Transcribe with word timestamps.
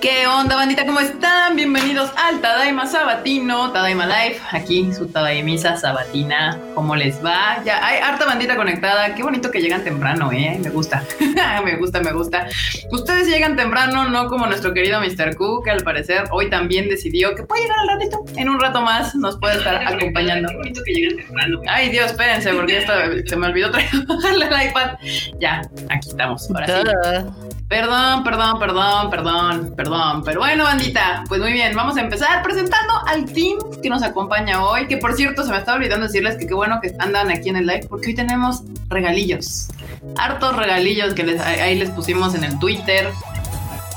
¿Qué 0.00 0.19
onda, 0.38 0.54
bandita? 0.54 0.86
¿Cómo 0.86 1.00
están? 1.00 1.56
Bienvenidos 1.56 2.10
al 2.16 2.40
Tadaima 2.40 2.86
Sabatino, 2.86 3.72
Tadaima 3.72 4.06
Life. 4.06 4.40
Aquí 4.52 4.92
su 4.92 5.08
Tadaimisa 5.08 5.76
Sabatina. 5.76 6.58
¿Cómo 6.74 6.94
les 6.94 7.24
va? 7.24 7.62
Ya 7.64 7.84
hay 7.84 7.98
harta 7.98 8.26
bandita 8.26 8.54
conectada. 8.54 9.14
Qué 9.14 9.22
bonito 9.22 9.50
que 9.50 9.60
llegan 9.60 9.82
temprano, 9.82 10.30
¿eh? 10.30 10.58
Me 10.62 10.70
gusta. 10.70 11.02
me 11.64 11.76
gusta, 11.76 12.00
me 12.00 12.12
gusta. 12.12 12.46
Ustedes 12.92 13.28
llegan 13.28 13.56
temprano, 13.56 14.08
no 14.08 14.28
como 14.28 14.46
nuestro 14.46 14.72
querido 14.72 15.00
Mr. 15.00 15.36
Q, 15.36 15.62
que 15.64 15.70
al 15.70 15.82
parecer 15.82 16.24
hoy 16.30 16.48
también 16.48 16.88
decidió 16.88 17.34
que 17.34 17.42
puede 17.42 17.62
llegar 17.62 17.78
al 17.80 17.88
ratito. 17.88 18.24
En 18.36 18.48
un 18.48 18.60
rato 18.60 18.82
más 18.82 19.14
nos 19.16 19.36
puede 19.38 19.56
estar 19.58 19.82
acompañando. 19.86 20.48
Qué 20.50 20.56
bonito 20.56 20.80
que 20.84 20.92
llegan 20.92 21.16
temprano. 21.16 21.60
Ay, 21.66 21.90
Dios, 21.90 22.06
espérense, 22.06 22.52
porque 22.52 22.78
esto 22.78 22.92
se 23.26 23.36
me 23.36 23.48
olvidó 23.48 23.70
traerle 23.70 24.46
el 24.46 24.68
iPad. 24.68 24.92
Ya, 25.40 25.62
aquí 25.88 26.08
estamos. 26.08 26.48
Ahora 26.50 26.66
sí. 26.66 27.50
Perdón, 27.70 28.24
perdón, 28.24 28.58
perdón, 28.58 29.10
perdón, 29.10 29.74
perdón. 29.76 30.19
Pero 30.24 30.40
bueno, 30.40 30.64
bandita, 30.64 31.24
pues 31.28 31.40
muy 31.40 31.52
bien, 31.52 31.74
vamos 31.74 31.96
a 31.96 32.00
empezar 32.00 32.42
presentando 32.42 32.92
al 33.06 33.24
team 33.24 33.58
que 33.82 33.88
nos 33.88 34.02
acompaña 34.02 34.64
hoy. 34.64 34.86
Que 34.86 34.96
por 34.96 35.14
cierto, 35.14 35.44
se 35.44 35.50
me 35.50 35.58
estaba 35.58 35.76
olvidando 35.76 36.06
decirles 36.06 36.36
que 36.36 36.46
qué 36.46 36.54
bueno 36.54 36.80
que 36.80 36.94
andan 36.98 37.30
aquí 37.30 37.48
en 37.48 37.56
el 37.56 37.66
live, 37.66 37.86
porque 37.88 38.08
hoy 38.08 38.14
tenemos 38.14 38.62
regalillos. 38.88 39.68
Hartos 40.16 40.56
regalillos 40.56 41.14
que 41.14 41.24
les, 41.24 41.40
ahí 41.40 41.78
les 41.78 41.90
pusimos 41.90 42.34
en 42.34 42.44
el 42.44 42.58
Twitter, 42.58 43.10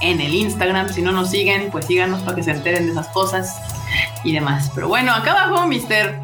en 0.01 0.21
el 0.21 0.33
Instagram. 0.33 0.89
Si 0.89 1.01
no 1.01 1.11
nos 1.11 1.29
siguen, 1.29 1.69
pues 1.71 1.85
síganos 1.85 2.21
para 2.21 2.35
que 2.35 2.43
se 2.43 2.51
enteren 2.51 2.85
de 2.85 2.91
esas 2.91 3.07
cosas 3.09 3.57
y 4.23 4.33
demás. 4.33 4.71
Pero 4.73 4.87
bueno, 4.87 5.13
acá 5.13 5.31
abajo, 5.31 5.67
Mr. 5.67 6.19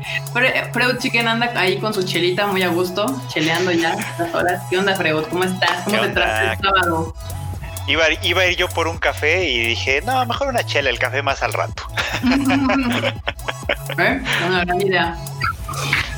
Freud 0.73 0.97
Chicken 0.99 1.27
anda 1.27 1.51
ahí 1.55 1.77
con 1.77 1.93
su 1.93 2.03
chelita 2.03 2.47
muy 2.47 2.63
a 2.63 2.69
gusto, 2.69 3.05
cheleando 3.27 3.71
ya 3.71 3.93
estas 3.93 4.33
horas. 4.33 4.63
¿Qué 4.69 4.77
onda, 4.77 4.95
Freud? 4.95 5.23
¿Cómo 5.29 5.43
estás? 5.43 5.83
¿Cómo 5.85 5.99
te 5.99 6.09
traes 6.09 6.57
el 6.57 6.65
sábado? 6.65 7.13
Iba, 7.89 8.05
iba, 8.21 8.41
a 8.41 8.45
ir 8.45 8.55
yo 8.55 8.69
por 8.69 8.87
un 8.87 8.99
café 8.99 9.49
y 9.49 9.65
dije, 9.65 10.03
no, 10.05 10.23
mejor 10.27 10.49
una 10.49 10.63
chela, 10.63 10.91
el 10.91 10.99
café 10.99 11.23
más 11.23 11.41
al 11.41 11.53
rato. 11.53 11.87
¿Eh? 13.97 14.21
Una 14.47 14.63
gran 14.63 14.81
idea. 14.81 15.17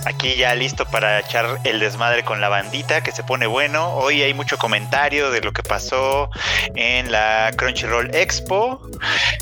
Aquí 0.05 0.35
ya 0.35 0.55
listo 0.55 0.85
para 0.85 1.19
echar 1.19 1.59
el 1.63 1.79
desmadre 1.79 2.23
con 2.23 2.41
la 2.41 2.49
bandita 2.49 3.01
que 3.01 3.11
se 3.11 3.23
pone 3.23 3.45
bueno. 3.45 3.93
Hoy 3.93 4.21
hay 4.23 4.33
mucho 4.33 4.57
comentario 4.57 5.29
de 5.29 5.41
lo 5.41 5.53
que 5.53 5.61
pasó 5.61 6.29
en 6.75 7.11
la 7.11 7.51
Crunchyroll 7.55 8.13
Expo. 8.15 8.81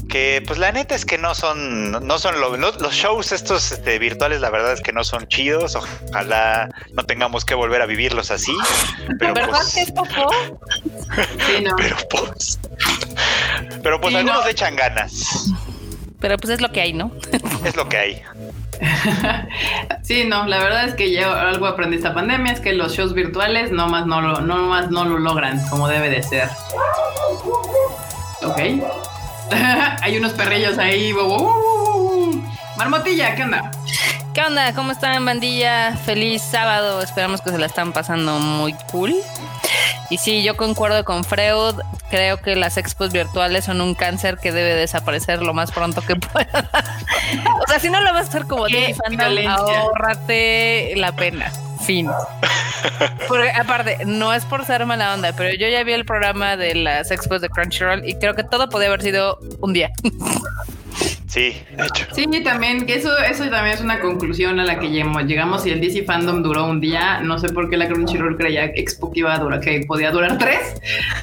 Que 0.10 0.44
pues 0.46 0.60
la 0.60 0.72
neta 0.72 0.96
es 0.96 1.06
que 1.06 1.18
no 1.18 1.34
son, 1.34 1.92
no 1.92 2.20
son 2.20 2.40
los 2.42 2.94
shows 2.94 3.32
estos 3.32 3.72
este, 3.72 4.00
virtuales, 4.00 4.42
la 4.42 4.50
verdad 4.50 4.74
es 4.74 4.82
que 4.82 4.92
no 4.92 5.04
son 5.04 5.28
chidos. 5.28 5.76
Ojalá 5.76 6.70
no 6.94 7.06
tengamos 7.06 7.46
que 7.46 7.56
volver 7.56 7.82
a 7.82 7.86
vivirlos 7.86 8.30
así. 8.32 8.54
Pero, 9.18 9.34
¿Verdad 9.34 9.50
pues, 9.52 9.74
que 9.74 9.82
es 9.82 9.92
poco? 9.92 10.32
sí, 11.48 11.64
no. 11.64 11.76
Pero 11.78 11.96
pues. 12.10 12.60
Pero 13.82 14.02
pues 14.02 14.16
algunos 14.16 14.46
echan 14.48 14.76
ganas. 14.76 15.52
Pero 16.20 16.38
pues 16.38 16.54
es 16.54 16.62
lo 16.62 16.72
que 16.72 16.82
hay, 16.82 16.94
¿no? 16.94 17.12
es 17.64 17.76
lo 17.76 17.88
que 17.88 17.98
hay. 17.98 18.22
sí, 20.04 20.26
no, 20.26 20.46
la 20.46 20.60
verdad 20.60 20.86
es 20.86 20.96
que 20.96 21.12
yo 21.12 21.32
algo 21.34 21.68
aprendí 21.68 21.98
esta 21.98 22.14
pandemia 22.14 22.54
es 22.54 22.60
que 22.60 22.74
los 22.74 22.94
shows 22.94 23.14
virtuales 23.14 23.72
no 23.72 23.88
más 23.88 24.06
no 24.06 24.22
lo, 24.22 24.42
no 24.42 24.68
más 24.68 24.90
no 24.90 25.06
lo 25.06 25.20
logran 25.20 25.62
como 25.70 25.88
debe 25.88 26.10
de 26.10 26.24
ser. 26.24 26.50
Ok. 28.44 28.60
Hay 30.02 30.18
unos 30.18 30.34
perrillos 30.34 30.78
ahí. 30.78 31.14
Marmotilla, 32.78 33.36
¿qué 33.36 33.44
onda? 33.44 33.72
¿Qué 34.34 34.42
onda? 34.42 34.74
¿Cómo 34.74 34.92
están, 34.92 35.26
bandilla? 35.26 35.98
Feliz 36.06 36.42
sábado. 36.42 37.02
Esperamos 37.02 37.42
que 37.42 37.50
se 37.50 37.58
la 37.58 37.66
están 37.66 37.92
pasando 37.92 38.40
muy 38.40 38.74
cool. 38.92 39.16
Y 40.10 40.18
sí, 40.18 40.44
yo 40.44 40.58
concuerdo 40.58 41.06
con 41.06 41.24
Freud. 41.24 41.76
Creo 42.10 42.38
que 42.38 42.56
las 42.56 42.78
expos 42.78 43.12
virtuales 43.12 43.66
son 43.66 43.82
un 43.82 43.94
cáncer 43.94 44.38
que 44.38 44.52
debe 44.52 44.74
desaparecer 44.74 45.42
lo 45.42 45.54
más 45.54 45.72
pronto 45.72 46.02
que 46.02 46.16
pueda. 46.16 46.70
o 47.64 47.68
sea, 47.68 47.80
si 47.80 47.90
no 47.90 48.02
lo 48.02 48.12
vas 48.14 48.26
a 48.26 48.30
hacer 48.30 48.46
como 48.46 48.66
Disney 48.66 48.94
Fandom, 48.94 49.48
ahórrate 49.48 50.94
la 50.96 51.12
pena. 51.12 51.52
Fin. 51.82 52.10
Porque 53.28 53.52
aparte, 53.52 54.00
no 54.06 54.34
es 54.34 54.46
por 54.46 54.66
ser 54.66 54.86
mala 54.86 55.14
onda, 55.14 55.34
pero 55.34 55.54
yo 55.56 55.68
ya 55.68 55.84
vi 55.84 55.94
el 55.94 56.06
programa 56.06 56.58
de 56.58 56.76
las 56.76 57.12
expos 57.12 57.42
de 57.42 57.50
Crunchyroll 57.50 58.08
y 58.08 58.16
creo 58.16 58.36
que 58.36 58.44
todo 58.44 58.70
podía 58.70 58.88
haber 58.88 59.02
sido 59.02 59.40
un 59.62 59.74
día. 59.74 59.92
Sí, 61.30 61.56
de 61.78 61.86
hecho. 61.86 62.08
Sí, 62.12 62.26
también, 62.44 62.88
que 62.88 62.96
eso, 62.96 63.16
eso 63.20 63.48
también 63.50 63.76
es 63.76 63.82
una 63.82 64.00
conclusión 64.00 64.60
a 64.60 64.64
la 64.64 64.80
que 64.80 64.90
llegamos. 64.90 65.26
Llegamos 65.26 65.64
y 65.68 65.70
el 65.70 65.80
DC 65.80 66.04
Fandom 66.04 66.42
duró 66.42 66.66
un 66.66 66.82
día. 66.82 67.20
No 67.22 67.38
sé 67.38 67.50
por 67.50 67.70
qué 67.70 67.78
la 67.78 67.88
Crunchyroll 67.88 68.36
creía 68.36 68.74
que 68.74 68.82
Expo 68.82 69.12
que 69.12 69.20
iba 69.20 69.36
a 69.36 69.38
durar, 69.38 69.60
que 69.60 69.82
podía 69.88 70.10
durar 70.10 70.40
tres. 70.40 70.60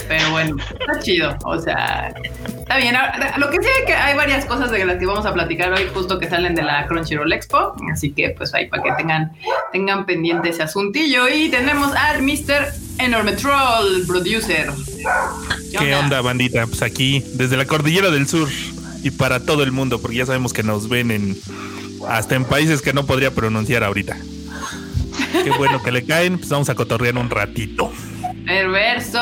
Pero 0.07 0.31
bueno, 0.31 0.57
está 0.59 1.01
chido. 1.01 1.37
O 1.45 1.59
sea, 1.59 2.15
está 2.47 2.77
bien. 2.77 2.95
Lo 3.39 3.51
que 3.51 3.57
sí 3.61 3.69
hay 3.81 3.87
que 3.87 3.95
hay 3.95 4.17
varias 4.17 4.45
cosas 4.45 4.71
de 4.71 4.85
las 4.85 4.99
que 4.99 5.07
vamos 5.07 5.27
a 5.27 5.35
platicar 5.35 5.73
hoy, 5.73 5.89
justo 5.93 6.21
que 6.21 6.29
salen 6.29 6.55
de 6.55 6.63
la 6.63 6.87
Crunchyroll 6.87 7.33
Expo. 7.33 7.75
Así 7.93 8.13
que, 8.13 8.31
pues 8.31 8.55
ahí 8.55 8.69
para 8.69 8.85
que 8.85 8.93
tengan, 8.93 9.33
tengan 9.73 10.07
pendiente 10.07 10.51
ese 10.51 10.63
asuntillo. 10.63 11.29
Y 11.29 11.49
tenemos 11.49 11.93
al 11.97 12.23
Mr. 12.23 12.73
Enorme 13.01 13.33
Troll, 13.33 14.07
producer. 14.07 14.71
¿Qué 15.77 15.95
onda, 15.97 16.21
bandita? 16.21 16.65
Pues 16.69 16.83
aquí, 16.83 17.25
desde 17.35 17.57
la 17.57 17.65
Cordillera 17.65 18.11
del 18.11 18.29
Sur 18.29 18.49
y 19.07 19.13
para 19.13 19.39
todo 19.39 19.63
el 19.63 19.71
mundo, 19.71 20.01
porque 20.01 20.17
ya 20.17 20.27
sabemos 20.27 20.53
que 20.53 20.65
nos 20.65 20.89
ven 20.89 21.13
en 21.13 21.37
hasta 22.09 22.35
en 22.35 22.45
países 22.45 22.83
que 22.83 22.93
no 22.93 23.07
podría 23.07 23.31
pronunciar 23.31 23.85
ahorita. 23.85 24.17
Qué 25.45 25.51
bueno 25.57 25.81
que 25.81 25.93
le 25.93 26.05
caen, 26.05 26.39
pues 26.39 26.51
vamos 26.51 26.69
a 26.71 26.75
cotorrear 26.75 27.17
un 27.17 27.31
ratito. 27.31 27.93
Perverso. 28.45 29.21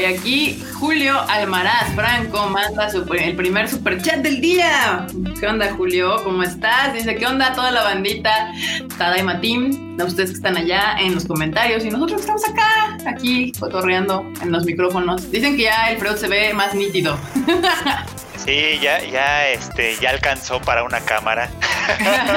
Y 0.00 0.04
aquí 0.04 0.62
Julio 0.74 1.20
Almaraz 1.28 1.94
Franco 1.94 2.48
manda 2.48 2.88
el 2.88 3.36
primer 3.36 3.68
super 3.68 4.00
chat 4.00 4.22
del 4.22 4.40
día. 4.40 5.06
¿Qué 5.38 5.46
onda, 5.46 5.70
Julio? 5.74 6.16
¿Cómo 6.24 6.42
estás? 6.42 6.94
Dice, 6.94 7.16
¿qué 7.16 7.26
onda 7.26 7.52
toda 7.52 7.70
la 7.70 7.82
bandita? 7.82 8.52
Tadaima 8.96 9.40
Team, 9.40 9.98
ustedes 9.98 10.30
que 10.30 10.36
están 10.36 10.56
allá 10.56 10.96
en 10.98 11.14
los 11.14 11.26
comentarios 11.26 11.84
y 11.84 11.90
nosotros 11.90 12.22
estamos 12.22 12.42
acá, 12.48 12.96
aquí, 13.06 13.52
cotorreando 13.58 14.30
en 14.40 14.50
los 14.50 14.64
micrófonos. 14.64 15.30
Dicen 15.30 15.56
que 15.56 15.64
ya 15.64 15.90
el 15.90 15.98
Freud 15.98 16.16
se 16.16 16.28
ve 16.28 16.54
más 16.54 16.74
nítido. 16.74 17.18
Sí, 18.46 18.78
ya, 18.80 19.04
ya, 19.04 19.48
este, 19.48 19.96
ya 20.00 20.10
alcanzó 20.10 20.60
para 20.60 20.84
una 20.84 21.00
cámara. 21.00 21.50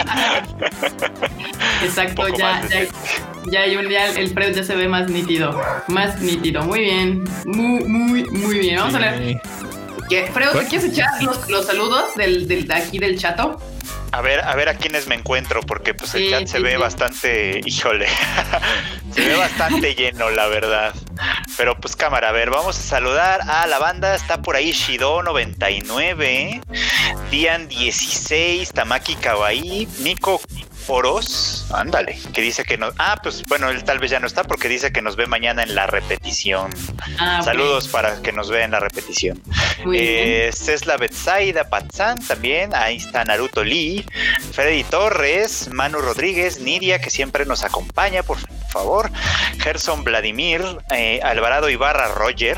Exacto, 1.84 2.28
ya, 2.30 2.68
ya, 2.68 2.88
ya, 3.52 3.62
hay 3.62 3.76
un, 3.78 3.88
ya 3.88 4.08
el 4.08 4.34
Freud 4.34 4.56
ya 4.56 4.64
se 4.64 4.76
ve 4.76 4.88
más 4.88 5.08
nítido, 5.08 5.62
más 5.88 6.20
nítido. 6.20 6.64
Muy 6.64 6.80
bien, 6.80 7.24
muy, 7.46 7.84
muy, 7.84 8.24
muy 8.24 8.58
bien. 8.58 8.78
Vamos 8.78 8.96
a 8.96 9.00
ver. 9.00 9.40
¿Qué? 10.10 10.26
Freud, 10.34 10.50
¿quieres 10.68 10.92
echar 10.92 11.22
los, 11.22 11.48
los 11.48 11.68
saludos 11.68 12.16
del, 12.16 12.48
del, 12.48 12.72
aquí 12.72 12.98
del 12.98 13.20
chato? 13.20 13.62
A 14.12 14.22
ver, 14.22 14.42
a 14.44 14.56
ver 14.56 14.70
a 14.70 14.76
quiénes 14.76 15.08
me 15.08 15.16
encuentro, 15.16 15.62
porque 15.62 15.94
pues 15.94 16.16
el 16.16 16.30
chat 16.30 16.48
se 16.48 16.60
ve 16.60 16.78
bastante, 16.78 17.62
híjole, 17.64 18.08
se 19.14 19.28
ve 19.28 19.36
bastante 19.38 19.94
lleno, 19.94 20.30
la 20.32 20.48
verdad. 20.48 20.96
Pero 21.58 21.80
pues 21.80 21.96
cámara, 21.96 22.30
a 22.30 22.32
ver, 22.32 22.50
vamos 22.50 22.78
a 22.78 22.82
saludar 22.82 23.42
a 23.48 23.68
la 23.68 23.78
banda, 23.78 24.16
está 24.16 24.42
por 24.42 24.56
ahí 24.56 24.72
Shido99, 24.72 26.62
Dian 27.30 27.68
16, 27.68 28.72
Tamaki 28.72 29.16
Kawaii, 29.16 29.88
Nico 30.00 30.42
Oros, 30.92 31.68
ándale, 31.72 32.18
que 32.34 32.42
dice 32.42 32.64
que 32.64 32.76
no. 32.78 32.92
Ah, 32.98 33.16
pues 33.22 33.44
bueno, 33.46 33.70
él 33.70 33.84
tal 33.84 34.00
vez 34.00 34.10
ya 34.10 34.20
no 34.20 34.26
está 34.26 34.44
porque 34.44 34.68
dice 34.68 34.92
que 34.92 35.04
nos 35.04 35.16
ve 35.16 35.28
mañana 35.28 35.62
en 35.62 35.76
la 35.76 35.86
repetición. 35.86 36.72
Ah, 37.20 37.42
Saludos 37.44 37.88
para 37.88 38.20
que 38.24 38.32
nos 38.32 38.50
vea 38.50 38.66
en 38.66 38.72
la 38.72 38.80
repetición. 38.80 39.40
Eh, 39.94 40.50
Cesla 40.52 40.98
Betsaida 40.98 41.70
Patzán 41.70 42.18
también, 42.26 42.74
ahí 42.74 42.98
está 42.98 43.24
Naruto 43.24 43.64
Lee, 43.64 44.04
Freddy 44.52 44.84
Torres, 44.84 45.70
Manu 45.72 46.00
Rodríguez, 46.00 46.60
Nidia, 46.60 47.00
que 47.00 47.12
siempre 47.12 47.46
nos 47.46 47.64
acompaña, 47.64 48.24
por 48.24 48.40
favor, 48.70 49.12
Gerson 49.60 50.04
Vladimir, 50.04 50.64
eh, 50.92 51.20
Alvarado 51.24 51.70
Ibarra 51.70 52.08
Roger, 52.10 52.58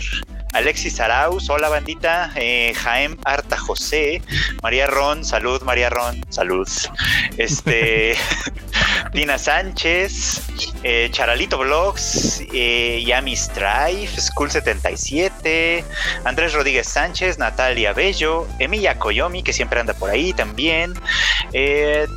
Alexis 0.53 0.99
Arauz, 0.99 1.49
hola 1.49 1.69
bandita, 1.69 2.31
eh, 2.35 2.73
Jaem 2.75 3.17
Arta 3.23 3.57
José, 3.57 4.21
María 4.61 4.87
Ron, 4.87 5.23
salud 5.23 5.61
María 5.63 5.89
Ron, 5.89 6.23
salud. 6.29 6.67
Este, 7.37 8.15
Dina 9.13 9.37
Sánchez, 9.37 10.41
eh, 10.83 11.09
Charalito 11.11 11.57
Vlogs, 11.59 12.41
eh, 12.53 13.03
Yami 13.05 13.35
Strife, 13.35 14.19
School 14.19 14.49
77, 14.49 15.85
Andrés 16.23 16.53
Rodríguez 16.53 16.87
Sánchez, 16.87 17.37
Natalia 17.37 17.93
Bello, 17.93 18.47
Emilia 18.59 18.97
Koyomi, 18.97 19.43
que 19.43 19.53
siempre 19.53 19.79
anda 19.79 19.93
por 19.93 20.09
ahí 20.09 20.33
también, 20.33 20.93
eh, 21.53 22.07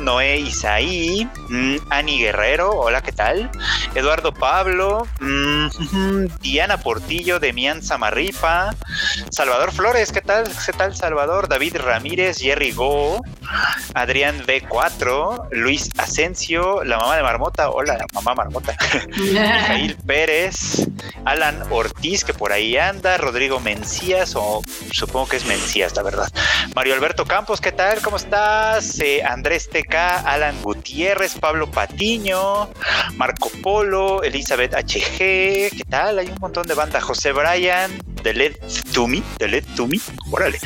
Noé 0.00 0.38
Isaí, 0.38 1.28
mm, 1.48 1.76
Ani 1.90 2.18
Guerrero, 2.18 2.72
hola, 2.72 3.02
¿qué 3.02 3.12
tal? 3.12 3.50
Eduardo 3.94 4.32
Pablo, 4.32 5.06
mm, 5.20 5.68
Diana 6.40 6.78
Portillo 6.78 7.38
de 7.38 7.52
Mian 7.52 7.82
Samarripa, 7.82 8.74
Salvador 9.30 9.72
Flores, 9.72 10.12
¿qué 10.12 10.20
tal? 10.20 10.44
¿Qué 10.66 10.72
tal 10.72 10.94
Salvador? 10.94 11.48
David 11.48 11.76
Ramírez, 11.76 12.38
Jerry 12.38 12.72
Go, 12.72 13.22
Adrián 13.94 14.44
B4, 14.46 15.48
Luis 15.52 15.90
Asensio, 15.96 16.84
la 16.84 16.98
mamá 16.98 17.16
de 17.16 17.22
Marmota, 17.22 17.70
hola 17.70 17.93
marmota, 17.94 18.14
mamá 18.14 18.34
marmota. 18.34 18.76
Mijail 19.16 19.96
Pérez, 20.06 20.86
Alan 21.24 21.62
Ortiz, 21.70 22.24
que 22.24 22.34
por 22.34 22.52
ahí 22.52 22.76
anda, 22.76 23.16
Rodrigo 23.16 23.60
Mencías, 23.60 24.34
o 24.36 24.62
supongo 24.92 25.28
que 25.28 25.36
es 25.36 25.44
Mencías, 25.46 25.94
la 25.96 26.02
verdad. 26.02 26.28
Mario 26.74 26.94
Alberto 26.94 27.24
Campos, 27.24 27.60
¿qué 27.60 27.72
tal? 27.72 28.00
¿Cómo 28.02 28.16
estás? 28.16 28.98
Eh, 29.00 29.22
Andrés 29.24 29.68
TK, 29.68 29.94
Alan 29.94 30.60
Gutiérrez, 30.62 31.38
Pablo 31.38 31.70
Patiño, 31.70 32.70
Marco 33.16 33.50
Polo, 33.62 34.22
Elizabeth 34.22 34.74
HG, 34.74 35.18
¿qué 35.18 35.84
tal? 35.88 36.18
Hay 36.18 36.26
un 36.28 36.38
montón 36.40 36.66
de 36.66 36.74
banda. 36.74 37.00
José 37.00 37.32
Bryan, 37.32 37.90
The 38.22 38.32
Led 38.32 38.56
To 38.92 39.06
Me, 39.06 39.22
The 39.38 39.48
Led 39.48 39.64
To 39.76 39.86
Me, 39.86 39.98
órale. 40.30 40.58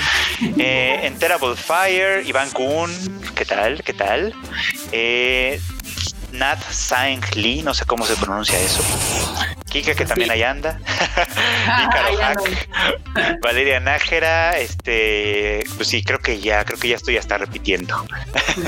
Eh, 0.58 1.00
Enterable 1.02 1.56
Fire, 1.56 2.26
Iván 2.26 2.50
Kuhn, 2.50 2.90
¿qué 3.34 3.44
tal? 3.44 3.82
¿Qué 3.82 3.92
tal? 3.92 4.34
Eh, 4.92 5.60
Nat 6.32 6.58
Sang 6.70 7.20
Lee, 7.34 7.62
no 7.62 7.74
sé 7.74 7.84
cómo 7.84 8.06
se 8.06 8.16
pronuncia 8.16 8.58
eso. 8.58 8.82
Kika, 9.70 9.94
que 9.94 10.04
también 10.04 10.30
ahí 10.30 10.42
anda. 10.42 10.80
Hack. 11.66 12.40
Valeria 13.42 13.80
Nájera, 13.80 14.58
este, 14.58 15.64
pues 15.76 15.88
sí, 15.88 16.02
creo 16.02 16.18
que 16.18 16.40
ya, 16.40 16.64
creo 16.64 16.78
que 16.78 16.88
ya 16.88 16.96
estoy 16.96 17.16
hasta 17.16 17.38
repitiendo. 17.38 18.06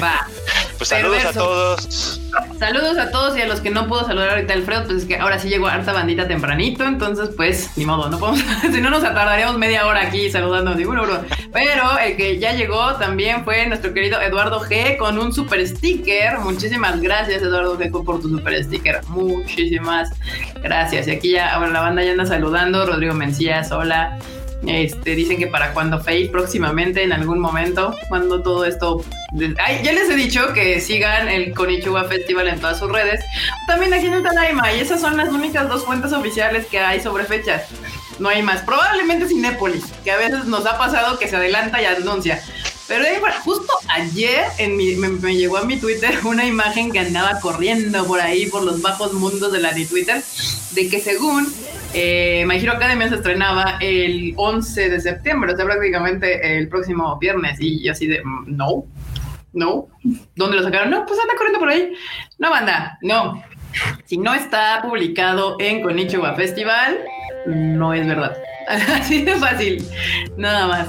Va. 0.02 0.26
Pues 0.80 0.88
saludos 0.88 1.26
a 1.26 1.32
todos. 1.34 2.20
Saludos 2.58 2.96
a 2.96 3.10
todos 3.10 3.36
y 3.36 3.42
a 3.42 3.46
los 3.46 3.60
que 3.60 3.68
no 3.68 3.86
puedo 3.86 4.06
saludar 4.06 4.30
ahorita 4.30 4.54
Alfredo, 4.54 4.84
pues 4.86 5.02
es 5.02 5.04
que 5.04 5.18
ahora 5.18 5.38
sí 5.38 5.50
llegó 5.50 5.66
harta 5.66 5.92
bandita 5.92 6.26
tempranito, 6.26 6.84
entonces 6.84 7.28
pues 7.36 7.76
ni 7.76 7.84
modo, 7.84 8.08
no 8.08 8.18
podemos, 8.18 8.42
si 8.62 8.80
no 8.80 8.88
nos 8.88 9.02
tardaríamos 9.02 9.58
media 9.58 9.86
hora 9.86 10.00
aquí 10.00 10.30
saludando 10.30 10.74
ninguno, 10.74 11.02
bro. 11.02 11.22
Pero 11.52 11.98
el 11.98 12.16
que 12.16 12.38
ya 12.38 12.54
llegó 12.54 12.94
también 12.94 13.44
fue 13.44 13.66
nuestro 13.66 13.92
querido 13.92 14.22
Eduardo 14.22 14.58
G 14.62 14.96
con 14.96 15.18
un 15.18 15.34
super 15.34 15.68
sticker. 15.68 16.38
Muchísimas 16.38 16.98
gracias 17.02 17.42
Eduardo 17.42 17.78
G 17.78 17.90
por 18.02 18.22
tu 18.22 18.30
super 18.30 18.64
sticker. 18.64 19.02
Muchísimas 19.08 20.08
gracias. 20.62 21.08
Y 21.08 21.10
aquí 21.10 21.32
ya, 21.32 21.56
ahora 21.56 21.68
la 21.68 21.82
banda 21.82 22.02
ya 22.02 22.12
anda 22.12 22.24
saludando. 22.24 22.86
Rodrigo 22.86 23.12
Mencías, 23.12 23.70
hola. 23.70 24.18
Este, 24.66 25.14
dicen 25.14 25.38
que 25.38 25.46
para 25.46 25.72
cuando 25.72 25.98
Face 25.98 26.28
próximamente, 26.30 27.02
en 27.02 27.12
algún 27.12 27.38
momento, 27.38 27.94
cuando 28.08 28.42
todo 28.42 28.64
esto. 28.64 29.02
Ay, 29.58 29.80
ya 29.82 29.92
les 29.92 30.10
he 30.10 30.16
dicho 30.16 30.52
que 30.52 30.80
sigan 30.80 31.28
el 31.28 31.54
Konichiwa 31.54 32.04
Festival 32.04 32.48
en 32.48 32.60
todas 32.60 32.78
sus 32.78 32.90
redes. 32.90 33.20
También 33.66 33.94
aquí 33.94 34.06
en 34.06 34.14
el 34.14 34.22
Tanaima, 34.22 34.72
y 34.72 34.80
esas 34.80 35.00
son 35.00 35.16
las 35.16 35.30
únicas 35.30 35.68
dos 35.68 35.84
fuentes 35.84 36.12
oficiales 36.12 36.66
que 36.66 36.78
hay 36.78 37.00
sobre 37.00 37.24
fechas. 37.24 37.68
No 38.20 38.28
hay 38.28 38.42
más. 38.42 38.62
Probablemente 38.62 39.26
Cinépolis, 39.26 39.84
que 40.04 40.12
a 40.12 40.16
veces 40.16 40.44
nos 40.44 40.66
ha 40.66 40.78
pasado 40.78 41.18
que 41.18 41.26
se 41.26 41.36
adelanta 41.36 41.82
y 41.82 41.86
anuncia. 41.86 42.40
Pero 42.86 43.04
justo 43.44 43.72
ayer 43.88 44.46
en 44.58 44.76
mi, 44.76 44.96
me, 44.96 45.36
llegó 45.36 45.58
a 45.58 45.64
mi 45.64 45.78
Twitter 45.78 46.12
una 46.24 46.44
imagen 46.44 46.90
que 46.90 46.98
andaba 46.98 47.38
corriendo 47.40 48.04
por 48.04 48.20
ahí, 48.20 48.46
por 48.46 48.64
los 48.64 48.82
bajos 48.82 49.12
mundos 49.12 49.52
de 49.52 49.60
la 49.60 49.72
de 49.72 49.86
Twitter, 49.86 50.20
de 50.72 50.88
que 50.88 50.98
según 50.98 51.46
eh, 51.94 52.44
My 52.46 52.56
Hero 52.56 52.72
Academia 52.72 53.08
se 53.08 53.14
estrenaba 53.14 53.78
el 53.80 54.34
11 54.36 54.90
de 54.90 55.00
septiembre, 55.00 55.52
o 55.52 55.56
sea, 55.56 55.64
prácticamente 55.64 56.58
el 56.58 56.68
próximo 56.68 57.16
viernes. 57.18 57.60
Y 57.60 57.88
así 57.88 58.08
de, 58.08 58.22
mm, 58.24 58.56
no, 58.56 58.84
no. 59.52 59.86
¿Dónde 60.34 60.56
lo 60.56 60.62
sacaron? 60.64 60.90
No, 60.90 61.06
pues 61.06 61.20
anda 61.20 61.34
corriendo 61.36 61.60
por 61.60 61.68
ahí. 61.68 61.92
No, 62.38 62.50
banda, 62.50 62.98
no. 63.02 63.42
Si 64.04 64.16
no 64.18 64.34
está 64.34 64.82
publicado 64.82 65.56
en 65.60 65.80
Konichiwa 65.80 66.34
Festival, 66.34 66.98
no 67.46 67.94
es 67.94 68.06
verdad. 68.06 68.36
Así 68.68 69.22
de 69.22 69.36
fácil. 69.36 69.84
Nada 70.36 70.66
más. 70.66 70.88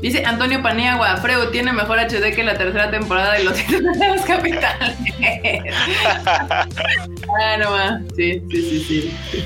Dice 0.00 0.24
Antonio 0.24 0.62
Paniagua, 0.62 1.16
Freud 1.18 1.48
tiene 1.50 1.72
mejor 1.72 1.98
HD 1.98 2.34
que 2.34 2.42
la 2.42 2.56
tercera 2.56 2.90
temporada 2.90 3.34
de 3.34 3.44
Los 3.44 3.56
los 3.70 4.22
Capitales. 4.22 4.96
ah, 6.26 7.56
no 7.58 7.70
más. 7.70 8.02
Sí, 8.16 8.42
sí, 8.50 8.62
sí, 8.62 8.80
sí. 9.30 9.44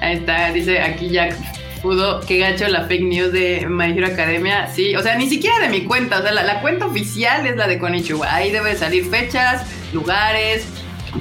Ahí 0.00 0.16
está, 0.16 0.52
dice 0.52 0.80
aquí 0.80 1.10
Jack 1.10 1.34
Pudo, 1.82 2.20
qué 2.20 2.38
gacho 2.38 2.66
la 2.68 2.84
fake 2.84 3.04
news 3.04 3.32
de 3.32 3.66
My 3.68 3.96
Hero 3.96 4.06
Academia. 4.06 4.66
Sí, 4.66 4.96
o 4.96 5.02
sea, 5.02 5.14
ni 5.16 5.28
siquiera 5.28 5.60
de 5.60 5.68
mi 5.68 5.84
cuenta. 5.84 6.18
O 6.18 6.22
sea, 6.22 6.32
la, 6.32 6.60
cuenta 6.60 6.86
oficial 6.86 7.46
es 7.46 7.56
la 7.56 7.68
de 7.68 7.78
Konichiwa. 7.78 8.32
Ahí 8.32 8.50
debe 8.50 8.74
salir 8.74 9.04
fechas, 9.04 9.62
lugares, 9.92 10.66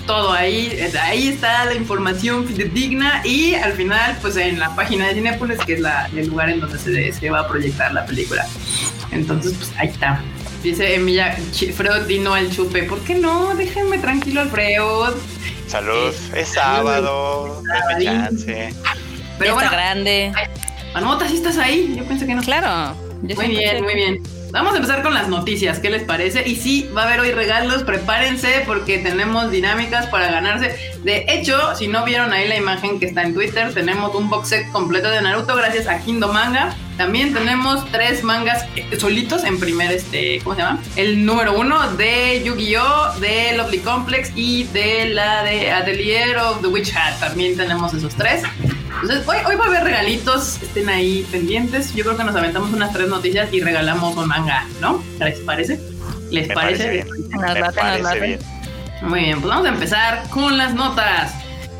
todo 0.05 0.31
ahí. 0.31 0.77
Ahí 1.01 1.29
está 1.29 1.65
la 1.65 1.75
información 1.75 2.47
digna. 2.73 3.21
Y 3.25 3.55
al 3.55 3.73
final, 3.73 4.17
pues 4.21 4.37
en 4.37 4.59
la 4.59 4.75
página 4.75 5.07
de 5.07 5.15
Cinepolis, 5.15 5.59
que 5.59 5.73
es 5.73 5.79
la, 5.79 6.09
el 6.15 6.27
lugar 6.27 6.49
en 6.49 6.59
donde 6.59 6.77
se, 6.77 7.11
se 7.11 7.29
va 7.29 7.41
a 7.41 7.47
proyectar 7.47 7.93
la 7.93 8.05
película. 8.05 8.45
Entonces, 9.11 9.53
pues 9.53 9.71
ahí 9.77 9.87
está. 9.87 10.21
Dice 10.63 10.95
Emilia, 10.95 11.37
Freud, 11.75 12.03
dino 12.07 12.33
al 12.33 12.51
chupe. 12.51 12.83
¿Por 12.83 12.99
qué 13.01 13.15
no? 13.15 13.55
Déjenme 13.55 13.99
tranquilo, 13.99 14.41
Alfredo. 14.41 15.15
Salud, 15.67 16.13
es 16.35 16.47
sábado, 16.47 17.61
es 17.97 18.03
chance. 18.03 18.73
Pero 19.37 19.53
bueno, 19.53 19.69
grande. 19.69 20.33
Manota, 20.93 21.27
¿sí 21.27 21.35
estás 21.35 21.57
ahí? 21.57 21.95
Yo 21.97 22.05
pensé 22.05 22.25
que 22.25 22.33
no. 22.33 22.41
Claro. 22.41 22.95
muy 23.21 23.47
bien, 23.47 23.83
muy 23.83 23.93
bien. 23.93 24.36
Vamos 24.51 24.73
a 24.73 24.77
empezar 24.77 25.03
con 25.03 25.13
las 25.13 25.27
noticias, 25.27 25.79
¿qué 25.79 25.89
les 25.89 26.03
parece? 26.03 26.47
Y 26.47 26.55
sí, 26.55 26.89
va 26.95 27.03
a 27.03 27.07
haber 27.07 27.19
hoy 27.19 27.31
regalos, 27.31 27.83
prepárense 27.83 28.63
porque 28.65 28.97
tenemos 28.97 29.51
dinámicas 29.51 30.07
para 30.07 30.31
ganarse. 30.31 30.73
De 31.03 31.25
hecho, 31.27 31.75
si 31.75 31.89
no 31.89 32.05
vieron 32.05 32.31
ahí 32.31 32.47
la 32.47 32.55
imagen 32.55 32.97
que 32.97 33.07
está 33.07 33.23
en 33.23 33.33
Twitter, 33.33 33.73
tenemos 33.73 34.15
un 34.15 34.29
box 34.29 34.47
set 34.47 34.71
completo 34.71 35.09
de 35.09 35.21
Naruto 35.21 35.55
gracias 35.55 35.87
a 35.87 35.99
Kindo 35.99 36.31
Manga. 36.31 36.73
También 36.95 37.33
tenemos 37.33 37.85
tres 37.91 38.23
mangas 38.23 38.65
solitos 38.97 39.43
en 39.43 39.59
primer, 39.59 39.91
este, 39.91 40.39
¿cómo 40.43 40.55
se 40.55 40.61
llama? 40.61 40.81
El 40.95 41.25
número 41.25 41.53
uno 41.53 41.91
de 41.91 42.41
Yu-Gi-Oh!, 42.43 43.19
de 43.19 43.53
Lovely 43.57 43.79
Complex 43.79 44.31
y 44.33 44.63
de 44.63 45.09
la 45.09 45.43
de 45.43 45.71
Atelier 45.71 46.37
of 46.37 46.61
the 46.61 46.67
Witch 46.67 46.95
Hat. 46.95 47.19
También 47.19 47.57
tenemos 47.57 47.93
esos 47.93 48.15
tres. 48.15 48.43
Entonces, 49.01 49.27
hoy, 49.27 49.37
hoy 49.45 49.55
va 49.55 49.65
a 49.65 49.67
haber 49.67 49.83
regalitos, 49.83 50.61
estén 50.61 50.89
ahí 50.89 51.25
pendientes. 51.31 51.93
Yo 51.93 52.03
creo 52.03 52.17
que 52.17 52.23
nos 52.23 52.35
aventamos 52.35 52.73
unas 52.73 52.91
tres 52.93 53.07
noticias 53.07 53.53
y 53.53 53.61
regalamos 53.61 54.15
un 54.15 54.27
manga, 54.27 54.65
¿no? 54.81 55.03
¿Les 55.19 55.39
parece? 55.39 55.79
¿Les 56.31 56.47
parece? 56.51 57.05
bien. 58.19 58.39
Muy 59.01 59.19
bien, 59.21 59.39
pues 59.39 59.49
vamos 59.49 59.67
a 59.67 59.69
empezar 59.69 60.27
con 60.29 60.57
las 60.57 60.73
notas. 60.73 61.33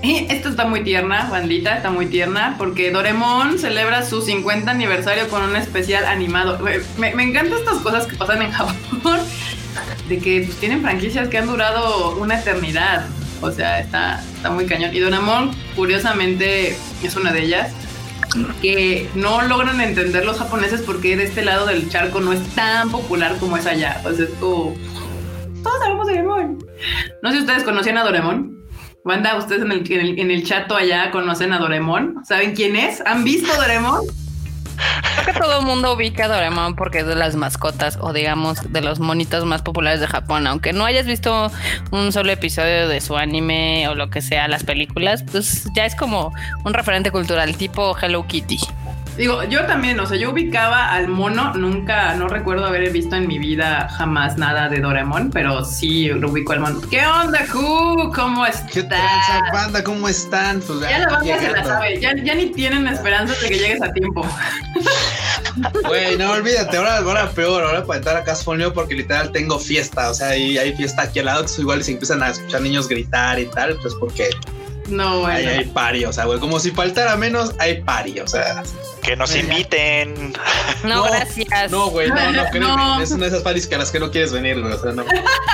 Esta 0.04 0.50
está 0.50 0.66
muy 0.66 0.84
tierna, 0.84 1.28
bandita, 1.32 1.76
está 1.76 1.90
muy 1.90 2.06
tierna, 2.06 2.56
porque 2.58 2.92
Doremon 2.92 3.58
celebra 3.58 4.06
su 4.06 4.22
50 4.22 4.70
aniversario 4.70 5.28
con 5.28 5.42
un 5.42 5.56
especial 5.56 6.06
animado. 6.06 6.60
Me, 6.60 7.16
me 7.16 7.24
encantan 7.24 7.60
estas 7.60 7.80
cosas 7.80 8.06
que 8.06 8.16
pasan 8.16 8.44
en 8.44 8.52
Japón, 8.54 9.20
de 10.08 10.20
que 10.20 10.44
pues, 10.46 10.58
tienen 10.60 10.82
franquicias 10.82 11.28
que 11.30 11.40
han 11.40 11.48
durado 11.48 12.16
una 12.18 12.40
eternidad. 12.40 13.08
O 13.42 13.52
sea, 13.52 13.80
está, 13.80 14.22
está 14.36 14.50
muy 14.50 14.66
cañón. 14.66 14.96
Y 14.96 15.00
Doraemon, 15.00 15.52
curiosamente, 15.76 16.78
es 17.04 17.16
una 17.16 17.32
de 17.32 17.44
ellas 17.44 17.72
que 18.62 19.10
no 19.16 19.42
logran 19.44 19.80
entender 19.82 20.26
los 20.26 20.38
japoneses 20.38 20.82
porque 20.82 21.16
de 21.16 21.24
este 21.24 21.44
lado 21.44 21.66
del 21.66 21.90
charco 21.90 22.20
no 22.20 22.34
es 22.34 22.46
tan 22.56 22.90
popular 22.90 23.38
como 23.40 23.58
es 23.58 23.66
allá. 23.66 24.00
Pues 24.04 24.20
es 24.20 24.30
como... 24.40 24.76
Todos 25.64 25.80
sabemos 25.80 26.08
de 26.08 26.14
Doraemon. 26.14 26.58
No 27.24 27.30
sé 27.30 27.38
si 27.38 27.42
ustedes 27.42 27.64
conocían 27.64 27.98
a 27.98 28.04
Doraemon. 28.04 28.58
Banda, 29.04 29.38
ustedes 29.38 29.62
en 29.62 29.72
el, 29.72 29.92
en 29.92 30.32
el, 30.32 30.52
en 30.52 30.76
allá 30.76 31.12
conocen 31.12 31.54
a 31.54 31.60
Doraemon. 31.60 32.26
¿Saben 32.26 32.54
quién 32.54 32.76
es? 32.76 33.02
¿Han 33.06 33.24
visto 33.24 33.54
Doraemon? 33.56 34.06
Creo 35.14 35.34
que 35.34 35.40
todo 35.40 35.60
el 35.60 35.66
mundo 35.66 35.94
ubica 35.94 36.26
a 36.26 36.28
Doraemon 36.28 36.76
porque 36.76 37.00
es 37.00 37.08
de 37.08 37.16
las 37.16 37.36
mascotas 37.36 37.98
o 38.02 38.14
digamos 38.14 38.72
de 38.72 38.82
los 38.82 39.00
monitos 39.00 39.46
más 39.46 39.62
populares 39.62 40.00
de 40.00 40.08
Japón. 40.08 40.48
Aunque 40.48 40.74
no 40.74 40.86
hayas 40.86 41.06
visto 41.06 41.52
un 41.92 42.12
solo 42.12 42.32
episodio 42.32 42.88
de 42.88 43.02
su 43.02 43.18
anime 43.18 43.88
o 43.88 43.96
lo 43.96 44.10
que 44.10 44.22
sea, 44.22 44.48
las 44.48 44.64
películas, 44.64 45.24
pues 45.32 45.68
ya 45.76 45.86
es 45.86 45.96
como 45.96 46.34
un 46.64 46.74
referente 46.74 47.12
cultural 47.12 47.56
tipo 47.58 47.98
Hello 48.00 48.26
Kitty. 48.28 48.60
Digo, 49.18 49.44
yo 49.46 49.66
también, 49.66 50.00
o 50.00 50.06
sea, 50.06 50.16
yo 50.16 50.30
ubicaba 50.30 50.92
al 50.92 51.08
mono, 51.08 51.52
nunca, 51.56 52.14
no 52.14 52.28
recuerdo 52.28 52.68
haber 52.68 52.92
visto 52.92 53.16
en 53.16 53.28
mi 53.28 53.40
vida 53.40 53.90
jamás 53.98 54.38
nada 54.38 54.70
de 54.70 54.80
Doraemon, 54.80 55.32
pero 55.32 55.66
sí 55.66 56.08
lo 56.10 56.30
ubico 56.30 56.54
al 56.54 56.60
mono. 56.60 56.82
¿Qué 56.88 57.04
onda, 57.04 57.44
Q? 57.52 58.12
¿Cómo 58.16 58.46
estás? 58.46 58.72
¿Qué 58.72 58.84
tal, 58.84 59.00
banda? 59.52 59.84
¿Cómo 59.84 60.08
están? 60.08 60.62
Pues, 60.62 60.82
ya 60.82 61.00
la 61.00 61.10
banda 61.10 61.40
se 61.40 61.52
la 61.52 61.64
sabe, 61.64 62.00
ya, 62.00 62.16
ya, 62.16 62.36
ni 62.36 62.52
tienen 62.52 62.88
esperanza 62.88 63.34
de 63.42 63.50
que 63.50 63.58
llegues 63.58 63.82
a 63.82 63.92
tiempo. 63.92 64.24
Güey, 65.88 66.18
no 66.18 66.34
olvídate, 66.34 66.78
ahora, 66.78 66.98
ahora 67.00 67.30
peor, 67.32 67.64
ahora 67.64 67.84
para 67.84 67.98
entrar 67.98 68.18
acá 68.18 68.34
es 68.34 68.44
porque 68.44 68.94
literal 68.94 69.32
tengo 69.32 69.58
fiesta, 69.58 70.12
o 70.12 70.14
sea, 70.14 70.30
hay, 70.30 70.56
hay 70.60 70.76
fiesta 70.76 71.04
aquí 71.04 71.18
al 71.18 71.26
lado, 71.26 71.46
que 71.46 71.62
igual 71.62 71.84
se 71.84 71.94
empiezan 71.94 72.22
a 72.22 72.30
escuchar 72.30 72.62
niños 72.62 72.88
gritar 72.88 73.40
y 73.40 73.48
tal, 73.48 73.76
pues 73.82 73.96
porque 74.00 74.30
no, 74.88 75.22
güey. 75.22 75.36
Hay, 75.36 75.48
hay 75.48 75.66
pari, 75.66 76.06
o 76.06 76.14
sea, 76.14 76.26
güey, 76.26 76.40
como 76.40 76.60
si 76.60 76.72
faltara 76.72 77.16
menos, 77.16 77.54
hay 77.60 77.82
pari, 77.82 78.20
o 78.20 78.28
sea. 78.28 78.64
Que 79.02 79.16
nos 79.16 79.36
inviten. 79.36 80.34
No, 80.84 81.04
gracias. 81.04 81.72
No, 81.72 81.88
güey, 81.88 82.10
no, 82.10 82.32
no, 82.32 82.46
créeme. 82.50 83.04
Es 83.04 83.12
una 83.12 83.26
de 83.26 83.30
esas 83.30 83.42
paris 83.42 83.66
que 83.68 83.76
a 83.76 83.78
las 83.78 83.92
que 83.92 84.00
no 84.00 84.12
quieres 84.12 84.34
venir, 84.34 84.60
güey, 84.60 84.74
o 84.74 84.80
sea, 84.80 84.92
no. 84.92 85.04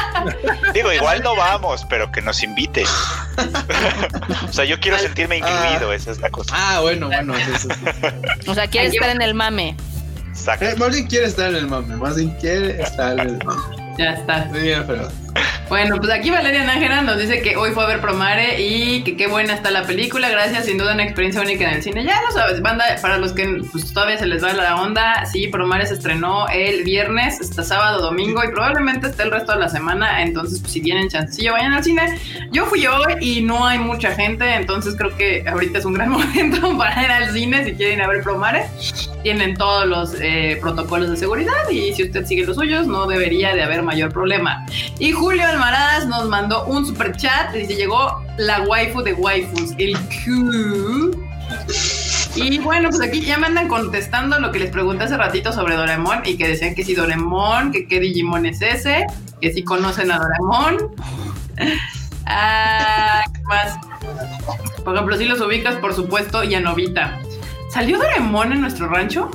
Digo, 0.74 0.92
igual 0.92 1.22
no 1.24 1.36
vamos, 1.36 1.86
pero 1.90 2.12
que 2.12 2.22
nos 2.22 2.42
inviten. 2.42 2.86
o 4.50 4.54
sea, 4.54 4.66
yo 4.66 4.80
quiero 4.80 4.98
sentirme 4.98 5.38
incluido, 5.38 5.92
ah. 5.92 5.96
esa 5.96 6.12
es 6.12 6.20
la 6.20 6.30
cosa. 6.30 6.54
Ah, 6.58 6.80
bueno, 6.82 7.08
bueno. 7.08 7.36
Eso, 7.36 7.68
O 8.48 8.56
sea, 8.56 8.68
quiere 8.68 8.88
estar 8.88 9.10
en 9.10 9.22
el 9.22 9.34
mame. 9.34 9.76
Exacto. 10.30 10.66
Eh, 10.66 11.06
quiere 11.08 11.28
estar 11.28 11.50
en 11.50 11.58
el 11.58 11.68
mame, 11.68 11.96
más 11.96 12.16
bien 12.16 12.32
quiere 12.40 12.82
estar 12.82 13.20
en 13.20 13.30
el 13.30 13.46
mame. 13.46 13.62
Ya 13.98 14.14
está. 14.14 14.46
Muy 14.46 14.62
bien, 14.62 14.84
pero 14.88 15.08
Bueno, 15.74 15.98
pues 15.98 16.12
aquí 16.12 16.30
Valeria 16.30 16.64
Nájera 16.66 17.02
nos 17.02 17.18
dice 17.18 17.42
que 17.42 17.56
hoy 17.56 17.72
fue 17.72 17.84
a 17.84 17.88
ver 17.88 18.00
Promare 18.00 18.62
y 18.62 19.04
que 19.04 19.18
qué 19.18 19.26
buena 19.26 19.54
está 19.56 19.72
la 19.72 19.84
película. 19.84 20.30
Gracias, 20.30 20.66
sin 20.66 20.78
duda 20.78 20.94
una 20.94 21.04
experiencia 21.04 21.42
única 21.42 21.68
en 21.68 21.78
el 21.78 21.82
cine. 21.82 22.04
Ya 22.04 22.22
lo 22.22 22.32
sabes, 22.32 22.62
banda, 22.62 22.86
para 23.02 23.18
los 23.18 23.34
que 23.34 23.64
pues, 23.72 23.92
todavía 23.92 24.18
se 24.18 24.28
les 24.28 24.44
va 24.44 24.54
la 24.54 24.76
onda, 24.76 25.26
sí, 25.26 25.48
Promare 25.48 25.88
se 25.88 25.96
estrenó 25.96 26.48
el 26.50 26.84
viernes, 26.84 27.42
hasta 27.42 27.64
sábado, 27.64 28.04
domingo 28.04 28.44
y 28.44 28.50
probablemente 28.50 29.08
esté 29.08 29.24
el 29.24 29.32
resto 29.32 29.54
de 29.54 29.60
la 29.62 29.70
semana. 29.70 30.22
Entonces, 30.22 30.60
pues, 30.60 30.74
si 30.74 30.82
tienen 30.82 31.10
chancillo, 31.10 31.54
vayan 31.54 31.74
al 31.74 31.84
cine. 31.84 32.20
Yo 32.52 32.66
fui 32.68 32.86
hoy 32.86 33.16
y 33.22 33.42
no 33.42 33.66
hay 33.66 33.80
mucha 33.80 34.12
gente, 34.12 34.54
entonces 34.54 34.94
creo 34.96 35.16
que 35.16 35.44
ahorita 35.48 35.80
es 35.80 35.86
un 35.86 35.94
gran 35.94 36.10
momento 36.12 36.78
para 36.78 37.04
ir 37.04 37.10
al 37.10 37.32
cine 37.32 37.66
si 37.66 37.74
quieren 37.74 38.00
a 38.02 38.08
ver 38.08 38.22
Promare. 38.22 38.68
Tienen 39.24 39.56
todos 39.56 39.88
los 39.88 40.16
eh, 40.20 40.60
protocolos 40.62 41.10
de 41.10 41.18
seguridad 41.18 41.70
y 41.72 41.94
si 41.94 42.04
usted 42.04 42.26
sigue 42.26 42.46
los 42.46 42.58
suyos, 42.58 42.86
no 42.86 43.08
debería 43.08 43.56
de 43.56 43.64
haber 43.64 43.82
mayor 43.82 44.12
problema. 44.12 44.66
Y 45.00 45.14
Julio 45.24 45.48
Almaraz 45.48 46.06
nos 46.06 46.28
mandó 46.28 46.66
un 46.66 46.86
super 46.86 47.16
chat. 47.16 47.54
Dice: 47.54 47.76
Llegó 47.76 48.22
la 48.38 48.60
waifu 48.64 49.02
de 49.02 49.14
waifus, 49.14 49.72
el 49.78 49.98
Q. 50.10 51.18
Y 52.36 52.60
bueno, 52.60 52.90
pues 52.90 53.02
aquí 53.02 53.22
ya 53.22 53.38
me 53.38 53.48
andan 53.48 53.70
contestando 53.70 54.38
lo 54.42 54.52
que 54.52 54.60
les 54.60 54.70
pregunté 54.70 55.06
hace 55.06 55.16
ratito 55.16 55.54
sobre 55.54 55.78
Doraemon 55.78 56.24
y 56.26 56.36
que 56.36 56.50
decían 56.50 56.76
que 56.76 56.84
si 56.84 56.94
Doraemon, 56.94 57.72
que 57.72 57.88
qué 57.88 58.02
Digimon 58.02 58.46
es 58.46 58.62
ese, 58.62 59.06
que 59.40 59.54
si 59.54 59.64
conocen 59.64 60.12
a 60.12 60.20
Doraemon. 60.20 60.94
Ah, 62.26 63.26
¿qué 63.34 63.42
más? 63.42 63.76
Por 64.86 64.94
ejemplo, 64.94 65.18
si 65.18 65.26
los 65.26 65.42
ubicas, 65.42 65.76
por 65.76 65.94
supuesto, 65.94 66.42
y 66.42 66.56
a 66.56 66.62
Novita. 66.62 67.20
¿Salió 67.70 67.98
Doraemon 67.98 68.54
en 68.54 68.62
nuestro 68.62 68.88
rancho? 68.88 69.30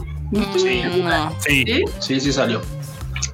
Sí. 0.56 0.82
No. 1.02 1.30
Sí. 1.38 1.64
¿Sí? 1.66 1.84
Sí, 1.98 2.20
sí 2.20 2.32
salió. 2.32 2.62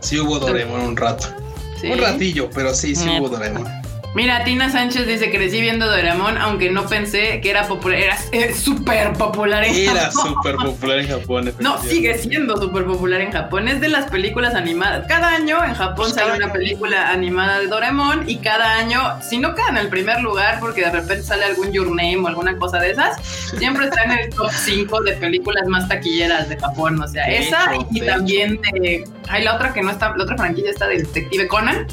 Sí 0.00 0.18
hubo 0.18 0.40
Doraemon 0.40 0.80
un 0.80 0.96
rato. 0.96 1.43
Sí. 1.80 1.88
Un 1.88 1.98
ratillo, 1.98 2.50
pero 2.50 2.74
sí, 2.74 2.94
sí 2.94 3.04
Neta. 3.04 3.20
hubo 3.20 3.28
Doraemon. 3.30 3.83
Mira, 4.14 4.44
Tina 4.44 4.70
Sánchez 4.70 5.08
dice 5.08 5.30
crecí 5.32 5.60
viendo 5.60 5.86
Doraemon, 5.86 6.38
aunque 6.38 6.70
no 6.70 6.86
pensé 6.86 7.40
que 7.40 7.50
era 7.50 7.66
popular, 7.66 7.98
era 7.98 8.16
eh, 8.30 8.54
súper 8.54 9.12
popular 9.14 9.64
en 9.64 9.74
Era 9.74 10.02
Japón. 10.12 10.34
súper 10.34 10.54
popular 10.56 10.98
en 11.00 11.08
Japón. 11.08 11.54
No, 11.60 11.82
sigue 11.82 12.16
siendo 12.18 12.56
súper 12.56 12.84
popular 12.84 13.20
en 13.22 13.32
Japón. 13.32 13.66
Es 13.66 13.80
de 13.80 13.88
las 13.88 14.08
películas 14.10 14.54
animadas. 14.54 15.06
Cada 15.08 15.30
año 15.34 15.64
en 15.64 15.74
Japón 15.74 15.96
Pues 15.96 16.14
sale 16.14 16.36
una 16.36 16.52
película 16.52 17.10
animada 17.10 17.58
de 17.58 17.66
Doraemon 17.66 18.28
y 18.28 18.36
cada 18.36 18.76
año, 18.76 19.00
si 19.20 19.38
no 19.38 19.54
queda 19.54 19.68
en 19.70 19.78
el 19.78 19.88
primer 19.88 20.20
lugar 20.20 20.60
porque 20.60 20.82
de 20.82 20.90
repente 20.90 21.24
sale 21.24 21.44
algún 21.44 21.72
Your 21.72 21.88
Name 21.88 22.18
o 22.18 22.28
alguna 22.28 22.56
cosa 22.56 22.78
de 22.78 22.92
esas, 22.92 23.20
siempre 23.58 23.86
está 23.86 24.04
en 24.04 24.12
el 24.12 24.30
top 24.30 24.50
5 24.52 25.02
de 25.02 25.12
películas 25.14 25.66
más 25.66 25.88
taquilleras 25.88 26.48
de 26.48 26.56
Japón. 26.56 27.02
O 27.02 27.08
sea, 27.08 27.26
De 27.26 27.38
esa 27.38 27.74
hecho, 27.74 27.88
y 27.90 28.00
de 28.00 28.06
también 28.06 28.60
de... 28.72 29.04
Hay 29.28 29.42
la 29.42 29.56
otra 29.56 29.72
que 29.72 29.82
no 29.82 29.90
está, 29.90 30.14
la 30.16 30.22
otra 30.22 30.36
franquicia 30.36 30.70
está 30.70 30.86
de 30.86 30.98
Detective 30.98 31.48
Conan. 31.48 31.86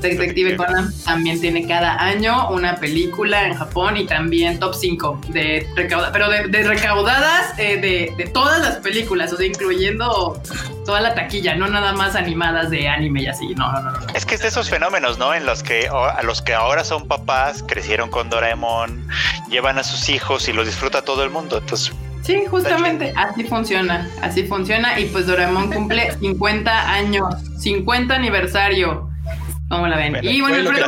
Detective 0.00 0.56
Conan 0.56 0.90
también 1.04 1.40
tiene 1.40 1.66
cada 1.68 2.02
año 2.02 2.48
una 2.50 2.76
película 2.76 3.46
en 3.46 3.54
Japón 3.54 3.96
y 3.96 4.06
también 4.06 4.58
top 4.58 4.74
5 4.74 5.20
de 5.28 5.68
recaudadas, 5.76 6.12
pero 6.12 6.28
de, 6.28 6.48
de 6.48 6.62
recaudadas 6.64 7.56
eh, 7.58 7.76
de, 7.76 8.12
de 8.16 8.30
todas 8.30 8.60
las 8.60 8.76
películas, 8.76 9.32
o 9.32 9.36
sea, 9.36 9.46
incluyendo 9.46 10.42
toda 10.84 11.00
la 11.00 11.14
taquilla, 11.14 11.54
no 11.54 11.68
nada 11.68 11.92
más 11.92 12.16
animadas 12.16 12.70
de 12.70 12.88
anime 12.88 13.22
y 13.22 13.26
así, 13.28 13.54
no, 13.54 13.70
no, 13.70 13.80
no. 13.82 13.90
no. 13.92 14.06
Es 14.14 14.24
que 14.24 14.34
es 14.34 14.40
de 14.40 14.48
esos 14.48 14.70
fenómenos, 14.70 15.18
¿no? 15.18 15.34
En 15.34 15.46
los 15.46 15.62
que 15.62 15.88
a 15.88 16.22
los 16.22 16.42
que 16.42 16.54
ahora 16.54 16.82
son 16.82 17.06
papás, 17.06 17.62
crecieron 17.66 18.10
con 18.10 18.30
Doraemon, 18.30 19.06
llevan 19.50 19.78
a 19.78 19.84
sus 19.84 20.08
hijos 20.08 20.48
y 20.48 20.52
los 20.52 20.66
disfruta 20.66 21.02
todo 21.02 21.22
el 21.22 21.30
mundo. 21.30 21.58
Entonces, 21.58 21.92
Sí, 22.22 22.44
justamente 22.50 23.14
así 23.16 23.44
funciona, 23.44 24.06
así 24.20 24.42
funciona 24.44 24.98
y 25.00 25.06
pues 25.06 25.26
Doraemon 25.26 25.72
cumple 25.72 26.12
50 26.18 26.92
años, 26.92 27.34
50 27.58 28.14
aniversario. 28.14 29.07
¿Cómo 29.68 29.86
la 29.86 29.96
ven? 29.98 30.12
Bueno, 30.12 30.30
y 30.30 30.40
bueno, 30.40 30.58
lo 30.62 30.72
que. 30.72 30.82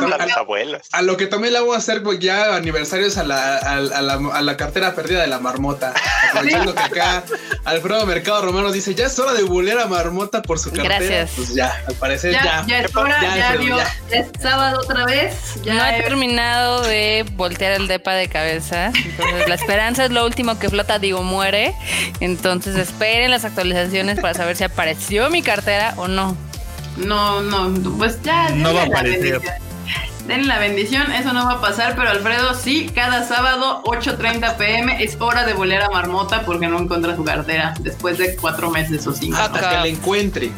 A 0.91 1.01
lo 1.03 1.15
que 1.17 1.27
también 1.27 1.53
le 1.53 1.59
vamos 1.59 1.75
a 1.75 1.77
hacer 1.77 2.01
pues, 2.01 2.17
ya 2.19 2.55
aniversarios 2.55 3.15
a 3.17 3.23
la, 3.23 3.57
a, 3.57 3.73
a 3.77 4.01
la, 4.01 4.13
a 4.33 4.41
la 4.41 4.57
cartera 4.57 4.95
perdida 4.95 5.21
de 5.21 5.27
la 5.27 5.37
marmota. 5.39 5.93
Aprovechando 6.29 6.73
que 6.73 6.81
acá 6.81 7.23
Alfredo 7.63 8.05
Mercado 8.07 8.41
Romano 8.41 8.71
dice, 8.71 8.95
ya 8.95 9.05
es 9.05 9.19
hora 9.19 9.33
de 9.33 9.43
bulear 9.43 9.77
a 9.79 9.85
Marmota 9.87 10.41
por 10.41 10.57
su 10.57 10.71
cartera. 10.71 10.97
Gracias. 10.97 11.31
Pues 11.35 11.53
ya, 11.53 11.75
al 11.87 11.93
parecer 11.95 12.33
ya, 12.33 12.43
ya. 12.43 12.65
ya, 12.67 12.79
es 12.79 12.95
hora, 12.95 13.21
Ya, 13.21 13.35
ya, 13.37 13.55
ya. 13.61 13.77
ya 14.09 14.17
es 14.17 14.27
sábado 14.41 14.79
otra 14.81 15.05
vez. 15.05 15.35
Ya 15.63 15.75
no 15.75 15.85
he 15.85 15.97
es- 15.99 16.03
terminado 16.05 16.81
de 16.81 17.23
voltear 17.33 17.73
el 17.73 17.87
depa 17.87 18.13
de 18.13 18.29
cabeza. 18.29 18.87
Entonces, 18.95 19.47
la 19.47 19.55
esperanza 19.55 20.05
es 20.05 20.11
lo 20.11 20.25
último 20.25 20.57
que 20.57 20.69
flota, 20.69 20.97
digo, 20.97 21.21
muere. 21.21 21.75
Entonces, 22.19 22.75
esperen 22.75 23.29
las 23.29 23.45
actualizaciones 23.45 24.19
para 24.19 24.33
saber 24.33 24.55
si 24.55 24.63
apareció 24.63 25.29
mi 25.29 25.43
cartera 25.43 25.93
o 25.97 26.07
no. 26.07 26.35
No, 26.97 27.41
no, 27.41 27.71
pues 27.97 28.21
ya. 28.21 28.49
No 28.49 28.73
va 28.73 28.81
a 28.81 28.83
denle 28.83 28.89
la 28.91 28.99
aparecer. 28.99 29.21
bendición. 29.31 29.53
Denle 30.27 30.45
la 30.47 30.59
bendición, 30.59 31.11
eso 31.11 31.33
no 31.33 31.45
va 31.45 31.53
a 31.53 31.61
pasar, 31.61 31.95
pero 31.95 32.09
Alfredo, 32.09 32.53
sí, 32.53 32.89
cada 32.93 33.27
sábado, 33.27 33.81
8.30 33.85 34.55
pm, 34.55 35.03
es 35.03 35.17
hora 35.19 35.45
de 35.45 35.53
volar 35.53 35.81
a 35.81 35.89
Marmota 35.89 36.43
porque 36.45 36.67
no 36.67 36.79
encuentra 36.79 37.15
su 37.15 37.23
cartera 37.23 37.73
después 37.79 38.17
de 38.19 38.35
cuatro 38.35 38.69
meses 38.69 39.05
o 39.07 39.13
cinco. 39.13 39.37
Hasta 39.37 39.69
que 39.71 39.77
le 39.81 39.89
encuentre. 39.89 40.51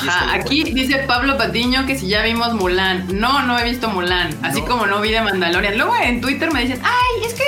Que 0.00 0.08
Ajá, 0.08 0.34
aquí 0.34 0.64
dice 0.64 0.98
Pablo 1.06 1.36
Patiño 1.36 1.84
que 1.86 1.98
si 1.98 2.08
ya 2.08 2.22
vimos 2.22 2.54
Mulan. 2.54 3.06
No, 3.20 3.42
no 3.42 3.58
he 3.58 3.64
visto 3.64 3.88
Mulan. 3.90 4.30
Así 4.42 4.60
No. 4.62 4.66
como 4.66 4.86
no 4.86 5.00
vi 5.00 5.10
de 5.10 5.20
Mandalorian. 5.20 5.76
Luego 5.76 5.94
en 6.02 6.20
Twitter 6.20 6.50
me 6.52 6.62
dicen, 6.62 6.80
ay, 6.82 7.24
es 7.26 7.34
que 7.34 7.42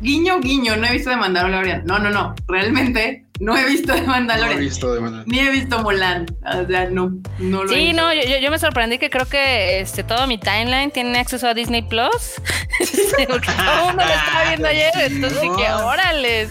guiño, 0.00 0.40
guiño, 0.40 0.76
no 0.76 0.86
he 0.86 0.92
visto 0.92 1.10
de 1.10 1.16
Mandalorian. 1.16 1.84
No, 1.86 1.98
no, 1.98 2.10
no. 2.10 2.34
Realmente 2.46 3.24
no 3.40 3.56
he 3.56 3.64
visto 3.66 3.92
de 3.92 4.00
No 4.00 4.04
he 4.04 4.08
Mandalorian. 4.08 4.60
visto 4.60 4.92
de 4.92 5.00
manera. 5.00 5.22
Ni 5.26 5.38
he 5.40 5.50
visto 5.50 5.78
Mulan. 5.80 6.26
O 6.44 6.66
sea, 6.66 6.86
no, 6.90 7.12
no 7.38 7.64
lo 7.64 7.70
he 7.70 7.74
Sí, 7.74 7.84
visto. 7.86 8.02
no, 8.02 8.12
yo, 8.14 8.38
yo- 8.38 8.50
me 8.50 8.58
sorprendí 8.58 8.98
que 8.98 9.08
creo 9.10 9.26
que 9.26 9.80
este 9.80 10.02
todo 10.02 10.26
mi 10.26 10.38
timeline 10.38 10.90
tiene 10.90 11.18
acceso 11.18 11.48
a 11.48 11.54
Disney 11.54 11.82
Plus. 11.82 12.34
Sí, 12.84 13.24
Porque 13.28 13.50
todo 13.50 13.80
el 13.80 13.86
mundo 13.86 14.04
lo 14.04 14.12
estaba 14.12 14.44
viendo 14.48 14.68
ayer. 14.68 14.90
Entonces 14.96 15.40
dije, 15.42 15.72
órales, 15.72 16.50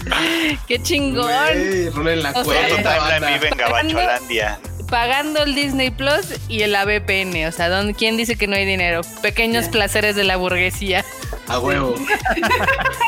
qué 0.68 0.82
chingón. 0.82 1.32
Güey, 1.54 1.90
rolen 1.92 2.24
la 2.24 2.30
O 2.32 2.34
sea, 2.34 2.68
Todo 2.68 2.76
cuenta, 2.84 3.20
vive 3.34 3.48
en 3.50 3.58
Gabacholandia. 3.58 4.60
Pagando 4.90 5.44
el 5.44 5.54
Disney 5.54 5.92
Plus 5.92 6.34
y 6.48 6.62
el 6.62 6.76
ABPN. 6.76 7.46
O 7.48 7.52
sea, 7.52 7.70
¿dónde- 7.70 7.94
¿quién 7.94 8.16
dice 8.18 8.38
que 8.38 8.48
no 8.48 8.56
hay 8.56 8.66
dinero? 8.66 9.02
Pequeños 9.22 9.68
placeres 9.68 10.16
de 10.16 10.24
la 10.24 10.38
burguesía. 10.38 11.04
A 11.48 11.60
huevo. 11.60 11.96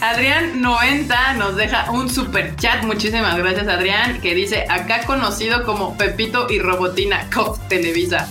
Adrián 0.00 0.60
90 0.60 1.34
nos 1.34 1.56
deja 1.56 1.90
un 1.90 2.10
super 2.10 2.54
chat. 2.56 2.82
Muchísimas 2.84 3.36
gracias, 3.36 3.68
Adrián. 3.68 4.20
Que 4.20 4.34
dice: 4.34 4.64
Acá 4.68 5.02
conocido 5.06 5.64
como 5.64 5.96
Pepito 5.96 6.46
y 6.50 6.58
Robotina 6.58 7.28
COF 7.34 7.58
Televisa. 7.68 8.28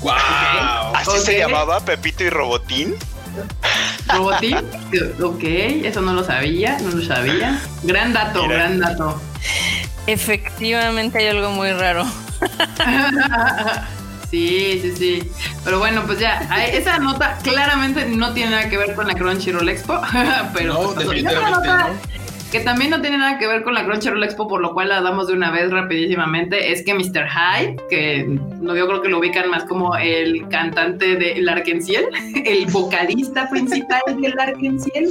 ¡Wow! 0.00 0.12
¿Así 0.94 1.18
se 1.24 1.38
llamaba 1.38 1.80
Pepito 1.84 2.24
y 2.24 2.30
Robotín? 2.30 2.94
¿Robotín? 4.08 4.56
ok, 5.22 5.42
eso 5.84 6.00
no 6.00 6.12
lo 6.12 6.24
sabía, 6.24 6.78
no 6.80 6.90
lo 6.90 7.04
sabía. 7.04 7.60
Gran 7.82 8.12
dato, 8.12 8.42
Mira. 8.42 8.54
gran 8.56 8.78
dato. 8.80 9.20
Efectivamente 10.06 11.18
hay 11.18 11.28
algo 11.28 11.50
muy 11.50 11.70
raro. 11.72 12.06
Sí, 14.32 14.78
sí, 14.80 14.96
sí. 14.96 15.30
Pero 15.62 15.78
bueno, 15.78 16.04
pues 16.06 16.18
ya, 16.18 16.38
esa 16.68 16.98
nota 16.98 17.36
claramente 17.42 18.06
no 18.06 18.32
tiene 18.32 18.52
nada 18.52 18.70
que 18.70 18.78
ver 18.78 18.94
con 18.94 19.06
la 19.06 19.12
Crunchyroll 19.12 19.68
Expo, 19.68 20.00
pero 20.54 20.72
No, 20.72 20.94
pues, 20.94 21.06
definitivamente 21.06 21.50
y 21.50 21.52
otra 21.52 21.76
nota 21.76 21.88
no. 21.88 22.21
Que 22.52 22.60
también 22.60 22.90
no 22.90 23.00
tiene 23.00 23.16
nada 23.16 23.38
que 23.38 23.46
ver 23.46 23.62
con 23.62 23.72
la 23.72 23.86
Crunchyroll 23.86 24.22
Expo, 24.22 24.46
por 24.46 24.60
lo 24.60 24.74
cual 24.74 24.90
la 24.90 25.00
damos 25.00 25.26
de 25.26 25.32
una 25.32 25.50
vez 25.50 25.70
rapidísimamente, 25.70 26.70
es 26.70 26.84
que 26.84 26.92
Mr. 26.92 27.26
Hyde, 27.26 27.76
que 27.88 28.24
no, 28.60 28.76
yo 28.76 28.86
creo 28.86 29.00
que 29.00 29.08
lo 29.08 29.20
ubican 29.20 29.48
más 29.48 29.64
como 29.64 29.96
el 29.96 30.46
cantante 30.48 31.16
de 31.16 31.40
Larkenciel, 31.40 32.04
el 32.44 32.66
vocalista 32.66 33.48
principal 33.48 34.02
de 34.20 34.28
Larkenciel, 34.28 35.08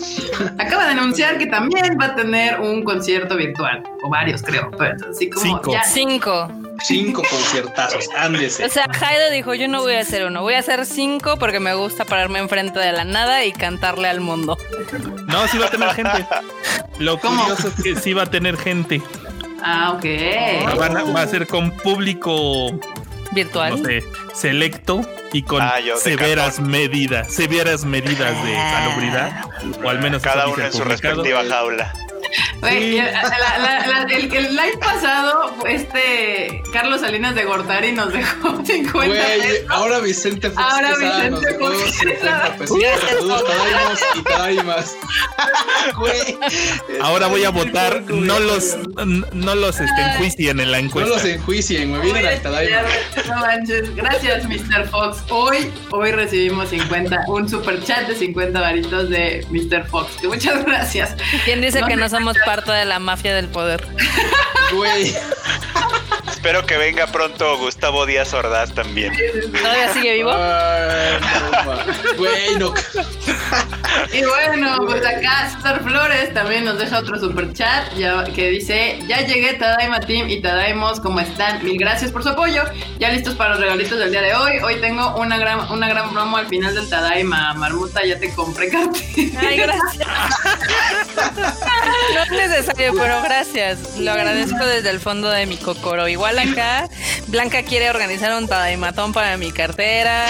acaba 0.59 0.85
de 0.85 0.91
anunciar 0.91 1.39
que 1.39 1.47
también 1.47 1.97
va 1.99 2.05
a 2.05 2.15
tener 2.15 2.59
un 2.59 2.83
concierto 2.83 3.35
virtual, 3.35 3.81
o 4.03 4.09
varios 4.09 4.43
creo, 4.43 4.69
pero 4.77 5.09
así 5.09 5.27
como 5.27 5.43
Cinco. 5.43 5.71
ya 5.71 5.83
Cinco. 5.83 6.60
Cinco 6.83 7.21
conciertazos, 7.29 8.09
ándese. 8.17 8.65
O 8.65 8.69
sea, 8.69 8.87
Jaide 8.91 9.31
dijo, 9.31 9.53
yo 9.53 9.67
no 9.67 9.81
voy 9.81 9.95
a 9.95 9.99
hacer 10.01 10.25
uno, 10.25 10.41
voy 10.41 10.55
a 10.55 10.59
hacer 10.59 10.85
cinco 10.85 11.37
porque 11.37 11.59
me 11.59 11.73
gusta 11.73 12.05
pararme 12.05 12.39
enfrente 12.39 12.79
de 12.79 12.91
la 12.91 13.03
nada 13.05 13.43
y 13.45 13.51
cantarle 13.53 14.07
al 14.07 14.19
mundo. 14.21 14.57
No, 15.27 15.47
sí 15.47 15.57
va 15.57 15.67
a 15.67 15.69
tener 15.69 15.89
gente. 15.93 16.25
Lo 16.99 17.19
¿Cómo? 17.19 17.41
curioso 17.43 17.69
es 17.69 17.83
que 17.83 17.95
sí 17.95 18.13
va 18.13 18.23
a 18.23 18.25
tener 18.31 18.57
gente. 18.57 19.01
Ah, 19.63 19.93
ok. 19.95 20.05
A- 20.67 20.75
va 21.13 21.21
a 21.21 21.27
ser 21.27 21.47
con 21.47 21.71
público, 21.71 22.71
Virtual. 23.31 23.79
no 23.81 23.85
sé, 23.87 24.03
selecto 24.33 25.01
y 25.33 25.43
con 25.43 25.61
Ah, 25.61 25.79
yo, 25.79 25.97
severas 25.97 26.59
medidas, 26.59 27.31
severas 27.33 27.85
medidas 27.85 28.43
de 28.43 28.55
salubridad. 28.55 29.45
O 29.83 29.89
al 29.89 29.99
menos 29.99 30.21
Cada 30.21 30.47
uno 30.47 30.65
en 30.65 30.73
su 30.73 30.83
respectiva 30.83 31.43
jaula. 31.47 31.93
El, 32.61 32.97
la- 32.97 33.11
la- 33.57 33.87
la- 33.87 34.03
el- 34.13 34.31
el 34.33 34.55
live 34.55 34.77
pasado, 34.79 35.55
este 35.67 36.61
Carlos 36.71 37.01
Salinas 37.01 37.33
de 37.35 37.43
Gortari 37.45 37.91
nos 37.91 38.13
dejó 38.13 38.63
50 38.65 38.91
Güey, 38.91 39.09
pesos. 39.41 39.65
ahora 39.69 39.99
Vicente 39.99 40.49
Fox 40.51 40.61
Ahora 40.63 40.89
Quesada 40.89 41.29
nos 41.29 41.39
Vicente 41.41 41.57
dejó 41.59 41.71
Fox 41.71 41.91
50 41.97 42.13
Quesada. 42.19 42.55
pesos. 42.57 42.77
Saludos, 43.09 43.43
y 44.15 44.21
tadaimas. 44.23 44.95
Ahora 47.01 47.27
voy 47.27 47.43
a 47.43 47.49
votar. 47.49 48.01
No 48.09 48.39
los, 48.39 48.77
no 49.33 49.55
los 49.55 49.79
este, 49.79 50.01
enjuicien 50.01 50.59
en 50.59 50.71
la 50.71 50.79
No 50.79 50.85
encuesta. 50.87 51.13
los 51.15 51.25
enjuicien, 51.25 51.89
güey. 51.89 52.01
Vienen 52.03 52.25
al 52.27 52.41
Tadaima. 52.41 52.81
No 53.27 53.35
manches. 53.37 53.95
Gracias, 53.95 54.45
Mr. 54.47 54.87
Fox. 54.89 55.23
Hoy, 55.29 55.71
hoy 55.91 56.11
recibimos 56.11 56.69
50, 56.69 57.23
un 57.27 57.49
super 57.49 57.83
chat 57.83 58.07
de 58.07 58.15
50 58.15 58.59
varitos 58.59 59.09
de 59.09 59.45
Mr. 59.49 59.85
Fox. 59.87 60.23
Muchas 60.23 60.63
gracias. 60.65 61.15
¿Quién 61.45 61.61
dice 61.61 61.81
No 61.81 61.87
que 61.87 61.95
no 61.95 62.09
somos 62.09 62.37
parte 62.51 62.73
de 62.73 62.83
la 62.83 62.99
mafia 62.99 63.33
del 63.33 63.47
poder? 63.47 63.81
Güey. 64.73 65.15
Espero 66.41 66.65
que 66.65 66.75
venga 66.75 67.05
pronto 67.05 67.55
Gustavo 67.59 68.07
Díaz 68.07 68.33
Ordaz 68.33 68.73
también. 68.73 69.13
¿Todavía 69.61 69.93
sigue 69.93 70.15
vivo? 70.15 70.31
Ay, 70.33 71.19
no, 71.21 71.51
ma. 71.51 71.85
Güey, 72.17 72.55
no. 72.57 72.73
Y 74.13 74.23
bueno, 74.23 74.77
pues 74.85 75.05
acá 75.05 75.51
César 75.53 75.83
Flores 75.83 76.33
también 76.33 76.65
nos 76.65 76.79
deja 76.79 76.99
otro 76.99 77.19
super 77.19 77.53
chat 77.53 77.93
ya, 77.95 78.23
que 78.23 78.49
dice, 78.49 78.99
ya 79.07 79.21
llegué 79.21 79.53
Tadaima 79.53 79.99
Team 79.99 80.29
y 80.29 80.41
Tadaimos, 80.41 80.99
¿cómo 80.99 81.19
están? 81.19 81.63
Mil 81.63 81.77
gracias 81.77 82.11
por 82.11 82.23
su 82.23 82.29
apoyo. 82.29 82.63
Ya 82.99 83.09
listos 83.09 83.35
para 83.35 83.51
los 83.51 83.59
regalitos 83.59 83.99
del 83.99 84.11
día 84.11 84.21
de 84.21 84.33
hoy. 84.33 84.57
Hoy 84.63 84.81
tengo 84.81 85.15
una 85.17 85.37
gran, 85.37 85.69
una 85.71 85.87
gran 85.89 86.11
promo 86.11 86.37
al 86.37 86.47
final 86.47 86.73
del 86.73 86.89
Tadaima. 86.89 87.53
Marmuta, 87.53 88.03
ya 88.05 88.17
te 88.17 88.33
compré 88.33 88.69
cartel. 88.69 89.31
Ay, 89.37 89.57
gracias. 89.57 90.07
No 92.13 92.23
es 92.23 92.49
necesario, 92.49 92.93
pero 92.97 93.21
gracias. 93.21 93.97
Lo 93.97 94.11
agradezco 94.11 94.65
desde 94.65 94.89
el 94.89 94.99
fondo 94.99 95.29
de 95.29 95.45
mi 95.45 95.57
cocoro. 95.57 96.07
Igual 96.07 96.30
acá, 96.39 96.89
Blanca 97.27 97.63
quiere 97.63 97.89
organizar 97.89 98.33
un 98.37 98.47
tadaimatón 98.47 99.13
para 99.13 99.37
mi 99.37 99.51
cartera. 99.51 100.25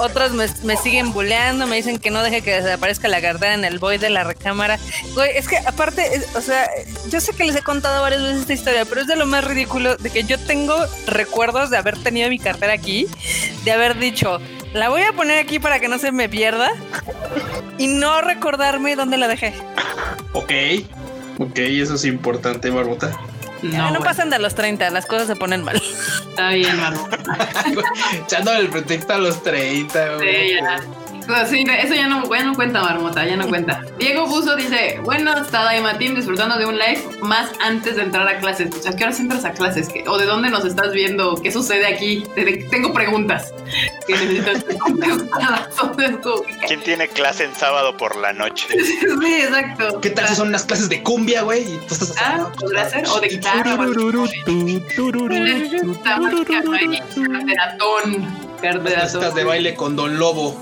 Otros 0.00 0.32
me, 0.32 0.76
siguen 0.76 1.12
buleando, 1.12 1.66
me 1.66 1.76
dicen 1.76 1.98
que 1.98 2.10
no 2.10 2.22
deje 2.22 2.42
que 2.42 2.60
desaparezca 2.60 3.08
la 3.08 3.20
cartera 3.20 3.54
en 3.54 3.64
el 3.64 3.78
void 3.78 4.00
de 4.00 4.10
la 4.10 4.24
recámara. 4.24 4.78
Güey, 5.14 5.36
es 5.36 5.48
que 5.48 5.58
aparte, 5.58 6.08
o 6.34 6.40
sea, 6.40 6.68
yo 7.10 7.20
sé 7.20 7.32
que 7.34 7.44
les 7.44 7.56
he 7.56 7.62
contado 7.62 8.02
varias 8.02 8.22
veces 8.22 8.40
esta 8.40 8.52
historia, 8.52 8.84
pero 8.84 9.02
es 9.02 9.06
de 9.06 9.16
lo 9.16 9.26
más 9.26 9.44
ridículo 9.44 9.96
de 9.96 10.10
que 10.10 10.24
yo 10.24 10.38
tengo 10.38 10.74
recuerdos 11.06 11.70
de 11.70 11.76
haber 11.76 11.98
tenido 11.98 12.28
mi 12.28 12.38
cartera 12.38 12.72
aquí, 12.72 13.06
de 13.64 13.72
haber 13.72 13.98
dicho, 13.98 14.40
la 14.72 14.88
voy 14.88 15.02
a 15.02 15.12
poner 15.12 15.38
aquí 15.38 15.58
para 15.58 15.80
que 15.80 15.88
no 15.88 15.98
se 15.98 16.12
me 16.12 16.28
pierda 16.28 16.72
y 17.78 17.88
no 17.88 18.20
recordarme 18.20 18.96
dónde 18.96 19.16
la 19.16 19.28
dejé. 19.28 19.54
Ok. 20.32 20.52
Ok, 21.38 21.58
eso 21.58 21.94
es 21.94 22.04
importante, 22.04 22.70
Marmota. 22.70 23.18
No, 23.62 23.90
No, 23.90 24.00
pasan 24.00 24.30
de 24.30 24.38
los 24.38 24.54
30, 24.54 24.90
las 24.90 25.06
cosas 25.06 25.26
se 25.26 25.36
ponen 25.36 25.62
mal. 25.64 25.76
Está 25.76 26.50
bien, 26.50 26.76
Marmuta. 26.80 27.18
Echándole 28.24 28.60
el 28.60 28.68
pretexto 28.68 29.12
a 29.14 29.18
los 29.18 29.42
30, 29.42 30.14
güey. 30.16 30.48
Sí, 30.48 30.54
ya. 30.54 30.80
Pues 31.26 31.48
sí, 31.48 31.64
eso 31.78 31.94
ya 31.94 32.08
no, 32.08 32.28
ya 32.34 32.44
no 32.44 32.54
cuenta, 32.54 32.80
Marmota, 32.82 33.24
ya 33.26 33.36
no 33.36 33.46
cuenta. 33.48 33.82
Diego 33.98 34.26
Buzo 34.26 34.56
dice, 34.56 34.98
bueno, 35.04 35.32
Tadaima 35.46 35.96
Team, 35.98 36.14
disfrutando 36.16 36.56
de 36.58 36.66
un 36.66 36.74
live 36.78 37.02
más 37.22 37.50
antes 37.60 37.96
de 37.96 38.02
entrar 38.02 38.26
a 38.28 38.38
clases. 38.38 38.70
Sea, 38.82 38.92
¿qué 38.96 39.04
horas 39.04 39.20
entras 39.20 39.44
a 39.44 39.52
clases? 39.52 39.88
¿Qué- 39.88 40.04
¿O 40.08 40.18
de 40.18 40.26
dónde 40.26 40.50
nos 40.50 40.64
estás 40.64 40.92
viendo? 40.92 41.36
¿Qué 41.36 41.52
sucede 41.52 41.86
aquí? 41.86 42.24
Te- 42.34 42.44
te- 42.44 42.56
Tengo 42.70 42.92
preguntas 42.92 43.52
que 44.06 44.14
necesitas 44.14 44.64
¿Quién 46.66 46.80
tiene 46.82 47.08
clase 47.08 47.44
en 47.44 47.54
sábado 47.54 47.96
por 47.96 48.16
la 48.16 48.32
noche? 48.32 48.66
Sí, 48.82 48.98
exacto. 49.34 50.00
¿Qué 50.00 50.10
tal 50.10 50.28
si 50.28 50.34
son 50.34 50.48
unas 50.48 50.64
clases 50.64 50.88
de 50.88 51.02
cumbia, 51.02 51.42
güey? 51.42 51.62
Y 51.62 51.78
tú 51.88 51.94
estás 51.94 52.14
Ah, 52.18 52.50
podrá 52.58 52.88
ser. 52.88 53.06
O 53.08 53.20
de 53.20 53.28
guitarra. 53.28 53.58
Está 55.92 56.16
ahí, 56.74 57.00
Carteratón. 57.14 58.50
Estas 59.16 59.34
de 59.34 59.44
baile 59.44 59.74
con 59.74 59.96
Don 59.96 60.18
Lobo. 60.18 60.60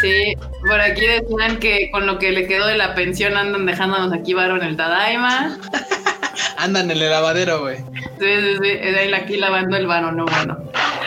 Sí, 0.00 0.34
por 0.66 0.80
aquí 0.80 1.06
decían 1.06 1.58
que 1.58 1.90
con 1.90 2.06
lo 2.06 2.18
que 2.18 2.32
le 2.32 2.46
quedó 2.46 2.66
de 2.66 2.76
la 2.76 2.94
pensión 2.94 3.36
andan 3.36 3.66
dejándonos 3.66 4.12
aquí 4.12 4.34
varo 4.34 4.56
en 4.56 4.62
el 4.62 4.76
Tadaima. 4.76 5.58
Andan 6.56 6.90
en 6.90 6.98
el 6.98 7.10
lavadero, 7.10 7.60
güey. 7.60 7.76
Sí, 7.76 7.84
sí, 8.40 8.56
sí, 8.62 8.68
ahí 8.68 9.12
aquí 9.12 9.36
lavando 9.36 9.76
el 9.76 9.86
varo, 9.86 10.12
no 10.12 10.24
bueno. 10.26 10.58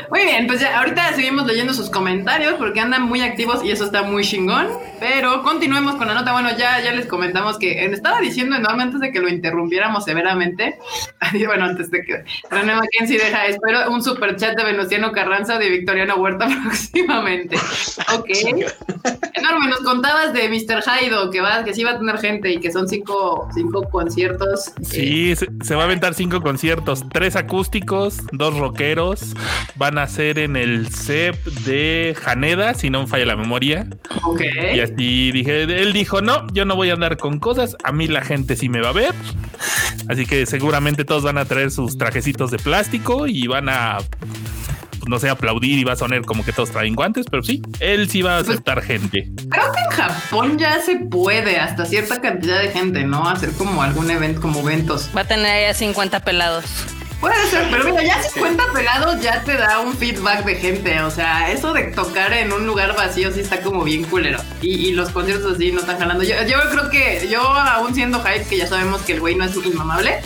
Muy 0.09 0.23
bien, 0.23 0.47
pues 0.47 0.59
ya 0.59 0.79
ahorita 0.79 1.13
seguimos 1.13 1.45
leyendo 1.45 1.73
sus 1.73 1.89
comentarios 1.89 2.55
porque 2.55 2.79
andan 2.79 3.03
muy 3.03 3.21
activos 3.21 3.63
y 3.63 3.71
eso 3.71 3.85
está 3.85 4.01
muy 4.03 4.23
chingón. 4.23 4.67
Pero 4.99 5.43
continuemos 5.43 5.95
con 5.95 6.07
la 6.07 6.13
nota. 6.13 6.33
Bueno, 6.33 6.49
ya, 6.57 6.81
ya 6.81 6.91
les 6.93 7.05
comentamos 7.05 7.57
que 7.57 7.83
eh, 7.83 7.91
estaba 7.91 8.19
diciendo 8.19 8.55
enorme 8.55 8.83
antes 8.83 8.99
de 8.99 9.11
que 9.11 9.19
lo 9.19 9.29
interrumpiéramos 9.29 10.05
severamente. 10.05 10.77
Bueno, 11.49 11.65
antes 11.65 11.91
de 11.91 12.01
que 12.01 12.23
René 12.49 12.75
Mackenzie 12.75 13.17
deja, 13.17 13.45
espero 13.45 13.91
un 13.91 14.03
super 14.03 14.35
chat 14.35 14.57
de 14.57 14.63
Venustiano 14.63 15.11
Carranza 15.11 15.57
de 15.57 15.69
Victoriano 15.69 16.15
Huerta 16.15 16.47
próximamente. 16.63 17.55
Ok. 18.15 18.29
Enorme, 19.33 19.67
nos 19.69 19.79
contabas 19.81 20.33
de 20.33 20.49
Mr. 20.49 20.83
Haido, 20.87 21.29
que 21.29 21.41
va, 21.41 21.63
que 21.63 21.73
sí 21.73 21.83
va 21.83 21.91
a 21.91 21.99
tener 21.99 22.17
gente 22.17 22.51
y 22.51 22.59
que 22.59 22.71
son 22.71 22.87
cinco, 22.87 23.47
cinco 23.53 23.83
conciertos. 23.89 24.73
Eh, 24.91 25.18
Sí, 25.19 25.35
se, 25.35 25.49
se 25.65 25.75
va 25.75 25.81
a 25.81 25.85
aventar 25.85 26.13
cinco 26.13 26.39
conciertos, 26.39 27.03
tres 27.11 27.35
acústicos, 27.35 28.19
dos 28.31 28.57
rockeros. 28.57 29.35
Van 29.75 29.97
a 29.97 30.07
ser 30.07 30.39
en 30.39 30.55
el 30.55 30.87
CEP 30.87 31.35
de 31.65 32.15
Janeda, 32.17 32.73
si 32.73 32.89
no 32.89 33.01
me 33.01 33.07
falla 33.07 33.25
la 33.25 33.35
memoria. 33.35 33.85
ok. 34.23 34.41
Y 34.75 34.79
así 34.79 35.33
dije, 35.33 35.63
él 35.63 35.91
dijo, 35.91 36.21
no, 36.21 36.47
yo 36.53 36.63
no 36.63 36.77
voy 36.77 36.89
a 36.89 36.93
andar 36.93 37.17
con 37.17 37.39
cosas, 37.39 37.75
a 37.83 37.91
mí 37.91 38.07
la 38.07 38.21
gente 38.21 38.55
sí 38.55 38.69
me 38.69 38.79
va 38.79 38.89
a 38.89 38.93
ver. 38.93 39.13
Así 40.07 40.25
que 40.25 40.45
seguramente 40.45 41.03
todos 41.03 41.23
van 41.23 41.37
a 41.37 41.43
traer 41.43 41.71
sus 41.71 41.97
trajecitos 41.97 42.49
de 42.49 42.57
plástico 42.57 43.27
y 43.27 43.45
van 43.47 43.67
a, 43.67 43.97
no 45.09 45.19
sé, 45.19 45.29
aplaudir 45.29 45.79
y 45.79 45.83
va 45.83 45.93
a 45.93 45.95
sonar 45.95 46.21
como 46.21 46.45
que 46.45 46.53
todos 46.53 46.71
traen 46.71 46.95
guantes, 46.95 47.25
pero 47.29 47.43
sí, 47.43 47.61
él 47.79 48.09
sí 48.09 48.21
va 48.21 48.37
a 48.37 48.39
aceptar 48.39 48.81
gente. 48.81 49.29
Creo 49.49 49.71
que 49.71 49.79
en 49.79 49.89
Japón 49.91 50.57
ya 50.57 50.79
se 50.81 50.97
puede 50.97 51.57
hasta 51.57 51.85
cierta 51.85 52.21
cantidad 52.21 52.61
de 52.61 52.69
gente, 52.69 53.03
¿no? 53.03 53.27
Hacer 53.27 53.51
como 53.53 53.81
algún 53.81 54.09
evento, 54.11 54.39
como 54.39 54.59
eventos. 54.59 55.09
Va 55.15 55.21
a 55.21 55.25
tener 55.25 55.67
ya 55.67 55.73
50 55.73 56.19
pelados. 56.21 56.65
Puede 57.19 57.35
ser, 57.47 57.67
pero 57.69 57.83
mira, 57.83 58.01
ya 58.01 58.23
50 58.23 58.63
pegados 58.73 59.21
ya 59.21 59.43
te 59.43 59.57
da 59.57 59.79
un 59.79 59.93
feedback 59.93 60.45
de 60.45 60.55
gente. 60.55 61.01
O 61.01 61.11
sea, 61.11 61.51
eso 61.51 61.73
de 61.73 61.83
tocar 61.83 62.31
en 62.31 62.53
un 62.53 62.65
lugar 62.65 62.95
vacío 62.95 63.31
sí 63.33 63.41
está 63.41 63.59
como 63.59 63.83
bien 63.83 64.05
culero. 64.05 64.39
Y, 64.61 64.87
y 64.87 64.91
los 64.93 65.09
conciertos 65.09 65.55
así 65.55 65.73
no 65.73 65.81
están 65.81 65.99
jalando. 65.99 66.23
Yo, 66.23 66.35
yo 66.47 66.57
creo 66.71 66.89
que 66.89 67.27
yo, 67.29 67.41
aún 67.41 67.93
siendo 67.93 68.23
hype, 68.23 68.45
que 68.45 68.57
ya 68.57 68.67
sabemos 68.67 69.01
que 69.01 69.13
el 69.13 69.19
güey 69.19 69.35
no 69.35 69.43
es 69.43 69.55
inmamable, 69.57 70.21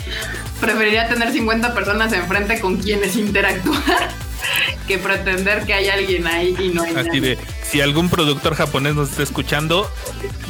preferiría 0.60 1.08
tener 1.08 1.32
50 1.32 1.74
personas 1.74 2.12
enfrente 2.12 2.60
con 2.60 2.76
quienes 2.76 3.16
interactuar 3.16 4.08
que 4.86 4.98
pretender 4.98 5.64
que 5.64 5.74
hay 5.74 5.88
alguien 5.88 6.26
ahí 6.26 6.54
y 6.58 6.68
no 6.68 6.82
hay 6.82 6.94
Así 6.94 7.08
nadie. 7.08 7.20
de, 7.20 7.38
si 7.62 7.80
algún 7.80 8.08
productor 8.08 8.54
japonés 8.54 8.94
nos 8.94 9.10
está 9.10 9.22
escuchando, 9.22 9.90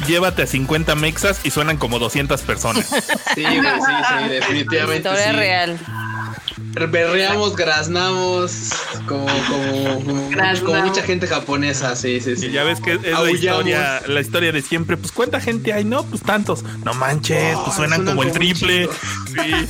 llévate 0.07 0.43
a 0.43 0.47
50 0.47 0.95
mexas 0.95 1.41
y 1.43 1.51
suenan 1.51 1.77
como 1.77 1.99
200 1.99 2.41
personas. 2.41 2.89
Sí, 3.35 3.43
güey, 3.43 3.57
sí, 3.57 3.91
sí, 4.07 4.29
definitivamente. 4.29 5.09
Historia 5.09 5.31
sí. 5.31 5.35
real. 5.35 5.79
Berreamos, 6.57 7.55
graznamos, 7.55 8.69
como, 9.07 9.25
como, 9.25 10.29
como, 10.65 10.81
mucha 10.81 11.01
gente 11.03 11.25
japonesa, 11.25 11.95
sí, 11.95 12.19
sí, 12.19 12.35
sí. 12.35 12.47
Y 12.47 12.51
ya 12.51 12.63
ves 12.63 12.81
que 12.81 12.93
es 12.93 13.01
la 13.01 13.31
historia, 13.31 14.01
la 14.07 14.21
historia 14.21 14.51
de 14.51 14.61
siempre. 14.61 14.97
Pues 14.97 15.11
cuánta 15.11 15.39
gente 15.39 15.71
hay, 15.73 15.85
no, 15.85 16.03
pues 16.03 16.21
tantos. 16.21 16.63
No 16.83 16.93
manches, 16.93 17.55
pues 17.57 17.67
Ah, 17.67 17.75
suenan, 17.75 17.97
suenan 17.99 18.05
como 18.05 18.23
el 18.23 18.29
como 18.29 18.39
triple. 18.39 18.89
Sí. 19.27 19.67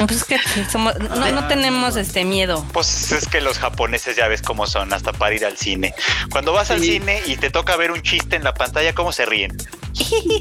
Pues 0.06 0.18
es 0.18 0.24
que 0.24 0.38
somos, 0.70 0.98
no, 0.98 1.30
no 1.30 1.46
tenemos 1.46 1.96
este 1.96 2.24
miedo. 2.24 2.64
Pues 2.72 3.12
es 3.12 3.26
que 3.28 3.40
los 3.40 3.58
japoneses 3.58 4.16
ya 4.16 4.28
ves 4.28 4.40
cómo 4.42 4.66
son, 4.66 4.92
hasta 4.92 5.12
para 5.12 5.34
ir 5.34 5.44
al 5.44 5.56
cine. 5.58 5.94
Cuando 6.30 6.52
vas 6.52 6.70
al 6.70 6.80
cine 6.80 7.22
y 7.26 7.36
te 7.36 7.50
toca 7.50 7.76
ver 7.76 7.90
un 7.90 8.02
chiste 8.02 8.36
en 8.36 8.44
la 8.44 8.54
pantalla, 8.54 8.94
¿cómo 8.94 9.12
se 9.12 9.26
ríen? 9.26 9.56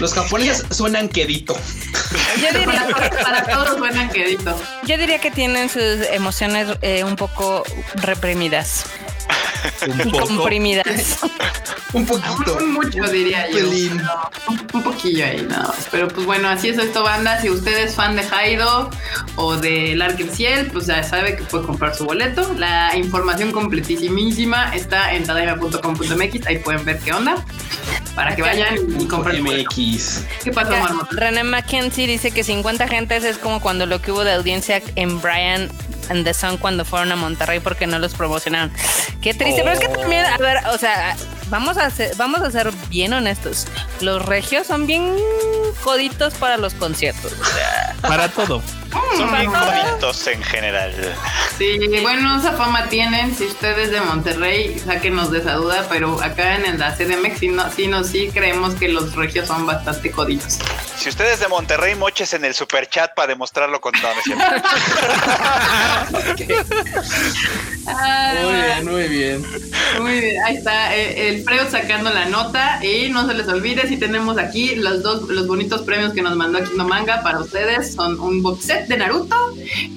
Los 0.00 0.14
japoneses 0.14 0.64
suenan 0.70 1.08
quedito. 1.08 1.56
Yo 2.40 2.58
diría, 2.58 2.86
Para, 2.88 3.10
para 3.10 3.44
todos 3.44 3.78
suenan 3.78 4.08
quedito. 4.10 4.56
yo 4.86 4.96
diría 4.96 5.18
que 5.20 5.30
tienen 5.30 5.68
sus 5.68 6.06
emociones 6.10 6.68
eh, 6.82 7.04
un 7.04 7.16
poco 7.16 7.64
reprimidas 7.94 8.84
Un 9.88 10.10
poco. 10.10 10.26
comprimidas. 10.26 11.18
Un 11.92 12.06
poquito. 12.06 12.56
Un 12.58 12.72
mucho 12.74 13.02
diría 13.08 13.48
yo. 13.50 13.68
pelín. 13.68 13.96
No, 13.96 14.30
un, 14.48 14.66
un 14.74 14.82
poquillo 14.82 15.24
ahí, 15.24 15.42
no. 15.48 15.72
Pero 15.90 16.06
pues 16.06 16.24
bueno, 16.24 16.48
así 16.48 16.68
es 16.68 16.78
esto, 16.78 17.02
banda. 17.02 17.40
Si 17.40 17.50
usted 17.50 17.76
es 17.78 17.96
fan 17.96 18.14
de 18.14 18.22
Haido 18.30 18.90
o 19.34 19.56
de 19.56 19.96
Larkin 19.96 20.30
Ciel, 20.30 20.70
pues 20.72 20.86
ya 20.86 21.02
sabe 21.02 21.36
que 21.36 21.42
puede 21.42 21.64
comprar 21.66 21.96
su 21.96 22.04
boleto. 22.04 22.54
La 22.56 22.96
información 22.96 23.50
completísimísima 23.50 24.74
está 24.74 25.12
en 25.14 25.24
tadaima.com.mx. 25.24 26.46
Ahí 26.46 26.58
pueden 26.58 26.84
ver 26.84 27.00
qué 27.00 27.12
onda. 27.12 27.44
Para 28.14 28.36
que 28.36 28.42
vayan 28.42 28.76
y 29.00 29.06
compren. 29.06 29.42
MX. 29.42 30.24
¿Qué 30.44 30.52
pasó, 30.52 30.70
Marmota? 30.70 31.08
René 31.10 31.42
Mackenzie 31.42 32.06
dice 32.06 32.30
que 32.30 32.44
50 32.44 32.86
gentes 32.86 33.24
es 33.24 33.38
como 33.38 33.60
cuando 33.60 33.86
lo 33.86 34.00
que 34.00 34.12
hubo 34.12 34.22
de 34.24 34.32
audiencia 34.32 34.80
en 34.94 35.20
Brian 35.20 35.70
en 36.08 36.24
The 36.24 36.34
Sun 36.34 36.56
cuando 36.58 36.84
fueron 36.84 37.12
a 37.12 37.16
Monterrey 37.16 37.60
porque 37.60 37.86
no 37.86 37.98
los 37.98 38.14
promocionaron. 38.14 38.72
Qué 39.20 39.34
triste, 39.34 39.60
pero 39.62 39.72
es 39.74 39.80
que 39.80 39.86
Oh. 39.88 39.92
también, 40.00 40.24
a 40.24 40.36
ver, 40.38 40.58
o 40.72 40.78
sea, 40.78 41.16
vamos 41.48 41.76
a 41.76 41.90
ser, 41.90 42.14
vamos 42.16 42.40
a 42.42 42.50
ser 42.50 42.70
bien 42.88 43.12
honestos. 43.12 43.66
Los 44.00 44.24
regios 44.24 44.66
son 44.66 44.86
bien 44.86 45.14
coditos 45.84 46.34
para 46.34 46.56
los 46.56 46.74
conciertos. 46.74 47.32
o 47.32 47.44
sea, 47.44 47.94
Para 48.02 48.28
todo. 48.28 48.62
Son 49.16 49.30
bien 49.32 49.54
Ajá. 49.54 49.82
joditos 49.90 50.26
en 50.26 50.42
general. 50.42 50.92
Sí, 51.58 51.78
bueno, 52.02 52.38
esa 52.38 52.52
fama 52.52 52.88
tienen. 52.88 53.34
Si 53.34 53.44
ustedes 53.44 53.90
de 53.90 54.00
Monterrey, 54.00 54.78
sáquenos 54.84 55.30
de 55.30 55.38
esa 55.40 55.54
duda, 55.54 55.86
pero 55.88 56.20
acá 56.22 56.56
en 56.56 56.78
la 56.78 56.94
CDMX 56.96 57.38
sí, 57.38 57.48
no, 57.48 57.70
sí, 57.70 57.86
no, 57.86 58.02
sí 58.04 58.30
creemos 58.32 58.74
que 58.74 58.88
los 58.88 59.14
regios 59.14 59.46
son 59.46 59.66
bastante 59.66 60.10
coditos. 60.10 60.58
Si 60.96 61.08
ustedes 61.08 61.40
de 61.40 61.48
Monterrey, 61.48 61.94
moches 61.94 62.32
en 62.34 62.44
el 62.44 62.54
super 62.54 62.88
chat 62.88 63.14
para 63.14 63.28
demostrarlo 63.28 63.80
con 63.80 63.92
todo. 63.92 64.10
Ah, 67.86 68.34
Muy 68.42 68.52
bien, 68.54 68.86
muy 68.86 69.08
bien. 69.08 69.46
Muy 70.00 70.20
bien, 70.20 70.42
ahí 70.44 70.56
está 70.56 70.94
eh, 70.96 71.28
el 71.30 71.42
Freud 71.42 71.68
sacando 71.70 72.10
la 72.10 72.26
nota 72.26 72.84
y 72.84 73.08
no 73.08 73.26
se 73.26 73.34
les 73.34 73.48
olvide 73.48 73.88
si 73.88 73.96
tenemos 73.96 74.38
aquí 74.38 74.76
los 74.76 75.02
dos 75.02 75.22
los 75.28 75.46
bonitos 75.46 75.82
premios 75.82 76.12
que 76.12 76.22
nos 76.22 76.36
mandó 76.36 76.62
Kino 76.62 76.84
Manga 76.86 77.22
para 77.22 77.40
ustedes 77.40 77.94
son 77.94 78.20
un 78.20 78.42
box 78.42 78.64
set 78.66 78.79
de 78.88 78.96
Naruto 78.96 79.36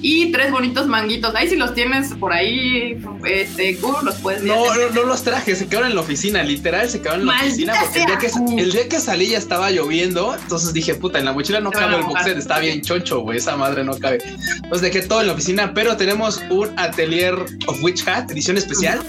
y 0.02 0.32
tres 0.32 0.50
bonitos 0.50 0.86
manguitos. 0.86 1.34
Ahí 1.34 1.48
si 1.48 1.56
los 1.56 1.74
tienes 1.74 2.12
por 2.14 2.32
ahí, 2.32 2.98
este, 3.24 3.76
Q, 3.76 3.94
los 4.02 4.16
puedes 4.16 4.42
ver. 4.42 4.52
No, 4.52 4.74
no, 4.74 4.90
no 4.90 5.02
los 5.04 5.22
traje, 5.22 5.54
se 5.56 5.66
quedaron 5.66 5.90
en 5.90 5.94
la 5.94 6.02
oficina, 6.02 6.42
literal, 6.42 6.88
se 6.88 7.00
quedaron 7.00 7.20
en 7.20 7.26
la 7.26 7.36
oficina 7.40 7.74
porque 7.80 8.00
el 8.00 8.06
día, 8.06 8.18
que, 8.18 8.62
el 8.62 8.72
día 8.72 8.88
que 8.88 9.00
salí 9.00 9.28
ya 9.28 9.38
estaba 9.38 9.70
lloviendo, 9.70 10.34
entonces 10.34 10.72
dije, 10.72 10.94
puta, 10.94 11.18
en 11.18 11.24
la 11.24 11.32
mochila 11.32 11.60
no 11.60 11.70
cabe 11.70 11.96
el 11.96 12.02
box 12.02 12.24
set, 12.24 12.38
está 12.38 12.58
bien 12.58 12.82
chocho, 12.82 13.20
güey, 13.20 13.38
esa 13.38 13.56
madre 13.56 13.84
no 13.84 13.98
cabe. 13.98 14.18
Entonces 14.62 14.82
dejé 14.82 15.06
todo 15.06 15.20
en 15.20 15.28
la 15.28 15.32
oficina, 15.32 15.72
pero 15.74 15.96
tenemos 15.96 16.42
un 16.50 16.70
Atelier 16.78 17.34
of 17.66 17.82
Witch 17.82 18.06
Hat, 18.06 18.30
edición 18.30 18.56
especial. 18.56 19.00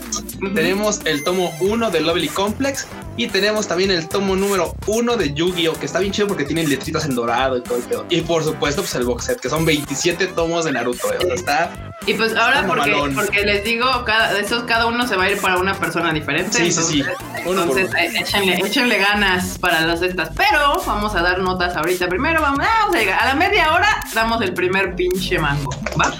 Ujú. 0.41 0.53
Tenemos 0.53 1.01
el 1.05 1.23
tomo 1.23 1.53
1 1.59 1.91
de 1.91 2.01
Lovely 2.01 2.27
Complex 2.29 2.87
y 3.17 3.27
tenemos 3.27 3.67
también 3.67 3.91
el 3.91 4.07
tomo 4.07 4.35
número 4.35 4.75
1 4.87 5.17
de 5.17 5.33
Yu-Gi-Oh! 5.33 5.73
que 5.73 5.85
está 5.85 5.99
bien 5.99 6.11
chido 6.11 6.27
porque 6.27 6.43
tiene 6.43 6.67
letritas 6.67 7.05
en 7.05 7.15
dorado 7.15 7.57
y 7.57 7.61
todo 7.61 7.77
el 7.77 7.83
pedo. 7.83 8.05
Y 8.09 8.21
por 8.21 8.43
supuesto, 8.43 8.81
pues 8.81 8.95
el 8.95 9.03
box 9.03 9.25
set, 9.25 9.39
que 9.39 9.49
son 9.49 9.64
27 9.65 10.27
tomos 10.27 10.65
de 10.65 10.71
Naruto. 10.71 11.07
o 11.07 11.21
sea, 11.21 11.33
está. 11.33 11.71
Y 12.07 12.13
pues 12.13 12.35
ahora 12.35 12.65
porque, 12.67 13.45
les 13.45 13.63
digo, 13.63 13.87
cada, 14.05 14.33
de 14.33 14.41
esos 14.41 14.63
cada 14.65 14.85
uno 14.85 15.07
se 15.07 15.15
va 15.15 15.23
a 15.23 15.31
ir 15.31 15.39
para 15.41 15.57
una 15.57 15.73
persona 15.73 16.13
diferente. 16.13 16.51
Sí, 16.57 16.71
sí, 16.71 16.81
sí. 16.83 16.99
entonces, 16.99 17.45
Uno 17.45 17.65
por 17.65 17.79
entonces, 17.79 18.13
échenle, 18.21 18.55
échenle 18.57 18.97
ganas 18.99 19.57
para 19.57 19.81
las 19.81 20.01
de 20.01 20.07
estas. 20.07 20.29
Pero 20.35 20.83
vamos 20.85 21.15
a 21.15 21.21
dar 21.21 21.39
notas 21.39 21.75
ahorita. 21.75 22.07
Primero 22.07 22.41
vamos, 22.41 22.59
vamos 22.59 22.95
a 22.95 22.99
llegar. 22.99 23.19
A 23.21 23.25
la 23.25 23.35
media 23.35 23.73
hora 23.73 23.87
damos 24.13 24.41
el 24.43 24.53
primer 24.53 24.93
pinche 24.95 25.39
mango. 25.39 25.69
¿Va? 25.99 26.13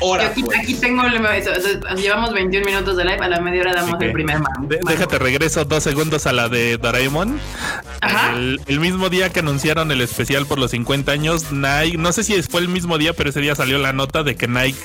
Hora, 0.00 0.26
aquí, 0.26 0.42
pues. 0.42 0.58
aquí 0.58 0.74
tengo 0.74 1.04
el, 1.04 1.22
llevamos 1.96 2.32
21 2.32 2.66
minutos 2.66 2.96
de 2.96 3.04
live, 3.04 3.18
a 3.24 3.28
la 3.28 3.40
media 3.40 3.60
hora 3.60 3.74
damos 3.74 4.00
el 4.00 4.12
primer 4.12 4.40
mango. 4.40 4.66
De- 4.66 4.80
déjate 4.82 5.18
regreso 5.20 5.64
dos 5.64 5.84
segundos 5.84 6.26
a 6.26 6.32
la 6.32 6.48
de 6.48 6.78
Doraemon. 6.78 7.38
Ajá. 8.00 8.32
El, 8.34 8.60
el 8.66 8.80
mismo 8.80 9.08
día 9.10 9.30
que 9.30 9.38
anunciaron 9.40 9.92
el 9.92 10.00
especial 10.00 10.46
por 10.46 10.58
los 10.58 10.72
50 10.72 11.12
años, 11.12 11.52
Nike, 11.52 11.96
no 11.98 12.10
sé 12.12 12.24
si 12.24 12.42
fue 12.42 12.60
el 12.62 12.68
mismo 12.72 12.98
día, 12.98 13.12
pero 13.12 13.30
ese 13.30 13.40
día 13.40 13.54
salió 13.54 13.78
la 13.78 13.92
nota 13.92 14.22
de 14.22 14.34
que 14.36 14.48
Nike 14.48 14.78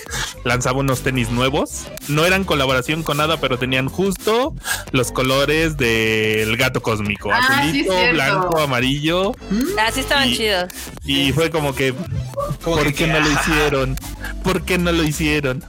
lanzaba 0.44 0.80
unos 0.80 1.02
tenis 1.02 1.30
nuevos. 1.30 1.88
No 2.08 2.26
eran 2.26 2.44
colaboración 2.44 3.04
con 3.04 3.18
nada, 3.18 3.38
pero 3.40 3.58
tenían 3.58 3.88
justo 3.90 4.54
los 4.92 5.12
colores 5.12 5.78
del 5.78 6.56
gato 6.58 6.82
cósmico. 6.82 7.32
Ah, 7.34 7.42
sí, 7.48 7.54
azulito, 7.82 7.94
blanco, 8.14 8.60
amarillo. 8.60 9.32
Así 9.80 10.02
estaban 10.02 10.30
Y- 10.30 10.38
chidos. 10.38 10.66
Y 11.06 11.32
fue 11.32 11.50
como 11.50 11.74
que, 11.76 11.94
Como 12.64 12.78
¿por 12.78 12.86
que- 12.88 12.94
qué 12.94 13.08
no 13.08 13.20
lo 13.20 13.32
hicieron? 13.32 13.98
¿Por 14.44 14.64
qué 14.64 14.78
no 14.78 14.92
lo 14.92 15.04
hicieron? 15.04 15.64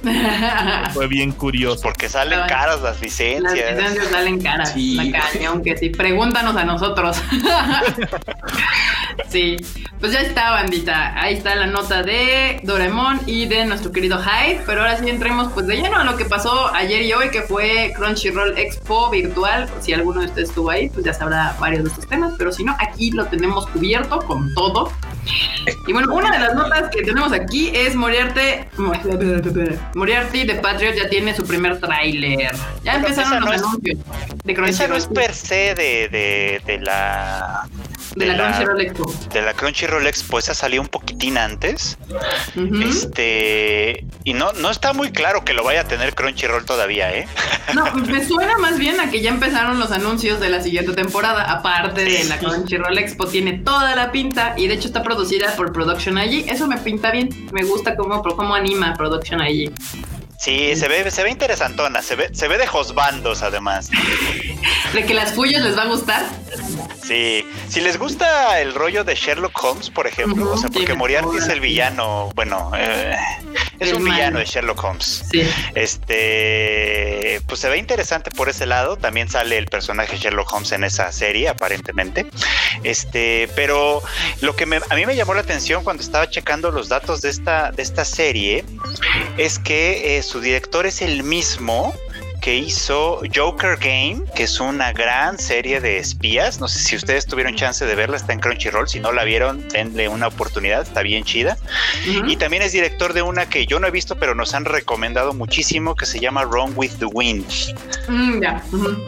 Fue 0.94 1.08
bien 1.08 1.32
curioso. 1.32 1.82
Porque 1.82 2.08
salen 2.08 2.38
caras 2.46 2.76
las 2.80 2.94
Las 2.94 3.00
licencias. 3.02 3.76
licencias 3.76 4.08
salen 4.08 4.40
caras. 4.40 4.72
Sí. 4.72 4.94
La 4.94 5.20
cañón 5.32 5.60
que 5.62 5.76
sí. 5.76 5.90
Pregúntanos 5.90 6.56
a 6.56 6.64
nosotros. 6.64 7.16
sí. 9.28 9.56
Pues 10.00 10.12
ya 10.12 10.20
está, 10.20 10.50
bandita. 10.52 11.20
Ahí 11.20 11.34
está 11.34 11.56
la 11.56 11.66
nota 11.66 12.04
de 12.04 12.60
Doraemon 12.62 13.20
y 13.26 13.46
de 13.46 13.64
nuestro 13.64 13.90
querido 13.90 14.18
Hyde. 14.22 14.60
Pero 14.64 14.82
ahora 14.82 14.96
sí 14.96 15.08
entremos 15.10 15.50
pues 15.52 15.66
de 15.66 15.76
lleno 15.76 15.96
a 15.98 16.04
lo 16.04 16.16
que 16.16 16.24
pasó 16.24 16.72
ayer 16.72 17.02
y 17.02 17.12
hoy, 17.12 17.30
que 17.30 17.42
fue 17.42 17.92
Crunchyroll 17.96 18.56
Expo 18.56 19.10
virtual. 19.10 19.68
Si 19.80 19.92
alguno 19.92 20.20
de 20.20 20.26
ustedes 20.28 20.50
estuvo 20.50 20.70
ahí, 20.70 20.88
pues 20.88 21.04
ya 21.04 21.12
sabrá 21.12 21.56
varios 21.58 21.82
de 21.82 21.90
estos 21.90 22.06
temas. 22.06 22.34
Pero 22.38 22.52
si 22.52 22.62
no, 22.62 22.76
aquí 22.78 23.10
lo 23.10 23.26
tenemos 23.26 23.66
cubierto 23.68 24.20
con 24.20 24.54
todo. 24.54 24.92
Y 25.88 25.92
bueno, 25.92 26.14
una 26.14 26.30
de 26.30 26.38
las 26.38 26.54
notas 26.54 26.90
que 26.90 27.02
tenemos 27.02 27.32
aquí 27.32 27.72
es 27.74 27.96
Moriarty. 27.96 28.40
Moriarty 29.94 30.44
de 30.46 30.54
Patriot 30.56 30.94
ya 30.94 31.08
tiene 31.08 31.34
su 31.34 31.44
primer 31.44 31.80
tráiler. 31.80 32.54
Ya 32.84 32.92
Pero 32.94 32.96
empezaron 33.08 33.32
esa 33.32 33.40
los 33.40 33.44
no 33.48 33.52
es- 33.52 33.62
anuncios 33.62 33.98
de 34.44 34.52
Esa 34.52 34.62
Crunchyroll. 34.62 34.90
no 34.90 34.96
es 34.96 35.06
per 35.06 35.34
se 35.34 35.74
de, 35.74 36.08
de, 36.08 36.62
de 36.64 36.78
la 36.78 37.66
de 38.16 38.26
la 38.26 38.36
Crunchyroll 38.36 38.80
Expo. 38.80 39.14
de 39.32 39.42
la 39.42 39.54
Crunchyroll 39.54 40.06
Expo, 40.06 40.38
esa 40.38 40.54
salió 40.54 40.80
un 40.80 40.88
poquitín 40.88 41.38
antes. 41.38 41.98
Este, 42.82 44.04
y 44.24 44.34
no, 44.34 44.52
no 44.52 44.70
está 44.70 44.92
muy 44.92 45.10
claro 45.10 45.44
que 45.44 45.52
lo 45.52 45.64
vaya 45.64 45.82
a 45.82 45.84
tener 45.84 46.14
Crunchyroll 46.14 46.64
todavía, 46.64 47.14
¿eh? 47.14 47.28
No, 47.74 47.92
me 47.94 48.24
suena 48.24 48.56
más 48.58 48.78
bien 48.78 48.98
a 48.98 49.10
que 49.10 49.20
ya 49.20 49.30
empezaron 49.30 49.78
los 49.78 49.92
anuncios 49.92 50.40
de 50.40 50.48
la 50.48 50.62
siguiente 50.62 50.92
temporada. 50.92 51.44
Aparte 51.50 52.04
de 52.04 52.24
la 52.24 52.38
Crunchyroll 52.38 52.96
Expo, 52.98 53.26
tiene 53.26 53.58
toda 53.58 53.94
la 53.94 54.10
pinta 54.10 54.54
y 54.56 54.68
de 54.68 54.74
hecho 54.74 54.88
está 54.88 55.02
producida 55.02 55.54
por 55.56 55.72
Production 55.72 56.18
IG. 56.18 56.48
Eso 56.50 56.66
me 56.66 56.78
pinta 56.78 57.10
bien. 57.10 57.28
Me 57.52 57.62
gusta 57.64 57.96
cómo, 57.96 58.22
cómo 58.22 58.54
anima 58.54 58.94
Production 58.94 59.40
IG. 59.46 59.72
Sí, 60.38 60.76
se 60.76 60.86
ve, 60.86 61.10
se 61.10 61.24
ve 61.24 61.30
interesantona, 61.30 62.00
se 62.00 62.14
ve, 62.14 62.30
se 62.32 62.46
ve 62.46 62.58
de 62.58 62.66
josbandos 62.66 63.42
además. 63.42 63.90
De 64.94 65.04
que 65.04 65.12
las 65.12 65.32
fuyas 65.34 65.62
les 65.62 65.76
va 65.76 65.82
a 65.82 65.86
gustar. 65.86 66.24
Sí, 67.02 67.44
si 67.68 67.80
les 67.80 67.98
gusta 67.98 68.60
el 68.60 68.74
rollo 68.74 69.04
de 69.04 69.14
Sherlock 69.14 69.62
Holmes, 69.62 69.90
por 69.90 70.06
ejemplo, 70.06 70.52
o 70.52 70.56
sea, 70.56 70.68
porque 70.70 70.94
Moriarty 70.94 71.36
es 71.36 71.48
el 71.48 71.60
villano, 71.60 72.30
bueno, 72.34 72.70
eh, 72.76 73.14
es 73.78 73.90
El 73.90 73.96
un 73.96 74.04
villano 74.04 74.38
de 74.38 74.44
Sherlock 74.44 74.82
Holmes. 74.82 75.24
Sí. 75.30 75.42
Este, 75.74 77.40
pues 77.46 77.60
se 77.60 77.68
ve 77.68 77.78
interesante 77.78 78.30
por 78.30 78.48
ese 78.48 78.66
lado. 78.66 78.96
También 78.96 79.28
sale 79.28 79.56
el 79.58 79.66
personaje 79.66 80.16
Sherlock 80.18 80.52
Holmes 80.52 80.72
en 80.72 80.84
esa 80.84 81.12
serie, 81.12 81.48
aparentemente. 81.48 82.26
Este, 82.82 83.48
pero 83.54 84.02
lo 84.40 84.56
que 84.56 84.66
me- 84.66 84.80
a 84.88 84.94
mí 84.94 85.06
me 85.06 85.16
llamó 85.16 85.34
la 85.34 85.40
atención 85.40 85.84
cuando 85.84 86.02
estaba 86.02 86.28
checando 86.30 86.70
los 86.70 86.88
datos 86.88 87.22
de 87.22 87.30
esta, 87.30 87.70
de 87.72 87.82
esta 87.82 88.04
serie 88.04 88.64
es 89.36 89.58
que 89.58 90.16
eh, 90.18 90.22
su 90.22 90.40
director 90.40 90.86
es 90.86 91.02
el 91.02 91.22
mismo 91.22 91.94
que 92.48 92.56
hizo 92.56 93.20
Joker 93.34 93.76
Game, 93.76 94.22
que 94.34 94.44
es 94.44 94.58
una 94.58 94.94
gran 94.94 95.38
serie 95.38 95.82
de 95.82 95.98
espías. 95.98 96.60
No 96.60 96.66
sé 96.66 96.78
si 96.78 96.96
ustedes 96.96 97.26
tuvieron 97.26 97.54
chance 97.54 97.84
de 97.84 97.94
verla, 97.94 98.16
está 98.16 98.32
en 98.32 98.40
Crunchyroll. 98.40 98.88
Si 98.88 99.00
no 99.00 99.12
la 99.12 99.24
vieron, 99.24 99.68
denle 99.68 100.08
una 100.08 100.28
oportunidad, 100.28 100.80
está 100.80 101.02
bien 101.02 101.24
chida. 101.24 101.58
Y 102.26 102.38
también 102.38 102.62
es 102.62 102.72
director 102.72 103.12
de 103.12 103.20
una 103.20 103.50
que 103.50 103.66
yo 103.66 103.78
no 103.80 103.86
he 103.86 103.90
visto, 103.90 104.18
pero 104.18 104.34
nos 104.34 104.54
han 104.54 104.64
recomendado 104.64 105.34
muchísimo, 105.34 105.94
que 105.94 106.06
se 106.06 106.20
llama 106.20 106.44
Run 106.44 106.72
with 106.74 106.92
the 106.98 107.04
Wind. 107.04 107.44
Mm. 108.08 108.42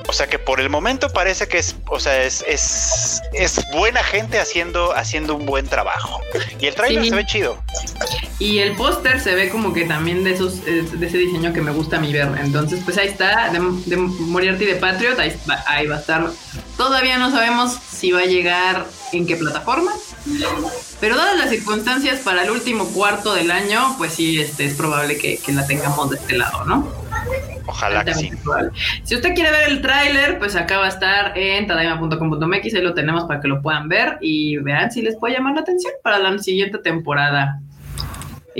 O 0.06 0.12
sea 0.12 0.26
que 0.26 0.38
por 0.38 0.60
el 0.60 0.68
momento 0.68 1.08
parece 1.08 1.48
que 1.48 1.56
es, 1.56 1.76
o 1.86 1.98
sea, 1.98 2.22
es, 2.22 2.44
es, 2.46 3.22
es 3.32 3.64
buena 3.72 4.04
gente 4.04 4.38
haciendo, 4.38 4.94
haciendo 4.94 5.34
un 5.34 5.46
buen 5.46 5.66
trabajo. 5.66 6.20
Y 6.60 6.66
el 6.66 6.74
trailer 6.74 7.04
Sí. 7.04 7.08
se 7.08 7.16
ve 7.16 7.24
chido. 7.24 7.62
Y 8.38 8.58
el 8.58 8.74
póster 8.74 9.20
se 9.20 9.34
ve 9.34 9.48
como 9.50 9.72
que 9.72 9.84
también 9.84 10.24
de 10.24 10.32
esos 10.32 10.60
eh, 10.66 10.82
de 10.92 11.06
ese 11.06 11.18
diseño 11.18 11.52
que 11.52 11.60
me 11.60 11.70
gusta 11.70 11.96
a 11.96 12.00
mí 12.00 12.12
ver. 12.12 12.28
Entonces, 12.42 12.80
pues 12.84 12.96
ahí 12.98 13.08
está, 13.08 13.29
de, 13.52 13.60
de 13.86 13.96
Moriarty 13.96 14.64
de 14.64 14.76
Patriot, 14.76 15.18
ahí 15.18 15.36
va, 15.48 15.62
ahí 15.66 15.86
va 15.86 15.96
a 15.96 16.00
estar. 16.00 16.30
Todavía 16.76 17.18
no 17.18 17.30
sabemos 17.30 17.72
si 17.72 18.12
va 18.12 18.20
a 18.20 18.26
llegar 18.26 18.86
en 19.12 19.26
qué 19.26 19.36
plataforma. 19.36 19.92
Pero 21.00 21.16
dadas 21.16 21.38
las 21.38 21.50
circunstancias 21.50 22.20
para 22.20 22.42
el 22.44 22.50
último 22.50 22.86
cuarto 22.88 23.34
del 23.34 23.50
año, 23.50 23.94
pues 23.98 24.14
sí, 24.14 24.40
este, 24.40 24.66
es 24.66 24.74
probable 24.74 25.16
que, 25.16 25.38
que 25.38 25.52
la 25.52 25.66
tengamos 25.66 26.10
de 26.10 26.16
este 26.16 26.36
lado, 26.36 26.64
¿no? 26.64 26.92
Ojalá 27.66 28.04
que 28.04 28.14
sí. 28.14 28.30
Si 29.04 29.14
usted 29.14 29.34
quiere 29.34 29.50
ver 29.50 29.68
el 29.68 29.80
tráiler, 29.80 30.38
pues 30.38 30.56
acá 30.56 30.78
va 30.78 30.86
a 30.86 30.88
estar 30.88 31.38
en 31.38 31.66
tadaima.com.mx, 31.66 32.74
ahí 32.74 32.82
lo 32.82 32.94
tenemos 32.94 33.24
para 33.24 33.40
que 33.40 33.48
lo 33.48 33.62
puedan 33.62 33.88
ver 33.88 34.18
y 34.20 34.56
vean 34.58 34.90
si 34.90 35.02
les 35.02 35.16
puede 35.16 35.34
llamar 35.34 35.54
la 35.54 35.60
atención 35.60 35.92
para 36.02 36.18
la 36.18 36.36
siguiente 36.38 36.78
temporada. 36.78 37.60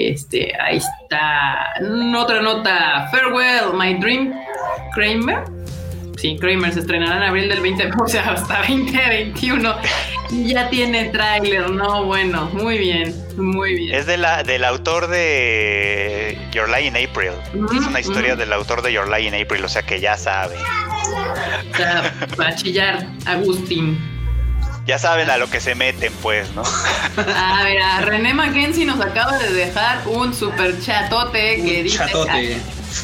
Este, 0.09 0.53
ahí 0.61 0.79
está. 0.79 1.73
Mm, 1.81 2.15
Otra 2.15 2.41
nota. 2.41 3.09
Farewell, 3.11 3.75
My 3.75 3.95
Dream. 3.95 4.33
Kramer. 4.95 5.45
Sí, 6.17 6.37
Kramer 6.39 6.73
se 6.73 6.81
estrenará 6.81 7.17
en 7.17 7.23
abril 7.23 7.49
del 7.49 7.61
20, 7.61 7.91
o 7.99 8.07
sea, 8.09 8.33
hasta 8.33 8.59
2021. 8.59 9.75
Y 10.33 10.53
ya 10.53 10.69
tiene 10.69 11.07
tráiler, 11.07 11.71
no, 11.71 12.05
bueno, 12.05 12.51
muy 12.53 12.79
bien, 12.79 13.15
muy 13.37 13.75
bien. 13.75 13.95
Es 13.95 14.07
de 14.07 14.17
la, 14.17 14.43
del 14.43 14.65
autor 14.65 15.09
de 15.09 16.39
Your 16.53 16.69
Lie 16.69 16.87
in 16.87 16.97
April. 16.97 17.33
Es 17.75 17.87
una 17.87 18.01
historia 18.01 18.37
del 18.37 18.53
autor 18.53 18.83
de 18.83 18.93
Your 18.93 19.09
Lie 19.09 19.29
in 19.29 19.35
April, 19.35 19.65
o 19.65 19.69
sea 19.69 19.83
que 19.83 19.99
ya 19.99 20.17
sabe. 20.17 20.57
O 21.73 21.77
sea, 21.77 22.15
para 22.37 22.55
chillar, 22.55 23.07
Agustín. 23.27 23.99
Ya 24.87 24.99
saben 24.99 25.31
a 25.31 25.37
lo 25.37 25.49
que 25.49 25.61
se 25.61 25.75
meten, 25.75 26.13
pues, 26.23 26.51
¿no? 26.55 26.63
A 27.37 27.63
ver, 27.65 27.81
a 27.81 28.01
René 28.01 28.35
Mackenzie 28.35 28.85
nos 28.87 29.01
acaba 29.01 29.39
de 29.39 29.53
dejar 29.53 30.01
un 30.07 30.35
super 30.35 30.81
chatote 30.81 31.57
que 31.57 31.79
Un 31.79 31.85
dice 31.85 31.99
chatote. 31.99 32.57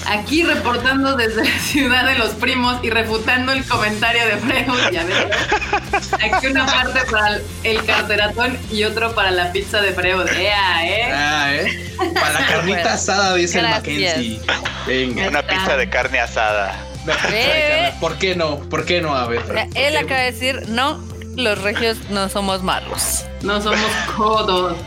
aquí 0.08 0.42
reportando 0.42 1.14
desde 1.16 1.44
la 1.44 1.58
ciudad 1.60 2.04
de 2.06 2.16
los 2.18 2.30
primos 2.30 2.78
y 2.82 2.90
refutando 2.90 3.52
el 3.52 3.64
comentario 3.68 4.22
de 4.26 4.36
Freud. 4.38 4.90
Ya 4.90 5.04
ves. 5.04 6.12
Aquí 6.14 6.46
una 6.48 6.66
parte 6.66 7.00
para 7.10 7.38
el 7.62 7.84
carteratón 7.84 8.58
y 8.72 8.82
otro 8.84 9.14
para 9.14 9.30
la 9.30 9.52
pizza 9.52 9.80
de 9.80 9.92
Freud. 9.92 10.26
Ea, 10.36 10.86
¿eh? 10.88 11.12
Ah, 11.12 11.54
¿eh? 11.54 11.92
Para 12.14 12.32
la 12.40 12.46
carnita 12.48 12.94
asada, 12.94 13.34
dice 13.34 13.60
el. 13.60 13.68
Mackenzie. 13.68 14.40
Venga. 14.86 15.28
Una 15.28 15.42
pizza 15.46 15.76
de 15.76 15.88
carne 15.88 16.20
asada. 16.20 16.74
Eh. 17.32 17.92
¿Por 18.00 18.18
qué 18.18 18.34
no? 18.34 18.58
¿Por 18.68 18.84
qué 18.84 19.00
no? 19.00 19.14
A 19.14 19.28
ver. 19.28 19.40
Él 19.76 19.96
acaba 19.96 20.22
de 20.22 20.32
decir, 20.32 20.62
no, 20.66 21.00
los 21.36 21.60
regios 21.62 21.98
no 22.10 22.28
somos 22.28 22.62
malos. 22.62 23.24
No 23.42 23.60
somos 23.60 23.90
codos. 24.16 24.76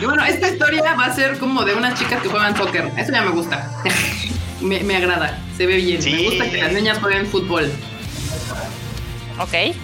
Y 0.00 0.04
bueno, 0.04 0.24
esta 0.24 0.48
historia 0.48 0.94
va 0.94 1.06
a 1.06 1.14
ser 1.14 1.38
como 1.38 1.64
de 1.64 1.74
unas 1.74 1.98
chicas 1.98 2.22
que 2.22 2.28
juegan 2.28 2.56
soccer. 2.56 2.90
Eso 2.96 3.12
ya 3.12 3.22
me 3.22 3.30
gusta. 3.30 3.70
Me, 4.60 4.80
me 4.80 4.96
agrada. 4.96 5.38
Se 5.56 5.66
ve 5.66 5.76
bien. 5.76 6.00
Sí. 6.00 6.12
Me 6.12 6.24
gusta 6.24 6.50
que 6.50 6.56
las 6.56 6.72
niñas 6.72 6.98
jueguen 6.98 7.26
fútbol. 7.26 7.70
Ok. 9.38 9.74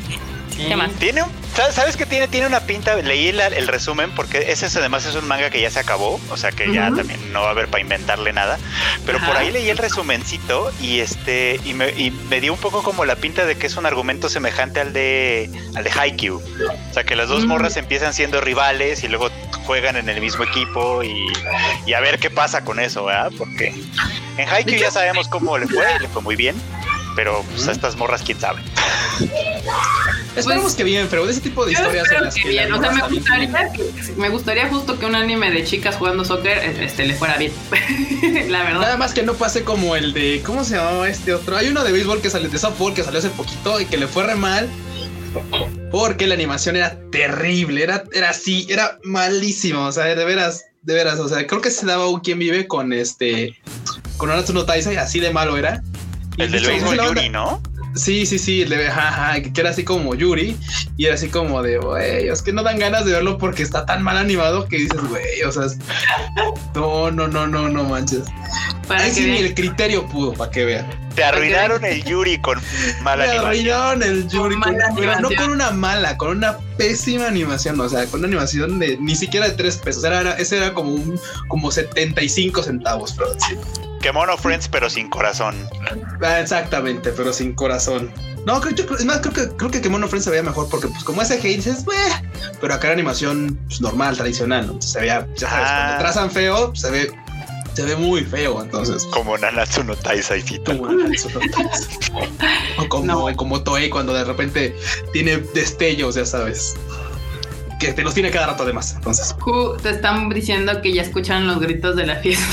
¿Qué 0.68 0.76
más? 0.76 0.90
Tiene 0.92 1.22
un- 1.22 1.30
¿sabes- 1.54 1.74
¿Sabes 1.74 1.96
qué 1.96 2.06
tiene? 2.06 2.28
Tiene 2.28 2.46
una 2.46 2.60
pinta, 2.60 2.94
leí 2.96 3.32
la- 3.32 3.48
el 3.48 3.66
resumen 3.68 4.10
porque 4.14 4.50
ese 4.52 4.66
es, 4.66 4.76
además 4.76 5.04
es 5.06 5.14
un 5.14 5.26
manga 5.26 5.50
que 5.50 5.60
ya 5.60 5.70
se 5.70 5.78
acabó, 5.80 6.20
o 6.30 6.36
sea 6.36 6.50
que 6.52 6.72
ya 6.72 6.90
también 6.94 7.32
no 7.32 7.42
va 7.42 7.48
a 7.48 7.50
haber 7.50 7.68
para 7.68 7.80
inventarle 7.82 8.32
nada, 8.32 8.58
pero 9.04 9.18
por 9.20 9.36
ahí 9.36 9.50
leí 9.50 9.68
el 9.68 9.78
resumencito 9.78 10.72
y 10.80 11.00
este 11.00 11.60
y 11.64 11.74
me, 11.74 11.90
y 11.90 12.10
me 12.10 12.40
dio 12.40 12.52
un 12.52 12.58
poco 12.58 12.82
como 12.82 13.04
la 13.04 13.16
pinta 13.16 13.44
de 13.44 13.56
que 13.56 13.66
es 13.66 13.76
un 13.76 13.86
argumento 13.86 14.28
semejante 14.28 14.80
al 14.80 14.92
de 14.92 15.50
al 15.74 15.84
de 15.84 15.90
Haikyuu, 15.90 16.36
o 16.90 16.94
sea 16.94 17.04
que 17.04 17.16
las 17.16 17.28
dos 17.28 17.44
Mm. 17.44 17.48
morras 17.48 17.76
empiezan 17.76 18.14
siendo 18.14 18.40
rivales 18.40 19.02
y 19.04 19.08
luego 19.08 19.30
juegan 19.66 19.96
en 19.96 20.08
el 20.08 20.20
mismo 20.20 20.44
equipo 20.44 21.02
y, 21.02 21.26
y 21.86 21.92
a 21.94 22.00
ver 22.00 22.18
qué 22.18 22.30
pasa 22.30 22.64
con 22.64 22.80
eso, 22.80 23.04
¿verdad? 23.04 23.30
Porque 23.38 23.74
en 24.36 24.48
Haikyuu 24.48 24.78
ya 24.78 24.90
sabemos 24.90 25.28
cómo 25.28 25.56
le 25.58 25.66
fue, 25.68 25.84
le 26.00 26.08
fue 26.08 26.22
muy 26.22 26.34
bien. 26.36 26.56
Pero 27.14 27.44
pues, 27.54 27.68
a 27.68 27.72
estas 27.72 27.96
morras, 27.96 28.22
quién 28.22 28.40
sabe. 28.40 28.60
Esperemos 30.36 30.74
que 30.74 30.82
bien, 30.84 31.08
pero 31.10 31.26
de 31.26 31.32
ese 31.32 31.42
tipo 31.42 31.66
de 31.66 31.72
Yo 31.74 31.78
historias 31.78 32.04
espero 32.04 32.30
que 32.30 32.42
que 32.42 32.48
bien. 32.48 32.72
O 32.72 32.80
sea, 32.80 32.90
me 32.90 33.02
gustaría, 33.02 33.72
que- 33.72 34.12
me 34.16 34.28
gustaría 34.30 34.68
justo 34.68 34.98
que 34.98 35.04
un 35.04 35.14
anime 35.14 35.50
de 35.50 35.62
chicas 35.64 35.96
jugando 35.96 36.24
soccer 36.24 36.58
este, 36.80 37.04
le 37.04 37.14
fuera 37.14 37.36
bien. 37.36 37.52
La 38.48 38.62
verdad. 38.62 38.80
Nada 38.80 38.96
más 38.96 39.12
que 39.12 39.22
no 39.22 39.34
pase 39.34 39.62
como 39.62 39.94
el 39.94 40.14
de. 40.14 40.40
¿Cómo 40.44 40.64
se 40.64 40.76
llamaba 40.76 41.06
este 41.08 41.34
otro? 41.34 41.56
Hay 41.58 41.68
uno 41.68 41.84
de 41.84 41.92
béisbol 41.92 42.22
que 42.22 42.30
salió, 42.30 42.48
de 42.48 42.58
softball 42.58 42.94
que 42.94 43.02
salió 43.02 43.18
hace 43.18 43.28
poquito 43.28 43.78
y 43.80 43.84
que 43.84 43.98
le 43.98 44.06
fue 44.06 44.24
re 44.24 44.34
mal. 44.34 44.68
Porque 45.90 46.26
la 46.26 46.34
animación 46.34 46.76
era 46.76 46.98
terrible. 47.10 47.82
Era, 47.82 48.04
era 48.12 48.30
así, 48.30 48.66
era 48.70 48.98
malísimo. 49.04 49.84
O 49.86 49.92
sea, 49.92 50.04
de 50.06 50.24
veras, 50.24 50.64
de 50.82 50.94
veras. 50.94 51.18
O 51.20 51.28
sea, 51.28 51.46
creo 51.46 51.60
que 51.60 51.70
se 51.70 51.84
daba 51.84 52.08
un 52.08 52.20
quien 52.20 52.38
vive 52.38 52.66
con 52.66 52.92
este. 52.94 53.58
Con 54.16 54.30
Nanatsu 54.30 54.54
no 54.54 54.64
Taisai, 54.64 54.96
así 54.96 55.20
de 55.20 55.30
malo 55.30 55.58
era. 55.58 55.82
Y 56.36 56.42
El 56.42 56.50
del 56.52 56.66
béisbol 56.66 56.96
Yuri, 57.08 57.28
¿no? 57.28 57.60
Sí, 57.94 58.24
sí, 58.24 58.38
sí, 58.38 58.62
el 58.62 58.70
de 58.70 58.88
ajá, 58.88 59.34
que 59.42 59.60
era 59.60 59.68
así 59.68 59.84
como 59.84 60.14
Yuri 60.14 60.56
y 60.96 61.04
era 61.04 61.14
así 61.14 61.28
como 61.28 61.62
de, 61.62 61.76
güey, 61.76 62.28
es 62.28 62.40
que 62.40 62.50
no 62.50 62.62
dan 62.62 62.78
ganas 62.78 63.04
de 63.04 63.12
verlo 63.12 63.36
porque 63.36 63.62
está 63.62 63.84
tan 63.84 64.02
mal 64.02 64.16
animado 64.16 64.66
que 64.66 64.78
dices, 64.78 64.98
güey, 65.10 65.42
o 65.46 65.52
sea, 65.52 65.66
es- 65.66 65.76
no, 66.74 67.10
no, 67.10 67.28
no, 67.28 67.46
no, 67.46 67.68
no 67.68 67.84
manches. 67.84 68.22
Para 68.88 69.02
Ahí 69.02 69.10
que 69.10 69.14
sí 69.16 69.26
ni 69.30 69.36
el 69.38 69.54
criterio 69.54 70.06
pudo, 70.06 70.32
para 70.32 70.50
que 70.50 70.64
vean. 70.64 70.86
Te 71.14 71.22
arruinaron 71.22 71.84
el 71.84 72.02
Yuri 72.02 72.38
con 72.40 72.58
mala 73.02 73.24
animación. 73.24 73.46
arruinaron 73.46 74.02
el 74.02 74.26
Yuri, 74.28 74.54
Con 74.54 74.62
con- 74.62 74.72
mala 74.78 74.94
pero 74.96 75.20
no 75.20 75.28
con 75.36 75.50
una 75.50 75.70
mala, 75.72 76.16
con 76.16 76.38
una 76.38 76.56
pésima 76.78 77.26
animación, 77.26 77.78
o 77.78 77.88
sea, 77.90 78.06
con 78.06 78.20
una 78.20 78.28
animación 78.28 78.78
de 78.78 78.96
ni 78.98 79.14
siquiera 79.16 79.46
de 79.48 79.54
tres 79.54 79.76
pesos, 79.76 80.02
era, 80.04 80.22
era- 80.22 80.32
ese 80.38 80.56
era 80.56 80.72
como 80.72 80.92
un, 80.94 81.20
como 81.48 81.70
75 81.70 82.62
centavos, 82.62 83.12
pero 83.12 83.34
sí. 83.34 83.54
Que 84.02 84.12
Mono 84.12 84.36
Friends, 84.36 84.68
pero 84.68 84.90
sin 84.90 85.08
corazón. 85.08 85.54
Ah, 86.22 86.40
exactamente, 86.40 87.12
pero 87.12 87.32
sin 87.32 87.54
corazón. 87.54 88.12
No, 88.44 88.60
creo, 88.60 88.74
yo 88.74 88.84
es 88.96 89.04
más, 89.04 89.20
creo 89.20 89.32
que, 89.32 89.56
creo 89.56 89.70
que 89.70 89.80
Kemono 89.80 90.08
Friends 90.08 90.24
se 90.24 90.30
veía 90.30 90.42
mejor 90.42 90.68
porque, 90.68 90.88
pues, 90.88 91.04
como 91.04 91.22
ese 91.22 91.34
hate 91.34 91.56
dices, 91.56 91.84
pero 92.60 92.74
acá 92.74 92.88
era 92.88 92.94
animación 92.94 93.56
pues, 93.68 93.80
normal, 93.80 94.16
tradicional, 94.16 94.66
¿no? 94.66 94.72
Entonces, 94.72 94.90
se 94.90 95.00
veía, 95.00 95.28
ya 95.36 95.48
sabes, 95.48 95.68
Ah. 95.70 95.84
cuando 95.86 96.02
trazan 96.02 96.30
feo, 96.32 96.74
se 96.74 96.90
ve, 96.90 97.12
se 97.74 97.82
ve 97.84 97.94
muy 97.94 98.22
feo, 98.24 98.60
entonces. 98.60 99.04
Como 99.12 99.38
Nanatsu 99.38 99.84
no 99.84 99.94
Taisaicito. 99.94 100.76
tú, 100.76 100.88
eso 101.12 101.28
no 101.30 101.40
o 102.82 102.88
como, 102.88 103.04
No. 103.30 103.36
como 103.36 103.62
Toei 103.62 103.88
cuando 103.88 104.12
de 104.12 104.24
repente 104.24 104.76
tiene 105.12 105.36
destellos, 105.54 106.16
ya 106.16 106.26
sabes. 106.26 106.74
Que 107.82 107.92
te 107.92 108.02
los 108.02 108.14
tiene 108.14 108.30
cada 108.30 108.46
rato 108.46 108.62
además. 108.62 108.92
Entonces. 108.94 109.34
Ju, 109.40 109.76
te 109.76 109.90
están 109.90 110.28
diciendo 110.28 110.80
que 110.80 110.92
ya 110.92 111.02
escuchan 111.02 111.46
los 111.46 111.58
gritos 111.58 111.96
de 111.96 112.06
la 112.06 112.16
fiesta. 112.16 112.46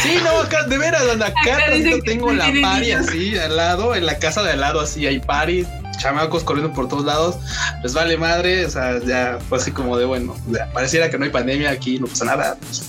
Sí, 0.00 0.16
no, 0.22 0.40
acá, 0.42 0.64
de 0.64 0.78
veras, 0.78 1.02
anda, 1.10 1.26
acá 1.26 1.56
Acá 1.56 1.72
que 1.72 2.00
tengo 2.04 2.32
la 2.32 2.46
pari 2.62 2.86
niños. 2.86 3.08
así 3.08 3.36
al 3.36 3.56
lado, 3.56 3.94
en 3.94 4.06
la 4.06 4.18
casa 4.18 4.42
de 4.42 4.52
al 4.52 4.60
lado 4.60 4.80
así 4.80 5.06
hay 5.06 5.18
pari, 5.18 5.66
chamacos 5.98 6.44
corriendo 6.44 6.72
por 6.72 6.88
todos 6.88 7.04
lados, 7.04 7.36
les 7.82 7.94
vale 7.94 8.16
madre, 8.16 8.66
o 8.66 8.70
sea, 8.70 9.00
ya 9.04 9.38
fue 9.48 9.58
así 9.58 9.70
como 9.72 9.96
de 9.96 10.04
bueno, 10.04 10.36
ya, 10.48 10.70
pareciera 10.72 11.10
que 11.10 11.18
no 11.18 11.24
hay 11.24 11.30
pandemia 11.30 11.70
aquí, 11.70 11.98
no 11.98 12.06
pasa 12.06 12.24
nada. 12.26 12.56
pues, 12.60 12.82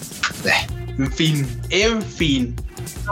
eh, 0.45 0.67
en 0.97 1.11
fin, 1.11 1.61
en 1.69 2.01
fin. 2.01 2.55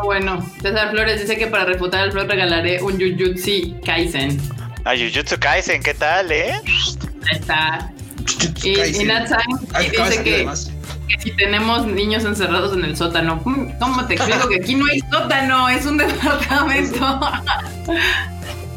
bueno, 0.03 0.45
César 0.61 0.91
Flores 0.91 1.21
dice 1.21 1.37
que 1.37 1.47
para 1.47 1.65
refutar 1.65 2.01
al 2.01 2.11
Flor 2.11 2.27
regalaré 2.27 2.81
un 2.81 2.93
Jujutsu 2.93 3.79
Kaisen. 3.85 4.39
A 4.85 4.91
Jujutsu 4.95 5.39
Kaisen, 5.39 5.81
¿qué 5.81 5.93
tal, 5.93 6.31
eh? 6.31 6.53
Ahí 6.53 7.39
está. 7.39 7.91
Y, 8.63 8.79
acaba 9.09 10.09
de 10.09 10.17
dice 10.17 10.23
que, 10.23 10.49
si 11.19 11.31
tenemos 11.35 11.85
niños 11.85 12.23
encerrados 12.25 12.73
en 12.75 12.85
el 12.85 12.95
sótano. 12.97 13.41
¿Cómo 13.79 14.05
te 14.07 14.15
explico 14.15 14.47
que 14.49 14.55
aquí 14.57 14.75
no 14.75 14.85
hay 14.87 14.99
sótano? 15.11 15.69
Es 15.69 15.85
un 15.85 15.97
departamento. 15.99 17.19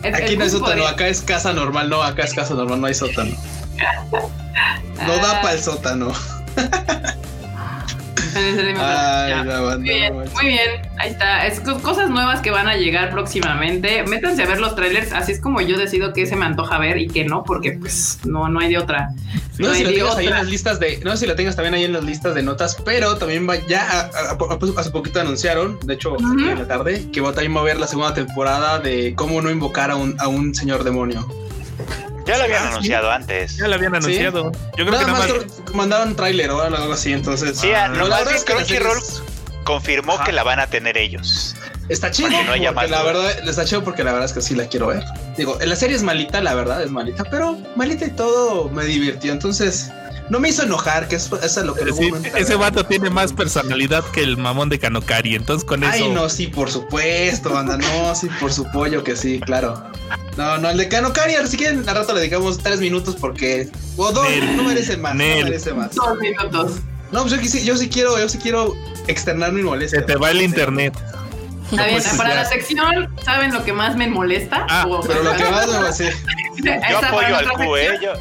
El- 0.03 0.15
Aquí 0.15 0.33
el 0.33 0.39
no 0.39 0.45
hay 0.45 0.51
sótano, 0.51 0.83
de- 0.83 0.89
acá 0.89 1.09
es 1.09 1.23
casa 1.23 1.53
normal, 1.53 1.89
no, 1.89 2.03
acá 2.03 2.25
es 2.25 2.35
casa 2.35 2.55
normal, 2.55 2.81
no 2.81 2.87
hay 2.87 2.95
sótano. 2.95 3.31
No 5.07 5.17
da 5.17 5.39
Ah, 5.39 5.41
para 5.43 5.55
el 5.55 5.63
sótano. 5.63 6.13
el- 8.37 8.77
Ay, 8.79 9.45
la 9.47 9.61
banda, 9.61 9.77
Muy 9.79 9.89
bien, 9.89 10.13
no 10.19 10.25
muy 10.33 10.47
bien, 10.47 10.71
ahí 10.99 11.11
está. 11.11 11.47
Es 11.47 11.61
co- 11.61 11.79
cosas 11.81 12.11
nuevas 12.11 12.41
que 12.41 12.51
van 12.51 12.69
a 12.69 12.77
llegar 12.77 13.11
próximamente. 13.11 14.03
Métanse 14.05 14.43
a 14.43 14.47
ver 14.47 14.61
los 14.61 14.75
trailers, 14.77 15.13
así 15.13 15.33
es 15.33 15.41
como 15.41 15.61
yo 15.61 15.77
decido 15.79 16.13
qué 16.13 16.27
se 16.27 16.37
me 16.37 16.45
antoja 16.47 16.79
ver 16.79 16.99
y 16.99 17.09
qué 17.09 17.25
no, 17.25 17.43
porque 17.45 17.73
pues 17.73 18.19
no, 18.25 18.49
no 18.49 18.61
hay 18.61 18.69
de 18.71 18.79
otra. 18.79 19.11
No 19.59 19.69
sé 19.71 19.77
si 19.77 19.85
de 19.85 19.93
tengas 19.95 20.17
ahí 20.17 20.27
en 20.27 20.33
otra. 20.33 20.43
las 20.43 20.51
listas 20.51 20.81
de, 20.81 21.01
no 21.05 21.13
sé 21.13 21.17
si 21.19 21.27
la 21.27 21.35
tengas 21.37 21.57
también 21.57 21.75
ahí 21.75 21.85
en 21.85 21.93
las 21.93 22.05
listas 22.05 22.35
de 22.35 22.43
notas, 22.43 22.77
pero 22.85 23.17
también 23.17 23.49
va 23.49 23.57
ya 23.67 23.83
a- 23.91 24.01
a- 24.01 24.33
a- 24.33 24.81
hace 24.81 24.91
poquito 24.91 25.21
anunciaron, 25.21 25.79
de 25.85 25.95
hecho 25.95 26.13
Ujú. 26.13 26.39
en 26.41 26.59
la 26.59 26.67
tarde, 26.69 27.07
que 27.13 27.21
va 27.21 27.33
también 27.33 27.57
va 27.57 27.61
a 27.61 27.65
ver 27.65 27.79
la 27.79 27.87
segunda 27.87 28.13
temporada 28.15 28.79
de 28.79 29.15
cómo 29.17 29.41
no 29.41 29.51
invocar 29.51 29.91
a 29.91 29.97
un, 29.97 30.15
a 30.19 30.29
un 30.29 30.55
señor 30.55 30.85
demonio. 30.85 31.27
Ya 32.27 32.39
lo 32.39 32.45
habían 32.45 32.59
Ah, 32.63 32.67
sí. 32.67 32.73
anunciado 32.73 33.11
antes. 33.11 33.57
Ya 33.57 33.69
lo 33.69 33.75
habían 33.77 33.95
anunciado. 33.95 34.53
Yo 34.53 34.85
creo 34.85 34.91
Nada 34.91 35.05
que 35.05 35.13
nada 35.13 35.27
más 35.27 35.47
más. 35.47 35.75
mandaron 35.75 36.17
tráiler 36.17 36.51
o 36.51 36.61
algo 36.61 36.93
así, 36.93 37.13
entonces. 37.13 37.59
Sí, 37.59 37.73
ah, 37.73 37.89
no, 37.89 37.99
no, 37.99 38.09
más 38.09 38.27
es 38.33 38.45
que 38.45 38.53
Crunchyroll 38.53 38.99
confirmó 39.65 40.15
Ajá. 40.15 40.25
que 40.25 40.33
la 40.33 40.43
van 40.43 40.61
a 40.61 40.67
tener 40.69 40.97
ellos. 40.99 41.55
está 41.89 42.11
chido 42.11 42.31
no 42.31 42.53
haya 42.53 42.73
porque 42.73 42.89
más 42.89 42.91
la 42.91 43.03
verdad 43.05 43.49
está 43.49 43.65
chido 43.65 43.85
porque 43.85 44.03
la 44.05 44.11
verdad 44.13 44.27
es 44.27 44.33
que 44.33 44.41
sí 44.43 44.55
la 44.57 44.67
quiero 44.69 44.89
ver. 44.89 45.03
Digo, 45.37 45.57
la 45.65 45.77
serie 45.77 45.95
es 45.97 46.03
malita, 46.03 46.41
la 46.41 46.55
verdad 46.55 46.83
es 46.83 46.91
malita, 46.91 47.25
pero 47.31 47.59
malita 47.77 48.05
y 48.07 48.11
todo 48.11 48.69
me 48.71 48.85
divirtió, 48.85 49.33
entonces 49.33 49.91
no 50.31 50.41
me 50.41 50.49
hizo 50.49 50.63
enojar, 50.63 51.09
que 51.09 51.17
es, 51.17 51.27
eso 51.27 51.61
es 51.61 51.67
lo 51.67 51.75
que 51.75 51.85
Sí, 51.93 52.09
luego 52.11 52.19
me- 52.21 52.29
ese 52.41 52.55
vato 52.57 52.85
tiene 52.85 53.11
más 53.11 53.33
personalidad 53.33 54.05
que 54.13 54.23
el 54.23 54.37
mamón 54.37 54.69
de 54.69 54.79
Kanokari. 54.79 55.35
Entonces 55.35 55.65
con 55.65 55.83
eso. 55.85 55.93
Ay, 55.93 56.09
no, 56.11 56.29
sí, 56.29 56.47
por 56.49 56.71
supuesto, 56.71 57.51
banda. 57.51 57.77
No, 57.79 58.15
sí, 58.15 58.29
por 58.41 58.53
su 58.53 58.65
pollo 58.71 59.03
que 59.05 59.17
sí, 59.17 59.41
claro. 59.41 59.83
No, 60.37 60.59
no, 60.59 60.71
el 60.71 60.77
de 60.77 60.89
Kanokari, 60.89 61.35
si 61.49 61.57
quieren, 61.57 61.89
al 61.89 61.95
rato 61.97 62.13
le 62.15 62.21
dedicamos 62.21 62.59
tres 62.59 62.81
minutos 62.81 63.17
porque. 63.21 63.69
O 63.97 64.13
dos, 64.13 64.29
Nel. 64.29 64.57
no 64.57 64.65
merece 64.65 64.97
más. 64.97 65.15
Nel. 65.15 65.41
No 65.41 65.45
merece 65.47 65.73
más. 65.73 65.95
Dos 65.95 66.19
minutos. 66.19 66.73
No, 67.13 67.25
pues 67.25 67.53
yo, 67.53 67.61
yo 67.61 67.77
sí 67.77 67.89
quiero, 67.89 68.19
yo 68.19 68.29
sí 68.29 68.39
quiero 68.39 68.75
externar 69.07 69.53
mi 69.53 69.63
molestia. 69.63 70.01
Se 70.01 70.05
te 70.07 70.17
va 70.17 70.31
el 70.33 70.43
internet. 70.43 70.93
Está 71.71 71.85
bien, 71.87 72.01
pues, 72.03 72.17
para 72.17 72.29
ya. 72.31 72.35
la 72.37 72.45
sección, 72.45 73.09
¿saben 73.25 73.53
lo 73.53 73.65
que 73.65 73.73
más 73.73 73.97
me 73.97 74.07
molesta? 74.09 74.67
Ah, 74.71 74.87
O- 74.89 75.01
Pero 75.01 75.23
lo 75.23 75.35
que 75.35 75.45
más 75.45 75.67
me 75.67 75.79
va 75.79 75.87
a 75.87 75.89
hacer. 75.89 76.15
Yo 76.91 76.99
apoyo 76.99 77.37
al 77.37 77.49
Q, 77.53 77.77
eh. 77.77 77.99
Yo, 78.03 78.13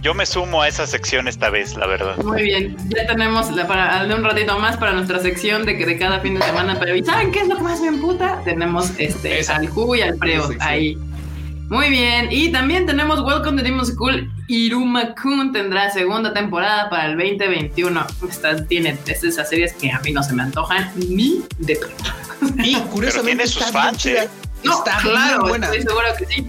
yo 0.00 0.14
me 0.14 0.24
sumo 0.24 0.62
a 0.62 0.68
esa 0.68 0.86
sección 0.86 1.28
esta 1.28 1.50
vez, 1.50 1.76
la 1.76 1.86
verdad. 1.86 2.16
Muy 2.18 2.42
bien, 2.42 2.76
ya 2.88 3.06
tenemos 3.06 3.50
la- 3.50 3.66
para 3.66 4.04
de 4.04 4.14
un 4.14 4.22
ratito 4.24 4.58
más 4.58 4.76
para 4.76 4.92
nuestra 4.92 5.18
sección 5.20 5.66
de 5.66 5.76
que 5.76 5.84
de 5.86 5.98
cada 5.98 6.20
fin 6.20 6.34
de 6.38 6.42
semana, 6.42 6.76
pero 6.78 6.94
¿y 6.94 7.04
saben 7.04 7.32
qué 7.32 7.40
es 7.40 7.48
lo 7.48 7.56
que 7.56 7.62
más 7.62 7.80
me 7.80 7.88
emputa? 7.88 8.40
Tenemos 8.44 8.90
este 8.98 9.40
Esa. 9.40 9.56
al 9.56 9.68
Q 9.68 9.96
y 9.96 10.02
al 10.02 10.16
Preo 10.16 10.48
ahí. 10.60 10.96
Muy 11.70 11.88
bien, 11.88 12.26
y 12.32 12.50
también 12.50 12.84
tenemos 12.84 13.20
Welcome 13.20 13.56
to 13.58 13.62
Demon 13.62 13.86
School. 13.86 14.28
Iruma 14.48 15.14
Kun 15.14 15.52
tendrá 15.52 15.88
segunda 15.88 16.34
temporada 16.34 16.90
para 16.90 17.06
el 17.06 17.16
2021. 17.16 18.06
Esta 18.28 18.66
tiene 18.66 18.98
es 19.06 19.20
de 19.20 19.28
esas 19.28 19.48
series 19.48 19.72
que 19.74 19.88
a 19.92 20.00
mí 20.00 20.10
no 20.10 20.20
se 20.24 20.32
me 20.34 20.42
antojan 20.42 20.90
ni 20.96 21.44
de 21.58 21.78
Y 22.64 22.74
curiosamente. 22.74 23.44
tiene 23.44 23.46
sus 23.46 23.64
fans. 23.66 24.04
¿eh? 24.06 24.28
No, 24.64 24.78
está 24.78 24.98
claro, 24.98 25.44
bien 25.44 25.48
buena. 25.48 25.66
estoy 25.66 25.82
seguro 25.82 26.06
que 26.18 26.26
sí. 26.26 26.46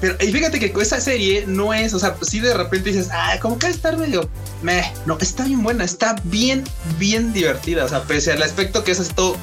Pero 0.00 0.16
y 0.20 0.30
fíjate 0.30 0.58
que 0.58 0.72
esa 0.80 1.00
serie 1.00 1.44
no 1.46 1.72
es, 1.72 1.94
o 1.94 1.98
sea, 1.98 2.16
si 2.20 2.40
de 2.40 2.52
repente 2.52 2.90
dices, 2.90 3.08
ah, 3.12 3.36
como 3.40 3.58
que 3.58 3.68
estar 3.68 3.96
medio 3.96 4.28
meh. 4.62 4.92
No, 5.06 5.16
está 5.18 5.44
bien 5.44 5.62
buena, 5.62 5.84
está 5.84 6.16
bien, 6.24 6.64
bien 6.98 7.32
divertida. 7.32 7.84
O 7.84 7.88
sea, 7.88 8.02
pese 8.02 8.32
al 8.32 8.42
aspecto 8.42 8.84
que 8.84 8.92
es 8.92 9.00
esto, 9.00 9.36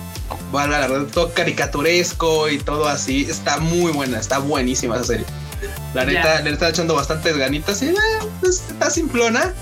valga 0.52 0.80
la 0.80 0.88
verdad, 0.88 1.08
todo 1.12 1.34
caricaturesco 1.34 2.50
y 2.50 2.60
todo 2.60 2.88
así, 2.88 3.26
está 3.30 3.58
muy 3.58 3.92
buena, 3.92 4.20
está 4.20 4.38
buenísima 4.38 4.96
esa 4.96 5.06
serie. 5.06 5.26
La 5.94 6.06
neta, 6.06 6.42
le 6.42 6.52
está 6.52 6.70
echando 6.70 6.94
bastantes 6.94 7.38
ganitas 7.38 7.82
y 7.82 7.88
eh, 7.88 7.96
pues, 8.40 8.64
está 8.70 8.90
simplona. 8.90 9.54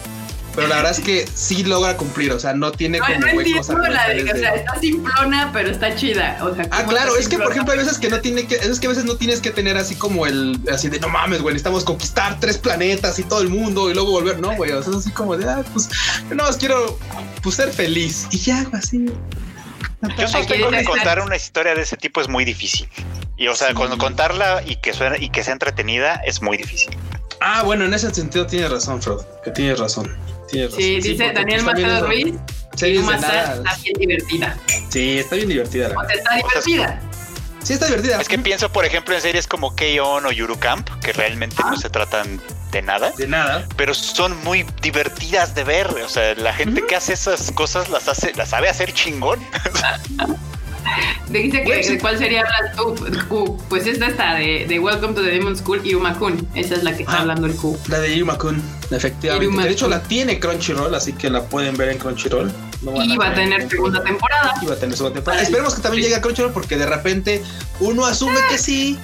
Pero 0.55 0.67
la 0.67 0.77
verdad 0.77 0.91
es 0.91 0.99
que 0.99 1.27
sí 1.33 1.63
logra 1.63 1.95
cumplir, 1.95 2.31
o 2.31 2.39
sea, 2.39 2.53
no 2.53 2.71
tiene 2.71 2.99
no, 2.99 3.05
como 3.05 3.19
no 3.19 3.27
entiendo 3.27 3.77
la 3.77 4.09
de, 4.09 4.31
o 4.31 4.35
sea, 4.35 4.55
está 4.55 4.79
simplona, 4.79 5.49
pero 5.53 5.69
está 5.69 5.95
chida. 5.95 6.37
O 6.41 6.53
sea, 6.53 6.67
ah, 6.71 6.85
claro, 6.87 7.15
es 7.15 7.29
que 7.29 7.37
por 7.37 7.51
ejemplo 7.51 7.71
hay 7.73 7.79
veces 7.79 7.97
que 7.97 8.09
no 8.09 8.19
tiene 8.19 8.45
que, 8.45 8.55
es 8.55 8.79
que 8.79 8.87
a 8.87 8.89
veces 8.89 9.05
no 9.05 9.15
tienes 9.15 9.39
que 9.39 9.51
tener 9.51 9.77
así 9.77 9.95
como 9.95 10.25
el, 10.25 10.59
así 10.71 10.89
de 10.89 10.99
no 10.99 11.07
mames, 11.07 11.41
güey, 11.41 11.53
necesitamos 11.53 11.85
conquistar 11.85 12.39
tres 12.39 12.57
planetas 12.57 13.17
y 13.19 13.23
todo 13.23 13.41
el 13.41 13.49
mundo 13.49 13.89
y 13.89 13.93
luego 13.93 14.11
volver, 14.11 14.39
no, 14.39 14.55
güey, 14.55 14.71
o 14.71 14.83
sea, 14.83 14.91
es 14.91 14.99
así 14.99 15.11
como 15.11 15.37
de, 15.37 15.49
ah, 15.49 15.63
pues, 15.71 15.89
no 16.29 16.43
quiero, 16.59 16.99
pues, 17.41 17.55
ser 17.55 17.71
feliz 17.71 18.27
y 18.31 18.37
ya, 18.39 18.65
así. 18.73 19.05
Yo 20.17 20.27
sostengo 20.27 20.69
que 20.69 20.83
contar 20.83 21.21
una 21.21 21.35
historia 21.35 21.75
de 21.75 21.83
ese 21.83 21.95
tipo 21.95 22.21
es 22.21 22.27
muy 22.27 22.43
difícil. 22.43 22.89
Y 23.37 23.47
o 23.47 23.55
sea, 23.55 23.69
sí. 23.69 23.73
contarla 23.97 24.61
y 24.65 24.75
que 24.75 24.93
suene 24.93 25.17
y 25.19 25.29
que 25.29 25.43
sea 25.43 25.53
entretenida 25.53 26.21
es 26.25 26.41
muy 26.41 26.57
difícil. 26.57 26.95
Ah, 27.39 27.63
bueno, 27.63 27.85
en 27.85 27.93
ese 27.93 28.13
sentido 28.13 28.45
tienes 28.45 28.69
razón, 28.69 29.01
Fred, 29.01 29.17
que 29.43 29.51
tienes 29.51 29.79
razón. 29.79 30.15
Tienes 30.51 30.75
sí, 30.75 30.95
razón. 30.97 31.11
dice 31.11 31.33
Daniel 31.33 31.63
Machado 31.63 32.07
Ruiz. 32.07 32.35
Nada. 32.81 33.55
Está 33.55 33.77
bien 33.83 33.93
divertida. 33.99 34.57
Sí, 34.89 35.19
está 35.19 35.35
bien 35.35 35.49
divertida. 35.49 35.89
La 35.89 35.99
o 35.99 36.05
sea, 36.07 36.15
está 36.15 36.35
divertida. 36.35 37.01
Sí, 37.63 37.73
está 37.73 37.85
divertida. 37.85 38.19
Es 38.19 38.27
que 38.27 38.39
pienso, 38.39 38.71
por 38.71 38.85
ejemplo, 38.85 39.13
en 39.13 39.21
series 39.21 39.47
como 39.47 39.75
K-On 39.75 40.25
o 40.25 40.31
Yurocamp, 40.31 40.89
que 41.01 41.13
realmente 41.13 41.57
ah. 41.59 41.71
no 41.71 41.77
se 41.77 41.89
tratan 41.89 42.41
de 42.71 42.81
nada. 42.81 43.11
De 43.17 43.27
nada. 43.27 43.67
Pero 43.77 43.93
son 43.93 44.35
muy 44.43 44.65
divertidas 44.81 45.53
de 45.53 45.63
ver. 45.63 45.87
O 45.87 46.09
sea, 46.09 46.33
la 46.35 46.53
gente 46.53 46.83
que 46.87 46.95
hace 46.95 47.13
esas 47.13 47.51
cosas 47.51 47.89
las 47.89 48.07
hace, 48.07 48.33
las 48.33 48.49
sabe 48.49 48.69
hacer 48.69 48.93
chingón. 48.93 49.39
Dice 51.29 51.63
que 51.63 51.89
de 51.89 51.99
cuál 51.99 52.17
sería 52.17 52.43
la 52.43 52.71
Q. 53.27 53.57
Pues 53.69 53.87
esta 53.87 54.07
está 54.07 54.35
de, 54.35 54.65
de, 54.67 54.79
Welcome 54.79 55.13
to 55.13 55.21
the 55.21 55.31
Demon 55.31 55.55
School 55.55 55.81
y 55.83 55.93
Kun. 55.93 56.47
Esa 56.55 56.75
es 56.75 56.83
la 56.83 56.95
que 56.95 57.03
está 57.03 57.17
ah, 57.17 57.21
hablando 57.21 57.47
el 57.47 57.55
Q. 57.55 57.77
La 57.87 57.99
de 57.99 58.17
Yuma 58.17 58.37
Kun, 58.37 58.61
efectivamente. 58.89 59.63
De 59.63 59.69
hecho, 59.69 59.87
la 59.87 60.01
tiene 60.03 60.39
Crunchyroll, 60.39 60.93
así 60.93 61.13
que 61.13 61.29
la 61.29 61.43
pueden 61.43 61.77
ver 61.77 61.89
en 61.89 61.97
Crunchyroll. 61.97 62.51
No 62.81 63.03
y 63.03 63.15
va 63.15 63.27
a 63.27 63.33
tener 63.33 63.69
segunda 63.69 64.03
temporada. 64.03 64.53
Y 64.61 64.65
va 64.65 64.73
a 64.73 64.77
tener 64.77 64.95
segunda 64.95 65.15
temporada. 65.15 65.41
Ay, 65.41 65.45
Esperemos 65.45 65.75
que 65.75 65.81
también 65.81 66.03
sí. 66.03 66.09
llegue 66.09 66.15
a 66.15 66.21
Crunchyroll 66.21 66.53
porque 66.53 66.77
de 66.77 66.85
repente 66.85 67.43
uno 67.79 68.05
asume 68.05 68.39
que 68.49 68.57
sí. 68.57 68.99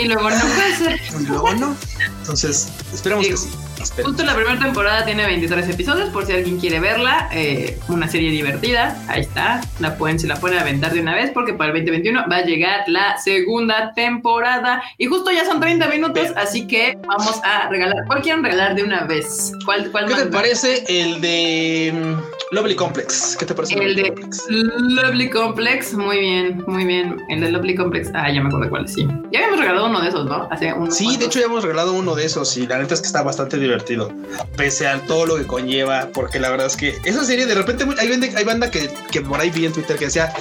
Y 0.00 0.06
luego 0.06 0.30
no 0.30 0.36
pasa. 0.36 0.96
Y 1.20 1.26
luego 1.26 1.54
no. 1.54 1.76
Entonces, 2.20 2.68
esperemos 2.92 3.26
sí. 3.26 3.30
que 3.32 3.36
sí. 3.36 3.48
Justo 3.90 4.22
la 4.24 4.34
primera 4.34 4.58
temporada 4.58 5.04
tiene 5.04 5.26
23 5.26 5.68
episodios, 5.68 6.08
por 6.10 6.26
si 6.26 6.32
alguien 6.32 6.58
quiere 6.58 6.80
verla. 6.80 7.28
Eh, 7.32 7.78
una 7.88 8.08
serie 8.08 8.30
divertida. 8.30 8.96
Ahí 9.08 9.22
está. 9.22 9.60
La 9.80 9.96
pueden, 9.96 10.18
se 10.18 10.26
la 10.26 10.36
pueden 10.36 10.58
aventar 10.58 10.92
de 10.92 11.00
una 11.00 11.14
vez 11.14 11.30
porque 11.32 11.52
para 11.54 11.72
el 11.72 11.78
2021 11.78 12.24
va 12.30 12.36
a 12.36 12.44
llegar 12.44 12.84
la 12.86 13.18
segunda 13.18 13.92
temporada. 13.94 14.82
Y 14.98 15.06
justo 15.06 15.30
ya 15.30 15.44
son 15.44 15.60
30 15.60 15.88
minutos, 15.88 16.28
así 16.36 16.66
que 16.66 16.96
vamos 17.06 17.40
a 17.44 17.68
regalar. 17.68 18.04
¿Cuál 18.06 18.22
quieren 18.22 18.44
regalar 18.44 18.74
de 18.74 18.84
una 18.84 19.04
vez? 19.04 19.52
¿Cuál, 19.64 19.90
cuál 19.90 20.06
¿Qué 20.06 20.14
te 20.14 20.26
parece 20.26 20.84
el 20.88 21.20
de 21.20 21.92
mm, 21.92 22.54
Lovely 22.54 22.76
Complex? 22.76 23.36
¿Qué 23.38 23.46
te 23.46 23.54
parece? 23.54 23.74
El 23.74 23.96
de 23.96 24.08
Complex? 24.08 24.46
Lovely 24.48 25.30
Complex. 25.30 25.94
Muy 25.94 26.20
bien, 26.20 26.62
muy 26.66 26.84
bien. 26.84 27.20
El 27.28 27.40
de 27.40 27.50
Lovely 27.50 27.74
Complex. 27.74 28.10
Ah, 28.14 28.30
ya 28.30 28.40
me 28.40 28.48
acuerdo 28.48 28.70
cuál. 28.70 28.88
Sí. 28.88 29.06
Ya 29.32 29.40
habíamos 29.40 29.60
regalado 29.60 29.86
uno 29.86 30.00
de 30.00 30.08
esos, 30.08 30.26
¿no? 30.26 30.48
Hace 30.50 30.72
un 30.72 30.92
sí, 30.92 31.16
de 31.16 31.26
hecho 31.26 31.40
ya 31.40 31.46
hemos 31.46 31.62
regalado 31.62 31.92
uno 31.94 32.14
de 32.14 32.24
esos 32.24 32.56
y 32.56 32.66
la 32.66 32.78
neta 32.78 32.94
es 32.94 33.00
que 33.00 33.06
está 33.06 33.22
bastante 33.22 33.58
divertido 33.58 33.71
divertido, 33.72 34.12
pese 34.56 34.86
a 34.86 35.00
todo 35.06 35.26
lo 35.26 35.36
que 35.36 35.46
conlleva, 35.46 36.08
porque 36.12 36.38
la 36.38 36.50
verdad 36.50 36.66
es 36.66 36.76
que 36.76 36.98
esa 37.04 37.24
serie 37.24 37.46
de 37.46 37.54
repente 37.54 37.84
hay, 37.98 38.32
hay 38.34 38.44
banda 38.44 38.70
que, 38.70 38.90
que 39.10 39.20
por 39.22 39.40
ahí 39.40 39.50
vi 39.50 39.66
en 39.66 39.72
Twitter 39.72 39.96
que 39.96 40.06
decía, 40.06 40.32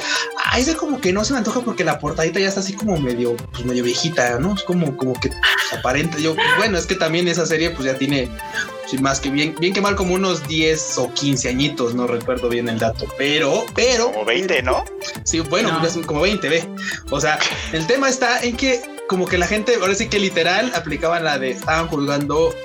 ah, 0.45 0.59
ese 0.59 0.75
como 0.75 0.99
que 0.99 1.13
no 1.13 1.23
se 1.23 1.33
me 1.33 1.39
antoja 1.39 1.61
porque 1.61 1.83
la 1.83 1.99
portadita 1.99 2.39
ya 2.39 2.49
está 2.49 2.59
así 2.59 2.73
como 2.73 2.97
medio, 2.97 3.35
pues 3.51 3.65
medio 3.65 3.83
viejita, 3.83 4.37
¿no? 4.39 4.55
Es 4.55 4.63
como, 4.63 4.95
como 4.97 5.13
que 5.13 5.29
pues, 5.29 5.39
aparente. 5.79 6.21
Yo, 6.21 6.35
bueno, 6.57 6.77
es 6.77 6.85
que 6.85 6.95
también 6.95 7.27
esa 7.27 7.45
serie 7.45 7.71
pues 7.71 7.85
ya 7.85 7.95
tiene, 7.95 8.29
sin 8.87 9.01
más 9.01 9.19
que 9.19 9.29
bien, 9.29 9.55
bien 9.59 9.73
que 9.73 9.81
mal 9.81 9.95
como 9.95 10.15
unos 10.15 10.47
10 10.47 10.97
o 10.97 11.13
15 11.13 11.49
añitos, 11.49 11.95
no 11.95 12.07
recuerdo 12.07 12.49
bien 12.49 12.67
el 12.69 12.79
dato, 12.79 13.05
pero, 13.17 13.65
pero. 13.73 14.11
Como 14.11 14.25
20, 14.25 14.61
¿no? 14.63 14.83
Sí, 15.23 15.39
bueno, 15.39 15.71
no. 15.71 16.07
como 16.07 16.21
20, 16.21 16.49
ve. 16.49 16.67
O 17.09 17.21
sea, 17.21 17.39
el 17.71 17.87
tema 17.87 18.09
está 18.09 18.41
en 18.41 18.57
que 18.57 18.81
como 19.11 19.27
que 19.27 19.37
la 19.37 19.45
gente, 19.45 19.75
ahora 19.75 19.93
sí 19.93 20.07
que 20.07 20.19
literal 20.19 20.71
aplicaban 20.73 21.25
la 21.25 21.37
de, 21.37 21.51
estaban 21.51 21.87
juzgando 21.87 22.55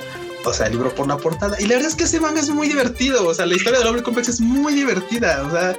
o 0.46 0.52
sea, 0.52 0.66
el 0.66 0.72
libro 0.72 0.94
por 0.94 1.06
la 1.06 1.16
portada. 1.16 1.56
Y 1.60 1.64
la 1.64 1.74
verdad 1.74 1.88
es 1.88 1.94
que 1.94 2.04
ese 2.04 2.20
manga 2.20 2.40
es 2.40 2.50
muy 2.50 2.68
divertido. 2.68 3.26
O 3.26 3.34
sea, 3.34 3.46
la 3.46 3.54
historia 3.54 3.78
del 3.78 3.88
hombre 3.88 4.02
complex 4.02 4.28
es 4.28 4.40
muy 4.40 4.74
divertida. 4.74 5.42
O 5.46 5.50
sea, 5.50 5.76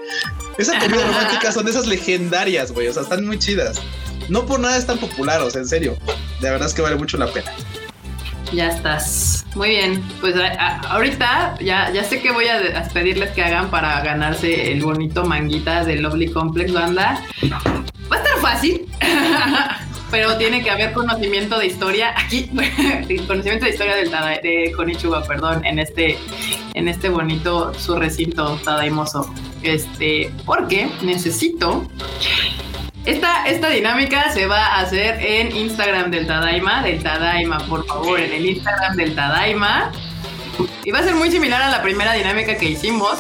esa 0.58 0.80
comedia 0.80 1.08
romántica 1.08 1.51
son 1.51 1.65
de 1.65 1.71
esas 1.71 1.88
legendarias, 1.88 2.71
güey. 2.71 2.88
O 2.88 2.93
sea, 2.93 3.03
están 3.03 3.25
muy 3.25 3.39
chidas. 3.39 3.82
No 4.30 4.45
por 4.45 4.60
nada 4.60 4.77
es 4.77 4.86
tan 4.86 4.97
popular, 4.97 5.41
o 5.41 5.49
sea, 5.49 5.62
en 5.62 5.67
serio. 5.67 5.97
De 6.41 6.49
verdad 6.49 6.67
es 6.67 6.73
que 6.73 6.82
vale 6.82 6.95
mucho 6.95 7.17
la 7.17 7.27
pena. 7.27 7.51
Ya 8.53 8.69
estás. 8.69 9.45
Muy 9.56 9.69
bien. 9.69 10.03
Pues 10.21 10.36
a, 10.36 10.47
a, 10.47 10.80
ahorita 10.93 11.58
ya, 11.60 11.91
ya 11.91 12.03
sé 12.03 12.21
que 12.21 12.32
voy 12.32 12.47
a, 12.47 12.80
a, 12.80 12.84
pedirles 12.89 13.32
que 13.32 13.43
hagan 13.43 13.69
para 13.69 14.01
ganarse 14.01 14.71
el 14.71 14.82
bonito 14.82 15.25
manguita 15.25 15.84
del 15.84 16.01
Lovely 16.01 16.32
Complex 16.32 16.71
banda. 16.71 17.23
Va 18.12 18.15
a 18.15 18.19
estar 18.19 18.38
fácil. 18.39 18.88
pero 20.10 20.38
tiene 20.38 20.63
que 20.63 20.70
haber 20.70 20.93
conocimiento 20.93 21.60
de 21.60 21.67
historia 21.67 22.13
aquí, 22.15 22.50
conocimiento 23.28 23.65
de 23.65 23.72
historia 23.72 23.96
del 23.96 24.10
Tada, 24.10 24.39
de 24.41 24.72
Konichiwa, 24.76 25.24
perdón, 25.24 25.65
en 25.65 25.80
este, 25.80 26.17
en 26.74 26.88
este 26.88 27.10
bonito 27.10 27.74
su 27.74 27.96
recinto 27.96 28.60
tadaimoso. 28.63 29.34
Este, 29.63 30.32
porque 30.46 30.89
necesito. 31.02 31.89
Esta, 33.06 33.46
esta 33.46 33.70
dinámica 33.70 34.32
se 34.32 34.48
va 34.48 34.65
a 34.65 34.82
hacer 34.82 35.26
en 35.26 35.56
Instagram 35.56 36.12
del 36.12 36.28
Tadaima, 36.28 36.84
del 36.84 37.02
Tadaima, 37.02 37.58
por 37.60 37.86
favor, 37.86 38.20
en 38.20 38.34
el 38.34 38.46
Instagram 38.46 38.96
del 38.98 39.15
Tadaima. 39.15 39.91
Y 40.84 40.91
va 40.91 41.00
a 41.00 41.04
ser 41.04 41.15
muy 41.15 41.32
similar 41.32 41.62
a 41.62 41.70
la 41.70 41.82
primera 41.82 42.13
dinámica 42.13 42.58
que 42.58 42.65
hicimos. 42.65 43.20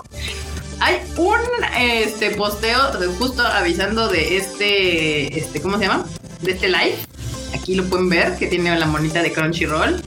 Hay 0.79 0.97
un 1.15 1.39
este 1.77 2.31
posteo 2.31 2.79
justo 3.17 3.43
avisando 3.43 4.09
de 4.09 4.37
este, 4.37 5.39
este, 5.39 5.61
¿cómo 5.61 5.77
se 5.77 5.85
llama? 5.85 6.05
De 6.41 6.51
este 6.51 6.67
live. 6.67 6.97
Aquí 7.53 7.75
lo 7.75 7.85
pueden 7.85 8.09
ver, 8.09 8.37
que 8.37 8.47
tiene 8.47 8.77
la 8.77 8.85
monita 8.85 9.21
de 9.21 9.31
Crunchyroll. 9.31 10.01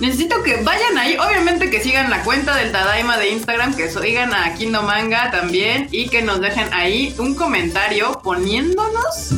Necesito 0.00 0.42
que 0.42 0.62
vayan 0.62 0.96
ahí, 0.98 1.16
obviamente 1.18 1.68
que 1.70 1.80
sigan 1.80 2.08
la 2.10 2.22
cuenta 2.22 2.54
del 2.56 2.72
Tadaima 2.72 3.18
de 3.18 3.30
Instagram, 3.30 3.74
que 3.74 3.88
sigan 3.90 4.32
a 4.32 4.54
Kingdom 4.54 4.86
Manga 4.86 5.30
también 5.30 5.88
y 5.90 6.08
que 6.08 6.22
nos 6.22 6.40
dejen 6.40 6.72
ahí 6.72 7.14
un 7.18 7.34
comentario 7.34 8.20
poniéndonos 8.22 9.34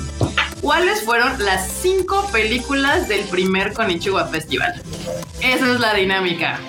cuáles 0.60 1.02
fueron 1.02 1.44
las 1.44 1.70
cinco 1.82 2.28
películas 2.30 3.08
del 3.08 3.22
primer 3.24 3.72
Konichiwa 3.72 4.28
Festival. 4.28 4.80
Esa 5.40 5.72
es 5.72 5.80
la 5.80 5.94
dinámica. 5.94 6.60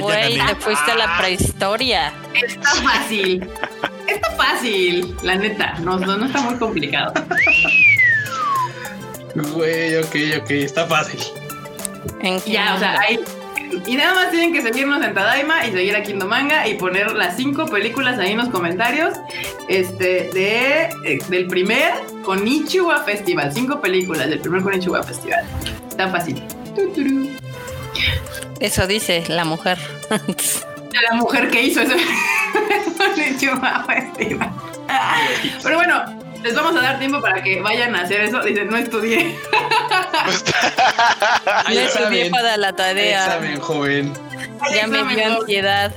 Güey, 0.00 0.38
te 0.38 0.56
fuiste 0.56 0.92
a 0.92 0.96
la 0.96 1.18
prehistoria. 1.18 2.14
Está 2.34 2.70
fácil. 2.76 3.46
Está 4.08 4.30
fácil, 4.32 5.14
la 5.22 5.34
neta. 5.34 5.74
No, 5.80 5.98
no, 5.98 6.16
no 6.16 6.26
está 6.26 6.40
muy 6.40 6.56
complicado. 6.56 7.12
Güey, 9.36 9.96
ok, 9.98 10.42
ok, 10.42 10.50
está 10.50 10.86
fácil. 10.86 11.20
Ya, 12.46 12.74
o 12.74 12.78
sea, 12.78 12.98
ahí. 13.00 13.20
Y 13.86 13.96
nada 13.96 14.14
más 14.14 14.30
tienen 14.30 14.52
que 14.52 14.62
seguirnos 14.62 15.04
en 15.04 15.12
Tadaima 15.12 15.66
y 15.66 15.72
seguir 15.72 15.94
a 15.96 16.02
Kingdom 16.02 16.28
Manga 16.28 16.66
y 16.66 16.74
poner 16.74 17.12
las 17.12 17.36
cinco 17.36 17.66
películas 17.66 18.18
ahí 18.18 18.32
en 18.32 18.38
los 18.38 18.48
comentarios. 18.48 19.14
Este, 19.68 20.30
de, 20.32 20.88
eh, 21.04 21.18
del 21.28 21.46
primer 21.48 21.92
Konichiwa 22.24 23.02
Festival. 23.02 23.52
Cinco 23.52 23.80
películas 23.80 24.28
del 24.28 24.40
primer 24.40 24.62
Konichiwa 24.62 25.02
Festival. 25.02 25.44
Está 25.88 26.08
fácil. 26.08 26.42
Eso 28.60 28.86
dice 28.86 29.24
la 29.28 29.44
mujer. 29.44 29.78
la 30.08 31.16
mujer 31.16 31.50
que 31.50 31.62
hizo 31.62 31.82
ese 31.82 31.96
Konichiwa 32.96 33.84
Festival. 33.86 34.50
Pero 35.62 35.76
bueno, 35.76 36.25
les 36.46 36.54
vamos 36.54 36.76
a 36.76 36.80
dar 36.80 36.98
tiempo 37.00 37.20
para 37.20 37.42
que 37.42 37.60
vayan 37.60 37.94
a 37.96 38.02
hacer 38.02 38.20
eso. 38.20 38.40
Dicen, 38.40 38.70
no 38.70 38.76
estudié. 38.76 39.24
no 41.68 41.80
estudié 41.80 42.30
para 42.30 42.56
la 42.56 42.72
tarea. 42.72 43.26
Examen, 43.26 43.60
joven. 43.60 44.12
Ya 44.72 44.86
me 44.86 45.14
dio 45.14 45.40
ansiedad. 45.40 45.92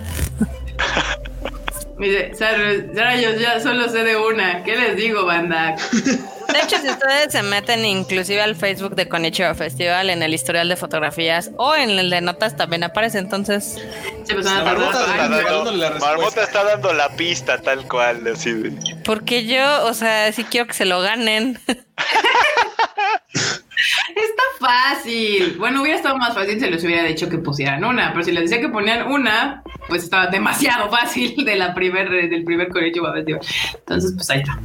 Dice, 2.00 2.34
Sara, 2.34 3.16
yo 3.18 3.32
ya 3.34 3.60
solo 3.60 3.90
sé 3.90 4.04
de 4.04 4.18
una. 4.18 4.64
¿Qué 4.64 4.76
les 4.76 4.96
digo, 4.96 5.26
banda? 5.26 5.76
De 6.52 6.60
hecho, 6.62 6.78
si 6.82 6.90
ustedes 6.90 7.32
se 7.32 7.44
meten 7.44 7.86
inclusive 7.86 8.42
al 8.42 8.56
Facebook 8.56 8.96
de 8.96 9.08
Konichiwa 9.08 9.54
Festival, 9.54 10.10
en 10.10 10.24
el 10.24 10.34
historial 10.34 10.68
de 10.70 10.76
fotografías 10.76 11.52
o 11.58 11.76
en 11.76 11.92
el 11.92 12.10
de 12.10 12.22
notas 12.22 12.56
también 12.56 12.84
aparece, 12.84 13.20
entonces... 13.20 13.78
Sí, 14.24 14.34
pues, 14.34 14.46
Marmota, 14.46 15.06
está 15.06 15.30
dando, 15.30 16.00
Marmota 16.00 16.44
está 16.44 16.64
dando 16.64 16.94
la 16.94 17.10
pista 17.16 17.60
tal 17.60 17.88
cual, 17.88 18.26
así 18.28 18.54
Porque 19.04 19.46
yo, 19.46 19.86
o 19.86 19.94
sea, 19.94 20.32
sí 20.32 20.44
quiero 20.44 20.68
que 20.68 20.74
se 20.74 20.86
lo 20.86 21.02
ganen. 21.02 21.60
Está 24.10 24.44
fácil. 24.60 25.56
Bueno, 25.58 25.82
hubiera 25.82 25.98
estado 25.98 26.18
más 26.18 26.34
fácil 26.34 26.60
si 26.60 26.70
les 26.70 26.84
hubiera 26.84 27.04
dicho 27.04 27.30
que 27.30 27.38
pusieran 27.38 27.84
una, 27.86 28.12
pero 28.12 28.24
si 28.24 28.32
les 28.32 28.50
decía 28.50 28.60
que 28.60 28.70
ponían 28.70 29.10
una, 29.12 29.64
pues 29.88 30.04
estaba 30.04 30.28
demasiado 30.28 30.90
fácil 30.90 31.46
de 31.46 31.56
la 31.56 31.74
primer, 31.74 32.10
del 32.10 32.44
primer 32.44 32.70
colegio 32.70 33.04
Entonces, 33.16 34.14
pues 34.16 34.30
ahí 34.30 34.40
está. 34.40 34.60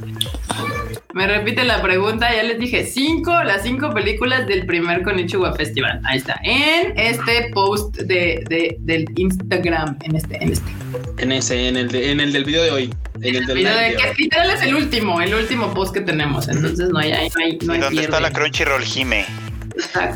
Me 1.15 1.29
repite 1.29 1.63
la 1.63 1.81
pregunta, 1.81 2.35
ya 2.35 2.43
les 2.43 2.59
dije 2.59 2.85
cinco, 2.85 3.31
las 3.45 3.63
cinco 3.63 3.95
películas 3.95 4.49
del 4.49 4.67
primer 4.67 5.03
Konichiwa 5.03 5.55
Festival. 5.55 6.01
Ahí 6.03 6.19
está, 6.19 6.41
en 6.43 6.99
este 6.99 7.51
post 7.55 7.97
de, 7.99 8.77
del 8.81 9.07
Instagram, 9.15 9.97
en 10.03 10.17
este, 10.17 10.43
en 10.43 10.53
este. 10.53 10.73
En 11.19 11.31
ese, 11.31 11.69
en 11.69 11.77
el, 11.77 11.95
en 11.95 12.19
el 12.19 12.33
del 12.33 12.45
video 12.45 12.65
de 12.65 12.71
hoy. 12.73 12.95
En 13.23 13.37
el 13.37 13.47
del 13.47 13.59
video 13.59 13.77
de, 13.77 13.95
que 13.95 14.23
literal 14.25 14.51
es 14.51 14.63
el 14.63 14.75
último, 14.75 15.21
el 15.21 15.33
último 15.35 15.73
post 15.73 15.95
que 15.95 16.01
tenemos. 16.01 16.49
Entonces 16.49 16.89
no 16.89 16.99
hay, 16.99 17.13
no 17.13 17.17
hay, 17.17 17.59
no 17.63 17.73
hay 17.75 17.81
¿Dónde 17.81 18.03
está 18.03 18.19
la 18.19 18.33
Crunchyroll 18.33 18.83
Jime? 18.83 19.25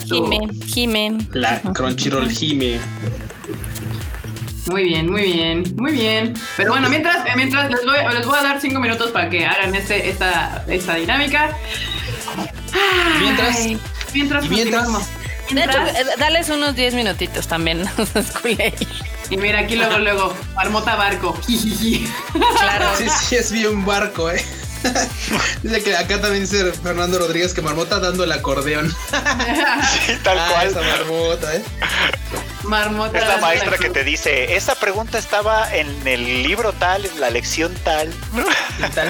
Jime, 0.04 0.48
Jime. 0.66 1.18
La 1.32 1.60
Crunchyroll 1.60 2.28
Jime. 2.28 2.80
Muy 4.68 4.84
bien, 4.84 5.10
muy 5.10 5.22
bien, 5.22 5.64
muy 5.76 5.92
bien. 5.92 6.34
Pero 6.56 6.72
bueno, 6.72 6.88
mientras, 6.88 7.24
mientras 7.36 7.70
les, 7.70 7.84
voy, 7.84 7.96
les 8.14 8.26
voy 8.26 8.38
a 8.38 8.42
dar 8.42 8.60
cinco 8.60 8.80
minutos 8.80 9.10
para 9.10 9.30
que 9.30 9.46
hagan 9.46 9.74
este, 9.74 10.08
esta, 10.08 10.64
esta 10.68 10.94
dinámica. 10.94 11.56
mientras, 13.20 13.66
mientras, 14.12 14.48
mientras, 14.48 15.08
de 15.50 15.64
hecho, 15.64 15.78
eh, 15.78 16.04
dales 16.18 16.50
unos 16.50 16.76
10 16.76 16.94
minutitos 16.94 17.48
también. 17.48 17.84
y 19.30 19.36
mira, 19.36 19.60
aquí 19.60 19.76
luego, 19.76 19.98
luego, 19.98 20.34
marmota 20.54 20.94
barco. 20.96 21.38
claro. 22.58 22.86
Sí, 22.98 23.08
sí, 23.08 23.36
es 23.36 23.52
bien 23.52 23.84
barco, 23.84 24.30
eh. 24.30 24.44
Dice 25.62 25.82
que 25.82 25.96
acá 25.96 26.20
también 26.20 26.44
dice 26.44 26.72
Fernando 26.72 27.18
Rodríguez 27.18 27.54
que 27.54 27.62
Marmota 27.62 28.00
dando 28.00 28.24
el 28.24 28.32
acordeón. 28.32 28.92
Sí, 30.06 30.12
tal 30.22 30.38
ah, 30.38 30.48
cual. 30.50 30.68
Esa 30.68 30.80
marmota, 30.80 31.56
¿eh? 31.56 31.62
Marmota. 32.64 33.18
Es 33.18 33.26
la 33.26 33.38
maestra 33.38 33.78
que 33.78 33.90
te 33.90 34.04
dice, 34.04 34.56
esa 34.56 34.74
pregunta 34.74 35.18
estaba 35.18 35.74
en 35.74 36.06
el 36.06 36.42
libro 36.42 36.72
tal, 36.72 37.04
en 37.06 37.20
la 37.20 37.30
lección 37.30 37.74
tal. 37.84 38.12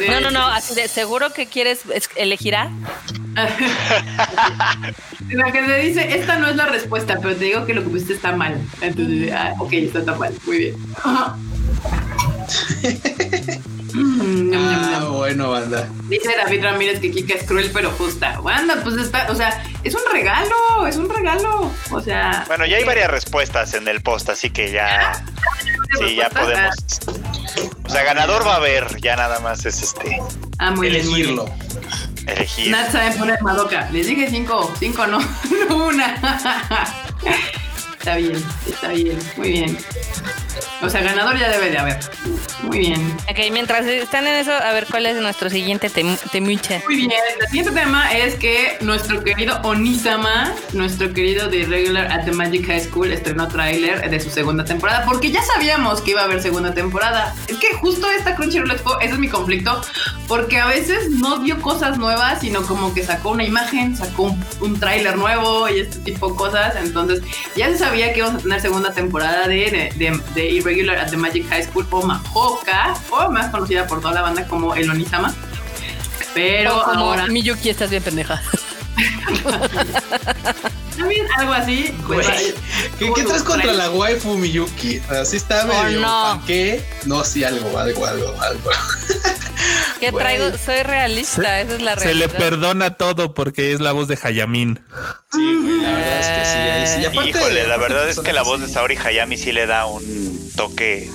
No, 0.09 0.21
no, 0.21 0.31
no, 0.31 0.47
así 0.47 0.75
de, 0.75 0.89
seguro 0.89 1.33
que 1.33 1.47
quieres 1.47 1.81
elegirá. 2.17 2.71
la 5.31 5.53
que 5.53 5.63
te 5.63 5.79
dice, 5.79 6.17
esta 6.17 6.39
no 6.39 6.49
es 6.49 6.57
la 6.57 6.67
respuesta, 6.67 7.19
pero 7.21 7.37
te 7.37 7.45
digo 7.45 7.67
que 7.67 7.75
lo 7.75 7.83
que 7.83 7.91
pusiste 7.91 8.15
está 8.15 8.33
mal. 8.33 8.61
Entonces, 8.81 9.33
ah, 9.33 9.55
ok, 9.59 9.73
está 9.75 10.05
tan 10.05 10.19
mal. 10.19 10.35
Muy 10.47 10.59
bien. 10.59 10.77
Ah, 15.29 15.35
bueno, 15.35 15.51
banda. 15.51 15.87
Dice 16.09 16.35
David 16.35 16.63
Ramírez 16.63 17.01
que 17.01 17.11
Kika 17.11 17.35
es 17.35 17.45
cruel 17.45 17.71
pero 17.71 17.91
justa. 17.91 18.41
Banda, 18.41 18.81
pues 18.83 18.97
está, 18.97 19.31
o 19.31 19.35
sea, 19.35 19.63
es 19.85 19.95
un 19.95 20.01
regalo, 20.11 20.87
es 20.87 20.97
un 20.97 21.11
regalo. 21.11 21.71
O 21.91 22.01
sea. 22.01 22.45
Bueno, 22.47 22.65
ya 22.65 22.79
hay 22.79 22.85
varias 22.85 23.11
respuestas 23.11 23.75
en 23.75 23.87
el 23.89 24.01
post, 24.01 24.31
así 24.31 24.49
que 24.49 24.71
ya. 24.71 25.23
sí, 25.99 26.15
ya 26.15 26.31
podemos. 26.31 26.75
O 27.85 27.91
sea, 27.91 28.05
ganador 28.05 28.47
va 28.47 28.55
a 28.55 28.57
haber, 28.57 29.01
ya 29.03 29.17
nada 29.17 29.39
más 29.41 29.67
es 29.67 29.83
este. 29.83 30.19
Ah, 30.59 30.71
muy 30.71 30.87
elegirlo. 30.87 31.45
Bien, 31.45 32.29
Elegir. 32.29 32.71
Nat 32.71 32.91
sabe 32.91 33.15
poner 33.17 33.43
Madoka. 33.43 33.91
Les 33.91 34.07
dije 34.07 34.31
cinco, 34.31 34.73
cinco 34.79 35.07
no, 35.07 35.19
no 35.69 35.89
una. 35.89 36.15
está 37.99 38.17
bien, 38.17 38.43
está 38.67 38.89
bien, 38.89 39.19
muy 39.37 39.51
bien. 39.51 39.79
O 40.83 40.91
sea, 40.91 41.03
ganador 41.03 41.39
ya 41.39 41.49
debe 41.49 41.71
de 41.71 41.79
haber. 41.79 41.99
Muy 42.63 42.81
bien. 42.81 43.17
Ok, 43.31 43.39
mientras 43.53 43.87
están 43.87 44.27
en 44.27 44.35
eso, 44.35 44.53
a 44.53 44.73
ver 44.73 44.87
cuál 44.91 45.07
es 45.07 45.17
nuestro 45.17 45.49
siguiente 45.49 45.91
temucha. 45.91 46.83
Muy 46.87 46.97
bien, 46.97 47.13
el 47.41 47.47
siguiente 47.47 47.73
tema 47.73 48.13
es 48.13 48.35
que 48.35 48.77
nuestro 48.81 49.23
querido 49.23 49.61
Onisama, 49.63 50.53
nuestro 50.73 51.13
querido 51.13 51.49
de 51.49 51.65
Regular 51.65 52.11
at 52.11 52.25
the 52.25 52.33
Magic 52.33 52.67
High 52.67 52.85
School, 52.85 53.13
estrenó 53.13 53.49
tráiler 53.49 54.09
de 54.09 54.21
su 54.21 54.31
segunda 54.31 54.65
temporada, 54.65 55.05
porque 55.05 55.31
ya 55.31 55.43
sabíamos 55.43 56.01
que 56.03 56.11
iba 56.13 56.23
a 56.23 56.25
haber 56.25 56.43
segunda 56.43 56.75
temporada. 56.75 57.35
Es 57.47 57.57
que 57.57 57.73
justo 57.75 58.07
esta 58.11 58.35
Crunchyroll 58.35 58.71
Expo, 58.71 59.01
ese 59.01 59.15
es 59.15 59.19
mi 59.19 59.29
conflicto, 59.29 59.81
porque 60.27 60.59
a 60.59 60.67
veces 60.67 61.11
no 61.11 61.39
dio 61.39 61.61
cosas 61.63 61.97
nuevas, 61.97 62.41
sino 62.41 62.63
como 62.63 62.93
que 62.93 63.03
sacó 63.03 63.31
una 63.31 63.45
imagen, 63.45 63.97
sacó 63.97 64.25
un, 64.25 64.45
un 64.61 64.79
tráiler 64.79 65.17
nuevo 65.17 65.69
y 65.69 65.81
este 65.81 65.99
tipo 66.01 66.31
de 66.31 66.37
cosas. 66.37 66.75
Entonces, 66.77 67.23
ya 67.57 67.71
se 67.71 67.79
sabía 67.79 68.13
que 68.13 68.19
íbamos 68.19 68.41
a 68.41 68.43
tener 68.43 68.61
segunda 68.61 68.93
temporada 68.93 69.49
de, 69.49 69.93
de, 69.97 70.21
de 70.35 70.48
Irregular 70.51 70.97
at 70.97 71.11
the 71.11 71.17
Magic 71.17 71.47
High 71.49 71.65
School 71.65 71.87
o 71.91 72.03
Mahoka, 72.03 72.95
o 73.11 73.31
más 73.31 73.51
conocida 73.51 73.87
por 73.87 74.01
toda 74.01 74.15
la 74.15 74.23
banda 74.23 74.47
como 74.47 74.75
El 74.75 74.91
Onisama. 74.91 75.35
Pero 76.35 76.83
como 76.85 77.07
ahora. 77.07 77.27
Miyuki, 77.27 77.71
estás 77.71 77.91
bien 77.91 78.03
pendeja. 78.03 78.43
También 80.97 81.27
algo 81.37 81.53
así. 81.53 81.95
Pues, 82.07 82.27
¿Qué, 82.99 83.13
¿Qué, 83.15 83.23
traes 83.23 83.43
contra 83.43 83.73
la 83.73 83.91
waifu 83.91 84.37
Miyuki? 84.37 85.01
Así 85.09 85.37
está 85.37 85.65
oh, 85.65 85.85
medio. 85.85 86.01
no. 86.01 86.43
¿Qué? 86.47 86.85
No, 87.05 87.25
sí, 87.25 87.45
algo, 87.45 87.79
algo, 87.79 88.05
algo, 88.05 88.35
algo. 88.41 88.71
¿Qué 90.01 90.13
traigo? 90.13 90.57
Soy 90.57 90.83
realista, 90.83 91.61
esa 91.61 91.75
es 91.75 91.83
la 91.83 91.95
realidad. 91.95 92.13
Se 92.13 92.15
le 92.15 92.29
perdona 92.29 92.95
todo 92.95 93.35
porque 93.35 93.73
es 93.73 93.81
la 93.81 93.93
voz 93.93 94.09
de 94.09 94.19
Hayamin. 94.23 94.81
Sí, 95.33 95.81
la 95.83 95.93
verdad 95.93 96.21
es 96.21 96.87
que 96.87 97.01
sí. 97.01 97.11
sí. 97.13 97.19
Y 97.19 97.29
Híjole, 97.29 97.67
la 97.67 97.77
verdad 97.77 98.09
es 98.09 98.21
que 98.21 98.33
la 98.33 98.43
voz 98.43 98.61
de 98.61 98.69
Saori 98.69 98.97
Hayami 98.97 99.37
sí 99.37 99.53
le 99.53 99.67
da 99.67 99.87
un 99.87 100.51
toque 100.57 101.09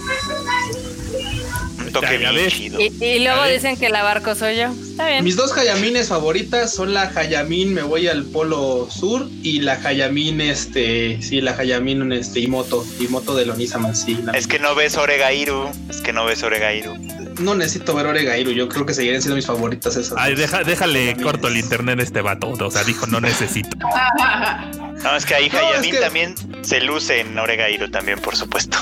toque 1.93 2.17
bien 2.17 2.49
chido. 2.49 2.79
Y, 2.81 3.19
luego 3.19 3.45
dicen 3.45 3.77
que 3.77 3.89
la 3.89 4.03
barco 4.03 4.35
soy 4.35 4.57
yo. 4.57 4.67
Está 4.71 5.07
bien. 5.07 5.23
Mis 5.23 5.37
dos 5.37 5.55
Hayamines 5.55 6.09
favoritas 6.09 6.73
son 6.73 6.93
la 6.93 7.03
Hayamin 7.03 7.73
Me 7.73 7.83
Voy 7.83 8.07
al 8.07 8.25
Polo 8.25 8.89
Sur 8.89 9.29
y 9.43 9.61
la 9.61 9.73
Hayamin, 9.73 10.41
este, 10.41 11.21
sí, 11.21 11.39
la 11.39 11.51
Hayamin, 11.51 12.11
este, 12.11 12.41
Imoto, 12.41 12.85
Imoto 12.99 13.35
de 13.35 13.45
Lonisama, 13.45 13.95
sí. 13.95 14.19
Es 14.33 14.47
que 14.47 14.59
no 14.59 14.75
ves 14.75 14.97
Oregairu, 14.97 15.69
es 15.89 16.01
que 16.01 16.11
no 16.11 16.25
ves 16.25 16.43
Oregairu. 16.43 16.93
No 17.39 17.55
necesito 17.55 17.95
ver 17.95 18.07
Oregairu, 18.07 18.51
yo 18.51 18.69
creo 18.69 18.85
que 18.85 18.93
seguirían 18.93 19.21
siendo 19.21 19.35
mis 19.35 19.45
favoritas 19.45 19.95
esas. 19.95 20.17
Ay, 20.17 20.35
déjale 20.35 21.15
corto 21.21 21.47
el 21.47 21.57
internet 21.57 21.99
a 21.99 22.03
este 22.03 22.21
vato, 22.21 22.49
o 22.49 22.71
sea, 22.71 22.83
dijo 22.83 23.07
no 23.07 23.19
necesito. 23.19 23.77
no, 25.03 25.15
es 25.15 25.25
que 25.25 25.35
ahí 25.35 25.49
Hayamin 25.49 25.99
también 25.99 26.35
se 26.63 26.81
luce 26.81 27.21
en 27.21 27.37
Oregairu 27.37 27.89
también, 27.89 28.19
por 28.19 28.35
supuesto. 28.35 28.77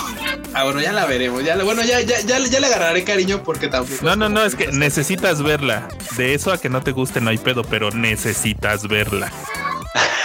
Ah, 0.53 0.63
bueno, 0.65 0.81
ya 0.81 0.91
la 0.91 1.05
veremos, 1.05 1.43
ya, 1.43 1.55
bueno, 1.63 1.81
ya, 1.83 2.01
ya, 2.01 2.19
ya, 2.21 2.39
ya 2.39 2.59
le 2.59 2.67
agarraré 2.67 3.03
cariño 3.03 3.43
porque 3.43 3.67
tampoco. 3.67 4.03
No, 4.03 4.15
no, 4.15 4.29
no, 4.29 4.43
es 4.43 4.55
que 4.55 4.67
necesitas 4.67 5.41
verla. 5.41 5.87
De 6.17 6.33
eso 6.33 6.51
a 6.51 6.57
que 6.57 6.69
no 6.69 6.81
te 6.81 6.91
guste 6.91 7.21
no 7.21 7.29
hay 7.29 7.37
pedo, 7.37 7.63
pero 7.63 7.91
necesitas 7.91 8.87
verla. 8.87 9.31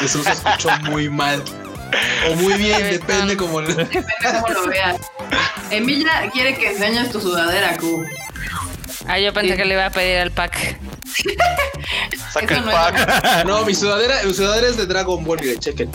Eso 0.01 0.23
se 0.23 0.31
escuchó 0.31 0.69
muy 0.91 1.09
mal. 1.09 1.43
O 2.31 2.35
muy 2.37 2.55
bien, 2.55 2.91
depende 2.91 3.37
como 3.37 3.61
lo... 3.61 3.69
Depende 3.69 4.07
cómo 4.23 4.49
lo 4.49 4.67
veas. 4.69 4.97
Emilia 5.71 6.31
quiere 6.33 6.57
que 6.57 6.73
enseñes 6.73 7.11
tu 7.11 7.21
sudadera, 7.21 7.77
Q. 7.77 8.05
Ah, 9.09 9.19
yo 9.19 9.33
pensé 9.33 9.57
que 9.57 9.65
le 9.65 9.75
iba 9.75 9.87
a 9.87 9.91
pedir 9.91 10.17
el 10.17 10.31
pack. 10.33 10.79
Saca 12.33 12.57
el 12.57 12.65
pack. 12.65 13.45
No, 13.47 13.65
mi 13.65 13.75
sudadera, 13.75 14.23
mi 14.25 14.35
sudadera 14.35 14.69
es 14.69 14.77
de 14.77 14.87
Dragon 14.87 15.25
Ball, 15.25 15.39
miren, 15.41 15.59
chequen. 15.61 15.91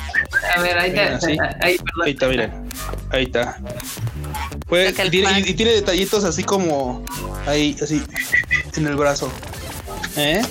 A 0.56 0.62
ver, 0.62 0.78
ahí 0.78 0.90
está. 0.90 1.28
Ahí, 1.62 1.78
ahí, 2.04 2.12
está, 2.12 2.28
miren. 2.28 2.70
Ahí 3.10 3.24
está. 3.24 3.58
Pues, 4.68 4.98
y, 4.98 5.10
tiene, 5.10 5.40
y, 5.40 5.54
tiene, 5.54 5.74
detallitos 5.74 6.24
así 6.24 6.44
como 6.44 7.04
ahí, 7.46 7.76
así 7.82 8.02
en 8.76 8.88
el 8.88 8.96
brazo. 8.96 9.32
¿Eh? 10.16 10.42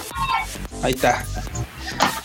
Ahí 0.82 0.92
está. 0.92 1.24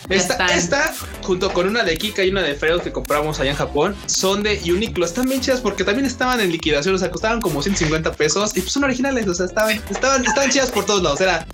Esta, 0.08 0.46
esta, 0.46 0.94
junto 1.22 1.52
con 1.52 1.66
una 1.66 1.82
de 1.82 1.96
Kika 1.96 2.24
y 2.24 2.30
una 2.30 2.42
de 2.42 2.54
Fredo 2.54 2.80
que 2.80 2.92
compramos 2.92 3.40
allá 3.40 3.50
en 3.50 3.56
Japón, 3.56 3.96
son 4.06 4.42
de 4.42 4.60
Uniqlo. 4.64 5.04
Están 5.04 5.28
bien 5.28 5.40
chidas 5.40 5.60
porque 5.60 5.84
también 5.84 6.06
estaban 6.06 6.40
en 6.40 6.52
liquidación, 6.52 6.94
o 6.94 6.98
sea, 6.98 7.10
costaban 7.10 7.40
como 7.40 7.62
150 7.62 8.12
pesos 8.12 8.56
y 8.56 8.60
pues 8.60 8.72
son 8.72 8.84
originales, 8.84 9.26
o 9.26 9.34
sea, 9.34 9.46
estaban, 9.46 9.80
estaban, 9.90 10.24
estaban 10.24 10.50
chidas 10.50 10.70
por 10.70 10.86
todos 10.86 11.02
lados. 11.02 11.20
Era, 11.20 11.46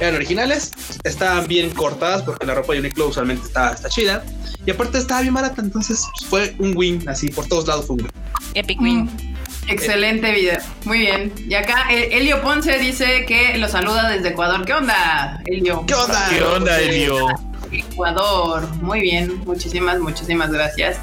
eran 0.00 0.14
originales, 0.14 0.72
estaban 1.04 1.46
bien 1.46 1.70
cortadas 1.70 2.22
porque 2.22 2.46
la 2.46 2.54
ropa 2.54 2.72
de 2.72 2.80
Uniqlo 2.80 3.08
usualmente 3.08 3.46
está, 3.46 3.72
está 3.72 3.88
chida 3.88 4.24
y 4.64 4.70
aparte 4.70 4.98
estaba 4.98 5.20
bien 5.20 5.34
barata, 5.34 5.60
entonces 5.60 6.06
pues, 6.30 6.52
fue 6.56 6.66
un 6.66 6.76
win, 6.76 7.08
así 7.08 7.28
por 7.28 7.46
todos 7.46 7.66
lados 7.66 7.86
fue 7.86 7.96
un 7.96 8.02
win. 8.02 8.12
Epic 8.54 8.80
win. 8.80 9.10
Excelente 9.68 10.32
video. 10.32 10.58
Muy 10.84 10.98
bien. 10.98 11.32
Y 11.48 11.54
acá 11.54 11.86
eh, 11.90 12.08
Elio 12.12 12.42
Ponce 12.42 12.78
dice 12.78 13.24
que 13.26 13.56
lo 13.58 13.68
saluda 13.68 14.10
desde 14.10 14.30
Ecuador. 14.30 14.64
¿Qué 14.64 14.72
onda, 14.72 15.40
Elio? 15.46 15.84
¿Qué 15.86 15.94
onda? 15.94 16.28
¿Qué 16.30 16.42
onda, 16.42 16.80
Elio? 16.80 17.51
Ecuador. 17.72 18.68
Muy 18.80 19.00
bien. 19.00 19.42
Muchísimas, 19.44 19.98
muchísimas 19.98 20.50
gracias. 20.50 20.98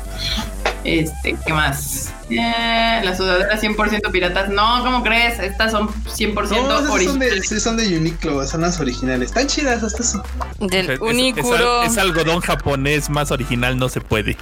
Este, 0.83 1.35
¿qué 1.45 1.53
más? 1.53 2.13
Eh, 2.29 3.01
las 3.03 3.17
sudaderas 3.17 3.61
100% 3.61 4.11
piratas. 4.11 4.49
No, 4.49 4.83
¿cómo 4.83 5.03
crees? 5.03 5.39
Estas 5.39 5.71
son 5.71 5.89
100% 5.89 6.33
no, 6.67 6.93
originales. 6.93 7.47
Son 7.47 7.55
de, 7.57 7.59
son 7.59 7.77
de 7.77 7.97
Uniqlo, 7.97 8.45
son 8.47 8.61
las 8.61 8.79
originales. 8.79 9.29
Están 9.29 9.47
chidas 9.47 9.83
hasta 9.83 10.03
eso. 10.03 10.23
Del 10.59 10.91
es, 10.91 10.99
Unicuro. 10.99 11.83
Es, 11.83 11.93
es, 11.93 11.97
algodón 11.97 12.39
japonés 12.39 13.09
más 13.09 13.31
original, 13.31 13.77
no 13.77 13.89
se 13.89 13.99
puede. 13.99 14.37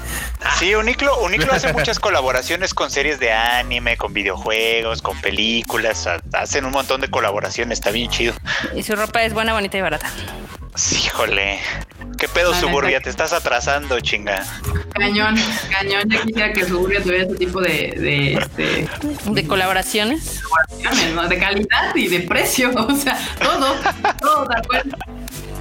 Sí, 0.60 0.76
Uniqlo, 0.76 1.20
Uniqlo 1.22 1.54
hace 1.54 1.74
muchas 1.74 2.00
colaboraciones 2.00 2.74
con 2.74 2.92
series 2.92 3.20
de 3.20 3.32
anime, 3.32 3.98
con 3.98 4.14
videojuegos, 4.14 5.02
con 5.02 5.20
películas. 5.22 6.08
Hacen 6.34 6.66
un 6.66 6.72
montón 6.72 7.02
de 7.02 7.10
colaboraciones, 7.10 7.80
está 7.80 7.92
bien 7.92 8.12
chido. 8.12 8.34
Y 8.76 8.84
su 8.84 8.96
ropa 8.96 9.24
es 9.24 9.34
buena, 9.34 9.54
bonita 9.54 9.78
y 9.78 9.82
barata. 9.82 10.08
Sí, 10.78 11.08
híjole. 11.08 11.60
¿Qué 12.20 12.28
pedo, 12.28 12.52
La 12.52 12.60
Suburbia? 12.60 12.92
neta. 12.98 13.04
Te 13.06 13.10
estás 13.10 13.34
atrasando, 13.34 14.00
chinga. 14.00 14.44
Cañón, 14.94 15.36
cañón. 15.72 16.04
Ya 16.08 16.22
quisiera 16.22 16.54
que 16.54 16.66
Suburbia 16.66 17.02
tuviera 17.02 17.26
ese 17.26 17.36
tipo 17.36 17.60
de, 17.62 17.94
de, 17.98 18.34
este, 18.34 18.88
De 19.26 19.48
colaboraciones. 19.48 20.42
opciones, 20.72 21.14
¿no? 21.16 21.28
de 21.28 21.38
calidad 21.40 21.96
y 21.96 22.08
de 22.08 22.20
precio. 22.22 22.72
O 22.78 22.96
sea, 22.96 23.18
todo, 23.40 23.76
todo 24.22 24.46
tal 24.48 24.68
cual. 24.68 24.84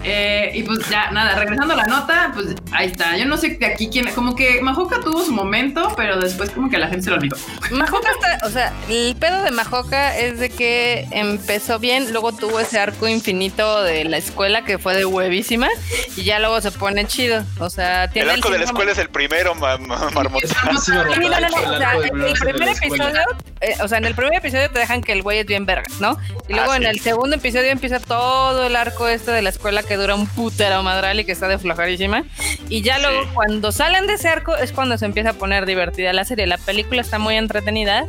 Eh, 0.09 0.53
y 0.55 0.63
pues 0.63 0.89
ya, 0.89 1.11
nada, 1.11 1.35
regresando 1.35 1.75
a 1.75 1.79
la 1.79 1.85
nota, 1.85 2.31
pues 2.33 2.55
ahí 2.71 2.87
está. 2.87 3.17
Yo 3.17 3.25
no 3.27 3.37
sé 3.37 3.57
de 3.59 3.67
aquí 3.67 3.89
quién, 3.91 4.09
como 4.13 4.37
que 4.37 4.61
Majoka 4.63 5.01
tuvo 5.01 5.25
su 5.25 5.33
momento, 5.33 5.93
pero 5.97 6.21
después 6.21 6.51
como 6.51 6.71
que 6.71 6.79
la 6.79 6.87
gente 6.87 7.03
se 7.03 7.11
lo 7.11 7.17
olvidó. 7.17 7.37
Majoka 7.73 8.09
está, 8.13 8.47
o 8.47 8.51
sea, 8.51 8.73
el 8.89 9.17
pedo 9.17 9.43
de 9.43 9.51
Majoka 9.51 10.17
es 10.17 10.39
de 10.39 10.49
que 10.51 11.09
empezó 11.11 11.81
bien, 11.81 12.13
luego 12.13 12.31
tuvo 12.33 12.61
ese 12.61 12.79
arco 12.79 13.09
infinito 13.09 13.83
de 13.83 14.05
la 14.05 14.19
escuela 14.19 14.65
que 14.65 14.79
fue 14.79 14.95
de 14.95 15.05
huevísima 15.07 15.69
y 16.17 16.23
ya 16.23 16.39
luego 16.39 16.61
se 16.61 16.71
pone 16.71 17.05
chido. 17.07 17.45
O 17.59 17.69
sea, 17.69 18.09
tiene 18.09 18.29
El 18.31 18.37
arco 18.37 18.51
de 18.51 18.59
la 18.59 18.65
escuela 18.67 18.93
es 18.93 18.99
el 18.99 19.09
primero, 19.09 19.57
ma- 19.57 19.77
ma- 19.79 20.09
marmota. 20.11 20.47
Sí, 20.47 20.93
no, 20.93 21.05
no, 21.05 21.17
no, 21.17 21.17
o 21.17 21.79
sea, 21.79 21.95
en 21.97 22.23
el 22.23 22.33
primer 22.39 22.69
episodio, 22.69 23.21
eh, 23.61 23.75
o 23.83 23.89
sea, 23.89 23.99
en 23.99 24.05
el 24.05 24.15
primer 24.15 24.35
episodio 24.35 24.71
te 24.71 24.79
dejan 24.79 25.03
que 25.03 25.13
el 25.13 25.23
güey 25.23 25.39
es 25.41 25.47
bien 25.47 25.67
verga, 25.67 25.83
¿no? 25.99 26.17
Y 26.49 26.53
luego 26.55 26.71
Ah, 26.73 26.77
en 26.77 26.83
sí. 26.83 26.89
el 26.91 27.01
segundo 27.01 27.35
episodio 27.37 27.71
empieza 27.71 27.99
todo 27.99 28.67
el 28.67 28.77
arco 28.77 29.09
este 29.09 29.33
de 29.33 29.43
la 29.43 29.49
escuela 29.51 29.83
que 29.83 29.96
dura 29.97 30.15
un 30.15 30.27
putero 30.27 30.83
madral 30.83 31.21
y 31.21 31.25
que 31.25 31.33
está 31.33 31.49
de 31.49 31.59
flojarísima. 31.59 32.25
Y 32.69 32.83
ya 32.83 32.99
luego 32.99 33.23
Sí. 33.23 33.29
cuando 33.35 33.73
salen 33.73 34.07
de 34.07 34.15
ese 34.15 34.29
arco 34.29 34.57
es 34.57 34.73
cuando 34.73 34.97
se 34.99 35.05
empieza 35.07 35.31
a 35.31 35.33
poner 35.35 35.67
divertida 35.67 36.13
la 36.13 36.25
serie. 36.25 36.47
La 36.47 36.59
película 36.59 37.01
está 37.01 37.19
muy 37.19 37.37
entretenida, 37.37 38.07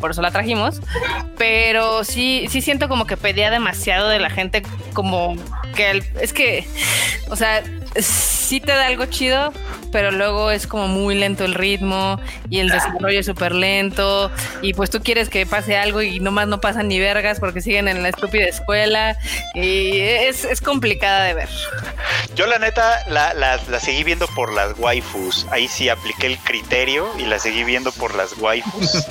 por 0.00 0.10
eso 0.12 0.22
la 0.22 0.30
trajimos. 0.30 0.80
Pero 1.38 2.04
sí, 2.04 2.46
sí 2.50 2.60
siento 2.60 2.88
como 2.88 3.06
que 3.06 3.16
pedía 3.16 3.50
demasiado 3.50 4.08
de 4.08 4.18
la 4.18 4.30
gente, 4.30 4.62
como 4.92 5.36
que 5.74 5.90
el- 5.90 6.04
es 6.20 6.32
que, 6.32 6.66
o 7.28 7.36
sea, 7.36 7.62
sí 7.96 8.60
te 8.60 8.72
da 8.72 8.86
algo 8.86 9.06
chido, 9.06 9.52
pero 9.92 10.10
luego 10.10 10.50
es 10.50 10.66
como 10.66 10.88
muy 10.88 11.14
lento 11.14 11.44
el 11.44 11.54
ritmo 11.54 12.20
y 12.48 12.60
el 12.60 12.68
desarrollo 12.68 13.20
es 13.20 13.26
súper 13.26 13.52
lento 13.54 14.30
y 14.62 14.74
pues 14.74 14.90
tú 14.90 15.00
quieres 15.02 15.28
que 15.28 15.46
pase 15.46 15.76
algo 15.76 16.02
y 16.02 16.20
nomás 16.20 16.46
no 16.48 16.60
pasan 16.60 16.88
ni 16.88 16.98
vergas 16.98 17.40
porque 17.40 17.60
siguen 17.60 17.88
en 17.88 18.02
la 18.02 18.08
estúpida 18.10 18.46
escuela 18.46 19.16
y 19.54 19.98
es, 20.00 20.44
es 20.44 20.60
complicada 20.60 21.24
de 21.24 21.34
ver. 21.34 21.48
Yo 22.36 22.46
la 22.46 22.58
neta 22.58 23.04
la, 23.08 23.34
la, 23.34 23.60
la 23.68 23.80
seguí 23.80 24.04
viendo 24.04 24.26
por 24.28 24.52
las 24.52 24.78
waifus. 24.78 25.46
Ahí 25.50 25.66
sí 25.68 25.88
apliqué 25.88 26.26
el 26.26 26.38
criterio 26.38 27.08
y 27.18 27.24
la 27.24 27.38
seguí 27.38 27.64
viendo 27.64 27.92
por 27.92 28.14
las 28.14 28.36
waifus. 28.38 28.92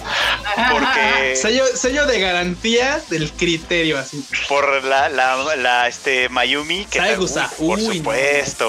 Porque 0.71 1.35
Sello, 1.35 1.63
sello 1.75 2.05
de 2.05 2.19
garantía 2.19 2.99
del 3.09 3.31
criterio, 3.31 3.97
así. 3.97 4.25
por 4.47 4.83
la, 4.83 5.09
la, 5.09 5.55
la, 5.55 5.87
este 5.87 6.29
Mayumi, 6.29 6.85
que 6.85 6.99
uf, 7.17 7.31
por 7.57 7.79
Uy, 7.79 7.97
supuesto. 7.97 8.65
no. 8.65 8.68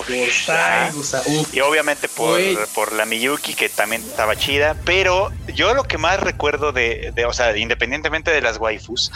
Uf. 1.27 1.55
Y 1.55 1.61
obviamente 1.61 2.09
por, 2.09 2.41
por 2.75 2.93
la 2.93 3.05
Miyuki, 3.05 3.55
que 3.55 3.69
también 3.69 4.03
estaba 4.03 4.37
chida. 4.37 4.77
Pero 4.85 5.31
yo 5.55 5.75
lo 5.75 5.85
que 5.85 5.99
más 5.99 6.21
recuerdo 6.21 6.73
de, 6.73 7.13
de, 7.15 7.25
o 7.25 7.33
sea, 7.33 7.57
independientemente 7.57 8.31
de 8.31 8.41
las 8.41 8.59
waifus, 8.59 9.11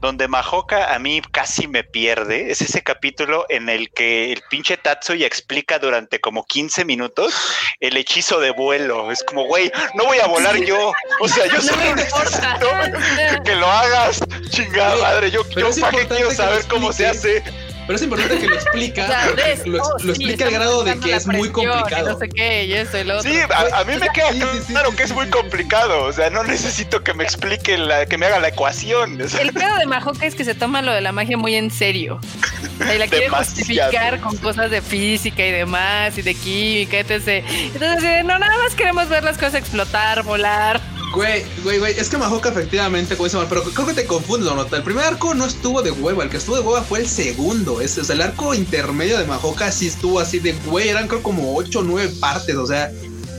donde 0.00 0.28
Mahoka 0.28 0.94
a 0.94 0.98
mí 0.98 1.22
casi 1.30 1.66
me 1.68 1.84
pierde, 1.84 2.50
es 2.50 2.60
ese 2.60 2.82
capítulo 2.82 3.46
en 3.48 3.68
el 3.68 3.90
que 3.90 4.32
el 4.32 4.42
pinche 4.50 4.76
Tatsuya 4.76 5.26
explica 5.26 5.78
durante 5.78 6.20
como 6.20 6.44
15 6.44 6.84
minutos 6.84 7.34
el 7.80 7.96
hechizo 7.96 8.40
de 8.40 8.50
vuelo. 8.50 9.10
Es 9.10 9.22
como, 9.24 9.44
güey, 9.44 9.70
no 9.94 10.04
voy 10.04 10.18
a 10.18 10.26
volar 10.26 10.56
yo. 10.64 10.92
O 11.20 11.28
sea, 11.28 11.46
yo 11.46 11.60
solo 11.60 11.94
necesito 11.94 12.68
que 13.44 13.54
lo 13.54 13.66
hagas. 13.66 14.20
Chingada 14.50 14.96
madre, 14.96 15.30
yo, 15.30 15.48
yo 15.50 15.70
para 15.80 15.98
qué 15.98 16.06
quiero 16.06 16.30
saber 16.30 16.64
cómo 16.68 16.92
se 16.92 17.06
hace. 17.06 17.42
Pero 17.86 17.96
es 17.96 18.02
importante 18.02 18.38
que 18.38 18.46
lo 18.48 18.54
explica, 18.54 19.04
O 19.04 19.06
sea, 19.06 19.22
porque 19.26 19.42
ves, 19.42 19.66
lo, 19.66 19.82
oh, 19.82 19.92
lo 19.92 20.14
sí, 20.14 20.22
explica 20.24 20.46
al 20.46 20.50
grado 20.50 20.84
de 20.84 20.98
que 20.98 21.14
es 21.14 21.26
muy 21.26 21.50
complicado. 21.50 22.12
No 22.12 22.18
sé 22.18 22.28
qué, 22.28 22.64
y 22.64 22.72
eso 22.72 22.98
y 22.98 23.04
lo 23.04 23.18
otro. 23.18 23.30
Sí, 23.30 23.38
a, 23.38 23.80
a 23.80 23.84
mí 23.84 23.94
me 23.96 24.08
queda 24.10 24.32
Sí, 24.32 24.40
sí, 24.40 24.46
sí, 24.66 24.72
claro 24.72 24.90
sí, 24.90 24.96
que 24.96 25.02
sí, 25.04 25.10
es 25.10 25.14
muy 25.14 25.26
sí. 25.26 25.30
complicado. 25.30 26.04
O 26.04 26.12
sea, 26.12 26.30
no 26.30 26.42
necesito 26.44 27.02
que 27.02 27.14
me 27.14 27.24
explique, 27.24 27.78
la, 27.78 28.06
que 28.06 28.18
me 28.18 28.26
haga 28.26 28.40
la 28.40 28.48
ecuación. 28.48 29.20
O 29.20 29.28
sea, 29.28 29.40
El 29.40 29.52
pedo 29.52 29.76
de 29.76 29.86
Majoka 29.86 30.26
es 30.26 30.34
que 30.34 30.44
se 30.44 30.54
toma 30.54 30.82
lo 30.82 30.92
de 30.92 31.00
la 31.00 31.12
magia 31.12 31.36
muy 31.36 31.54
en 31.54 31.70
serio. 31.70 32.20
O 32.80 32.84
sea, 32.84 32.94
y 32.94 32.98
la 32.98 33.06
quiere 33.06 33.28
justificar 33.28 34.20
con 34.20 34.36
cosas 34.38 34.70
de 34.70 34.82
física 34.82 35.46
y 35.46 35.52
demás, 35.52 36.16
y 36.18 36.22
de 36.22 36.34
química, 36.34 36.98
etc. 36.98 37.44
Entonces, 37.74 38.24
no, 38.24 38.38
nada 38.38 38.56
más 38.62 38.74
queremos 38.74 39.08
ver 39.08 39.24
las 39.24 39.36
cosas 39.36 39.54
explotar, 39.54 40.22
volar. 40.22 40.80
Güey, 41.14 41.44
güey, 41.62 41.78
güey, 41.78 41.98
es 41.98 42.08
que 42.08 42.18
Mahoka 42.18 42.50
efectivamente, 42.50 43.16
como 43.16 43.26
dice 43.26 43.38
pero 43.48 43.62
creo 43.62 43.86
que 43.86 43.94
te 43.94 44.06
confundes, 44.06 44.52
nota. 44.52 44.76
El 44.76 44.82
primer 44.82 45.04
arco 45.04 45.34
no 45.34 45.46
estuvo 45.46 45.80
de 45.82 45.90
hueva, 45.90 46.24
el 46.24 46.30
que 46.30 46.36
estuvo 46.36 46.56
de 46.56 46.62
hueva 46.62 46.82
fue 46.82 47.00
el 47.00 47.08
segundo. 47.08 47.80
Ese, 47.80 48.00
o 48.00 48.12
el 48.12 48.20
arco 48.20 48.54
intermedio 48.54 49.18
de 49.18 49.24
Mahoka 49.24 49.72
sí 49.72 49.86
estuvo 49.86 50.20
así 50.20 50.38
de 50.40 50.52
güey, 50.66 50.88
eran 50.88 51.08
creo 51.08 51.22
como 51.22 51.56
8 51.56 51.78
o 51.78 51.82
9 51.82 52.12
partes, 52.20 52.56
o 52.56 52.66
sea, 52.66 52.92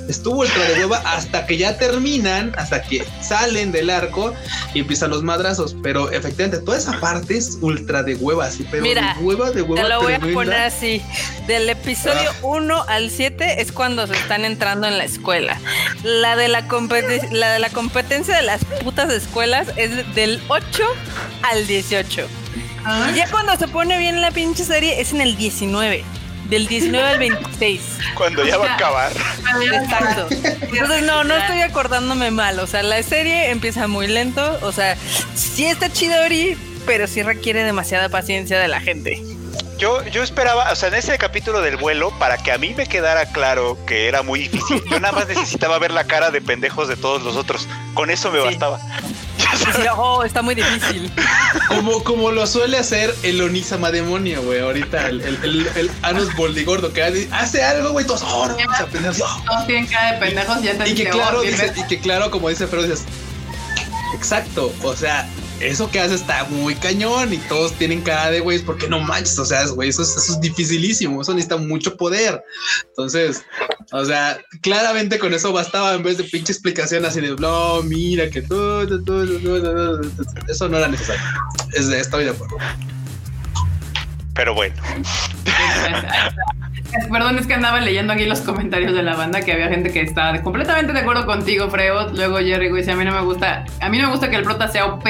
estuvo 0.07 0.39
ultra 0.39 0.63
de 0.63 0.75
hueva 0.79 0.97
hasta 1.05 1.45
que 1.45 1.57
ya 1.57 1.77
terminan, 1.77 2.53
hasta 2.57 2.81
que 2.81 3.05
salen 3.21 3.71
del 3.71 3.89
arco 3.89 4.33
y 4.73 4.79
empiezan 4.79 5.09
los 5.09 5.23
madrazos. 5.23 5.75
Pero 5.83 6.11
efectivamente, 6.11 6.63
toda 6.65 6.77
esa 6.77 6.99
parte 6.99 7.37
es 7.37 7.57
ultra 7.61 8.03
de 8.03 8.15
hueva, 8.15 8.45
así, 8.45 8.65
pero 8.69 8.83
Mira, 8.83 9.15
de 9.17 9.23
hueva, 9.23 9.51
de 9.51 9.61
hueva. 9.61 9.83
Te 9.83 9.89
lo 9.89 10.01
voy 10.01 10.13
a 10.13 10.17
tremenda. 10.19 10.33
poner 10.41 10.61
así. 10.61 11.01
Del 11.47 11.69
episodio 11.69 12.29
Ah. 12.31 12.35
1 12.43 12.83
al 12.87 13.09
7 13.09 13.61
es 13.61 13.71
cuando 13.71 14.05
se 14.07 14.13
están 14.13 14.45
entrando 14.45 14.87
en 14.87 14.97
la 14.97 15.03
escuela. 15.05 15.59
La 16.03 16.35
de 16.35 16.47
la, 16.47 16.67
competi- 16.67 17.29
la 17.31 17.51
de 17.53 17.59
la 17.59 17.69
competencia 17.69 18.35
de 18.35 18.41
las 18.43 18.63
putas 18.83 19.09
escuelas 19.11 19.67
es 19.77 20.13
del 20.15 20.41
8 20.47 20.83
al 21.43 21.65
18. 21.67 22.27
Ah, 22.85 23.09
Y 23.13 23.17
ya 23.17 23.29
cuando 23.29 23.55
se 23.57 23.67
pone 23.67 23.97
bien 23.99 24.21
la 24.21 24.31
pinche 24.31 24.63
serie 24.63 25.01
es 25.01 25.11
en 25.11 25.21
el 25.21 25.35
19. 25.35 26.03
Del 26.49 26.67
19 26.67 27.07
al 27.07 27.19
26. 27.19 27.81
cuando 28.15 28.45
ya 28.45 28.57
va 28.57 28.71
a 28.71 28.75
acabar. 28.75 29.11
Exacto. 29.61 30.27
Entonces, 30.31 31.03
no, 31.03 31.23
no 31.23 31.35
estoy 31.35 31.61
acordándome 31.61 32.31
mal. 32.31 32.59
O 32.59 32.67
sea, 32.67 32.83
la 32.83 33.01
serie 33.03 33.49
empieza 33.49 33.87
muy 33.87 34.07
lento. 34.07 34.57
O 34.61 34.71
sea, 34.71 34.95
sí 35.35 35.65
está 35.65 35.91
chidori, 35.91 36.57
pero 36.85 37.07
sí 37.07 37.21
requiere 37.23 37.63
demasiada 37.63 38.09
paciencia 38.09 38.59
de 38.59 38.67
la 38.67 38.79
gente. 38.79 39.21
Yo, 39.77 40.03
yo 40.07 40.23
esperaba, 40.23 40.71
o 40.71 40.75
sea, 40.75 40.87
en 40.89 40.95
ese 40.95 41.15
capítulo 41.19 41.61
del 41.61 41.77
vuelo, 41.77 42.09
para 42.17 42.37
que 42.37 42.51
a 42.51 42.57
mí 42.57 42.73
me 42.75 42.87
quedara 42.87 43.27
claro 43.27 43.77
que 43.85 44.07
era 44.07 44.23
muy 44.23 44.39
difícil, 44.39 44.81
yo 44.89 44.99
nada 44.99 45.11
más 45.13 45.27
necesitaba 45.27 45.77
ver 45.77 45.91
la 45.91 46.05
cara 46.05 46.31
de 46.31 46.41
pendejos 46.41 46.87
de 46.87 46.95
todos 46.95 47.21
los 47.21 47.35
otros. 47.35 47.67
Con 47.93 48.09
eso 48.09 48.31
me 48.31 48.39
Sí. 48.39 48.45
bastaba. 48.45 48.79
Oh, 49.99 50.23
está 50.23 50.41
muy 50.41 50.55
difícil. 50.55 51.11
Como, 51.67 52.03
como 52.03 52.31
lo 52.31 52.45
suele 52.47 52.77
hacer 52.77 53.13
el 53.23 53.41
Onisama 53.41 53.91
demonio, 53.91 54.41
güey. 54.43 54.59
Ahorita 54.59 55.07
el, 55.09 55.21
el, 55.21 55.35
el, 55.43 55.67
el 55.75 55.91
Anus 56.03 56.35
Boldigordo 56.35 56.93
que 56.93 57.03
hace- 57.03 57.29
hace 57.31 57.63
algo, 57.63 57.91
güey. 57.91 58.05
Todos, 58.05 58.21
oh, 58.23 58.47
no, 58.47 58.55
vamos 58.55 58.79
a 58.79 58.83
aprender. 58.83 59.15
Todos 59.15 59.65
tienen 59.67 59.87
cara 59.87 60.13
de 60.13 60.19
pendejos 60.19 60.57
y 60.61 60.63
ya 60.65 60.77
te 60.77 60.89
Y 60.89 60.95
que 60.95 61.09
claro, 61.09 61.41
dice, 61.41 61.73
y 61.75 61.83
que 61.87 61.99
claro, 61.99 62.29
como 62.31 62.49
dice 62.49 62.67
Fero, 62.67 62.83
dices, 62.83 63.03
exacto, 64.15 64.71
o 64.83 64.95
sea, 64.95 65.27
eso 65.59 65.89
que 65.89 65.99
hace 65.99 66.15
está 66.15 66.43
muy 66.45 66.75
cañón 66.75 67.33
y 67.33 67.37
todos 67.37 67.73
tienen 67.73 68.01
cara 68.01 68.29
de 68.31 68.39
güeyes, 68.39 68.63
porque 68.63 68.87
no 68.87 68.99
manches, 68.99 69.37
o 69.39 69.45
sea, 69.45 69.65
güey, 69.67 69.89
eso, 69.89 70.01
es- 70.03 70.15
eso 70.15 70.33
es 70.33 70.41
dificilísimo, 70.41 71.21
eso 71.21 71.33
necesita 71.33 71.57
mucho 71.57 71.95
poder. 71.97 72.43
Entonces, 72.89 73.43
o 73.91 74.05
sea, 74.05 74.37
claramente 74.61 75.19
con 75.19 75.33
eso 75.33 75.51
bastaba 75.53 75.93
en 75.95 76.03
vez 76.03 76.17
de 76.17 76.23
pinche 76.25 76.51
explicación 76.51 77.05
así 77.05 77.21
de, 77.21 77.35
no, 77.35 77.81
mira 77.83 78.29
que 78.29 78.41
tú, 78.41 78.87
tú, 78.87 79.03
tú, 79.03 79.39
tú". 79.41 80.11
eso 80.47 80.69
no 80.69 80.77
era 80.77 80.87
necesario. 80.87 81.21
Es 81.73 81.87
de, 81.87 81.99
estoy 81.99 82.25
de 82.25 82.31
acuerdo. 82.31 82.57
Pero 84.33 84.53
bueno, 84.53 84.75
Perdón, 87.11 87.37
es 87.37 87.47
que 87.47 87.53
andaba 87.53 87.79
leyendo 87.81 88.13
aquí 88.13 88.25
los 88.25 88.39
comentarios 88.41 88.93
de 88.93 89.03
la 89.03 89.15
banda 89.15 89.41
que 89.41 89.51
había 89.51 89.67
gente 89.67 89.91
que 89.91 90.01
estaba 90.01 90.41
completamente 90.41 90.93
de 90.93 90.99
acuerdo 90.99 91.25
contigo, 91.25 91.69
Freud. 91.69 92.11
Luego 92.13 92.37
Jerry 92.37 92.71
dice, 92.71 92.91
a 92.91 92.95
mí 92.95 93.03
no 93.03 93.11
me 93.11 93.21
gusta, 93.21 93.65
a 93.81 93.89
mí 93.89 93.97
no 93.97 94.05
me 94.07 94.11
gusta 94.11 94.29
que 94.29 94.37
el 94.37 94.43
prota 94.43 94.67
sea 94.67 94.85
OP, 94.85 95.03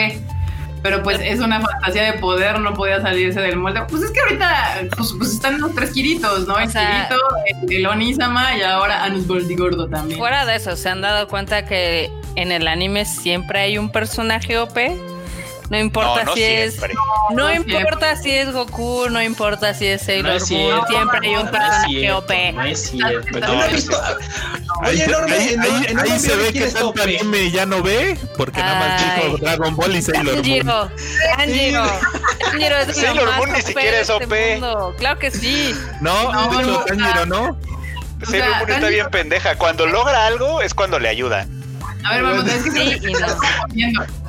pero 0.90 1.04
pues 1.04 1.20
es 1.22 1.42
una 1.42 1.60
fantasía 1.60 2.04
de 2.04 2.14
poder, 2.14 2.60
no 2.62 2.74
podía 2.74 3.02
salirse 3.02 3.42
del 3.42 3.58
molde. 3.58 3.82
Pues 3.90 4.04
es 4.04 4.12
que 4.12 4.22
ahorita 4.22 4.88
pues, 4.96 5.14
pues 5.18 5.34
están 5.34 5.60
los 5.60 5.76
tres 5.76 5.92
Kiritos, 5.92 6.48
¿no? 6.48 6.58
El 6.58 6.70
O 6.70 6.72
sea- 6.72 7.10
Kirito, 7.10 7.68
el, 7.68 7.74
el 7.80 7.86
Onisama 7.88 8.56
y 8.58 8.62
ahora 8.62 9.04
Anus 9.04 9.28
Boldigordo 9.28 9.90
también. 9.90 10.18
Fuera 10.18 10.46
de 10.46 10.56
eso, 10.56 10.78
¿se 10.78 10.88
han 10.88 11.02
dado 11.02 11.28
cuenta 11.28 11.66
que 11.66 12.10
en 12.36 12.54
el 12.54 12.70
anime 12.70 13.04
siempre 13.04 13.60
hay 13.60 13.78
un 13.78 13.92
personaje 13.92 14.58
OP? 14.58 14.78
No 15.70 15.78
importa 15.78 16.24
no, 16.24 16.30
no 16.32 16.34
si 16.36 16.44
es. 16.44 16.78
No 17.32 17.36
No 17.36 17.54
importa 17.54 18.16
si 18.16 18.32
es 18.32 18.52
Goku, 18.54 19.10
no 19.10 19.22
importa 19.22 19.74
si 19.74 19.88
es 19.88 20.02
Sailor 20.04 20.38
es 20.38 20.50
Moon, 20.50 20.82
siempre 20.88 21.20
hay 21.28 21.36
un 21.36 21.48
personaje 21.52 22.12
OP. 22.14 22.52
No 22.54 22.64
es 22.64 22.82
cierto. 22.90 23.38
Oye, 24.86 25.04
enorme, 25.04 25.34
ahí- 25.36 25.50
en- 25.54 25.62
ahí- 25.62 25.70
en 25.70 25.80
ahí 25.80 25.86
Enorme 25.92 26.20
se 26.20 26.36
ve 26.36 26.54
que 26.54 26.60
está 26.66 26.80
tanto 26.80 26.90
OP? 26.90 27.00
anime 27.02 27.52
ya 27.52 27.66
no 27.66 27.82
ve, 27.82 28.18
porque 28.38 28.60
nada 28.62 28.80
más 28.80 29.22
dijo 29.26 29.38
Dragon 29.40 29.76
Ball 29.76 29.96
y 29.96 30.02
Sailor 30.02 30.26
Moon. 30.26 30.36
Tanjiro, 30.44 30.92
Tanjiro, 31.38 31.84
Tanjiro 32.40 32.78
es 32.78 32.88
lo 32.88 32.94
Sailor 32.94 33.36
Moon 33.38 33.52
ni 33.54 33.62
siquiera 33.62 34.00
es 34.00 34.10
este 34.10 34.24
OP. 34.26 34.96
Claro 34.98 35.20
que 35.20 35.32
sí. 35.32 35.76
No, 36.02 36.32
No, 36.32 36.62
no, 36.62 36.80
Tanjiro, 36.86 37.26
¿no? 37.26 37.58
Sailor 38.24 38.58
Moon 38.60 38.70
está 38.72 38.88
bien 38.88 39.08
pendeja. 39.10 39.56
Cuando 39.58 39.86
logra 39.86 40.26
algo 40.28 40.62
es 40.62 40.74
cuando 40.74 40.98
le 41.00 41.10
ayuda. 41.10 41.46
A 42.06 42.14
ver, 42.14 42.24
vamos, 42.24 42.46
es 42.48 42.64
que 42.64 43.00
Sí 43.02 43.14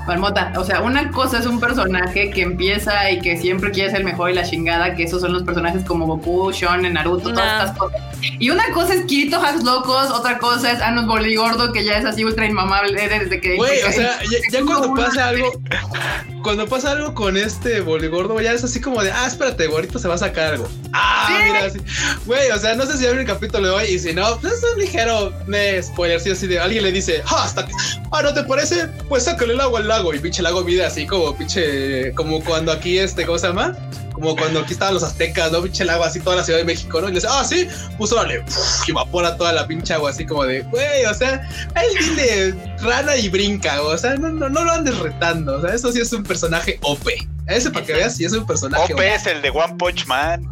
Marmota, 0.08 0.52
o 0.56 0.64
sea, 0.64 0.80
una 0.80 1.10
cosa 1.10 1.38
es 1.38 1.46
un 1.46 1.60
personaje 1.60 2.30
que 2.30 2.42
empieza 2.42 3.10
y 3.10 3.20
que 3.20 3.36
siempre 3.36 3.70
quiere 3.70 3.90
ser 3.90 4.00
el 4.00 4.04
mejor 4.06 4.30
y 4.30 4.34
la 4.34 4.42
chingada, 4.42 4.94
que 4.96 5.04
esos 5.04 5.20
son 5.20 5.32
los 5.32 5.42
personajes 5.44 5.84
como 5.84 6.06
Goku, 6.06 6.50
Shonen, 6.50 6.94
Naruto, 6.94 7.32
todas 7.32 7.62
estas 7.62 7.78
cosas. 7.78 8.00
Y 8.40 8.50
una 8.50 8.64
cosa 8.72 8.94
es 8.94 9.02
Kirito 9.04 9.36
Hacks 9.40 9.62
Locos, 9.62 10.10
otra 10.10 10.38
cosa 10.38 10.72
es 10.72 10.80
Anos 10.80 11.06
Gordo, 11.06 11.72
que 11.72 11.84
ya 11.84 11.98
es 11.98 12.04
así 12.04 12.24
ultra 12.24 12.46
inmamable 12.46 13.08
desde 13.08 13.40
que... 13.40 13.56
Güey, 13.56 13.82
o 13.82 13.92
sea, 13.92 14.18
ya, 14.30 14.38
ya 14.58 14.64
cuando 14.64 14.94
pasa 14.94 15.28
algo, 15.28 15.52
cuando 16.42 16.66
pasa 16.66 16.92
algo 16.92 17.14
con 17.14 17.36
este 17.36 17.80
boligordo, 17.80 18.40
ya 18.40 18.52
es 18.52 18.64
así 18.64 18.80
como 18.80 19.02
de, 19.02 19.12
ah, 19.12 19.26
espérate, 19.26 19.66
güey, 19.66 19.76
ahorita 19.82 19.98
se 19.98 20.08
va 20.08 20.14
a 20.14 20.18
sacar 20.18 20.54
algo. 20.54 20.68
Ah, 20.92 21.26
Sí. 21.28 21.34
mira, 21.44 21.64
así. 21.66 21.78
Güey, 22.26 22.50
o 22.50 22.58
sea, 22.58 22.74
no 22.74 22.86
sé 22.86 22.96
si 22.96 23.06
abre 23.06 23.20
el 23.20 23.26
capítulo 23.26 23.66
de 23.68 23.70
hoy 23.74 23.84
y 23.94 23.98
si 23.98 24.12
no, 24.14 24.38
pues 24.40 24.54
es 24.54 24.64
un 24.74 24.80
ligero 24.80 25.32
me 25.46 25.82
spoiler, 25.82 26.18
sí, 26.20 26.30
así 26.30 26.46
de 26.46 26.58
alguien 26.58 26.82
le 26.84 26.92
dice, 26.92 27.22
ah, 27.26 27.42
hasta 27.44 27.66
que- 27.66 27.72
ah, 28.12 28.22
¿no 28.22 28.34
te 28.34 28.42
parece? 28.44 28.88
Pues 29.08 29.24
sácale 29.24 29.54
el 29.54 29.60
agua 29.60 29.80
al 29.80 29.88
lago 29.88 30.14
y 30.14 30.18
pinche 30.18 30.42
lago 30.42 30.62
mide 30.62 30.84
así 30.84 31.06
como 31.06 31.36
pinche, 31.36 32.12
como 32.14 32.42
cuando 32.42 32.72
aquí 32.72 32.98
este, 32.98 33.24
¿cómo 33.24 33.38
se 33.38 33.48
llama? 33.48 33.76
Como 34.12 34.34
cuando 34.34 34.60
aquí 34.60 34.72
estaban 34.72 34.94
los 34.94 35.02
aztecas, 35.02 35.52
¿no? 35.52 35.62
Pinche 35.62 35.84
el 35.84 35.90
agua 35.90 36.08
así 36.08 36.20
toda 36.20 36.36
la 36.36 36.44
Ciudad 36.44 36.58
de 36.58 36.64
México, 36.64 37.00
¿no? 37.00 37.08
Y 37.08 37.12
le 37.12 37.16
dice, 37.16 37.28
ah, 37.30 37.44
sí, 37.44 37.68
pues 37.96 38.12
órale, 38.12 38.40
puf, 38.40 38.88
y 38.88 38.90
evapora 38.90 39.36
toda 39.36 39.52
la 39.52 39.66
pinche 39.66 39.94
agua 39.94 40.10
así 40.10 40.26
como 40.26 40.44
de, 40.44 40.62
güey, 40.62 41.04
o 41.04 41.14
sea, 41.14 41.48
él 41.76 41.98
dile 42.00 42.54
rana 42.80 43.16
y 43.16 43.28
brinca, 43.28 43.80
o 43.82 43.96
sea, 43.96 44.16
no, 44.16 44.28
no, 44.30 44.48
no 44.48 44.64
lo 44.64 44.72
andes 44.72 44.98
retando, 44.98 45.58
o 45.58 45.60
sea, 45.60 45.74
eso 45.74 45.92
sí 45.92 46.00
es 46.00 46.12
un 46.12 46.22
personaje 46.22 46.78
OP. 46.82 47.08
Ese 47.46 47.70
para 47.70 47.86
que 47.86 47.94
veas, 47.94 48.16
sí 48.16 48.24
es 48.24 48.32
un 48.32 48.46
personaje 48.46 48.92
OP 48.92 49.00
es 49.00 49.26
el 49.26 49.40
de 49.40 49.50
One 49.50 49.74
Punch 49.78 50.06
Man. 50.06 50.46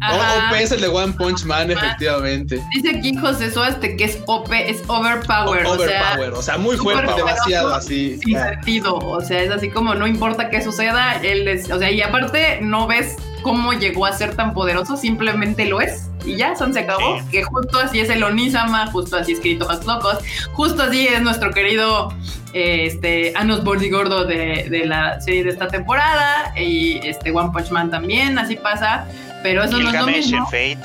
Ajá. 0.00 0.48
OP 0.48 0.60
es 0.60 0.72
el 0.72 0.80
de 0.80 0.88
One 0.88 1.12
Punch 1.12 1.44
Man, 1.44 1.70
efectivamente. 1.70 2.62
Dice 2.74 2.96
aquí 2.96 3.14
José 3.16 3.50
Suaste 3.50 3.96
que 3.96 4.04
es 4.04 4.18
OP, 4.26 4.52
es 4.52 4.82
overpower, 4.86 5.66
o 5.66 5.76
sea, 5.76 6.12
Overpower, 6.12 6.32
o 6.32 6.42
sea, 6.42 6.58
muy 6.58 6.76
fuerte, 6.76 7.12
demasiado 7.14 7.74
así. 7.74 8.18
sin 8.24 8.38
sentido, 8.38 8.96
o 8.96 9.20
sea, 9.20 9.42
es 9.42 9.50
así 9.50 9.70
como 9.70 9.94
no 9.94 10.06
importa 10.06 10.50
qué 10.50 10.62
suceda, 10.62 11.20
él 11.22 11.48
es, 11.48 11.70
o 11.70 11.78
sea, 11.78 11.90
y 11.90 12.00
aparte 12.00 12.60
no 12.62 12.86
ves 12.86 13.16
cómo 13.42 13.72
llegó 13.72 14.06
a 14.06 14.12
ser 14.12 14.34
tan 14.34 14.54
poderoso, 14.54 14.96
simplemente 14.96 15.66
lo 15.66 15.80
es. 15.80 16.06
Y 16.24 16.36
ya, 16.36 16.54
son 16.54 16.74
se 16.74 16.80
acabó. 16.80 17.18
Sí. 17.18 17.24
Que 17.30 17.44
justo 17.44 17.78
así 17.78 18.00
es 18.00 18.10
el 18.10 18.22
Onisama, 18.22 18.86
justo 18.88 19.16
así 19.16 19.32
es 19.32 19.40
Kirito 19.40 19.70
Hacks 19.70 19.86
Locos, 19.86 20.18
justo 20.52 20.82
así 20.82 21.06
es 21.06 21.22
nuestro 21.22 21.50
querido 21.50 22.12
eh, 22.52 22.86
este, 22.86 23.32
Anos 23.36 23.64
Gordo 23.64 24.24
de, 24.26 24.66
de 24.70 24.84
la 24.86 25.20
serie 25.20 25.44
de 25.44 25.50
esta 25.50 25.68
temporada. 25.68 26.52
Y 26.58 27.00
este 27.06 27.30
One 27.30 27.50
Punch 27.52 27.70
Man 27.70 27.90
también, 27.90 28.38
así 28.38 28.56
pasa. 28.56 29.06
Pero 29.42 29.62
eso 29.64 29.78
no 29.78 29.78
es 29.78 29.84
lo 29.84 29.90
Gilgamesh 30.06 30.14
en 30.26 30.30
mismo. 30.32 30.44
Fate. 30.46 30.78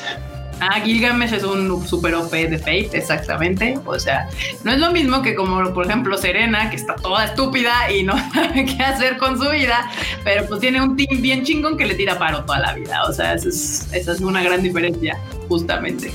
Ah, 0.61 0.79
Gilgamesh 0.81 1.33
es 1.33 1.43
un 1.43 1.85
super 1.85 2.15
OP 2.15 2.31
de 2.31 2.57
Fate, 2.57 2.89
exactamente. 2.93 3.77
O 3.85 3.99
sea, 3.99 4.29
no 4.63 4.71
es 4.71 4.79
lo 4.79 4.89
mismo 4.91 5.21
que 5.21 5.35
como, 5.35 5.73
por 5.73 5.85
ejemplo, 5.85 6.17
Serena, 6.17 6.69
que 6.69 6.77
está 6.77 6.95
toda 6.95 7.25
estúpida 7.25 7.91
y 7.91 8.03
no 8.03 8.13
sabe 8.33 8.63
qué 8.65 8.81
hacer 8.81 9.17
con 9.17 9.37
su 9.37 9.49
vida, 9.49 9.89
pero 10.23 10.45
pues 10.47 10.61
tiene 10.61 10.81
un 10.81 10.95
team 10.95 11.21
bien 11.21 11.43
chingón 11.43 11.75
que 11.77 11.85
le 11.85 11.95
tira 11.95 12.17
paro 12.17 12.45
toda 12.45 12.59
la 12.59 12.73
vida. 12.73 13.03
O 13.03 13.11
sea, 13.11 13.33
eso 13.33 13.49
es- 13.49 13.89
esa 13.91 14.13
es 14.13 14.21
una 14.21 14.41
gran 14.43 14.61
diferencia, 14.63 15.17
justamente. 15.49 16.11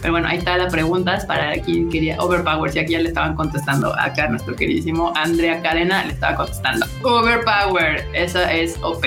Pero 0.00 0.12
bueno, 0.12 0.28
ahí 0.28 0.36
está 0.38 0.56
la 0.58 0.68
pregunta 0.68 1.14
es 1.16 1.24
para 1.24 1.54
quien 1.62 1.88
quería 1.88 2.16
Overpower. 2.20 2.70
Si 2.70 2.78
aquí 2.78 2.92
ya 2.92 3.00
le 3.00 3.08
estaban 3.08 3.34
contestando 3.34 3.92
acá 3.98 4.28
nuestro 4.28 4.54
queridísimo 4.54 5.12
Andrea 5.16 5.60
Cadena 5.62 6.04
le 6.04 6.12
estaba 6.12 6.36
contestando. 6.36 6.86
Overpower, 7.02 8.06
esa 8.12 8.52
es 8.52 8.76
OP. 8.82 9.04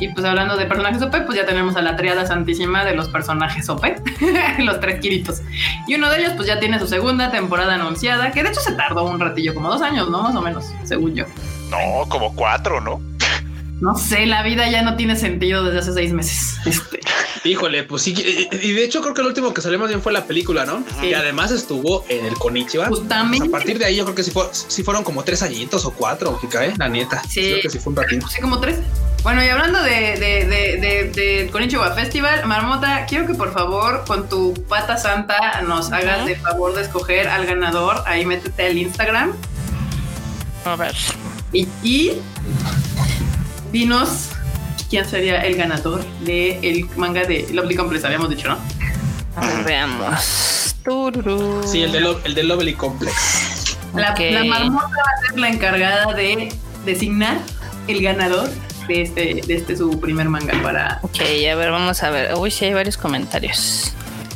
Y 0.00 0.08
pues 0.08 0.24
hablando 0.26 0.56
de 0.56 0.66
personajes 0.66 1.00
OP, 1.02 1.14
pues 1.26 1.36
ya 1.38 1.46
tenemos 1.46 1.76
a 1.76 1.82
la 1.82 1.96
triada 1.96 2.26
santísima 2.26 2.84
de 2.84 2.94
los 2.94 3.08
personajes 3.08 3.68
OP, 3.68 3.84
los 4.58 4.80
tres 4.80 5.00
Kiritos. 5.00 5.42
Y 5.86 5.94
uno 5.94 6.10
de 6.10 6.20
ellos 6.20 6.32
pues 6.36 6.48
ya 6.48 6.58
tiene 6.58 6.78
su 6.78 6.86
segunda 6.86 7.30
temporada 7.30 7.74
anunciada, 7.74 8.32
que 8.32 8.42
de 8.42 8.50
hecho 8.50 8.60
se 8.60 8.72
tardó 8.72 9.04
un 9.04 9.20
ratillo, 9.20 9.54
como 9.54 9.68
dos 9.70 9.82
años, 9.82 10.10
¿no? 10.10 10.22
Más 10.22 10.34
o 10.34 10.40
menos, 10.42 10.66
según 10.84 11.14
yo. 11.14 11.24
No, 11.70 12.08
como 12.08 12.34
cuatro, 12.34 12.80
¿no? 12.80 13.00
No 13.80 13.96
sé, 13.96 14.26
la 14.26 14.42
vida 14.42 14.70
ya 14.70 14.82
no 14.82 14.96
tiene 14.96 15.16
sentido 15.16 15.64
desde 15.64 15.80
hace 15.80 15.92
seis 15.92 16.12
meses. 16.12 16.56
Este, 16.64 17.00
Híjole, 17.44 17.82
pues 17.82 18.02
sí. 18.02 18.14
Y 18.16 18.68
y 18.68 18.72
de 18.72 18.84
hecho, 18.84 19.02
creo 19.02 19.12
que 19.12 19.20
el 19.20 19.26
último 19.26 19.52
que 19.52 19.60
salió 19.60 19.78
más 19.78 19.88
bien 19.88 20.00
fue 20.00 20.12
la 20.12 20.24
película, 20.24 20.64
¿no? 20.64 20.82
Sí. 21.00 21.08
Y 21.08 21.14
además 21.14 21.50
estuvo 21.50 22.04
en 22.08 22.24
el 22.24 22.34
Konichiwa. 22.34 22.86
justamente. 22.86 23.48
A 23.48 23.50
partir 23.50 23.78
de 23.78 23.84
ahí, 23.84 23.96
yo 23.96 24.04
creo 24.04 24.14
que 24.14 24.22
sí, 24.22 24.30
fue, 24.30 24.44
sí 24.52 24.82
fueron 24.82 25.04
como 25.04 25.22
tres 25.24 25.42
añitos 25.42 25.84
o 25.84 25.92
cuatro, 25.92 26.40
¿eh? 26.42 26.72
La 26.78 26.88
neta. 26.88 27.22
Sí. 27.28 27.42
Creo 27.42 27.60
que 27.60 27.70
sí 27.70 27.78
fue 27.78 27.90
un 27.92 27.96
ratito. 27.96 28.26
Sí, 28.28 28.40
como 28.40 28.60
tres. 28.60 28.78
Bueno, 29.24 29.42
y 29.42 29.48
hablando 29.48 29.82
de, 29.82 29.90
de, 30.18 30.44
de, 30.44 31.10
de, 31.50 31.50
Festival, 31.94 32.44
Marmota, 32.44 33.06
quiero 33.06 33.26
que 33.26 33.32
por 33.34 33.52
favor 33.54 34.04
con 34.06 34.28
tu 34.28 34.52
pata 34.68 34.98
santa 34.98 35.62
nos 35.62 35.90
hagas 35.92 36.26
de 36.26 36.36
favor 36.36 36.74
de 36.74 36.82
escoger 36.82 37.28
al 37.28 37.46
ganador. 37.46 38.02
Ahí 38.06 38.26
métete 38.26 38.66
al 38.66 38.76
Instagram 38.76 39.32
A 40.66 40.76
ver. 40.76 40.94
y, 41.54 41.66
y 41.82 42.12
dinos 43.72 44.28
quién 44.90 45.06
sería 45.08 45.40
el 45.40 45.56
ganador 45.56 46.04
del 46.20 46.86
manga 46.96 47.22
de 47.24 47.46
Lovely 47.50 47.76
Complex, 47.76 48.04
habíamos 48.04 48.28
dicho, 48.28 48.48
¿no? 48.48 48.58
A 49.36 49.46
ver, 49.46 49.64
veamos. 49.64 50.76
Tururú. 50.84 51.62
Sí, 51.66 51.82
el 51.82 51.92
de, 51.92 52.00
Lo- 52.00 52.22
el 52.24 52.34
de 52.34 52.42
Lovely 52.42 52.74
Complex. 52.74 53.78
La 53.94 54.14
marmota 54.44 54.86
va 54.88 55.18
a 55.18 55.26
ser 55.30 55.38
la 55.40 55.48
encargada 55.48 56.12
de 56.12 56.52
designar 56.84 57.38
el 57.88 58.02
ganador 58.02 58.50
de 58.86 59.02
este, 59.02 59.40
de 59.46 59.54
este 59.54 59.76
su 59.76 59.98
primer 60.00 60.28
manga 60.28 60.54
para... 60.62 60.98
Ok, 61.02 61.20
a 61.20 61.54
ver, 61.54 61.70
vamos 61.70 62.02
a 62.02 62.10
ver. 62.10 62.34
Uy, 62.34 62.50
sí, 62.50 62.66
hay 62.66 62.74
varios 62.74 62.96
comentarios. 62.96 63.94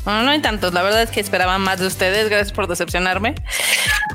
Bueno, 0.09 0.23
no 0.23 0.31
hay 0.31 0.41
tantos. 0.41 0.73
La 0.73 0.81
verdad 0.81 1.03
es 1.03 1.11
que 1.11 1.21
esperaba 1.21 1.59
más 1.59 1.81
de 1.81 1.87
ustedes. 1.87 2.31
Gracias 2.31 2.51
por 2.51 2.67
decepcionarme. 2.67 3.35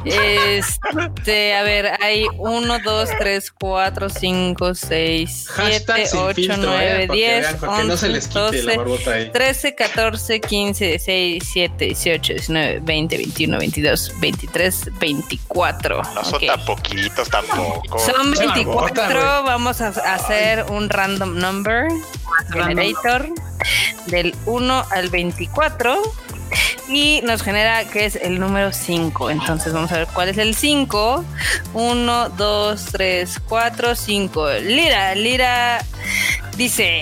Este, 0.06 1.54
a 1.54 1.62
ver, 1.62 2.02
hay 2.02 2.26
1, 2.40 2.80
2, 2.80 3.10
3, 3.20 3.52
4, 3.52 4.10
5, 4.10 4.74
6, 4.74 5.48
7, 5.56 5.72
Hashtag 5.72 6.08
sin 6.08 6.20
8, 6.20 6.34
filtro, 6.34 6.58
9, 6.58 6.74
¿eh? 6.74 6.90
Para 6.90 7.08
que 7.08 7.14
10, 7.14 7.42
vean, 7.42 7.60
para 7.60 7.78
que 7.78 7.84
no 7.84 7.98
se 7.98 8.06
11, 8.08 8.10
les 8.10 8.28
quite 8.28 8.40
la 8.40 8.46
12, 8.46 8.78
barbota 8.78 9.12
ahí. 9.12 9.32
13, 9.32 9.76
14, 9.76 10.42
15, 10.42 10.86
16, 10.86 11.34
17, 11.34 11.86
18, 11.86 12.34
19, 12.34 12.80
20, 12.82 13.18
21, 13.18 13.60
22, 13.60 14.14
23, 14.20 15.00
24. 15.00 16.02
No 16.02 16.24
son 16.26 16.46
tan 16.48 16.66
poquitos 16.66 17.30
tampoco. 17.30 18.00
Son 18.00 18.32
Pinche 18.32 18.48
24. 18.48 18.96
barbota, 18.96 19.40
güey. 19.42 19.46
Vamos 19.46 19.80
a 19.80 19.90
hacer 19.90 20.66
un 20.70 20.90
random 20.90 21.38
number 21.38 21.88
generator 22.52 23.30
del 24.08 24.36
1 24.46 24.86
al 24.92 25.10
24 25.10 25.83
y 26.90 27.22
nos 27.24 27.42
genera 27.42 27.86
que 27.86 28.06
es 28.06 28.16
el 28.16 28.40
número 28.40 28.72
5. 28.72 29.30
Entonces 29.30 29.74
vamos 29.74 29.92
a 29.92 30.00
ver 30.00 30.08
cuál 30.14 30.30
es 30.30 30.38
el 30.38 30.56
5. 30.56 31.26
1, 31.74 32.30
2, 32.30 32.86
3, 32.92 33.42
4, 33.48 33.96
5. 33.96 34.50
Lira, 34.62 35.16
Lira 35.16 35.84
dice 36.58 37.02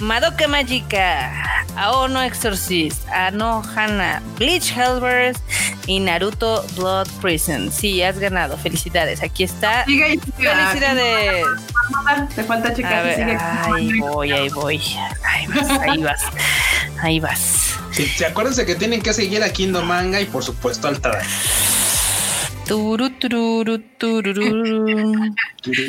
Madoka 0.00 0.46
Magica, 0.46 1.32
Aono 1.76 2.22
Exorcist, 2.22 3.08
Ano 3.08 3.62
Hana, 3.74 4.22
Bleach 4.38 4.72
Hellbirth 4.76 5.38
y 5.86 6.00
Naruto 6.00 6.64
Blood 6.76 7.08
Prison. 7.20 7.70
Sí, 7.72 8.02
has 8.02 8.18
ganado. 8.18 8.56
Felicidades. 8.58 9.22
Aquí 9.22 9.44
está. 9.44 9.84
Sigue 9.84 10.14
y 10.14 10.18
sigue. 10.18 10.48
Felicidades. 10.50 11.46
Te 12.34 12.44
falta 12.44 12.68
A 12.68 12.74
checar 12.74 13.04
ver, 13.04 13.16
sigue. 13.16 13.38
ahí 13.40 13.98
voy, 14.00 14.32
ahí 14.32 14.48
voy. 14.50 14.82
Ahí 15.24 15.46
vas, 15.46 15.70
ahí 15.80 16.02
vas. 16.02 16.22
Ahí 17.02 17.20
vas. 17.20 17.74
Sí, 17.92 18.06
sí, 18.06 18.24
acuérdense 18.24 18.66
que 18.66 18.74
tienen 18.74 19.00
que 19.00 19.12
seguir 19.14 19.42
a 19.42 19.48
Kingdom 19.50 19.86
Manga 19.86 20.20
y 20.20 20.26
por 20.26 20.42
supuesto 20.44 20.88
al 20.88 21.00
Tadai. 21.00 21.24
Turu, 22.66 23.10
tururu, 23.10 23.78
tururú. 23.98 25.14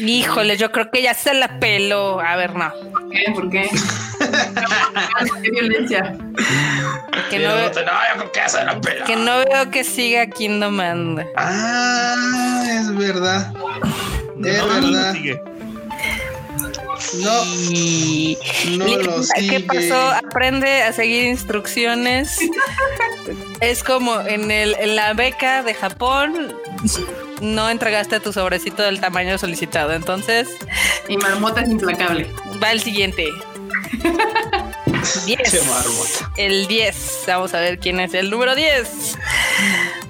Híjole, 0.05 0.57
yo 0.57 0.71
creo 0.71 0.91
que 0.91 1.01
ya 1.01 1.13
se 1.15 1.33
la 1.33 1.59
peló. 1.59 2.19
A 2.19 2.35
ver, 2.35 2.53
no. 2.55 2.71
¿Por 2.71 3.09
qué? 3.09 3.23
¿Por 3.33 3.49
qué? 3.49 3.69
¿Qué 5.41 5.49
violencia? 5.51 6.15
Que 7.31 7.39
no, 7.39 7.49
no, 7.49 7.55
veo, 7.55 7.69
no, 7.69 7.73
yo 7.73 8.15
creo 8.17 8.31
que 8.31 8.49
se 8.49 8.63
la 8.63 8.79
pela. 8.79 9.05
que 9.05 9.15
no 9.15 9.37
veo 9.39 9.71
que 9.71 9.83
siga 9.83 10.27
Kingdom 10.27 10.75
Manda. 10.75 11.25
Ah, 11.35 12.63
es 12.69 12.95
verdad. 12.95 13.51
Es 14.45 14.57
No, 14.59 14.67
verdad. 14.67 15.13
sigue. 15.13 15.41
No, 17.15 17.45
no 18.77 18.97
lo 18.97 19.21
¿Qué 19.49 19.59
pasó? 19.61 19.99
Aprende 20.11 20.83
a 20.83 20.93
seguir 20.93 21.25
instrucciones. 21.25 22.39
es 23.59 23.83
como 23.83 24.21
en, 24.21 24.51
el, 24.51 24.75
en 24.79 24.95
la 24.95 25.13
beca 25.13 25.63
de 25.63 25.73
Japón 25.73 26.53
no 27.41 27.69
entregaste 27.69 28.19
tu 28.19 28.33
sobrecito 28.33 28.83
del 28.83 28.99
tamaño 28.99 29.37
solicitado. 29.37 29.93
Entonces. 29.93 30.47
Y 31.07 31.17
marmota 31.17 31.61
es 31.61 31.69
implacable. 31.69 32.29
Va 32.61 32.71
el 32.71 32.81
siguiente. 32.81 33.27
10. 35.25 35.39
El 36.37 36.67
10. 36.67 37.23
Vamos 37.27 37.53
a 37.53 37.59
ver 37.59 37.79
quién 37.79 37.99
es 37.99 38.13
el 38.13 38.29
número 38.29 38.55
10. 38.55 39.15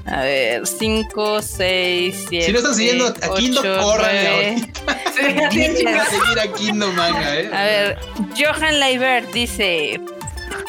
A 0.05 0.21
ver, 0.21 0.65
5, 0.65 1.41
6, 1.41 2.25
7. 2.29 2.45
Si 2.45 2.51
no 2.51 2.57
están 2.59 2.75
siguiendo, 2.75 3.07
aquí 3.07 3.51
8, 3.51 3.63
no 3.63 3.83
corran 3.83 4.15
9, 4.15 4.71
seguir 5.17 6.75
Manga, 6.75 7.35
eh. 7.35 7.49
A 7.53 7.63
ver, 7.63 7.99
Johan 8.37 8.79
Laibert 8.79 9.31
dice: 9.31 9.99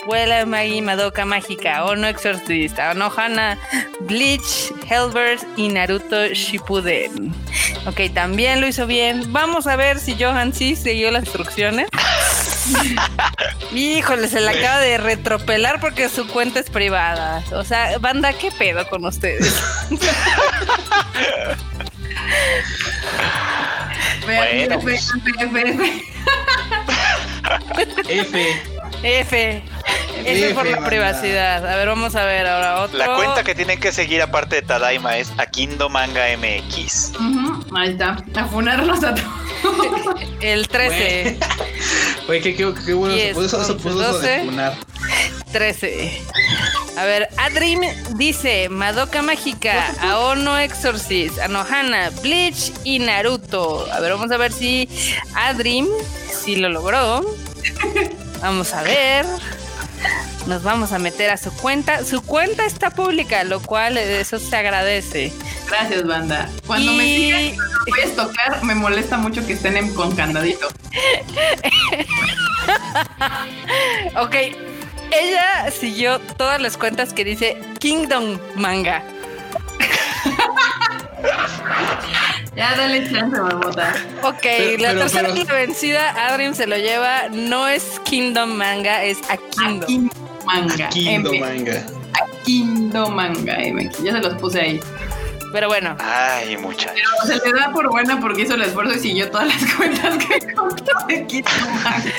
Huela 0.06 0.46
Magi 0.46 0.80
Madoka 0.80 1.24
Mágica, 1.24 1.84
Ono 1.84 2.06
Exorcist, 2.06 2.78
Ono 2.78 3.12
Hana, 3.14 3.58
Bleach, 4.00 4.72
Hellbirth 4.88 5.44
y 5.56 5.68
Naruto 5.68 6.28
Shippuden. 6.28 7.34
Ok, 7.86 8.12
también 8.14 8.60
lo 8.60 8.66
hizo 8.66 8.86
bien. 8.86 9.32
Vamos 9.32 9.66
a 9.66 9.76
ver 9.76 9.98
si 9.98 10.16
Johan 10.18 10.52
sí 10.52 10.76
siguió 10.76 11.10
las 11.10 11.24
instrucciones. 11.24 11.88
Híjole, 13.72 14.28
se 14.28 14.40
le 14.40 14.50
acaba 14.50 14.80
de 14.80 14.98
retropelar 14.98 15.80
porque 15.80 16.08
su 16.08 16.26
cuenta 16.28 16.60
es 16.60 16.70
privada. 16.70 17.42
O 17.52 17.64
sea, 17.64 17.98
banda, 17.98 18.32
¿qué 18.32 18.50
pedo 18.50 18.86
con 18.88 19.04
ustedes? 19.04 19.54
Bueno, 24.36 24.74
F, 24.74 24.78
pues. 24.82 25.10
F, 25.10 25.30
F, 25.44 25.70
F. 25.70 26.04
F. 28.08 28.62
F. 29.02 29.62
F 30.24 30.54
por 30.54 30.64
la 30.66 30.72
banda. 30.72 30.88
privacidad. 30.88 31.66
A 31.66 31.76
ver, 31.76 31.88
vamos 31.88 32.14
a 32.16 32.24
ver 32.24 32.46
ahora 32.46 32.80
otro. 32.82 32.98
La 32.98 33.14
cuenta 33.14 33.44
que 33.44 33.54
tienen 33.54 33.78
que 33.78 33.92
seguir 33.92 34.20
aparte 34.20 34.56
de 34.56 34.62
Tadaima 34.62 35.16
es 35.18 35.30
Akindo 35.38 35.88
Manga 35.88 36.24
MX. 36.36 37.12
Ujú, 37.14 37.76
Ahí 37.76 37.90
está. 37.90 38.16
A 38.34 38.44
funarlos 38.46 39.02
a 39.04 39.14
todos. 39.14 40.16
El 40.40 40.68
13. 40.68 41.38
Oye, 42.28 42.40
qué, 42.40 42.54
qué, 42.56 42.74
qué 42.84 42.92
bueno. 42.94 43.14
Se 43.16 43.34
puso 43.34 43.46
eso, 43.46 43.64
se 43.64 43.72
once, 43.72 43.82
puso 43.82 44.00
eso 44.02 44.18
de 44.18 44.28
doce. 44.38 44.44
funar. 44.44 44.74
13. 45.52 46.22
A 46.98 47.04
ver, 47.04 47.28
Adrim 47.36 47.80
dice 48.16 48.68
Madoka 48.68 49.22
Mágica, 49.22 49.94
Aono 50.00 50.58
Exorcist, 50.58 51.38
Anohana, 51.38 52.10
Bleach 52.22 52.72
y 52.82 52.98
Naruto. 52.98 53.86
A 53.92 54.00
ver, 54.00 54.12
vamos 54.12 54.32
a 54.32 54.36
ver 54.36 54.52
si 54.52 54.88
Adrim 55.34 55.86
si 56.42 56.56
lo 56.56 56.68
logró. 56.68 57.24
Vamos 58.40 58.74
a 58.74 58.82
ver. 58.82 59.24
Nos 60.46 60.62
vamos 60.64 60.92
a 60.92 60.98
meter 60.98 61.30
a 61.30 61.36
su 61.36 61.52
cuenta. 61.52 62.04
Su 62.04 62.22
cuenta 62.22 62.64
está 62.64 62.90
pública, 62.90 63.44
lo 63.44 63.60
cual 63.60 63.96
eso 63.96 64.38
se 64.40 64.56
agradece. 64.56 65.32
Gracias, 65.68 66.04
banda. 66.04 66.48
Cuando 66.66 66.92
me 66.94 67.04
sigan, 67.04 67.56
cuando 67.86 68.22
a 68.22 68.26
tocar, 68.26 68.64
me 68.64 68.74
molesta 68.74 69.18
mucho 69.18 69.46
que 69.46 69.52
estén 69.52 69.76
en- 69.76 69.94
con 69.94 70.16
candadito. 70.16 70.66
Ok, 74.20 74.34
ella 75.12 75.70
siguió 75.70 76.18
todas 76.36 76.60
las 76.60 76.76
cuentas 76.76 77.12
que 77.12 77.24
dice 77.24 77.56
Kingdom 77.78 78.38
Manga. 78.56 79.02
Ya 82.54 82.74
dale 82.76 83.08
chance, 83.10 83.40
marmota. 83.40 83.94
Ok, 84.22 84.38
Pero- 84.42 84.82
la 84.82 84.88
pero- 84.88 85.00
tercera 85.00 85.28
pero- 85.32 85.54
vencida, 85.54 86.26
Adrim 86.28 86.54
se 86.54 86.66
lo 86.66 86.76
lleva. 86.76 87.28
No 87.30 87.68
es 87.68 88.00
Kingdom 88.04 88.50
Manga, 88.56 89.04
es 89.04 89.18
Akindo. 89.28 89.84
Akindo 89.84 90.14
Manga. 90.44 90.88
Kindo 90.88 91.30
M. 91.32 91.40
manga. 91.40 91.86
Akindo 92.20 93.10
Manga. 93.10 93.54
M. 93.62 93.90
Ya 94.02 94.12
se 94.12 94.18
los 94.20 94.34
puse 94.40 94.60
ahí. 94.60 94.80
Pero 95.52 95.68
bueno, 95.68 95.96
Ay, 96.00 96.56
muchachos. 96.56 97.00
Se 97.26 97.34
le 97.36 97.52
da 97.58 97.70
por 97.72 97.88
buena 97.90 98.20
porque 98.20 98.42
hizo 98.42 98.54
el 98.54 98.62
esfuerzo 98.62 98.94
y 98.96 98.98
siguió 99.00 99.30
todas 99.30 99.46
las 99.48 99.74
cuentas 99.74 100.18
que 100.24 100.52
contó 100.54 100.92
de 101.06 101.16
Akindo 101.18 101.50
Manga. 101.84 102.12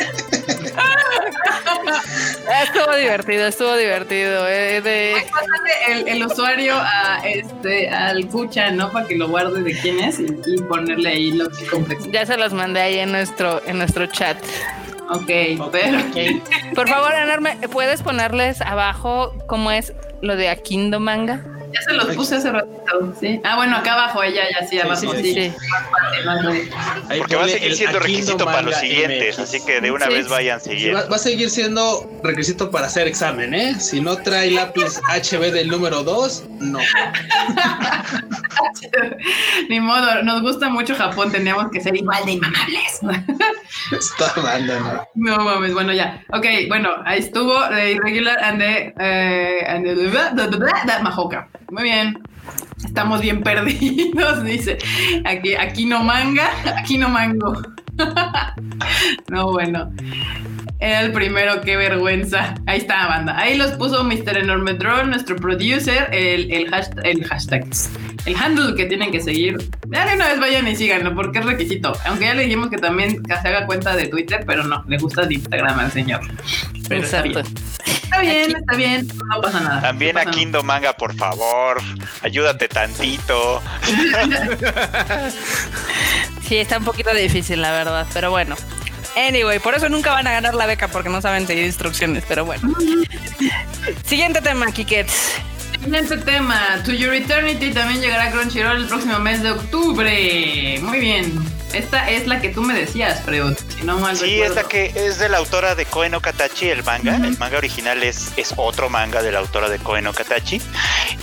estuvo 2.63 2.95
divertido, 2.95 3.47
estuvo 3.47 3.75
divertido. 3.75 4.47
eh, 4.47 4.81
de- 4.81 5.15
el, 5.89 6.07
el 6.07 6.25
usuario 6.25 6.75
a 6.77 7.21
este 7.25 7.89
al 7.89 8.27
Cucha, 8.27 8.71
¿no? 8.71 8.91
Para 8.91 9.07
que 9.07 9.15
lo 9.15 9.27
guarde 9.27 9.61
de 9.61 9.77
quién 9.79 9.99
es 9.99 10.19
y, 10.19 10.25
y 10.45 10.61
ponerle 10.63 11.09
ahí 11.09 11.31
lo 11.31 11.49
que 11.49 11.65
ya 12.11 12.25
se 12.25 12.37
los 12.37 12.53
mandé 12.53 12.81
ahí 12.81 12.99
en 12.99 13.11
nuestro, 13.11 13.61
en 13.65 13.77
nuestro 13.77 14.05
chat. 14.07 14.37
Ok, 15.09 15.29
pero. 15.71 15.97
Por 16.75 16.87
favor, 16.87 17.13
Enorme, 17.13 17.57
¿puedes 17.71 18.01
ponerles 18.03 18.61
abajo 18.61 19.33
cómo 19.47 19.71
es 19.71 19.93
lo 20.21 20.35
de 20.35 20.49
Akindo 20.49 20.99
Manga? 20.99 21.41
Ya 21.73 21.81
se 21.81 21.93
los 21.93 22.15
puse 22.15 22.35
hace 22.35 22.51
ratito, 22.51 23.13
¿sí? 23.19 23.39
Ah, 23.43 23.55
bueno, 23.55 23.77
acá 23.77 23.93
abajo, 23.93 24.23
ella 24.23 24.43
ya 24.59 24.67
sí, 24.67 24.79
abajo, 24.79 24.95
sí. 25.01 25.07
sí, 25.21 25.33
sí. 25.33 25.53
Porque 27.17 27.35
va 27.35 27.45
a 27.45 27.47
seguir 27.47 27.75
siendo 27.75 27.99
requisito 27.99 28.45
para 28.45 28.61
los 28.63 28.75
siguientes, 28.75 29.37
MX. 29.37 29.39
así 29.39 29.65
que 29.65 29.79
de 29.81 29.91
una 29.91 30.05
Sí. 30.07 30.13
vez 30.13 30.29
vayan 30.29 30.59
siguiendo. 30.61 30.99
va, 31.01 31.07
va 31.09 31.15
a 31.15 31.19
seguir 31.19 31.49
siendo 31.49 32.09
requisito 32.23 32.71
para 32.71 32.87
hacer 32.87 33.07
examen, 33.07 33.53
¿eh? 33.53 33.75
Si 33.79 34.01
no 34.01 34.17
trae 34.17 34.51
lápiz 34.51 34.99
HB 35.07 35.51
del 35.51 35.67
número 35.69 36.03
2, 36.03 36.43
no. 36.59 36.79
Ni 39.69 39.79
modo, 39.79 40.23
nos 40.23 40.41
gusta 40.41 40.69
mucho 40.69 40.95
Japón, 40.95 41.31
teníamos 41.31 41.71
que 41.71 41.81
ser 41.81 41.95
igual 41.95 42.25
de 42.25 42.33
inmamables. 42.33 42.99
Esta 43.91 44.41
banda, 44.41 44.79
¿no? 44.79 45.07
No 45.35 45.43
mames, 45.43 45.73
bueno, 45.73 45.93
ya. 45.93 46.23
Ok, 46.33 46.45
bueno, 46.67 46.89
ahí 47.05 47.19
estuvo 47.19 47.59
de 47.69 47.91
Irregular 47.93 48.37
and 48.43 48.59
the, 48.59 48.93
eh, 48.99 49.65
and 49.67 49.85
the- 49.85 49.95
bla, 50.07 50.99
Majoka. 51.01 51.47
Muy 51.71 51.83
bien. 51.83 52.19
Estamos 52.83 53.21
bien 53.21 53.41
perdidos, 53.41 54.43
dice. 54.45 54.77
Aquí, 55.25 55.55
aquí 55.55 55.85
no 55.85 56.03
manga, 56.03 56.49
aquí 56.77 56.97
no 56.97 57.09
mango. 57.09 57.61
no, 59.29 59.51
bueno. 59.51 59.91
Era 60.81 61.01
el 61.01 61.11
primero, 61.11 61.59
qué 61.59 61.75
vergüenza. 61.75 62.55
Ahí 62.65 62.77
está, 62.79 63.05
banda. 63.07 63.37
Ahí 63.37 63.57
los 63.57 63.71
puso 63.71 64.01
Mr. 64.05 64.37
Enorme 64.37 64.75
Troll, 64.75 65.09
nuestro 65.09 65.35
producer, 65.35 66.07
el, 66.13 66.49
el, 66.53 66.69
hashtag, 66.69 67.05
el 67.05 67.25
hashtag, 67.25 67.67
el 68.25 68.35
handle 68.37 68.75
que 68.75 68.85
tienen 68.85 69.11
que 69.11 69.19
seguir. 69.19 69.57
Ya 69.89 70.07
de 70.07 70.15
una 70.15 70.29
vez 70.29 70.39
vayan 70.39 70.65
y 70.69 70.77
síganlo, 70.77 71.13
porque 71.13 71.39
es 71.39 71.45
requisito. 71.45 71.91
Aunque 72.05 72.25
ya 72.25 72.33
le 72.33 72.43
dijimos 72.43 72.69
que 72.69 72.77
también 72.77 73.21
que 73.23 73.35
se 73.35 73.47
haga 73.49 73.65
cuenta 73.65 73.93
de 73.97 74.07
Twitter, 74.07 74.45
pero 74.47 74.63
no, 74.63 74.85
le 74.87 74.97
gusta 74.97 75.23
el 75.23 75.31
Instagram 75.33 75.79
al 75.79 75.91
señor. 75.91 76.21
Pero 76.87 77.03
está 77.03 77.25
Exacto. 77.25 77.43
bien. 77.43 77.99
Está 78.03 78.21
bien, 78.21 78.55
está 78.55 78.75
bien, 78.75 79.07
no 79.27 79.41
pasa 79.41 79.59
nada. 79.59 79.81
También 79.81 80.15
No 80.15 80.21
a 80.21 80.25
Kindo 80.25 80.63
Manga, 80.63 80.93
por 80.93 81.13
favor. 81.15 81.81
Ayúdate 82.23 82.67
tantito. 82.69 83.61
Sí, 86.41 86.57
está 86.57 86.79
un 86.79 86.83
poquito 86.83 87.13
difícil, 87.13 87.61
la 87.61 87.71
verdad, 87.71 88.07
pero 88.11 88.31
bueno. 88.31 88.55
Anyway, 89.15 89.59
por 89.59 89.73
eso 89.75 89.89
nunca 89.89 90.11
van 90.11 90.27
a 90.27 90.31
ganar 90.31 90.53
la 90.55 90.65
beca 90.65 90.87
porque 90.87 91.09
no 91.09 91.21
saben 91.21 91.47
seguir 91.47 91.65
instrucciones, 91.65 92.23
pero 92.27 92.45
bueno. 92.45 92.73
Siguiente 94.05 94.41
tema, 94.41 94.71
Kikets. 94.71 95.35
Siguiente 95.81 96.17
tema, 96.17 96.81
To 96.85 96.91
Your 96.91 97.13
Eternity 97.13 97.71
también 97.71 98.01
llegará 98.01 98.25
a 98.25 98.31
Crunchyroll 98.31 98.81
el 98.81 98.87
próximo 98.87 99.19
mes 99.19 99.41
de 99.41 99.51
octubre. 99.51 100.79
Muy 100.81 100.99
bien. 100.99 101.58
Esta 101.73 102.09
es 102.09 102.25
la 102.25 102.41
que 102.41 102.49
tú 102.49 102.63
me 102.63 102.73
decías, 102.73 103.21
Freud. 103.21 103.55
Si 103.77 103.83
no 103.85 103.99
mal 103.99 104.17
Sí, 104.17 104.25
es 104.41 104.49
recuerdo. 104.49 104.55
la 104.55 104.63
que 104.67 104.91
es 104.95 105.19
de 105.19 105.29
la 105.29 105.37
autora 105.37 105.75
de 105.75 105.85
Koe 105.85 106.09
no 106.09 106.19
Katachi, 106.19 106.69
el 106.69 106.83
manga. 106.83 107.15
El 107.15 107.37
manga 107.37 107.57
original 107.59 108.01
es, 108.01 108.31
es 108.37 108.53
otro 108.57 108.89
manga 108.89 109.21
de 109.21 109.31
la 109.31 109.39
autora 109.39 109.69
de 109.69 109.77
Koe 109.77 110.01
no 110.01 110.11
Katachi. 110.13 110.59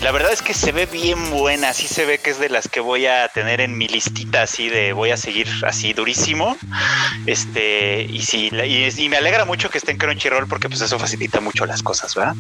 La 0.03 0.13
verdad 0.13 0.33
es 0.33 0.43
que 0.43 0.55
se 0.55 0.71
ve 0.73 0.87
bien 0.87 1.31
buena, 1.31 1.73
sí 1.73 1.89
se 1.89 2.05
ve 2.05 2.19
que 2.19 2.31
es 2.31 2.39
de 2.39 2.49
las 2.49 2.69
que 2.69 2.79
voy 2.81 3.07
a 3.07 3.27
tener 3.29 3.61
en 3.61 3.77
mi 3.77 3.89
listita 3.89 4.43
así 4.43 4.69
de 4.69 4.93
voy 4.93 5.11
a 5.11 5.17
seguir 5.17 5.49
así 5.67 5.93
durísimo. 5.93 6.57
Este, 7.27 8.03
y 8.03 8.23
sí, 8.23 8.51
es- 8.53 8.99
y 8.99 9.09
me 9.09 9.17
alegra 9.17 9.45
mucho 9.45 9.69
que 9.69 9.79
esté 9.79 9.91
en 9.93 9.99
Crunchyroll 9.99 10.47
porque 10.47 10.69
pues 10.69 10.81
eso 10.81 10.99
facilita 10.99 11.41
mucho 11.41 11.67
las 11.67 11.83
cosas, 11.83 12.15
¿verdad? 12.15 12.35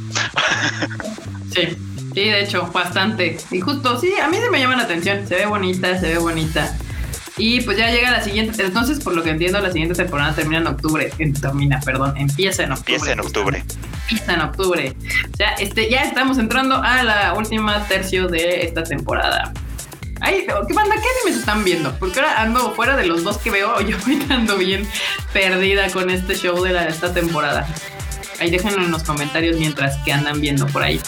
Sí, 1.54 1.76
sí, 2.14 2.20
de 2.30 2.40
hecho, 2.40 2.66
bastante. 2.72 3.36
Y 3.50 3.60
justo, 3.60 3.98
sí, 4.00 4.12
a 4.22 4.28
mí 4.28 4.36
se 4.36 4.50
me 4.50 4.58
llama 4.60 4.76
la 4.76 4.82
atención. 4.84 5.26
Se 5.26 5.34
ve 5.36 5.46
bonita, 5.46 5.98
se 5.98 6.08
ve 6.08 6.18
bonita. 6.18 6.76
Y 7.38 7.60
pues 7.60 7.76
ya 7.76 7.90
llega 7.90 8.10
la 8.10 8.22
siguiente. 8.22 8.62
Entonces, 8.62 9.00
por 9.00 9.14
lo 9.14 9.22
que 9.22 9.30
entiendo, 9.30 9.60
la 9.60 9.70
siguiente 9.70 9.94
temporada 9.94 10.34
termina 10.34 10.58
en 10.58 10.66
octubre. 10.68 11.12
Termina, 11.40 11.80
perdón, 11.80 12.16
empieza 12.16 12.62
en 12.64 12.72
octubre. 12.72 12.94
Empieza 12.94 13.12
en 13.12 13.20
octubre. 13.20 13.64
Empieza 14.08 14.34
en 14.34 14.40
octubre. 14.40 14.96
O 15.32 15.36
sea, 15.36 15.52
este, 15.54 15.90
ya 15.90 16.02
estamos 16.02 16.38
entrando 16.38 16.76
a 16.82 17.02
la 17.02 17.34
última 17.34 17.86
tercio 17.88 18.26
de 18.28 18.62
esta 18.64 18.82
temporada. 18.84 19.52
Ay, 20.20 20.46
¿qué 20.46 20.74
banda? 20.74 20.94
¿Qué 20.94 21.06
animes 21.20 21.40
están 21.40 21.62
viendo? 21.62 21.94
Porque 21.98 22.20
ahora 22.20 22.40
ando 22.40 22.74
fuera 22.74 22.96
de 22.96 23.06
los 23.06 23.22
dos 23.22 23.36
que 23.36 23.50
veo. 23.50 23.80
Yo 23.86 23.98
ahorita 23.98 24.34
ando 24.34 24.56
bien 24.56 24.88
perdida 25.34 25.90
con 25.90 26.08
este 26.08 26.34
show 26.34 26.62
de 26.62 26.72
la, 26.72 26.86
esta 26.86 27.12
temporada. 27.12 27.68
Ahí 28.40 28.50
déjenlo 28.50 28.82
en 28.82 28.90
los 28.90 29.02
comentarios 29.02 29.58
mientras 29.58 29.96
que 30.04 30.12
andan 30.12 30.40
viendo 30.40 30.66
por 30.66 30.82
ahí. 30.82 31.00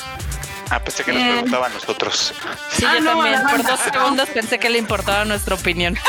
Ah, 0.71 0.81
pensé 0.85 1.03
que 1.05 1.13
nos 1.13 1.23
Eh. 1.23 1.31
preguntaban 1.33 1.73
nosotros. 1.73 2.35
Sí, 2.77 2.85
Ah, 2.87 2.95
yo 2.95 3.01
no, 3.01 3.11
también. 3.13 3.35
a 3.37 3.49
Por 3.51 3.63
dos 3.65 3.81
segundos 3.81 4.29
pensé 4.29 4.59
que 4.59 4.69
le 4.69 4.79
importaba 4.79 5.25
nuestra 5.25 5.55
opinión. 5.55 5.97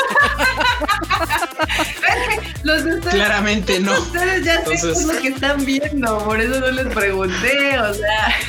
Los 2.62 2.84
de 2.84 2.94
ustedes, 2.96 3.14
Claramente 3.14 3.80
no. 3.80 3.92
ustedes 3.98 4.44
ya 4.44 4.54
Entonces- 4.56 4.98
es 4.98 5.04
lo 5.04 5.20
que 5.20 5.28
están 5.28 5.64
viendo, 5.64 6.18
por 6.24 6.40
eso 6.40 6.60
no 6.60 6.70
les 6.70 6.94
pregunté, 6.94 7.78
o 7.78 7.94
sea. 7.94 8.34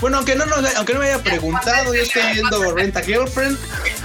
Bueno, 0.00 0.18
aunque 0.18 0.34
no, 0.34 0.44
nos- 0.44 0.74
aunque 0.76 0.92
no 0.92 1.00
me 1.00 1.06
haya 1.06 1.22
preguntado, 1.22 1.94
yo 1.94 2.02
estoy 2.02 2.22
viendo 2.34 2.74
Renta 2.74 3.00
Girlfriend, 3.02 3.56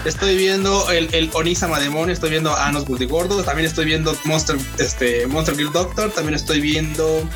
estoy 0.06 0.38
viendo 0.38 0.89
el, 0.89 1.14
el 1.14 1.30
Onisama 1.34 1.82
Demonio, 1.82 2.14
estoy 2.14 2.30
viendo 2.30 2.56
Anos 2.56 2.88
Multigordo, 2.88 3.43
también 3.43 3.68
estoy 3.68 3.84
viendo 3.86 4.18
Monster, 4.24 4.56
este, 4.78 5.28
Monster 5.28 5.58
Girl 5.58 5.74
Doctor, 5.74 6.10
también 6.12 6.36
estoy 6.36 6.62
viendo, 6.62 7.28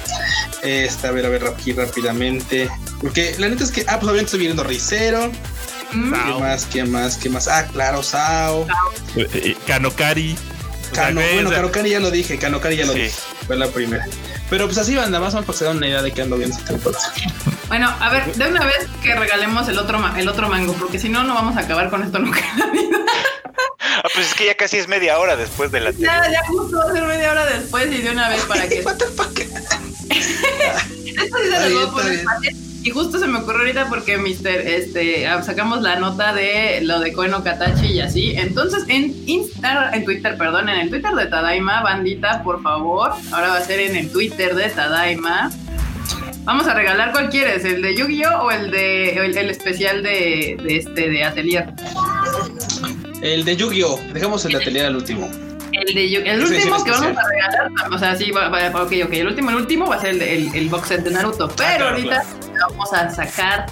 este, 0.65 1.07
a 1.07 1.11
ver, 1.11 1.25
a 1.25 1.29
ver, 1.29 1.45
aquí 1.47 1.73
rápidamente, 1.73 2.69
porque 3.01 3.35
la 3.37 3.47
neta 3.49 3.63
es 3.63 3.71
que, 3.71 3.81
ah, 3.87 3.93
pues 3.99 4.03
obviamente 4.03 4.25
estoy 4.25 4.39
viendo 4.41 4.63
Ricero, 4.63 5.31
mm, 5.93 6.11
¿qué 6.13 6.39
más, 6.39 6.65
qué 6.65 6.83
más, 6.85 7.17
qué 7.17 7.29
más? 7.29 7.47
Ah, 7.47 7.67
claro, 7.71 8.03
Sao, 8.03 8.67
Eh, 9.15 9.27
eh, 9.33 9.55
Kanokari. 9.67 10.35
Bueno, 11.13 11.49
Kanokari 11.49 11.89
ya 11.89 11.99
lo 11.99 12.09
dije, 12.11 12.37
Kanokari 12.37 12.77
ya 12.77 12.85
lo 12.85 12.93
Sí. 12.93 12.99
dije, 13.01 13.15
fue 13.47 13.57
la 13.57 13.67
primera. 13.67 14.05
Pero 14.49 14.65
pues 14.65 14.77
así, 14.77 14.95
banda, 14.95 15.19
más 15.19 15.33
o 15.33 15.37
menos 15.37 15.45
para 15.47 15.53
que 15.53 15.59
se 15.59 15.65
den 15.65 15.77
una 15.77 15.87
idea 15.87 16.01
de 16.01 16.11
que 16.11 16.21
ando 16.21 16.37
viendo 16.37 16.55
esta 16.55 16.69
temporada. 16.69 17.11
Bueno, 17.67 17.93
a 17.99 18.09
ver, 18.09 18.33
de 18.35 18.47
una 18.47 18.63
vez 18.65 18.87
que 19.01 19.15
regalemos 19.15 19.67
el 19.67 19.79
otro, 19.79 19.99
el 20.15 20.27
otro 20.29 20.47
mango, 20.49 20.73
porque 20.73 20.99
si 20.99 21.09
no, 21.09 21.23
no 21.23 21.33
vamos 21.33 21.57
a 21.57 21.61
acabar 21.61 21.89
con 21.89 22.03
esto 22.03 22.19
nunca 22.19 22.39
en 22.53 22.59
la 22.59 22.65
vida. 22.67 22.97
Ah, 23.97 24.07
pues 24.13 24.27
es 24.27 24.33
que 24.35 24.45
ya 24.45 24.55
casi 24.55 24.77
es 24.77 24.87
media 24.87 25.17
hora 25.17 25.35
después 25.35 25.71
de 25.71 25.79
la 25.79 25.91
Ya, 25.91 26.29
ya 26.31 26.45
justo 26.47 26.77
va 26.77 26.91
a 26.91 26.93
ser 26.93 27.03
media 27.05 27.31
hora 27.31 27.45
después 27.47 27.87
y 27.91 28.01
de 28.01 28.11
una 28.11 28.29
vez 28.29 28.41
para 28.43 28.67
que. 28.69 28.83
Esto 31.05 31.37
sí 31.37 31.49
se 31.49 31.69
los 31.69 31.73
voy 31.73 31.83
a 31.83 31.91
poner 31.91 32.19
fácil. 32.23 32.65
Y 32.85 32.91
justo 32.91 33.17
se 33.17 33.27
me 33.27 33.39
ocurrió 33.39 33.61
ahorita 33.61 33.89
porque 33.89 34.19
Mister, 34.19 34.61
este, 34.61 35.25
ah, 35.25 35.41
sacamos 35.41 35.81
la 35.81 35.95
nota 35.95 36.33
de 36.33 36.81
lo 36.83 36.99
de 36.99 37.13
Koeno 37.13 37.43
Katachi 37.43 37.87
y 37.87 37.99
así. 37.99 38.35
Entonces, 38.35 38.83
en 38.87 39.15
Insta, 39.25 39.89
en 39.91 40.05
Twitter, 40.05 40.37
perdón, 40.37 40.69
en 40.69 40.81
el 40.81 40.89
Twitter 40.91 41.11
de 41.15 41.25
Tadaima, 41.25 41.81
bandita, 41.81 42.43
por 42.43 42.61
favor. 42.61 43.13
Ahora 43.31 43.47
va 43.49 43.57
a 43.57 43.61
ser 43.61 43.79
en 43.79 43.95
el 43.95 44.11
Twitter 44.11 44.53
de 44.53 44.69
Tadaima. 44.69 45.51
Vamos 46.43 46.67
a 46.67 46.75
regalar 46.75 47.11
cuál 47.11 47.31
quieres, 47.31 47.65
el 47.65 47.81
de 47.81 47.95
Yu-Gi-Oh 47.95 48.43
o 48.43 48.51
el 48.51 48.69
de 48.69 49.15
el, 49.15 49.35
el 49.35 49.49
especial 49.49 50.03
de, 50.03 50.55
de 50.61 50.77
este 50.77 51.09
de 51.09 51.23
Atelier. 51.23 51.73
El 53.23 53.45
de 53.45 53.55
Yu-Gi-Oh! 53.55 53.99
Dejamos 54.13 54.45
el 54.45 54.51
de 54.51 54.57
atelier 54.59 54.85
al 54.85 54.95
último. 54.95 55.27
El 55.87 56.39
de 56.39 56.45
último 56.55 56.83
que 56.83 56.91
vamos 56.91 57.17
a 57.17 57.29
regalar, 57.29 57.71
o 57.93 57.97
sea, 57.97 58.15
sí, 58.15 58.31
va, 58.31 58.49
va- 58.49 58.69
ok, 58.83 58.91
ok, 59.05 59.13
el 59.13 59.27
último, 59.27 59.49
el 59.51 59.55
último 59.57 59.85
va 59.87 59.95
a 59.95 60.01
ser 60.01 60.11
el, 60.11 60.21
el, 60.21 60.55
el 60.55 60.69
box 60.69 60.87
set 60.87 61.03
de 61.03 61.11
Naruto, 61.11 61.47
pero 61.49 61.55
claro, 61.77 61.89
ahorita 61.89 62.23
vamos 62.69 62.93
a 62.93 63.09
sacar 63.11 63.67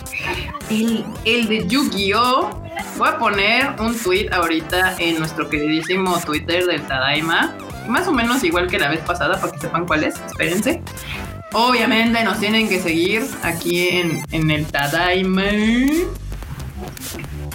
el, 0.70 1.04
el 1.26 1.48
de 1.48 1.68
Yu-Gi-Oh! 1.68 2.62
Voy 2.98 3.08
a 3.10 3.18
poner 3.18 3.70
un 3.80 3.98
tweet 3.98 4.30
ahorita 4.32 4.96
en 5.00 5.20
nuestro 5.20 5.50
queridísimo 5.50 6.20
Twitter 6.26 6.66
del 6.66 6.82
Tadaima, 6.84 7.56
más 7.88 8.08
o 8.08 8.12
menos 8.12 8.44
igual 8.44 8.68
que 8.68 8.80
la 8.80 8.90
vez 8.90 9.00
pasada, 9.02 9.40
para 9.40 9.52
que 9.54 9.60
sepan 9.60 9.86
cuál 9.86 10.04
es, 10.04 10.16
espérense. 10.28 10.82
Obviamente 11.54 12.24
nos 12.24 12.40
tienen 12.40 12.68
que 12.68 12.80
seguir 12.80 13.24
aquí 13.44 13.90
en, 13.90 14.24
en 14.32 14.50
el 14.52 14.66
Tadaima. 14.66 15.44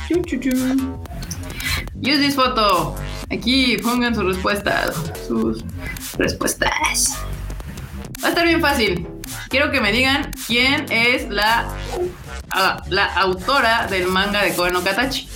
Chu, 0.09 0.23
chu, 0.23 0.39
chu. 0.39 0.51
Use 2.01 2.19
this 2.19 2.35
photo. 2.35 2.95
Aquí 3.31 3.77
pongan 3.79 4.15
sus 4.15 4.25
respuestas. 4.25 4.95
Sus 5.27 5.65
respuestas. 6.17 7.19
Va 8.23 8.29
a 8.29 8.31
estar 8.31 8.45
bien 8.45 8.61
fácil. 8.61 9.07
Quiero 9.49 9.71
que 9.71 9.81
me 9.81 9.93
digan 9.93 10.31
quién 10.47 10.87
es 10.91 11.29
la, 11.29 11.69
ah, 12.51 12.83
la 12.89 13.07
autora 13.15 13.87
del 13.87 14.07
manga 14.07 14.43
de 14.43 14.55
Koe 14.55 14.71
no 14.71 14.83
Katachi. 14.83 15.29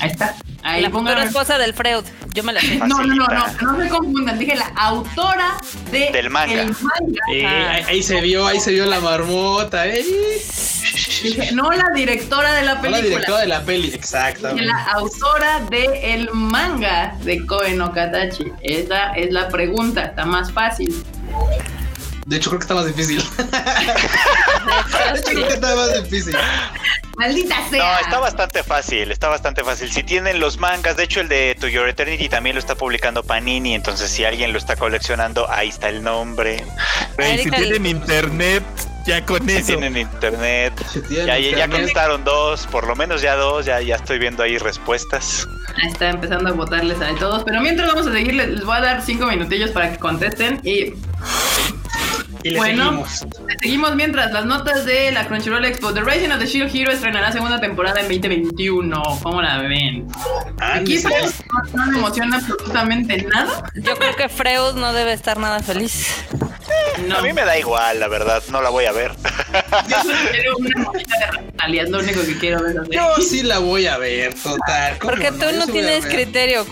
Ahí 0.00 0.10
está. 0.10 0.34
Ahí 0.64 0.82
la 0.82 0.90
futura 0.90 1.22
esposa 1.24 1.58
del 1.58 1.74
Freud. 1.74 2.04
Yo 2.32 2.42
me 2.42 2.52
la 2.52 2.60
sé. 2.60 2.76
No, 2.78 2.86
no, 2.86 3.04
no, 3.04 3.26
no, 3.28 3.72
no 3.72 3.80
se 3.82 3.88
confundan. 3.88 4.38
Dije 4.38 4.56
la 4.56 4.66
autora 4.76 5.56
de 5.92 6.10
Del 6.10 6.30
manga. 6.30 6.62
el 6.62 6.68
manga. 6.68 7.20
Eh, 7.32 7.46
ahí, 7.46 7.84
ahí 7.88 8.02
se 8.02 8.20
vio, 8.20 8.46
ahí 8.46 8.58
se 8.58 8.72
vio 8.72 8.86
la 8.86 8.98
marmota, 9.00 9.86
¿eh? 9.86 10.02
Dije, 11.22 11.52
no 11.52 11.70
la 11.70 11.90
directora 11.94 12.52
de 12.54 12.62
la 12.62 12.74
No 12.74 12.82
la 12.82 12.82
película. 12.82 13.02
directora 13.08 13.40
de 13.40 13.46
la 13.46 13.62
peli, 13.62 13.82
Dije, 13.84 13.96
exactamente. 13.96 14.64
la 14.64 14.82
autora 14.94 15.60
de 15.70 16.14
el 16.14 16.30
manga 16.32 17.14
de 17.22 17.44
Koe 17.46 17.74
no 17.74 17.92
Katachi. 17.92 18.44
Esa 18.62 19.12
es 19.12 19.30
la 19.32 19.48
pregunta, 19.48 20.02
está 20.02 20.24
más 20.24 20.50
fácil. 20.52 20.92
De 22.26 22.36
hecho, 22.36 22.50
creo 22.50 22.58
que 22.60 22.64
está 22.64 22.74
más 22.74 22.86
difícil. 22.86 23.22
De 25.14 25.18
hecho, 25.20 25.30
creo 25.30 25.48
que 25.48 25.54
está 25.54 25.74
más 25.74 26.02
difícil. 26.02 26.36
Maldita 27.16 27.56
sea. 27.70 27.92
No, 27.92 28.00
está 28.00 28.18
bastante 28.18 28.62
fácil, 28.62 29.10
está 29.12 29.28
bastante 29.28 29.62
fácil. 29.62 29.90
Si 29.90 30.02
tienen 30.02 30.40
los 30.40 30.58
mangas, 30.58 30.96
de 30.96 31.04
hecho 31.04 31.20
el 31.20 31.28
de 31.28 31.56
To 31.60 31.68
Your 31.68 31.88
Eternity 31.88 32.28
también 32.28 32.56
lo 32.56 32.60
está 32.60 32.74
publicando 32.74 33.22
Panini, 33.22 33.74
entonces 33.74 34.10
si 34.10 34.24
alguien 34.24 34.52
lo 34.52 34.58
está 34.58 34.74
coleccionando, 34.74 35.48
ahí 35.50 35.68
está 35.68 35.88
el 35.88 36.02
nombre. 36.02 36.64
Güey, 37.16 37.38
si 37.38 37.50
tienen 37.50 37.86
internet, 37.86 38.64
ya 39.06 39.24
con 39.24 39.46
Si 39.48 39.56
eso. 39.56 39.66
tienen 39.66 39.96
internet. 39.96 40.72
Tienen 41.08 41.26
Ya, 41.26 41.38
ya, 41.38 41.68
contestaron 41.68 42.24
dos, 42.24 42.66
por 42.66 42.86
lo 42.86 42.96
menos 42.96 43.22
ya 43.22 43.36
dos, 43.36 43.64
ya, 43.64 43.80
ya 43.80 43.94
estoy 43.94 44.18
viendo 44.18 44.42
ahí 44.42 44.58
respuestas. 44.58 45.46
Ahí 45.80 45.90
está 45.90 46.10
empezando 46.10 46.48
a 46.50 46.52
votarles 46.52 47.00
a 47.00 47.14
todos. 47.14 47.44
Pero 47.44 47.60
mientras 47.60 47.88
vamos 47.88 48.08
a 48.08 48.12
seguir, 48.12 48.34
les 48.34 48.64
voy 48.64 48.76
a 48.76 48.80
dar 48.80 49.02
cinco 49.02 49.26
minutillos 49.26 49.70
para 49.70 49.92
que 49.92 49.98
contesten. 49.98 50.60
Y 50.64 50.94
Y 52.44 52.50
le 52.50 52.58
Bueno. 52.58 52.84
seguimos. 53.06 53.26
seguimos 53.62 53.96
mientras 53.96 54.30
las 54.30 54.44
notas 54.44 54.84
de 54.84 55.10
la 55.12 55.26
Crunchyroll 55.26 55.64
Expo. 55.64 55.94
The 55.94 56.02
Rising 56.02 56.30
of 56.30 56.38
the 56.40 56.46
Shield 56.46 56.70
Hero 56.76 56.92
estrenará 56.92 57.32
segunda 57.32 57.58
temporada 57.58 58.00
en 58.00 58.06
2021. 58.08 59.02
¿Cómo 59.22 59.40
la 59.40 59.58
ven? 59.62 60.06
Aquí 60.60 60.96
Ándese. 60.98 61.08
pues, 61.08 61.42
no, 61.72 61.86
no 61.86 61.92
me 61.92 61.98
emociona 61.98 62.36
absolutamente 62.36 63.22
nada. 63.22 63.64
Yo 63.76 63.96
creo 63.96 64.14
que 64.14 64.28
Freud 64.28 64.74
no 64.74 64.92
debe 64.92 65.14
estar 65.14 65.38
nada 65.38 65.60
feliz. 65.60 66.06
No. 67.08 67.16
A 67.18 67.22
mí 67.22 67.32
me 67.32 67.44
da 67.44 67.58
igual, 67.58 67.98
la 67.98 68.08
verdad, 68.08 68.42
no 68.50 68.62
la 68.62 68.70
voy 68.70 68.84
a 68.84 68.92
ver. 68.92 69.12
Yo 69.88 69.96
solo 70.02 70.14
quiero 70.30 70.56
una 70.58 70.84
monita 70.84 71.18
de 71.18 71.26
Raptalia, 71.26 71.82
es 71.82 71.90
lo 71.90 71.98
único 71.98 72.20
que 72.22 72.38
quiero 72.38 72.62
ver. 72.62 72.76
Yo 72.90 73.16
sí 73.20 73.42
la 73.42 73.58
voy 73.58 73.86
a 73.86 73.98
ver, 73.98 74.32
total. 74.34 74.98
¿cómo 74.98 75.10
Porque 75.12 75.32
tú 75.32 75.46
no 75.58 75.66
tienes 75.66 76.06
criterio. 76.06 76.64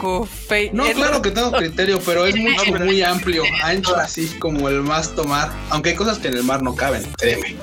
Fe- 0.49 0.71
No, 0.73 0.85
claro 0.93 1.21
que 1.23 1.31
tengo 1.31 1.51
criterio, 1.53 1.99
pero 2.07 2.25
es 2.27 2.37
mucho, 2.37 2.73
muy 2.79 3.03
amplio, 3.03 3.43
ancho 3.65 3.97
así 3.97 4.27
como 4.39 4.69
el 4.69 4.83
más 4.83 5.15
tomar. 5.15 5.51
Aunque 5.71 5.91
hay 5.91 5.97
cosas 5.97 6.19
que 6.19 6.29
en 6.29 6.35
el 6.35 6.45
mar 6.45 6.63
no 6.63 6.75
caben, 6.75 7.03
créeme. 7.19 7.57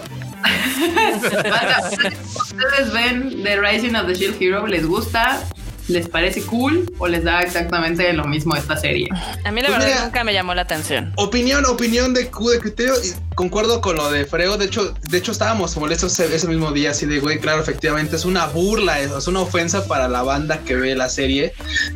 ¿Ustedes 2.41 2.93
ven 2.93 3.43
The 3.43 3.59
Rising 3.59 3.95
of 3.95 4.07
the 4.07 4.15
Shield 4.15 4.37
Hero? 4.41 4.65
¿Les 4.67 4.85
gusta? 4.85 5.43
¿Les 5.87 6.07
parece 6.07 6.43
cool? 6.43 6.85
¿O 6.99 7.07
les 7.07 7.23
da 7.23 7.41
exactamente 7.41 8.13
lo 8.13 8.25
mismo 8.25 8.55
esta 8.55 8.77
serie? 8.77 9.07
A 9.43 9.51
mí 9.51 9.61
la 9.61 9.69
Pues 9.69 9.79
verdad 9.79 9.87
mira- 9.93 10.05
nunca 10.05 10.23
me 10.23 10.33
llamó 10.33 10.53
la 10.53 10.61
atención. 10.61 11.11
Opinión, 11.15 11.65
opinión 11.65 12.13
de 12.13 12.27
Q 12.29 12.49
de 12.51 12.59
criterio. 12.59 12.93
y 13.03 13.11
concuerdo 13.35 13.81
con 13.81 13.95
lo 13.95 14.11
de 14.11 14.25
Freo. 14.25 14.57
De 14.57 14.65
hecho, 14.65 14.93
de 15.09 15.17
hecho 15.17 15.31
estábamos 15.31 15.75
molestos 15.77 16.19
ese, 16.19 16.33
ese 16.35 16.47
mismo 16.47 16.71
día, 16.71 16.91
así 16.91 17.07
de 17.07 17.19
güey, 17.19 17.39
claro, 17.39 17.61
efectivamente 17.61 18.15
es 18.17 18.25
una 18.25 18.45
burla, 18.45 18.99
es, 18.99 19.09
es 19.11 19.27
una 19.27 19.39
ofensa 19.41 19.87
para 19.87 20.07
la 20.07 20.21
banda 20.21 20.59
que 20.59 20.75
ve 20.75 20.95
la 20.95 21.09
serie, 21.09 21.53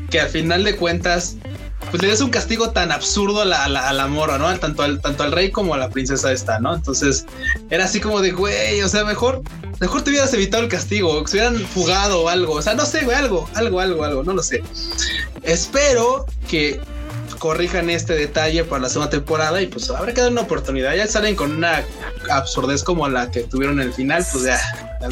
que 0.09 0.19
al 0.19 0.29
final 0.29 0.63
de 0.63 0.75
cuentas, 0.75 1.35
pues 1.91 2.01
le 2.01 2.09
das 2.09 2.21
un 2.21 2.29
castigo 2.29 2.71
tan 2.71 2.91
absurdo 2.91 3.41
a 3.41 3.45
la, 3.45 3.63
a 3.63 3.69
la, 3.69 3.89
a 3.89 3.93
la 3.93 4.07
morra, 4.07 4.38
¿no? 4.38 4.53
Tanto 4.59 4.84
al, 4.84 5.01
tanto 5.01 5.23
al 5.23 5.31
rey 5.31 5.51
como 5.51 5.73
a 5.73 5.77
la 5.77 5.89
princesa 5.89 6.31
esta, 6.31 6.59
¿no? 6.59 6.73
Entonces, 6.73 7.25
era 7.69 7.86
así 7.86 7.99
como 7.99 8.21
de, 8.21 8.31
güey, 8.31 8.81
o 8.81 8.89
sea, 8.89 9.05
mejor, 9.05 9.41
mejor 9.79 10.01
te 10.01 10.09
hubieras 10.09 10.34
evitado 10.34 10.63
el 10.63 10.69
castigo, 10.69 11.23
que 11.23 11.31
se 11.31 11.38
hubieran 11.38 11.57
fugado 11.67 12.23
o 12.23 12.29
algo, 12.29 12.53
o 12.53 12.61
sea, 12.61 12.73
no 12.73 12.86
sé, 12.86 13.03
güey, 13.03 13.17
algo, 13.17 13.49
algo, 13.53 13.79
algo, 13.79 14.03
algo, 14.03 14.23
no 14.23 14.34
lo 14.34 14.43
sé. 14.43 14.63
Espero 15.43 16.25
que 16.47 16.79
corrijan 17.43 17.89
este 17.89 18.13
detalle 18.13 18.63
para 18.63 18.83
la 18.83 18.87
segunda 18.87 19.09
temporada 19.09 19.61
y 19.61 19.67
pues 19.67 19.89
habrá 19.89 20.13
que 20.13 20.21
dar 20.21 20.31
una 20.31 20.39
oportunidad. 20.39 20.95
Ya 20.95 21.07
salen 21.07 21.35
con 21.35 21.51
una 21.51 21.83
absurdez 22.31 22.83
como 22.83 23.09
la 23.09 23.31
que 23.31 23.41
tuvieron 23.41 23.81
en 23.81 23.87
el 23.89 23.93
final, 23.93 24.25
pues 24.31 24.45
ya. 24.45 24.61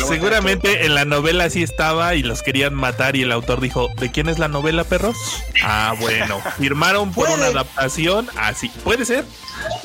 Seguramente 0.07 0.85
en 0.85 0.95
la 0.95 1.03
novela 1.03 1.49
sí 1.49 1.61
estaba 1.61 2.15
y 2.15 2.23
los 2.23 2.41
querían 2.41 2.73
matar 2.73 3.17
y 3.17 3.23
el 3.23 3.33
autor 3.33 3.59
dijo, 3.59 3.89
¿de 3.97 4.09
quién 4.11 4.29
es 4.29 4.39
la 4.39 4.47
novela, 4.47 4.85
perros? 4.85 5.17
Ah, 5.61 5.93
bueno, 5.99 6.41
firmaron 6.57 7.11
por 7.11 7.25
Puede. 7.27 7.37
una 7.41 7.47
adaptación, 7.47 8.29
así. 8.37 8.69
¿Puede 8.85 9.03
ser? 9.03 9.25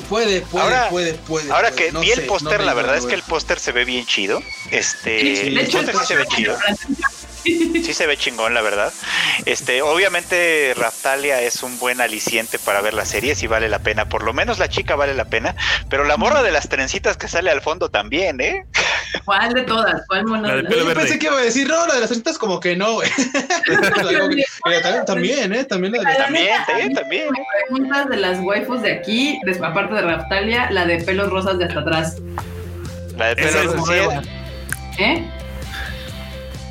Puede, 0.07 0.39
puede, 0.39 0.63
Ahora- 0.63 0.89
puede, 0.89 1.13
puede. 1.15 1.51
Ahora 1.51 1.71
puede, 1.71 1.87
que 1.87 1.91
no 1.91 1.99
vi 1.99 2.11
el 2.11 2.21
póster, 2.21 2.61
no 2.61 2.65
la 2.65 2.73
verdad 2.73 2.95
es 2.95 3.05
que 3.05 3.13
el 3.15 3.23
póster 3.23 3.59
se 3.59 3.73
ve 3.73 3.83
bien 3.83 4.05
chido. 4.05 4.39
Este, 4.71 5.19
Sí, 5.35 5.47
el 5.47 5.67
póster 5.67 5.95
sí 5.97 6.05
se 6.07 6.15
ve 6.15 6.25
chido. 6.33 6.57
Sí 7.83 7.93
se 7.93 8.07
ve 8.07 8.17
chingón, 8.17 8.53
la 8.53 8.61
verdad. 8.61 8.91
Este, 9.45 9.81
obviamente 9.81 10.73
Raftalia 10.75 11.41
es 11.41 11.63
un 11.63 11.79
buen 11.79 12.01
aliciente 12.01 12.59
para 12.59 12.81
ver 12.81 12.93
la 12.93 13.05
serie, 13.05 13.35
sí 13.35 13.47
vale 13.47 13.69
la 13.69 13.79
pena, 13.79 14.09
por 14.09 14.23
lo 14.23 14.33
menos 14.33 14.59
la 14.59 14.67
chica 14.67 14.95
vale 14.95 15.13
la 15.13 15.25
pena, 15.25 15.55
pero 15.89 16.03
la 16.03 16.17
morra 16.17 16.43
de 16.43 16.51
las 16.51 16.69
trencitas 16.69 17.17
que 17.17 17.27
sale 17.27 17.49
al 17.49 17.61
fondo 17.61 17.89
también, 17.89 18.41
¿eh? 18.41 18.65
¿Cuál 19.25 19.53
de 19.53 19.63
todas? 19.63 20.01
¿Cuál 20.07 20.25
mona 20.25 20.47
La 20.47 20.55
de 20.55 20.61
de 20.63 20.69
pelo 20.69 20.85
Yo 20.85 20.93
pensé 20.93 21.19
que 21.19 21.27
iba 21.27 21.37
a 21.37 21.41
decir, 21.41 21.67
no, 21.67 21.87
la 21.87 21.95
de 21.95 22.01
las 22.01 22.09
treintas 22.09 22.37
como 22.37 22.59
que 22.59 22.75
no, 22.75 22.93
güey. 22.95 23.09
También, 24.65 25.05
también, 25.05 25.53
¿eh? 25.53 25.63
También 25.63 25.93
la 25.93 25.99
de 25.99 26.05
las 26.05 26.17
También, 26.17 26.47
¿eh? 26.47 26.93
También. 26.93 27.27
me 27.31 27.45
preguntas 27.67 28.09
de 28.09 28.17
las 28.17 28.39
waifus 28.39 28.81
de 28.81 28.93
aquí, 28.93 29.39
aparte 29.63 29.95
de 29.95 30.01
Raptalia, 30.01 30.69
la 30.71 30.85
de 30.85 30.97
pelos 31.03 31.29
rosas 31.29 31.57
de 31.57 31.65
hasta 31.65 31.79
atrás. 31.79 32.17
La 33.17 33.33
de 33.33 33.41
Esa 33.41 33.59
pelo 33.59 33.71
es 33.73 33.81
sí, 33.81 33.85
nueva. 33.85 34.21
¿Eh? 34.99 35.36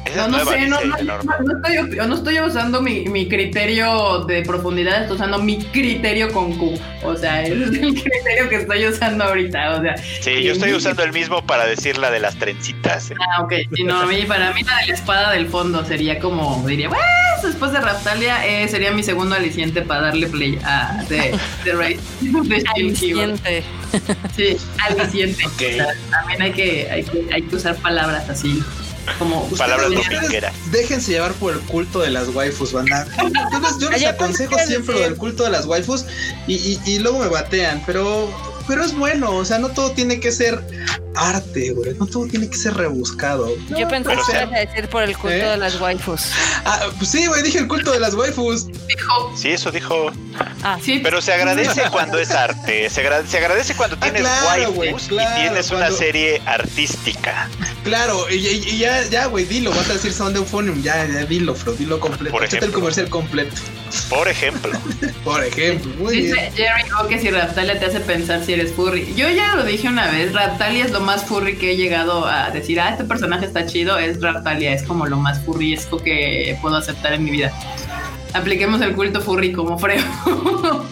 Esa 0.07 0.29
No, 0.29 0.39
no 0.39 0.45
nueva, 0.45 0.53
sé, 0.53 0.67
no, 0.67 0.81
no, 0.81 0.97
no, 1.03 1.23
no 1.23 1.57
estoy, 1.57 1.97
no 2.09 2.15
estoy 2.15 2.41
usando 2.41 2.83
mi, 2.83 3.05
mi 3.09 3.29
criterio 3.29 4.25
de 4.25 4.43
profundidad, 4.43 5.03
estoy 5.03 5.17
usando 5.17 5.39
mi 5.39 5.59
criterio 5.65 6.33
con 6.33 6.57
Q. 6.57 6.79
O 7.05 7.17
sea, 7.17 7.43
ese 7.43 7.55
es 7.65 7.69
el 7.71 7.95
criterio 8.03 8.49
que 8.49 8.57
estoy 8.57 8.87
usando 8.87 9.25
ahorita. 9.25 9.77
O 9.77 9.83
sea, 9.83 9.97
Sí, 10.21 10.43
yo 10.43 10.53
estoy 10.53 10.73
usando 10.73 11.03
el 11.03 11.13
mismo 11.13 11.45
para 11.47 11.67
decir 11.67 11.99
la 11.99 12.11
de 12.11 12.21
las 12.21 12.37
trencitas. 12.37 13.11
¿eh? 13.11 13.15
ah, 13.21 13.43
ok. 13.43 13.53
Si 13.75 13.85
no, 13.85 14.01
a 14.01 14.07
mí, 14.07 14.23
para 14.27 14.53
mí 14.53 14.63
la 14.63 14.79
de 14.79 14.87
la 14.89 14.95
espada 14.95 15.33
del 15.33 15.47
fondo 15.49 15.85
sería 15.85 16.19
como, 16.19 16.65
diría, 16.67 16.89
"Pues, 16.89 17.01
después 17.43 17.73
de 17.73 17.81
Raptalia, 17.81 18.47
eh, 18.47 18.69
sería 18.69 18.91
mi 18.91 19.03
segundo 19.03 19.35
aliciente 19.37 19.83
para 19.83 20.03
darle 20.03 20.27
play 20.29 20.59
a 20.65 21.05
The, 21.09 21.35
the 21.65 21.73
Race. 21.73 21.99
Aliciente. 22.75 23.63
Sí, 24.37 24.57
aliciente. 24.89 25.47
Ok. 25.47 25.53
O 25.55 25.75
sea, 25.75 25.89
también 26.11 26.43
hay 26.43 26.53
que, 26.53 26.89
hay, 26.91 27.03
que, 27.05 27.27
hay 27.33 27.43
que 27.43 27.57
usar 27.57 27.77
palabras 27.77 28.29
así. 28.29 28.63
Como 29.19 29.43
ustedes 29.51 29.59
Palabras. 29.59 29.91
Déjense 30.71 31.13
llevar 31.13 31.33
por 31.35 31.53
el 31.55 31.61
culto 31.61 32.01
de 32.01 32.11
las 32.11 32.29
waifus, 32.29 32.73
banda. 32.73 33.07
Yo 33.19 33.61
les, 33.61 33.79
yo 33.79 33.91
aconsejo 34.09 34.57
siempre 34.67 34.95
lo 34.95 35.01
del 35.01 35.17
culto 35.17 35.45
de 35.45 35.51
las 35.51 35.67
waifus 35.67 36.05
y, 36.47 36.55
y- 36.55 36.81
y 36.87 36.99
luego 36.99 37.19
me 37.21 37.29
batean, 37.29 37.83
pero, 37.87 38.29
pero 38.67 38.85
es 38.85 38.95
bueno, 38.95 39.35
o 39.37 39.45
sea, 39.45 39.59
no 39.59 39.69
todo 39.71 39.93
tiene 39.93 40.21
que 40.21 40.33
ser 40.33 40.63
arte, 41.17 41.71
güey. 41.73 41.95
No 41.95 42.07
todo 42.07 42.27
tiene 42.27 42.49
que 42.49 42.57
ser 42.57 42.75
rebuscado. 42.75 43.49
Yo 43.77 43.89
pensé 43.89 44.11
que 44.17 44.23
sea- 44.25 44.43
ibas 44.45 44.55
a 44.55 44.59
decir 44.61 44.89
por 44.89 45.03
el 45.03 45.17
culto 45.17 45.37
¿Eh? 45.37 45.49
de 45.51 45.57
las 45.57 45.81
waifus. 45.81 46.31
Ah, 46.65 46.81
pues 46.99 47.11
sí, 47.11 47.27
güey, 47.27 47.43
dije 47.43 47.59
el 47.59 47.69
culto 47.69 47.93
de 47.93 48.01
las 48.01 48.15
waifus. 48.15 48.67
Dijo, 48.87 49.33
Sí, 49.37 49.51
eso 49.51 49.71
dijo. 49.71 50.11
Ah, 50.63 50.79
sí, 50.83 51.01
Pero 51.03 51.21
se 51.23 51.33
agradece 51.33 51.83
cuando 51.91 52.19
es 52.19 52.31
arte. 52.31 52.91
Se, 52.91 53.01
agra- 53.01 53.27
se 53.27 53.39
agradece 53.39 53.75
cuando 53.75 53.97
Ah, 53.97 54.01
tienes 54.03 54.23
claro, 54.23 54.71
waifus 54.73 55.09
claro, 55.09 55.31
y 55.39 55.41
tienes 55.43 55.71
una 55.71 55.91
serie 55.91 56.43
artística. 56.47 57.49
Claro, 57.85 58.27
y, 58.31 58.79
ya, 58.79 59.03
ya, 59.05 59.27
güey, 59.27 59.45
dilo, 59.45 59.71
vas 59.71 59.89
a 59.89 59.95
decir 59.95 60.13
Sound 60.13 60.37
Euphonium, 60.37 60.83
ya, 60.83 61.07
ya, 61.07 61.25
dilo, 61.25 61.55
Fro, 61.55 61.73
dilo 61.73 62.01
completo. 62.01 62.33
Por 62.33 62.43
Échate 62.43 62.57
el 62.57 62.63
ejemplo. 62.65 62.81
comercial 62.81 63.09
completo, 63.09 63.55
Por 64.09 64.29
ejemplo. 64.29 64.73
por 65.25 65.45
ejemplo. 65.45 65.93
Muy 65.99 66.17
Dice 66.17 66.33
bien. 66.35 66.53
Jerry 66.55 66.83
O 67.03 67.07
que 67.09 67.19
si 67.21 67.31
Raptalia 67.31 67.79
te 67.79 67.87
hace 67.87 68.01
pensar 68.01 68.45
si 68.45 68.55
eres 68.55 68.73
furry. 68.73 69.15
Yo 69.17 69.29
ya 69.31 69.55
lo 69.55 69.63
dije 69.65 69.89
una 69.89 70.11
vez, 70.11 70.33
Raptalia 70.33 70.85
es 70.85 70.91
lo 70.91 71.01
más 71.07 71.25
furry 71.25 71.57
que 71.57 71.71
he 71.73 71.77
llegado 71.77 72.27
a 72.27 72.51
decir, 72.51 72.79
ah, 72.81 72.91
este 72.91 73.05
personaje 73.05 73.47
está 73.47 73.65
chido, 73.65 73.99
es 73.99 74.21
Raptalia, 74.21 74.73
es 74.73 74.83
como 74.83 75.07
lo 75.07 75.17
más 75.17 75.41
furriesco 75.45 75.97
que 76.03 76.59
puedo 76.61 76.77
aceptar 76.77 77.15
en 77.15 77.25
mi 77.25 77.31
vida. 77.31 77.51
Apliquemos 78.35 78.81
el 78.83 78.95
culto 78.95 79.23
furry 79.23 79.53
como 79.53 79.79
freo. 79.79 80.03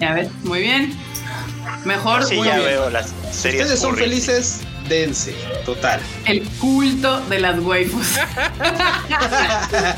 ya 0.00 0.12
ves, 0.12 0.28
muy 0.42 0.60
bien. 0.60 0.92
Mejor 1.84 2.24
Sí, 2.24 2.36
ya 2.36 2.56
bien. 2.56 2.64
veo 2.66 2.90
las 2.90 3.06
Si 3.30 3.38
series. 3.42 3.62
ustedes 3.62 3.80
son 3.80 3.90
furry. 3.92 4.02
felices, 4.04 4.60
dense, 4.88 5.34
total. 5.64 6.00
el 6.26 6.42
culto 6.60 7.20
de 7.30 7.38
las 7.40 7.58
waifus. 7.60 8.06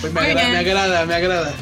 Pues 0.00 0.16
agrada, 0.16 0.48
me 0.50 0.56
agrada, 0.58 1.06
me 1.06 1.14
agrada. 1.14 1.52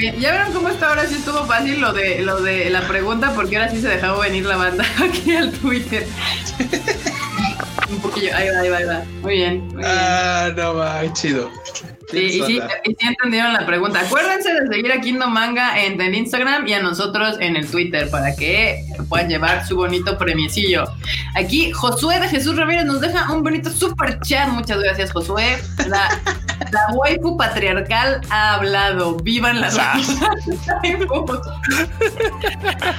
Ya 0.00 0.30
vieron 0.30 0.52
cómo 0.52 0.68
está 0.68 0.88
ahora 0.88 1.06
sí 1.06 1.14
estuvo 1.14 1.44
fácil 1.44 1.80
lo 1.80 1.92
de 1.92 2.20
lo 2.20 2.40
de 2.40 2.70
la 2.70 2.86
pregunta 2.88 3.32
porque 3.34 3.56
ahora 3.56 3.70
sí 3.70 3.80
se 3.80 3.88
dejaba 3.88 4.18
venir 4.20 4.44
la 4.44 4.56
banda 4.56 4.84
aquí 5.04 5.34
al 5.36 5.52
Twitter. 5.52 6.06
Un 7.90 8.00
poquillo, 8.00 8.34
ahí 8.34 8.48
va, 8.48 8.60
ahí 8.60 8.68
va, 8.70 8.76
ahí 8.78 8.84
va. 8.84 9.02
Muy 9.20 9.34
bien, 9.34 9.66
muy 9.68 9.76
bien. 9.82 9.86
Ah, 9.86 10.50
no 10.56 10.74
va, 10.76 11.12
chido. 11.12 11.50
Sí, 12.12 12.18
y 12.18 12.42
sí, 12.42 12.60
y 12.84 12.90
sí 12.90 13.06
entendieron 13.06 13.52
la 13.52 13.66
pregunta. 13.66 14.00
Acuérdense 14.00 14.52
de 14.52 14.66
seguir 14.68 14.92
a 14.92 15.00
Kingdom 15.00 15.32
Manga 15.32 15.82
en 15.82 16.00
el 16.00 16.14
Instagram 16.14 16.66
y 16.68 16.74
a 16.74 16.82
nosotros 16.82 17.36
en 17.40 17.56
el 17.56 17.66
Twitter 17.68 18.10
para 18.10 18.36
que 18.36 18.84
puedan 19.08 19.28
llevar 19.28 19.66
su 19.66 19.76
bonito 19.76 20.18
premiecillo. 20.18 20.84
Aquí 21.34 21.72
Josué 21.72 22.20
de 22.20 22.28
Jesús 22.28 22.56
Ramírez 22.56 22.84
nos 22.84 23.00
deja 23.00 23.32
un 23.32 23.42
bonito 23.42 23.70
super 23.70 24.20
chat. 24.20 24.48
Muchas 24.48 24.78
gracias, 24.78 25.10
Josué. 25.12 25.58
La, 25.88 26.20
la 26.70 26.94
waifu 26.94 27.36
patriarcal 27.36 28.20
ha 28.30 28.54
hablado. 28.54 29.16
¡Vivan 29.16 29.60
las 29.60 29.76
waifus! 29.76 30.16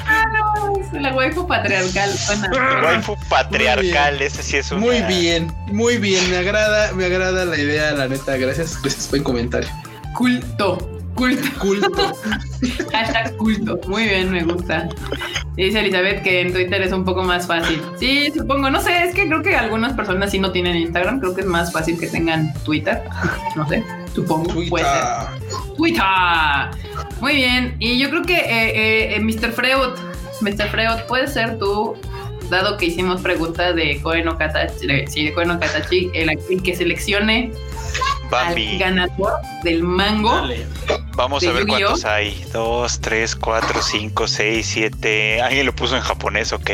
Ah, 0.08 0.26
no, 0.34 1.00
la 1.00 1.14
waifu 1.14 1.48
patriarcal. 1.48 2.10
Suena. 2.18 2.82
Waifu 2.84 3.16
patriarcal, 3.30 4.22
ese 4.22 4.42
sí 4.44 4.58
es 4.58 4.72
un. 4.72 4.80
Muy 4.80 5.02
bien, 5.04 5.54
muy 5.68 5.98
bien, 5.98 6.30
me 6.30 6.38
agrada, 6.38 6.92
me 6.94 7.06
agrada 7.06 7.46
la 7.46 7.58
idea, 7.58 7.92
la 7.92 8.08
neta, 8.08 8.38
gracias, 8.38 8.82
gracias, 8.82 9.03
buen 9.10 9.24
comentario. 9.24 9.70
Culto. 10.16 10.78
Culto. 11.16 11.60
Culto. 11.60 12.14
Hashtag 12.92 13.38
culto. 13.38 13.80
Muy 13.88 14.04
bien, 14.06 14.32
me 14.32 14.44
gusta. 14.44 14.90
Dice 15.56 15.80
Elizabeth 15.80 16.24
que 16.24 16.42
en 16.42 16.54
Twitter 16.54 16.82
es 16.82 16.92
un 16.92 17.06
poco 17.06 17.24
más 17.24 17.46
fácil. 17.46 17.82
Sí, 18.00 18.32
supongo. 18.36 18.70
No 18.70 18.82
sé, 18.82 19.04
es 19.04 19.14
que 19.14 19.28
creo 19.28 19.44
que 19.44 19.56
algunas 19.56 19.94
personas 19.94 20.32
sí 20.32 20.40
no 20.40 20.52
tienen 20.52 20.76
Instagram. 20.78 21.20
Creo 21.20 21.36
que 21.36 21.42
es 21.42 21.48
más 21.48 21.72
fácil 21.72 22.00
que 22.00 22.08
tengan 22.08 22.54
Twitter. 22.64 23.04
No 23.56 23.68
sé, 23.68 23.84
supongo. 24.16 24.52
Puede 24.68 24.84
ser. 24.84 25.04
Twitter. 25.78 26.04
Twitter. 26.82 27.14
Muy 27.22 27.36
bien. 27.36 27.76
Y 27.80 28.00
yo 28.00 28.10
creo 28.10 28.24
que 28.24 28.36
eh, 28.36 29.16
eh, 29.16 29.20
Mr. 29.20 29.52
Freud, 29.52 29.94
Mr. 30.42 30.70
Freud, 30.70 31.04
puede 31.08 31.28
ser 31.28 31.60
tú, 31.60 31.96
dado 32.54 32.78
que 32.78 32.86
hicimos 32.86 33.22
pregunta 33.22 33.74
de 33.74 34.02
Koen 34.02 34.26
no 34.26 34.38
Katachi, 34.38 34.88
de- 34.88 35.08
sí, 35.08 35.26
de 35.26 35.34
Koen 35.34 35.48
no 35.50 35.60
Katachi, 35.60 36.10
el, 36.14 36.30
el 36.30 36.64
que 36.64 36.76
seleccione 36.76 37.52
al 38.32 38.48
Bambi. 38.48 38.78
ganador 38.78 39.34
del 39.64 39.84
mango. 39.84 40.34
Dale. 40.34 40.66
Vamos 41.16 41.44
a 41.46 41.52
ver 41.52 41.62
Yu-Gi-Oh. 41.68 41.78
cuántos 41.90 42.06
hay. 42.06 42.44
Dos, 42.52 43.00
tres, 43.00 43.36
cuatro, 43.36 43.82
cinco, 43.84 44.28
seis, 44.28 44.66
siete. 44.66 45.42
Alguien 45.42 45.66
lo 45.68 45.76
puso 45.76 45.96
en 45.96 46.02
japonés, 46.02 46.52
ok. 46.54 46.70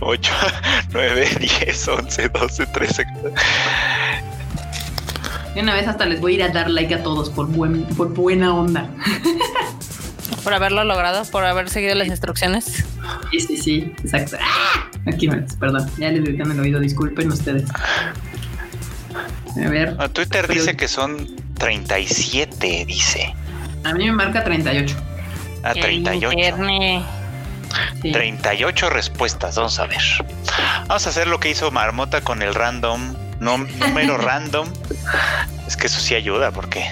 Ocho, 0.00 0.32
nueve, 0.92 1.28
diez, 1.40 1.88
once, 1.88 2.28
doce, 2.28 2.66
trece. 2.66 3.04
De 5.54 5.62
una 5.62 5.74
vez 5.74 5.88
hasta 5.88 6.04
les 6.06 6.20
voy 6.20 6.32
a 6.32 6.34
ir 6.36 6.42
a 6.42 6.48
dar 6.50 6.70
like 6.70 6.94
a 6.94 7.02
todos 7.02 7.30
por, 7.30 7.46
buen, 7.46 7.84
por 7.96 8.08
buena 8.14 8.54
onda. 8.54 8.90
por 10.44 10.52
haberlo 10.52 10.84
logrado, 10.84 11.24
por 11.30 11.44
haber 11.46 11.70
seguido 11.70 11.94
las 11.94 12.08
instrucciones. 12.08 12.84
Sí, 13.30 13.40
sí, 13.40 13.56
sí, 13.56 13.92
exacto. 14.04 14.36
¡Ah! 14.40 14.90
Aquí 15.08 15.28
me, 15.28 15.38
perdón, 15.58 15.90
ya 15.98 16.10
les 16.10 16.22
grité 16.22 16.42
en 16.42 16.52
el 16.52 16.60
oído, 16.60 16.80
disculpen 16.80 17.28
ustedes. 17.32 17.64
A 19.64 19.68
ver, 19.68 19.94
No, 19.96 20.10
Twitter 20.10 20.44
Pero- 20.46 20.54
dice 20.60 20.76
que 20.76 20.86
son 20.88 21.26
37, 21.58 22.84
dice. 22.86 23.34
a 23.84 23.92
mí 23.94 24.04
me 24.06 24.12
marca 24.12 24.44
38. 24.44 24.94
A 25.64 25.72
El 25.72 25.80
38. 25.80 26.32
internet. 26.38 27.02
Sí. 28.02 28.12
38 28.12 28.90
respuestas, 28.90 29.56
vamos 29.56 29.78
a 29.78 29.86
ver. 29.86 29.98
Vamos 30.86 31.06
a 31.06 31.10
hacer 31.10 31.26
lo 31.26 31.38
que 31.40 31.50
hizo 31.50 31.70
Marmota 31.70 32.20
con 32.22 32.42
el 32.42 32.54
random, 32.54 33.14
no, 33.40 33.58
número 33.58 34.16
random. 34.18 34.68
Es 35.66 35.76
que 35.76 35.86
eso 35.88 36.00
sí 36.00 36.14
ayuda 36.14 36.50
porque. 36.50 36.84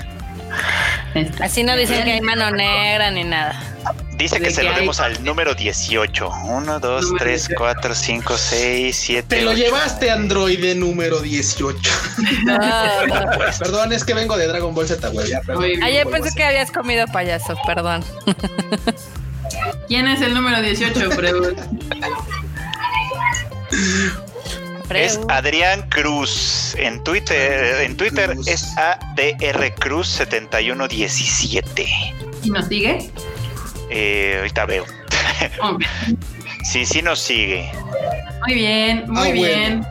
Así 1.40 1.62
no 1.64 1.76
dicen 1.76 2.04
que 2.04 2.12
hay 2.12 2.20
mano 2.20 2.50
negra 2.50 3.10
ni 3.10 3.24
nada. 3.24 3.58
Dice 4.16 4.40
que 4.40 4.50
se 4.50 4.62
lo 4.62 4.70
hay- 4.70 4.80
demos 4.80 5.00
al 5.00 5.22
número 5.24 5.54
18. 5.54 6.28
1, 6.28 6.80
2, 6.80 7.04
Número 7.04 7.24
3, 7.24 7.40
18. 7.48 7.54
4, 7.58 7.94
5, 7.94 8.36
6, 8.38 8.96
7. 8.96 9.36
Te 9.36 9.42
lo 9.42 9.52
llevaste, 9.52 10.10
androide 10.10 10.74
número 10.74 11.20
18. 11.20 11.90
Ah, 12.60 13.02
Perdón, 13.58 13.92
es 13.92 14.04
que 14.04 14.14
vengo 14.14 14.36
de 14.36 14.46
Dragon 14.48 14.74
Ball 14.74 14.86
Z, 14.88 15.08
güey. 15.08 15.32
Ayer 15.82 16.06
pensé 16.08 16.30
que 16.36 16.44
habías 16.44 16.70
comido 16.70 17.06
payaso, 17.08 17.56
perdón. 17.66 18.04
¿Quién 19.88 20.08
es 20.08 20.20
el 20.22 20.34
número 20.34 20.60
18, 20.60 21.10
Freud? 21.12 21.56
Es. 24.90 25.18
Adrián 25.28 25.88
Cruz. 25.90 26.74
En 26.78 27.02
Twitter, 27.02 27.80
en 27.82 27.96
Twitter 27.96 28.30
Cruz. 28.32 28.46
es 28.48 28.64
ADR 28.78 29.74
Cruz 29.74 30.08
7117. 30.08 31.86
¿Y 32.44 32.50
nos 32.50 32.66
sigue? 32.66 33.10
Eh, 33.90 34.36
ahorita 34.38 34.66
veo. 34.66 34.84
Sí, 36.64 36.84
sí 36.86 37.02
nos 37.02 37.20
sigue. 37.20 37.70
Muy 38.44 38.54
bien, 38.54 39.04
muy 39.08 39.28
Ah, 39.28 39.32
bien. 39.32 39.86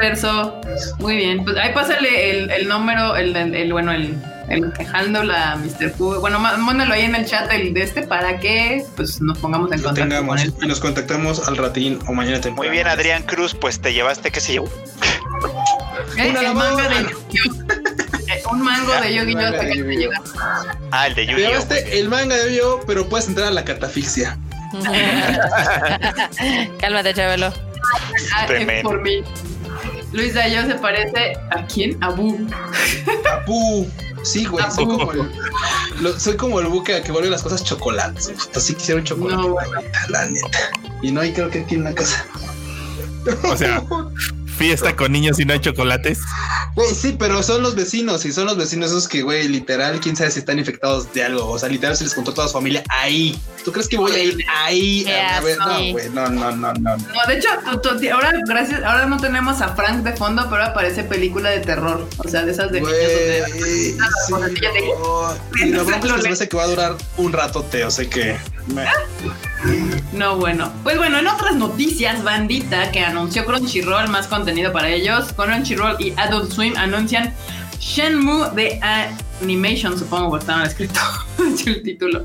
Verso. 0.00 0.60
Muy 0.98 1.16
bien. 1.16 1.44
Pues 1.44 1.56
ahí 1.56 1.72
pásale 1.72 2.30
el, 2.30 2.50
el 2.50 2.68
número, 2.68 3.16
el, 3.16 3.34
el, 3.34 3.54
el- 3.54 3.72
bueno, 3.72 3.92
el, 3.92 4.16
el 4.48 4.72
handle 4.92 5.32
a 5.34 5.56
Mr. 5.56 5.92
Q. 5.92 6.20
Bueno, 6.20 6.38
má- 6.38 6.56
mándalo 6.56 6.94
ahí 6.94 7.02
en 7.02 7.14
el 7.14 7.26
chat 7.26 7.50
el 7.52 7.72
de 7.74 7.82
este 7.82 8.02
para 8.02 8.38
que 8.40 8.84
pues 8.96 9.20
nos 9.20 9.38
pongamos 9.38 9.70
en 9.72 9.78
Lo 9.82 9.88
contacto 9.88 10.08
tengamos 10.08 10.36
con 10.36 10.44
él. 10.46 10.54
y 10.62 10.66
nos 10.66 10.80
contactamos 10.80 11.46
al 11.48 11.56
ratín 11.56 11.98
o 12.06 12.12
mañana 12.12 12.40
temprano. 12.40 12.56
Muy 12.56 12.68
bien, 12.68 12.86
Adrián 12.86 13.22
Cruz, 13.24 13.54
pues 13.54 13.80
te 13.80 13.92
llevaste, 13.92 14.30
qué 14.30 14.40
sé 14.40 14.54
yo. 14.54 14.64
Eh, 16.16 16.34
el 16.38 16.54
manga 16.54 16.88
de 16.88 17.06
Un 18.54 18.62
mango 18.62 18.92
de 19.00 19.14
Yu-Gi-Oh 19.14 19.36
Manga 19.36 19.48
hasta 19.50 19.64
de 19.64 19.72
que 19.72 19.82
te 19.82 19.96
llega. 19.96 20.22
Ah, 20.90 21.06
el 21.08 21.14
de 21.14 21.26
Te 21.26 21.32
Yu-Gi-Oh! 21.32 21.48
llevaste 21.48 21.98
el 22.00 22.08
manga 22.08 22.36
de 22.36 22.54
yo, 22.56 22.80
pero 22.86 23.08
puedes 23.08 23.26
entrar 23.28 23.48
a 23.48 23.50
la 23.50 23.64
catafixia. 23.64 24.38
Cálmate, 26.80 27.14
Chabelo. 27.14 27.52
Ah, 28.34 28.40
es 28.42 28.46
Tremendo. 28.46 28.90
por 28.90 29.02
mí. 29.02 29.22
Luis 30.12 30.34
Dayo 30.34 30.64
se 30.66 30.74
parece 30.76 31.32
a 31.50 31.66
quién? 31.66 32.02
A 32.02 32.10
Bu. 32.10 32.46
Apu. 33.32 33.86
Sí, 34.22 34.44
güey, 34.46 34.64
soy 34.74 34.86
como 34.86 35.12
el, 35.12 35.30
lo- 36.00 36.18
soy 36.18 36.36
como 36.36 36.58
el 36.60 36.66
buque 36.68 37.02
que 37.02 37.12
vuelve 37.12 37.28
las 37.28 37.42
cosas 37.42 37.62
chocolates. 37.62 38.32
Así 38.56 38.74
quisiera 38.74 39.00
un 39.00 39.04
chocolate, 39.06 39.42
No, 39.42 39.56
la 39.60 39.80
neta, 39.82 40.06
la 40.08 40.26
neta. 40.26 40.58
Y 41.02 41.12
no 41.12 41.20
hay 41.20 41.32
creo 41.32 41.50
que 41.50 41.60
aquí 41.60 41.74
en 41.74 41.84
la 41.84 41.92
casa. 41.94 42.24
O 43.44 43.54
sea, 43.56 43.82
fiesta 44.54 44.96
con 44.96 45.12
niños 45.12 45.38
y 45.40 45.44
no 45.44 45.52
hay 45.52 45.60
chocolates. 45.60 46.20
Güey, 46.74 46.94
sí, 46.94 47.16
pero 47.18 47.42
son 47.42 47.62
los 47.62 47.74
vecinos 47.74 48.24
y 48.24 48.32
son 48.32 48.46
los 48.46 48.56
vecinos 48.56 48.90
esos 48.90 49.08
que, 49.08 49.22
güey, 49.22 49.48
literal, 49.48 50.00
quién 50.00 50.16
sabe 50.16 50.30
si 50.30 50.40
están 50.40 50.58
infectados 50.58 51.12
de 51.12 51.24
algo. 51.24 51.48
O 51.48 51.58
sea, 51.58 51.68
literal 51.68 51.96
se 51.96 52.04
les 52.04 52.14
contó 52.14 52.32
a 52.32 52.34
toda 52.34 52.46
su 52.48 52.54
familia 52.54 52.82
ahí. 52.88 53.38
¿Tú 53.64 53.72
crees 53.72 53.88
que 53.88 53.96
voy 53.96 54.12
a 54.12 54.22
ir 54.22 54.36
ahí? 54.54 55.06
A, 55.06 55.40
ver, 55.40 55.58
no, 55.58 55.92
güey, 55.92 56.10
no, 56.10 56.28
no, 56.28 56.50
no, 56.56 56.72
no. 56.74 56.96
no. 56.96 57.26
De 57.28 57.36
hecho, 57.36 57.48
ahora, 58.12 58.32
gracias, 58.46 58.82
ahora 58.82 59.06
no 59.06 59.18
tenemos 59.18 59.60
a 59.60 59.74
Frank 59.74 60.02
de 60.02 60.12
fondo, 60.14 60.42
pero 60.44 60.62
ahora 60.62 60.74
parece 60.74 61.04
película 61.04 61.50
de 61.50 61.60
terror. 61.60 62.08
O 62.18 62.28
sea, 62.28 62.44
de 62.44 62.52
esas 62.52 62.70
de 62.72 62.80
niños 62.80 62.94
Güey, 62.96 63.40
donde- 63.40 63.52
sí, 63.68 63.96
no. 63.98 64.44
Y 66.28 66.32
es 66.32 66.48
que 66.48 66.56
va 66.56 66.64
a 66.64 66.66
durar 66.66 66.96
un 67.16 67.32
rato, 67.32 67.62
Teo. 67.62 67.90
Sé 67.90 68.08
que. 68.08 68.36
No, 70.12 70.36
bueno. 70.36 70.72
Pues 70.82 70.96
bueno, 70.96 71.18
en 71.18 71.26
otras 71.26 71.56
noticias, 71.56 72.22
bandita 72.22 72.92
que 72.92 73.00
anunció 73.00 73.44
Crunchyroll 73.44 74.08
más 74.08 74.26
contenido 74.26 74.72
para 74.72 74.88
ellos. 74.88 75.32
Crunchyroll 75.32 75.96
y 75.98 76.12
Adult 76.16 76.52
Swim 76.52 76.76
anuncian 76.76 77.34
Shenmue 77.80 78.50
de 78.54 78.80
Animation, 79.42 79.98
supongo, 79.98 80.30
porque 80.30 80.42
estaba 80.44 80.64
escrito 80.64 81.00
el 81.66 81.82
título. 81.82 82.24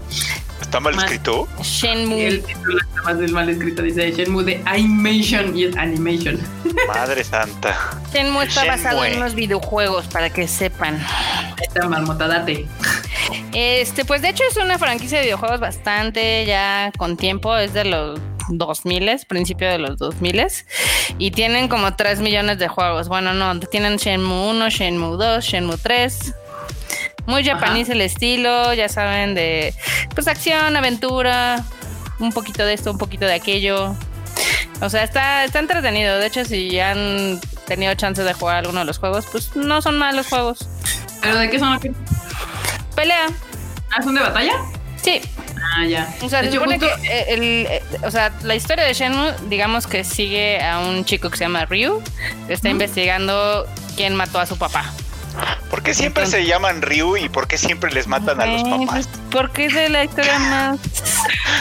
¿Está 0.62 0.80
mal 0.80 0.96
escrito? 0.96 1.48
Shenmue. 1.62 2.28
El 2.28 2.44
título 2.44 2.80
está 2.80 3.02
más 3.04 3.20
del 3.20 3.32
mal 3.32 3.50
escrito, 3.50 3.82
dice 3.82 4.12
Shenmue 4.12 4.44
de 4.44 4.62
Animation 4.66 5.58
y 5.58 5.66
es 5.66 5.78
Animation. 5.78 6.40
Madre 6.88 7.24
santa. 7.24 7.76
Shenmue 8.14 8.46
está 8.46 8.66
basado 8.66 9.04
en 9.06 9.18
unos 9.18 9.36
videojuegos, 9.36 10.08
para 10.08 10.30
que 10.30 10.48
sepan. 10.48 11.04
Esta 11.62 11.88
marmotadate. 11.88 12.68
Este, 13.54 14.06
pues 14.06 14.22
de 14.22 14.30
hecho 14.30 14.44
es 14.50 14.58
una 14.58 14.78
franquicia 14.78 15.20
de 15.20 15.26
videojuegos 15.26 15.60
bastante 15.60 16.46
ya 16.46 16.92
con 16.98 17.18
tiempo, 17.18 17.56
es 17.58 17.74
de 17.74 17.86
los 17.86 18.20
2000, 18.50 19.26
principio 19.28 19.70
de 19.70 19.78
los 19.80 19.98
2000 19.98 20.48
y 21.18 21.32
tienen 21.32 21.68
como 21.68 21.96
3 21.96 22.20
millones 22.20 22.60
de 22.60 22.68
juegos. 22.68 23.08
Bueno, 23.08 23.34
no, 23.34 23.60
tienen 23.60 23.98
Shenmue 23.98 24.52
1, 24.52 24.70
Shenmue 24.70 25.18
2, 25.18 25.44
Shenmue 25.44 25.78
3. 25.78 26.34
Muy 27.30 27.44
japonés 27.46 27.90
el 27.90 28.02
estilo, 28.02 28.74
ya 28.74 28.90
saben, 28.90 29.36
de 29.36 29.74
pues 30.16 30.28
acción, 30.28 30.76
aventura, 30.76 31.64
un 32.20 32.32
poquito 32.32 32.66
de 32.66 32.74
esto, 32.74 32.92
un 32.92 32.98
poquito 32.98 33.26
de 33.26 33.34
aquello. 33.34 33.96
O 34.82 34.90
sea, 34.90 35.04
está, 35.04 35.44
está 35.44 35.60
entretenido. 35.60 36.18
De 36.18 36.26
hecho, 36.28 36.44
si 36.46 36.70
ya 36.72 36.92
han 36.92 37.40
tenido 37.68 37.94
chance 37.96 38.24
de 38.24 38.34
jugar 38.34 38.58
alguno 38.58 38.80
de 38.80 38.86
los 38.86 38.98
juegos, 38.98 39.26
pues 39.32 39.56
no 39.56 39.82
son 39.82 39.98
malos 40.00 40.28
juegos. 40.28 40.68
¿Pero 41.22 41.38
de 41.38 41.50
qué 41.50 41.60
son 41.60 41.72
los 41.74 41.82
que? 41.82 41.92
Pelea, 42.96 43.28
¿Ah, 43.96 44.02
son 44.02 44.16
de 44.16 44.22
batalla? 44.22 44.54
sí, 44.98 45.22
Ah, 45.78 45.86
ya. 45.86 46.12
O 46.22 46.30
sea, 46.30 46.40
se 46.42 46.48
hecho, 46.48 46.56
supone 46.60 46.80
justo- 46.80 46.96
que 47.02 47.08
eh, 47.10 47.26
el, 47.30 47.42
eh, 47.70 47.84
o 48.04 48.10
sea, 48.10 48.32
la 48.44 48.56
historia 48.56 48.86
de 48.86 48.94
Shenmue, 48.94 49.34
digamos 49.50 49.86
que 49.86 50.04
sigue 50.04 50.62
a 50.64 50.80
un 50.80 51.06
chico 51.06 51.30
que 51.30 51.38
se 51.38 51.44
llama 51.44 51.66
Ryu, 51.66 52.02
que 52.48 52.54
está 52.54 52.70
investigando 52.70 53.68
quién 53.96 54.16
mató 54.16 54.40
a 54.40 54.46
su 54.48 54.58
papá. 54.58 54.92
¿Por 55.70 55.84
qué 55.84 55.94
siempre 55.94 56.26
se 56.26 56.46
llaman 56.46 56.82
Ryu 56.82 57.18
y 57.18 57.30
por 57.30 57.48
qué 57.48 57.58
siempre 57.58 57.92
les 57.92 58.08
matan 58.08 58.42
a 58.42 58.46
los 58.46 58.64
papás? 58.64 58.88
pues, 58.90 59.10
Porque 59.32 59.66
es 59.66 59.74
de 59.74 59.90
la 59.90 60.04
historia 60.04 60.40
más. 60.40 60.80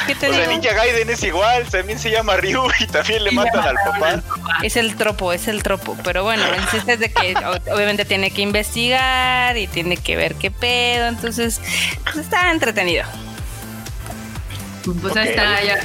¿Qué 0.06 0.14
te 0.14 0.28
O 0.28 0.32
sea, 0.32 0.40
digo? 0.40 0.52
Ninja 0.52 0.72
Gaiden 0.74 1.10
es 1.10 1.22
igual, 1.22 1.64
también 1.68 1.98
se 1.98 2.10
llama 2.10 2.36
Ryu 2.36 2.68
y 2.80 2.86
también 2.86 3.24
le 3.24 3.32
Y 3.32 3.34
matan 3.34 3.66
al 3.66 3.76
papá. 3.76 4.22
Es 4.62 4.76
el 4.76 4.96
tropo, 4.96 5.32
es 5.32 5.46
el 5.48 5.62
tropo. 5.62 5.96
Pero 6.02 6.24
bueno, 6.24 6.42
el 6.46 6.68
chiste 6.70 6.94
es 6.94 7.00
de 7.00 7.12
que 7.12 7.34
obviamente 7.72 8.04
tiene 8.04 8.30
que 8.30 8.42
investigar 8.42 9.56
y 9.56 9.66
tiene 9.66 9.96
que 9.96 10.16
ver 10.16 10.34
qué 10.36 10.50
pedo. 10.50 11.06
Entonces, 11.06 11.60
pues, 12.04 12.16
está 12.16 12.50
entretenido. 12.50 13.04
Pues 15.02 15.16
ahí 15.16 15.28
está, 15.28 15.62
ya. 15.62 15.80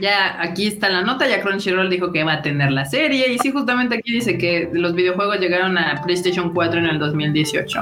Ya 0.00 0.40
aquí 0.40 0.66
está 0.66 0.88
la 0.88 1.02
nota, 1.02 1.28
ya 1.28 1.42
Crunchyroll 1.42 1.90
dijo 1.90 2.10
que 2.12 2.24
va 2.24 2.34
a 2.34 2.42
tener 2.42 2.70
la 2.72 2.84
serie 2.86 3.32
y 3.32 3.38
sí, 3.38 3.52
justamente 3.52 3.96
aquí 3.96 4.12
dice 4.12 4.38
que 4.38 4.68
los 4.72 4.94
videojuegos 4.94 5.38
llegaron 5.40 5.76
a 5.76 6.00
PlayStation 6.02 6.52
4 6.54 6.78
en 6.80 6.86
el 6.86 6.98
2018. 6.98 7.80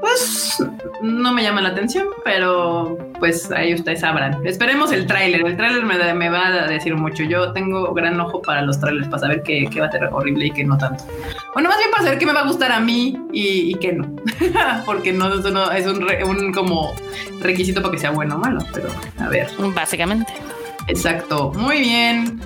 Pues 0.00 0.62
no 1.02 1.32
me 1.32 1.42
llama 1.42 1.60
la 1.60 1.68
atención, 1.68 2.06
pero 2.24 2.98
pues 3.20 3.50
ahí 3.52 3.74
ustedes 3.74 4.00
sabrán. 4.00 4.44
Esperemos 4.46 4.90
el 4.92 5.06
tráiler, 5.06 5.46
el 5.46 5.56
tráiler 5.56 5.84
me, 5.84 6.14
me 6.14 6.28
va 6.30 6.46
a 6.48 6.66
decir 6.66 6.96
mucho. 6.96 7.22
Yo 7.22 7.52
tengo 7.52 7.92
gran 7.94 8.18
ojo 8.20 8.40
para 8.42 8.62
los 8.62 8.80
trailers, 8.80 9.06
para 9.08 9.20
saber 9.20 9.42
qué, 9.42 9.68
va 9.78 9.86
a 9.86 9.92
ser 9.92 10.04
horrible 10.10 10.46
y 10.46 10.50
qué 10.50 10.64
no 10.64 10.76
tanto. 10.78 11.04
Bueno, 11.52 11.68
más 11.68 11.78
bien 11.78 11.90
para 11.90 12.04
saber 12.04 12.18
qué 12.18 12.26
me 12.26 12.32
va 12.32 12.40
a 12.40 12.46
gustar 12.46 12.72
a 12.72 12.80
mí 12.80 13.16
y, 13.32 13.74
qué 13.74 13.92
no. 13.92 14.10
Porque 14.86 15.12
no, 15.12 15.28
no 15.28 15.70
es 15.70 15.86
un, 15.86 16.00
re- 16.00 16.24
un 16.24 16.52
como 16.52 16.94
requisito 17.40 17.82
para 17.82 17.92
que 17.92 17.98
sea 17.98 18.10
bueno 18.10 18.36
o 18.36 18.38
malo, 18.38 18.64
pero 18.72 18.88
a 19.18 19.28
ver. 19.28 19.48
Básicamente. 19.74 20.32
Exacto, 20.88 21.52
muy 21.54 21.78
bien. 21.80 22.40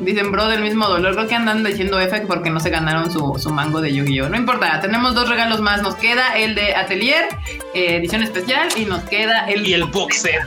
Dicen, 0.00 0.32
bro, 0.32 0.48
del 0.48 0.62
mismo 0.62 0.86
dolor. 0.88 1.14
Creo 1.14 1.28
que 1.28 1.34
andan 1.34 1.62
diciendo 1.62 2.00
F 2.00 2.22
porque 2.22 2.48
no 2.48 2.58
se 2.60 2.70
ganaron 2.70 3.10
su, 3.10 3.38
su 3.38 3.50
mango 3.50 3.80
de 3.82 3.92
Yu-Gi-Oh! 3.92 4.28
No 4.30 4.36
importa, 4.36 4.80
tenemos 4.80 5.14
dos 5.14 5.28
regalos 5.28 5.60
más. 5.60 5.82
Nos 5.82 5.96
queda 5.96 6.36
el 6.38 6.54
de 6.54 6.74
Atelier, 6.74 7.28
eh, 7.74 7.96
edición 7.96 8.22
especial, 8.22 8.68
y 8.76 8.86
nos 8.86 9.02
queda 9.04 9.46
el, 9.50 9.66
Y 9.66 9.74
el 9.74 9.84
box 9.84 10.22
set. 10.22 10.40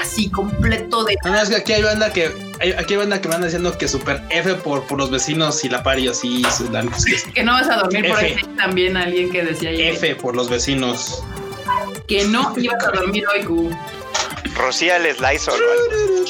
así 0.00 0.28
completo 0.30 1.04
de. 1.04 1.16
No, 1.24 1.36
es 1.36 1.48
que 1.48 1.56
aquí 1.56 1.72
hay 1.74 1.82
banda 1.82 2.12
que 2.12 2.30
hay, 2.60 2.72
aquí 2.72 2.94
hay 2.94 2.98
banda 3.00 3.20
que 3.20 3.28
me 3.28 3.34
anda 3.36 3.46
diciendo 3.46 3.76
que 3.78 3.86
super 3.86 4.20
F 4.30 4.54
por, 4.54 4.82
por 4.84 4.98
los 4.98 5.10
vecinos 5.10 5.62
y 5.64 5.68
la 5.68 5.82
pari 5.84 6.08
así 6.08 6.42
se 6.50 6.64
dan- 6.70 6.90
Que 7.34 7.44
no 7.44 7.52
vas 7.52 7.68
a 7.68 7.76
dormir 7.76 8.08
por 8.08 8.18
ahí. 8.18 8.34
También 8.56 8.96
alguien 8.96 9.30
que 9.30 9.44
decía 9.44 9.70
ahí 9.70 9.80
F 9.82 10.16
por 10.16 10.34
los 10.34 10.48
vecinos. 10.50 11.22
que 12.08 12.24
no 12.24 12.52
ibas 12.56 12.82
a 12.84 12.90
dormir 12.90 13.22
hoy, 13.32 13.44
Q. 13.44 13.70
Rocíales 14.56 15.20
Lysol. 15.20 15.60
o 15.60 15.72
algo. 15.72 16.24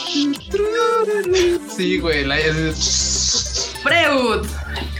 Sí, 1.76 1.98
güey. 1.98 2.24
la- 2.24 2.38
es- 2.38 3.72
Freud, 3.82 4.46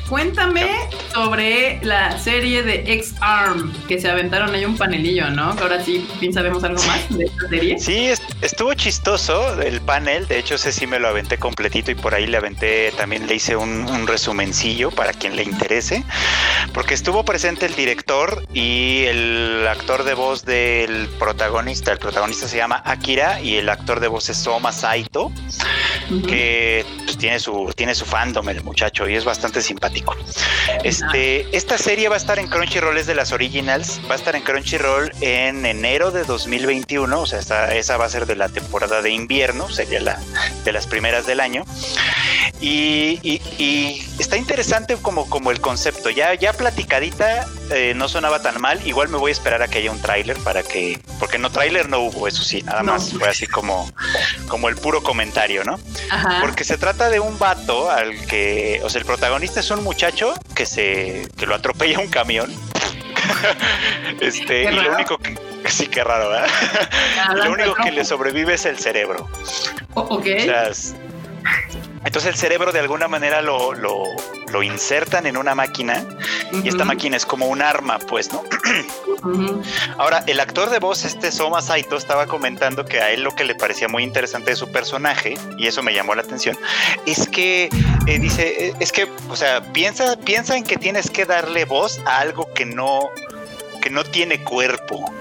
cuéntame 0.09 0.67
sobre 1.13 1.81
la 1.83 2.19
serie 2.19 2.63
de 2.63 2.85
X-Arm 2.95 3.73
que 3.89 4.01
se 4.01 4.09
aventaron 4.11 4.55
ahí 4.55 4.65
un 4.65 4.77
panelillo, 4.77 5.31
¿no? 5.31 5.51
Ahora 5.53 5.83
sí, 5.85 6.07
fin 6.21 6.33
sabemos 6.33 6.63
algo 6.65 6.83
más 6.85 7.09
de 7.17 7.25
esta 7.25 7.49
serie. 7.49 7.79
Sí, 7.79 8.07
es- 8.07 8.23
estuvo 8.43 8.75
chistoso 8.75 9.61
el 9.61 9.81
panel. 9.81 10.27
De 10.29 10.39
hecho, 10.39 10.55
ese 10.57 10.73
sí 10.73 10.87
me 10.87 10.99
lo 10.99 11.09
aventé 11.09 11.39
completito 11.39 11.91
y 11.91 11.95
por 11.95 12.15
ahí 12.15 12.27
le 12.27 12.37
aventé, 12.37 12.93
también 12.97 13.27
le 13.27 13.35
hice 13.35 13.57
un, 13.57 13.89
un 13.89 14.07
resumencillo 14.07 14.91
para 14.91 15.13
quien 15.13 15.37
le 15.37 15.43
interese. 15.43 16.05
Porque 16.73 16.95
estuvo 16.95 17.25
presente 17.25 17.67
el 17.67 17.75
director 17.75 18.45
y 18.53 19.05
el 19.05 19.67
actor 19.69 20.05
de 20.05 20.15
voz 20.15 20.45
del 20.45 21.09
protagonista. 21.19 21.93
El 21.93 21.99
protagonista 21.99 22.49
se 22.49 22.57
llama 22.57 22.83
Akira 22.85 23.41
y 23.41 23.57
el 23.57 23.69
actor 23.69 24.01
de 24.01 24.09
voz 24.09 24.29
es 24.29 24.37
Soma 24.37 24.73
Saito, 24.73 25.33
Ujú. 26.11 26.23
que 26.27 26.85
pues, 27.05 27.17
tiene 27.19 27.39
su 27.41 27.73
tiene 27.75 27.95
su 27.95 28.05
fandom 28.05 28.49
el 28.49 28.63
muchacho 28.63 29.09
y 29.09 29.15
es 29.15 29.25
bastante 29.25 29.61
simpático. 29.63 29.96
Este, 30.85 31.57
esta 31.57 31.79
serie 31.79 32.09
va 32.09 32.15
a 32.15 32.19
estar 32.19 32.39
en 32.39 32.49
Crunchyroll, 32.49 32.97
es 32.99 33.07
de 33.07 33.15
las 33.15 33.33
originals, 33.33 34.01
va 34.09 34.15
a 34.15 34.17
estar 34.17 34.37
en 34.37 34.43
Crunchyroll 34.43 35.13
en 35.21 35.65
enero 35.67 36.11
de 36.11 36.25
2021, 36.25 37.21
o 37.21 37.27
sea, 37.27 37.41
esa 37.75 37.97
va 37.97 38.05
a 38.05 38.09
ser 38.09 38.27
de 38.27 38.37
la 38.37 38.49
temporada 38.49 39.03
de 39.03 39.11
invierno, 39.11 39.69
sería 39.71 40.01
la 40.01 40.19
de 40.65 40.73
las 40.73 40.87
primeras 40.87 41.27
del 41.27 41.41
año. 41.41 41.65
Y, 42.61 43.19
y- 43.23 43.43
y 43.59 44.07
está 44.19 44.37
interesante 44.37 44.97
como, 44.97 45.29
como 45.29 45.51
el 45.51 45.61
concepto, 45.61 46.11
ya, 46.11 46.35
ya 46.35 46.53
platicadita, 46.53 47.47
eh, 47.71 47.93
no 47.95 48.09
sonaba 48.09 48.41
tan 48.43 48.61
mal, 48.61 48.81
igual 48.87 49.09
me 49.09 49.19
voy 49.19 49.31
a 49.31 49.33
esperar 49.33 49.63
a 49.63 49.69
que 49.69 49.79
haya 49.79 49.91
un 49.91 50.01
tráiler 50.01 50.37
para 50.39 50.63
que, 50.63 51.01
porque 51.19 51.39
no 51.39 51.51
tráiler 51.51 51.89
no 51.89 52.01
hubo, 52.01 52.29
eso 52.29 52.43
sí, 52.43 52.63
nada 52.63 52.83
No. 52.83 52.93
más 52.93 53.13
fue 53.13 53.29
así 53.29 53.47
como, 53.47 53.91
como 54.49 54.69
el 54.69 54.77
puro 54.77 55.03
comentario, 55.03 55.65
¿no? 55.65 55.79
Ajá. 56.11 56.39
Porque 56.41 56.65
se 56.65 56.79
trata 56.79 57.11
de 57.11 57.21
un 57.21 57.39
vato 57.39 57.91
al 57.91 58.27
que, 58.27 58.81
o 58.85 58.91
sea, 58.91 59.01
el 59.01 59.05
protagonista 59.07 59.61
es 59.61 59.71
un 59.71 59.83
muchacho 59.85 60.35
que 60.55 60.67
se, 60.67 61.29
que 61.37 61.47
lo 61.47 61.55
atropella 61.55 61.99
un 61.99 62.09
camión. 62.09 62.53
este, 64.21 64.65
y 64.65 64.71
lo 64.73 64.95
único 64.95 65.19
que, 65.19 65.37
sí, 65.69 65.87
qué 65.89 66.05
raro, 66.05 66.31
lo 67.35 67.53
único 67.53 67.75
que 67.75 67.91
le 67.93 68.05
sobrevive 68.05 68.55
es 68.55 68.67
el 68.67 68.79
cerebro. 68.79 69.29
O- 69.95 70.23
sea, 70.23 70.71
entonces 72.05 72.27
el 72.27 72.37
cerebro 72.37 72.73
de 72.73 72.81
alguna 72.81 73.09
manera 73.09 73.43
lo, 73.43 73.73
lo, 73.73 74.05
lo 74.53 74.63
insertan 74.63 75.27
en 75.27 75.37
una 75.37 75.55
máquina 75.55 76.05
y 76.53 76.69
esta 76.69 76.85
máquina 76.85 77.17
es 77.17 77.27
como 77.27 77.47
un 77.47 77.63
arma, 77.63 77.99
pues, 77.99 78.31
¿no? 78.33 78.43
Ahora, 79.99 80.23
el 80.27 80.41
actor 80.41 80.71
de 80.71 80.79
voz, 80.79 81.05
este 81.05 81.33
Soma 81.33 81.61
Saito, 81.61 81.97
estaba 81.97 82.27
comentando 82.27 82.85
que 82.85 83.01
a 83.01 83.11
él 83.11 83.23
lo 83.23 83.35
que 83.35 83.45
le 83.45 83.55
parecía 83.55 83.89
muy 83.89 84.03
interesante 84.03 84.51
de 84.51 84.57
su 84.57 84.71
personaje, 84.71 85.37
y 85.59 85.67
eso 85.67 85.83
me 85.83 85.93
llamó 85.93 86.15
la 86.15 86.23
atención, 86.23 86.57
es 87.07 87.29
que 87.29 87.69
eh, 88.07 88.19
dice, 88.19 88.69
eh, 88.69 88.75
es 88.79 88.93
que, 88.93 89.09
o 89.29 89.37
sea, 89.37 89.73
piensa, 89.73 90.17
piensa 90.17 90.57
en 90.57 90.65
que 90.65 90.77
tienes 90.77 91.11
que 91.11 91.25
darle 91.25 91.65
voz 91.65 92.01
a 92.07 92.19
algo 92.19 92.53
que 92.55 92.65
no, 92.65 93.11
que 93.83 93.91
no 93.91 94.05
tiene 94.05 94.43
cuerpo. 94.43 95.13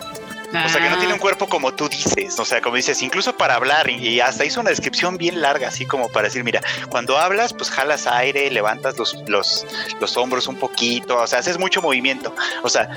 O 0.63 0.69
sea, 0.69 0.81
que 0.81 0.89
no 0.89 0.97
tiene 0.97 1.13
un 1.13 1.19
cuerpo 1.19 1.47
como 1.47 1.73
tú 1.73 1.89
dices, 1.89 2.39
o 2.39 2.45
sea, 2.45 2.61
como 2.61 2.75
dices, 2.75 3.01
incluso 3.01 3.35
para 3.35 3.55
hablar, 3.55 3.89
y, 3.89 4.19
hasta 4.19 4.45
hizo 4.45 4.61
una 4.61 4.69
descripción 4.69 5.17
bien 5.17 5.41
larga, 5.41 5.67
así 5.67 5.85
como 5.85 6.09
para 6.09 6.27
decir, 6.27 6.43
mira, 6.43 6.61
cuando 6.89 7.17
hablas, 7.17 7.53
pues 7.53 7.69
jalas 7.69 8.07
aire, 8.07 8.49
levantas 8.51 8.97
los, 8.97 9.17
los, 9.27 9.65
los 9.99 10.17
hombros 10.17 10.47
un 10.47 10.55
poquito, 10.55 11.17
o 11.17 11.27
sea, 11.27 11.39
haces 11.39 11.57
mucho 11.57 11.81
movimiento. 11.81 12.33
O 12.63 12.69
sea, 12.69 12.89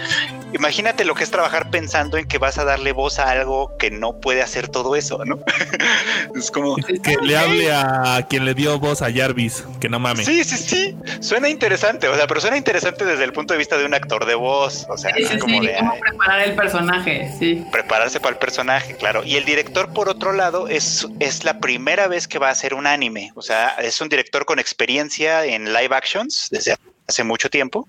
imagínate 0.53 1.05
lo 1.05 1.15
que 1.15 1.25
es 1.25 1.31
trabajar 1.31 1.71
pensando 1.71 2.17
en 2.17 2.27
que 2.27 2.39
vas 2.39 2.59
a 2.59 2.65
darle 2.65 2.93
voz 2.93 3.19
a 3.19 3.31
algo 3.31 3.77
que 3.79 3.91
no 3.91 4.21
puede 4.21 4.43
hacer 4.43 4.69
todo 4.69 4.97
eso, 4.97 5.25
¿no? 5.25 5.39
es 6.35 6.51
como... 6.51 6.77
Que 6.77 7.17
le 7.23 7.37
hable 7.37 7.73
a 7.73 8.27
quien 8.29 8.45
le 8.45 8.55
dio 8.55 8.79
voz 8.79 9.03
a 9.03 9.13
Jarvis, 9.13 9.65
que 9.81 9.89
no 9.89 9.99
mames. 9.99 10.27
Sí, 10.27 10.45
sí, 10.45 10.57
sí, 10.57 10.97
suena 11.21 11.49
interesante, 11.49 12.09
o 12.09 12.17
sea, 12.17 12.27
pero 12.27 12.41
suena 12.41 12.57
interesante 12.57 13.05
desde 13.05 13.25
el 13.25 13.33
punto 13.33 13.55
de 13.55 13.59
vista 13.59 13.77
de 13.77 13.85
un 13.85 13.95
actor 13.95 14.27
de 14.27 14.35
voz, 14.35 14.87
o 14.89 14.97
sea, 14.97 15.13
Sí, 15.15 15.39
como 15.39 15.61
sí, 15.61 15.67
de... 15.67 15.77
cómo 15.77 15.99
preparar 15.99 16.41
el 16.41 16.55
personaje, 16.55 17.31
sí. 17.39 17.48
Prepararse 17.57 18.21
para 18.21 18.35
el 18.35 18.39
personaje, 18.39 18.97
claro. 18.97 19.25
Y 19.25 19.37
el 19.37 19.45
director, 19.45 19.93
por 19.93 20.09
otro 20.09 20.33
lado, 20.33 20.69
es, 20.69 21.07
es 21.21 21.45
la 21.45 21.61
primera 21.61 22.09
vez 22.09 22.29
que 22.29 22.39
va 22.39 22.49
a 22.49 22.53
hacer 22.53 22.75
un 22.75 22.87
anime. 22.87 23.33
O 23.35 23.43
sea, 23.43 23.69
es 23.79 24.01
un 24.01 24.09
director 24.09 24.45
con 24.45 24.59
experiencia 24.59 25.45
en 25.45 25.73
live 25.73 25.95
actions 25.95 26.49
desde 26.51 26.77
hace 27.07 27.25
mucho 27.25 27.49
tiempo, 27.49 27.89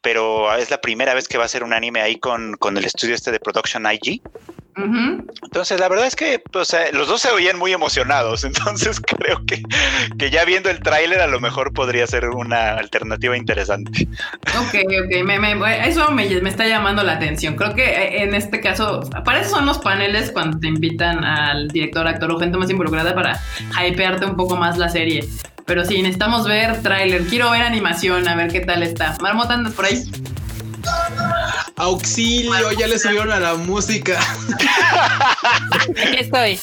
pero 0.00 0.54
es 0.56 0.70
la 0.70 0.80
primera 0.80 1.14
vez 1.14 1.28
que 1.28 1.36
va 1.36 1.44
a 1.44 1.46
hacer 1.46 1.62
un 1.62 1.72
anime 1.72 2.00
ahí 2.00 2.16
con, 2.16 2.56
con 2.56 2.76
el 2.76 2.84
estudio 2.84 3.14
este 3.14 3.30
de 3.30 3.40
Production 3.40 3.84
IG. 3.90 4.22
Entonces, 5.42 5.80
la 5.80 5.88
verdad 5.88 6.06
es 6.06 6.14
que 6.16 6.42
o 6.52 6.64
sea, 6.64 6.90
los 6.92 7.08
dos 7.08 7.22
se 7.22 7.30
oían 7.30 7.58
muy 7.58 7.72
emocionados. 7.72 8.44
Entonces, 8.44 9.00
creo 9.00 9.44
que, 9.46 9.62
que 10.18 10.30
ya 10.30 10.44
viendo 10.44 10.68
el 10.70 10.80
tráiler, 10.80 11.20
a 11.20 11.26
lo 11.26 11.40
mejor 11.40 11.72
podría 11.72 12.06
ser 12.06 12.28
una 12.28 12.74
alternativa 12.74 13.36
interesante. 13.36 14.06
Ok, 14.58 14.74
ok, 15.04 15.24
me, 15.24 15.38
me- 15.38 15.88
eso 15.88 16.10
me, 16.10 16.28
me 16.40 16.50
está 16.50 16.66
llamando 16.66 17.02
la 17.02 17.12
atención. 17.14 17.56
Creo 17.56 17.74
que 17.74 17.84
eh, 17.84 18.22
en 18.22 18.34
este 18.34 18.60
caso, 18.60 19.00
para 19.24 19.40
eso 19.40 19.56
son 19.56 19.66
los 19.66 19.78
paneles 19.78 20.30
cuando 20.30 20.58
te 20.58 20.68
invitan 20.68 21.24
al 21.24 21.68
director, 21.68 22.06
actor 22.06 22.30
o 22.32 22.38
gente 22.38 22.58
más 22.58 22.70
involucrada 22.70 23.14
para 23.14 23.40
hypearte 23.82 24.26
un 24.26 24.36
poco 24.36 24.56
más 24.56 24.76
la 24.76 24.88
serie. 24.90 25.24
Pero 25.64 25.84
sí, 25.84 26.00
necesitamos 26.02 26.46
ver 26.46 26.80
tráiler. 26.82 27.24
Quiero 27.24 27.50
ver 27.50 27.62
animación, 27.62 28.28
a 28.28 28.36
ver 28.36 28.52
qué 28.52 28.60
tal 28.60 28.82
está. 28.82 29.16
Marmota, 29.20 29.54
¿andas 29.54 29.72
por 29.72 29.86
ahí? 29.86 30.04
Auxilio, 31.76 32.72
ya 32.72 32.86
le 32.86 32.98
subieron 32.98 33.30
a 33.32 33.38
la 33.40 33.54
música. 33.54 34.18
Aquí 35.90 36.16
estoy. 36.20 36.58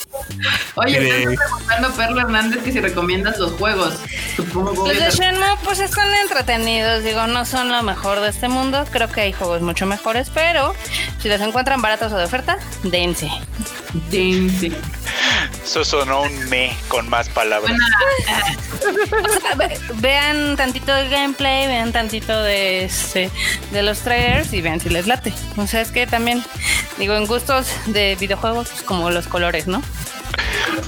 Oye, 0.75 0.99
Sí. 1.01 1.07
estás 1.07 1.35
preguntando 1.37 1.91
Perla 1.93 2.21
Hernández 2.23 2.63
que 2.63 2.71
si 2.71 2.79
recomiendas 2.79 3.37
los 3.37 3.51
juegos. 3.53 3.93
Supongo 4.35 4.71
que 4.85 4.89
Los 4.93 4.99
de 4.99 5.07
obvio- 5.09 5.15
Shenmue 5.15 5.57
pues 5.63 5.79
están 5.79 6.13
entretenidos, 6.15 7.03
digo, 7.03 7.27
no 7.27 7.45
son 7.45 7.69
lo 7.71 7.83
mejor 7.83 8.21
de 8.21 8.29
este 8.29 8.47
mundo, 8.47 8.85
creo 8.91 9.07
que 9.09 9.21
hay 9.21 9.33
juegos 9.33 9.61
mucho 9.61 9.85
mejores, 9.85 10.29
pero 10.33 10.73
si 11.21 11.29
los 11.29 11.39
encuentran 11.41 11.81
baratos 11.81 12.11
o 12.11 12.17
de 12.17 12.25
oferta, 12.25 12.57
dense. 12.83 13.29
Sí. 14.09 14.75
Eso 15.63 15.85
sonó 15.85 16.23
un 16.23 16.49
me 16.49 16.75
con 16.87 17.07
más 17.09 17.29
palabras. 17.29 17.71
O 18.83 19.39
sea, 19.41 19.55
ve- 19.55 19.79
vean 19.95 20.57
tantito 20.57 20.93
de 20.93 21.07
gameplay, 21.07 21.67
vean 21.67 21.93
tantito 21.93 22.41
de 22.43 22.83
este, 22.83 23.31
de 23.71 23.81
los 23.81 23.99
trailers 23.99 24.12
y 24.51 24.61
vean 24.61 24.79
si 24.79 24.89
les 24.89 25.07
late. 25.07 25.33
O 25.57 25.67
sea, 25.67 25.81
es 25.81 25.91
que 25.91 26.07
también, 26.07 26.43
digo, 26.97 27.15
en 27.15 27.25
gustos 27.25 27.67
de 27.87 28.15
videojuegos, 28.19 28.69
pues 28.69 28.83
como 28.83 29.09
los 29.09 29.27
colores, 29.27 29.67
¿no? 29.67 29.81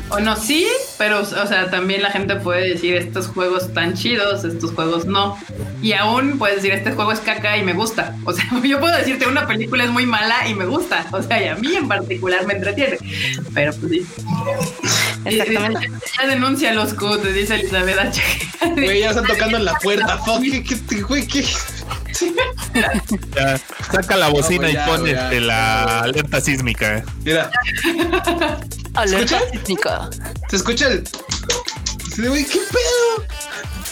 O 0.09 0.19
no, 0.19 0.35
sí, 0.35 0.67
pero, 0.97 1.21
o 1.21 1.25
sea, 1.25 1.69
también 1.69 2.01
la 2.01 2.11
gente 2.11 2.35
puede 2.35 2.69
decir 2.69 2.95
estos 2.95 3.27
juegos 3.27 3.73
tan 3.73 3.95
chidos, 3.95 4.43
estos 4.43 4.71
juegos 4.71 5.05
no. 5.05 5.37
Y 5.81 5.93
aún 5.93 6.37
puedes 6.37 6.57
decir 6.57 6.73
este 6.73 6.91
juego 6.91 7.11
es 7.11 7.19
caca 7.19 7.57
y 7.57 7.63
me 7.63 7.73
gusta. 7.73 8.15
O 8.23 8.33
sea, 8.33 8.45
yo 8.63 8.79
puedo 8.79 8.95
decirte 8.95 9.27
una 9.27 9.47
película 9.47 9.83
es 9.83 9.89
muy 9.89 10.05
mala 10.05 10.47
y 10.47 10.53
me 10.53 10.65
gusta. 10.65 11.05
O 11.11 11.21
sea, 11.21 11.43
y 11.43 11.47
a 11.47 11.55
mí 11.55 11.75
en 11.75 11.87
particular 11.87 12.45
me 12.45 12.53
entretiene. 12.53 12.97
Pero 13.53 13.73
pues 13.73 13.91
sí. 13.91 14.05
Exactamente. 15.25 15.91
Ya 16.19 16.27
denuncia 16.27 16.73
los 16.73 16.93
CUT, 16.93 17.23
dice 17.23 17.55
Elizabeth 17.55 17.97
H. 17.97 18.21
Güey, 18.75 18.99
ya 18.99 19.09
están 19.09 19.25
tocando 19.25 19.57
en 19.57 19.65
la 19.65 19.73
puerta. 19.75 20.17
Fuck, 20.19 20.41
¿qué, 20.41 20.63
qué, 20.63 21.01
güey, 21.01 21.27
qué? 21.27 21.45
Ya, 23.35 23.57
saca 23.91 24.15
la 24.15 24.29
bocina 24.29 24.63
No, 24.63 24.69
y 24.69 24.73
ya, 24.73 24.85
pone 24.85 25.11
ya. 25.11 25.23
este, 25.25 25.41
la 25.41 25.99
alerta 26.01 26.41
sísmica. 26.41 27.03
Mira, 27.23 27.51
Alerta 28.93 29.37
¿Escucha? 29.37 29.51
sísmica. 29.51 30.09
se 30.49 30.55
escucha 30.55 30.87
el. 30.87 31.03
Qué 32.15 32.21
pedo. 32.21 33.27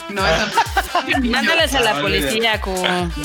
No, 0.09 0.25
eso. 0.27 0.45
Mándales 1.23 1.73
a 1.73 1.79
la 1.79 1.97
Ah, 1.97 2.01
policía, 2.01 2.61
cu. 2.61 2.73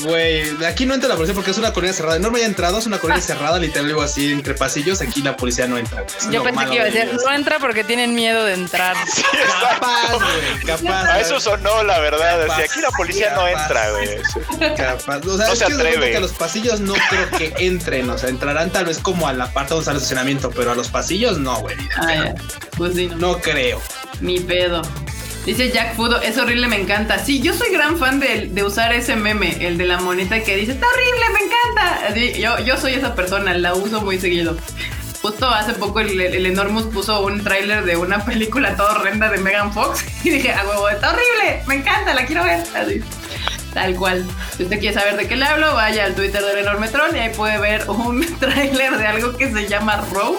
Güey, 0.03 0.55
de 0.57 0.67
aquí 0.67 0.85
no 0.85 0.93
entra 0.93 1.09
la 1.09 1.15
policía 1.15 1.33
porque 1.35 1.51
es 1.51 1.57
una 1.57 1.73
colonia 1.73 1.93
cerrada. 1.93 2.19
No 2.19 2.31
me 2.31 2.39
haya 2.39 2.47
entrado, 2.47 2.79
es 2.79 2.85
una 2.85 2.97
colonia 2.99 3.21
cerrada, 3.21 3.57
literal, 3.59 3.87
digo 3.87 4.01
así, 4.01 4.31
entre 4.31 4.53
pasillos. 4.53 5.01
Aquí 5.01 5.21
la 5.21 5.35
policía 5.37 5.67
no 5.67 5.77
entra. 5.77 6.03
Eso 6.03 6.31
Yo 6.31 6.43
pensé 6.43 6.65
que 6.65 6.75
iba 6.75 6.83
a 6.83 6.87
de 6.87 6.91
decir, 6.91 7.19
no 7.25 7.33
entra 7.33 7.59
porque 7.59 7.83
tienen 7.83 8.13
miedo 8.15 8.43
de 8.45 8.53
entrar. 8.53 8.95
Sí. 9.13 9.23
Capaz, 9.61 10.13
güey, 10.13 10.65
capaz. 10.65 11.03
A 11.09 11.19
eso 11.19 11.39
sonó, 11.39 11.83
la 11.83 11.99
verdad. 11.99 12.41
Capaz, 12.41 12.53
Así, 12.55 12.63
aquí 12.71 12.81
la 12.81 12.89
policía 12.91 13.33
no 13.35 13.47
entra, 13.47 13.91
güey. 13.91 14.75
Capaz. 14.75 15.17
O 15.27 15.37
sea, 15.37 15.47
No 15.47 15.53
es 15.53 15.59
se 15.59 15.65
que, 15.65 15.73
atreve. 15.73 16.11
que 16.11 16.17
a 16.17 16.19
los 16.19 16.31
pasillos 16.33 16.79
no 16.79 16.93
creo 17.09 17.29
que 17.37 17.53
entren. 17.65 18.09
O 18.09 18.17
sea, 18.17 18.29
entrarán 18.29 18.69
tal 18.71 18.85
vez 18.85 18.99
como 18.99 19.27
a 19.27 19.33
la 19.33 19.51
parte 19.51 19.69
donde 19.73 19.81
está 19.83 19.91
el 19.91 19.97
estacionamiento, 19.97 20.49
pero 20.51 20.71
a 20.71 20.75
los 20.75 20.87
pasillos 20.89 21.37
no, 21.39 21.59
güey. 21.61 21.75
Ah, 21.97 22.13
ya. 22.13 22.35
Pues 22.77 22.95
sí, 22.95 23.07
no. 23.07 23.15
No 23.17 23.39
creo. 23.39 23.81
Ni 24.21 24.39
pedo. 24.39 24.81
Dice 25.49 25.71
Jack 25.71 25.95
Fudo, 25.95 26.21
es 26.21 26.37
horrible, 26.37 26.67
me 26.67 26.79
encanta. 26.79 27.17
Sí, 27.17 27.41
yo 27.41 27.55
soy 27.55 27.71
gran 27.71 27.97
fan 27.97 28.19
de, 28.19 28.63
usar 28.63 28.93
ese 28.93 29.15
meme, 29.15 29.65
el 29.65 29.79
de 29.79 29.87
la 29.87 29.99
moneta 29.99 30.43
que 30.43 30.55
dice, 30.55 30.73
está 30.73 30.85
horrible, 30.85 31.25
me 31.33 31.39
encanta. 31.39 32.37
Yo, 32.37 32.63
yo 32.63 32.77
soy 32.77 32.93
esa 32.93 33.15
persona, 33.15 33.55
la 33.55 33.73
uso 33.73 33.99
muy 34.01 34.19
seguido. 34.19 34.55
Justo 35.23 35.47
hace 35.49 35.73
poco 35.73 36.01
el, 36.01 36.45
Enormous 36.45 36.85
puso 36.85 37.25
un 37.25 37.43
tráiler 37.43 37.83
de 37.83 37.97
una 37.97 38.23
película 38.25 38.75
toda 38.75 38.99
horrenda 38.99 39.31
de 39.31 39.39
Megan 39.39 39.73
Fox 39.73 40.05
y 40.23 40.29
dije, 40.29 40.53
a 40.53 40.63
huevo, 40.67 40.87
está 40.87 41.09
horrible, 41.09 41.63
me 41.65 41.75
encanta, 41.77 42.13
la 42.13 42.27
quiero 42.27 42.43
ver. 42.43 42.63
Así, 42.75 43.01
tal 43.73 43.95
cual. 43.95 44.27
Si 44.55 44.65
usted 44.65 44.79
quiere 44.79 44.99
saber 44.99 45.17
de 45.17 45.27
qué 45.27 45.35
le 45.35 45.45
hablo, 45.45 45.73
vaya 45.73 46.05
al 46.05 46.13
Twitter 46.13 46.43
del 46.43 46.59
Enormetron 46.59 47.15
y 47.15 47.19
ahí 47.21 47.33
puede 47.35 47.57
ver 47.57 47.89
un 47.89 48.23
tráiler 48.39 48.99
de 48.99 49.07
algo 49.07 49.35
que 49.35 49.51
se 49.51 49.67
llama 49.67 50.05
Rogue. 50.13 50.37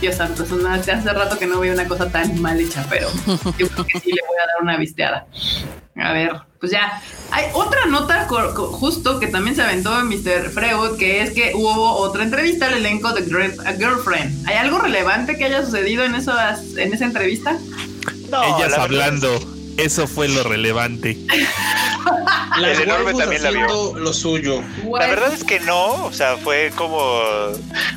Dios 0.00 0.16
santo, 0.16 0.44
eso 0.44 0.56
no, 0.56 0.72
hace 0.72 0.94
rato 1.12 1.38
que 1.38 1.46
no 1.46 1.60
veo 1.60 1.72
una 1.72 1.86
cosa 1.86 2.10
tan 2.10 2.40
mal 2.40 2.58
hecha, 2.58 2.86
pero 2.88 3.08
yo 3.58 3.68
creo 3.68 3.86
que 3.86 4.00
sí 4.00 4.12
le 4.12 4.22
voy 4.26 4.36
a 4.42 4.46
dar 4.46 4.62
una 4.62 4.76
visteada. 4.76 5.26
A 5.96 6.12
ver, 6.12 6.32
pues 6.58 6.72
ya. 6.72 7.02
Hay 7.30 7.46
otra 7.52 7.86
nota 7.86 8.26
justo 8.26 9.20
que 9.20 9.26
también 9.26 9.54
se 9.54 9.62
aventó 9.62 9.98
en 9.98 10.08
Mr. 10.08 10.50
Freud, 10.50 10.96
que 10.98 11.22
es 11.22 11.32
que 11.32 11.52
hubo 11.54 11.92
otra 11.96 12.22
entrevista 12.22 12.66
al 12.66 12.74
elenco 12.74 13.12
de 13.12 13.20
a 13.66 13.72
Girlfriend. 13.72 14.48
¿Hay 14.48 14.56
algo 14.56 14.78
relevante 14.78 15.36
que 15.36 15.44
haya 15.44 15.64
sucedido 15.64 16.04
en, 16.04 16.14
esas, 16.14 16.76
en 16.76 16.94
esa 16.94 17.04
entrevista? 17.04 17.58
No, 18.30 18.42
Ellas 18.42 18.70
verdad 18.70 18.80
hablando. 18.80 19.59
Eso 19.80 20.06
fue 20.06 20.28
lo 20.28 20.42
relevante. 20.42 21.16
El 22.56 22.64
enorme 22.82 23.14
también 23.14 23.42
la 23.42 23.50
vio. 23.50 23.94
lo 23.96 24.12
suyo. 24.12 24.62
La 24.98 25.06
verdad 25.06 25.32
es 25.32 25.44
que 25.44 25.60
no, 25.60 26.04
o 26.04 26.12
sea, 26.12 26.36
fue 26.36 26.72
como, 26.76 27.22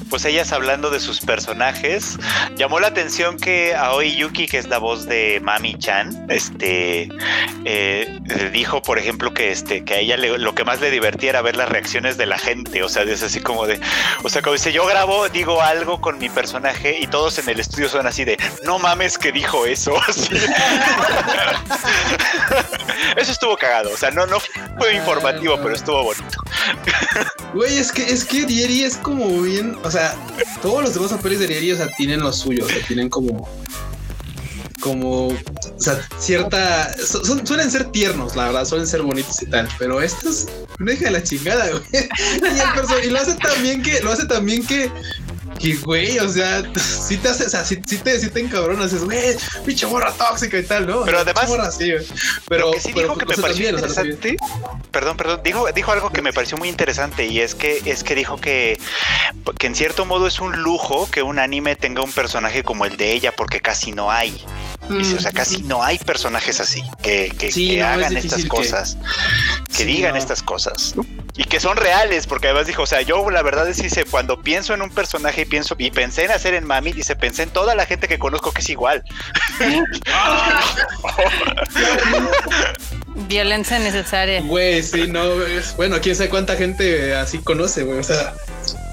pues 0.10 0.24
ellas 0.26 0.52
hablando 0.54 0.90
de 0.90 1.00
sus 1.00 1.20
personajes. 1.22 2.18
Llamó 2.56 2.80
la 2.80 2.88
atención 2.88 3.38
que 3.38 3.76
Aoi 3.76 4.16
Yuki, 4.16 4.48
que 4.48 4.58
es 4.60 4.68
la 4.68 4.78
voz 4.78 5.06
de 5.06 5.40
Mami 5.44 5.76
Chan, 5.78 6.26
este, 6.30 7.04
eh, 7.04 7.10
eh, 7.66 8.50
dijo, 8.54 8.82
por 8.82 8.98
ejemplo, 9.00 9.34
que 9.34 9.52
este, 9.52 9.84
que 9.84 9.96
a 9.96 9.98
ella 10.00 10.18
le- 10.18 10.38
lo 10.38 10.54
que 10.56 10.64
más 10.64 10.80
le 10.80 10.92
divertía 10.92 11.32
era 11.32 11.42
ver 11.42 11.56
las 11.58 11.68
reacciones 11.70 12.18
de 12.18 12.26
la 12.28 12.38
gente, 12.38 12.84
o 12.84 12.90
sea, 12.90 13.04
es 13.04 13.24
así 13.24 13.40
como 13.42 13.66
de, 13.66 13.80
o 14.24 14.30
sea, 14.30 14.42
como 14.42 14.54
dice, 14.54 14.72
yo 14.72 14.86
grabo, 14.86 15.28
digo 15.30 15.62
algo 15.62 16.00
con 16.00 16.20
mi 16.20 16.30
personaje 16.30 16.98
y 17.00 17.08
todos 17.08 17.40
en 17.40 17.50
el 17.50 17.60
estudio 17.60 17.90
son 17.90 18.06
así 18.08 18.24
de, 18.24 18.38
no 18.64 18.80
mames 18.80 19.18
que 19.18 19.32
dijo 19.32 19.66
eso, 19.66 19.94
así. 20.08 20.30
Eso 23.18 23.32
estuvo 23.32 23.58
cagado, 23.58 23.91
o 23.91 23.98
sea, 23.98 24.12
no, 24.12 24.26
no 24.26 24.38
fue 24.78 24.95
informativo, 24.95 25.58
pero 25.62 25.76
estuvo 25.76 26.04
bonito. 26.04 26.38
Güey, 27.54 27.78
es 27.78 27.91
que, 27.91 28.04
es 28.04 28.24
que 28.24 28.45
Rieri 28.45 28.84
es 28.84 28.98
como 28.98 29.41
bien. 29.41 29.78
O 29.84 29.91
sea, 29.91 30.16
todos 30.62 30.82
los 30.84 30.94
demás 30.94 31.12
papeles 31.12 31.40
de 31.40 31.48
Rieri, 31.48 31.72
o 31.74 31.78
sea, 31.78 31.88
tienen 31.95 32.22
lo 32.22 32.34
suyo. 32.34 32.66
O 32.66 32.70
sea, 32.70 32.78
tienen 32.88 33.10
como. 33.10 33.48
Como. 34.80 35.28
O 35.28 35.38
sea, 35.78 36.00
cierta. 36.18 36.91
son- 37.06 37.45
suelen 37.45 37.70
ser 37.72 37.86
tiernos, 37.91 38.36
la 38.36 38.45
verdad. 38.45 38.66
Suelen 38.66 38.88
ser 38.88 39.02
bonitos 39.04 39.41
y 39.41 39.45
tal. 39.45 39.70
Pero 39.78 40.02
esto 40.02 40.30
es 40.30 40.48
una 40.80 40.94
hija 40.94 41.06
de 41.06 41.12
la 41.12 41.24
chingada, 41.24 41.70
güey. 41.70 41.84
Y, 41.94 42.60
el 42.60 42.68
perso- 42.70 43.04
y 43.04 43.10
lo 43.10 43.20
hace 43.20 43.36
también 43.36 43.82
que. 43.84 44.02
Lo 44.02 44.12
hace 44.12 44.26
también 44.26 44.66
que. 44.66 44.91
Que, 45.64 45.76
güey, 45.76 46.19
o 46.19 46.27
sea, 46.27 46.61
si 47.07 47.15
te 47.18 47.30
hace, 47.30 47.45
o 47.45 47.49
sea, 47.49 47.64
si, 47.64 47.77
te, 47.77 48.19
si 48.19 48.30
te 48.30 48.40
encabronas, 48.41 48.91
es, 48.91 49.03
güey, 49.03 49.35
pinche 49.65 49.88
morra 49.88 50.11
tóxica 50.11 50.57
y 50.60 50.64
tal, 50.64 50.85
¿no? 50.88 51.03
Pero 51.06 51.19
además- 51.19 51.48
morra 51.48 51.69
güey. 51.73 52.06
pero, 52.49 52.72
que 52.72 52.80
sí 52.81 52.91
pero, 52.94 53.07
dijo 53.07 53.18
que 53.18 53.26
me 53.26 53.38
pareció 53.38 53.65
también, 53.69 53.76
o 53.76 53.94
sea, 53.94 54.03
interesante. 54.03 54.38
Perdón, 54.91 55.18
perdón. 55.18 55.41
Dijo, 55.44 55.72
dijo 55.72 55.91
algo 55.94 56.11
que 56.11 56.22
me 56.22 56.34
pareció 56.34 56.57
muy 56.57 56.68
interesante 56.69 57.26
y 57.26 57.40
es 57.40 57.56
que 57.56 57.81
es 57.85 58.03
que 58.03 58.14
dijo 58.14 58.38
que, 58.41 58.77
que 59.57 59.68
en 59.68 59.76
cierto 59.76 60.06
modo 60.06 60.27
es 60.27 60.40
un 60.40 60.61
lujo 60.61 61.10
que 61.10 61.23
un 61.23 61.40
anime 61.40 61.76
tenga 61.76 62.03
un 62.03 62.11
personaje 62.11 62.64
como 62.64 62.85
el 62.85 62.98
de 62.98 63.14
ella 63.14 63.31
porque 63.35 63.60
casi 63.61 63.91
no 63.94 64.11
hay. 64.11 64.44
Dice, 64.90 65.15
o 65.15 65.19
sea, 65.22 65.31
casi 65.31 65.64
no 65.64 65.81
hay 65.81 65.98
personajes 65.98 66.60
así 66.60 66.84
que, 67.02 67.31
que, 67.40 67.52
Sí, 67.53 67.69
que 67.69 67.77
no, 67.77 67.85
es 67.85 67.91
hagan 67.94 68.18
estas 68.18 68.41
que- 68.44 68.48
cosas, 68.49 68.98
que, 69.69 69.73
Sí, 69.77 69.84
digan 69.85 70.11
no. 70.11 70.18
estas 70.18 70.44
cosas 70.44 70.94
y 71.35 71.45
que 71.45 71.60
son 71.61 71.77
reales, 71.77 72.27
porque 72.27 72.48
además 72.48 72.68
dijo, 72.68 72.84
o 72.84 72.85
sea, 72.85 73.02
yo 73.02 73.27
la 73.31 73.41
verdad 73.41 73.68
es 73.69 73.81
que 73.81 74.03
cuando 74.06 74.41
pienso 74.41 74.73
en 74.73 74.81
un 74.81 74.90
personaje 74.91 75.45
pienso 75.54 75.76
y 75.78 75.92
pensé 75.92 76.26
en 76.26 76.32
hacer 76.32 76.56
en 76.56 76.66
Mami, 76.66 76.94
dice, 76.94 77.16
pensé 77.16 77.44
en 77.44 77.52
toda 77.52 77.76
la 77.76 77.86
gente 77.86 78.08
que 78.08 78.18
conozco 78.18 78.52
que 78.52 78.62
es 78.62 78.70
igual. 78.72 79.04
Violencia 83.28 83.78
necesaria. 83.78 84.42
Güey, 84.42 84.82
sí, 84.82 85.06
no, 85.08 85.44
es, 85.44 85.76
bueno, 85.76 85.98
quién 86.02 86.16
sabe 86.16 86.32
cuánta 86.32 86.56
gente 86.56 87.14
así 87.14 87.38
conoce, 87.38 87.84
güey, 87.84 88.00
o 88.00 88.04
sea, 88.04 88.34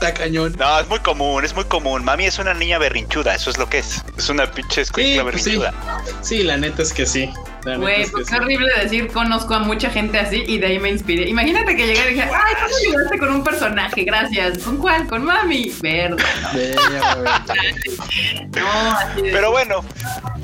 está 0.01 0.15
cañón. 0.15 0.55
No, 0.59 0.81
es 0.81 0.89
muy 0.89 0.99
común, 1.01 1.45
es 1.45 1.55
muy 1.55 1.65
común. 1.65 2.05
Mami 2.05 2.25
es 2.25 2.39
una 2.39 2.55
niña 2.55 2.79
berrinchuda, 2.79 3.35
eso 3.35 3.51
es 3.51 3.59
lo 3.59 3.69
que 3.69 3.79
es. 3.79 4.03
Es 4.17 4.29
una 4.31 4.51
pinche 4.51 4.77
Sí, 4.77 4.81
escuela 4.83 5.23
pues 5.25 5.43
sí. 5.43 5.57
berrinchuda. 5.57 6.03
Sí, 6.23 6.43
la 6.43 6.57
neta 6.57 6.83
es 6.83 6.93
que 6.93 7.05
sí. 7.07 7.31
Güey, 7.63 8.07
pues 8.11 8.27
qué 8.31 8.37
horrible 8.37 8.73
decir 8.83 9.09
conozco 9.13 9.53
a 9.53 9.59
mucha 9.59 9.91
gente 9.91 10.19
así 10.19 10.45
y 10.47 10.57
de 10.57 10.67
ahí 10.69 10.79
me 10.79 10.89
inspiré. 10.89 11.29
Imagínate 11.29 11.77
que 11.77 11.87
llegué 11.87 12.11
y 12.11 12.15
dije, 12.15 12.23
ay, 12.23 12.55
¿cómo 12.55 12.75
ayudaste 12.77 13.19
con 13.19 13.29
un 13.35 13.45
personaje? 13.45 14.05
Gracias. 14.05 14.59
¿Con 14.61 14.79
cuál? 14.79 15.07
Con 15.07 15.25
mami. 15.25 15.71
Verde. 15.83 16.25
No, 18.57 19.23
Pero 19.23 19.51
bueno, 19.51 19.85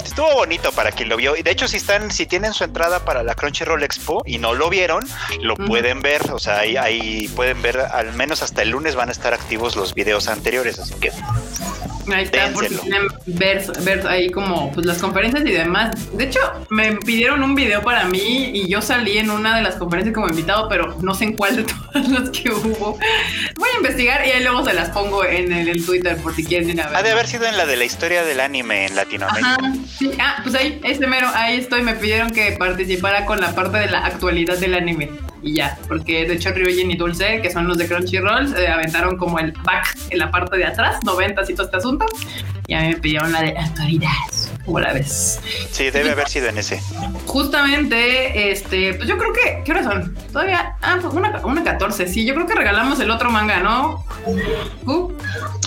estuvo 0.05 0.31
bonito 0.35 0.71
para 0.73 0.93
quien 0.93 1.09
lo 1.09 1.17
vio. 1.17 1.37
Y 1.37 1.43
de 1.43 1.51
hecho, 1.53 1.67
si 1.69 1.79
están, 1.79 2.11
si 2.11 2.27
tienen 2.27 2.53
su 2.53 2.65
entrada 2.65 3.05
para 3.07 3.23
la 3.23 3.35
Crunchyroll 3.35 3.83
Expo 3.83 4.23
y 4.27 4.37
no 4.37 4.53
lo 4.53 4.69
vieron, 4.69 5.03
lo 5.41 5.57
pueden 5.57 6.03
ver. 6.03 6.21
O 6.33 6.39
sea, 6.39 6.59
ahí, 6.61 6.77
ahí 6.77 7.29
pueden 7.35 7.63
ver, 7.63 7.79
al 7.81 8.13
menos 8.13 8.43
hasta 8.43 8.61
el 8.61 8.71
lunes 8.71 8.95
van 8.95 9.09
a 9.09 9.13
estar 9.13 9.33
activos 9.47 9.77
los 9.77 9.95
videos 9.95 10.27
anteriores. 10.27 10.81
Así 10.81 10.95
que 10.95 11.13
Ahí 12.13 12.25
está, 12.25 12.51
porque 12.53 12.69
tienen 12.69 13.09
ver, 13.27 13.65
ver 13.83 14.07
ahí 14.07 14.31
como 14.31 14.73
pues, 14.73 14.87
las 14.87 14.99
conferencias 14.99 15.45
y 15.45 15.51
demás. 15.51 15.93
De 16.17 16.25
hecho, 16.25 16.41
me 16.71 16.97
pidieron 16.97 17.43
un 17.43 17.55
video 17.55 17.83
para 17.83 18.05
mí 18.05 18.51
y 18.55 18.69
yo 18.69 18.81
salí 18.81 19.19
en 19.19 19.31
una 19.31 19.57
de 19.57 19.63
las 19.63 19.75
conferencias 19.77 20.15
como 20.15 20.29
invitado, 20.29 20.69
pero 20.69 20.97
no 21.01 21.15
sé 21.15 21.25
en 21.25 21.37
cuál 21.37 21.57
de 21.57 21.65
todas 21.93 22.09
las 22.09 22.31
que 22.31 22.51
hubo. 22.51 22.99
Voy 23.57 23.69
a 23.75 23.77
investigar 23.77 24.27
y 24.27 24.31
ahí 24.31 24.43
luego 24.43 24.65
se 24.65 24.73
las 24.75 24.91
pongo 24.91 25.25
en 25.25 25.53
el, 25.53 25.85
Twitter 25.85 26.17
por 26.19 26.35
si 26.35 26.45
quieren 26.45 26.71
ir 26.71 26.81
a 26.81 26.89
ver. 26.89 26.97
Ha 26.97 27.03
de 27.03 27.11
haber 27.11 27.27
sido 27.27 27.47
en 27.47 27.57
la 27.57 27.67
de 27.67 27.77
la 27.77 27.85
historia 27.85 28.25
del 28.25 28.41
anime 28.41 28.87
en 28.87 28.97
Latinoamérica. 28.97 29.59
sí. 29.99 30.11
Ah, 30.21 30.41
pues 30.43 30.55
ahí, 30.55 30.81
ese 30.85 31.07
mero, 31.07 31.29
ahí 31.35 31.59
estoy. 31.59 31.83
Me 31.83 31.95
pidieron 31.95 32.31
que 32.31 32.53
participara 32.53 33.27
con 33.27 33.41
la 33.41 33.55
parte 33.55 33.79
de 33.79 33.89
la 33.89 34.07
actualidad 34.07 34.59
del 34.59 34.75
anime 34.75 35.11
y 35.47 35.55
ya, 35.55 35.79
porque 35.87 36.27
de 36.27 36.35
hecho 36.35 36.51
Ryujin 36.51 36.91
y 36.91 36.97
Dulce, 36.97 37.41
que 37.41 37.51
son 37.51 37.69
los 37.69 37.79
de 37.79 37.87
Crunchyroll, 37.87 38.49
se 38.49 38.67
aventaron 38.67 39.17
como 39.17 39.39
el 39.39 39.53
back 39.53 39.97
en 40.11 40.19
la 40.19 40.31
parte 40.31 40.57
de 40.57 40.65
atrás, 40.65 40.99
90 41.05 41.43
y 41.49 41.55
todo 41.55 41.67
este 41.67 41.77
asunto, 41.77 42.05
y 42.67 42.75
a 42.75 42.81
mí 42.81 42.89
me 42.89 42.97
pidieron 42.97 43.31
la 43.31 43.43
de 43.43 43.57
actualidad. 43.57 44.11
¿Cómo 44.65 44.81
la 44.81 44.93
ves? 44.93 45.41
Sí, 45.71 45.91
debe 45.91 46.11
haber 46.11 46.29
sido 46.29 46.49
en 46.49 46.59
ese. 46.59 46.83
Justamente, 47.27 48.51
este, 48.51 48.95
pues 48.95 49.09
yo 49.09 49.17
creo 49.17 49.33
que, 49.33 49.63
¿qué 49.65 49.71
horas 49.71 49.85
son? 49.85 50.15
Todavía, 50.33 50.77
ah, 50.83 50.99
pues 51.01 51.15
una, 51.15 51.41
una 51.45 51.63
14, 51.63 52.09
sí, 52.09 52.27
yo 52.27 52.35
creo 52.35 52.47
que 52.47 52.55
regalamos 52.55 52.99
el 52.99 53.13
otro 53.13 53.31
manga, 53.31 53.61
¿no? 53.61 54.05
Uh. 54.85 55.13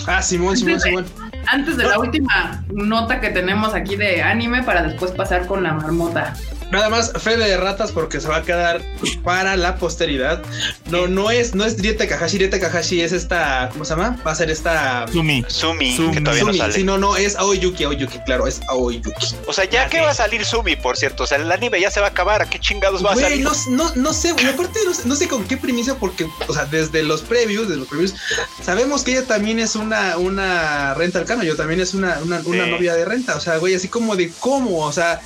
Ah, 0.05 0.21
Simón, 0.21 0.57
Simón, 0.57 0.81
Simón. 0.81 1.05
Antes 1.47 1.77
de 1.77 1.85
la 1.85 1.97
última 1.97 2.65
nota 2.67 3.21
que 3.21 3.29
tenemos 3.29 3.73
aquí 3.73 3.95
de 3.95 4.21
anime 4.21 4.61
para 4.63 4.83
después 4.83 5.11
pasar 5.11 5.47
con 5.47 5.63
la 5.63 5.71
marmota. 5.71 6.33
Nada 6.71 6.89
más 6.89 7.11
fe 7.13 7.35
de 7.35 7.57
ratas 7.57 7.91
porque 7.91 8.21
se 8.21 8.27
va 8.27 8.37
a 8.37 8.43
quedar 8.43 8.81
para 9.23 9.55
la 9.55 9.77
posteridad. 9.77 10.41
No, 10.89 11.07
no 11.07 11.31
es, 11.31 11.55
no 11.55 11.65
es 11.65 11.81
Rieta 11.81 12.07
Kahashi, 12.07 12.37
Rieta 12.37 12.59
Kahashi 12.59 13.01
es 13.01 13.11
esta, 13.11 13.69
¿cómo 13.71 13.85
se 13.85 13.95
llama? 13.95 14.21
Va 14.25 14.31
a 14.31 14.35
ser 14.35 14.51
esta 14.51 15.05
Sumi. 15.11 15.43
Sumi, 15.47 15.95
que 16.13 16.21
todavía 16.21 16.43
no 16.43 16.53
sale. 16.53 16.73
Sí, 16.73 16.83
no, 16.83 16.97
no, 16.97 17.17
es 17.17 17.35
Aoyuki, 17.35 17.83
Aoyuki, 17.85 18.19
claro, 18.19 18.45
es 18.47 18.61
Aoyuki. 18.67 19.11
O 19.47 19.53
sea, 19.53 19.65
ya 19.65 19.89
que 19.89 19.99
va 20.01 20.11
a 20.11 20.13
salir 20.13 20.45
Sumi, 20.45 20.75
por 20.75 20.97
cierto. 20.97 21.23
O 21.23 21.27
sea, 21.27 21.37
el 21.37 21.51
anime 21.51 21.81
ya 21.81 21.89
se 21.91 21.99
va 21.99 22.07
a 22.07 22.09
acabar. 22.09 22.41
¿A 22.41 22.49
qué 22.49 22.59
chingados 22.59 23.03
va 23.03 23.13
a 23.13 23.15
salir? 23.15 23.43
No, 23.43 23.51
no, 23.69 23.95
no 23.95 24.13
sé. 24.13 24.29
Aparte, 24.29 24.79
no 25.05 25.15
sé, 25.15 25.27
con 25.27 25.45
qué 25.45 25.57
primicia, 25.57 25.95
porque, 25.95 26.27
o 26.47 26.53
sea, 26.53 26.65
desde 26.65 27.03
los 27.03 27.21
previews, 27.21 27.67
desde 27.67 27.79
los 27.79 27.87
previews, 27.87 28.15
sabemos 28.63 29.03
que 29.03 29.11
ella 29.11 29.25
también 29.25 29.59
es 29.59 29.75
una, 29.75 30.17
una 30.17 30.93
renta 30.93 31.19
al 31.19 31.25
cano. 31.25 31.43
Yo 31.43 31.55
también 31.55 31.79
es 31.79 31.93
una, 31.93 32.19
una, 32.23 32.41
una 32.45 32.67
novia 32.67 32.93
de 32.93 33.05
renta. 33.05 33.35
O 33.35 33.39
sea, 33.39 33.57
güey, 33.57 33.75
así 33.75 33.87
como 33.87 34.15
de 34.15 34.31
cómo, 34.39 34.85
o 34.85 34.91
sea, 34.91 35.21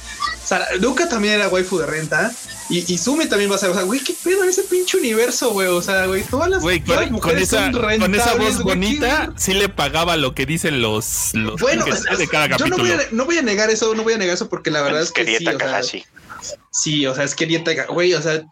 Luca 0.79 1.07
también 1.07 1.35
era 1.35 1.47
waifu 1.47 1.79
de 1.79 1.85
renta. 1.85 2.31
Y, 2.69 2.91
y 2.91 2.97
Sumi 2.97 3.25
también 3.25 3.51
va 3.51 3.55
a 3.55 3.59
ser, 3.59 3.69
o 3.69 3.73
sea, 3.73 3.83
güey, 3.83 3.99
qué 3.99 4.13
pedo 4.23 4.43
en 4.43 4.49
ese 4.49 4.63
pinche 4.63 4.97
universo, 4.97 5.51
güey. 5.51 5.67
O 5.67 5.81
sea, 5.81 6.05
güey, 6.05 6.23
todas 6.23 6.49
las, 6.49 6.61
güey, 6.61 6.81
con, 6.81 7.11
mujeres 7.11 7.43
esa, 7.43 7.71
son 7.71 7.99
con 7.99 8.15
esa 8.15 8.35
voz 8.35 8.63
bonita, 8.63 9.33
sí 9.35 9.53
le 9.53 9.69
pagaba 9.69 10.15
lo 10.15 10.33
que 10.33 10.45
dicen 10.45 10.81
los, 10.81 11.33
los 11.33 11.59
bueno, 11.59 11.85
de 11.85 12.27
cada 12.27 12.47
yo 12.47 12.57
capítulo. 12.57 12.77
no 12.77 12.83
voy, 12.83 12.91
a, 12.91 13.07
no 13.11 13.25
voy 13.25 13.37
a 13.37 13.41
negar 13.41 13.69
eso, 13.69 13.93
no 13.95 14.03
voy 14.03 14.13
a 14.13 14.17
negar 14.17 14.35
eso 14.35 14.49
porque 14.49 14.71
la 14.71 14.81
verdad 14.81 15.01
es 15.01 15.11
que 15.11 15.25
sí, 15.25 15.45
o 15.45 15.57
sea, 15.59 15.81
Sí, 16.71 17.05
o 17.05 17.13
sea, 17.13 17.23
es 17.23 17.35
que 17.35 17.45
Rieta, 17.45 17.71
güey, 17.85 18.13
o 18.13 18.21
sea, 18.21 18.43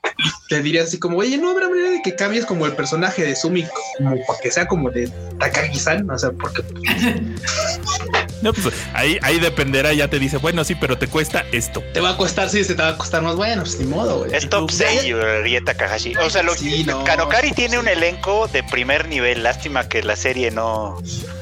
te 0.47 0.61
diría 0.61 0.84
así 0.84 0.99
como, 0.99 1.18
oye, 1.18 1.38
no 1.38 1.49
habrá 1.49 1.68
manera 1.69 1.89
de 1.89 2.01
que 2.01 2.15
cambies 2.15 2.45
como 2.45 2.65
el 2.65 2.73
personaje 2.73 3.23
de 3.23 3.35
Sumi, 3.35 3.65
como 3.97 4.15
para 4.26 4.39
que 4.39 4.51
sea 4.51 4.68
como 4.68 4.89
de 4.91 5.09
Takagi-san, 5.39 6.09
o 6.09 6.18
sea, 6.18 6.31
porque. 6.31 6.63
No, 8.51 8.53
pues 8.53 8.73
ahí, 8.93 9.19
ahí 9.22 9.39
dependerá, 9.39 9.93
ya 9.93 10.07
te 10.07 10.18
dice, 10.18 10.38
bueno, 10.38 10.63
sí, 10.63 10.76
pero 10.76 10.97
te 10.97 11.07
cuesta 11.07 11.45
esto. 11.51 11.84
Te 11.93 11.99
va 11.99 12.11
a 12.11 12.18
costar, 12.18 12.49
sí, 12.49 12.63
se 12.63 12.73
te 12.73 12.81
va 12.81 12.89
a 12.89 12.97
costar 12.97 13.22
más, 13.22 13.35
bueno, 13.35 13.61
pues 13.61 13.80
ni 13.80 13.85
modo, 13.85 14.19
güey. 14.19 14.34
Es 14.34 14.49
top 14.49 14.72
6, 14.72 15.13
Rieta 15.43 15.76
Kakashi. 15.76 16.15
O 16.15 16.30
sea, 16.30 16.41
lo, 16.41 16.55
sí, 16.55 16.85
Kanokari 17.05 17.51
tiene 17.51 17.77
un 17.77 17.88
elenco 17.88 18.47
de 18.47 18.63
primer 18.63 19.07
nivel, 19.07 19.43
lástima 19.43 19.88
que 19.88 20.01
la 20.03 20.15
serie 20.15 20.51
no. 20.51 21.01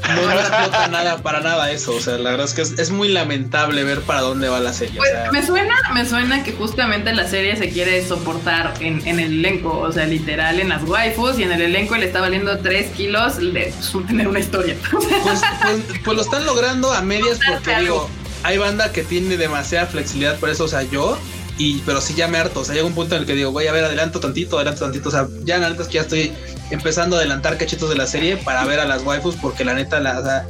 No 0.09 0.31
explota 0.31 0.87
nada, 0.87 1.21
para 1.21 1.39
nada 1.39 1.71
eso, 1.71 1.95
o 1.95 1.99
sea, 1.99 2.17
la 2.17 2.31
verdad 2.31 2.47
es 2.47 2.53
que 2.53 2.81
es, 2.81 2.89
muy 2.89 3.09
lamentable 3.09 3.83
ver 3.83 4.01
para 4.01 4.21
dónde 4.21 4.49
va 4.49 4.59
la 4.59 4.73
serie. 4.73 4.97
Pues, 4.97 5.11
me 5.31 5.45
suena, 5.45 5.75
me 5.93 6.05
suena 6.05 6.43
que 6.43 6.51
justamente 6.53 7.13
la 7.13 7.27
serie 7.27 7.55
se 7.55 7.69
quiere 7.69 8.05
soportar 8.05 8.73
en, 8.79 9.07
en, 9.07 9.19
el 9.19 9.39
elenco, 9.39 9.77
o 9.77 9.91
sea, 9.91 10.05
literal 10.05 10.59
en 10.59 10.69
las 10.69 10.83
waifus 10.83 11.37
y 11.37 11.43
en 11.43 11.51
el 11.51 11.61
elenco 11.61 11.95
le 11.95 12.07
está 12.07 12.21
valiendo 12.21 12.57
3 12.57 12.91
kilos 12.91 13.37
de 13.37 13.71
tener 14.07 14.27
una 14.27 14.39
historia. 14.39 14.75
Pues, 14.89 15.41
pues, 15.61 15.99
pues, 16.03 16.17
lo 16.17 16.23
están 16.23 16.45
logrando 16.45 16.88
a 16.93 17.01
medias 17.01 17.39
porque 17.47 17.79
digo, 17.81 18.09
hay 18.43 18.57
banda 18.57 18.91
que 18.91 19.03
tiene 19.03 19.37
demasiada 19.37 19.87
flexibilidad, 19.87 20.37
por 20.39 20.49
eso, 20.49 20.65
o 20.65 20.67
sea, 20.67 20.83
yo 20.83 21.17
y 21.57 21.79
pero 21.85 21.99
sí 21.99 22.13
ya 22.13 22.27
me 22.27 22.37
harto, 22.37 22.61
o 22.61 22.65
sea, 22.65 22.73
llega 22.73 22.87
un 22.87 22.95
punto 22.95 23.15
en 23.15 23.21
el 23.21 23.27
que 23.27 23.35
digo, 23.35 23.51
voy 23.51 23.67
a 23.67 23.71
ver 23.73 23.83
adelanto 23.83 24.19
tantito, 24.19 24.57
adelanto 24.57 24.81
tantito, 24.81 25.09
o 25.09 25.11
sea, 25.11 25.27
ya 25.43 25.57
la 25.57 25.69
neta 25.69 25.81
es 25.83 25.87
que 25.89 25.95
ya 25.95 26.01
estoy 26.01 26.31
empezando 26.71 27.15
a 27.15 27.19
adelantar 27.19 27.57
cachitos 27.57 27.89
de 27.89 27.95
la 27.95 28.07
serie 28.07 28.37
para 28.37 28.63
ver 28.65 28.79
a 28.79 28.85
las 28.85 29.03
waifus 29.03 29.35
porque 29.35 29.65
la 29.65 29.73
neta 29.73 29.99
la, 29.99 30.19
o 30.19 30.23
sea, 30.23 30.47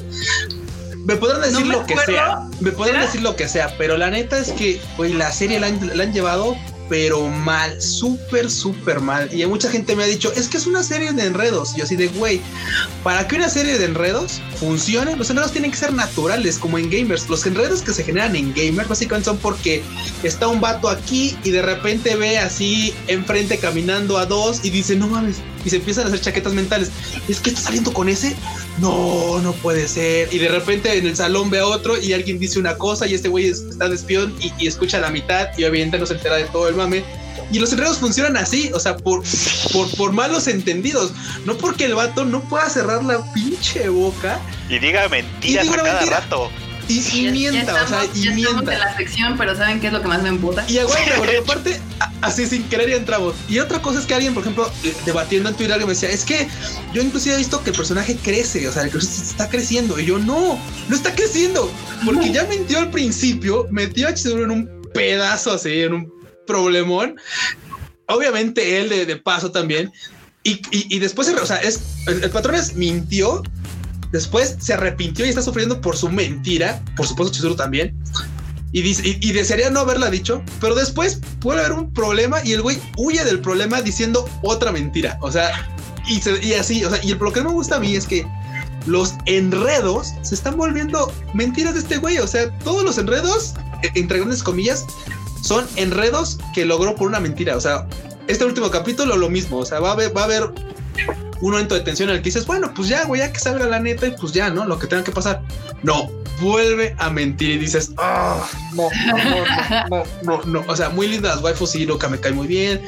me 1.09 1.15
podrán 1.15 1.41
decir 1.41 1.65
lo 1.65 1.85
que 1.87 1.97
sea. 1.97 2.41
Me 2.59 2.71
podrán 2.71 3.01
decir 3.01 3.21
lo 3.21 3.35
que 3.35 3.47
sea, 3.47 3.73
pero 3.79 3.97
la 3.97 4.11
neta 4.11 4.37
es 4.37 4.51
que, 4.51 4.79
la 4.99 5.31
serie 5.31 5.59
la 5.59 5.67
han, 5.67 6.13
llevado, 6.13 6.55
pero 6.89 7.27
mal, 7.27 7.79
súper, 7.81 8.49
súper 8.49 8.99
mal. 8.99 9.31
Y 9.33 9.45
mucha 9.45 9.69
gente 9.69 9.95
me 9.95 10.03
ha 10.03 10.07
dicho, 10.07 10.33
es 10.35 10.49
que 10.49 10.57
es 10.57 10.67
una 10.67 10.83
serie 10.83 11.13
de 11.13 11.23
enredos. 11.25 11.73
Y 11.75 11.77
yo 11.77 11.83
así 11.83 11.95
de, 11.95 12.07
güey, 12.07 12.41
para 13.03 13.27
que 13.27 13.35
una 13.35 13.47
serie 13.47 13.77
de 13.77 13.85
enredos 13.85 14.41
funcione, 14.59 15.15
los 15.15 15.29
enredos 15.29 15.51
tienen 15.51 15.71
que 15.71 15.77
ser 15.77 15.93
naturales, 15.93 16.57
como 16.57 16.77
en 16.77 16.89
gamers. 16.89 17.29
Los 17.29 17.45
enredos 17.45 17.81
que 17.81 17.93
se 17.93 18.03
generan 18.03 18.35
en 18.35 18.53
gamers 18.53 18.89
básicamente 18.89 19.25
son 19.25 19.37
porque 19.37 19.83
está 20.23 20.47
un 20.47 20.59
vato 20.59 20.89
aquí 20.89 21.37
y 21.43 21.51
de 21.51 21.61
repente 21.61 22.15
ve 22.15 22.39
así 22.39 22.93
enfrente 23.07 23.57
caminando 23.57 24.17
a 24.17 24.25
dos 24.25 24.65
y 24.65 24.71
dice, 24.71 24.95
no 24.95 25.07
mames, 25.07 25.37
y 25.65 25.69
se 25.69 25.77
empiezan 25.77 26.05
a 26.05 26.07
hacer 26.07 26.21
chaquetas 26.21 26.53
mentales. 26.53 26.91
Es 27.27 27.39
que 27.39 27.49
está 27.49 27.61
saliendo 27.61 27.93
con 27.93 28.09
ese. 28.09 28.35
No, 28.79 29.39
no 29.39 29.53
puede 29.53 29.87
ser. 29.87 30.33
Y 30.33 30.39
de 30.39 30.49
repente 30.49 30.97
en 30.97 31.05
el 31.05 31.15
salón 31.15 31.49
ve 31.49 31.59
a 31.59 31.65
otro 31.65 31.99
y 31.99 32.13
alguien 32.13 32.39
dice 32.39 32.59
una 32.59 32.77
cosa 32.77 33.07
y 33.07 33.13
este 33.13 33.29
güey 33.29 33.47
está 33.47 33.89
de 33.89 33.95
espión 33.95 34.35
y, 34.39 34.67
escucha 34.67 34.99
la 34.99 35.09
mitad 35.09 35.47
y 35.57 35.63
obviamente 35.63 35.97
no 35.97 36.05
se 36.05 36.13
entera 36.13 36.35
de 36.35 36.45
todo 36.45 36.67
el 36.67 36.75
mame. 36.75 37.03
Y 37.51 37.57
los 37.57 37.73
enredos 37.73 37.97
funcionan 37.97 38.37
así, 38.37 38.69
o 38.75 38.79
sea, 38.79 38.95
por, 38.97 39.23
por, 39.73 39.89
por 39.95 40.11
malos 40.11 40.47
entendidos. 40.47 41.11
No 41.45 41.57
porque 41.57 41.85
el 41.85 41.95
vato 41.95 42.23
no 42.23 42.41
pueda 42.41 42.69
cerrar 42.69 43.03
la 43.03 43.23
pinche 43.33 43.89
boca. 43.89 44.39
Y 44.69 44.77
diga 44.77 45.07
mentiras 45.09 45.67
a 45.67 45.75
cada 45.77 46.05
rato. 46.05 46.51
Y, 46.89 47.29
mienta, 47.29 47.83
o 47.83 47.87
sea, 47.87 48.03
y 48.15 48.29
mienta. 48.31 48.73
en 48.73 48.79
la 48.79 48.97
sección, 48.97 49.37
pero 49.37 49.55
¿saben 49.55 49.79
qué 49.79 49.87
es 49.87 49.93
lo 49.93 50.01
que 50.01 50.07
más 50.07 50.23
me 50.23 50.29
emputa? 50.29 50.65
Y 50.67 50.79
porque 51.17 51.37
aparte, 51.43 51.79
así 52.21 52.47
sin 52.47 52.63
querer 52.63 52.89
ya 52.89 52.95
entramos. 52.95 53.35
Y 53.47 53.59
otra 53.59 53.79
cosa 53.79 53.99
es 53.99 54.07
que 54.07 54.15
alguien, 54.15 54.33
por 54.33 54.41
ejemplo, 54.41 54.71
eh, 54.83 54.95
debatiendo 55.05 55.49
en 55.49 55.55
Twitter, 55.55 55.73
alguien 55.73 55.87
me 55.87 55.93
decía, 55.93 56.09
es 56.09 56.25
que 56.25 56.47
yo 56.91 57.03
inclusive 57.03 57.35
he 57.35 57.37
visto 57.37 57.63
que 57.63 57.69
el 57.69 57.75
personaje 57.75 58.15
crece, 58.15 58.67
o 58.67 58.71
sea, 58.71 58.83
el 58.83 58.89
personaje 58.89 59.21
está 59.21 59.49
creciendo. 59.49 59.99
Y 59.99 60.05
yo, 60.05 60.17
no, 60.17 60.59
no 60.87 60.95
está 60.95 61.13
creciendo. 61.13 61.71
Porque 62.03 62.31
ya 62.31 62.45
mintió 62.45 62.79
al 62.79 62.89
principio, 62.89 63.67
metió 63.69 64.07
a 64.07 64.13
Chizuru 64.15 64.45
en 64.45 64.51
un 64.51 64.81
pedazo 64.91 65.53
así, 65.53 65.81
en 65.81 65.93
un 65.93 66.13
problemón. 66.47 67.17
Obviamente 68.07 68.81
él 68.81 68.89
de, 68.89 69.15
paso 69.15 69.51
también. 69.51 69.91
Y, 70.41 70.59
y, 70.71 70.97
después, 70.97 71.29
o 71.29 71.45
sea, 71.45 71.57
es, 71.57 71.81
el, 72.07 72.23
el 72.23 72.31
patrón 72.31 72.55
es 72.55 72.73
mintió 72.73 73.43
Después 74.11 74.57
se 74.59 74.73
arrepintió 74.73 75.25
y 75.25 75.29
está 75.29 75.41
sufriendo 75.41 75.81
por 75.81 75.95
su 75.95 76.09
mentira, 76.09 76.83
por 76.95 77.07
supuesto 77.07 77.33
Chizuru 77.33 77.55
también. 77.55 77.95
Y, 78.71 78.81
dice, 78.81 79.17
y, 79.19 79.31
desearía 79.31 79.71
no 79.71 79.79
haberla 79.79 80.11
dicho, 80.11 80.43
pero 80.61 80.75
después 80.75 81.19
puede 81.39 81.59
haber 81.59 81.73
un 81.73 81.91
problema 81.91 82.39
y 82.43 82.53
el 82.53 82.61
güey 82.61 82.79
huye 82.97 83.23
del 83.25 83.39
problema 83.39 83.81
diciendo 83.81 84.29
otra 84.43 84.71
mentira. 84.71 85.17
O 85.21 85.31
sea, 85.31 85.67
y, 86.07 86.53
así, 86.53 86.83
o 86.85 86.89
sea, 86.89 87.03
y 87.03 87.13
lo 87.15 87.33
que 87.33 87.41
me 87.41 87.49
gusta 87.49 87.77
a 87.77 87.79
mí 87.79 87.95
es 87.95 88.05
que 88.05 88.27
los 88.85 89.15
enredos 89.25 90.13
se 90.21 90.35
están 90.35 90.55
volviendo 90.55 91.11
mentiras 91.33 91.73
de 91.73 91.79
este 91.79 91.97
güey. 91.97 92.19
O 92.19 92.27
sea, 92.27 92.51
todos 92.59 92.83
los 92.83 92.99
enredos, 92.99 93.55
e, 93.81 93.99
entre 93.99 94.19
grandes 94.19 94.43
comillas, 94.43 94.85
son 95.41 95.67
enredos 95.75 96.37
que 96.53 96.63
logró 96.63 96.95
por 96.95 97.07
una 97.07 97.19
mentira. 97.19 97.57
O 97.57 97.61
sea, 97.61 97.87
este 98.27 98.45
último 98.45 98.69
capítulo 98.69 99.17
lo 99.17 99.29
mismo. 99.29 99.57
O 99.57 99.65
sea, 99.65 99.79
va 99.79 99.89
a 99.89 100.23
haber 100.23 100.53
un 101.41 101.51
momento 101.51 101.75
de 101.75 101.81
tensión 101.81 102.09
en 102.09 102.15
el 102.15 102.21
que 102.21 102.25
dices, 102.25 102.45
bueno, 102.45 102.71
pues 102.75 102.89
ya, 102.89 103.05
güey, 103.05 103.21
ya 103.21 103.31
que 103.31 103.39
salga 103.39 103.65
la 103.65 103.79
neta 103.79 104.07
y 104.07 104.11
pues 104.11 104.33
ya, 104.33 104.49
¿no? 104.49 104.65
Lo 104.65 104.77
que 104.77 104.87
tenga 104.87 105.03
que 105.03 105.11
pasar. 105.11 105.41
No, 105.83 106.09
vuelve 106.41 106.95
a 106.97 107.09
mentir 107.09 107.51
y 107.51 107.57
dices, 107.57 107.91
ah, 107.97 108.45
no, 108.73 108.89
no, 109.07 109.17
no, 109.89 110.03
no, 110.23 110.41
no, 110.43 110.63
O 110.67 110.75
sea, 110.75 110.89
muy 110.89 111.07
lindas 111.07 111.41
waifus 111.41 111.75
y 111.75 111.85
Loca 111.85 112.09
me 112.09 112.19
cae 112.19 112.33
muy 112.33 112.47
bien. 112.47 112.81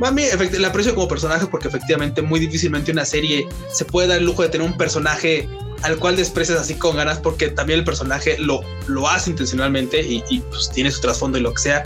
Mami, 0.00 0.24
la 0.58 0.68
aprecio 0.68 0.94
como 0.94 1.08
personaje 1.08 1.46
porque 1.46 1.68
efectivamente 1.68 2.22
muy 2.22 2.40
difícilmente 2.40 2.90
una 2.92 3.04
serie 3.04 3.48
se 3.70 3.84
puede 3.84 4.08
dar 4.08 4.18
el 4.18 4.24
lujo 4.24 4.42
de 4.42 4.48
tener 4.48 4.66
un 4.66 4.76
personaje 4.76 5.48
al 5.82 5.98
cual 5.98 6.16
desprecias 6.16 6.60
así 6.60 6.74
con 6.74 6.96
ganas 6.96 7.18
porque 7.18 7.48
también 7.48 7.80
el 7.80 7.84
personaje 7.84 8.38
lo, 8.38 8.60
lo 8.86 9.08
hace 9.08 9.30
intencionalmente 9.30 10.00
y, 10.00 10.22
y 10.30 10.38
pues 10.40 10.70
tiene 10.72 10.90
su 10.90 11.00
trasfondo 11.00 11.38
y 11.38 11.40
lo 11.40 11.52
que 11.54 11.62
sea. 11.62 11.82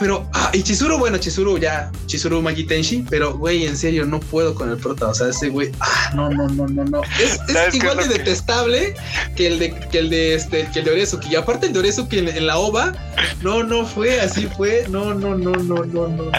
Pero, 0.00 0.28
ah, 0.34 0.50
y 0.52 0.62
Chizuru, 0.62 0.98
bueno, 0.98 1.18
Chizuru 1.18 1.58
ya, 1.58 1.90
Chizuru 2.06 2.40
Magi 2.42 2.64
Tenshi, 2.64 3.04
pero 3.08 3.36
güey, 3.36 3.66
en 3.66 3.76
serio, 3.76 4.04
no 4.04 4.20
puedo 4.20 4.54
con 4.54 4.70
el 4.70 4.76
prota. 4.78 5.08
O 5.08 5.14
sea, 5.14 5.28
ese 5.28 5.48
güey, 5.48 5.70
ah, 5.80 6.10
no, 6.14 6.30
no, 6.30 6.48
no, 6.48 6.66
no, 6.66 6.84
no. 6.84 7.02
Es, 7.20 7.38
es 7.48 7.74
igual 7.74 7.96
de 7.98 8.08
detestable 8.08 8.94
que 9.36 9.46
el 9.46 9.58
de, 9.58 9.74
que 9.90 9.98
el 9.98 10.10
de 10.10 10.34
este, 10.34 10.68
que 10.72 10.80
el 10.80 10.84
de 10.84 10.90
Oresuki. 10.92 11.28
Y 11.30 11.36
aparte 11.36 11.66
el 11.66 11.72
de 11.72 11.78
Oresuki 11.80 12.18
en, 12.18 12.28
en 12.28 12.46
la 12.46 12.58
OVA, 12.58 12.92
no, 13.42 13.62
no 13.62 13.84
fue, 13.86 14.20
así 14.20 14.46
fue, 14.56 14.84
no, 14.88 15.14
no, 15.14 15.36
no, 15.36 15.52
no, 15.52 15.84
no, 15.84 16.08
no. 16.08 16.30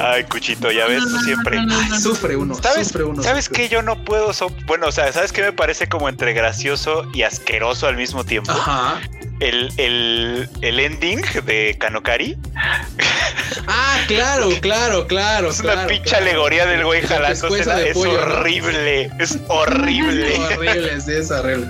Ay, 0.00 0.24
Cuchito, 0.24 0.70
ya 0.70 0.86
ves, 0.86 1.02
tú 1.04 1.18
siempre. 1.20 1.58
Ay, 1.58 2.00
sufre 2.00 2.36
uno, 2.36 2.54
¿Sabes, 2.54 2.88
sufre 2.88 3.04
uno. 3.04 3.22
¿Sabes 3.22 3.48
que 3.48 3.68
yo 3.68 3.82
no 3.82 4.02
puedo? 4.04 4.32
so- 4.32 4.52
bueno, 4.66 4.86
o 4.88 4.92
sea, 4.92 5.12
¿sabes 5.12 5.32
qué 5.32 5.42
me 5.42 5.52
parece 5.52 5.88
como 5.88 6.08
entre 6.08 6.32
gracioso 6.32 7.04
y 7.14 7.22
asqueroso 7.22 7.86
al 7.86 7.96
mismo 7.96 8.24
tiempo? 8.24 8.50
Ajá. 8.52 9.00
El, 9.40 9.70
el, 9.76 10.48
el 10.62 10.80
ending 10.80 11.22
de 11.44 11.76
Kanokari 11.78 12.36
Ah, 13.66 13.98
claro, 14.06 14.50
claro, 14.60 15.06
claro. 15.06 15.50
es 15.50 15.60
una 15.60 15.86
pinche 15.86 16.04
claro. 16.10 16.24
alegoría 16.24 16.66
del 16.66 16.84
güey 16.84 17.02
de 17.76 17.90
Es 17.90 17.94
pollo, 17.94 18.12
¿no? 18.12 18.18
horrible, 18.20 19.10
es 19.18 19.38
horrible. 19.48 20.38
horrible, 20.56 21.00
sí, 21.00 21.12
es 21.12 21.30
horrible. 21.30 21.68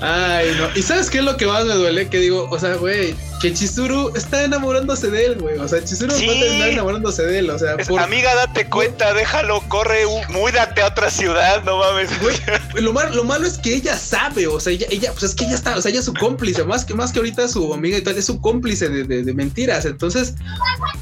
Ay, 0.00 0.54
no. 0.58 0.68
¿Y 0.74 0.82
sabes 0.82 1.08
qué 1.10 1.18
es 1.18 1.24
lo 1.24 1.36
que 1.36 1.46
más 1.46 1.64
me 1.64 1.74
duele? 1.74 2.08
Que 2.08 2.18
digo, 2.18 2.46
o 2.50 2.58
sea, 2.58 2.74
güey, 2.74 3.14
que 3.40 3.54
Chizuru 3.54 4.12
está 4.16 4.42
enamorándose 4.42 5.10
de 5.10 5.26
él, 5.26 5.34
güey. 5.38 5.58
O 5.58 5.68
sea, 5.68 5.82
Chizuru 5.84 6.12
Sí. 6.12 6.26
va 6.26 6.32
a 6.34 6.40
terminar 6.40 6.68
enamorándose 6.70 7.22
de 7.24 7.38
él. 7.38 7.50
O 7.50 7.58
sea, 7.58 7.76
por- 7.76 8.00
Amiga, 8.00 8.34
date 8.34 8.68
cuenta, 8.68 9.14
déjalo, 9.14 9.60
corre, 9.68 10.02
múdate 10.30 10.82
a 10.82 10.86
otra 10.88 11.10
ciudad, 11.10 11.62
no 11.64 11.78
mames. 11.78 12.10
Güey, 12.20 12.36
lo, 12.82 12.92
malo, 12.92 13.14
lo 13.14 13.24
malo 13.24 13.46
es 13.46 13.58
que 13.58 13.74
ella 13.74 13.96
sabe, 13.96 14.46
o 14.46 14.58
sea, 14.58 14.72
ella, 14.72 14.86
ella, 14.90 15.12
pues 15.12 15.22
es 15.24 15.34
que 15.34 15.44
ella 15.44 15.54
está, 15.54 15.76
o 15.76 15.82
sea, 15.82 15.90
ella 15.90 16.00
es 16.00 16.04
su 16.06 16.14
cómplice, 16.14 16.64
más 16.64 16.84
que, 16.84 16.94
más 16.94 17.12
que 17.12 17.18
ahorita 17.20 17.46
su 17.48 17.72
amiga 17.72 17.96
y 17.98 18.02
tal, 18.02 18.16
es 18.18 18.24
su 18.26 18.40
cómplice 18.40 18.88
de, 18.88 19.04
de- 19.04 19.22
de 19.22 19.34
mentiras. 19.34 19.84
Entonces, 19.84 20.34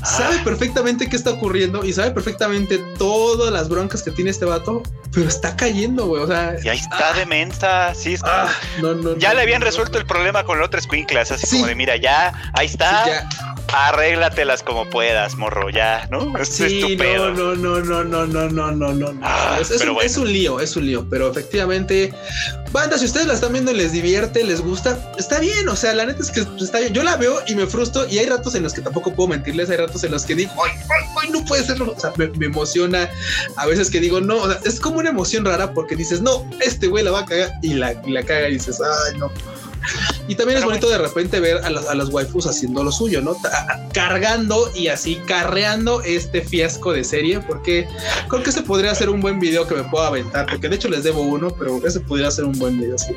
sabe 0.05 0.39
perfectamente 0.41 1.09
qué 1.09 1.17
está 1.17 1.31
ocurriendo 1.31 1.85
y 1.85 1.93
sabe 1.93 2.11
perfectamente 2.11 2.79
todas 2.99 3.53
las 3.53 3.69
broncas 3.69 4.03
que 4.03 4.11
tiene 4.11 4.31
este 4.31 4.45
vato, 4.45 4.83
pero 5.13 5.29
está 5.29 5.57
cayendo, 5.57 6.07
güey. 6.07 6.23
O 6.23 6.27
sea, 6.27 6.57
Y 6.63 6.69
ahí 6.69 6.79
está 6.79 7.13
de 7.15 7.27
mensa, 7.27 7.95
sí 7.95 8.15
está. 8.15 8.45
ah, 8.49 8.53
no, 8.83 8.95
no, 8.95 9.17
ya 9.17 9.31
no, 9.31 9.37
le 9.37 9.43
habían 9.43 9.63
resuelto 9.63 9.99
el 9.99 10.07
problema 10.07 10.45
con 10.45 10.59
la 10.59 10.67
otra 10.67 10.81
escuinclas, 10.81 11.31
así 11.33 11.47
Sí. 11.47 11.57
como 11.57 11.67
de 11.69 11.75
mira, 11.75 11.97
ya, 11.97 12.26
ahí 12.55 12.69
Sí, 12.69 12.74
está, 12.74 13.07
ya. 13.07 13.28
arréglatelas 13.73 14.62
como 14.62 14.89
puedas, 14.90 15.36
morro, 15.36 15.70
ya, 15.70 16.07
¿no? 16.11 16.32
Sí, 16.44 16.97
no, 16.98 17.31
no, 17.32 17.55
no, 17.57 17.81
no, 17.81 18.05
no, 18.05 18.27
no, 18.27 18.48
no, 18.48 18.70
no, 18.73 18.93
no. 18.93 19.20
Ah, 19.23 19.59
es, 19.61 19.70
un, 19.70 19.78
bueno. 19.94 20.01
es 20.03 20.16
un 20.16 20.32
lío, 20.32 20.61
es 20.61 20.77
un 20.77 20.86
lío, 20.86 21.07
pero 21.11 21.31
efectivamente, 21.31 22.12
banda, 22.73 22.98
si 22.98 23.05
ustedes 23.07 23.27
la 23.27 23.35
están 23.35 23.53
viendo 23.53 23.70
y 23.73 23.74
les 23.74 23.93
divierte, 23.93 24.44
les 24.44 24.61
gusta, 24.61 24.98
está 25.19 25.39
bien, 25.40 25.69
o 25.69 25.77
sea, 25.77 25.94
la 25.94 26.07
neta 26.07 26.23
es 26.23 26.31
que 26.31 26.40
está 26.62 26.81
bien. 26.81 26.93
Yo 26.93 27.03
la 27.03 27.16
veo 27.16 27.40
y 27.47 27.55
me 27.55 27.66
frustro 27.66 28.07
y 28.09 28.19
hay 28.19 28.27
ratos 28.27 28.55
en 28.55 28.62
los 28.62 28.73
que 28.73 28.81
tampoco 28.82 29.12
puedo 29.15 29.28
mentirles, 29.28 29.70
hay 29.70 29.77
ratos 29.78 30.03
en 30.05 30.12
los 30.12 30.24
que 30.24 30.35
digo, 30.35 30.53
ay, 30.65 30.73
ay, 30.74 31.07
ay, 31.23 31.31
no 31.31 31.44
puede 31.44 31.65
ser, 31.65 31.81
o 31.82 31.98
sea, 31.98 32.12
me, 32.16 32.28
me 32.28 32.47
emociona, 32.47 33.09
a 33.57 33.66
veces 33.66 33.90
que 33.90 34.01
digo, 34.01 34.20
no, 34.20 34.36
o 34.36 34.51
sea, 34.51 34.61
es 34.65 34.78
como 34.81 34.98
una 34.98 35.11
emoción 35.11 35.44
rara 35.44 35.73
porque 35.73 35.97
dices, 35.97 36.20
no, 36.20 36.48
este 36.61 36.86
güey 36.89 37.05
la 37.05 37.11
va 37.11 37.20
a 37.20 37.24
cagar 37.27 37.53
y 37.62 37.74
la, 37.74 37.93
y 38.05 38.11
la 38.12 38.23
caga 38.23 38.48
y 38.48 38.55
dices, 38.55 38.81
ay, 38.81 39.19
no. 39.19 39.31
Y 40.28 40.35
también 40.35 40.59
es 40.59 40.65
bonito 40.65 40.89
de 40.89 40.98
repente 40.98 41.40
ver 41.40 41.59
a 41.59 41.70
las, 41.70 41.86
a 41.86 41.94
las 41.94 42.09
waifus 42.09 42.47
haciendo 42.47 42.82
lo 42.82 42.93
suyo, 42.93 43.20
¿no? 43.20 43.36
Cargando 43.93 44.70
y 44.74 44.89
así 44.89 45.16
carreando 45.27 46.03
este 46.03 46.43
fiasco 46.43 46.93
de 46.93 47.05
serie, 47.05 47.40
porque 47.40 47.89
creo 48.28 48.43
que 48.43 48.51
ese 48.51 48.62
podría 48.62 48.94
ser 48.94 49.09
un 49.09 49.20
buen 49.20 49.39
video 49.39 49.66
que 49.66 49.74
me 49.74 49.85
pueda 49.85 50.09
aventar, 50.09 50.47
porque 50.47 50.69
de 50.69 50.77
hecho 50.77 50.89
les 50.89 51.05
debo 51.05 51.23
uno, 51.23 51.51
pero 51.51 51.85
ese 51.86 52.01
podría 52.01 52.31
ser 52.31 52.44
un 52.44 52.59
buen 52.59 52.78
video. 52.78 52.98
sí. 52.98 53.15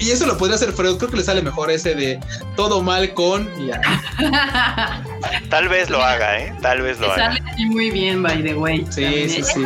Y 0.00 0.10
eso 0.10 0.26
lo 0.26 0.36
podría 0.36 0.56
hacer 0.56 0.72
Freud, 0.72 0.96
creo 0.98 1.10
que 1.10 1.16
le 1.16 1.24
sale 1.24 1.42
mejor 1.42 1.70
ese 1.70 1.94
de 1.94 2.20
todo 2.56 2.82
mal 2.82 3.12
con. 3.14 3.48
Tal 5.50 5.68
vez 5.68 5.90
lo 5.90 6.02
haga, 6.02 6.38
¿eh? 6.40 6.54
Tal 6.62 6.82
vez 6.82 6.98
lo 7.00 7.10
haga. 7.10 7.34
sale 7.34 7.42
así 7.50 7.66
muy 7.66 7.90
bien, 7.90 8.22
by 8.22 8.42
the 8.42 8.54
way. 8.54 8.84
Sí, 8.90 9.02
También 9.02 9.30
sí, 9.30 9.40
es- 9.40 9.48
sí. 9.48 9.62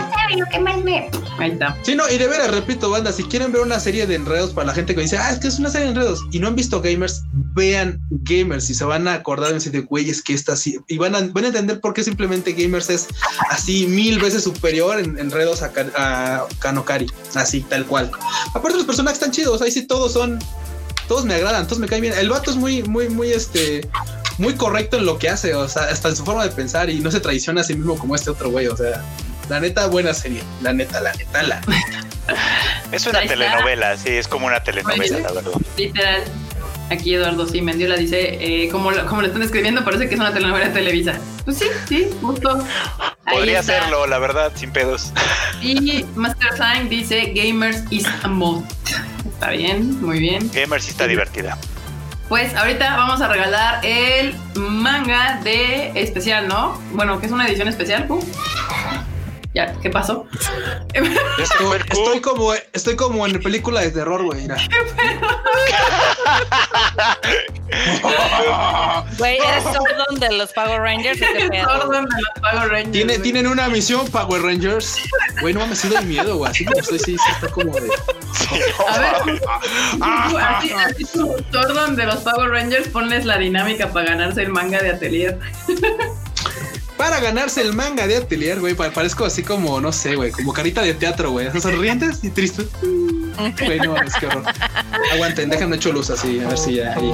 ¿qué 0.50 0.58
más 0.60 0.78
me? 0.82 1.10
Ahí 1.38 1.50
está. 1.52 1.76
Sí, 1.82 1.94
no, 1.94 2.08
y 2.08 2.18
de 2.18 2.26
veras, 2.28 2.50
repito, 2.50 2.90
banda, 2.90 3.12
si 3.12 3.24
quieren 3.24 3.52
ver 3.52 3.62
una 3.62 3.80
serie 3.80 4.06
de 4.06 4.14
enredos 4.14 4.50
para 4.52 4.66
la 4.68 4.74
gente 4.74 4.94
que 4.94 5.00
dice, 5.02 5.18
ah, 5.18 5.30
es 5.30 5.38
que 5.38 5.48
es 5.48 5.58
una 5.58 5.70
serie 5.70 5.86
de 5.86 5.92
enredos 5.92 6.24
y 6.30 6.38
no 6.38 6.48
han 6.48 6.56
visto 6.56 6.80
gamers, 6.80 7.22
vean 7.32 8.00
gamers 8.10 8.70
y 8.70 8.74
se 8.74 8.84
van 8.84 9.08
a 9.08 9.14
acordar 9.14 9.54
y 9.54 9.68
de 9.70 9.80
güey, 9.80 10.10
es 10.10 10.22
que 10.22 10.34
está 10.34 10.52
así. 10.52 10.78
Y 10.88 10.98
van 10.98 11.14
a, 11.14 11.20
van 11.20 11.44
a 11.44 11.48
entender 11.48 11.80
por 11.80 11.94
qué 11.94 12.04
simplemente 12.04 12.52
gamers 12.52 12.90
es 12.90 13.08
así 13.50 13.86
mil 13.86 14.18
veces 14.20 14.44
superior 14.44 14.98
en 14.98 15.18
enredos 15.18 15.62
a 15.62 15.72
Kanokari, 16.58 17.06
así, 17.34 17.60
tal 17.62 17.86
cual. 17.86 18.10
Aparte, 18.54 18.76
los 18.76 18.86
personajes 18.86 19.18
están 19.18 19.32
chidos, 19.32 19.62
ahí 19.62 19.70
sí 19.70 19.86
todos 19.88 20.12
son, 20.12 20.38
todos 21.08 21.24
me 21.24 21.34
agradan, 21.34 21.66
todos 21.66 21.80
me 21.80 21.88
caen 21.88 22.02
bien. 22.02 22.14
El 22.16 22.28
vato 22.28 22.50
es 22.50 22.56
muy, 22.56 22.82
muy, 22.84 23.08
muy, 23.08 23.32
este, 23.32 23.88
muy 24.36 24.54
correcto 24.54 24.98
en 24.98 25.06
lo 25.06 25.18
que 25.18 25.28
hace, 25.28 25.54
o 25.54 25.68
sea, 25.68 25.84
hasta 25.84 26.10
en 26.10 26.16
su 26.16 26.24
forma 26.24 26.44
de 26.44 26.50
pensar 26.50 26.88
y 26.90 27.00
no 27.00 27.10
se 27.10 27.18
traiciona 27.18 27.62
a 27.62 27.64
sí 27.64 27.74
mismo 27.74 27.98
como 27.98 28.14
este 28.14 28.30
otro 28.30 28.50
güey, 28.50 28.68
o 28.68 28.76
sea. 28.76 29.02
La 29.48 29.60
neta, 29.60 29.86
buena 29.86 30.12
serie. 30.12 30.42
La 30.60 30.74
neta, 30.74 31.00
la 31.00 31.12
neta, 31.14 31.42
la 31.42 31.60
Es 32.92 33.06
una 33.06 33.22
telenovela, 33.22 33.96
sí, 33.96 34.10
es 34.10 34.28
como 34.28 34.46
una 34.46 34.62
telenovela, 34.62 35.20
la 35.20 35.32
verdad. 35.32 35.52
Literal. 35.76 36.22
Aquí 36.90 37.14
Eduardo 37.14 37.46
sí, 37.46 37.60
Mendiola 37.60 37.96
dice, 37.96 38.38
eh, 38.40 38.68
como, 38.70 38.90
lo, 38.90 39.06
como 39.06 39.22
lo 39.22 39.26
están 39.26 39.42
escribiendo, 39.42 39.84
parece 39.84 40.08
que 40.08 40.14
es 40.14 40.20
una 40.20 40.32
telenovela 40.32 40.68
de 40.68 40.74
Televisa. 40.74 41.18
Pues 41.44 41.58
sí, 41.58 41.66
sí, 41.86 42.08
justo. 42.20 42.62
Ahí 43.24 43.36
Podría 43.36 43.62
serlo, 43.62 44.06
la 44.06 44.18
verdad, 44.18 44.52
sin 44.54 44.70
pedos. 44.70 45.12
Y 45.60 46.04
Master 46.14 46.50
Sign 46.56 46.88
dice, 46.88 47.32
Gamers 47.34 47.84
is 47.90 48.06
a 48.22 48.28
mod. 48.28 48.62
Está 49.38 49.50
bien, 49.50 50.04
muy 50.04 50.18
bien. 50.18 50.50
Gamer 50.52 50.82
sí 50.82 50.90
está 50.90 51.06
divertida. 51.06 51.56
Pues 52.28 52.56
ahorita 52.56 52.96
vamos 52.96 53.20
a 53.20 53.28
regalar 53.28 53.86
el 53.86 54.34
manga 54.56 55.38
de 55.44 55.92
especial, 55.94 56.48
¿no? 56.48 56.76
Bueno, 56.92 57.20
que 57.20 57.26
es 57.26 57.32
una 57.32 57.46
edición 57.46 57.68
especial. 57.68 58.06
Uh. 58.08 58.18
Ya, 59.54 59.72
¿qué 59.80 59.90
pasó? 59.90 60.26
Este 61.38 61.56
Q. 61.58 61.74
Estoy 61.74 62.20
como, 62.20 62.52
estoy 62.72 62.96
como 62.96 63.26
en 63.26 63.40
película 63.40 63.80
de 63.80 63.90
terror, 63.90 64.24
güey. 64.24 64.42
mira. 64.42 64.56
Güey, 69.18 69.36
¿eres 69.36 69.64
Sordon 69.64 70.18
de 70.18 70.32
los 70.36 70.52
Power 70.52 70.80
Rangers? 70.80 71.20
¿o 71.20 71.26
qué 71.36 71.48
pedo? 71.48 71.64
Sordon 71.64 72.06
de 72.06 72.16
los 72.16 72.50
Power 72.52 72.68
Rangers. 72.70 72.92
Tiene, 72.92 73.18
tienen 73.18 73.46
una 73.46 73.68
misión 73.68 74.06
Power 74.08 74.42
Rangers. 74.42 74.96
Güey, 75.40 75.54
no 75.54 75.60
mames, 75.60 75.78
sí 75.80 75.88
doy 75.88 76.04
miedo, 76.04 76.36
güey. 76.36 76.50
Así 76.50 76.64
como 76.64 76.80
estoy, 76.80 76.98
sí, 76.98 77.16
sí 77.16 77.32
está 77.32 77.48
como 77.48 77.74
de. 77.74 77.90
A 78.88 78.98
ver, 78.98 79.42
así, 80.00 80.72
así 80.72 81.04
tú, 81.12 81.34
Sordon 81.52 81.96
de 81.96 82.06
los 82.06 82.16
Power 82.16 82.50
Rangers, 82.50 82.88
ponles 82.88 83.24
la 83.24 83.38
dinámica 83.38 83.88
para 83.90 84.10
ganarse 84.10 84.42
el 84.42 84.50
manga 84.50 84.80
de 84.82 84.90
Atelier. 84.90 85.38
Para 86.98 87.20
ganarse 87.20 87.62
el 87.62 87.72
manga 87.74 88.06
de 88.06 88.16
Atelier, 88.18 88.58
güey, 88.60 88.74
pa- 88.74 88.90
parezco 88.90 89.24
así 89.24 89.42
como, 89.42 89.80
no 89.80 89.92
sé, 89.92 90.16
güey, 90.16 90.30
como 90.32 90.52
carita 90.52 90.82
de 90.82 90.92
teatro, 90.94 91.30
güey. 91.30 91.48
Sonrientes 91.60 92.18
y 92.22 92.30
tristes. 92.30 92.66
Güey, 93.64 93.78
no 93.78 93.92
mames, 93.92 94.12
qué 94.18 94.26
horror. 94.26 94.42
Aguanten, 95.12 95.48
déjenme 95.48 95.76
hecho 95.76 95.92
luz 95.92 96.10
así, 96.10 96.40
a 96.40 96.48
ver 96.48 96.58
si 96.58 96.74
ya 96.74 96.92
ahí. 96.94 97.12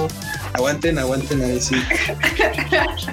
Aguanten, 0.55 0.99
aguanten 0.99 1.43
ahí, 1.43 1.61
sí. 1.61 1.77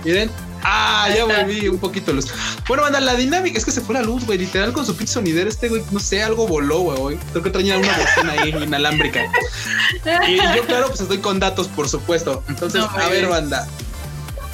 Miren. 0.05 0.31
Ah, 0.63 1.09
ya 1.13 1.25
volví 1.25 1.67
un 1.67 1.79
poquito 1.79 2.13
luz. 2.13 2.27
Bueno, 2.67 2.83
banda, 2.83 2.99
la 3.01 3.15
dinámica 3.15 3.57
es 3.57 3.65
que 3.65 3.71
se 3.71 3.81
fue 3.81 3.95
la 3.95 4.03
luz, 4.03 4.25
güey. 4.27 4.37
Literal, 4.37 4.71
con 4.73 4.85
su 4.85 4.95
pinche 4.95 5.13
sonidero, 5.13 5.49
este 5.49 5.69
güey, 5.69 5.81
no 5.91 5.99
sé, 5.99 6.21
algo 6.21 6.47
voló, 6.47 6.81
güey. 6.81 7.17
Creo 7.31 7.41
que 7.43 7.49
traía 7.49 7.77
una 7.79 7.97
bocina 7.97 8.33
ahí 8.43 8.49
inalámbrica. 8.63 9.23
Y 10.27 10.37
yo, 10.55 10.63
claro, 10.67 10.87
pues 10.87 11.01
estoy 11.01 11.17
con 11.17 11.39
datos, 11.39 11.67
por 11.67 11.89
supuesto. 11.89 12.43
Entonces, 12.47 12.79
No, 12.79 12.89
a 12.91 13.09
ver, 13.09 13.27
banda. 13.27 13.67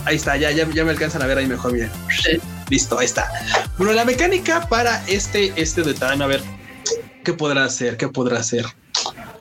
Ahí 0.07 0.15
está, 0.15 0.37
ya, 0.37 0.51
ya, 0.51 0.65
ya 0.73 0.85
me 0.85 0.91
alcanzan 0.91 1.21
a 1.21 1.25
ver 1.25 1.37
ahí 1.37 1.47
mejor, 1.47 1.73
miren. 1.73 1.91
Sí. 2.23 2.39
Listo, 2.69 2.97
ahí 2.97 3.03
está. 3.03 3.29
Bueno, 3.77 3.91
la 3.91 4.05
mecánica 4.05 4.65
para 4.69 5.05
este, 5.05 5.51
este 5.57 5.83
de 5.83 5.93
Time, 5.93 6.23
a 6.23 6.27
ver, 6.27 6.41
¿qué 7.25 7.33
podrá 7.33 7.65
hacer? 7.65 7.97
¿Qué 7.97 8.07
podrá 8.07 8.39
hacer? 8.39 8.65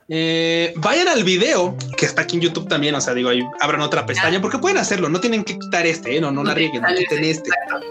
Eh, 0.09 0.75
vayan 0.79 1.07
al 1.07 1.23
video 1.23 1.77
que 1.97 2.07
está 2.07 2.23
aquí 2.23 2.35
en 2.35 2.43
YouTube 2.43 2.67
también. 2.67 2.97
O 2.97 3.01
sea, 3.01 3.15
digo, 3.15 3.29
ahí 3.29 3.45
abran 3.61 3.81
otra 3.81 4.07
pestaña 4.07 4.43
porque 4.43 4.59
pueden 4.59 4.77
hacerlo. 4.77 5.09
No 5.09 5.21
tienen 5.21 5.45
que 5.45 5.57
quitar 5.57 5.87
este, 5.87 6.17
¿eh? 6.17 6.21
no, 6.21 6.33
no 6.33 6.43
la 6.43 6.53
rieguen, 6.53 6.83
no 6.83 6.93
quiten 6.97 7.23
este. 7.23 7.51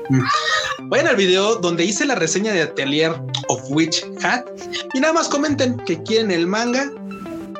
Mm. 0.10 0.90
Vayan 0.90 1.08
al 1.08 1.16
video 1.16 1.56
donde 1.56 1.86
hice 1.86 2.06
la 2.06 2.16
reseña 2.16 2.52
de 2.52 2.64
Atelier 2.64 3.14
of 3.48 3.62
Witch 3.70 4.06
Hat 4.22 4.44
y 4.94 5.00
nada 5.00 5.14
más 5.14 5.30
comenten 5.30 5.78
que 5.86 6.04
quieren 6.04 6.30
el 6.30 6.46
manga 6.46 6.92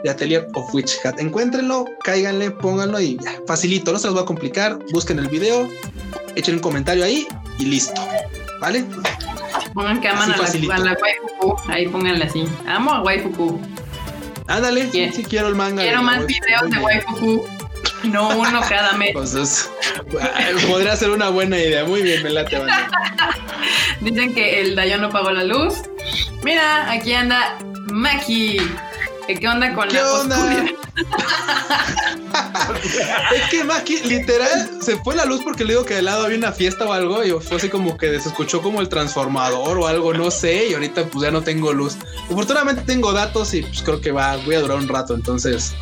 de 0.06 0.12
Atelier 0.12 0.48
of 0.54 0.72
Witch 0.74 1.04
Hat. 1.04 1.20
Encuéntrenlo, 1.20 1.86
cáiganle, 2.04 2.52
pónganlo 2.52 3.00
y 3.02 3.18
ya, 3.24 3.34
facilito. 3.48 3.92
No 3.92 3.98
se 3.98 4.08
los 4.08 4.16
va 4.16 4.22
a 4.22 4.26
complicar. 4.26 4.78
Busquen 4.92 5.18
el 5.18 5.28
video, 5.28 5.68
echen 6.36 6.56
un 6.56 6.62
comentario 6.62 7.04
ahí 7.04 7.28
y 7.58 7.66
listo. 7.66 8.00
¿Vale? 8.62 8.86
Pongan 9.74 10.00
que 10.00 10.08
aman 10.08 10.32
Así 10.32 10.64
a 10.66 10.68
la, 10.68 10.76
a 10.76 10.80
la 10.80 10.98
waifu. 11.02 11.56
Ahí 11.68 11.88
pónganle 11.88 12.26
así. 12.26 12.46
Amo 12.68 12.92
a 12.92 13.02
waifu. 13.02 13.60
Ándale, 14.48 14.88
Quiero- 14.90 15.12
sí, 15.12 15.24
quiero 15.24 15.48
el 15.48 15.56
manga. 15.56 15.82
Quiero 15.82 16.04
más 16.04 16.26
videos 16.26 16.70
de 16.70 16.78
waifu. 16.78 17.46
No 18.04 18.30
uno 18.38 18.62
cada 18.70 18.94
mes. 18.94 19.10
Pues 19.14 19.34
es- 19.34 19.70
podría 20.70 20.96
ser 20.96 21.10
una 21.10 21.30
buena 21.30 21.58
idea. 21.58 21.84
Muy 21.84 22.04
bien, 22.04 22.22
me 22.22 22.30
late, 22.30 22.60
banda. 22.60 22.88
Dicen 24.02 24.36
que 24.36 24.62
el 24.62 24.76
Dayon 24.76 25.02
no 25.02 25.10
pagó 25.10 25.32
la 25.32 25.44
luz. 25.44 25.82
Mira, 26.44 26.92
aquí 26.92 27.14
anda 27.14 27.58
Maki. 27.92 28.58
¿Qué 29.28 29.48
onda 29.48 29.74
con 29.74 29.90
¿Qué 29.90 29.96
la 29.96 30.14
onda? 30.14 30.66
es 33.36 33.50
que 33.50 33.64
Maki, 33.64 34.02
literal, 34.04 34.70
se 34.82 34.98
fue 34.98 35.16
la 35.16 35.26
luz 35.26 35.42
porque 35.44 35.64
le 35.64 35.74
digo 35.74 35.86
que 35.86 35.96
de 35.96 36.02
lado 36.04 36.26
había 36.26 36.38
una 36.38 36.52
fiesta 36.52 36.86
o 36.86 36.94
algo 36.94 37.24
y 37.24 37.32
fue 37.32 37.58
así 37.58 37.70
como 37.70 37.98
que 37.98 38.20
se 38.20 38.30
escuchó 38.30 38.62
como 38.62 38.82
el 38.82 38.90
transformador 38.90 39.80
o 39.80 39.88
algo, 39.88 40.14
no 40.14 40.30
sé, 40.30 40.68
y 40.70 40.74
ahorita 40.74 41.06
pues 41.06 41.24
ya 41.24 41.32
no 41.32 41.42
tengo 41.42 41.74
luz. 41.74 41.98
Afortunadamente 42.30 42.84
tengo 42.84 43.14
datos 43.14 43.54
y 43.54 43.64
pues 43.64 43.82
creo 43.82 44.00
que 44.00 44.12
va, 44.12 44.38
voy 44.38 44.56
a 44.56 44.62
durar 44.62 44.78
un 44.78 44.88
rato, 44.88 45.16
entonces... 45.16 45.74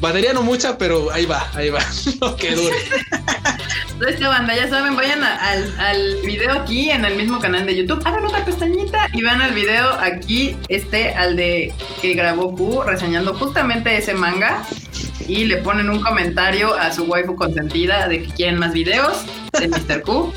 Batería 0.00 0.32
no 0.32 0.42
mucha, 0.42 0.78
pero 0.78 1.10
ahí 1.12 1.26
va, 1.26 1.46
ahí 1.54 1.68
va, 1.70 1.80
lo 2.20 2.36
que 2.36 2.54
dure. 2.54 2.76
Esta 4.08 4.28
banda, 4.28 4.56
ya 4.56 4.66
saben, 4.68 4.96
vayan 4.96 5.22
a- 5.22 5.36
al, 5.50 5.78
al 5.78 6.16
video 6.24 6.52
aquí 6.52 6.90
en 6.90 7.04
el 7.04 7.16
mismo 7.16 7.38
canal 7.38 7.66
de 7.66 7.76
YouTube. 7.76 8.00
Hagan 8.06 8.24
otra 8.24 8.42
pestañita 8.46 9.08
y 9.12 9.20
vean 9.22 9.42
el 9.42 9.52
video 9.52 9.90
aquí, 10.00 10.56
este, 10.68 11.12
al 11.14 11.36
de 11.36 11.74
que 12.00 12.14
grabó 12.14 12.54
Q, 12.56 12.82
reseñando 12.82 13.34
justamente 13.34 13.94
ese 13.98 14.14
manga. 14.14 14.62
Y 15.28 15.44
le 15.44 15.58
ponen 15.58 15.90
un 15.90 16.00
comentario 16.02 16.74
a 16.74 16.92
su 16.92 17.04
waifu 17.04 17.36
consentida 17.36 18.08
de 18.08 18.22
que 18.22 18.28
quieren 18.32 18.58
más 18.58 18.72
videos 18.72 19.18
de 19.58 19.68
Mr. 19.68 20.02
Q. 20.02 20.32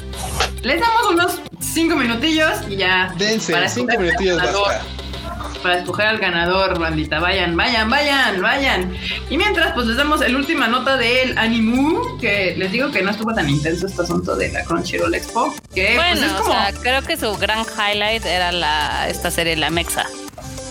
Les 0.62 0.80
damos 0.82 1.10
unos 1.10 1.40
cinco 1.62 1.96
minutillos 1.96 2.52
y 2.70 2.76
ya. 2.76 3.14
Dense, 3.18 3.54
para 3.54 3.70
cinco 3.70 3.94
al 3.94 4.00
minutillos 4.04 4.38
basta. 4.38 4.82
Para 5.64 5.80
escoger 5.80 6.06
al 6.08 6.18
ganador, 6.20 6.78
bandita. 6.78 7.20
Vayan, 7.20 7.56
vayan, 7.56 7.90
vayan, 7.90 8.42
vayan. 8.42 8.94
Y 9.30 9.38
mientras, 9.38 9.74
pues 9.74 9.88
les 9.88 9.96
damos 9.98 10.22
el 10.22 10.36
última 10.36 10.68
nota 10.68 10.98
del 10.98 11.38
Animu, 11.38 12.18
que 12.20 12.54
les 12.58 12.72
digo 12.74 12.92
que 12.92 13.02
no 13.02 13.12
estuvo 13.12 13.34
tan 13.34 13.50
intenso 13.50 13.88
este 13.88 14.02
asunto 14.02 14.36
de 14.36 14.52
la 14.52 14.64
Crunchyroll 14.66 15.16
Expo. 15.16 15.56
Que 15.74 15.96
Bueno, 15.96 16.12
pues 16.20 16.24
es 16.24 16.32
como, 16.34 16.50
o 16.50 16.54
sea, 16.54 16.74
creo 16.82 17.02
que 17.02 17.16
su 17.18 17.36
gran 17.38 17.60
highlight 17.62 18.26
era 18.26 18.52
la 18.52 19.08
esta 19.10 19.32
serie 19.32 19.56
La 19.56 19.70
Mexa. 19.70 20.06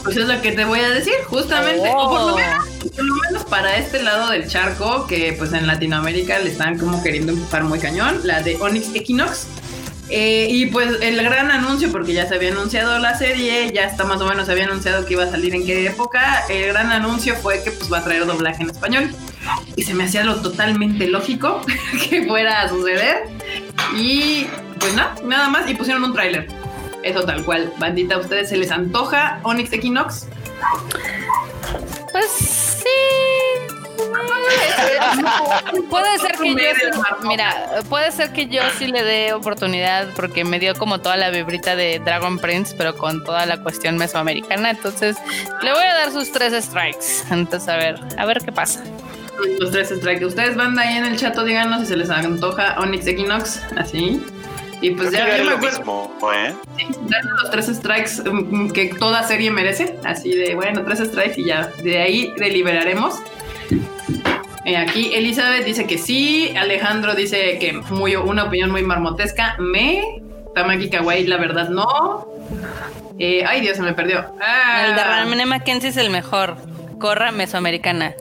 pues 0.04 0.16
es 0.16 0.26
lo 0.26 0.40
que 0.42 0.52
te 0.52 0.64
voy 0.64 0.80
a 0.80 0.90
decir, 0.90 1.14
justamente. 1.28 1.88
O 1.94 2.10
por 2.10 2.20
lo, 2.20 2.34
Oh. 2.34 2.36
menos, 2.36 2.66
por 2.94 3.04
lo 3.04 3.14
menos 3.14 3.44
para 3.44 3.76
este 3.76 4.02
lado 4.02 4.30
del 4.30 4.46
charco, 4.48 5.06
que 5.06 5.32
pues 5.38 5.52
en 5.54 5.66
Latinoamérica 5.66 6.38
le 6.40 6.50
están 6.50 6.76
como 6.78 7.02
queriendo 7.02 7.32
empujar 7.32 7.64
muy 7.64 7.78
cañón, 7.78 8.20
la 8.24 8.42
de 8.42 8.56
Onyx 8.60 8.94
Equinox. 8.94 9.46
Eh, 10.14 10.46
y 10.50 10.66
pues 10.66 10.98
el 11.00 11.22
gran 11.22 11.50
anuncio, 11.50 11.90
porque 11.90 12.12
ya 12.12 12.28
se 12.28 12.34
había 12.34 12.52
anunciado 12.52 12.98
la 12.98 13.16
serie, 13.16 13.72
ya 13.72 13.84
está 13.84 14.04
más 14.04 14.20
o 14.20 14.26
menos 14.26 14.44
se 14.44 14.52
había 14.52 14.64
anunciado 14.64 15.06
que 15.06 15.14
iba 15.14 15.24
a 15.24 15.30
salir 15.30 15.54
en 15.54 15.64
qué 15.64 15.86
época. 15.86 16.44
El 16.50 16.66
gran 16.66 16.92
anuncio 16.92 17.34
fue 17.34 17.64
que 17.64 17.70
pues 17.70 17.90
va 17.90 17.98
a 17.98 18.04
traer 18.04 18.26
doblaje 18.26 18.62
en 18.62 18.68
español. 18.68 19.10
Y 19.74 19.84
se 19.84 19.94
me 19.94 20.04
hacía 20.04 20.22
lo 20.22 20.42
totalmente 20.42 21.08
lógico 21.08 21.62
que 22.10 22.26
fuera 22.26 22.60
a 22.60 22.68
suceder. 22.68 23.24
Y 23.96 24.48
pues 24.78 24.94
nada, 24.94 25.14
nada 25.24 25.48
más. 25.48 25.70
Y 25.70 25.74
pusieron 25.74 26.04
un 26.04 26.12
tráiler. 26.12 26.46
Eso 27.02 27.24
tal 27.24 27.42
cual. 27.42 27.72
Bandita, 27.78 28.16
¿a 28.16 28.18
ustedes 28.18 28.50
se 28.50 28.58
les 28.58 28.70
antoja 28.70 29.40
Onyx 29.44 29.72
Equinox? 29.72 30.26
Pues 32.12 32.30
sí. 32.30 33.31
puede 35.90 36.18
ser 36.18 36.32
que 36.32 36.50
yo 36.54 36.58
sí- 36.58 37.26
mira, 37.26 37.54
puede 37.88 38.12
ser 38.12 38.32
que 38.32 38.46
yo 38.46 38.62
sí 38.78 38.86
le 38.86 39.02
dé 39.02 39.32
oportunidad 39.32 40.08
porque 40.14 40.44
me 40.44 40.58
dio 40.58 40.74
como 40.74 41.00
toda 41.00 41.16
la 41.16 41.30
vibrita 41.30 41.76
de 41.76 41.98
Dragon 41.98 42.38
Prince, 42.38 42.74
pero 42.76 42.96
con 42.96 43.22
toda 43.24 43.46
la 43.46 43.62
cuestión 43.62 43.96
mesoamericana. 43.96 44.70
Entonces, 44.70 45.16
le 45.62 45.72
voy 45.72 45.84
a 45.84 45.94
dar 45.94 46.12
sus 46.12 46.32
tres 46.32 46.64
strikes. 46.64 47.24
Entonces, 47.30 47.68
a 47.68 47.76
ver, 47.76 48.00
a 48.18 48.26
ver 48.26 48.38
qué 48.44 48.52
pasa. 48.52 48.82
Los 49.58 49.70
tres 49.70 49.88
strikes. 49.88 50.24
Ustedes 50.24 50.56
van 50.56 50.78
ahí 50.78 50.96
en 50.96 51.04
el 51.04 51.16
chat, 51.16 51.36
díganos 51.38 51.80
si 51.80 51.86
se 51.86 51.96
les 51.96 52.10
antoja 52.10 52.76
Onyx 52.78 53.06
Equinox. 53.06 53.60
Así. 53.76 54.22
Y 54.80 54.90
pues 54.90 55.10
Creo 55.10 55.24
que 55.24 55.30
ya 55.30 55.36
era 55.36 55.38
yo 55.38 55.44
me 55.44 55.50
lo 55.50 55.58
mismo, 55.58 56.12
¿eh? 56.34 56.54
Sí, 56.76 56.86
los 57.42 57.50
tres 57.52 57.66
strikes 57.66 58.28
mm, 58.28 58.70
que 58.72 58.86
toda 58.98 59.22
serie 59.22 59.50
merece. 59.50 59.96
Así 60.04 60.34
de, 60.34 60.54
bueno, 60.56 60.84
tres 60.84 60.98
strikes 60.98 61.40
y 61.40 61.44
ya. 61.46 61.70
De 61.82 62.02
ahí 62.02 62.32
deliberaremos. 62.36 63.14
Eh, 64.64 64.76
aquí 64.76 65.12
Elizabeth 65.14 65.64
dice 65.64 65.86
que 65.86 65.98
sí. 65.98 66.52
Alejandro 66.56 67.14
dice 67.14 67.58
que 67.58 67.72
muy, 67.90 68.16
una 68.16 68.44
opinión 68.44 68.70
muy 68.70 68.82
marmotesca. 68.82 69.56
Me. 69.58 70.22
Tamaki 70.54 70.90
Kawaii, 70.90 71.26
la 71.26 71.38
verdad, 71.38 71.68
no. 71.70 72.26
Eh, 73.18 73.44
ay, 73.46 73.60
Dios, 73.60 73.76
se 73.76 73.82
me 73.82 73.94
perdió. 73.94 74.24
Ah. 74.40 74.86
El 74.86 74.96
de 74.96 75.04
Ramene 75.04 75.46
Mackenzie 75.46 75.90
es 75.90 75.96
el 75.96 76.10
mejor. 76.10 76.56
Corra 76.98 77.32
mesoamericana. 77.32 78.14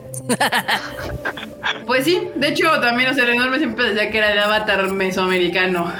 Pues 1.86 2.04
sí, 2.04 2.28
de 2.34 2.48
hecho 2.48 2.68
también, 2.80 3.10
o 3.10 3.14
sea, 3.14 3.24
el 3.24 3.30
enorme 3.30 3.58
siempre 3.58 3.92
decía 3.92 4.10
que 4.10 4.18
era 4.18 4.32
el 4.32 4.38
avatar 4.38 4.90
mesoamericano. 4.92 5.92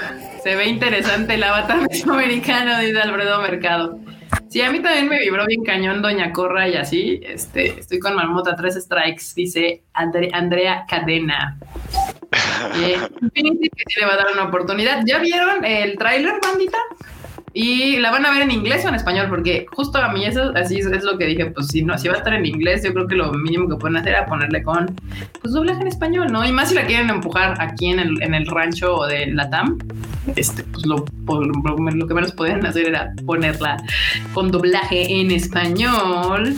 Se 0.43 0.55
ve 0.55 0.65
interesante 0.67 1.35
el 1.35 1.43
avatar 1.43 1.81
mesoamericano, 1.89 2.79
dice 2.79 2.99
Alfredo 2.99 3.41
Mercado. 3.41 3.99
Sí, 4.53 4.61
a 4.61 4.69
mí 4.71 4.83
también 4.83 5.09
me 5.09 5.17
vibró 5.17 5.47
bien 5.47 5.63
cañón 5.63 6.03
Doña 6.03 6.31
Corra 6.31 6.67
y 6.69 6.75
así. 6.75 7.19
Este, 7.23 7.79
estoy 7.79 7.97
con 7.97 8.15
Marmota, 8.15 8.55
tres 8.55 8.75
strikes, 8.75 9.23
dice 9.35 9.81
Andre- 9.95 10.29
Andrea 10.31 10.85
Cadena. 10.87 11.57
Eh, 12.75 12.97
que 13.35 13.41
sí 13.87 13.99
le 13.99 14.05
va 14.07 14.13
a 14.13 14.17
dar 14.17 14.27
una 14.33 14.45
oportunidad. 14.45 15.01
¿Ya 15.05 15.19
vieron 15.19 15.63
el 15.65 15.95
tráiler, 15.97 16.33
bandita? 16.41 16.77
Y 17.55 17.97
la 17.97 18.09
van 18.09 18.25
a 18.25 18.31
ver 18.31 18.41
en 18.41 18.51
inglés 18.51 18.83
o 18.83 18.89
en 18.89 18.95
español, 18.95 19.27
porque 19.29 19.67
justo 19.71 19.99
a 19.99 20.11
mí 20.11 20.25
eso 20.25 20.51
así 20.55 20.79
es, 20.79 21.03
lo 21.03 21.19
que 21.19 21.27
dije, 21.27 21.45
pues 21.47 21.67
si 21.67 21.83
no, 21.83 21.95
si 21.99 22.07
va 22.07 22.15
a 22.15 22.17
estar 22.17 22.33
en 22.33 22.47
inglés, 22.47 22.83
yo 22.83 22.93
creo 22.93 23.07
que 23.07 23.15
lo 23.15 23.31
mínimo 23.31 23.69
que 23.69 23.75
pueden 23.75 23.97
hacer 23.97 24.15
es 24.15 24.27
ponerle 24.27 24.63
con 24.63 24.95
pues 25.39 25.53
doblaje 25.53 25.81
en 25.81 25.87
español, 25.87 26.31
¿no? 26.31 26.43
Y 26.43 26.51
más 26.51 26.69
si 26.69 26.75
la 26.75 26.85
quieren 26.85 27.11
empujar 27.11 27.55
aquí 27.61 27.87
en 27.87 27.99
el, 27.99 28.23
en 28.23 28.33
el 28.33 28.47
rancho 28.47 29.05
de 29.05 29.27
Latam, 29.27 29.77
este, 30.35 30.63
pues 30.63 30.85
lo, 30.87 31.05
que 31.05 32.13
menos 32.13 32.31
pueden 32.31 32.65
hacer 32.65 32.87
era 32.87 33.13
ponerla 33.25 33.77
con 34.33 34.49
doblaje 34.49 35.19
en 35.19 35.29
español. 35.29 36.55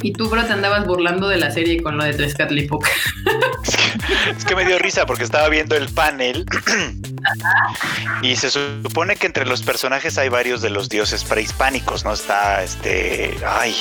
Y 0.00 0.12
tú, 0.12 0.28
bro, 0.28 0.44
te 0.44 0.52
andabas 0.52 0.86
burlando 0.86 1.28
de 1.28 1.38
la 1.38 1.50
serie 1.50 1.82
con 1.82 1.96
lo 1.96 2.04
de 2.04 2.12
Tezcatlipoca. 2.12 2.90
Es 4.36 4.44
que, 4.44 4.54
me 4.56 4.64
dio 4.64 4.78
risa 4.78 5.06
porque 5.06 5.24
estaba 5.24 5.48
viendo 5.48 5.76
el 5.76 5.88
panel 5.88 6.44
y 8.22 8.36
se 8.36 8.50
supone 8.50 9.16
que 9.16 9.26
entre 9.26 9.46
los 9.46 9.62
personajes 9.62 10.18
hay 10.18 10.28
varios 10.28 10.62
de 10.62 10.70
los 10.70 10.88
dioses 10.88 11.24
prehispánicos, 11.24 12.04
¿no? 12.04 12.12
Está 12.12 12.62
este, 12.62 13.36
ay, 13.46 13.76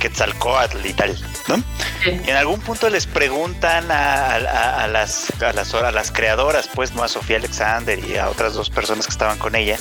Quetzalcoatl 0.00 0.84
y 0.86 0.92
tal, 0.92 1.16
¿no? 1.48 1.62
Y 2.04 2.30
en 2.30 2.36
algún 2.36 2.60
punto 2.60 2.90
les 2.90 3.06
preguntan 3.06 3.90
a, 3.90 4.34
a- 4.34 4.84
a 4.84 4.88
las, 4.88 5.30
a, 5.40 5.52
las, 5.52 5.72
a 5.74 5.90
las 5.90 6.10
creadoras, 6.10 6.68
pues, 6.74 6.92
¿no? 6.94 7.02
A 7.02 7.08
Sofía 7.08 7.36
Alexander 7.38 7.98
y 7.98 8.16
a 8.18 8.28
otras 8.28 8.54
dos 8.54 8.70
personas 8.70 9.06
que 9.06 9.12
estaban 9.12 9.38
con 9.38 9.54
ella, 9.54 9.76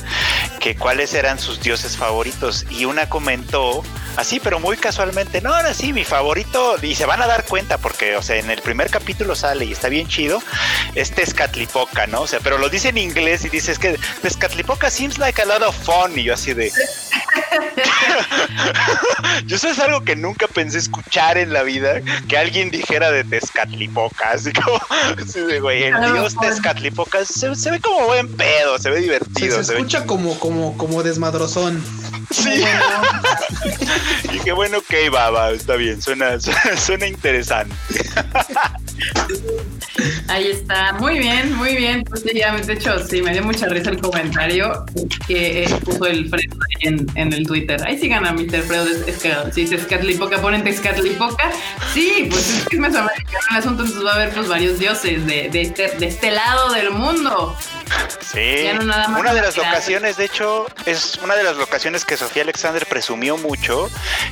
que 0.59 0.75
cuáles 0.75 1.13
eran 1.13 1.39
sus 1.39 1.59
dioses 1.59 1.97
favoritos. 1.97 2.65
Y 2.69 2.85
una 2.85 3.09
comentó, 3.09 3.83
así, 4.15 4.39
pero 4.39 4.59
muy 4.59 4.77
casualmente, 4.77 5.41
no, 5.41 5.53
ahora 5.53 5.73
sí, 5.73 5.91
mi 5.93 6.05
favorito, 6.05 6.75
y 6.81 6.95
se 6.95 7.05
van 7.05 7.21
a 7.21 7.27
dar 7.27 7.43
cuenta 7.45 7.77
porque, 7.77 8.15
o 8.15 8.21
sea, 8.21 8.37
en 8.37 8.49
el 8.49 8.61
primer 8.61 8.89
capítulo 8.89 9.35
sale 9.43 9.65
y 9.65 9.73
está 9.73 9.89
bien 9.89 10.07
chido, 10.07 10.41
es 10.95 11.11
Tezcatlipoca, 11.11 12.07
¿no? 12.07 12.21
O 12.21 12.27
sea, 12.27 12.39
pero 12.39 12.57
lo 12.57 12.69
dice 12.69 12.87
en 12.89 12.97
inglés 12.97 13.43
y 13.43 13.49
dice, 13.49 13.73
es 13.73 13.79
que 13.79 13.99
Tezcatlipoca 14.21 14.89
seems 14.89 15.17
like 15.17 15.41
a 15.41 15.45
lot 15.45 15.61
of 15.61 15.75
fun. 15.83 16.17
Y 16.17 16.23
yo 16.23 16.33
así 16.33 16.53
de... 16.53 16.71
yo 19.45 19.57
eso 19.57 19.67
es 19.67 19.79
algo 19.79 20.05
que 20.05 20.15
nunca 20.15 20.47
pensé 20.47 20.77
escuchar 20.77 21.37
en 21.37 21.51
la 21.51 21.63
vida, 21.63 22.01
que 22.29 22.37
alguien 22.37 22.71
dijera 22.71 23.11
de 23.11 23.25
Tezcatlipoca, 23.25 24.31
así 24.31 24.53
como, 24.53 24.79
así 25.21 25.41
de, 25.41 25.59
güey, 25.59 25.83
el 25.83 25.95
A 25.95 26.07
lo 26.07 26.13
dios. 26.13 26.37
Tezcatlipoca 26.39 27.25
se, 27.25 27.53
se 27.53 27.71
ve 27.71 27.81
como 27.81 28.05
buen 28.05 28.33
pedo, 28.33 28.79
se 28.79 28.91
ve 28.91 29.01
divertido. 29.01 29.57
se 29.57 29.65
se 29.65 29.73
ve 29.73 29.79
escucha 29.79 30.05
como, 30.05 30.39
como, 30.39 30.77
como 30.77 31.03
desmadrozón. 31.03 31.83
Sí. 32.31 32.63
y 34.33 34.39
qué 34.39 34.51
bueno, 34.51 34.79
ok, 34.79 34.93
va, 35.13 35.29
va, 35.29 35.51
está 35.51 35.75
bien, 35.75 36.01
suena, 36.01 36.37
suena 36.77 37.07
interesante. 37.07 37.75
Ahí 40.27 40.47
está, 40.47 40.93
muy 40.93 41.19
bien, 41.19 41.55
muy 41.55 41.75
bien. 41.75 42.03
Pues 42.03 42.21
sí, 42.21 42.31
ya, 42.33 42.55
de 42.55 42.73
hecho, 42.73 43.05
sí, 43.05 43.21
me 43.21 43.31
dio 43.31 43.43
mucha 43.43 43.67
risa 43.67 43.89
el 43.89 43.99
comentario 43.99 44.85
que 45.27 45.67
puso 45.83 46.05
el 46.05 46.29
Fredo 46.29 46.57
en, 46.81 47.05
en 47.15 47.33
el 47.33 47.45
Twitter. 47.45 47.81
Ahí 47.85 47.97
sigan 47.97 48.25
a 48.25 48.33
Mr. 48.33 48.63
Fredo, 48.63 48.85
es, 48.85 49.07
es 49.07 49.17
que 49.17 49.33
si 49.53 49.61
dice 49.61 49.79
Scatlipoca, 49.79 50.41
ponen 50.41 50.63
Tezcatlipoca. 50.63 51.51
Sí, 51.93 52.27
pues 52.29 52.49
es 52.49 52.67
que 52.67 52.75
es 52.75 52.81
mesoamericano 52.81 53.39
el 53.51 53.57
asunto, 53.57 53.83
entonces 53.83 54.05
va 54.05 54.11
a 54.11 54.15
haber 54.15 54.29
pues 54.31 54.47
varios 54.47 54.79
dioses 54.79 55.25
de, 55.25 55.49
de, 55.49 55.61
este, 55.61 55.89
de 55.97 56.07
este 56.07 56.31
lado 56.31 56.71
del 56.73 56.91
mundo. 56.91 57.55
Sí, 58.19 58.63
Ya 58.63 58.73
no 58.73 58.83
nada 58.83 59.07
más 59.07 59.19
una 59.19 59.33
de 59.33 59.41
las 59.41 59.57
locaciones, 59.57 60.17
de 60.17 60.25
hecho, 60.25 60.65
es 60.85 61.19
una 61.23 61.35
de 61.35 61.43
las 61.43 61.57
locaciones 61.57 62.05
que 62.05 62.17
Sofía 62.17 62.43
Alexander 62.43 62.85
presumió 62.87 63.37
mucho, 63.37 63.89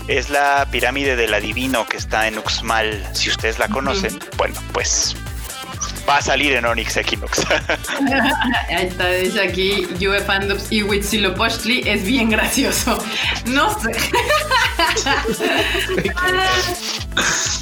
es 0.07 0.29
la 0.29 0.67
pirámide 0.71 1.15
del 1.15 1.33
adivino 1.33 1.85
que 1.85 1.97
está 1.97 2.27
en 2.27 2.37
Uxmal. 2.39 3.07
Si 3.13 3.29
ustedes 3.29 3.59
la 3.59 3.67
conocen, 3.67 4.19
bueno, 4.37 4.55
pues 4.73 5.15
va 6.07 6.17
a 6.17 6.21
salir 6.21 6.53
en 6.53 6.65
Onyx 6.65 6.97
Equinox. 6.97 7.45
Ahí 8.69 8.87
está, 8.87 9.09
dice 9.09 9.41
aquí, 9.41 9.87
Juve 9.99 10.21
Fandoms 10.21 10.71
y 10.71 10.83
Huitzilopochtli 10.83 11.83
es 11.87 12.03
bien 12.05 12.29
gracioso. 12.29 13.03
No 13.45 13.77
sé. 13.79 13.91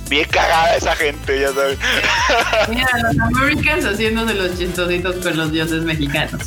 Bien 0.10 0.28
cagada 0.28 0.76
esa 0.76 0.96
gente, 0.96 1.40
ya 1.40 1.54
sabes. 1.54 1.78
Mira, 2.70 2.88
los 3.04 3.20
Americans 3.20 3.86
haciéndose 3.86 4.34
los 4.34 4.58
chistositos 4.58 5.18
con 5.18 5.38
los 5.38 5.52
dioses 5.52 5.84
mexicanos. 5.84 6.42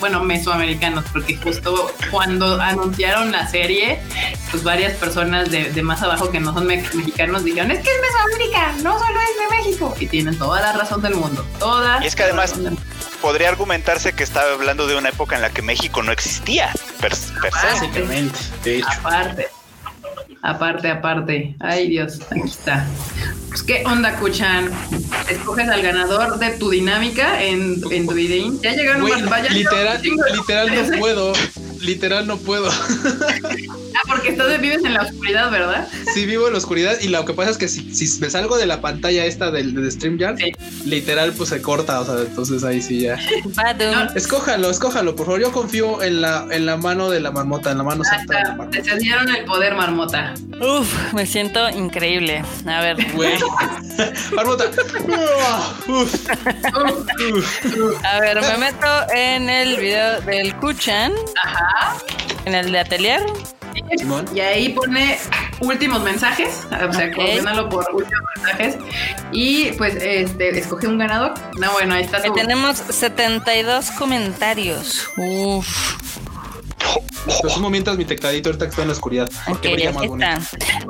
Bueno, 0.00 0.24
mesoamericanos, 0.24 1.04
porque 1.12 1.36
justo 1.36 1.92
cuando 2.10 2.58
anunciaron 2.58 3.30
la 3.30 3.46
serie, 3.46 4.00
pues 4.50 4.64
varias 4.64 4.94
personas 4.94 5.50
de, 5.50 5.70
de 5.70 5.82
más 5.82 6.02
abajo 6.02 6.30
que 6.30 6.40
no 6.40 6.54
son 6.54 6.66
mexicanos 6.66 7.44
dijeron, 7.44 7.70
es 7.70 7.80
que 7.80 7.90
es 7.90 8.00
Mesoamérica, 8.00 8.72
no 8.82 8.98
solo 8.98 9.20
es 9.20 9.50
de 9.50 9.56
México. 9.56 9.94
Y 10.00 10.06
tienen 10.06 10.38
toda 10.38 10.60
la 10.60 10.72
razón 10.72 11.02
del 11.08 11.18
mundo. 11.18 11.44
Toda. 11.58 12.02
Y 12.02 12.06
es 12.06 12.14
que 12.14 12.24
además 12.24 12.54
podría 13.20 13.48
argumentarse 13.48 14.12
que 14.12 14.22
estaba 14.22 14.52
hablando 14.52 14.86
de 14.86 14.96
una 14.96 15.08
época 15.08 15.36
en 15.36 15.42
la 15.42 15.50
que 15.50 15.62
México 15.62 16.02
no 16.02 16.12
existía. 16.12 16.72
Per, 17.00 17.12
per 17.40 17.52
Básicamente, 17.52 18.38
de 18.64 18.78
hecho. 18.78 18.88
Aparte. 19.00 19.48
Aparte, 20.42 20.90
aparte. 20.90 21.56
Ay, 21.60 21.88
Dios, 21.88 22.20
aquí 22.30 22.48
está. 22.48 22.86
Pues, 23.48 23.62
¿qué 23.62 23.82
onda, 23.86 24.14
Kuchan? 24.16 24.70
Escoges 25.28 25.68
al 25.68 25.82
ganador 25.82 26.38
de 26.38 26.50
tu 26.58 26.70
dinámica 26.70 27.42
en, 27.42 27.82
en 27.90 28.06
tu 28.06 28.14
video. 28.14 28.52
Ya 28.62 28.72
llegaron 28.72 29.02
más. 29.02 29.28
Vaya, 29.28 29.50
literal, 29.50 30.00
literal 30.02 30.90
no 30.90 30.98
puedo. 30.98 31.32
Literal 31.80 32.26
no 32.26 32.36
puedo. 32.38 32.70
Porque 34.36 34.42
estás 34.52 34.60
vives 34.60 34.84
en 34.84 34.94
la 34.94 35.02
oscuridad, 35.02 35.50
¿verdad? 35.50 35.88
Sí, 36.14 36.26
vivo 36.26 36.46
en 36.46 36.52
la 36.52 36.58
oscuridad 36.58 36.96
y 37.00 37.08
lo 37.08 37.24
que 37.24 37.32
pasa 37.34 37.50
es 37.50 37.58
que 37.58 37.68
si, 37.68 37.94
si 37.94 38.20
me 38.20 38.30
salgo 38.30 38.56
de 38.56 38.66
la 38.66 38.80
pantalla 38.80 39.24
esta 39.24 39.50
del 39.50 39.74
de 39.74 39.90
StreamYard, 39.90 40.36
Sí. 40.38 40.52
literal 40.84 41.32
pues 41.32 41.48
se 41.50 41.60
corta, 41.62 42.00
o 42.00 42.04
sea, 42.04 42.14
entonces 42.26 42.64
ahí 42.64 42.80
sí 42.82 43.00
ya. 43.00 43.18
Badum. 43.54 44.08
Escójalo, 44.14 44.70
escójalo, 44.70 45.14
por 45.16 45.26
favor. 45.26 45.40
Yo 45.40 45.52
confío 45.52 46.02
en 46.02 46.20
la, 46.20 46.46
en 46.50 46.66
la 46.66 46.76
mano 46.76 47.10
de 47.10 47.20
la 47.20 47.30
marmota, 47.30 47.70
en 47.72 47.78
la 47.78 47.84
mano 47.84 48.04
santa 48.04 48.22
de 48.22 48.32
la 48.34 48.40
está. 48.40 48.54
marmota. 48.56 48.70
Te 48.82 48.84
cedieron 48.90 49.28
el 49.34 49.44
poder, 49.44 49.74
marmota. 49.74 50.34
Uf, 50.60 51.12
me 51.12 51.26
siento 51.26 51.68
increíble. 51.70 52.42
A 52.66 52.80
ver, 52.80 52.96
Güey. 53.14 53.38
Marmota. 54.34 54.64
Uf, 55.88 56.14
uf. 56.68 58.04
a 58.04 58.20
ver, 58.20 58.40
me 58.40 58.58
meto 58.58 58.86
en 59.14 59.48
el 59.48 59.76
video 59.76 60.20
del 60.22 60.54
Kuchan, 60.56 61.12
Ajá. 61.44 61.96
en 62.44 62.54
el 62.54 62.72
de 62.72 62.78
Atelier. 62.80 63.22
Y 64.34 64.40
ahí 64.40 64.68
pone 64.70 65.18
últimos 65.60 66.02
mensajes, 66.02 66.66
o 66.66 66.92
sea, 66.92 67.06
Ok. 67.08 67.14
coordínalo 67.16 67.68
por 67.68 67.86
últimos 67.92 68.24
mensajes. 68.36 68.76
Y 69.32 69.72
pues, 69.72 69.94
este, 69.96 70.58
escoge 70.58 70.86
un 70.86 70.98
ganador. 70.98 71.34
No, 71.58 71.72
bueno, 71.72 71.94
ahí 71.94 72.04
está 72.04 72.22
tu. 72.22 72.32
tenemos 72.34 72.76
72 72.76 73.90
comentarios. 73.92 75.08
Uf. 75.16 75.96
Presumo 77.42 77.68
mientras 77.70 77.96
mi 77.96 78.04
tecladito 78.04 78.48
ahorita 78.48 78.64
que 78.66 78.70
está 78.70 78.82
en 78.82 78.88
la 78.88 78.94
oscuridad. 78.94 79.28
Ok, 79.28 79.48
Porque 79.48 79.72
brilla 79.74 79.92
más 79.92 80.06
bonito. 80.06 80.28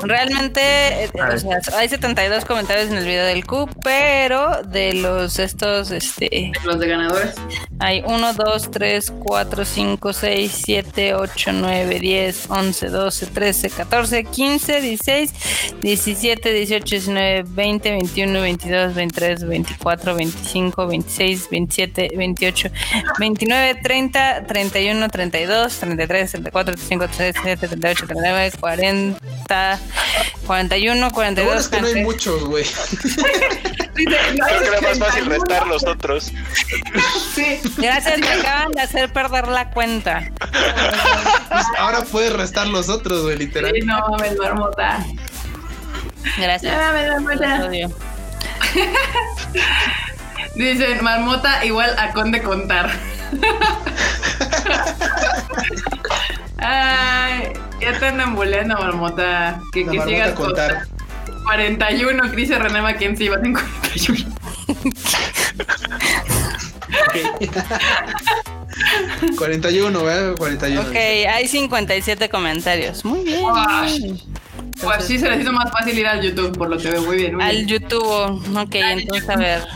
Realmente, 0.02 0.60
eh, 1.04 1.10
o 1.34 1.38
sea, 1.38 1.60
hay 1.76 1.88
72 1.88 2.44
comentarios 2.44 2.90
en 2.90 2.98
el 2.98 3.04
video 3.04 3.24
del 3.24 3.44
Q, 3.44 3.68
pero 3.82 4.62
de 4.62 4.94
los 4.94 5.38
estos, 5.38 5.90
este, 5.90 6.52
Los 6.64 6.78
de 6.78 6.88
ganadores. 6.88 7.34
hay 7.80 8.02
1, 8.06 8.32
2, 8.34 8.70
3, 8.70 9.12
4, 9.18 9.64
5, 9.64 10.12
6, 10.12 10.62
7, 10.64 11.14
8, 11.14 11.52
9, 11.54 11.98
10, 12.00 12.46
11, 12.50 12.88
12, 12.88 13.26
13, 13.26 13.70
14, 13.70 14.24
15, 14.24 14.80
16, 14.80 15.32
17, 15.80 16.52
18, 16.52 16.84
19, 16.90 17.42
20, 17.48 17.90
21, 17.90 18.40
22, 18.40 18.94
23, 18.94 19.44
24, 19.48 20.14
25, 20.14 20.86
26, 20.86 21.50
27, 21.50 22.10
28, 22.16 22.70
29, 23.18 23.74
30, 23.82 24.44
31, 24.46 25.08
32, 25.08 25.77
33, 25.80 26.30
34, 26.30 26.74
35, 26.74 27.08
37, 27.08 27.68
38, 27.68 28.06
39, 28.06 28.52
40, 28.60 29.78
41, 30.46 30.94
Lo 30.94 31.00
bueno 31.00 31.14
42. 31.14 31.56
es 31.56 31.68
que 31.68 31.80
no 31.80 31.86
hay 31.86 32.02
43. 32.02 32.04
muchos, 32.04 32.44
güey. 32.44 32.64
Creo 33.94 34.60
que 34.60 34.66
era 34.66 34.80
más 34.80 34.98
fácil 34.98 35.26
restar 35.26 35.66
los 35.66 35.84
otros. 35.86 36.32
Sí. 37.34 37.60
Gracias, 37.76 38.18
me 38.18 38.28
acaban 38.28 38.72
de 38.72 38.80
hacer 38.82 39.12
perder 39.12 39.48
la 39.48 39.70
cuenta. 39.70 40.30
Pues 41.48 41.66
ahora 41.78 42.02
puedes 42.02 42.32
restar 42.32 42.66
los 42.68 42.88
otros, 42.88 43.22
güey, 43.24 43.38
literal. 43.38 43.72
Sí, 43.74 43.80
no 43.84 44.00
mames, 44.08 44.36
marmota. 44.38 45.04
Gracias. 46.36 46.72
Ya 46.72 46.78
mames, 46.78 47.22
marmota. 47.22 47.66
Odio. 47.66 47.90
Dicen, 50.54 51.02
marmota 51.04 51.64
igual 51.64 51.94
a 51.98 52.12
conde 52.12 52.42
contar. 52.42 52.90
Ay, 56.58 57.52
ya 57.80 57.98
te 57.98 58.06
andan 58.06 58.34
buleando, 58.34 58.76
marmota. 58.76 59.60
Que, 59.72 59.84
La 59.84 59.90
que 59.92 59.98
marmota 59.98 60.16
sigas 60.16 60.32
contar. 60.34 60.86
con 61.26 61.42
41, 61.44 62.28
dice 62.32 62.58
René 62.58 62.82
Mackenzie, 62.82 63.30
vas 63.30 63.42
en 63.42 63.52
41. 63.54 64.34
Ok. 66.90 67.16
41, 69.38 70.04
¿verdad? 70.04 70.36
41. 70.36 70.80
Ok, 70.82 70.94
hay 70.96 71.48
57 71.48 72.28
comentarios. 72.28 73.04
Muy 73.04 73.24
bien. 73.24 73.40
Ay. 73.54 74.22
Pues 74.82 75.04
sí, 75.04 75.18
se 75.18 75.28
les 75.28 75.40
hizo 75.40 75.52
más 75.52 75.70
fácil 75.72 75.98
ir 75.98 76.06
al 76.06 76.20
YouTube, 76.22 76.56
por 76.56 76.68
lo 76.68 76.78
que 76.78 76.90
veo 76.90 77.02
muy 77.02 77.16
bien. 77.16 77.34
muy 77.36 77.44
Al 77.44 77.64
bien. 77.64 77.66
YouTube. 77.68 78.58
Ok, 78.58 78.74
entonces 78.74 79.28
a 79.28 79.36
ver. 79.36 79.66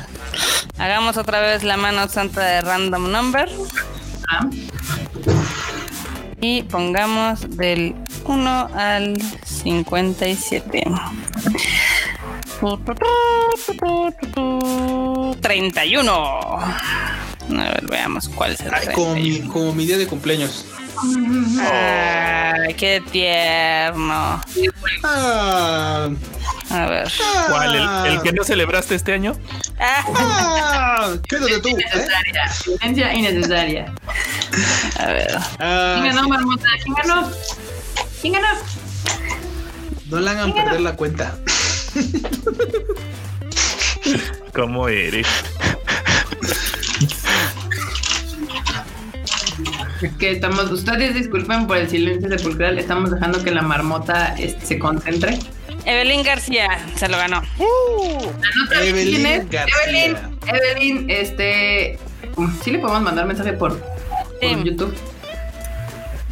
Hagamos 0.78 1.16
otra 1.16 1.40
vez 1.40 1.62
la 1.64 1.76
mano 1.76 2.08
santa 2.08 2.40
de 2.44 2.60
random 2.62 3.10
number. 3.10 3.48
Ah, 4.28 4.46
Y 6.40 6.62
pongamos 6.64 7.56
del 7.56 7.94
1 8.24 8.68
al 8.74 9.16
57. 9.44 10.84
31. 15.40 16.12
A 16.12 16.78
ver, 17.48 17.84
veamos 17.88 18.28
cuál 18.28 18.52
el 18.60 18.74
Ay, 18.74 18.86
como 18.94 19.14
mi, 19.14 19.22
31. 19.22 19.52
como 19.52 19.72
mi 19.74 19.86
día 19.86 19.98
de 19.98 20.06
cumpleaños. 20.06 20.64
Ay, 21.60 22.74
qué 22.74 23.02
tierno. 23.10 24.40
Ah, 25.02 26.08
A 26.70 26.86
ver. 26.86 27.10
¿Cuál? 27.48 27.74
¿El, 28.06 28.12
el 28.14 28.22
que 28.22 28.32
no 28.32 28.44
celebraste 28.44 28.94
este 28.94 29.12
año? 29.12 29.34
Ah, 29.84 31.14
quédate 31.28 31.58
tú. 31.60 31.68
¿eh? 31.68 31.70
innecesaria. 31.72 32.52
Violencia 32.66 33.12
innecesaria. 33.14 33.92
a 35.00 35.06
ver. 35.06 35.38
Ah, 35.58 35.98
¿Quién 36.00 36.14
ganó, 36.14 36.22
sí. 36.22 36.28
marmota? 36.30 36.68
¿Quién 36.82 36.94
ganó? 36.94 37.30
¿Quién 38.20 38.32
ganó? 38.34 38.48
No 40.08 40.20
le 40.20 40.30
hagan 40.30 40.54
perder 40.54 40.80
la 40.82 40.94
cuenta. 40.94 41.36
¿Cómo 44.54 44.88
eres? 44.88 45.26
Es 50.00 50.12
que 50.16 50.32
estamos, 50.32 50.70
ustedes 50.70 51.14
disculpen 51.14 51.66
por 51.66 51.76
el 51.76 51.88
silencio 51.88 52.28
sepulcral, 52.28 52.78
estamos 52.78 53.10
dejando 53.10 53.42
que 53.42 53.50
la 53.52 53.62
marmota 53.62 54.34
este, 54.38 54.66
se 54.66 54.78
concentre. 54.78 55.38
Evelyn 55.84 56.22
García 56.22 56.86
se 56.96 57.08
lo 57.08 57.16
ganó. 57.16 57.36
Anota 57.38 58.84
Evelyn 58.84 59.26
es. 59.26 59.50
García. 59.50 59.74
Evelyn, 59.86 60.16
Evelyn, 60.46 61.10
este, 61.10 61.98
sí 62.62 62.70
le 62.70 62.78
podemos 62.78 63.02
mandar 63.02 63.26
mensaje 63.26 63.52
por, 63.52 63.78
por 63.78 63.90
Sí. 64.40 64.56
YouTube. 64.64 64.94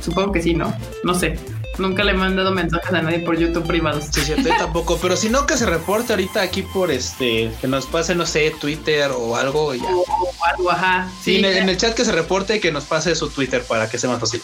Supongo 0.02 0.32
que 0.32 0.42
sí, 0.42 0.54
¿no? 0.54 0.74
No 1.04 1.14
sé. 1.14 1.38
Nunca 1.78 2.04
le 2.04 2.12
he 2.12 2.14
mandado 2.14 2.52
mensajes 2.52 2.92
a 2.92 3.00
nadie 3.00 3.20
por 3.20 3.38
YouTube 3.38 3.66
privados. 3.66 4.04
Sí, 4.10 4.20
cierto, 4.22 4.48
yo 4.48 4.56
tampoco. 4.56 4.98
Pero 5.00 5.16
si 5.16 5.30
no, 5.30 5.46
que 5.46 5.56
se 5.56 5.64
reporte 5.66 6.12
ahorita 6.12 6.42
aquí 6.42 6.62
por 6.62 6.90
este. 6.90 7.50
Que 7.60 7.66
nos 7.68 7.86
pase, 7.86 8.14
no 8.14 8.26
sé, 8.26 8.52
Twitter 8.60 9.10
o 9.16 9.36
algo. 9.36 9.74
ya. 9.74 9.84
O, 9.84 10.00
o 10.02 10.44
algo, 10.44 10.70
ajá. 10.70 11.08
Sí, 11.22 11.32
Sí, 11.32 11.38
en, 11.38 11.44
el, 11.46 11.56
en 11.58 11.68
el 11.70 11.76
chat 11.78 11.94
que 11.94 12.04
se 12.04 12.12
reporte 12.12 12.56
y 12.56 12.60
que 12.60 12.70
nos 12.72 12.84
pase 12.84 13.14
su 13.14 13.30
Twitter 13.30 13.62
para 13.62 13.88
que 13.88 13.98
sea 13.98 14.10
más 14.10 14.20
fácil. 14.20 14.42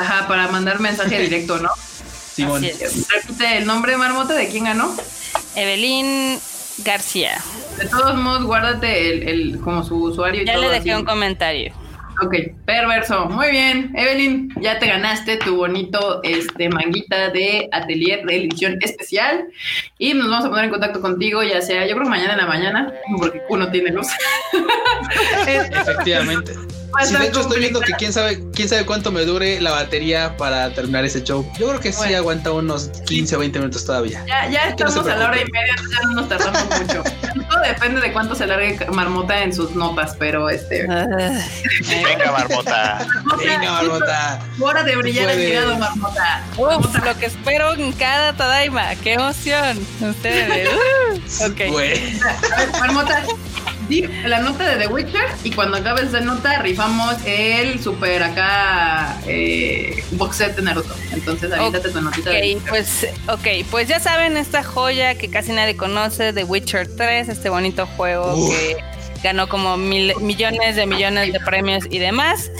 ajá, 0.00 0.28
para 0.28 0.46
mandar 0.48 0.78
mensaje 0.78 1.18
directo, 1.22 1.58
¿no? 1.58 1.70
Simón. 2.38 2.62
Repite 2.62 3.58
el 3.58 3.66
nombre 3.66 3.92
de 3.92 3.98
marmota 3.98 4.34
de 4.34 4.48
quién 4.48 4.64
ganó. 4.64 4.94
Evelyn 5.56 6.38
García. 6.84 7.38
De 7.78 7.86
todos 7.86 8.16
modos, 8.16 8.44
guárdate 8.44 9.10
el, 9.10 9.28
el 9.28 9.60
como 9.60 9.82
su 9.84 9.96
usuario 9.96 10.42
y 10.42 10.46
Ya 10.46 10.54
todo 10.54 10.62
le 10.62 10.68
dejé 10.70 10.92
así. 10.92 11.00
un 11.00 11.04
comentario. 11.04 11.74
Ok, 12.20 12.34
perverso. 12.64 13.26
Muy 13.26 13.50
bien, 13.52 13.92
Evelyn, 13.96 14.52
ya 14.60 14.80
te 14.80 14.88
ganaste 14.88 15.36
tu 15.36 15.54
bonito 15.56 16.20
este 16.24 16.68
manguita 16.68 17.30
de 17.30 17.68
atelier 17.70 18.24
de 18.24 18.36
edición 18.38 18.76
especial 18.82 19.44
y 19.98 20.14
nos 20.14 20.28
vamos 20.28 20.46
a 20.46 20.48
poner 20.48 20.64
en 20.64 20.70
contacto 20.70 21.00
contigo, 21.00 21.44
ya 21.44 21.60
sea, 21.62 21.86
yo 21.86 21.92
creo 21.92 22.02
que 22.04 22.10
mañana 22.10 22.32
en 22.32 22.38
la 22.38 22.46
mañana, 22.46 22.92
porque 23.18 23.40
uno 23.50 23.70
tiene 23.70 23.90
luz. 23.92 24.08
Efectivamente. 25.46 26.54
A 26.94 27.04
Sí, 27.04 27.14
de 27.14 27.26
hecho 27.26 27.40
estoy 27.40 27.60
viendo 27.60 27.80
que 27.80 27.92
quién 27.92 28.12
sabe, 28.12 28.42
quién 28.54 28.68
sabe 28.68 28.84
cuánto 28.86 29.12
me 29.12 29.24
dure 29.24 29.60
la 29.60 29.70
batería 29.72 30.36
para 30.36 30.72
terminar 30.74 31.04
ese 31.04 31.22
show. 31.22 31.48
Yo 31.58 31.68
creo 31.68 31.80
que 31.80 31.92
sí 31.92 32.14
aguanta 32.14 32.50
unos 32.52 32.88
15 33.06 33.36
o 33.36 33.38
20 33.40 33.58
minutos 33.58 33.84
todavía. 33.84 34.24
Ya, 34.26 34.48
ya 34.48 34.64
no 34.64 34.70
estamos 34.70 35.06
a 35.06 35.16
la 35.16 35.28
hora 35.28 35.40
y 35.40 35.44
media, 35.44 35.74
ya 35.76 36.08
no 36.08 36.12
nos 36.14 36.28
tardamos 36.28 36.64
mucho. 36.80 37.02
Todo 37.48 37.60
depende 37.62 38.00
de 38.00 38.12
cuánto 38.12 38.34
se 38.34 38.46
largue 38.46 38.78
Marmota 38.92 39.42
en 39.42 39.52
sus 39.52 39.72
notas, 39.72 40.16
pero 40.18 40.48
este. 40.50 40.82
Venga, 40.86 42.32
Marmota. 42.32 43.06
Venga, 43.38 43.72
Marmota. 43.72 44.40
Hora 44.60 44.82
de 44.82 44.96
brillar 44.96 45.28
ha 45.28 45.34
llegado, 45.34 45.78
Marmota. 45.78 46.42
Uf, 46.56 47.04
lo 47.04 47.18
que 47.18 47.26
espero 47.26 47.74
en 47.74 47.92
cada 47.92 48.32
Tadaima. 48.32 48.94
¡Qué 48.96 49.14
emoción! 49.14 49.78
Ustedes. 50.00 50.68
Uh, 51.08 51.44
ok. 51.46 51.60
A 51.60 52.56
ver, 52.56 52.70
Marmota, 52.80 53.22
di 53.88 54.02
la 54.24 54.40
nota 54.40 54.68
de 54.68 54.76
The 54.76 54.86
Witcher 54.88 55.24
y 55.44 55.50
cuando 55.50 55.76
acabes 55.78 56.08
esa 56.08 56.20
nota 56.20 56.58
rifamos 56.60 57.16
el 57.24 57.82
super 57.82 58.22
acá 58.22 59.16
eh, 59.26 60.02
box 60.12 60.36
set 60.36 60.56
de 60.56 60.62
Naruto. 60.62 60.94
Entonces 61.12 61.52
avítate 61.52 61.88
tu 61.90 62.00
notita 62.00 62.30
de 62.30 62.58
pues, 62.68 63.06
ok, 63.28 63.46
pues 63.70 63.88
ya 63.88 63.98
saben 64.00 64.36
esta 64.36 64.62
joya 64.62 65.14
que 65.16 65.28
casi 65.30 65.52
nadie 65.52 65.76
conoce, 65.76 66.32
The 66.32 66.44
Witcher 66.44 66.88
3, 66.96 67.28
este 67.28 67.48
bonito 67.48 67.86
juego 67.96 68.34
Uf. 68.34 68.50
que 68.50 68.76
ganó 69.22 69.48
como 69.48 69.76
mil- 69.76 70.14
millones 70.20 70.76
de 70.76 70.86
millones 70.86 71.32
de 71.32 71.40
premios 71.40 71.84
y 71.90 71.98
demás. 71.98 72.50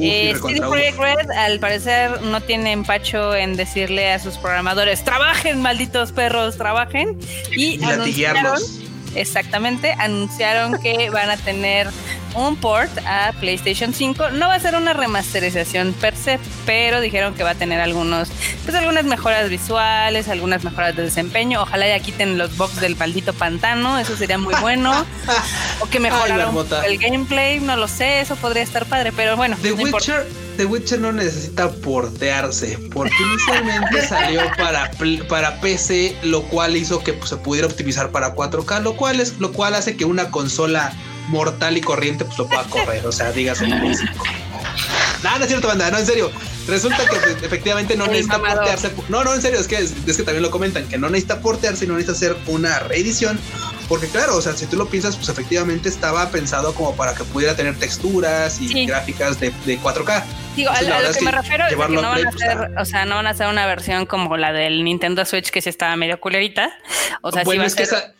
Eh, 0.00 0.34
CD 0.42 0.60
uf. 0.60 0.68
Projekt 0.68 0.98
Red 0.98 1.30
al 1.30 1.60
parecer 1.60 2.22
no 2.22 2.40
tiene 2.40 2.72
empacho 2.72 3.34
en 3.36 3.56
decirle 3.56 4.10
a 4.12 4.18
sus 4.18 4.36
programadores, 4.36 5.04
trabajen 5.04 5.60
malditos 5.62 6.10
perros, 6.12 6.56
trabajen. 6.56 7.16
Y, 7.52 7.76
Y. 7.76 8.87
exactamente, 9.14 9.92
anunciaron 9.98 10.80
que 10.80 11.10
van 11.12 11.30
a 11.30 11.36
tener 11.36 11.88
un 12.34 12.56
port 12.56 12.90
a 13.06 13.32
PlayStation 13.40 13.92
5. 13.92 14.30
No 14.30 14.48
va 14.48 14.54
a 14.54 14.60
ser 14.60 14.74
una 14.74 14.92
remasterización 14.92 15.92
per 15.94 16.16
se, 16.16 16.38
pero 16.66 17.00
dijeron 17.00 17.34
que 17.34 17.42
va 17.42 17.50
a 17.50 17.54
tener 17.54 17.80
algunos, 17.80 18.28
pues 18.64 18.76
algunas 18.76 19.04
mejoras 19.04 19.48
visuales, 19.48 20.28
algunas 20.28 20.64
mejoras 20.64 20.96
de 20.96 21.02
desempeño. 21.02 21.62
Ojalá 21.62 21.88
ya 21.88 21.98
quiten 22.00 22.38
los 22.38 22.56
bugs 22.56 22.80
del 22.80 22.96
maldito 22.96 23.32
pantano, 23.32 23.98
eso 23.98 24.16
sería 24.16 24.38
muy 24.38 24.54
bueno. 24.60 24.92
o 25.80 25.86
que 25.86 26.00
poco 26.00 26.76
el 26.84 26.98
gameplay, 26.98 27.60
no 27.60 27.76
lo 27.76 27.88
sé, 27.88 28.20
eso 28.20 28.36
podría 28.36 28.62
estar 28.62 28.86
padre, 28.86 29.12
pero 29.12 29.36
bueno, 29.36 29.56
The 29.60 29.70
no 29.74 29.80
importa. 29.80 30.24
The 30.58 30.66
Witcher 30.66 30.98
no 30.98 31.12
necesita 31.12 31.70
portearse, 31.70 32.76
porque 32.92 33.14
inicialmente 33.30 34.04
salió 34.08 34.42
para, 34.56 34.90
para 35.28 35.60
PC, 35.60 36.16
lo 36.24 36.42
cual 36.42 36.76
hizo 36.76 36.98
que 37.04 37.12
pues, 37.12 37.30
se 37.30 37.36
pudiera 37.36 37.68
optimizar 37.68 38.10
para 38.10 38.34
4K, 38.34 38.82
lo 38.82 38.96
cual 38.96 39.20
es 39.20 39.38
lo 39.38 39.52
cual 39.52 39.74
hace 39.74 39.96
que 39.96 40.04
una 40.04 40.32
consola 40.32 40.92
mortal 41.28 41.76
y 41.76 41.80
corriente 41.80 42.24
pues 42.24 42.38
lo 42.38 42.48
pueda 42.48 42.64
correr, 42.64 43.06
o 43.06 43.12
sea, 43.12 43.30
dígase 43.30 43.66
el 43.66 43.78
Play 43.78 43.94
5. 43.94 44.24
No, 45.22 45.38
no 45.38 45.44
es 45.44 45.48
cierto, 45.48 45.68
banda, 45.68 45.92
no, 45.92 45.98
en 45.98 46.06
serio. 46.06 46.28
Resulta 46.66 47.08
que 47.08 47.16
pues, 47.16 47.36
efectivamente 47.40 47.96
no 47.96 48.08
necesita 48.08 48.38
mamador. 48.38 48.64
portearse. 48.64 48.90
No, 49.08 49.22
no, 49.22 49.34
en 49.34 49.40
serio, 49.40 49.60
es 49.60 49.68
que, 49.68 49.76
es 49.76 49.92
que 49.92 50.22
también 50.24 50.42
lo 50.42 50.50
comentan, 50.50 50.88
que 50.88 50.98
no 50.98 51.08
necesita 51.08 51.40
portearse 51.40 51.86
no 51.86 51.94
necesita 51.94 52.16
hacer 52.16 52.36
una 52.48 52.80
reedición. 52.80 53.38
Porque 53.88 54.06
claro, 54.08 54.36
o 54.36 54.42
sea, 54.42 54.52
si 54.52 54.66
tú 54.66 54.76
lo 54.76 54.86
piensas, 54.86 55.16
pues 55.16 55.28
efectivamente 55.30 55.88
estaba 55.88 56.28
pensado 56.30 56.74
como 56.74 56.94
para 56.94 57.14
que 57.14 57.24
pudiera 57.24 57.56
tener 57.56 57.74
texturas 57.78 58.60
y 58.60 58.68
Sí. 58.68 58.86
gráficas 58.86 59.40
de, 59.40 59.50
de 59.64 59.78
4K. 59.80 60.24
Digo, 60.56 60.70
Entonces, 60.70 60.94
a, 60.94 61.00
lo 61.00 61.12
que 61.12 61.18
que 61.20 61.24
me 61.24 61.30
refiero 61.32 61.64
es 61.64 61.70
que 61.70 61.76
no 61.76 62.02
van 62.02 62.26
a 62.26 62.30
pues, 62.30 62.42
hacer, 62.42 62.70
o 62.78 62.84
sea, 62.84 63.04
no 63.06 63.14
van 63.16 63.26
a 63.26 63.30
hacer 63.30 63.46
una 63.46 63.66
versión 63.66 64.04
como 64.06 64.36
la 64.36 64.52
del 64.52 64.84
Nintendo 64.84 65.24
Switch 65.24 65.50
que 65.50 65.62
sí 65.62 65.70
estaba 65.70 65.96
medio 65.96 66.20
culerita. 66.20 66.70
O 67.22 67.32
sea, 67.32 67.42
sí 67.42 67.46
bueno, 67.46 67.62
a 67.62 67.66
es 67.66 67.74
que 67.74 67.86
ser- 67.86 67.98
esa, 67.98 68.14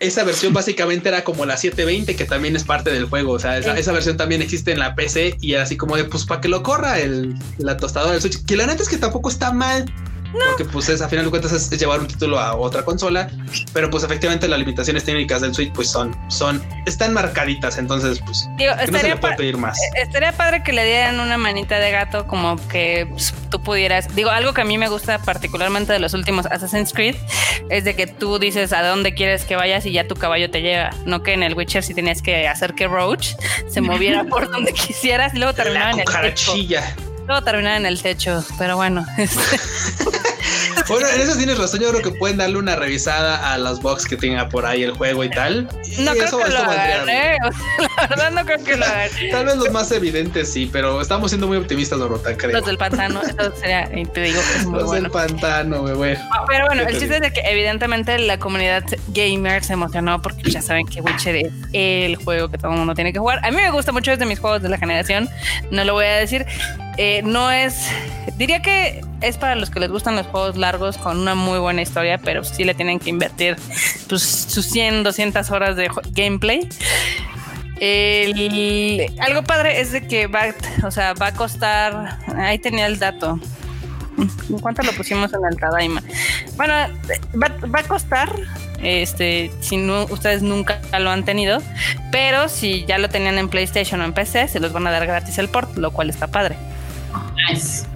esa 0.00 0.24
versión 0.24 0.52
básicamente 0.52 1.08
era 1.08 1.24
como 1.24 1.44
la 1.46 1.56
720, 1.56 2.14
que 2.14 2.24
también 2.24 2.54
es 2.54 2.64
parte 2.64 2.90
del 2.90 3.06
juego. 3.06 3.32
O 3.32 3.38
sea, 3.38 3.58
esa, 3.58 3.92
versión 3.92 4.16
también 4.16 4.42
existe 4.42 4.72
en 4.72 4.78
la 4.78 4.94
PC 4.94 5.36
y 5.40 5.54
así 5.54 5.76
como 5.76 5.96
de, 5.96 6.04
pues, 6.04 6.24
para 6.24 6.40
que 6.40 6.48
lo 6.48 6.62
corra 6.62 6.98
el, 7.00 7.34
la 7.58 7.76
tostadora 7.76 8.12
del 8.12 8.20
Switch. 8.20 8.44
Que 8.44 8.56
la 8.56 8.66
neta 8.66 8.82
es 8.82 8.88
que 8.88 8.98
tampoco 8.98 9.28
está 9.30 9.50
mal. 9.52 9.90
Porque 10.32 10.64
pues 10.64 10.88
es, 10.88 11.00
a 11.00 11.08
final 11.08 11.24
de 11.24 11.30
cuentas 11.30 11.52
es, 11.52 11.70
es 11.72 11.78
llevar 11.78 12.00
un 12.00 12.06
título 12.06 12.38
a 12.38 12.54
otra 12.56 12.84
consola, 12.84 13.30
pero 13.72 13.90
pues 13.90 14.04
efectivamente 14.04 14.48
las 14.48 14.58
limitaciones 14.58 15.04
técnicas 15.04 15.40
del 15.40 15.54
Switch 15.54 15.72
pues 15.72 15.90
son, 15.90 16.16
son, 16.28 16.62
están 16.86 17.14
marcaditas, 17.14 17.78
entonces 17.78 18.20
pues 18.24 18.48
Digo, 18.56 18.72
que 18.76 18.90
no 18.90 18.98
se 18.98 19.08
le 19.08 19.16
puede 19.16 19.36
pedir 19.36 19.56
más. 19.56 19.78
estaría 19.96 20.32
padre 20.32 20.62
que 20.62 20.72
le 20.72 20.84
dieran 20.84 21.20
una 21.20 21.38
manita 21.38 21.78
de 21.78 21.90
gato 21.90 22.26
como 22.26 22.56
que 22.68 23.06
pues, 23.10 23.32
tú 23.50 23.62
pudieras, 23.62 24.14
digo, 24.14 24.30
algo 24.30 24.52
que 24.52 24.60
a 24.60 24.64
mí 24.64 24.78
me 24.78 24.88
gusta 24.88 25.18
particularmente 25.18 25.92
de 25.92 25.98
los 25.98 26.14
últimos 26.14 26.46
Assassin's 26.46 26.92
Creed 26.92 27.16
es 27.70 27.84
de 27.84 27.94
que 27.94 28.06
tú 28.06 28.38
dices 28.38 28.72
a 28.72 28.86
dónde 28.86 29.14
quieres 29.14 29.44
que 29.44 29.56
vayas 29.56 29.86
y 29.86 29.92
ya 29.92 30.06
tu 30.06 30.14
caballo 30.14 30.50
te 30.50 30.62
lleva, 30.62 30.90
no 31.04 31.22
que 31.22 31.32
en 31.32 31.42
el 31.42 31.54
Witcher 31.54 31.82
si 31.82 31.94
tenías 31.94 32.22
que 32.22 32.48
hacer 32.48 32.74
que 32.74 32.86
Roach 32.86 33.34
se 33.68 33.80
moviera 33.88 34.24
por 34.24 34.50
donde 34.50 34.72
quisieras 34.72 35.34
y 35.34 35.38
luego 35.38 35.54
terminaba 35.54 35.90
en 35.92 36.00
el 36.00 36.04
cucarachilla. 36.04 36.94
Luego 37.28 37.44
terminaba 37.44 37.76
en 37.76 37.86
el 37.86 38.00
techo, 38.00 38.42
pero 38.58 38.76
bueno. 38.76 39.06
este, 39.18 39.38
Bueno, 40.88 41.06
en 41.08 41.20
eso 41.20 41.36
tienes 41.36 41.58
razón. 41.58 41.80
Yo 41.80 41.90
creo 41.90 42.02
que 42.02 42.10
pueden 42.12 42.38
darle 42.38 42.56
una 42.56 42.74
revisada 42.74 43.52
a 43.52 43.58
las 43.58 43.82
box 43.82 44.06
que 44.06 44.16
tenga 44.16 44.48
por 44.48 44.64
ahí 44.64 44.82
el 44.82 44.92
juego 44.92 45.22
y 45.22 45.30
tal. 45.30 45.68
Y 45.84 46.02
No 46.02 46.12
creo 46.12 46.38
que 46.38 46.50
lo 46.50 46.58
hagan, 46.58 47.08
¿eh? 47.08 47.36
O 47.44 47.52
sea, 47.52 47.88
la 48.00 48.06
verdad 48.06 48.30
no 48.30 48.44
creo 48.46 48.64
que 48.64 48.76
lo 48.76 48.84
hagan. 48.86 49.10
Tal 49.30 49.44
vez 49.44 49.56
los 49.56 49.70
más 49.70 49.92
evidentes 49.92 50.50
sí, 50.50 50.70
pero 50.72 51.02
estamos 51.02 51.30
siendo 51.30 51.46
muy 51.46 51.58
optimistas, 51.58 51.98
Dorota, 51.98 52.34
creo. 52.34 52.52
Los 52.52 52.64
del 52.64 52.78
pantano, 52.78 53.20
eso 53.22 53.54
sería, 53.56 53.90
y 53.94 54.06
te 54.06 54.22
digo 54.22 54.40
que 54.40 54.58
es 54.60 54.64
muy 54.64 54.78
Los 54.78 54.86
bueno. 54.86 55.02
del 55.02 55.10
pantano, 55.10 55.82
güey, 55.82 55.94
güey. 55.94 56.18
Pero 56.48 56.66
bueno, 56.66 56.82
¿Qué 56.84 56.92
el 56.92 56.94
te 56.94 57.00
chiste 57.00 57.16
es 57.16 57.20
de 57.20 57.32
que 57.32 57.40
evidentemente 57.40 58.18
la 58.18 58.38
comunidad 58.38 58.84
gamer 59.08 59.62
se 59.62 59.74
emocionó 59.74 60.22
porque 60.22 60.50
ya 60.50 60.62
saben 60.62 60.86
que 60.86 61.02
Witcher 61.02 61.36
es 61.36 61.52
el 61.74 62.16
juego 62.16 62.48
que 62.48 62.56
todo 62.56 62.72
el 62.72 62.78
mundo 62.78 62.94
tiene 62.94 63.12
que 63.12 63.18
jugar. 63.18 63.40
A 63.44 63.50
mí 63.50 63.56
me 63.56 63.70
gusta 63.70 63.92
mucho, 63.92 64.12
es 64.12 64.18
de 64.18 64.24
mis 64.24 64.38
juegos 64.38 64.62
de 64.62 64.70
la 64.70 64.78
generación, 64.78 65.28
no 65.70 65.84
lo 65.84 65.92
voy 65.92 66.06
a 66.06 66.16
decir. 66.16 66.46
Eh, 67.00 67.22
no 67.24 67.52
es, 67.52 67.86
diría 68.38 68.60
que 68.60 69.02
es 69.20 69.36
para 69.38 69.54
los 69.54 69.70
que 69.70 69.78
les 69.78 69.88
gustan 69.88 70.16
los 70.16 70.26
juegos 70.26 70.56
largos 70.56 70.98
con 70.98 71.20
una 71.20 71.36
muy 71.36 71.60
buena 71.60 71.80
historia, 71.80 72.18
pero 72.18 72.42
sí 72.42 72.64
le 72.64 72.74
tienen 72.74 72.98
que 72.98 73.08
invertir 73.08 73.56
pues, 74.08 74.22
sus 74.22 74.66
100, 74.66 75.04
200 75.04 75.48
horas 75.52 75.76
de 75.76 75.88
gameplay. 76.10 76.68
Algo 79.20 79.44
padre 79.44 79.80
es 79.80 79.92
de 79.92 80.08
que 80.08 80.26
va, 80.26 80.46
o 80.84 80.90
sea, 80.90 81.14
va 81.14 81.28
a 81.28 81.34
costar, 81.34 82.18
ahí 82.36 82.58
tenía 82.58 82.86
el 82.86 82.98
dato. 82.98 83.38
¿Cuánto 84.60 84.82
lo 84.82 84.90
pusimos 84.92 85.32
en 85.32 85.40
el 85.48 85.56
Tadaima? 85.56 86.02
Bueno, 86.56 86.74
va, 87.40 87.68
va 87.72 87.78
a 87.78 87.84
costar, 87.84 88.34
este, 88.82 89.52
si 89.60 89.76
no, 89.76 90.06
ustedes 90.06 90.42
nunca 90.42 90.80
lo 90.98 91.10
han 91.10 91.24
tenido, 91.24 91.62
pero 92.10 92.48
si 92.48 92.84
ya 92.86 92.98
lo 92.98 93.08
tenían 93.08 93.38
en 93.38 93.48
PlayStation 93.48 94.00
o 94.00 94.04
en 94.04 94.12
PC, 94.12 94.48
se 94.48 94.58
los 94.58 94.72
van 94.72 94.88
a 94.88 94.90
dar 94.90 95.06
gratis 95.06 95.38
el 95.38 95.48
port, 95.48 95.76
lo 95.76 95.92
cual 95.92 96.10
está 96.10 96.26
padre. 96.26 96.56
Nice. 97.48 97.86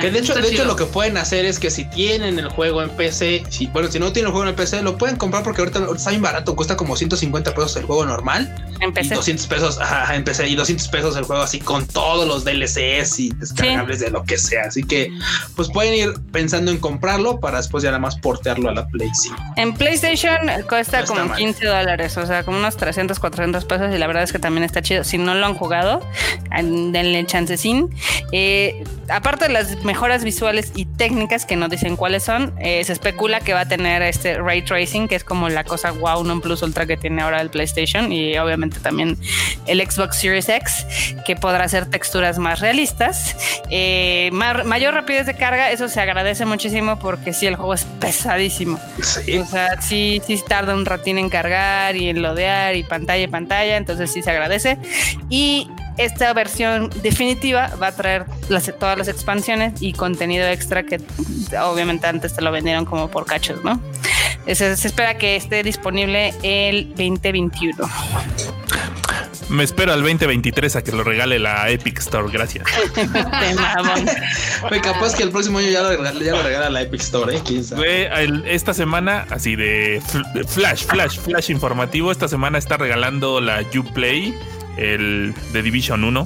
Que 0.00 0.10
de 0.10 0.18
hecho, 0.18 0.34
de 0.34 0.48
hecho 0.48 0.64
lo 0.64 0.76
que 0.76 0.84
pueden 0.84 1.16
hacer 1.16 1.44
es 1.44 1.58
que 1.58 1.70
si 1.70 1.84
tienen 1.84 2.38
el 2.38 2.48
juego 2.48 2.82
en 2.82 2.90
PC, 2.90 3.44
si, 3.48 3.66
bueno, 3.68 3.90
si 3.90 3.98
no 3.98 4.12
tienen 4.12 4.28
el 4.28 4.32
juego 4.32 4.48
en 4.48 4.56
PC, 4.56 4.82
lo 4.82 4.98
pueden 4.98 5.16
comprar 5.16 5.42
porque 5.42 5.60
ahorita, 5.62 5.78
ahorita 5.78 5.96
está 5.96 6.10
bien 6.10 6.22
barato, 6.22 6.56
cuesta 6.56 6.76
como 6.76 6.96
150 6.96 7.54
pesos 7.54 7.76
el 7.76 7.84
juego 7.84 8.04
normal 8.04 8.52
En 8.80 8.90
y 8.90 8.92
PC. 8.92 9.14
200 9.14 9.46
pesos 9.46 9.78
ajá, 9.78 10.14
en 10.14 10.24
PC 10.24 10.48
y 10.48 10.54
200 10.54 10.88
pesos 10.88 11.16
el 11.16 11.24
juego 11.24 11.42
así 11.42 11.60
con 11.60 11.86
todos 11.86 12.26
los 12.26 12.44
DLCs 12.44 13.20
y 13.20 13.30
descargables 13.30 14.00
de 14.00 14.10
lo 14.10 14.24
que 14.24 14.38
sea. 14.38 14.64
Así 14.64 14.82
que 14.82 15.10
pues 15.56 15.68
pueden 15.70 15.94
ir 15.94 16.14
pensando 16.32 16.70
en 16.70 16.78
comprarlo 16.78 17.40
para 17.40 17.58
después 17.58 17.82
ya 17.82 17.90
nada 17.90 18.00
más 18.00 18.16
portearlo 18.16 18.68
a 18.68 18.74
la 18.74 18.86
Play 18.88 19.10
5. 19.12 19.36
En 19.56 19.74
PlayStation 19.74 20.38
cuesta 20.68 21.00
No 21.02 21.06
como 21.06 21.24
mal. 21.26 21.38
15 21.38 21.66
dólares, 21.66 22.16
o 22.16 22.26
sea, 22.26 22.44
como 22.44 22.58
unos 22.58 22.76
300, 22.76 23.18
400 23.18 23.64
pesos 23.64 23.94
y 23.94 23.98
la 23.98 24.06
verdad 24.06 24.22
es 24.22 24.32
que 24.32 24.38
también 24.38 24.64
está 24.64 24.82
chido. 24.82 25.04
Si 25.04 25.18
no 25.18 25.34
lo 25.34 25.46
han 25.46 25.54
jugado, 25.54 26.00
denle 26.50 27.24
chancecín. 27.26 27.90
Eh, 28.32 28.84
aparte 29.08 29.46
de 29.46 29.52
las 29.60 29.84
mejoras 29.84 30.24
visuales 30.24 30.72
y 30.74 30.86
técnicas 30.86 31.44
que 31.44 31.56
no 31.56 31.68
dicen 31.68 31.96
cuáles 31.96 32.22
son, 32.22 32.54
eh, 32.58 32.82
se 32.84 32.92
especula 32.92 33.40
que 33.40 33.52
va 33.52 33.60
a 33.60 33.68
tener 33.68 34.02
este 34.02 34.38
ray 34.38 34.62
tracing, 34.62 35.06
que 35.06 35.16
es 35.16 35.24
como 35.24 35.48
la 35.48 35.64
cosa 35.64 35.92
wow, 35.92 36.24
non 36.24 36.40
plus 36.40 36.62
ultra 36.62 36.86
que 36.86 36.96
tiene 36.96 37.20
ahora 37.22 37.40
el 37.40 37.50
PlayStation 37.50 38.12
y 38.12 38.38
obviamente 38.38 38.80
también 38.80 39.18
el 39.66 39.80
Xbox 39.80 40.16
Series 40.16 40.48
X, 40.48 40.86
que 41.26 41.36
podrá 41.36 41.64
hacer 41.64 41.86
texturas 41.86 42.38
más 42.38 42.60
realistas. 42.60 43.36
Eh, 43.70 44.30
mayor 44.32 44.94
rapidez 44.94 45.26
de 45.26 45.34
carga, 45.34 45.70
eso 45.70 45.88
se 45.88 46.00
agradece 46.00 46.46
muchísimo 46.46 46.98
porque 46.98 47.32
sí, 47.32 47.46
el 47.46 47.56
juego 47.56 47.74
es 47.74 47.84
pesadísimo. 47.84 48.78
Sí. 49.02 49.38
O 49.38 49.46
sea, 49.46 49.80
sí, 49.80 50.22
sí 50.26 50.40
tarda 50.46 50.74
un 50.74 50.86
ratín 50.86 51.18
en 51.18 51.28
cargar 51.28 51.96
y 51.96 52.08
en 52.08 52.22
lodear 52.22 52.76
y 52.76 52.82
pantalla 52.82 53.24
y 53.24 53.28
pantalla, 53.28 53.76
entonces 53.76 54.10
sí 54.10 54.22
se 54.22 54.30
agradece. 54.30 54.78
Y 55.28 55.68
esta 55.98 56.32
versión 56.32 56.90
definitiva 57.02 57.70
va 57.82 57.88
a 57.88 57.92
traer 57.92 58.24
las- 58.48 58.72
todas 58.78 58.96
las 58.98 59.08
expansiones 59.08 59.80
y 59.80 59.92
contenido 59.92 60.46
extra 60.48 60.82
que 60.84 60.98
obviamente 61.62 62.06
antes 62.06 62.34
te 62.34 62.42
lo 62.42 62.50
vendieron 62.52 62.84
como 62.84 63.10
por 63.10 63.26
cachos, 63.26 63.62
¿no? 63.64 63.80
Se, 64.46 64.76
se 64.76 64.88
espera 64.88 65.18
que 65.18 65.36
esté 65.36 65.62
disponible 65.62 66.32
el 66.42 66.88
2021. 66.96 67.76
Me 69.50 69.64
espero 69.64 69.92
al 69.92 70.00
2023 70.02 70.76
a 70.76 70.82
que 70.82 70.92
lo 70.92 71.02
regale 71.02 71.38
la 71.40 71.68
Epic 71.70 71.98
Store. 71.98 72.28
Gracias. 72.32 72.64
Güey, 74.68 74.80
capaz 74.80 75.14
que 75.16 75.22
el 75.24 75.30
próximo 75.30 75.58
año 75.58 75.68
ya 75.70 75.82
lo 75.82 75.88
regala, 75.90 76.20
ya 76.20 76.32
lo 76.32 76.42
regala 76.42 76.70
la 76.70 76.82
Epic 76.82 77.00
Store, 77.00 77.36
¿eh? 77.36 77.40
¿Quién 77.44 77.64
sabe? 77.64 78.06
El- 78.22 78.44
esta 78.46 78.74
semana, 78.74 79.26
así 79.30 79.56
de 79.56 80.00
fl- 80.02 80.32
de 80.32 80.44
flash, 80.44 80.84
flash, 80.84 81.18
flash 81.18 81.50
informativo, 81.50 82.12
esta 82.12 82.28
semana 82.28 82.58
está 82.58 82.76
regalando 82.76 83.40
la 83.40 83.62
Uplay, 83.76 84.34
el 84.76 85.34
de 85.52 85.62
Division 85.62 86.04
1. 86.04 86.24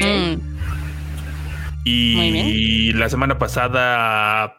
Mm, 0.00 0.34
Y 1.84 2.92
la 2.94 3.08
semana 3.08 3.38
pasada 3.38 4.56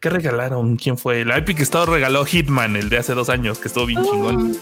¿Qué 0.00 0.10
regalaron? 0.10 0.76
¿Quién 0.76 0.98
fue? 0.98 1.24
La 1.24 1.36
Epic 1.38 1.60
Store 1.60 1.90
regaló 1.90 2.24
Hitman, 2.24 2.76
el 2.76 2.88
de 2.90 2.98
hace 2.98 3.14
dos 3.14 3.28
años, 3.30 3.58
que 3.58 3.68
estuvo 3.68 3.86
bien 3.86 4.00
Uh. 4.00 4.10
chingón. 4.10 4.56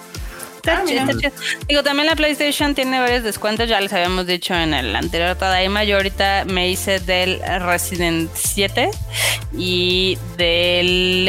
Está 0.57 0.79
Ah, 0.79 0.83
chido, 0.87 1.01
mira. 1.05 1.13
está 1.19 1.31
chido. 1.43 1.61
Digo, 1.69 1.83
también 1.83 2.07
la 2.07 2.15
PlayStation 2.15 2.75
tiene 2.77 3.01
varios 3.01 3.25
descuentos, 3.25 3.69
ya 3.69 3.81
les 3.81 3.93
habíamos 3.93 4.27
dicho 4.29 4.55
en 4.55 4.73
el 4.75 4.95
anterior 4.95 5.35
Tadaima. 5.37 5.83
Yo 5.83 5.97
ahorita 5.97 6.45
me 6.47 6.71
hice 6.71 7.01
del 7.01 7.41
Resident 7.61 8.31
7 8.35 8.91
y 9.59 10.17
del 10.37 11.29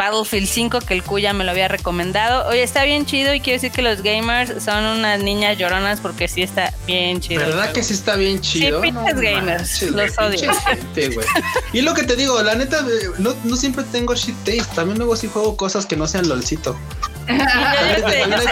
Battlefield 0.00 0.48
5, 0.48 0.80
que 0.80 0.94
el 0.94 1.02
Cuya 1.02 1.34
me 1.34 1.44
lo 1.44 1.50
había 1.50 1.68
recomendado. 1.68 2.48
Oye, 2.48 2.62
está 2.62 2.84
bien 2.84 3.04
chido 3.04 3.34
y 3.34 3.40
quiero 3.40 3.56
decir 3.56 3.70
que 3.70 3.82
los 3.82 4.00
gamers 4.00 4.64
son 4.64 4.82
unas 4.82 5.22
niñas 5.22 5.58
lloronas 5.58 6.00
porque 6.00 6.26
sí 6.26 6.40
está 6.40 6.72
bien 6.86 7.20
chido. 7.20 7.40
¿Verdad 7.40 7.70
que 7.72 7.82
sí 7.82 7.92
está 7.92 8.16
bien 8.16 8.40
chido? 8.40 8.80
pinches 8.80 9.20
gamers, 9.20 9.82
manches, 9.82 9.90
los 9.90 10.18
odio. 10.18 10.54
gente. 10.54 11.18
Y 11.74 11.82
lo 11.82 11.92
que 11.92 12.04
te 12.04 12.16
digo, 12.16 12.42
la 12.42 12.54
neta, 12.54 12.78
eh, 12.78 13.10
no, 13.18 13.34
no 13.44 13.56
siempre 13.56 13.84
tengo 13.92 14.14
shit 14.14 14.34
taste. 14.38 14.74
También 14.74 14.96
luego 14.96 15.16
sí 15.16 15.28
juego 15.28 15.54
cosas 15.54 15.84
que 15.84 15.96
no 15.96 16.06
sean 16.06 16.26
LOLcito. 16.26 16.74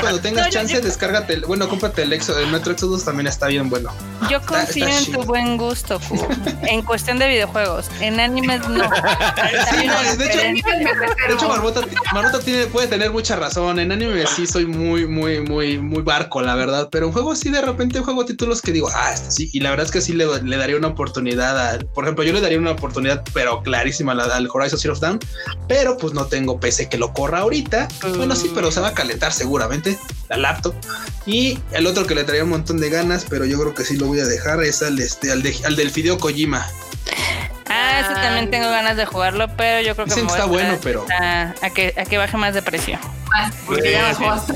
Cuando 0.01 0.21
tengas 0.21 0.51
chance, 0.51 0.75
yo- 0.75 0.81
descárgate. 0.81 1.35
el- 1.35 1.43
Bueno, 1.47 1.69
cómprate 1.69 2.03
el, 2.03 2.13
Exo, 2.13 2.39
el 2.39 2.47
Metro 2.49 2.73
Exodus, 2.73 3.05
también 3.05 3.27
está 3.27 3.47
bien 3.47 3.69
bueno. 3.71 3.91
Yo 4.31 4.41
confío 4.45 4.87
está 4.87 4.99
en 4.99 5.05
chido. 5.05 5.21
tu 5.21 5.27
buen 5.27 5.57
gusto, 5.57 6.01
en 6.63 6.83
cuestión 6.83 7.19
de 7.19 7.29
videojuegos. 7.29 7.87
En 8.01 8.21
animes 8.21 8.61
no. 8.69 8.75
Una 8.75 8.85
no, 8.87 10.17
de 10.17 10.27
hecho-. 10.27 10.39
De 11.29 11.35
hecho, 11.35 11.49
Marmota, 11.49 11.81
Marmota 12.13 12.41
tiene, 12.41 12.67
puede 12.67 12.87
tener 12.89 13.11
mucha 13.13 13.37
razón. 13.37 13.79
En 13.79 13.93
anime 13.93 14.25
sí 14.27 14.47
soy 14.47 14.67
muy, 14.67 15.07
muy, 15.07 15.41
muy, 15.41 15.79
muy 15.79 16.03
barco, 16.03 16.41
la 16.43 16.55
verdad. 16.55 16.89
Pero 16.91 17.07
en 17.07 17.13
juegos 17.13 17.39
sí, 17.39 17.51
de 17.51 17.61
repente 17.61 18.01
juego 18.01 18.25
títulos 18.25 18.61
que 18.63 18.73
digo, 18.73 18.89
ah, 18.95 19.13
este 19.13 19.31
sí. 19.31 19.51
Y 19.53 19.61
la 19.61 19.71
verdad 19.71 19.87
es 19.87 19.93
que 19.93 20.01
sí 20.01 20.13
le, 20.13 20.27
le 20.43 20.57
daría 20.57 20.77
una 20.77 20.89
oportunidad. 20.89 21.59
A, 21.75 21.79
por 21.79 22.05
ejemplo, 22.05 22.25
yo 22.25 22.33
le 22.33 22.41
daría 22.41 22.59
una 22.59 22.73
oportunidad, 22.73 23.23
pero 23.33 23.63
clarísima 23.63 24.13
al, 24.13 24.21
al 24.31 24.49
Horizon 24.53 24.79
Zero 24.79 24.95
Dawn. 24.97 25.19
Pero 25.69 25.97
pues 25.97 26.13
no 26.15 26.27
tengo 26.27 26.59
PC 26.61 26.89
que 26.89 26.99
lo 26.99 27.13
corra 27.13 27.39
ahorita. 27.41 27.89
Bueno, 28.17 28.35
sí, 28.35 28.51
pero 28.55 28.68
se 28.71 28.81
va 28.81 28.89
a 28.89 28.95
calentar 28.95 29.33
seguramente 29.33 29.99
la 30.29 30.37
laptop. 30.37 30.75
Y 31.27 31.59
el 31.73 31.87
otro 31.87 32.07
que 32.07 32.15
le 32.15 32.25
traía 32.25 32.45
un 32.45 32.51
montón 32.51 32.79
de 32.79 32.91
ganas, 32.91 33.27
pero 33.29 33.45
yo 33.45 33.59
creo 33.61 33.75
que 33.75 33.85
sí 33.85 33.97
lo 33.97 34.07
voy 34.07 34.21
a 34.21 34.25
dejar, 34.25 34.63
es 34.63 34.83
al, 34.83 34.99
este, 34.99 35.33
al, 35.33 35.43
de- 35.43 35.57
al 35.65 35.77
del 35.77 35.91
Fideo 35.91 36.19
Kojima. 36.19 36.67
Ah, 37.71 38.01
ese 38.01 38.15
también 38.15 38.51
tengo 38.51 38.69
ganas 38.71 38.97
de 38.97 39.05
jugarlo, 39.05 39.47
pero 39.57 39.87
yo 39.87 39.95
creo 39.95 40.07
que 40.07 40.15
Dicen 40.15 40.27
me 40.27 40.33
que 40.33 40.41
voy 40.41 40.41
está 40.41 40.45
a 40.45 40.47
bueno, 40.47 40.73
esperar 40.73 41.55
A, 41.63 41.67
a 41.67 41.71
que, 41.71 41.95
a 41.99 42.05
que 42.05 42.17
baje 42.19 42.37
más 42.39 42.55
de 42.55 42.63
precio. 42.63 42.99
Más, 43.31 43.55
porque 43.67 43.93
ya 43.93 44.15
Sí, 44.15 44.23
bajó 44.25 44.33
hasta. 44.35 44.55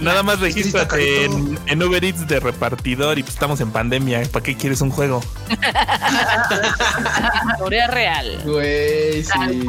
Nada 0.00 0.22
más 0.24 0.40
regístrate 0.40 1.26
en, 1.26 1.58
en 1.66 1.82
Uber 1.82 2.02
Eats 2.04 2.26
de 2.26 2.40
repartidor 2.40 3.18
y 3.18 3.22
pues 3.22 3.34
estamos 3.34 3.60
en 3.60 3.70
pandemia. 3.70 4.20
¿Para 4.32 4.42
qué 4.42 4.56
quieres 4.56 4.80
un 4.80 4.90
juego? 4.90 5.22
Historia 7.52 7.86
real. 7.86 8.40
Güey, 8.44 9.22
Tal 9.22 9.50
sí. 9.50 9.66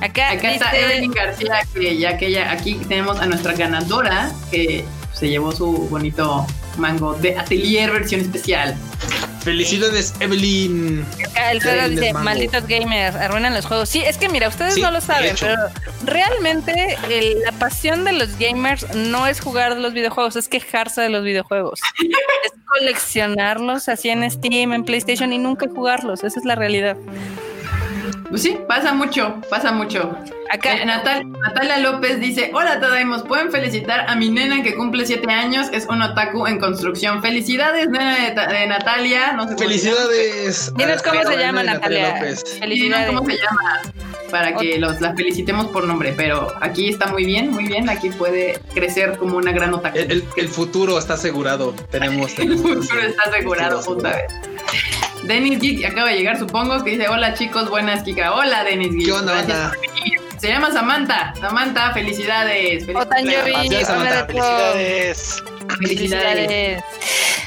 Acá, 0.00 0.30
Acá 0.30 0.52
está 0.52 0.76
Evelyn 0.76 1.10
García, 1.12 1.60
que 1.74 1.96
ya 1.98 2.16
que 2.16 2.26
ella, 2.28 2.52
aquí 2.52 2.74
tenemos 2.88 3.18
a 3.20 3.26
nuestra 3.26 3.52
ganadora, 3.54 4.30
que 4.50 4.84
se 5.12 5.28
llevó 5.28 5.50
su 5.52 5.88
bonito 5.88 6.46
mango 6.76 7.14
de 7.14 7.36
Atelier 7.36 7.90
versión 7.90 8.20
especial. 8.20 8.76
Felicidades, 9.42 10.14
Evelyn. 10.20 11.04
acá 11.28 11.50
el 11.52 11.66
Evelyn 11.66 12.00
dice, 12.00 12.12
malditos 12.12 12.66
gamers, 12.66 13.16
arruinan 13.16 13.54
los 13.54 13.66
juegos. 13.66 13.88
Sí, 13.88 14.00
es 14.00 14.18
que 14.18 14.28
mira, 14.28 14.46
ustedes 14.48 14.74
Sí, 14.74 14.82
no 14.82 14.90
lo 14.90 15.00
saben, 15.00 15.34
pero 15.40 15.54
realmente 16.04 16.96
el- 17.08 17.40
la 17.40 17.52
pasión 17.52 18.04
de 18.04 18.12
los 18.12 18.36
gamers 18.38 18.86
no 18.94 19.26
es 19.26 19.40
jugar 19.40 19.76
los 19.78 19.92
videojuegos, 19.94 20.36
es 20.36 20.48
quejarse 20.48 21.00
de 21.00 21.08
los 21.08 21.24
videojuegos. 21.24 21.80
es 22.44 22.52
coleccionarlos 22.78 23.88
así 23.88 24.10
en 24.10 24.28
Steam, 24.30 24.72
en 24.72 24.84
PlayStation 24.84 25.32
y 25.32 25.38
nunca 25.38 25.66
jugarlos. 25.68 26.22
Esa 26.24 26.38
es 26.38 26.44
la 26.44 26.54
realidad. 26.54 26.96
Pues 28.28 28.42
sí, 28.42 28.58
pasa 28.68 28.92
mucho, 28.92 29.40
pasa 29.48 29.72
mucho. 29.72 30.14
Acá, 30.52 30.74
Eh, 30.76 30.84
Natal- 30.84 31.30
Natalia 31.30 31.78
López 31.78 32.20
dice, 32.20 32.50
hola 32.52 32.78
Tadaimos, 32.78 33.22
¿pueden 33.22 33.50
felicitar 33.50 34.04
a 34.08 34.14
mi 34.16 34.28
nena 34.28 34.62
que 34.62 34.74
cumple 34.74 35.06
7 35.06 35.30
años? 35.32 35.68
Es 35.72 35.86
un 35.88 36.02
otaku 36.02 36.46
en 36.46 36.58
construcción. 36.58 37.22
Felicidades, 37.22 37.88
nena 37.88 38.16
de, 38.26 38.30
Ta- 38.32 38.46
de 38.48 38.66
Natalia. 38.66 39.32
No 39.32 39.48
sé 39.48 39.56
Felicidades. 39.56 40.72
Dinos 40.76 41.00
a- 41.00 41.08
cómo 41.10 41.22
se 41.22 41.36
la 41.36 41.40
llama 41.42 41.62
Natalia. 41.62 42.14
López. 42.16 42.44
Felicidades. 42.58 43.06
¿Cómo 43.06 43.24
se 43.24 43.36
llama? 43.36 43.92
Para 44.30 44.54
que 44.56 44.78
los, 44.78 45.00
la 45.00 45.14
felicitemos 45.14 45.68
por 45.68 45.84
nombre, 45.84 46.12
pero 46.14 46.52
aquí 46.60 46.90
está 46.90 47.06
muy 47.06 47.24
bien, 47.24 47.50
muy 47.50 47.64
bien. 47.64 47.88
Aquí 47.88 48.10
puede 48.10 48.58
crecer 48.74 49.16
como 49.16 49.38
una 49.38 49.52
gran 49.52 49.72
otaku. 49.72 49.96
El, 49.96 50.12
el- 50.12 50.24
el 50.36 50.48
futuro 50.48 50.98
está 50.98 51.14
asegurado. 51.14 51.72
Tenemos. 51.90 52.30
El 52.38 52.58
futuro 52.58 53.00
está 53.00 53.22
asegurado, 53.30 53.82
puta 53.82 54.10
vez. 54.10 54.26
Denis 55.24 55.58
Geek 55.60 55.84
acaba 55.84 56.08
de 56.10 56.16
llegar, 56.16 56.38
supongo, 56.38 56.82
que 56.84 56.92
dice, 56.92 57.08
hola 57.08 57.34
chicos, 57.34 57.68
buenas 57.68 58.02
Kika. 58.02 58.17
Hola 58.26 58.64
Denis 58.64 58.92
Geek. 58.92 59.06
¿Qué 59.06 59.12
onda. 59.12 59.72
Se 60.38 60.48
llama 60.48 60.72
Samantha. 60.72 61.34
Samantha, 61.40 61.92
felicidades. 61.92 62.86
Felicidades, 62.86 63.86
Samantha. 63.86 64.24
Omedeto. 64.24 64.26
Felicidades. 64.26 65.42
Felicidades. 65.76 66.82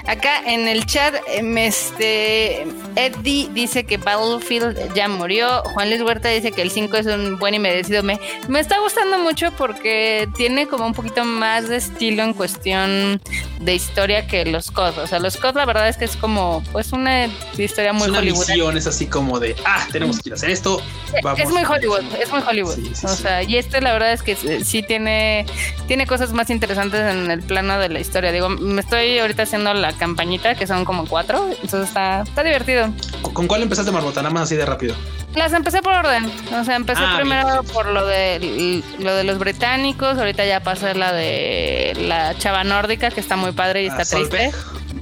Acá 0.08 0.42
en 0.46 0.68
el 0.68 0.86
chat, 0.88 1.16
em, 1.28 1.58
este 1.58 2.66
Eddie 2.96 3.50
dice 3.54 3.84
que 3.86 3.98
Battlefield 3.98 4.94
ya 4.96 5.08
murió. 5.08 5.62
Juan 5.74 5.90
Luis 5.90 6.02
Huerta 6.02 6.30
dice 6.30 6.52
que 6.52 6.62
el 6.64 6.72
5 6.72 6.98
es 6.98 7.06
un 7.06 7.38
buen 7.38 7.54
y 7.54 7.60
merecido. 7.60 8.02
Me, 8.04 8.20
me 8.50 8.60
está 8.60 8.80
gustando 8.80 9.20
mucho 9.20 9.52
porque 9.58 10.28
tiene 10.36 10.68
como 10.68 10.88
un 10.88 10.94
poquito 10.94 11.24
más 11.24 11.70
de 11.70 11.78
estilo 11.78 12.24
en 12.24 12.34
cuestión 12.34 13.22
de 13.60 13.76
historia 13.76 14.28
que 14.28 14.44
los 14.46 14.72
COD. 14.72 14.98
O 14.98 15.08
sea, 15.08 15.20
los 15.20 15.38
COD 15.38 15.56
la 15.56 15.66
verdad 15.66 15.88
es 15.88 15.98
que 15.98 16.06
es 16.06 16.18
como 16.18 16.64
pues 16.72 16.92
una 16.94 17.28
historia 17.58 17.94
muy 17.94 18.04
es 18.04 18.10
una 18.10 18.20
Hollywood. 18.20 18.48
misión, 18.48 18.78
es 18.78 18.88
así 18.88 19.06
como 19.06 19.40
de, 19.40 19.56
ah, 19.66 19.88
tenemos 19.92 20.20
que 20.20 20.30
ir 20.30 20.34
a 20.34 20.36
hacer 20.36 20.50
esto. 20.50 20.82
Vamos. 21.24 21.40
Es 21.40 21.50
muy 21.50 21.64
Hollywood, 21.64 22.04
es 22.20 22.30
muy 22.32 22.42
Hollywood. 22.42 22.76
Sí, 22.76 22.92
sí, 22.94 23.06
o 23.06 23.10
sí. 23.10 23.22
sea, 23.22 23.44
y 23.44 23.56
este 23.58 23.82
la 23.82 23.94
verdad 23.94 24.14
es 24.14 24.24
que 24.24 24.36
sí 24.36 24.82
tiene, 24.82 25.46
tiene 25.88 26.08
cosas 26.08 26.34
más 26.34 26.50
interesantes 26.50 27.02
en 27.02 27.30
el 27.30 27.42
plano 27.44 27.78
de 27.78 27.90
la 27.90 28.00
historia. 28.00 28.11
Digo, 28.20 28.50
me 28.50 28.82
estoy 28.82 29.20
ahorita 29.20 29.44
haciendo 29.44 29.74
la 29.74 29.94
campañita, 29.94 30.56
que 30.56 30.68
son 30.68 30.84
como 30.84 31.06
cuatro, 31.08 31.48
entonces 31.62 31.88
está, 31.88 32.22
está 32.24 32.44
divertido. 32.44 32.90
¿Con- 33.22 33.34
¿Con 33.34 33.48
cuál 33.48 33.62
empezaste, 33.62 33.92
Marmota? 33.92 34.22
Nada 34.22 34.34
más 34.34 34.44
así 34.44 34.56
de 34.56 34.66
rápido. 34.66 34.96
Las 35.36 35.54
empecé 35.54 35.82
por 35.82 35.94
orden. 35.94 36.30
O 36.60 36.64
sea, 36.66 36.76
empecé 36.76 37.02
Ah, 37.06 37.14
primero 37.18 37.62
bien. 37.62 37.74
por 37.74 37.86
lo 37.86 38.06
de 38.06 38.84
lo 39.00 39.16
de 39.16 39.24
los 39.24 39.40
británicos, 39.40 40.18
ahorita 40.18 40.44
ya 40.46 40.60
pasé 40.60 40.94
la 40.94 41.14
de 41.14 41.94
la 42.02 42.38
chava 42.38 42.66
nórdica, 42.66 43.12
que 43.12 43.22
está 43.22 43.38
muy 43.38 43.54
padre 43.54 43.84
y 43.84 43.88
está 43.88 44.02
Ah, 44.02 44.06
triste. 44.06 44.52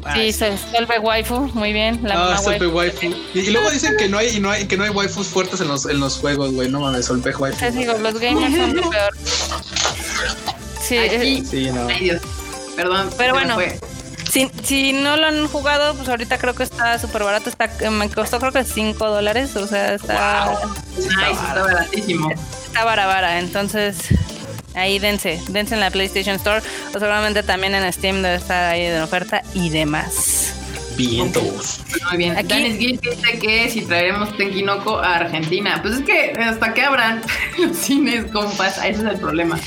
Ah, 0.06 0.14
Sí, 0.16 0.32
sí. 0.32 0.40
Sol- 0.40 0.58
Solveig 0.76 1.04
waifu, 1.04 1.40
muy 1.56 1.74
bien. 1.74 2.00
La 2.04 2.34
Ah, 2.34 2.38
Solveig 2.38 2.74
waifu. 2.74 3.08
waifu. 3.08 3.18
Y, 3.34 3.40
y 3.40 3.50
luego 3.50 3.70
dicen 3.72 3.98
que 3.98 4.08
no 4.08 4.18
hay, 4.20 4.38
y 4.38 4.40
no 4.40 4.50
hay, 4.52 4.66
que 4.68 4.78
no 4.78 4.84
hay 4.84 4.92
waifus 4.92 5.28
fuertes 5.28 5.60
en 5.62 5.68
los, 5.68 5.86
en 5.88 6.00
los 6.00 6.18
juegos, 6.20 6.52
güey. 6.54 6.70
No 6.70 6.80
mames, 6.80 7.08
Solveig 7.08 7.38
waifu. 7.42 7.60
Les 7.66 7.74
digo, 7.76 7.94
los 7.98 8.20
gamers 8.20 8.56
son 8.56 8.76
lo 8.76 8.90
peor. 8.90 9.14
Sí, 10.82 10.98
Aquí. 10.98 11.16
eh, 11.16 11.44
Sí, 11.50 11.70
no. 11.72 11.88
Ay, 11.88 12.00
Dios. 12.02 12.22
Perdón. 12.84 13.10
Pero 13.18 13.34
bueno. 13.34 13.56
fue. 13.56 13.78
Si, 14.32 14.50
si 14.64 14.94
no 14.94 15.18
lo 15.18 15.26
han 15.28 15.48
jugado, 15.48 15.96
pues 15.96 16.08
ahorita 16.08 16.38
creo 16.38 16.54
que 16.54 16.62
está 16.64 17.00
súper 17.00 17.24
barato. 17.24 17.50
Está, 17.50 17.68
me 17.90 18.10
costó 18.10 18.40
creo 18.40 18.52
que 18.52 18.64
5 18.64 19.08
dólares. 19.10 19.56
O 19.56 19.66
sea, 19.68 19.96
está, 19.96 20.52
Nice, 20.96 21.32
está 21.32 21.64
baratísimo. 21.64 22.30
está 22.66 22.84
vara 22.86 23.08
vara. 23.08 23.40
Entonces, 23.40 23.98
ahí 24.76 25.00
dense. 25.00 25.42
Dense 25.50 25.74
en 25.74 25.82
la 25.82 25.90
PlayStation 25.90 26.36
Store. 26.36 26.62
O 26.90 27.00
seguramente 27.00 27.42
también 27.44 27.74
en 27.74 27.92
Steam 27.92 28.22
debe 28.22 28.36
estar 28.36 28.66
ahí 28.72 28.84
de 28.84 29.02
oferta 29.02 29.42
y 29.56 29.72
demás. 29.72 30.54
Vientos. 30.96 31.80
Muy 32.10 32.18
bien. 32.18 32.38
Aquí- 32.38 32.50
Danis 32.50 32.78
Gil 32.78 33.00
dice 33.02 33.40
que 33.40 33.70
si 33.70 33.82
traeremos 33.82 34.36
Tenkinoko 34.38 35.00
a 35.00 35.16
Argentina. 35.16 35.80
Pues 35.82 35.96
es 35.96 36.02
que 36.06 36.34
hasta 36.40 36.74
que 36.76 36.84
abran 36.84 37.22
los 37.58 37.76
cines, 37.78 38.26
compas, 38.32 38.78
ese 38.80 38.90
es 38.90 39.00
el 39.00 39.18
problema. 39.18 39.58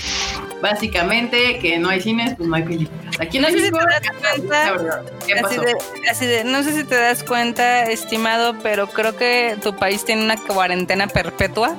Básicamente, 0.62 1.58
que 1.58 1.78
no 1.78 1.88
hay 1.90 2.00
cines, 2.00 2.34
pues 2.36 2.48
no 2.48 2.54
hay 2.54 2.62
películas. 2.62 3.02
Aquí 3.20 3.38
No 3.38 3.48
hay 3.48 3.54
sé 3.54 3.66
si 3.66 3.70
te 3.72 3.78
das 3.78 4.00
cuenta. 4.38 5.02
¿Qué 5.26 5.34
Así 5.34 5.56
de, 5.56 5.74
así 6.10 6.26
de, 6.26 6.44
no 6.44 6.62
sé 6.62 6.72
si 6.72 6.84
te 6.84 6.94
das 6.94 7.22
cuenta, 7.24 7.82
estimado, 7.84 8.56
pero 8.62 8.86
creo 8.86 9.16
que 9.16 9.56
tu 9.62 9.74
país 9.76 10.04
tiene 10.04 10.24
una 10.24 10.36
cuarentena 10.36 11.08
perpetua. 11.08 11.76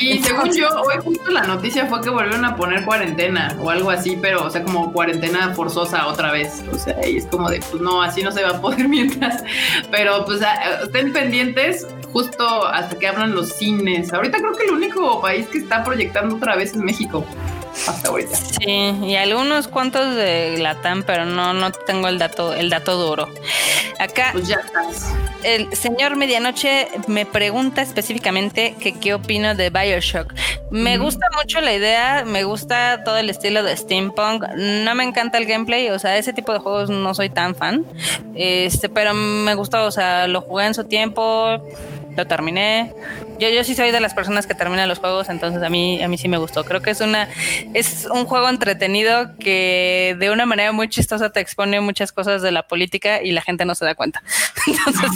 Y 0.00 0.22
según 0.22 0.50
yo, 0.52 0.68
hoy 0.82 0.94
justo 1.04 1.30
la 1.30 1.42
noticia 1.42 1.86
fue 1.86 2.00
que 2.00 2.10
volvieron 2.10 2.44
a 2.44 2.56
poner 2.56 2.84
cuarentena 2.84 3.56
o 3.60 3.70
algo 3.70 3.90
así, 3.90 4.18
pero, 4.20 4.44
o 4.46 4.50
sea, 4.50 4.62
como 4.64 4.92
cuarentena 4.92 5.54
forzosa 5.54 6.06
otra 6.06 6.32
vez. 6.32 6.64
O 6.72 6.78
sea, 6.78 6.96
y 7.06 7.18
es 7.18 7.26
como 7.26 7.48
de, 7.50 7.60
pues 7.70 7.82
no, 7.82 8.02
así 8.02 8.22
no 8.22 8.32
se 8.32 8.42
va 8.42 8.50
a 8.50 8.60
poder 8.60 8.88
mientras. 8.88 9.44
Pero, 9.90 10.24
pues, 10.24 10.42
a- 10.42 10.82
estén 10.84 11.12
pendientes 11.12 11.86
justo 12.12 12.66
hasta 12.66 12.98
que 12.98 13.06
abran 13.06 13.34
los 13.34 13.50
cines. 13.50 14.12
Ahorita 14.12 14.38
creo 14.38 14.52
que 14.52 14.64
el 14.64 14.72
único 14.72 15.20
país 15.20 15.46
que 15.48 15.58
está 15.58 15.84
proyectando 15.84 16.36
otra 16.36 16.56
vez 16.56 16.70
es 16.72 16.76
México. 16.76 17.24
Hasta 17.86 18.08
ahorita. 18.08 18.36
Sí, 18.36 18.94
y 19.02 19.16
algunos 19.16 19.68
cuantos 19.68 20.14
de 20.14 20.56
Latam, 20.58 21.02
pero 21.04 21.24
no, 21.24 21.52
no 21.54 21.72
tengo 21.72 22.08
el 22.08 22.18
dato, 22.18 22.52
el 22.54 22.70
dato 22.70 22.96
duro. 22.96 23.28
Acá 23.98 24.30
Pues 24.32 24.48
ya 24.48 24.56
estás. 24.56 25.12
el 25.42 25.74
señor 25.74 26.16
Medianoche 26.16 26.88
me 27.06 27.24
pregunta 27.26 27.82
específicamente 27.82 28.74
que 28.78 28.92
qué 28.98 29.14
opino 29.14 29.54
de 29.54 29.70
Bioshock. 29.70 30.32
Me 30.70 30.96
gusta 30.98 31.26
mucho 31.36 31.60
la 31.60 31.72
idea, 31.74 32.24
me 32.26 32.44
gusta 32.44 33.02
todo 33.04 33.18
el 33.18 33.28
estilo 33.30 33.62
de 33.62 33.76
steampunk. 33.76 34.44
No 34.56 34.94
me 34.94 35.04
encanta 35.04 35.38
el 35.38 35.46
gameplay, 35.46 35.88
o 35.90 35.98
sea, 35.98 36.16
ese 36.16 36.32
tipo 36.32 36.52
de 36.52 36.58
juegos 36.60 36.88
no 36.90 37.14
soy 37.14 37.30
tan 37.30 37.54
fan. 37.54 37.84
Este, 38.34 38.88
pero 38.88 39.12
me 39.14 39.54
gustó, 39.54 39.84
o 39.84 39.90
sea, 39.90 40.26
lo 40.28 40.40
jugué 40.40 40.66
en 40.66 40.74
su 40.74 40.84
tiempo. 40.84 41.62
Lo 42.16 42.26
terminé. 42.26 42.92
Yo, 43.38 43.48
yo 43.48 43.64
sí 43.64 43.74
soy 43.74 43.90
de 43.90 44.00
las 44.00 44.14
personas 44.14 44.46
que 44.46 44.54
terminan 44.54 44.88
los 44.88 44.98
juegos, 44.98 45.28
entonces 45.28 45.62
a 45.62 45.68
mí, 45.68 46.02
a 46.02 46.08
mí 46.08 46.18
sí 46.18 46.28
me 46.28 46.38
gustó. 46.38 46.64
Creo 46.64 46.82
que 46.82 46.90
es 46.90 47.00
una, 47.00 47.28
es 47.74 48.06
un 48.12 48.24
juego 48.24 48.48
entretenido 48.48 49.36
que 49.38 50.16
de 50.18 50.30
una 50.30 50.46
manera 50.46 50.72
muy 50.72 50.88
chistosa 50.88 51.30
te 51.30 51.40
expone 51.40 51.80
muchas 51.80 52.12
cosas 52.12 52.42
de 52.42 52.52
la 52.52 52.62
política 52.64 53.22
y 53.22 53.32
la 53.32 53.42
gente 53.42 53.64
no 53.64 53.74
se 53.74 53.84
da 53.84 53.94
cuenta. 53.94 54.22
Entonces, 54.66 55.10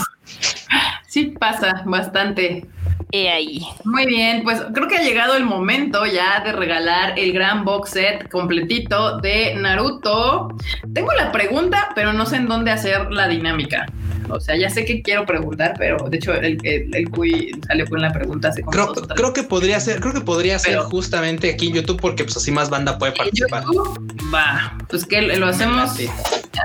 Sí 1.16 1.34
pasa 1.38 1.82
bastante. 1.86 2.66
Y 3.10 3.26
ahí. 3.26 3.66
Muy 3.84 4.06
bien, 4.06 4.42
pues 4.42 4.60
creo 4.74 4.88
que 4.88 4.96
ha 4.96 5.02
llegado 5.02 5.36
el 5.36 5.44
momento 5.44 6.04
ya 6.06 6.40
de 6.44 6.52
regalar 6.52 7.18
el 7.18 7.32
gran 7.32 7.64
box 7.64 7.90
set 7.90 8.28
completito 8.30 9.18
de 9.20 9.54
Naruto. 9.54 10.48
Tengo 10.92 11.12
la 11.12 11.30
pregunta, 11.32 11.90
pero 11.94 12.12
no 12.12 12.26
sé 12.26 12.36
en 12.36 12.46
dónde 12.48 12.70
hacer 12.72 13.10
la 13.12 13.28
dinámica. 13.28 13.86
O 14.28 14.40
sea, 14.40 14.56
ya 14.56 14.68
sé 14.68 14.84
que 14.84 15.02
quiero 15.02 15.24
preguntar, 15.24 15.74
pero 15.78 15.98
de 16.08 16.16
hecho 16.16 16.34
el, 16.34 16.58
el, 16.64 16.92
el 16.92 17.10
Cui 17.10 17.52
salió 17.68 17.86
con 17.86 18.02
la 18.02 18.12
pregunta 18.12 18.48
hace 18.48 18.60
como 18.62 18.72
Creo, 18.72 18.92
dos 18.92 19.32
que 19.32 19.44
podría 19.44 19.78
ser, 19.78 20.00
creo 20.00 20.12
que 20.14 20.20
podría 20.20 20.58
ser 20.58 20.72
Pero- 20.72 20.90
justamente 20.90 21.48
aquí 21.48 21.68
en 21.68 21.74
YouTube 21.74 22.00
porque 22.00 22.24
pues 22.24 22.36
así 22.36 22.50
más 22.50 22.68
banda 22.68 22.98
puede 22.98 23.12
¿En 23.12 23.18
participar. 23.18 23.62
YouTube? 23.62 24.00
Va, 24.34 24.76
pues 24.88 25.06
que 25.06 25.22
lo 25.22 25.46
hacemos, 25.46 25.96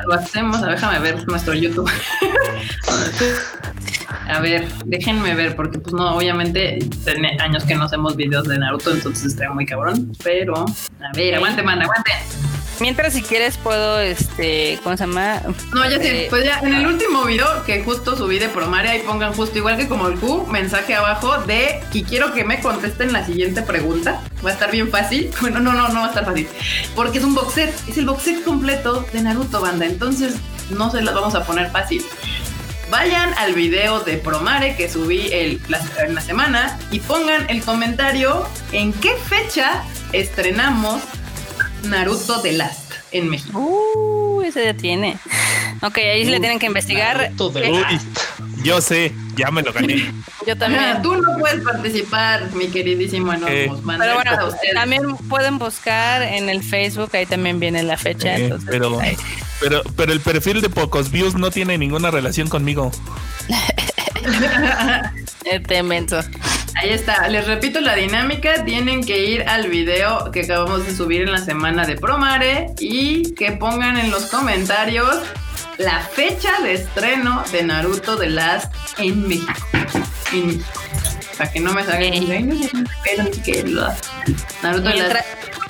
lo 0.07 0.13
hacemos, 0.15 0.59
déjame 0.65 0.97
ver 1.01 1.27
nuestro 1.27 1.53
YouTube. 1.53 1.87
A 4.29 4.39
ver, 4.39 4.67
déjenme 4.85 5.35
ver, 5.35 5.55
porque 5.55 5.79
pues 5.79 5.93
no, 5.93 6.15
obviamente 6.15 6.79
tiene 7.03 7.37
años 7.39 7.63
que 7.63 7.75
no 7.75 7.85
hacemos 7.85 8.15
videos 8.15 8.47
de 8.47 8.57
Naruto, 8.57 8.91
entonces 8.91 9.25
está 9.33 9.49
muy 9.51 9.65
cabrón. 9.65 10.11
Pero, 10.23 10.65
a 10.65 11.15
ver, 11.15 11.35
aguante, 11.35 11.63
manda, 11.63 11.83
aguante. 11.85 12.11
Mientras 12.79 13.13
si 13.13 13.21
quieres 13.21 13.57
puedo, 13.57 13.99
este, 13.99 14.79
¿cómo 14.83 14.97
se 14.97 15.05
llama? 15.05 15.39
No, 15.71 15.87
ya 15.87 15.97
sé, 15.99 16.25
Eh, 16.25 16.27
pues 16.31 16.43
ya 16.45 16.59
en 16.61 16.73
el 16.73 16.87
último 16.87 17.23
video 17.25 17.45
que 17.63 17.83
justo 17.83 18.17
subí 18.17 18.39
de 18.39 18.49
Promaria, 18.49 18.91
ahí 18.91 19.03
pongan 19.05 19.33
justo 19.33 19.55
igual 19.59 19.77
que 19.77 19.87
como 19.87 20.07
el 20.07 20.17
Q, 20.17 20.47
mensaje 20.47 20.95
abajo 20.95 21.37
de 21.43 21.79
y 21.93 22.01
quiero 22.03 22.33
que 22.33 22.43
me 22.43 22.59
contesten 22.59 23.13
la 23.13 23.23
siguiente 23.23 23.61
pregunta. 23.61 24.19
Va 24.43 24.49
a 24.49 24.53
estar 24.53 24.71
bien 24.71 24.89
fácil. 24.89 25.29
Bueno, 25.41 25.59
no, 25.59 25.73
no, 25.73 25.89
no 25.89 25.99
va 25.99 26.05
a 26.07 26.09
estar 26.09 26.25
fácil. 26.25 26.47
Porque 26.95 27.19
es 27.19 27.23
un 27.23 27.35
box 27.35 27.53
set, 27.53 27.73
es 27.87 27.99
el 27.99 28.05
box 28.07 28.23
set 28.23 28.43
completo 28.43 29.05
de 29.13 29.21
Naruto, 29.21 29.61
banda. 29.61 29.85
Entonces, 29.85 30.33
no 30.71 30.89
se 30.89 31.03
las 31.03 31.13
vamos 31.13 31.35
a 31.35 31.43
poner 31.43 31.69
fácil. 31.69 32.03
Vayan 32.91 33.33
al 33.37 33.53
video 33.53 34.01
de 34.01 34.17
Promare 34.17 34.75
que 34.75 34.89
subí 34.89 35.29
el, 35.31 35.61
la, 35.69 35.81
en 36.05 36.13
la 36.13 36.19
semana 36.19 36.77
y 36.91 36.99
pongan 36.99 37.49
el 37.49 37.63
comentario 37.63 38.45
en 38.73 38.91
qué 38.91 39.13
fecha 39.29 39.83
estrenamos 40.11 41.01
Naruto 41.83 42.41
The 42.41 42.51
Last 42.51 42.91
en 43.13 43.29
México. 43.29 43.57
Uh, 43.57 44.41
ese 44.41 44.65
ya 44.65 44.73
tiene. 44.73 45.17
Ok, 45.81 45.99
ahí 45.99 46.25
sí 46.25 46.31
le 46.31 46.41
tienen 46.41 46.59
que 46.59 46.65
investigar. 46.65 47.17
Naruto 47.17 47.49
de 47.51 47.67
Eh, 47.67 47.71
Uy, 47.71 47.81
yo 48.63 48.81
sé, 48.81 49.13
ya 49.35 49.51
me 49.51 49.61
lo 49.61 49.73
gané. 49.73 50.13
Yo 50.45 50.57
también. 50.57 51.01
Tú 51.01 51.15
no 51.15 51.37
puedes 51.37 51.61
participar, 51.63 52.51
mi 52.53 52.67
queridísimo 52.67 53.33
Enormous. 53.33 53.79
Eh, 53.79 53.97
Pero 53.99 54.15
bueno, 54.15 54.49
también 54.73 55.15
pueden 55.29 55.57
buscar 55.57 56.21
en 56.21 56.49
el 56.49 56.63
Facebook, 56.63 57.09
ahí 57.13 57.25
también 57.25 57.59
viene 57.59 57.83
la 57.83 57.97
fecha. 57.97 58.35
Eh, 58.37 58.45
entonces, 58.45 58.69
pero, 58.69 58.99
ahí. 58.99 59.15
pero, 59.59 59.81
pero 59.95 60.13
el 60.13 60.19
perfil 60.19 60.61
de 60.61 60.69
pocos 60.69 61.11
views 61.11 61.35
no 61.35 61.51
tiene 61.51 61.77
ninguna 61.77 62.11
relación 62.11 62.47
conmigo. 62.47 62.91
Este 65.43 65.81
menso. 65.81 66.19
Ahí 66.75 66.89
está. 66.89 67.27
Les 67.27 67.45
repito 67.47 67.81
la 67.81 67.95
dinámica. 67.95 68.63
Tienen 68.63 69.03
que 69.03 69.25
ir 69.25 69.43
al 69.43 69.67
video 69.67 70.31
que 70.31 70.41
acabamos 70.41 70.85
de 70.85 70.95
subir 70.95 71.23
en 71.23 71.31
la 71.31 71.39
semana 71.39 71.85
de 71.85 71.95
Promare 71.95 72.67
y 72.79 73.33
que 73.33 73.51
pongan 73.53 73.97
en 73.97 74.11
los 74.11 74.27
comentarios 74.27 75.17
la 75.81 75.99
fecha 75.99 76.61
de 76.61 76.73
estreno 76.73 77.43
de 77.51 77.63
Naruto 77.63 78.17
The 78.17 78.29
Last 78.29 78.73
en 78.97 79.27
México. 79.27 79.53
En 80.31 80.47
México. 80.47 81.20
Para 81.41 81.53
que 81.53 81.59
no 81.59 81.73
me 81.73 81.83
salgan. 81.83 82.13
Ok. 82.23 82.29
"Ay, 82.29 82.43
no 82.43 82.55
sé, 82.55 82.69
pero 83.03 83.31
que 83.43 83.63
lo- 83.63 83.87
Naruto 84.61 84.89
Mientras, 84.89 85.13
Last. 85.13 85.27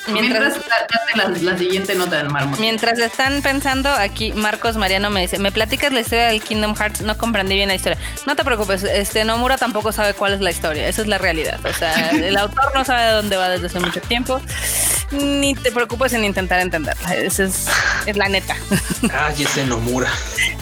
Mientras, 0.07 0.53
mientras, 0.57 1.41
la, 1.43 1.51
la 1.51 1.57
siguiente 1.57 1.95
nota 1.95 2.17
del 2.17 2.29
mármol. 2.29 2.59
mientras 2.59 2.97
están 2.99 3.41
pensando, 3.41 3.89
aquí 3.89 4.33
Marcos 4.33 4.75
Mariano 4.75 5.09
me 5.11 5.21
dice, 5.21 5.37
¿me 5.39 5.51
platicas 5.51 5.93
la 5.93 6.01
historia 6.01 6.27
del 6.27 6.41
Kingdom 6.41 6.75
Hearts? 6.75 7.01
No 7.01 7.17
comprendí 7.17 7.53
bien 7.55 7.69
la 7.69 7.75
historia. 7.75 7.97
No 8.25 8.35
te 8.35 8.43
preocupes, 8.43 8.83
este 8.83 9.23
Nomura 9.23 9.57
tampoco 9.57 9.91
sabe 9.93 10.13
cuál 10.13 10.33
es 10.33 10.41
la 10.41 10.49
historia, 10.51 10.87
esa 10.89 11.03
es 11.03 11.07
la 11.07 11.19
realidad. 11.19 11.59
O 11.65 11.71
sea, 11.73 12.09
el 12.11 12.35
autor 12.35 12.71
no 12.73 12.83
sabe 12.83 13.03
de 13.03 13.11
dónde 13.11 13.37
va 13.37 13.47
desde 13.49 13.67
hace 13.67 13.79
mucho 13.79 14.01
tiempo. 14.01 14.41
Ni 15.11 15.55
te 15.55 15.71
preocupes 15.71 16.13
en 16.13 16.23
intentar 16.25 16.59
entenderla, 16.61 17.13
esa 17.15 17.43
es, 17.43 17.67
es 18.05 18.17
la 18.17 18.27
neta. 18.27 18.55
Ay, 19.13 19.43
ese 19.43 19.65
Nomura. 19.65 20.09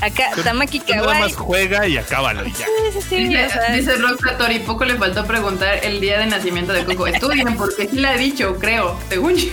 Acá, 0.01 0.29
Tamaki 0.43 0.79
Tú 0.79 0.91
nada 0.93 1.01
Kawaii. 1.03 1.21
más 1.21 1.35
juega 1.35 1.87
y 1.87 1.97
acábalo 1.97 2.45
y 2.45 2.51
ya. 2.51 2.65
Sí, 2.65 2.71
sí, 2.93 3.01
sí, 3.09 3.15
Dice, 3.25 3.45
o 3.45 3.49
sea, 3.49 3.71
dice 3.73 4.59
poco 4.65 4.85
le 4.85 4.95
faltó 4.99 5.25
preguntar 5.25 5.79
el 5.83 5.99
día 5.99 6.19
de 6.19 6.27
nacimiento 6.27 6.73
de 6.73 6.85
Coco. 6.85 7.07
Estudien, 7.07 7.57
porque 7.57 7.87
sí 7.87 7.97
la 7.97 8.15
he 8.15 8.17
dicho, 8.17 8.55
creo, 8.59 8.99
según 9.09 9.35
yo. 9.35 9.51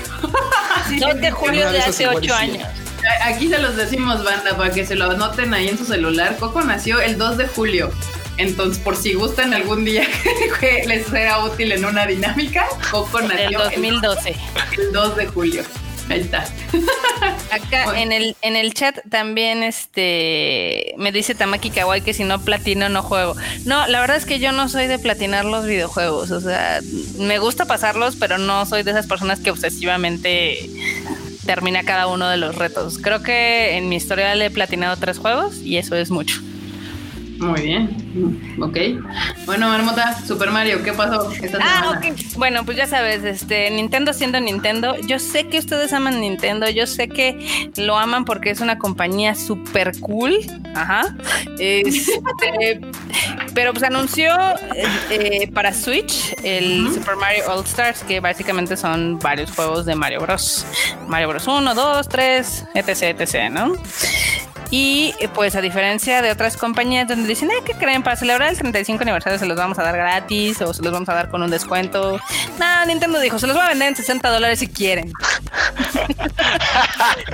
Sí, 0.89 0.99
2 0.99 1.21
de 1.21 1.31
julio 1.31 1.71
de 1.71 1.81
hace 1.81 2.03
igual 2.03 2.19
8 2.19 2.25
sí. 2.27 2.31
años. 2.33 2.69
Aquí 3.23 3.49
se 3.49 3.59
los 3.59 3.77
decimos, 3.77 4.25
banda, 4.25 4.57
para 4.57 4.71
que 4.73 4.85
se 4.85 4.97
lo 4.97 5.11
anoten 5.11 5.55
ahí 5.55 5.69
en 5.69 5.79
su 5.79 5.85
celular. 5.85 6.37
Coco 6.39 6.61
nació 6.63 7.01
el 7.01 7.17
2 7.17 7.39
de 7.39 7.47
julio. 7.47 7.91
Entonces, 8.37 8.83
por 8.83 8.97
si 8.97 9.15
gustan 9.15 9.55
algún 9.55 9.85
día 9.85 10.07
que 10.61 10.85
les 10.87 11.07
sea 11.07 11.39
útil 11.45 11.73
en 11.73 11.85
una 11.85 12.07
dinámica, 12.07 12.67
Coco 12.91 13.21
nació 13.23 13.63
el, 13.71 13.91
2012. 13.91 14.37
el 14.77 14.93
2 14.93 15.17
de 15.17 15.27
julio. 15.27 15.63
Ahí 16.09 16.21
está. 16.21 16.43
Acá 17.51 17.85
Bueno. 17.85 18.01
en 18.01 18.13
el, 18.13 18.37
en 18.43 18.57
el 18.57 18.75
chat 18.75 18.99
también 19.09 19.63
este 19.63 20.95
me 20.99 21.11
dice 21.13 21.35
Tamaki 21.35 21.71
Kawaii 21.71 22.03
que 22.03 22.15
si 22.15 22.25
no 22.25 22.41
platino 22.41 22.89
no 22.89 23.03
juego. 23.03 23.35
No, 23.65 23.87
la 23.87 24.01
verdad 24.01 24.17
es 24.17 24.27
que 24.27 24.39
yo 24.39 24.53
no 24.53 24.69
soy 24.69 24.87
de 24.87 24.99
platinar 24.99 25.45
los 25.45 25.67
videojuegos. 25.67 26.31
O 26.31 26.41
sea, 26.41 26.81
me 27.19 27.39
gusta 27.39 27.65
pasarlos, 27.65 28.17
pero 28.17 28.39
no 28.39 28.67
soy 28.67 28.83
de 28.83 28.93
esas 28.93 29.07
personas 29.07 29.41
que 29.41 29.51
obsesivamente 29.51 30.71
termina 31.45 31.85
cada 31.85 32.07
uno 32.09 32.29
de 32.29 32.37
los 32.37 32.57
retos. 32.57 32.99
Creo 32.99 33.23
que 33.23 33.77
en 33.77 33.89
mi 33.89 33.97
historia 33.97 34.35
le 34.35 34.47
he 34.47 34.51
platinado 34.51 34.97
tres 34.97 35.19
juegos 35.19 35.59
y 35.59 35.77
eso 35.79 35.97
es 35.97 36.11
mucho. 36.11 36.41
Muy 37.39 37.61
bien. 37.63 38.57
Ok. 38.61 38.77
Bueno, 39.45 39.69
Marmota, 39.69 40.19
Super 40.27 40.51
Mario, 40.51 40.83
¿qué 40.83 40.93
pasó 40.93 41.31
esta 41.33 41.59
Ah, 41.61 41.83
semana? 41.83 41.99
ok. 42.01 42.17
Bueno, 42.37 42.65
pues 42.65 42.77
ya 42.77 42.87
sabes, 42.87 43.25
este, 43.25 43.71
Nintendo 43.71 44.13
siendo 44.13 44.41
Nintendo, 44.41 44.97
yo 45.07 45.19
sé 45.19 45.47
que 45.49 45.59
ustedes 45.59 45.93
aman 45.93 46.21
Nintendo, 46.21 46.69
yo 46.71 46.87
sé 46.87 47.09
que 47.09 47.71
lo 47.77 47.99
aman 47.99 48.25
porque 48.25 48.51
es 48.51 48.61
una 48.61 48.79
compañía 48.79 49.35
súper 49.35 49.93
cool, 50.01 50.35
ajá. 50.75 51.15
Este, 51.59 52.81
pero 53.55 53.73
pues 53.73 53.85
anunció 53.85 54.33
eh, 54.75 54.85
eh, 55.11 55.49
para 55.53 55.73
Switch 55.75 56.35
el. 56.43 56.89
Super 56.93 57.17
Mario 57.17 57.45
All 57.49 57.65
Stars, 57.65 58.03
que 58.05 58.21
básicamente 58.21 58.77
son 58.77 59.19
varios 59.19 59.51
juegos 59.53 59.85
de 59.87 59.95
Mario 59.95 60.21
Bros. 60.21 60.65
Mario 61.07 61.29
Bros 61.29 61.47
1, 61.47 61.75
2, 61.75 62.09
3, 62.09 62.65
etc, 62.75 63.03
etc, 63.21 63.51
¿no? 63.51 63.75
Y 64.71 65.15
eh, 65.21 65.29
pues 65.29 65.55
a 65.55 65.61
diferencia 65.61 66.23
de 66.23 66.33
otras 66.33 66.57
compañías 66.57 67.07
donde 67.07 67.29
dicen, 67.29 67.51
"Ay, 67.53 67.59
¿qué 67.65 67.75
creen? 67.75 68.03
Para 68.03 68.17
celebrar 68.17 68.51
el 68.51 68.59
35 68.59 69.03
aniversario 69.03 69.39
se 69.39 69.47
los 69.47 69.57
vamos 69.57 69.79
a 69.79 69.83
dar 69.85 69.97
gratis 69.97 70.61
o 70.63 70.75
se 70.75 70.83
los 70.83 70.93
vamos 70.93 71.09
a 71.09 71.15
dar 71.15 71.31
con 71.31 71.43
un 71.43 71.51
descuento. 71.51 72.19
No, 72.59 72.87
Nintendo 72.87 73.21
dijo, 73.21 73.39
se 73.39 73.47
los 73.47 73.55
voy 73.57 73.65
a 73.65 73.69
vender 73.69 73.89
en 73.89 73.97
60 73.97 74.29
dólares 74.29 74.59
si 74.59 74.67
quieren. 74.69 75.13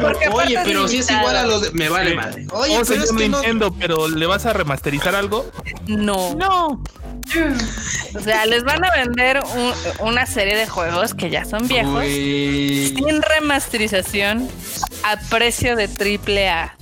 Porque 0.00 0.28
Oye, 0.28 0.58
pero 0.64 0.88
si 0.88 0.98
es 0.98 1.10
igual 1.10 1.36
a 1.36 1.42
los 1.44 1.62
de... 1.62 1.70
Me 1.72 1.88
vale 1.88 2.10
Sí. 2.10 2.16
madre. 2.16 2.46
Oye, 2.52 2.76
Oh, 2.78 2.82
pero 2.86 3.02
es 3.04 3.12
no... 3.12 3.18
Nintendo, 3.20 3.74
pero 3.78 4.08
¿le 4.08 4.26
vas 4.26 4.46
a 4.46 4.52
remasterizar 4.52 5.14
algo? 5.14 5.50
No. 5.86 6.34
No. 6.34 6.82
O 8.14 8.20
sea, 8.20 8.44
les 8.46 8.62
van 8.64 8.84
a 8.84 8.90
vender 8.96 9.40
un- 9.54 10.06
una 10.08 10.26
serie 10.26 10.56
de 10.56 10.66
juegos 10.68 11.14
que 11.14 11.30
ya 11.30 11.44
son 11.44 11.66
viejos. 11.66 12.04
Sin 12.04 13.22
remasterización 13.22 14.48
a 15.02 15.16
precio 15.30 15.76
de 15.76 15.88
triple 15.88 16.48
A. 16.50 16.76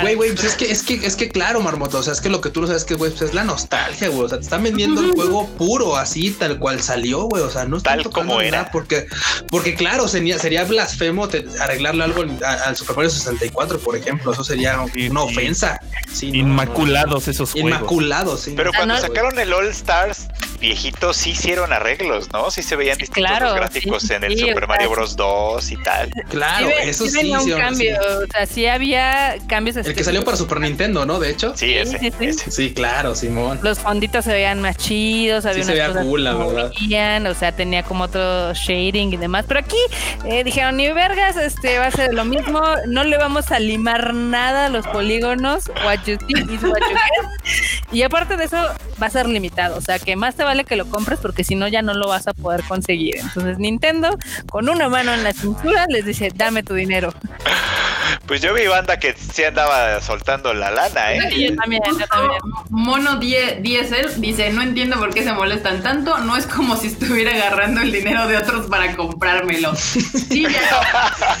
Güey, 0.00 0.14
güey, 0.16 0.32
pues 0.32 0.44
es 0.44 0.54
que, 0.56 0.70
es 0.70 0.82
que, 0.82 0.94
es 1.06 1.14
que 1.14 1.28
claro, 1.28 1.60
Marmoto, 1.60 1.98
o 1.98 2.02
sea, 2.02 2.12
es 2.12 2.20
que 2.20 2.28
lo 2.28 2.40
que 2.40 2.50
tú 2.50 2.60
no 2.60 2.66
sabes 2.66 2.84
que, 2.84 2.94
güey, 2.94 3.10
pues 3.12 3.22
es 3.22 3.34
la 3.34 3.44
nostalgia, 3.44 4.08
güey, 4.08 4.22
o 4.24 4.28
sea, 4.28 4.38
te 4.38 4.44
están 4.44 4.62
vendiendo 4.64 5.00
el 5.00 5.12
juego 5.12 5.46
puro, 5.50 5.96
así, 5.96 6.32
tal 6.32 6.58
cual 6.58 6.82
salió, 6.82 7.22
güey, 7.24 7.42
o 7.44 7.50
sea, 7.50 7.64
no 7.64 7.76
están 7.76 8.02
Tal 8.02 8.10
como 8.12 8.32
nada, 8.34 8.44
era. 8.44 8.70
porque, 8.72 9.06
porque 9.50 9.74
claro, 9.76 10.08
sería, 10.08 10.38
sería 10.40 10.64
blasfemo 10.64 11.28
te- 11.28 11.44
arreglarle 11.60 12.02
algo 12.04 12.22
al 12.22 12.76
Super 12.76 12.96
Mario 12.96 13.10
64, 13.10 13.78
por 13.78 13.96
ejemplo, 13.96 14.32
eso 14.32 14.42
sería 14.42 14.80
una 15.10 15.22
ofensa. 15.22 15.78
Sí, 16.12 16.30
no, 16.32 16.38
Inmaculados 16.38 17.28
esos 17.28 17.52
juegos. 17.52 17.70
Inmaculado, 17.70 18.36
sí. 18.36 18.54
Pero 18.56 18.70
Ah, 18.74 18.76
cuando 18.78 18.98
sacaron 18.98 19.38
el 19.38 19.52
All 19.52 19.68
Stars 19.84 20.28
viejito, 20.64 21.12
sí 21.12 21.30
hicieron 21.30 21.72
arreglos, 21.72 22.32
¿no? 22.32 22.50
Sí 22.50 22.62
se 22.62 22.76
veían 22.76 22.98
distintos 22.98 23.30
Claro, 23.30 23.46
los 23.46 23.56
gráficos 23.56 24.02
sí, 24.02 24.14
en 24.14 24.24
el 24.24 24.32
sí, 24.32 24.48
Super 24.48 24.66
Mario 24.66 24.90
Bros. 24.90 25.16
2 25.16 25.70
y 25.70 25.76
tal. 25.82 26.10
claro, 26.28 26.68
eso 26.68 27.06
sí. 27.06 27.16
venía 27.16 27.40
un 27.40 27.44
sí, 27.44 27.52
cambio. 27.52 27.98
O 28.22 28.32
sea, 28.32 28.46
sí 28.46 28.66
había 28.66 29.36
cambios. 29.46 29.76
El 29.76 29.94
que 29.94 30.04
salió 30.04 30.24
para 30.24 30.36
Super 30.36 30.60
Nintendo, 30.60 31.06
¿no? 31.06 31.18
De 31.18 31.30
hecho. 31.30 31.56
Sí, 31.56 31.74
ese, 31.74 31.98
sí, 31.98 32.12
sí. 32.18 32.24
ese. 32.26 32.50
Sí, 32.50 32.74
claro, 32.74 33.14
Simón. 33.14 33.60
Los 33.62 33.78
fonditos 33.78 34.24
se 34.24 34.32
veían 34.32 34.60
más 34.60 34.76
chidos, 34.76 35.46
había 35.46 35.62
Sí 35.62 35.68
se 35.68 35.72
veía 35.72 35.92
cool, 35.92 36.24
la 36.24 36.34
verdad. 36.34 36.72
o 37.30 37.34
sea, 37.34 37.52
tenía 37.52 37.82
como 37.82 38.04
otro 38.04 38.52
shading 38.54 39.12
y 39.12 39.16
demás. 39.16 39.44
Pero 39.46 39.60
aquí 39.60 39.76
eh, 40.24 40.44
dijeron, 40.44 40.76
ni 40.76 40.90
vergas, 40.92 41.36
este 41.36 41.78
va 41.78 41.86
a 41.86 41.90
ser 41.90 42.14
lo 42.14 42.24
mismo, 42.24 42.60
no 42.86 43.04
le 43.04 43.18
vamos 43.18 43.50
a 43.50 43.58
limar 43.58 44.14
nada 44.14 44.66
a 44.66 44.68
los 44.68 44.86
polígonos, 44.86 45.70
what 45.84 45.98
you 46.06 46.16
see 46.26 46.54
is 46.54 46.62
what 46.62 46.80
you 46.80 46.96
get. 46.96 47.92
Y 47.92 48.02
aparte 48.02 48.36
de 48.36 48.44
eso, 48.44 48.56
va 49.02 49.06
a 49.06 49.10
ser 49.10 49.28
limitado. 49.28 49.76
O 49.76 49.80
sea, 49.80 49.98
que 49.98 50.16
más 50.16 50.34
te 50.34 50.44
vale 50.54 50.64
que 50.64 50.76
lo 50.76 50.86
compres 50.86 51.18
porque 51.20 51.42
si 51.42 51.56
no, 51.56 51.66
ya 51.66 51.82
no 51.82 51.94
lo 51.94 52.06
vas 52.08 52.28
a 52.28 52.32
poder 52.32 52.62
conseguir. 52.64 53.16
Entonces, 53.18 53.58
Nintendo, 53.58 54.16
con 54.50 54.68
una 54.68 54.88
mano 54.88 55.12
en 55.12 55.24
la 55.24 55.32
cintura, 55.32 55.86
les 55.88 56.04
dice: 56.04 56.30
dame 56.34 56.62
tu 56.62 56.74
dinero. 56.74 57.12
Pues 58.26 58.40
yo 58.40 58.54
vi 58.54 58.66
banda 58.66 58.98
que 58.98 59.14
sí 59.14 59.44
andaba 59.44 60.00
soltando 60.00 60.54
la 60.54 60.70
lana, 60.70 61.12
¿eh? 61.12 61.18
Y 61.34 61.48
yo 61.50 61.56
también, 61.56 61.82
yo 61.98 62.06
también. 62.06 62.40
Mono 62.70 63.16
10 63.16 63.62
10 63.62 64.20
dice, 64.20 64.50
no 64.50 64.62
entiendo 64.62 64.98
por 64.98 65.12
qué 65.12 65.22
se 65.24 65.32
molestan 65.32 65.82
tanto, 65.82 66.16
no 66.18 66.36
es 66.36 66.46
como 66.46 66.76
si 66.76 66.86
estuviera 66.88 67.32
agarrando 67.32 67.80
el 67.82 67.92
dinero 67.92 68.26
de 68.28 68.36
otros 68.36 68.66
para 68.68 68.94
comprármelo. 68.96 69.74
Sí, 69.74 70.42
ya. 70.42 71.12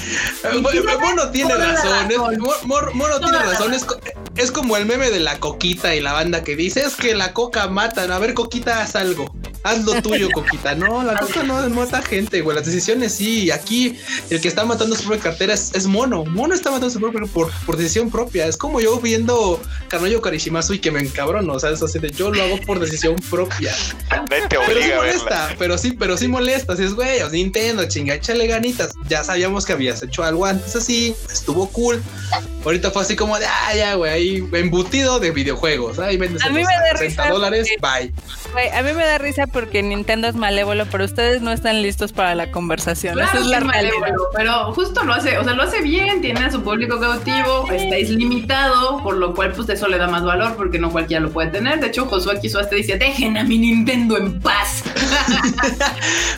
Eh, 0.44 0.60
Mono 1.00 1.30
tiene 1.30 1.54
razón. 1.54 2.10
es- 2.10 2.18
Mono 2.66 3.20
tiene 3.20 3.38
razón. 3.38 3.72
Es, 3.72 3.86
es 4.36 4.50
como 4.52 4.76
el 4.76 4.84
meme 4.86 5.10
de 5.10 5.20
la 5.20 5.38
coquita 5.38 5.94
y 5.94 6.00
la 6.00 6.12
banda 6.12 6.44
que 6.44 6.54
dice 6.56 6.80
es 6.80 6.96
que 6.96 7.14
la 7.14 7.32
coca 7.32 7.66
matan. 7.68 8.10
A 8.12 8.18
ver, 8.18 8.34
coquita, 8.34 8.82
haz 8.82 8.94
algo. 9.04 9.53
Haz 9.64 9.82
lo 9.84 10.00
tuyo, 10.02 10.28
coquita. 10.30 10.74
No, 10.74 11.02
la 11.02 11.18
coca 11.18 11.42
no 11.42 11.68
mata 11.70 12.02
gente, 12.02 12.42
güey. 12.42 12.54
Las 12.54 12.66
decisiones 12.66 13.14
sí. 13.14 13.50
Aquí 13.50 13.98
el 14.28 14.40
que 14.40 14.48
está 14.48 14.64
matando 14.66 14.94
su 14.94 15.04
propia 15.04 15.22
cartera 15.22 15.54
es, 15.54 15.74
es 15.74 15.86
Mono. 15.86 16.24
Mono 16.26 16.54
está 16.54 16.70
matando 16.70 16.90
su 16.90 17.00
propia 17.00 17.22
por, 17.32 17.50
por 17.64 17.76
decisión 17.78 18.10
propia. 18.10 18.46
Es 18.46 18.58
como 18.58 18.80
yo 18.80 19.00
viendo 19.00 19.60
Kanoyo 19.88 20.20
Karishimasu 20.20 20.74
y 20.74 20.78
que 20.80 20.90
me 20.90 21.00
encabrono. 21.00 21.54
O 21.54 21.58
sea, 21.58 21.70
es 21.70 21.82
así 21.82 21.98
de 21.98 22.10
yo 22.10 22.30
lo 22.30 22.42
hago 22.42 22.60
por 22.66 22.78
decisión 22.78 23.16
propia. 23.30 23.74
Nadie 24.10 24.46
te 24.48 24.56
Pero 24.56 24.64
sí 24.66 24.72
obliga 24.72 24.94
a 24.94 24.98
molesta, 24.98 25.54
pero 25.58 25.78
sí, 25.78 25.92
pero 25.92 26.16
sí 26.18 26.28
molesta. 26.28 26.76
Si 26.76 26.82
es 26.84 26.92
güey, 26.94 27.20
Nintendo, 27.32 27.86
chinga, 27.88 28.14
échale 28.14 28.46
ganitas. 28.46 28.92
Ya 29.08 29.24
sabíamos 29.24 29.64
que 29.64 29.72
habías 29.72 30.02
hecho 30.02 30.22
algo 30.24 30.44
antes 30.44 30.76
así, 30.76 31.16
estuvo 31.32 31.68
cool. 31.70 32.02
Ahorita 32.64 32.90
fue 32.90 33.02
así 33.02 33.16
como 33.16 33.38
de, 33.38 33.46
ah, 33.46 33.74
ya, 33.74 33.94
güey, 33.94 34.12
ahí 34.12 34.48
embutido 34.52 35.20
de 35.20 35.30
videojuegos. 35.30 35.98
Ahí 35.98 36.16
vendes 36.16 36.42
A 36.42 36.48
mí 36.48 36.56
me 36.56 36.62
da 36.62 36.96
60 36.98 37.22
risa 37.22 37.28
dólares, 37.32 37.68
porque- 37.80 38.10
bye. 38.10 38.12
Güey, 38.52 38.68
a 38.70 38.82
mí 38.82 38.92
me 38.92 39.04
da 39.04 39.18
risa 39.18 39.46
porque 39.54 39.82
Nintendo 39.82 40.28
es 40.28 40.34
malévolo, 40.34 40.84
pero 40.90 41.04
ustedes 41.06 41.40
no 41.40 41.50
están 41.52 41.80
listos 41.80 42.12
para 42.12 42.34
la 42.34 42.50
conversación. 42.50 43.14
Claro 43.14 43.30
Esa 43.30 43.38
es 43.38 43.44
que 43.44 43.50
la 43.50 43.58
es 43.58 43.64
malévolo, 43.64 44.28
pero 44.36 44.72
justo 44.74 45.02
lo 45.04 45.14
hace, 45.14 45.38
o 45.38 45.44
sea, 45.44 45.54
lo 45.54 45.62
hace 45.62 45.80
bien, 45.80 46.20
tiene 46.20 46.40
a 46.40 46.50
su 46.50 46.62
público 46.62 47.00
cautivo, 47.00 47.70
está, 47.72 47.96
es 47.96 48.10
limitado, 48.10 49.02
por 49.02 49.16
lo 49.16 49.34
cual 49.34 49.52
pues 49.52 49.68
eso 49.70 49.88
le 49.88 49.96
da 49.96 50.08
más 50.08 50.24
valor 50.24 50.56
porque 50.56 50.78
no 50.78 50.90
cualquiera 50.90 51.22
lo 51.22 51.30
puede 51.30 51.48
tener. 51.50 51.80
De 51.80 51.86
hecho, 51.86 52.04
Josué 52.06 52.38
Kizuaste 52.40 52.76
dice, 52.76 52.98
dejen 52.98 53.38
a 53.38 53.44
mi 53.44 53.56
Nintendo 53.56 54.18
en 54.18 54.38
paz. 54.40 54.82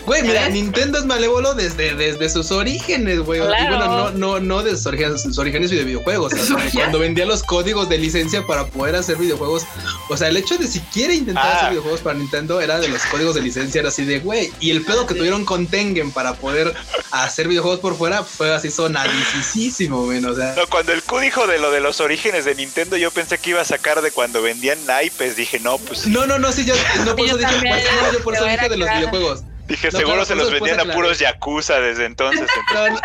Güey, 0.06 0.22
mira. 0.22 0.48
Nintendo 0.48 0.98
es 0.98 1.04
malévolo 1.06 1.54
desde, 1.54 1.94
desde 1.94 2.28
sus 2.28 2.52
orígenes, 2.52 3.20
güey. 3.20 3.40
Y 3.40 3.44
Claro. 3.46 3.76
bueno, 3.76 3.86
no, 3.96 4.10
no, 4.12 4.40
no 4.40 4.62
de 4.62 4.70
sus 4.76 4.86
orígenes, 4.86 5.22
sus 5.22 5.38
orígenes 5.38 5.70
de 5.70 5.82
videojuegos. 5.84 6.32
o 6.32 6.36
sea, 6.36 6.56
cuando 6.74 6.98
vendía 7.00 7.26
los 7.26 7.42
códigos 7.42 7.88
de 7.88 7.98
licencia 7.98 8.44
para 8.46 8.66
poder 8.66 8.94
hacer 8.96 9.16
videojuegos. 9.16 9.64
O 10.08 10.16
sea, 10.16 10.28
el 10.28 10.36
hecho 10.36 10.56
de 10.58 10.66
siquiera 10.68 11.12
intentar 11.14 11.44
Ah. 11.46 11.56
hacer 11.56 11.70
videojuegos 11.70 12.00
para 12.00 12.18
Nintendo 12.18 12.60
era 12.60 12.78
de 12.78 12.88
los 12.88 13.02
códigos 13.10 13.34
de 13.34 13.42
licencia, 13.42 13.80
era 13.80 13.88
así 13.88 14.04
de, 14.04 14.20
güey. 14.20 14.52
Y 14.60 14.70
el 14.70 14.84
pedo 14.84 15.06
que 15.06 15.14
tuvieron 15.14 15.44
con 15.44 15.66
Tengen 15.66 16.10
para 16.10 16.34
poder 16.34 16.74
hacer 17.10 17.48
videojuegos 17.48 17.80
por 17.80 17.96
fuera 17.96 18.24
fue 18.24 18.54
así 18.54 18.70
sonadísimo, 18.70 20.06
men. 20.06 20.24
O 20.26 20.34
sea, 20.34 20.54
No, 20.56 20.66
cuando 20.66 20.92
el 20.92 21.02
Q 21.02 21.20
dijo 21.20 21.46
de 21.46 21.58
lo 21.58 21.70
de 21.70 21.80
los 21.80 22.00
orígenes 22.00 22.44
de 22.44 22.54
Nintendo, 22.54 22.96
yo 22.96 23.10
pensé 23.10 23.38
que 23.38 23.50
iba 23.50 23.60
a 23.60 23.64
sacar 23.64 24.02
de 24.02 24.10
cuando 24.10 24.42
vendían 24.42 24.84
naipes. 24.86 25.36
Dije, 25.36 25.58
no, 25.60 25.78
pues 25.78 26.06
no, 26.06 26.26
no, 26.26 26.38
no, 26.38 26.52
sí, 26.52 26.64
yo, 26.64 26.74
no, 27.04 27.16
por 27.16 27.20
Yo 27.20 27.26
eso 27.26 27.36
dije, 27.38 27.52
también, 27.52 27.76
no, 28.02 28.12
yo 28.12 28.22
por 28.22 28.34
eso 28.34 28.44
dije 28.44 28.68
de 28.68 28.76
los 28.76 28.88
videojuegos. 28.88 29.42
Dije, 29.68 29.88
No, 29.92 29.98
seguro 29.98 30.14
claro, 30.16 30.26
se 30.26 30.34
por 30.34 30.42
los 30.42 30.52
vendían 30.52 30.90
a 30.90 30.92
puros 30.94 31.18
Yakuza 31.18 31.80
desde 31.80 32.04
entonces. 32.06 32.46
No, 32.74 32.88
no, 32.88 32.94
no, 32.94 32.98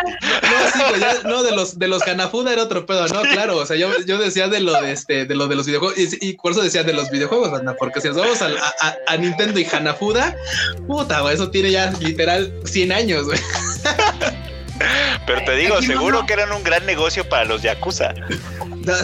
sí, 0.94 1.00
ya- 1.00 1.28
no, 1.28 1.42
de 1.42 1.52
los 1.52 1.78
de 1.78 1.88
los 1.88 2.02
Hanafuda 2.06 2.52
era 2.52 2.62
otro 2.62 2.84
pedo, 2.86 3.06
no, 3.08 3.22
claro, 3.22 3.56
o 3.56 3.66
sea, 3.66 3.76
yo, 3.76 3.90
yo 4.06 4.18
decía 4.18 4.48
de 4.48 4.60
lo 4.60 4.72
de 4.80 4.92
este, 4.92 5.24
de 5.24 5.34
lo 5.34 5.46
de 5.48 5.56
los 5.56 5.66
videojuegos, 5.66 5.96
y, 5.98 6.28
y 6.28 6.32
por 6.34 6.52
eso 6.52 6.62
decía 6.62 6.82
de 6.84 6.92
los 6.92 7.10
videojuegos, 7.10 7.50
banda, 7.50 7.74
porque 7.78 8.00
si 8.00 8.08
nos 8.08 8.16
vamos 8.16 8.42
a, 8.42 8.46
a- 8.80 8.96
a 9.06 9.16
Nintendo 9.16 9.58
y 9.60 9.66
Hanafuda, 9.70 10.36
puta, 10.86 11.20
güey, 11.20 11.34
eso 11.34 11.50
tiene 11.50 11.70
ya 11.70 11.90
literal 12.00 12.52
100 12.64 12.92
años, 12.92 13.24
güey. 13.26 13.38
Pero 15.26 15.44
te 15.44 15.54
digo, 15.56 15.76
Aquí 15.76 15.86
seguro 15.86 16.26
que 16.26 16.32
eran 16.32 16.52
un 16.52 16.62
gran 16.64 16.84
negocio 16.86 17.28
para 17.28 17.44
los 17.44 17.62
Yakuza. 17.62 18.14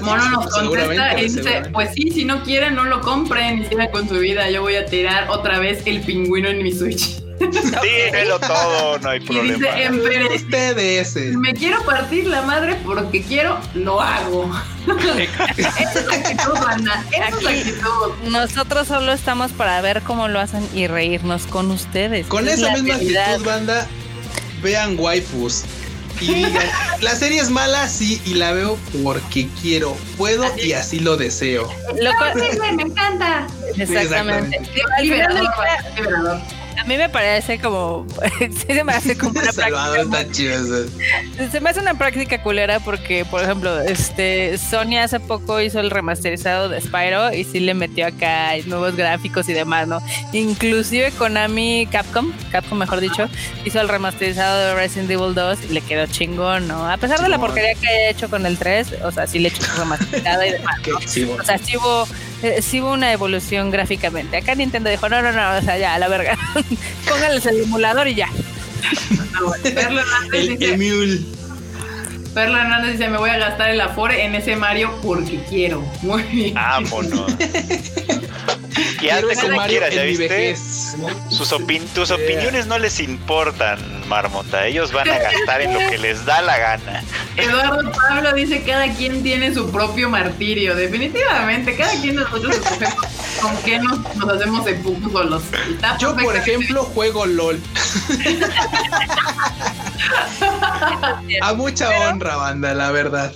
Mono 0.03 0.29
nos 0.31 0.47
contesta 0.53 1.19
y 1.21 1.23
dice, 1.25 1.63
pues 1.73 1.91
sí, 1.95 2.11
si 2.11 2.25
no 2.25 2.43
quieren, 2.43 2.75
no 2.75 2.85
lo 2.85 3.01
compren 3.01 3.63
y 3.63 3.67
sigan 3.67 3.89
con 3.93 4.09
su 4.09 4.15
vida. 4.19 4.51
Yo 4.51 4.63
voy 4.63 4.75
a 4.75 4.87
tirar 4.87 5.29
otra 5.31 5.61
vez 5.61 5.83
el 5.87 6.01
pingüino 6.01 6.49
en 6.49 6.63
mi 6.65 6.73
Switch. 6.73 7.23
Dímelo 7.39 8.39
todo, 8.41 8.99
no 8.99 9.09
hay 9.11 9.19
Y 9.23 9.27
problema. 9.27 9.75
dice, 9.75 10.29
Ustedes, 10.35 11.13
Si 11.13 11.37
me 11.37 11.55
quiero 11.55 11.83
partir 11.85 12.27
la 12.27 12.43
madre 12.43 12.77
porque 12.85 13.23
quiero, 13.23 13.59
lo 13.75 14.01
hago. 14.01 14.51
Esa 15.57 15.71
es 16.01 16.07
la 16.07 16.15
actitud, 16.15 16.53
banda. 16.55 17.05
Esa 17.13 17.29
es 17.29 17.43
la 17.43 17.51
actitud. 17.51 18.13
Nosotros 18.31 18.89
solo 18.89 19.13
estamos 19.13 19.53
para 19.53 19.81
ver 19.81 20.03
cómo 20.03 20.29
lo 20.29 20.41
hacen 20.41 20.67
y 20.75 20.87
reírnos 20.87 21.47
con 21.47 21.71
ustedes. 21.71 22.27
con 22.27 22.49
es 22.49 22.59
esa 22.59 22.73
misma 22.73 22.95
realidad. 22.95 23.25
actitud, 23.33 23.47
banda, 23.47 23.87
vean 24.63 24.97
waifus. 24.99 25.65
Y 26.21 26.35
digan, 26.35 26.67
la 27.01 27.15
serie 27.15 27.41
es 27.41 27.49
mala, 27.49 27.87
sí, 27.89 28.21
y 28.27 28.35
la 28.35 28.51
veo 28.51 28.77
porque 29.05 29.47
quiero, 29.63 29.97
puedo 30.17 30.45
y 30.61 30.73
así 30.73 30.99
lo 30.99 31.17
deseo. 31.17 31.69
Lo 32.01 32.11
Sí, 32.11 32.59
me 32.59 32.83
encanta. 32.83 33.47
exactamente. 33.77 34.57
Exactamente. 34.57 34.61
Liberador, 35.01 35.45
liberador. 35.97 36.41
A 36.79 36.85
mí 36.85 36.97
me 36.97 37.09
parece 37.09 37.59
como 37.59 38.07
sí 38.39 38.51
se 38.75 38.85
me 38.85 38.93
hace 38.93 39.17
como 39.19 39.39
una 39.39 39.53
Salvador 39.53 40.09
práctica 40.09 40.21
está 40.21 40.33
chido. 40.33 41.51
se 41.51 41.61
me 41.61 41.71
hace 41.71 41.81
una 41.81 41.95
práctica 41.95 42.43
culera 42.43 42.81
porque 42.81 43.25
por 43.25 43.43
ejemplo 43.43 43.81
este 43.81 44.57
Sony 44.59 44.99
hace 45.03 45.21
poco 45.21 45.61
hizo 45.61 45.81
el 45.81 45.91
remasterizado 45.91 46.69
de 46.69 46.81
Spyro 46.81 47.33
y 47.33 47.45
sí 47.45 47.61
le 47.61 47.75
metió 47.75 48.07
acá 48.07 48.53
nuevos 48.67 48.97
gráficos 48.97 49.49
y 49.49 49.53
demás 49.53 49.89
no 49.89 50.01
inclusive 50.33 51.11
Konami 51.13 51.89
Capcom 51.91 52.33
Capcom 52.53 52.79
mejor 52.79 53.01
dicho 53.01 53.29
hizo 53.65 53.81
el 53.81 53.89
remasterizado 53.89 54.59
de 54.59 54.75
Resident 54.75 55.11
Evil 55.11 55.35
2 55.35 55.59
y 55.71 55.73
le 55.73 55.81
quedó 55.81 56.07
chingón 56.07 56.69
no 56.69 56.89
a 56.91 56.97
pesar 56.97 57.21
de 57.21 57.29
la 57.29 57.39
porquería 57.39 57.75
que 57.75 57.89
haya 57.89 58.11
hecho 58.11 58.31
con 58.31 58.47
el 58.47 58.57
3 58.59 58.95
o 59.05 59.11
sea 59.11 59.27
sí 59.27 59.39
le 59.39 59.49
echó 59.49 59.63
su 59.63 59.81
remasterizada 59.81 60.47
y 60.47 60.53
demás 60.53 60.77
chido. 61.07 61.35
o 61.35 61.43
sea, 61.43 61.59
sí 61.59 61.77
hubo, 61.77 62.07
eh, 62.43 62.63
sí 62.63 62.81
hubo 62.81 62.93
una 62.93 63.13
evolución 63.13 63.71
gráficamente. 63.71 64.37
Acá 64.37 64.55
Nintendo 64.55 64.91
dijo, 64.91 65.09
no, 65.09 65.23
no, 65.23 65.33
no, 65.33 65.59
o 65.59 65.63
sea, 65.63 65.79
ya, 65.79 65.95
a 65.95 65.99
la 65.99 66.09
verga. 66.09 66.37
Pónganles 67.09 67.47
el 67.47 67.63
emulador 67.63 68.09
y 68.09 68.15
ya. 68.15 68.29
Perla 69.63 70.03
Hernández 70.03 70.41
El 70.41 70.59
dice, 70.59 70.75
Emule. 70.75 71.21
Perla 72.35 72.63
Hernández 72.63 72.93
dice, 72.93 73.09
me 73.09 73.19
voy 73.19 73.31
a 73.31 73.39
gastar 73.39 73.71
el 73.71 73.81
Afore 73.81 74.25
en 74.25 74.35
ese 74.35 74.57
Mario 74.57 74.99
porque 75.03 75.41
quiero. 75.49 75.81
Muy 76.03 76.23
bien. 76.25 76.55
Vámonos. 76.55 77.33
Y 79.01 79.11
hazle 79.11 79.35
como 79.37 79.63
quieras, 79.65 79.95
¿ya 79.95 80.03
viste? 80.03 80.29
vejez. 80.29 80.97
Sus 81.29 81.53
opin- 81.53 81.87
tus 81.95 82.09
Yeah. 82.09 82.17
opiniones 82.17 82.67
no 82.67 82.79
les 82.79 82.99
importan, 83.01 83.79
Marmota. 84.09 84.67
Ellos 84.67 84.93
van 84.93 85.09
a 85.09 85.19
gastar 85.19 85.61
en 85.61 85.73
lo 85.75 85.79
que 85.91 85.99
les 85.99 86.25
da 86.25 86.43
la 86.43 86.59
gana. 86.59 87.05
Eduardo 87.37 87.93
Pablo 87.93 88.33
dice, 88.33 88.63
cada 88.65 88.93
quien 88.93 89.23
tiene 89.23 89.55
su 89.55 89.71
propio 89.71 90.09
martirio. 90.11 90.75
Definitivamente, 90.75 91.77
cada 91.77 91.93
quien 92.01 92.17
de 92.17 92.23
nosotros 92.23 92.57
escogemos 92.57 93.07
con 93.41 93.57
qué 93.59 93.79
nos, 93.79 94.17
nos 94.17 94.29
hacemos 94.35 94.67
empujos 94.67 95.13
solos. 95.13 95.43
Está 95.71 95.97
Yo, 95.99 96.17
por 96.17 96.35
ejemplo, 96.37 96.83
juego 96.85 97.27
LOL. 97.27 97.61
A 101.43 101.53
mucha 101.55 101.89
honra, 102.11 102.37
banda, 102.37 102.75
la 102.75 102.91
verdad. 102.91 103.33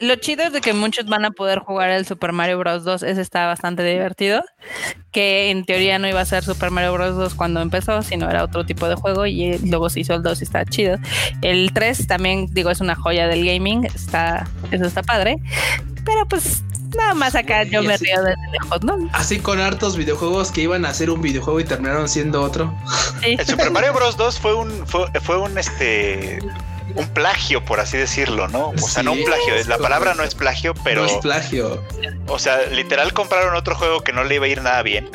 Lo 0.00 0.16
chido 0.16 0.44
es 0.44 0.52
de 0.52 0.60
que 0.60 0.72
muchos 0.72 1.06
van 1.06 1.24
a 1.24 1.30
poder 1.30 1.58
jugar 1.60 1.90
el 1.90 2.06
Super 2.06 2.32
Mario 2.32 2.58
Bros. 2.58 2.84
2. 2.84 3.02
Ese 3.02 3.20
está 3.20 3.46
bastante 3.46 3.82
divertido. 3.84 4.42
Que 5.12 5.50
en 5.50 5.64
teoría 5.64 5.98
no 5.98 6.08
iba 6.08 6.20
a 6.20 6.24
ser 6.24 6.44
Super 6.44 6.70
Mario 6.70 6.92
Bros. 6.92 7.16
2 7.16 7.34
cuando 7.34 7.60
empezó, 7.60 8.02
sino 8.02 8.30
era 8.30 8.44
otro 8.44 8.64
tipo 8.64 8.88
de 8.88 8.94
juego. 8.94 9.26
Y 9.26 9.58
luego 9.58 9.90
se 9.90 10.00
hizo 10.00 10.14
el 10.14 10.22
2 10.22 10.40
y 10.40 10.44
está 10.44 10.64
chido. 10.64 10.96
El 11.42 11.72
3 11.72 12.06
también, 12.06 12.46
digo, 12.52 12.70
es 12.70 12.80
una 12.80 12.94
joya 12.94 13.26
del 13.26 13.44
gaming. 13.44 13.84
Está, 13.86 14.46
eso 14.70 14.84
está 14.84 15.02
padre. 15.02 15.36
Pero 16.04 16.26
pues 16.28 16.62
nada 16.96 17.14
más 17.14 17.34
acá 17.34 17.62
yo 17.64 17.82
me 17.82 17.94
así- 17.94 18.04
río 18.06 18.22
desde 18.22 18.50
lejos, 18.52 18.82
¿no? 18.84 18.96
Así 19.12 19.38
con 19.38 19.60
hartos 19.60 19.96
videojuegos 19.96 20.50
que 20.50 20.62
iban 20.62 20.84
a 20.84 20.94
ser 20.94 21.10
un 21.10 21.20
videojuego 21.22 21.60
y 21.60 21.64
terminaron 21.64 22.08
siendo 22.08 22.42
otro. 22.42 22.72
Sí. 23.22 23.36
El 23.38 23.46
Super 23.46 23.70
Mario 23.70 23.92
Bros. 23.92 24.16
2 24.16 24.38
fue 24.38 24.54
un, 24.54 24.86
fue, 24.86 25.06
fue 25.20 25.38
un 25.38 25.58
este 25.58 26.38
un 26.94 27.08
plagio, 27.08 27.64
por 27.64 27.80
así 27.80 27.96
decirlo, 27.96 28.48
¿no? 28.48 28.70
O 28.70 28.78
sea, 28.78 29.02
no 29.02 29.12
un 29.12 29.18
Sí, 29.18 29.24
plagio, 29.24 29.54
la 29.68 29.78
palabra 29.78 30.14
no 30.14 30.22
es 30.22 30.34
plagio, 30.34 30.74
pero, 30.84 31.02
No 31.02 31.08
es 31.08 31.16
plagio. 31.18 31.82
o 32.26 32.38
sea, 32.38 32.60
literal 32.66 33.12
compraron 33.12 33.54
otro 33.54 33.74
juego 33.74 34.02
que 34.02 34.12
no 34.12 34.24
le 34.24 34.36
iba 34.36 34.46
a 34.46 34.48
ir 34.48 34.62
nada 34.62 34.82
bien. 34.82 35.10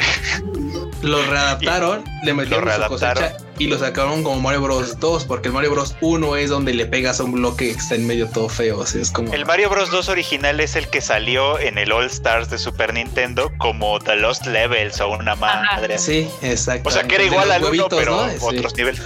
Lo 1.02 1.24
readaptaron, 1.26 2.04
le 2.24 2.34
metieron 2.34 2.62
su 2.62 2.66
readaptaron. 2.66 3.24
cosecha 3.24 3.46
y 3.58 3.68
lo 3.68 3.78
sacaron 3.78 4.24
como 4.24 4.42
Mario 4.42 4.62
Bros 4.62 5.00
2, 5.00 5.26
porque 5.26 5.48
el 5.50 5.54
Mario 5.54 5.72
Bros 5.72 5.96
1 6.02 6.36
es 6.36 6.50
donde 6.50 6.74
le 6.74 6.86
pegas 6.88 7.20
a 7.20 7.24
un 7.24 7.34
bloque 7.34 7.72
que 7.72 7.80
está 7.80 7.96
en 7.96 8.06
medio 8.08 8.28
todo 8.28 8.50
feo. 8.50 8.82
Así 8.82 9.00
es 9.00 9.12
como. 9.12 9.32
El 9.34 9.46
Mario 9.46 9.70
Bros. 9.70 9.92
2 9.92 10.10
original 10.10 10.60
es 10.60 10.76
el 10.76 10.90
que 10.90 11.00
salió 11.02 11.60
en 11.60 11.78
el 11.78 11.92
All 11.92 12.08
Stars 12.08 12.50
de 12.50 12.58
Super 12.58 12.94
Nintendo 12.94 13.52
como 13.60 14.00
The 14.00 14.16
Lost 14.18 14.46
Levels 14.48 15.00
o 15.00 15.10
una 15.10 15.36
madre. 15.36 15.98
Sí, 16.00 16.28
exacto. 16.42 16.90
O 16.90 16.92
sea, 16.92 17.04
que 17.04 17.16
era 17.16 17.24
igual 17.24 17.52
al 17.52 17.64
1, 17.64 17.88
pero 17.90 18.28
otros 18.42 18.76
niveles. 18.76 19.02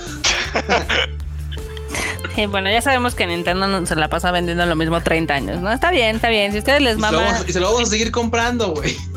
bueno, 2.49 2.70
ya 2.70 2.82
sabemos 2.82 3.16
que 3.16 3.28
Nintendo 3.28 3.86
se 3.86 3.95
la 3.95 4.07
pasa 4.07 4.32
vendiendo 4.32 4.66
lo 4.66 4.76
mismo 4.76 5.02
30 5.02 5.34
años, 5.34 5.61
¿no? 5.61 5.72
Está 5.72 5.91
bien, 5.91 6.16
está 6.16 6.30
bien. 6.30 6.52
Si 6.52 6.60
ustedes 6.60 6.82
les 6.82 6.98
Y 6.98 7.02
se, 7.02 7.06
lo 7.06 7.11
mama. 7.11 7.26
vamos, 7.32 7.49
y 7.49 7.53
se 7.53 7.60
lo 7.60 7.68
vamos 7.68 7.84
a 7.84 7.91
seguir 7.91 8.11
comprando, 8.11 8.74
güey. 8.74 8.95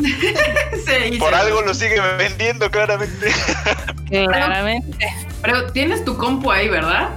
Sí, 0.84 1.18
Por 1.18 1.28
sí. 1.30 1.34
algo 1.34 1.62
lo 1.62 1.74
sigue 1.74 2.00
vendiendo 2.18 2.70
claramente. 2.70 3.30
Claramente. 4.10 5.06
Pero 5.42 5.72
tienes 5.72 6.04
tu 6.04 6.16
compu 6.18 6.50
ahí, 6.50 6.68
¿verdad? 6.68 7.10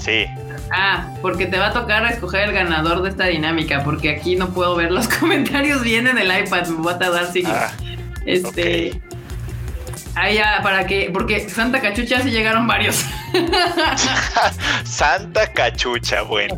Sí. 0.00 0.26
Ah, 0.70 1.14
porque 1.22 1.46
te 1.46 1.56
va 1.58 1.68
a 1.68 1.72
tocar 1.72 2.04
escoger 2.12 2.42
el 2.48 2.52
ganador 2.52 3.02
de 3.02 3.08
esta 3.10 3.26
dinámica, 3.26 3.82
porque 3.84 4.10
aquí 4.10 4.36
no 4.36 4.50
puedo 4.50 4.74
ver 4.76 4.90
los 4.90 5.08
comentarios 5.08 5.82
bien 5.82 6.06
en 6.06 6.18
el 6.18 6.26
iPad, 6.44 6.66
me 6.66 6.82
voy 6.82 6.92
a 6.92 6.98
tardar 6.98 7.32
siglos. 7.32 7.54
Ah, 7.54 7.70
este. 8.26 9.00
Ahí 10.16 10.36
ya, 10.36 10.60
para 10.62 10.86
que. 10.86 11.10
Porque 11.12 11.48
Santa 11.48 11.80
Cachucha 11.80 12.22
sí 12.22 12.30
llegaron 12.30 12.66
varios. 12.66 13.04
Santa 14.84 15.46
cachucha, 15.52 16.22
bueno. 16.22 16.56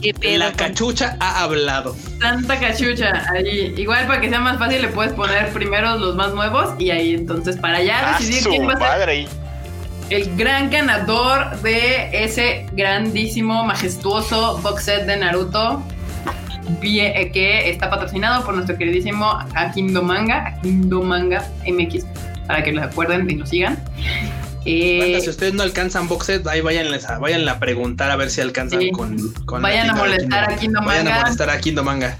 ¿Qué 0.00 0.14
pedo 0.14 0.38
La 0.38 0.46
con- 0.48 0.56
cachucha 0.56 1.16
ha 1.20 1.42
hablado. 1.42 1.96
Santa 2.20 2.58
Cachucha. 2.58 3.24
Ahí. 3.32 3.74
Igual 3.76 4.06
para 4.06 4.20
que 4.20 4.28
sea 4.28 4.40
más 4.40 4.58
fácil, 4.58 4.82
le 4.82 4.88
puedes 4.88 5.12
poner 5.12 5.52
primero 5.52 5.96
los 5.98 6.14
más 6.16 6.32
nuevos 6.32 6.74
y 6.78 6.90
ahí 6.90 7.14
entonces 7.14 7.56
para 7.56 7.82
ya 7.82 8.14
Ah, 8.14 8.18
decidir 8.18 8.42
su 8.42 8.50
quién 8.50 8.68
va 8.68 8.74
a 8.74 8.78
ser 8.78 8.88
madre. 8.88 9.28
el 10.10 10.36
gran 10.36 10.70
ganador 10.70 11.56
de 11.62 12.24
ese 12.24 12.66
grandísimo, 12.72 13.64
majestuoso 13.64 14.58
box 14.58 14.84
set 14.84 15.06
de 15.06 15.16
Naruto 15.16 15.82
que 16.80 17.70
está 17.70 17.90
patrocinado 17.90 18.44
por 18.44 18.54
nuestro 18.54 18.76
queridísimo 18.76 19.38
Akindo 19.54 20.02
Manga, 20.02 20.46
Akindo 20.46 21.02
Manga 21.02 21.44
MX, 21.66 22.04
para 22.46 22.62
que 22.62 22.72
lo 22.72 22.82
acuerden 22.82 23.28
y 23.30 23.34
lo 23.34 23.46
sigan. 23.46 23.78
Eh, 24.66 24.98
Banda, 25.00 25.20
si 25.20 25.30
ustedes 25.30 25.54
no 25.54 25.62
alcanzan 25.62 26.06
box 26.06 26.26
set, 26.26 26.46
ahí 26.46 26.60
váyanles 26.60 27.08
a, 27.08 27.18
váyanle 27.18 27.50
a 27.50 27.58
preguntar 27.58 28.10
a 28.10 28.16
ver 28.16 28.28
si 28.30 28.42
alcanzan 28.42 28.80
Sí. 28.80 28.90
con, 28.90 29.16
con 29.46 29.62
Vayan 29.62 29.88
a 29.90 29.94
molestar 29.94 30.52
a 30.52 30.56
Kingdom 30.56 30.84
Vayan 30.84 31.08
a 31.08 31.20
molestar 31.20 31.48
a 31.48 31.58
Kingdom 31.58 31.86
Manga. 31.86 32.18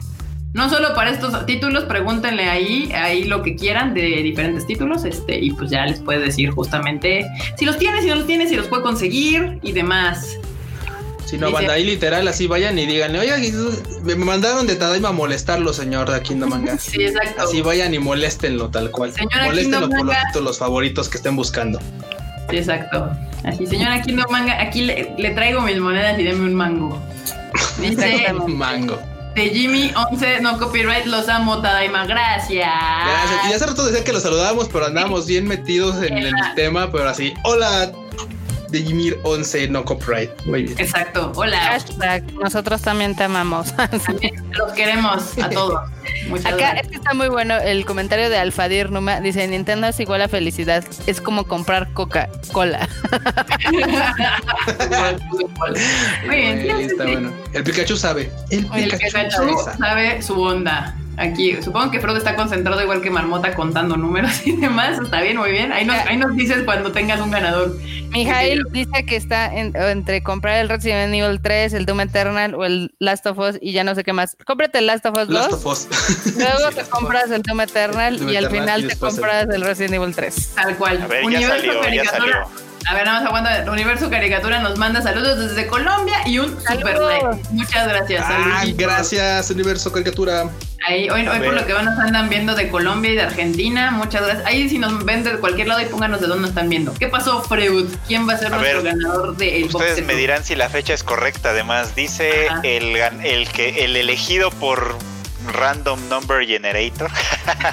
no 0.55 0.71
solo 0.71 0.95
para 0.95 1.11
estos 1.11 1.45
títulos, 1.45 1.85
pregúntenle 1.85 2.49
ahí, 2.49 2.91
ahí 2.95 3.25
lo 3.25 3.43
que 3.43 3.57
quieran 3.57 3.93
de 3.93 4.23
diferentes 4.23 4.67
títulos, 4.67 5.05
este, 5.05 5.39
y 5.39 5.51
pues 5.53 5.71
ya 5.71 5.85
les 5.85 6.01
puede 6.01 6.21
decir 6.21 6.51
justamente 6.51 7.27
si 7.57 7.67
los 7.67 7.77
tiene, 7.77 8.01
si 8.01 8.09
no 8.09 8.15
los 8.17 8.27
tiene, 8.27 8.49
si 8.49 8.57
los 8.57 8.67
puede 8.69 8.83
conseguir 8.83 9.59
y 9.63 9.73
demás. 9.73 10.39
Si 11.31 11.39
no, 11.39 11.47
Dice- 11.47 11.59
banda, 11.59 11.75
ahí 11.75 11.85
literal, 11.85 12.27
así 12.27 12.49
vayan 12.49 12.77
y 12.79 12.87
díganle, 12.87 13.21
oye, 13.21 13.53
me 14.03 14.17
mandaron 14.17 14.67
de 14.67 14.75
Tadaima 14.75 15.11
a 15.11 15.13
molestarlo, 15.13 15.73
señor 15.73 16.11
de 16.11 16.21
Kingdom 16.23 16.51
Manga. 16.51 16.77
Sí, 16.81 17.03
exacto. 17.05 17.43
Así 17.43 17.63
vayan 17.63 17.95
y 17.95 17.99
moléstenlo 18.01 18.69
tal 18.69 18.91
cual. 18.91 19.13
Señora 19.13 19.45
moléstenlo 19.47 19.81
Kingdom 19.89 19.99
por 19.99 20.07
los 20.07 20.17
títulos 20.27 20.59
favoritos 20.59 21.09
que 21.09 21.19
estén 21.19 21.37
buscando. 21.37 21.79
Sí, 22.51 22.57
exacto. 22.57 23.11
Así, 23.45 23.65
señora 23.67 24.03
Kingdom 24.03 24.27
Manga, 24.31 24.61
aquí 24.61 24.83
le, 24.83 25.15
le 25.17 25.31
traigo 25.31 25.61
mis 25.61 25.79
monedas 25.79 26.19
y 26.19 26.25
deme 26.25 26.45
un 26.47 26.55
mango. 26.55 27.01
Dice 27.81 28.17
Exactamente. 28.17 28.53
Mango. 28.53 28.99
de 29.37 29.49
Jimmy 29.51 29.93
11, 30.11 30.41
no 30.41 30.59
copyright, 30.59 31.07
los 31.07 31.29
amo, 31.29 31.61
Tadaima, 31.63 32.07
gracias. 32.07 32.69
Gracias. 32.69 33.51
Y 33.51 33.53
hace 33.53 33.67
rato 33.67 33.87
decía 33.87 34.03
que 34.03 34.13
lo 34.13 34.19
saludábamos, 34.21 34.69
pero 34.73 34.87
andábamos 34.87 35.27
bien 35.27 35.47
metidos 35.47 36.03
en 36.03 36.19
el 36.19 36.35
tema, 36.57 36.91
pero 36.91 37.09
así, 37.09 37.33
hola, 37.45 37.93
de 38.71 38.83
Jimir 38.83 39.19
11, 39.25 39.69
no 39.69 39.85
copyright. 39.85 40.31
Muy 40.47 40.63
bien. 40.65 40.79
Exacto, 40.79 41.33
hola. 41.35 41.59
Hashtag, 41.59 42.33
nosotros 42.35 42.81
también 42.83 43.17
te 43.17 43.25
amamos. 43.25 43.75
También 44.07 44.51
los 44.53 44.73
queremos 44.73 45.37
a 45.39 45.51
todos. 45.51 45.81
Muchas 46.29 46.47
Acá 46.47 46.57
gracias. 46.57 46.85
es 46.85 46.89
que 46.91 46.97
está 46.97 47.15
muy 47.15 47.29
bueno 47.29 47.57
el 47.57 47.85
comentario 47.85 48.29
de 48.31 48.39
Alfadir 48.39 48.91
Numa. 48.91 49.21
Dice: 49.21 49.47
Nintendo 49.49 49.87
es 49.89 49.99
igual 50.01 50.23
a 50.23 50.29
felicidad. 50.29 50.85
Es 51.07 51.21
como 51.21 51.45
comprar 51.45 51.93
Coca-Cola. 51.93 52.89
Muy 56.27 56.37
bien, 56.37 56.81
está 56.81 57.05
sí. 57.05 57.11
bueno. 57.13 57.33
El 57.53 57.65
Pikachu 57.65 57.97
sabe. 57.97 58.31
El 58.51 58.61
El 58.61 58.67
Pikachu, 58.85 58.99
Pikachu 59.07 59.59
sabe. 59.65 59.77
sabe 59.79 60.23
su 60.23 60.41
onda. 60.41 60.97
Aquí, 61.21 61.57
supongo 61.63 61.91
que 61.91 62.01
Frodo 62.01 62.17
está 62.17 62.35
concentrado 62.35 62.83
igual 62.83 63.03
que 63.03 63.11
Marmota 63.11 63.55
contando 63.55 63.97
números 63.97 64.47
y 64.47 64.57
demás. 64.57 64.99
Está 64.99 65.21
bien, 65.21 65.37
muy 65.37 65.51
bien. 65.51 65.71
Ahí 65.71 65.85
nos, 65.85 65.97
ahí 66.07 66.17
nos 66.17 66.35
dices 66.35 66.63
cuando 66.65 66.93
tengas 66.93 67.21
un 67.21 67.31
ganador. 67.31 67.77
Mijail 68.11 68.63
dice 68.73 69.05
que 69.07 69.17
está 69.17 69.55
en- 69.55 69.77
entre 69.77 70.23
comprar 70.23 70.57
el 70.59 70.69
Resident 70.71 71.15
Evil 71.15 71.41
3, 71.43 71.75
el 71.75 71.85
Doom 71.87 72.01
Eternal 72.01 72.55
o 72.55 72.65
el 72.65 72.95
Last 72.99 73.27
of 73.27 73.39
Us 73.39 73.59
y 73.61 73.73
ya 73.73 73.85
no 73.85 73.95
sé 73.95 74.03
qué 74.03 74.13
más. 74.15 74.37
Cómprate 74.47 74.79
el 74.79 74.87
Last 74.87 75.05
of 75.07 75.15
Us 75.17 75.29
2. 75.29 75.31
Last 75.35 75.53
of 75.53 75.67
Us. 75.67 75.89
Luego 76.37 76.59
Sí, 76.59 76.65
te 76.65 76.65
Last 76.65 76.79
of 76.79 76.83
Us. 76.85 76.89
compras 76.89 77.31
el 77.31 77.43
Doom 77.43 77.61
Eternal 77.61 78.19
Doom 78.19 78.29
y 78.31 78.37
al 78.37 78.45
Eternal 78.47 78.63
final 78.63 78.81
y 78.85 78.87
te 78.89 78.93
el- 78.95 78.99
compras 78.99 79.47
el 79.53 79.61
Resident 79.63 79.95
Evil 79.95 80.15
3. 80.15 80.53
Tal 80.55 80.77
cual. 80.77 81.03
A 81.03 81.07
ver, 81.07 81.31
ya 81.31 81.49
salió, 81.49 81.75
ya 81.75 81.81
Caricatura. 81.83 82.19
salió. 82.47 82.70
A 82.87 82.95
ver, 82.95 83.05
nada 83.05 83.21
más 83.21 83.29
aguanta. 83.29 83.71
Universo 83.71 84.11
Caricatura 84.11 84.59
nos 84.61 84.79
manda 84.79 85.03
saludos 85.03 85.39
desde 85.39 85.67
Colombia 85.67 86.17
y 86.27 86.39
un 86.39 86.59
super 86.61 86.99
like. 86.99 87.27
Muchas 87.51 87.89
gracias. 87.89 88.25
Ah, 88.27 88.63
gracias, 88.75 89.51
Universo 89.51 89.93
Caricatura. 89.93 90.49
Ahí, 90.89 91.11
hoy, 91.11 91.25
por 91.25 91.53
lo 91.53 91.67
que 91.67 91.75
van 91.75 91.85
nos 91.85 91.99
andan 91.99 92.31
viendo 92.31 92.55
de 92.55 92.71
Colombia 92.71 93.13
y 93.13 93.17
de 93.17 93.23
Argentina. 93.23 93.91
Muchas 93.91 94.23
gracias. 94.23 94.47
Ahí 94.47 94.69
si 94.69 94.79
nos 94.79 95.05
ven 95.05 95.23
de 95.25 95.33
cualquier 95.33 95.69
lado 95.69 95.83
y 95.83 95.85
pónganos 95.87 96.21
de 96.21 96.27
dónde 96.27 96.43
nos 96.43 96.51
están 96.51 96.71
viendo. 96.71 96.95
¿Qué 96.95 97.09
pasó, 97.09 97.43
Freud? 97.43 97.87
¿Quién 98.07 98.27
va 98.27 98.33
a 98.33 98.39
ser 98.39 98.47
A 98.53 98.57
nuestro 98.57 98.83
ver, 98.83 98.95
ganador 98.97 99.37
del 99.37 99.65
box 99.65 99.75
Ustedes 99.75 100.07
me 100.07 100.15
dirán 100.15 100.43
si 100.43 100.55
la 100.55 100.71
fecha 100.71 100.95
es 100.95 101.05
correcta. 101.05 101.51
Además, 101.51 101.95
dice 101.95 102.49
Ajá. 102.49 102.61
el, 102.65 102.97
el 102.97 103.49
que 103.49 103.85
el 103.85 103.95
elegido 103.97 104.51
por 104.51 104.97
Random 105.53 106.09
Number 106.09 106.47
Generator 106.47 107.11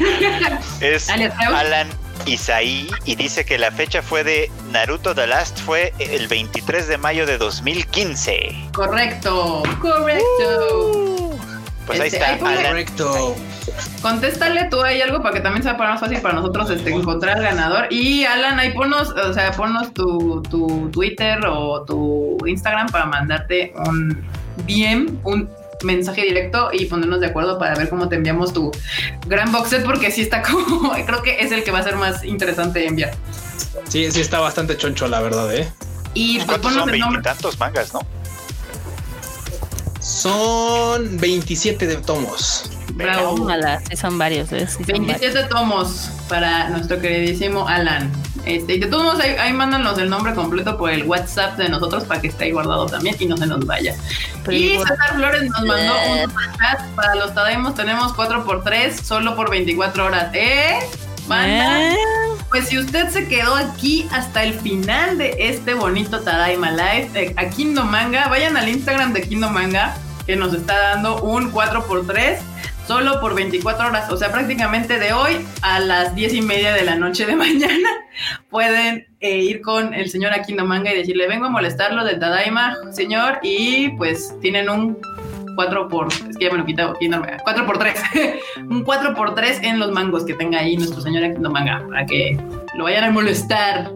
es. 0.82 1.10
Alan 1.10 1.88
Isaí 2.26 2.90
y 3.06 3.16
dice 3.16 3.46
que 3.46 3.58
la 3.58 3.72
fecha 3.72 4.02
fue 4.02 4.24
de 4.24 4.52
Naruto 4.72 5.16
The 5.16 5.28
Last 5.28 5.60
fue 5.60 5.94
el 6.00 6.28
23 6.28 6.88
de 6.88 6.98
mayo 6.98 7.26
de 7.26 7.38
2015. 7.38 8.70
Correcto, 8.74 9.64
correcto. 9.82 11.38
Pues 11.86 12.02
ahí 12.02 12.08
Este, 12.08 12.20
está 12.20 12.34
ahí. 12.34 12.40
Correcto. 12.40 13.36
Contéstale 14.02 14.66
tú 14.66 14.82
ahí 14.82 15.02
algo 15.02 15.22
para 15.22 15.36
que 15.36 15.40
también 15.42 15.64
sea 15.64 15.78
para 15.78 15.92
más 15.92 16.00
fácil 16.00 16.20
para 16.22 16.36
nosotros 16.36 16.70
este, 16.70 16.92
encontrar 16.92 17.38
al 17.38 17.44
ganador. 17.44 17.88
Y 17.90 18.26
Alan, 18.26 18.60
ahí 18.60 18.72
ponnos, 18.72 19.10
o 19.10 19.34
sea, 19.34 19.52
ponnos 19.52 19.94
tu, 19.94 20.42
tu 20.50 20.90
Twitter 20.92 21.40
o 21.48 21.84
tu 21.86 22.38
Instagram 22.46 22.88
para 22.90 23.06
mandarte 23.06 23.74
un 23.86 24.22
DM, 24.66 25.20
un 25.24 25.50
mensaje 25.84 26.22
directo 26.22 26.70
y 26.72 26.86
ponernos 26.86 27.20
de 27.20 27.28
acuerdo 27.28 27.60
para 27.60 27.76
ver 27.76 27.90
cómo 27.90 28.10
te 28.10 28.16
enviamos 28.16 28.54
tu 28.54 28.72
gran 29.28 29.52
box 29.52 29.70
set 29.70 29.86
porque 29.86 30.12
sí 30.12 30.22
está 30.22 30.42
como, 30.44 30.92
creo 31.06 31.22
que 31.22 31.40
es 31.42 31.52
el 31.52 31.64
que 31.64 31.72
va 31.72 31.80
a 31.80 31.84
ser 31.84 31.96
más 31.96 32.24
interesante 32.24 32.86
enviar. 32.86 33.14
Sí, 33.88 34.12
sí 34.12 34.22
está 34.22 34.40
bastante 34.40 34.76
choncho, 34.78 35.08
la 35.08 35.22
verdad, 35.22 35.54
¿eh? 35.56 35.72
Y 36.14 36.38
pues 36.38 36.46
¿Cuántos 36.46 36.72
ponnos 36.72 36.86
son? 36.86 36.94
el 36.94 37.00
nombre. 37.00 37.22
Veintitantos 37.22 37.60
mangas, 37.60 37.94
¿no? 37.94 38.02
Son 40.02 41.18
27 41.18 41.86
de 41.86 41.98
tomos. 41.98 42.72
Bravo. 42.94 43.38
Son 43.96 44.18
varios, 44.18 44.52
¿eh? 44.52 44.68
Sí 44.68 44.84
son 44.84 45.06
varios. 45.06 45.20
27 45.20 45.44
tomos 45.50 46.10
para 46.28 46.70
nuestro 46.70 47.00
queridísimo 47.00 47.68
Alan. 47.68 48.12
Este, 48.48 48.76
y 48.76 48.80
de 48.80 48.88
todos 48.88 49.04
modos, 49.04 49.20
ahí, 49.20 49.36
ahí 49.38 49.52
mándanos 49.52 49.98
el 49.98 50.10
nombre 50.10 50.34
completo 50.34 50.78
por 50.78 50.90
el 50.90 51.04
WhatsApp 51.04 51.58
de 51.58 51.68
nosotros 51.68 52.06
para 52.06 52.22
que 52.22 52.28
esté 52.28 52.46
ahí 52.46 52.52
guardado 52.52 52.86
también 52.86 53.16
y 53.20 53.26
no 53.26 53.36
se 53.36 53.46
nos 53.46 53.66
vaya. 53.66 53.96
Y 54.50 54.78
César 54.78 55.16
Flores 55.16 55.44
nos 55.44 55.62
mandó 55.66 55.94
un 56.14 56.32
chat 56.58 56.82
para 56.96 57.16
los 57.16 57.34
Tadaimos. 57.34 57.76
Tenemos 57.76 58.14
4x3 58.14 59.04
solo 59.04 59.36
por 59.36 59.50
24 59.50 60.06
horas. 60.06 60.30
¿Eh? 60.34 60.80
Banda. 61.28 61.92
¿Eh? 61.92 61.98
Pues 62.50 62.70
si 62.70 62.78
usted 62.78 63.10
se 63.10 63.28
quedó 63.28 63.56
aquí 63.56 64.08
hasta 64.14 64.44
el 64.44 64.54
final 64.54 65.18
de 65.18 65.36
este 65.38 65.74
bonito 65.74 66.22
Tadaima 66.22 66.72
Live 66.72 67.10
eh, 67.16 67.34
a 67.36 67.50
Kingdom 67.50 67.90
Manga, 67.90 68.30
vayan 68.30 68.56
al 68.56 68.70
Instagram 68.70 69.12
de 69.12 69.24
Kingdom 69.24 69.52
Manga 69.52 69.98
que 70.26 70.38
nos 70.38 70.54
está 70.54 70.78
dando 70.78 71.22
un 71.22 71.52
4x3 71.52 72.38
solo 72.88 73.20
por 73.20 73.36
24 73.36 73.88
horas. 73.88 74.12
O 74.12 74.18
sea, 74.18 74.32
prácticamente 74.32 74.98
de 74.98 75.14
hoy 75.14 75.34
a 75.62 75.80
las 75.80 76.16
10 76.16 76.34
y 76.34 76.42
media 76.42 76.74
de 76.74 76.84
la 76.84 76.96
noche 76.96 77.26
de 77.26 77.36
mañana 77.36 77.90
pueden 78.50 79.06
eh, 79.20 79.38
ir 79.38 79.62
con 79.62 79.94
el 79.94 80.10
señor 80.10 80.34
a 80.34 80.42
Kingdom 80.42 80.68
Manga 80.68 80.94
y 80.94 80.98
decirle, 80.98 81.28
vengo 81.28 81.46
a 81.46 81.50
molestarlo 81.50 82.04
del 82.06 82.20
Tadaima, 82.20 82.78
señor, 82.92 83.40
y 83.44 83.90
pues 83.98 84.34
tienen 84.42 84.70
un 84.70 84.98
4 85.56 85.90
por, 85.90 86.08
es 86.08 86.38
que 86.38 86.46
ya 86.46 86.52
me 86.52 86.60
lo 86.60 86.66
Manga, 87.20 87.38
4 87.44 87.66
por 87.66 87.78
3, 87.78 88.04
un 88.70 88.84
4 88.84 89.16
por 89.16 89.36
3 89.36 89.62
en 89.64 89.80
los 89.80 89.92
mangos 89.92 90.24
que 90.24 90.34
tenga 90.36 90.60
ahí 90.60 90.78
nuestro 90.78 91.02
señor 91.02 91.24
Kingdom 91.34 91.52
Manga, 91.52 91.84
para 91.88 92.06
que 92.06 92.40
lo 92.76 92.86
vayan 92.86 93.04
a 93.04 93.12
molestar. 93.12 93.92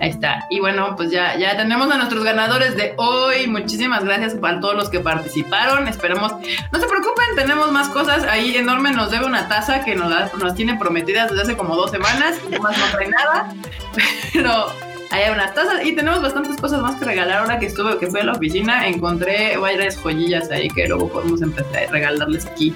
Ahí 0.00 0.10
está. 0.10 0.44
Y 0.50 0.60
bueno, 0.60 0.94
pues 0.96 1.10
ya, 1.10 1.36
ya 1.36 1.56
tenemos 1.56 1.90
a 1.90 1.96
nuestros 1.96 2.22
ganadores 2.22 2.76
de 2.76 2.94
hoy. 2.96 3.46
Muchísimas 3.46 4.04
gracias 4.04 4.34
para 4.34 4.60
todos 4.60 4.74
los 4.74 4.90
que 4.90 5.00
participaron. 5.00 5.88
Esperemos, 5.88 6.32
no 6.32 6.80
se 6.80 6.86
preocupen, 6.86 7.24
tenemos 7.34 7.72
más 7.72 7.88
cosas. 7.88 8.24
Ahí 8.24 8.56
Enorme 8.56 8.92
nos 8.92 9.10
debe 9.10 9.26
una 9.26 9.48
taza 9.48 9.84
que 9.84 9.94
nos, 9.94 10.34
nos 10.34 10.54
tiene 10.54 10.76
prometidas 10.76 11.30
desde 11.30 11.42
hace 11.42 11.56
como 11.56 11.76
dos 11.76 11.90
semanas. 11.90 12.38
Y 12.50 12.58
más 12.58 12.76
no 12.76 12.84
trae 12.92 13.08
nada. 13.08 13.54
Pero 14.32 14.66
hay 15.10 15.30
unas 15.30 15.54
tazas 15.54 15.84
y 15.84 15.94
tenemos 15.94 16.20
bastantes 16.20 16.56
cosas 16.60 16.80
más 16.80 16.96
que 16.96 17.04
regalar. 17.04 17.38
Ahora 17.38 17.58
que 17.58 17.66
estuve, 17.66 17.98
que 17.98 18.06
fui 18.08 18.20
a 18.20 18.24
la 18.24 18.32
oficina, 18.32 18.86
encontré 18.86 19.56
varias 19.56 19.96
joyillas 19.96 20.50
ahí 20.50 20.68
que 20.68 20.86
luego 20.88 21.08
podemos 21.08 21.42
empezar 21.42 21.84
a 21.84 21.90
regalarles 21.90 22.46
aquí 22.46 22.74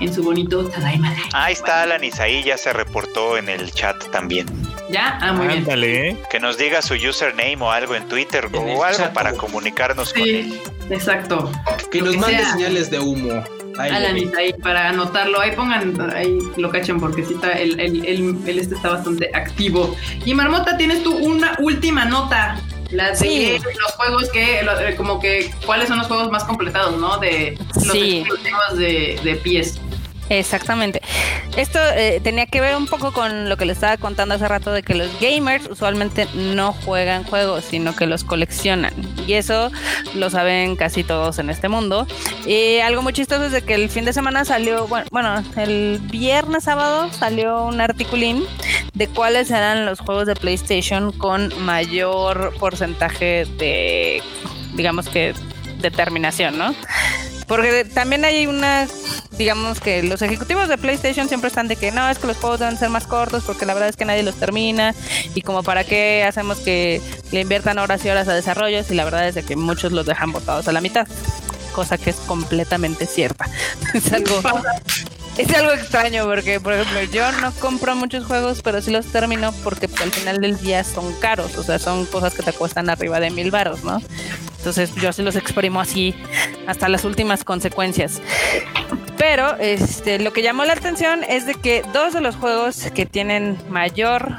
en 0.00 0.12
su 0.12 0.22
bonito 0.22 0.64
Tadaima. 0.68 1.14
Ahí 1.32 1.52
está 1.52 1.82
Alan 1.82 2.04
Isaí, 2.04 2.42
ya 2.42 2.58
se 2.58 2.72
reportó 2.72 3.36
en 3.38 3.48
el 3.48 3.72
chat 3.72 3.96
también. 4.10 4.46
¿Ya? 4.90 5.18
Ah, 5.20 5.32
muy 5.32 5.46
bien. 5.48 5.58
Ándale, 5.60 6.08
¿eh? 6.10 6.16
Que 6.30 6.40
nos 6.40 6.56
diga 6.56 6.80
su 6.82 6.94
username 6.94 7.56
o 7.60 7.70
algo 7.70 7.94
en 7.94 8.08
Twitter 8.08 8.48
En 8.52 8.56
o 8.76 8.82
algo 8.84 8.98
chat, 8.98 9.12
para 9.12 9.32
comunicarnos 9.34 10.12
con 10.12 10.22
él. 10.22 10.60
Exacto. 10.90 11.50
Que 11.90 11.98
Lo 11.98 12.06
nos 12.06 12.14
que 12.14 12.20
mande 12.20 12.38
sea. 12.38 12.52
señales 12.52 12.90
de 12.90 12.98
humo. 12.98 13.44
Ahí. 13.78 13.90
Alan, 13.92 14.16
ahí 14.36 14.52
para 14.54 14.88
anotarlo, 14.88 15.40
ahí 15.40 15.52
pongan, 15.54 16.10
ahí 16.10 16.36
lo 16.56 16.68
cachen 16.70 16.98
porque 16.98 17.24
sí 17.24 17.34
está, 17.34 17.52
el, 17.52 17.78
el, 17.78 18.04
el, 18.06 18.36
el 18.48 18.58
este 18.58 18.74
está 18.74 18.88
bastante 18.90 19.30
activo. 19.34 19.94
Y 20.24 20.34
Marmota, 20.34 20.76
tienes 20.76 21.02
tú 21.04 21.14
una 21.16 21.54
última 21.60 22.04
nota, 22.04 22.58
la 22.90 23.10
de 23.10 23.16
Sí. 23.16 23.56
los 23.80 23.92
juegos 23.92 24.30
que, 24.30 24.62
lo- 24.64 24.80
eh, 24.80 24.96
como 24.96 25.20
que, 25.20 25.52
cuáles 25.64 25.86
son 25.88 25.98
los 25.98 26.08
juegos 26.08 26.28
más 26.32 26.42
completados, 26.44 26.98
¿no? 26.98 27.18
De 27.18 27.56
los 27.76 27.92
Sí. 27.92 28.18
exclusivos 28.26 28.78
de, 28.78 29.20
de 29.22 29.34
PS. 29.36 29.78
Exactamente. 30.28 31.00
Esto 31.56 31.78
eh, 31.96 32.20
tenía 32.22 32.46
que 32.46 32.60
ver 32.60 32.76
un 32.76 32.86
poco 32.86 33.12
con 33.12 33.48
lo 33.48 33.56
que 33.56 33.64
le 33.64 33.72
estaba 33.72 33.96
contando 33.96 34.34
hace 34.34 34.46
rato 34.46 34.72
de 34.72 34.82
que 34.82 34.94
los 34.94 35.08
gamers 35.20 35.68
usualmente 35.68 36.28
no 36.34 36.72
juegan 36.72 37.24
juegos, 37.24 37.64
sino 37.64 37.96
que 37.96 38.06
los 38.06 38.24
coleccionan. 38.24 38.92
Y 39.26 39.34
eso 39.34 39.70
lo 40.14 40.30
saben 40.30 40.76
casi 40.76 41.02
todos 41.02 41.38
en 41.38 41.50
este 41.50 41.68
mundo. 41.68 42.06
Y 42.46 42.78
algo 42.78 43.02
muy 43.02 43.12
chistoso 43.12 43.46
es 43.46 43.52
de 43.52 43.62
que 43.62 43.74
el 43.74 43.88
fin 43.88 44.04
de 44.04 44.12
semana 44.12 44.44
salió, 44.44 44.86
bueno, 44.86 45.06
bueno, 45.10 45.42
el 45.56 46.00
viernes 46.10 46.64
sábado 46.64 47.12
salió 47.12 47.64
un 47.64 47.80
articulín 47.80 48.44
de 48.94 49.08
cuáles 49.08 49.50
eran 49.50 49.86
los 49.86 50.00
juegos 50.00 50.26
de 50.26 50.34
PlayStation 50.34 51.12
con 51.12 51.52
mayor 51.64 52.54
porcentaje 52.58 53.46
de, 53.58 54.22
digamos 54.74 55.08
que, 55.08 55.34
determinación, 55.80 56.58
¿no? 56.58 56.74
Porque 57.48 57.86
también 57.86 58.24
hay 58.26 58.46
una, 58.46 58.86
digamos 59.38 59.80
que 59.80 60.02
los 60.02 60.20
ejecutivos 60.20 60.68
de 60.68 60.76
PlayStation 60.76 61.28
siempre 61.28 61.48
están 61.48 61.66
de 61.66 61.76
que 61.76 61.90
no, 61.90 62.08
es 62.10 62.18
que 62.18 62.26
los 62.26 62.36
juegos 62.36 62.60
deben 62.60 62.76
ser 62.76 62.90
más 62.90 63.06
cortos 63.06 63.42
porque 63.44 63.64
la 63.64 63.72
verdad 63.72 63.88
es 63.88 63.96
que 63.96 64.04
nadie 64.04 64.22
los 64.22 64.34
termina 64.34 64.94
y 65.34 65.40
como 65.40 65.62
para 65.62 65.84
qué 65.84 66.24
hacemos 66.28 66.58
que 66.58 67.00
le 67.32 67.40
inviertan 67.40 67.78
horas 67.78 68.04
y 68.04 68.10
horas 68.10 68.28
a 68.28 68.34
desarrollos 68.34 68.90
y 68.90 68.94
la 68.94 69.04
verdad 69.04 69.26
es 69.26 69.34
de 69.34 69.44
que 69.44 69.56
muchos 69.56 69.92
los 69.92 70.04
dejan 70.04 70.30
botados 70.30 70.68
a 70.68 70.72
la 70.72 70.82
mitad, 70.82 71.08
cosa 71.72 71.96
que 71.96 72.10
es 72.10 72.16
completamente 72.16 73.06
cierta. 73.06 73.48
es 73.94 74.12
algo 74.12 74.42
es 75.38 75.54
algo 75.54 75.72
extraño 75.72 76.24
porque, 76.24 76.58
por 76.58 76.72
ejemplo, 76.72 77.00
yo 77.04 77.30
no 77.40 77.52
compro 77.52 77.94
muchos 77.94 78.24
juegos, 78.24 78.60
pero 78.60 78.82
sí 78.82 78.90
los 78.90 79.06
termino 79.06 79.52
porque 79.62 79.88
al 80.02 80.10
final 80.10 80.40
del 80.40 80.58
día 80.58 80.82
son 80.82 81.12
caros, 81.14 81.56
o 81.56 81.62
sea, 81.62 81.78
son 81.78 82.06
cosas 82.06 82.34
que 82.34 82.42
te 82.42 82.52
cuestan 82.52 82.90
arriba 82.90 83.20
de 83.20 83.30
mil 83.30 83.52
varos, 83.52 83.84
¿no? 83.84 84.02
Entonces 84.58 84.94
yo 84.96 85.12
sí 85.12 85.22
los 85.22 85.36
exprimo 85.36 85.80
así 85.80 86.14
hasta 86.66 86.88
las 86.88 87.04
últimas 87.04 87.44
consecuencias. 87.44 88.20
Pero 89.16 89.56
este, 89.56 90.18
lo 90.18 90.32
que 90.32 90.42
llamó 90.42 90.64
la 90.64 90.74
atención 90.74 91.24
es 91.24 91.46
de 91.46 91.54
que 91.54 91.82
dos 91.92 92.12
de 92.12 92.20
los 92.20 92.36
juegos 92.36 92.90
que 92.94 93.06
tienen 93.06 93.58
mayor 93.70 94.36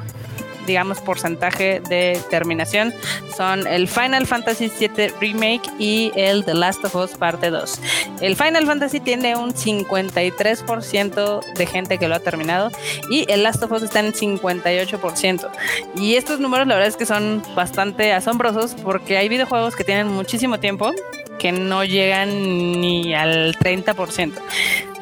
digamos 0.69 1.01
porcentaje 1.01 1.81
de 1.89 2.21
terminación 2.29 2.93
son 3.35 3.65
el 3.65 3.87
Final 3.87 4.27
Fantasy 4.27 4.71
VII 4.79 5.13
Remake 5.19 5.63
y 5.79 6.11
el 6.15 6.45
The 6.45 6.53
Last 6.53 6.85
of 6.85 6.95
Us 6.95 7.17
Parte 7.17 7.49
2. 7.49 7.81
El 8.21 8.35
Final 8.35 8.67
Fantasy 8.67 8.99
tiene 8.99 9.35
un 9.35 9.51
53% 9.51 11.53
de 11.55 11.65
gente 11.65 11.97
que 11.97 12.07
lo 12.07 12.13
ha 12.13 12.19
terminado 12.19 12.69
y 13.09 13.25
el 13.31 13.41
Last 13.41 13.63
of 13.63 13.71
Us 13.71 13.81
está 13.81 13.99
en 13.99 14.13
58%. 14.13 15.49
Y 15.95 16.15
estos 16.15 16.39
números 16.39 16.67
la 16.67 16.75
verdad 16.75 16.89
es 16.89 16.97
que 16.97 17.07
son 17.07 17.41
bastante 17.55 18.13
asombrosos 18.13 18.75
porque 18.83 19.17
hay 19.17 19.27
videojuegos 19.27 19.75
que 19.75 19.83
tienen 19.83 20.07
muchísimo 20.07 20.59
tiempo 20.59 20.91
que 21.39 21.51
no 21.51 21.83
llegan 21.83 22.43
ni 22.79 23.15
al 23.15 23.55
30%. 23.55 24.33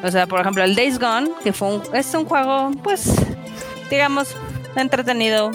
O 0.02 0.10
sea, 0.10 0.26
por 0.26 0.40
ejemplo, 0.40 0.64
el 0.64 0.74
Days 0.74 0.98
Gone, 0.98 1.28
que 1.44 1.52
fue 1.52 1.78
es 1.92 2.14
un 2.14 2.24
juego, 2.24 2.70
pues, 2.82 3.12
digamos, 3.90 4.34
entretenido. 4.82 5.50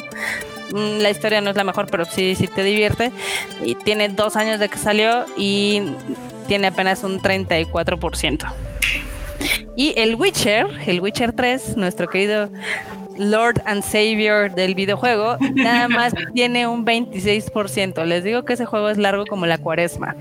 Mm, 0.71 0.99
La 0.99 1.09
historia 1.09 1.41
no 1.41 1.49
es 1.49 1.55
la 1.55 1.63
mejor, 1.63 1.87
pero 1.89 2.05
sí, 2.05 2.35
sí 2.35 2.47
te 2.47 2.63
divierte. 2.63 3.11
Y 3.63 3.75
tiene 3.75 4.09
dos 4.09 4.35
años 4.35 4.59
de 4.59 4.69
que 4.69 4.77
salió 4.77 5.25
y 5.37 5.81
tiene 6.47 6.67
apenas 6.67 7.03
un 7.03 7.19
34%. 7.21 8.53
Y 9.75 9.93
el 9.97 10.15
Witcher, 10.15 10.67
el 10.85 11.01
Witcher 11.01 11.33
3, 11.33 11.77
nuestro 11.77 12.07
querido 12.07 12.49
Lord 13.17 13.61
and 13.65 13.83
Savior 13.83 14.53
del 14.53 14.75
videojuego, 14.75 15.37
nada 15.55 15.87
más 15.87 16.13
tiene 16.33 16.67
un 16.67 16.85
26%. 16.85 18.05
Les 18.05 18.23
digo 18.23 18.43
que 18.45 18.53
ese 18.53 18.65
juego 18.65 18.89
es 18.89 18.97
largo 18.97 19.25
como 19.25 19.45
la 19.45 19.57
cuaresma. 19.57 20.15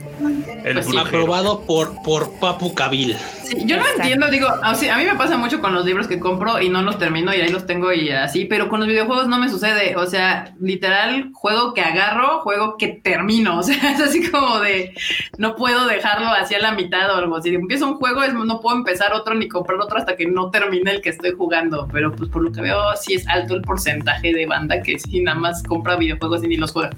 El 0.65 0.75
Pues 0.75 0.87
sí. 0.87 0.93
brujero. 0.93 1.01
Aprobado 1.01 1.61
por, 1.63 1.95
por 2.03 2.31
Papu 2.39 2.75
Cabil. 2.75 3.17
Sí, 3.45 3.59
yo 3.67 3.77
no 3.77 3.83
entiendo, 3.97 4.29
digo, 4.31 4.49
a 4.63 4.75
sí, 4.75 4.89
a 4.89 4.97
mí 4.97 5.05
me 5.05 5.15
pasa 5.17 5.37
mucho 5.37 5.61
con 5.61 5.75
los 5.75 5.85
libros 5.85 6.07
que 6.07 6.19
compro 6.21 6.61
y 6.61 6.69
no 6.69 6.83
los 6.83 6.99
termino 6.99 7.35
y 7.35 7.41
ahí 7.41 7.51
los 7.51 7.67
tengo 7.67 7.93
y 7.93 8.11
así, 8.11 8.45
pero 8.47 8.69
con 8.69 8.81
los 8.81 8.89
videojuegos 8.89 9.29
no 9.29 9.39
me 9.39 9.49
sucede. 9.49 9.97
O 9.97 10.07
sea, 10.07 10.55
literal, 10.61 11.31
juego 11.35 11.75
que 11.75 11.81
agarro, 11.83 12.41
juego 12.41 12.77
que 12.79 12.89
termino. 12.89 13.59
O 13.63 13.65
sea, 13.65 13.93
es 13.93 14.01
así 14.01 14.29
como 14.31 14.59
de 14.61 14.93
no 15.39 15.55
puedo 15.55 15.87
dejarlo 15.87 16.29
hacia 16.29 16.59
la 16.59 16.73
mitad 16.73 17.11
o 17.11 17.17
algo. 17.17 17.41
Si 17.43 17.55
empiezo 17.55 17.87
un 17.87 17.95
juego, 17.97 18.23
es- 18.23 18.35
no 18.35 18.61
puedo 18.61 18.77
empezar 18.77 19.13
otro 19.13 19.35
ni 19.35 19.47
comprar 19.49 19.79
otro 19.81 19.99
hasta 19.99 20.17
que 20.17 20.27
no 20.27 20.51
termine 20.51 20.91
el 20.91 21.01
que 21.01 21.11
estoy 21.11 21.33
jugando. 21.33 21.89
Pero 21.93 22.11
pues 22.13 22.29
por 22.31 22.43
lo 22.43 22.51
que 22.51 22.61
veo, 22.61 22.82
sí 22.97 23.15
es 23.15 23.27
alto 23.29 23.55
el 23.55 23.63
porcentaje 23.63 24.33
de 24.33 24.47
banda 24.47 24.83
que 24.83 24.99
sí 24.99 25.21
nada 25.21 25.39
más 25.39 25.63
compra 25.63 25.97
videojuegos 25.97 26.43
y 26.45 26.49
ni 26.49 26.57
los 26.57 26.73
juega. 26.73 26.91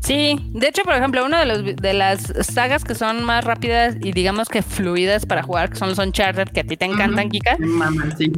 Sí, 0.00 0.36
de 0.52 0.68
hecho, 0.68 0.82
por 0.82 0.94
ejemplo, 0.94 1.24
una 1.24 1.40
de, 1.40 1.46
los, 1.46 1.76
de 1.76 1.94
las 1.94 2.20
sagas 2.42 2.84
que 2.84 2.94
son 2.94 3.24
más 3.24 3.42
rápidas 3.44 3.96
y 4.02 4.12
digamos 4.12 4.48
que 4.50 4.60
fluidas 4.62 5.24
para 5.24 5.42
jugar, 5.42 5.70
que 5.70 5.76
son 5.76 5.88
los 5.88 5.98
Uncharted, 5.98 6.48
que 6.48 6.60
a 6.60 6.64
ti 6.64 6.76
te 6.76 6.84
encantan, 6.84 7.24
Ujú. 7.26 7.30
Kika, 7.30 7.56
Maman, 7.58 8.14
sí. 8.18 8.30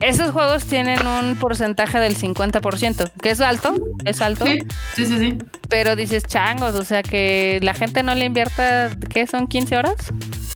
esos 0.00 0.32
juegos 0.32 0.64
tienen 0.66 1.06
un 1.06 1.36
porcentaje 1.36 1.98
del 1.98 2.14
50%, 2.16 3.10
que 3.22 3.30
es 3.30 3.40
alto, 3.40 3.74
es 4.04 4.20
alto, 4.20 4.44
Sí, 4.44 4.58
sí, 4.96 5.06
sí, 5.06 5.18
sí. 5.18 5.38
pero 5.70 5.96
dices 5.96 6.24
changos, 6.24 6.74
o 6.74 6.84
sea 6.84 7.02
que 7.02 7.58
la 7.62 7.72
gente 7.72 8.02
no 8.02 8.14
le 8.14 8.26
invierta, 8.26 8.90
¿qué 9.08 9.26
son 9.26 9.46
15 9.46 9.78
horas? 9.78 9.94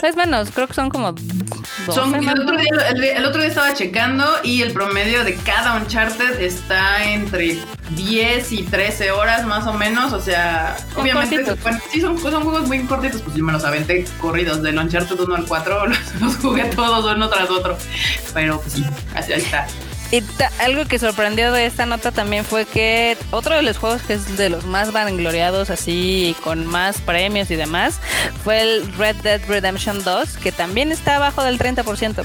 Es 0.02 0.16
menos, 0.16 0.50
creo 0.52 0.68
que 0.68 0.74
son 0.74 0.90
como 0.90 1.10
12 1.12 1.92
Son, 1.92 2.14
el, 2.14 2.28
otro 2.28 2.56
día, 2.56 2.70
el- 2.94 3.02
el 3.02 3.24
otro 3.24 3.40
día 3.40 3.48
estaba 3.48 3.72
checando 3.74 4.24
y 4.44 4.62
el 4.62 4.72
promedio 4.72 5.24
de 5.24 5.34
cada 5.34 5.74
Uncharted 5.88 6.42
está 6.42 7.02
entre 7.10 7.56
10 7.92 8.52
y 8.52 8.62
13 8.64 9.10
horas 9.10 9.46
más 9.46 9.66
o 9.66 9.72
menos. 9.72 10.12
O 10.12 10.20
sea, 10.20 10.76
Son 10.92 11.00
obviamente, 11.02 11.36
cortitos. 11.36 11.62
bueno, 11.62 11.78
sí, 11.90 12.00
son, 12.02 12.18
son 12.18 12.42
juegos 12.42 12.68
muy 12.68 12.84
cortitos. 12.84 13.22
Pues 13.22 13.34
yo 13.34 13.42
me 13.42 13.52
los 13.52 13.64
aventé 13.64 14.04
corridos 14.20 14.62
del 14.62 14.78
Uncharted 14.78 15.18
1 15.18 15.34
al 15.34 15.46
4, 15.46 15.86
los, 15.88 16.14
los 16.20 16.36
jugué 16.36 16.64
todos 16.64 17.10
uno 17.16 17.30
tras 17.30 17.48
otro. 17.48 17.78
Pero 18.34 18.60
pues 18.60 18.74
sí, 18.74 18.84
así 19.14 19.32
ahí 19.32 19.40
está. 19.40 19.66
Y 20.10 20.22
algo 20.60 20.84
que 20.86 20.98
sorprendió 20.98 21.52
de 21.52 21.64
esta 21.64 21.86
nota 21.86 22.12
también 22.12 22.44
fue 22.44 22.66
que 22.66 23.16
otro 23.30 23.56
de 23.56 23.62
los 23.62 23.78
juegos 23.78 24.02
que 24.02 24.14
es 24.14 24.36
de 24.36 24.50
los 24.50 24.66
más 24.66 24.92
vangloriados, 24.92 25.70
así 25.70 26.36
con 26.44 26.66
más 26.66 27.00
premios 27.00 27.50
y 27.50 27.56
demás, 27.56 27.98
fue 28.44 28.60
el 28.60 28.92
Red 28.96 29.16
Dead 29.16 29.40
Redemption 29.48 30.04
2, 30.04 30.36
que 30.38 30.52
también 30.52 30.92
está 30.92 31.16
abajo 31.16 31.42
del 31.44 31.58
30%. 31.58 32.24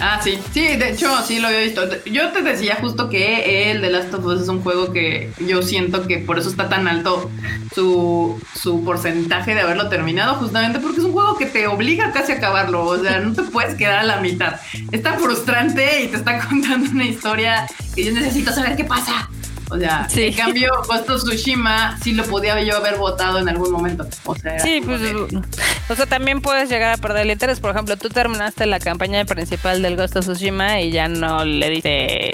Ah, 0.00 0.20
sí, 0.22 0.38
sí, 0.52 0.76
de 0.76 0.90
hecho 0.90 1.10
sí 1.26 1.38
lo 1.38 1.48
había 1.48 1.60
visto. 1.60 1.82
Yo 2.06 2.30
te 2.30 2.42
decía 2.42 2.78
justo 2.80 3.08
que 3.08 3.70
el 3.70 3.80
The 3.80 3.90
Last 3.90 4.14
of 4.14 4.24
Us 4.24 4.42
es 4.42 4.48
un 4.48 4.62
juego 4.62 4.92
que 4.92 5.30
yo 5.46 5.62
siento 5.62 6.06
que 6.06 6.18
por 6.18 6.38
eso 6.38 6.48
está 6.48 6.68
tan 6.68 6.88
alto 6.88 7.30
su, 7.74 8.40
su 8.54 8.84
porcentaje 8.84 9.54
de 9.54 9.60
haberlo 9.60 9.88
terminado, 9.88 10.34
justamente 10.36 10.80
porque 10.80 10.98
es 10.98 11.04
un 11.04 11.12
juego 11.12 11.36
que 11.36 11.46
te 11.46 11.66
obliga 11.66 12.12
casi 12.12 12.32
a 12.32 12.36
acabarlo. 12.36 12.84
O 12.84 12.98
sea, 12.98 13.20
no 13.20 13.32
te 13.32 13.42
puedes 13.42 13.74
quedar 13.74 13.98
a 13.98 14.04
la 14.04 14.20
mitad. 14.20 14.56
Está 14.92 15.14
frustrante 15.14 16.02
y 16.02 16.08
te 16.08 16.16
está 16.16 16.38
contando 16.48 16.90
una 16.90 17.04
historia 17.04 17.66
que 17.94 18.04
yo 18.04 18.12
necesito 18.12 18.52
saber 18.52 18.76
qué 18.76 18.84
pasa. 18.84 19.28
O 19.70 19.78
sea, 19.78 20.08
Sí. 20.08 20.24
en 20.28 20.34
cambio, 20.34 20.70
Ghost 20.88 21.10
of 21.10 21.22
Tsushima 21.24 21.98
sí 22.02 22.12
lo 22.12 22.24
podía 22.24 22.60
yo 22.62 22.76
haber 22.76 22.96
votado 22.96 23.38
en 23.38 23.48
algún 23.48 23.70
momento. 23.70 24.06
O 24.24 24.34
sea, 24.34 24.58
Sí, 24.60 24.80
pues, 24.84 25.00
de- 25.00 25.42
o 25.88 25.94
sea, 25.94 26.06
también 26.06 26.40
puedes 26.40 26.68
llegar 26.68 26.92
a 26.92 26.96
perder 26.96 27.22
el 27.26 27.30
interés. 27.32 27.60
Por 27.60 27.70
ejemplo, 27.72 27.96
tú 27.96 28.08
terminaste 28.08 28.66
la 28.66 28.78
campaña 28.80 29.24
principal 29.24 29.82
del 29.82 29.96
Ghost 29.96 30.16
of 30.16 30.24
Tsushima 30.26 30.80
y 30.80 30.90
ya 30.90 31.08
no 31.08 31.44
le 31.44 31.70
diste 31.70 32.30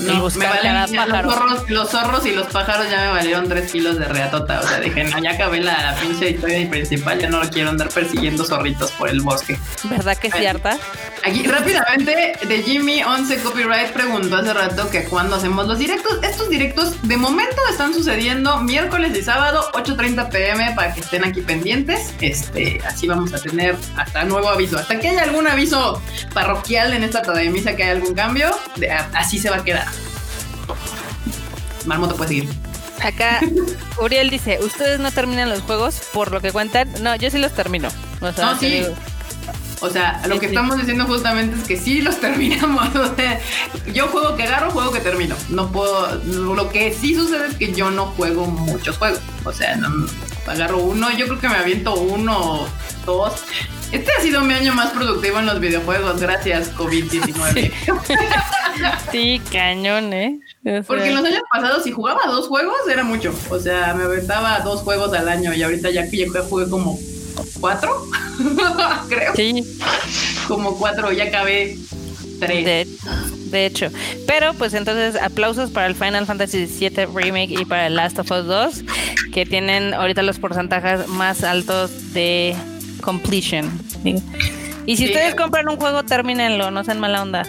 No, 0.00 0.14
me 0.14 0.20
buscar 0.20 0.60
cada 0.60 0.86
pájaro. 0.86 1.22
los, 1.28 1.34
zorros, 1.34 1.70
los 1.70 1.90
zorros 1.90 2.26
y 2.26 2.32
los 2.32 2.46
pájaros 2.48 2.90
ya 2.90 3.00
me 3.00 3.08
valieron 3.08 3.48
tres 3.48 3.70
kilos 3.72 3.98
de 3.98 4.04
reatota. 4.06 4.60
O 4.60 4.66
sea, 4.68 4.80
dije, 4.80 5.04
no, 5.04 5.18
ya 5.22 5.32
acabé 5.32 5.60
la, 5.60 5.92
la 5.92 5.94
pinche 6.00 6.30
historia 6.30 6.68
principal, 6.68 7.18
ya 7.18 7.28
no 7.28 7.40
quiero 7.50 7.70
andar 7.70 7.88
persiguiendo 7.88 8.44
zorritos 8.44 8.90
por 8.92 9.08
el 9.08 9.20
bosque. 9.20 9.58
¿Verdad 9.84 10.16
que 10.16 10.28
es 10.28 10.34
cierta? 10.34 10.78
Aquí 11.24 11.42
rápidamente, 11.44 12.38
de 12.46 12.62
Jimmy 12.62 13.02
11 13.02 13.38
Copyright 13.42 13.92
preguntó 13.92 14.36
hace 14.36 14.52
rato 14.54 14.88
que 14.90 15.04
cuándo 15.04 15.36
hacemos 15.36 15.66
los 15.66 15.78
directos. 15.78 16.18
Estos 16.22 16.48
directos 16.48 16.94
de 17.02 17.16
momento 17.16 17.56
están 17.70 17.92
sucediendo 17.94 18.58
miércoles 18.58 19.16
y 19.16 19.22
sábado 19.22 19.68
8.30 19.74 20.28
pm 20.30 20.72
para 20.74 20.94
que 20.94 21.00
estén 21.00 21.24
aquí 21.24 21.40
pendientes. 21.42 22.12
Este, 22.20 22.80
así 22.86 23.06
vamos 23.08 23.32
a 23.34 23.38
tener 23.38 23.76
hasta 23.96 24.24
nuevo 24.24 24.48
aviso. 24.48 24.78
Hasta 24.78 24.98
que 24.98 25.08
haya 25.08 25.22
algún 25.24 25.46
aviso 25.46 26.00
parroquial 26.34 26.92
en 26.94 27.04
esta 27.04 27.22
de 27.28 27.50
misa 27.50 27.76
que 27.76 27.82
haya 27.82 27.92
algún 27.92 28.14
cambio, 28.14 28.50
de- 28.76 28.90
así 28.90 29.38
se 29.38 29.50
va 29.50 29.56
a 29.56 29.64
quedar. 29.64 29.77
Marmoto 31.86 32.16
puede 32.16 32.28
seguir. 32.28 32.48
Acá 33.02 33.40
Uriel 34.02 34.30
dice, 34.30 34.58
ustedes 34.62 34.98
no 35.00 35.10
terminan 35.12 35.48
los 35.48 35.60
juegos 35.62 36.00
por 36.12 36.32
lo 36.32 36.40
que 36.40 36.52
cuentan. 36.52 36.88
No, 37.02 37.14
yo 37.16 37.30
sí 37.30 37.38
los 37.38 37.52
termino. 37.52 37.88
O 38.20 38.32
sea, 38.32 38.46
No, 38.52 38.58
sí. 38.58 38.66
digo, 38.70 38.88
O 39.80 39.88
sea, 39.88 40.20
lo 40.26 40.40
que 40.40 40.46
estamos 40.46 40.76
diciendo 40.76 41.04
justamente 41.06 41.56
es 41.60 41.66
que 41.66 41.76
sí 41.76 42.02
los 42.02 42.16
terminamos. 42.20 42.94
O 42.96 43.14
sea, 43.14 43.40
yo 43.94 44.08
juego 44.08 44.36
que 44.36 44.42
agarro, 44.42 44.70
juego 44.72 44.92
que 44.92 45.00
termino. 45.00 45.36
No 45.48 45.70
puedo. 45.70 46.16
Lo 46.24 46.68
que 46.70 46.92
sí 46.92 47.14
sucede 47.14 47.48
es 47.48 47.54
que 47.54 47.72
yo 47.72 47.90
no 47.90 48.06
juego 48.06 48.46
muchos 48.46 48.98
juegos. 48.98 49.20
O 49.44 49.52
sea, 49.52 49.76
no, 49.76 49.88
agarro 50.48 50.78
uno. 50.78 51.10
Yo 51.16 51.26
creo 51.26 51.40
que 51.40 51.48
me 51.48 51.56
aviento 51.56 51.94
uno, 51.94 52.66
dos. 53.06 53.34
Este 53.92 54.10
ha 54.16 54.20
sido 54.20 54.42
mi 54.42 54.52
año 54.52 54.74
más 54.74 54.90
productivo 54.90 55.38
en 55.38 55.46
los 55.46 55.60
videojuegos, 55.60 56.20
gracias 56.20 56.74
COVID-19. 56.76 57.72
Sí. 59.10 59.40
cañón, 59.50 60.12
¿eh? 60.12 60.38
Porque 60.86 61.08
en 61.08 61.16
los 61.16 61.24
años 61.24 61.42
pasados, 61.50 61.82
si 61.82 61.90
jugaba 61.90 62.20
dos 62.26 62.46
juegos, 62.46 62.76
era 62.88 63.02
mucho. 63.02 63.34
O 63.50 63.58
sea, 63.58 63.92
me 63.94 64.04
aventaba 64.04 64.60
dos 64.60 64.82
juegos 64.82 65.12
al 65.14 65.28
año 65.28 65.52
y 65.52 65.62
ahorita 65.64 65.90
ya 65.90 66.08
que 66.08 66.28
jugué 66.48 66.70
como 66.70 66.96
cuatro, 67.58 68.06
creo. 69.08 69.34
Sí. 69.34 69.64
Como 70.46 70.78
cuatro, 70.78 71.10
ya 71.10 71.24
acabé 71.24 71.76
tres. 72.38 72.88
De, 73.50 73.66
hecho. 73.66 73.90
Pero 74.28 74.54
pues 74.54 74.74
entonces 74.74 75.20
aplausos 75.20 75.70
para 75.70 75.86
el 75.86 75.96
Final 75.96 76.26
Fantasy 76.26 76.66
VII 76.66 77.06
Remake 77.06 77.60
y 77.60 77.64
para 77.64 77.88
el 77.88 77.96
Last 77.96 78.18
of 78.20 78.30
Us 78.30 78.46
2, 78.46 78.84
que 79.32 79.44
tienen 79.44 79.92
ahorita 79.94 80.22
los 80.22 80.38
porcentajes 80.38 81.08
más 81.08 81.42
altos 81.42 82.12
de 82.12 82.54
completion. 83.00 83.70
Y 84.86 84.96
si 84.96 85.06
ustedes 85.06 85.34
compran 85.34 85.68
un 85.68 85.76
juego, 85.76 86.02
termínenlo, 86.04 86.70
no 86.70 86.84
sean 86.84 86.98
mala 87.00 87.22
onda. 87.22 87.44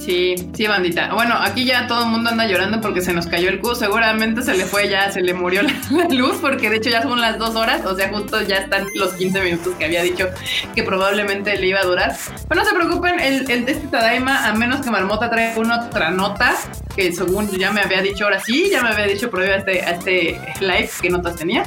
Sí, 0.00 0.34
sí, 0.54 0.66
bandita. 0.66 1.12
Bueno, 1.12 1.36
aquí 1.38 1.66
ya 1.66 1.86
todo 1.86 2.04
el 2.04 2.08
mundo 2.08 2.30
anda 2.30 2.46
llorando 2.46 2.80
porque 2.80 3.02
se 3.02 3.12
nos 3.12 3.26
cayó 3.26 3.50
el 3.50 3.60
Q. 3.60 3.74
Seguramente 3.74 4.42
se 4.42 4.56
le 4.56 4.64
fue 4.64 4.88
ya, 4.88 5.10
se 5.12 5.20
le 5.20 5.34
murió 5.34 5.62
la, 5.90 6.08
luz, 6.08 6.38
porque 6.40 6.70
de 6.70 6.76
hecho 6.76 6.90
ya 6.90 7.02
son 7.02 7.20
las 7.20 7.38
dos 7.38 7.54
horas. 7.54 7.84
O 7.84 7.94
sea, 7.94 8.08
justo 8.08 8.40
ya 8.42 8.56
están 8.56 8.86
los 8.94 9.12
15 9.12 9.42
minutos 9.42 9.74
que 9.78 9.84
había 9.84 10.02
dicho 10.02 10.28
que 10.74 10.82
probablemente 10.82 11.56
le 11.58 11.66
iba 11.66 11.80
a 11.80 11.84
durar. 11.84 12.16
Pero 12.48 12.60
no 12.60 12.66
se 12.66 12.74
preocupen, 12.74 13.20
el, 13.20 13.50
el 13.50 13.66
de 13.66 13.72
este 13.72 13.88
Tadaima, 13.88 14.48
a 14.48 14.54
menos 14.54 14.80
que 14.80 14.90
Marmota 14.90 15.30
traiga 15.30 15.60
una 15.60 15.84
otra 15.86 16.10
nota, 16.10 16.56
que 16.96 17.12
según 17.12 17.50
ya 17.50 17.70
me 17.70 17.82
había 17.82 18.00
dicho 18.00 18.24
ahora 18.24 18.40
sí, 18.40 18.70
ya 18.70 18.82
me 18.82 18.88
había 18.88 19.06
dicho 19.06 19.30
previo 19.30 19.54
a 19.54 19.58
este, 19.58 19.82
a 19.82 19.90
este 19.90 20.40
live 20.60 20.90
qué 21.00 21.10
notas 21.10 21.36
tenía. 21.36 21.64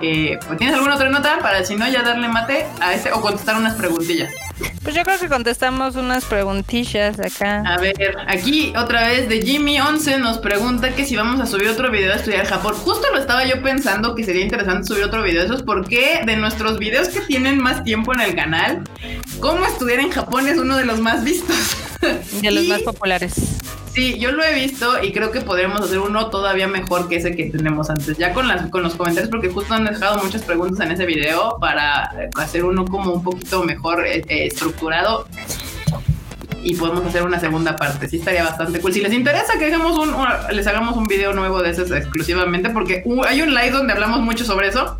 Eh, 0.00 0.38
¿Tienes 0.56 0.74
alguna 0.74 0.94
otra 0.94 1.08
nota 1.10 1.38
para 1.40 1.64
si 1.64 1.76
no 1.76 1.88
ya 1.88 2.02
darle 2.02 2.28
mate 2.28 2.66
a 2.80 2.94
este 2.94 3.12
o 3.12 3.20
contestar 3.20 3.56
unas 3.56 3.74
preguntillas? 3.74 4.32
Pues 4.82 4.94
yo 4.94 5.02
creo 5.04 5.18
que 5.18 5.28
contestamos 5.28 5.96
unas 5.96 6.24
preguntillas 6.24 7.18
acá. 7.20 7.62
A 7.66 7.78
ver, 7.78 7.94
aquí 8.26 8.72
otra 8.76 9.08
vez 9.08 9.28
de 9.28 9.42
Jimmy11 9.42 10.18
nos 10.18 10.38
pregunta 10.38 10.94
que 10.94 11.04
si 11.04 11.16
vamos 11.16 11.40
a 11.40 11.46
subir 11.46 11.68
otro 11.68 11.90
video 11.90 12.10
de 12.10 12.16
estudiar 12.16 12.46
Japón. 12.46 12.74
Justo 12.74 13.06
lo 13.12 13.18
estaba 13.18 13.44
yo 13.44 13.62
pensando 13.62 14.14
que 14.14 14.24
sería 14.24 14.42
interesante 14.42 14.86
subir 14.86 15.04
otro 15.04 15.22
video. 15.22 15.44
Eso 15.44 15.54
es 15.54 15.62
porque 15.62 16.22
de 16.24 16.36
nuestros 16.36 16.78
videos 16.78 17.08
que 17.08 17.20
tienen 17.20 17.58
más 17.58 17.84
tiempo 17.84 18.14
en 18.14 18.20
el 18.20 18.34
canal, 18.34 18.82
cómo 19.40 19.66
estudiar 19.66 20.00
en 20.00 20.10
Japón 20.10 20.48
es 20.48 20.58
uno 20.58 20.76
de 20.76 20.84
los 20.84 21.00
más 21.00 21.24
vistos. 21.24 21.56
De 22.40 22.50
los 22.52 22.64
más 22.68 22.82
populares. 22.82 23.34
Sí, 23.98 24.16
yo 24.20 24.30
lo 24.30 24.44
he 24.44 24.54
visto 24.54 25.02
y 25.02 25.10
creo 25.10 25.32
que 25.32 25.40
podríamos 25.40 25.80
hacer 25.80 25.98
uno 25.98 26.30
todavía 26.30 26.68
mejor 26.68 27.08
que 27.08 27.16
ese 27.16 27.34
que 27.34 27.46
tenemos 27.46 27.90
antes. 27.90 28.16
Ya 28.16 28.32
con 28.32 28.46
las 28.46 28.70
con 28.70 28.84
los 28.84 28.94
comentarios, 28.94 29.28
porque 29.28 29.48
justo 29.48 29.74
han 29.74 29.86
dejado 29.86 30.22
muchas 30.22 30.42
preguntas 30.42 30.86
en 30.86 30.92
ese 30.92 31.04
video 31.04 31.58
para 31.60 32.12
hacer 32.36 32.64
uno 32.64 32.84
como 32.84 33.12
un 33.12 33.24
poquito 33.24 33.64
mejor 33.64 34.06
eh, 34.06 34.22
eh, 34.28 34.47
estructurado. 34.48 35.28
Y 36.62 36.74
podemos 36.74 37.06
hacer 37.06 37.22
una 37.22 37.38
segunda 37.38 37.76
parte. 37.76 38.08
Sí, 38.08 38.16
estaría 38.16 38.44
bastante 38.44 38.80
cool. 38.80 38.92
Si 38.92 39.00
les 39.00 39.12
interesa 39.12 39.58
que 39.58 39.66
hagamos 39.66 39.96
un, 39.96 40.14
les 40.50 40.66
hagamos 40.66 40.96
un 40.96 41.06
video 41.06 41.32
nuevo 41.32 41.62
de 41.62 41.70
esos 41.70 41.90
exclusivamente, 41.90 42.70
porque 42.70 43.04
hay 43.26 43.42
un 43.42 43.54
live 43.54 43.70
donde 43.70 43.92
hablamos 43.92 44.20
mucho 44.20 44.44
sobre 44.44 44.68
eso. 44.68 44.98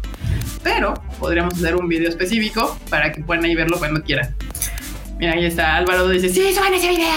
Pero 0.63 0.95
podríamos 1.19 1.55
hacer 1.55 1.77
un 1.77 1.89
video 1.89 2.09
específico 2.09 2.79
para 2.91 3.13
que 3.13 3.23
puedan 3.23 3.45
ahí 3.45 3.55
verlo 3.55 3.79
cuando 3.79 4.03
quieran. 4.03 4.35
Mira, 5.19 5.33
ahí 5.33 5.47
está. 5.47 5.77
Álvaro 5.77 6.09
dice, 6.09 6.29
sí, 6.29 6.55
suban 6.55 6.73
ese 6.75 6.89
video. 6.89 7.11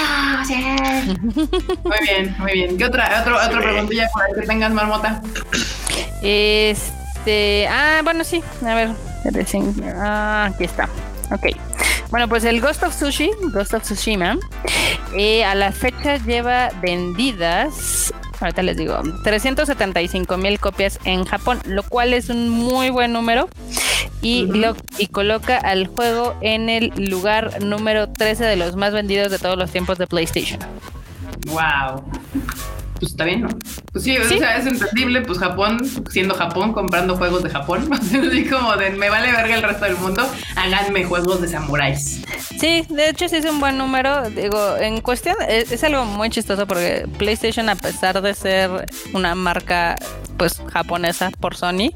Sí. 0.45 0.55
muy 1.83 1.97
bien, 2.01 2.35
muy 2.39 2.53
bien. 2.53 2.77
¿Qué 2.77 2.85
otra, 2.85 3.21
otro, 3.21 3.35
otra 3.35 3.61
preguntilla 3.61 4.09
para 4.11 4.33
que 4.33 4.47
tengas, 4.47 4.73
Marmota? 4.73 5.21
Este... 6.23 7.67
Ah, 7.69 8.01
bueno, 8.03 8.23
sí. 8.23 8.41
A 8.65 8.73
ver. 8.73 8.89
Ah, 9.95 10.49
aquí 10.51 10.63
está. 10.63 10.89
Ok. 11.31 11.55
Bueno, 12.11 12.27
pues 12.27 12.43
el 12.43 12.61
Ghost 12.61 12.83
of 12.83 12.97
Sushi, 12.97 13.31
Ghost 13.53 13.73
of 13.73 13.83
Tsushima, 13.83 14.38
eh, 15.15 15.43
a 15.43 15.55
la 15.55 15.71
fecha 15.71 16.17
lleva 16.17 16.69
vendidas 16.81 18.13
ahorita 18.41 18.63
les 18.63 18.77
digo, 18.77 18.99
375 19.23 20.38
mil 20.38 20.59
copias 20.59 20.99
en 21.05 21.25
Japón, 21.25 21.59
lo 21.65 21.83
cual 21.83 22.13
es 22.13 22.29
un 22.29 22.49
muy 22.49 22.89
buen 22.89 23.13
número 23.13 23.49
y, 24.21 24.47
lo, 24.47 24.75
y 24.97 25.07
coloca 25.07 25.57
al 25.57 25.88
juego 25.88 26.35
en 26.41 26.69
el 26.69 26.91
lugar 26.97 27.63
número 27.63 28.09
13 28.09 28.45
de 28.45 28.55
los 28.55 28.75
más 28.75 28.93
vendidos 28.93 29.31
de 29.31 29.39
todos 29.39 29.57
los 29.57 29.71
tiempos 29.71 29.97
de 29.97 30.07
PlayStation. 30.07 30.59
Wow 31.47 32.03
pues 33.01 33.13
está 33.13 33.25
bien, 33.25 33.41
¿no? 33.41 33.49
Pues 33.91 34.03
sí, 34.03 34.15
o 34.15 34.23
sea, 34.23 34.57
es 34.57 34.67
entendible, 34.67 35.21
pues 35.21 35.39
Japón, 35.39 35.79
siendo 36.11 36.35
Japón, 36.35 36.71
comprando 36.71 37.17
juegos 37.17 37.41
de 37.41 37.49
Japón, 37.49 37.89
así 37.91 38.45
como 38.45 38.77
de 38.77 38.91
me 38.91 39.09
vale 39.09 39.31
verga 39.31 39.55
el 39.55 39.63
resto 39.63 39.85
del 39.85 39.97
mundo, 39.97 40.21
háganme 40.55 41.03
juegos 41.05 41.41
de 41.41 41.47
samuráis. 41.47 42.21
Sí, 42.59 42.85
de 42.89 43.09
hecho 43.09 43.27
sí 43.27 43.37
es 43.37 43.45
un 43.45 43.59
buen 43.59 43.79
número, 43.79 44.29
digo, 44.29 44.77
en 44.77 45.01
cuestión, 45.01 45.35
es, 45.49 45.71
es 45.71 45.83
algo 45.83 46.05
muy 46.05 46.29
chistoso 46.29 46.67
porque 46.67 47.07
PlayStation, 47.17 47.69
a 47.69 47.75
pesar 47.75 48.21
de 48.21 48.35
ser 48.35 48.69
una 49.13 49.33
marca 49.33 49.95
pues 50.41 50.59
japonesa 50.73 51.30
por 51.39 51.55
Sony. 51.55 51.91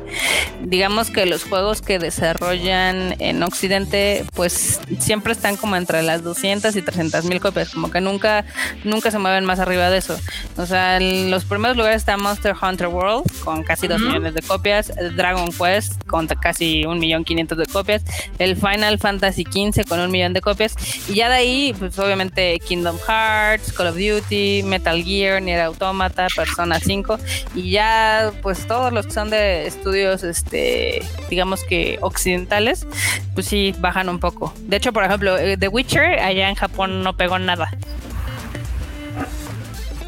Digamos 0.62 1.10
que 1.10 1.26
los 1.26 1.46
juegos 1.46 1.82
que 1.82 1.98
desarrollan 1.98 3.16
en 3.18 3.42
Occidente 3.42 4.24
pues 4.36 4.80
siempre 5.00 5.34
están 5.34 5.58
como 5.58 5.76
entre 5.78 6.04
las 6.04 6.22
200 6.22 6.76
y 6.76 6.84
300 6.84 7.26
mil 7.26 7.40
copias, 7.40 7.72
como 7.72 7.90
que 7.90 8.02
nunca, 8.02 8.46
nunca 8.84 9.10
se 9.10 9.18
mueven 9.18 9.46
más 9.46 9.58
arriba 9.58 9.90
de 9.90 9.98
eso. 9.98 10.16
O 10.58 10.68
sea, 10.68 10.98
en 10.98 11.32
los 11.32 11.44
primeros 11.44 11.76
lugares 11.76 11.98
está 11.98 12.18
Monster 12.18 12.54
Hunter 12.62 12.86
World 12.86 13.26
con 13.44 13.64
casi 13.64 13.88
2 13.88 14.00
millones 14.00 14.36
de 14.36 14.44
copias, 14.44 14.94
Dragon 15.16 15.50
Quest 15.52 16.06
con 16.06 16.28
casi 16.28 16.86
un 16.86 17.00
millón 17.00 17.24
500 17.24 17.58
de 17.58 17.66
copias, 17.66 18.04
el 18.38 18.56
Final 18.56 19.00
Fantasy 19.00 19.44
15 19.44 19.86
con 19.86 20.00
un 20.00 20.12
millón 20.12 20.34
de 20.34 20.42
copias 20.42 20.76
y 21.10 21.16
ya 21.16 21.30
de 21.30 21.36
ahí 21.36 21.76
pues 21.80 21.98
obviamente 21.98 22.60
Kingdom 22.60 23.00
Hearts, 23.08 23.74
Call 23.74 23.88
of 23.88 23.96
Duty, 23.96 24.62
Metal 24.66 25.04
Gear, 25.04 25.42
Nier 25.42 25.62
Automata, 25.62 26.28
Persona 26.36 26.80
5 26.80 27.18
y 27.56 27.72
ya 27.72 28.34
pues 28.42 28.68
todos 28.68 28.92
los 28.94 29.08
que 29.08 29.14
son 29.14 29.30
de 29.30 29.68
estudios, 29.68 30.24
este, 30.24 31.02
digamos 31.30 31.64
que 31.64 31.98
occidentales, 32.02 32.86
pues 33.34 33.48
sí 33.48 33.74
bajan 33.80 34.10
un 34.10 34.20
poco. 34.20 34.54
De 34.60 34.78
hecho, 34.78 34.94
por 34.94 35.04
ejemplo, 35.04 35.38
eh, 35.38 35.58
The 35.58 35.68
Witcher 35.68 36.20
allá 36.20 36.50
en 36.50 36.56
Japón 36.56 37.04
no 37.04 37.16
pegó 37.18 37.40
nada. 37.40 37.72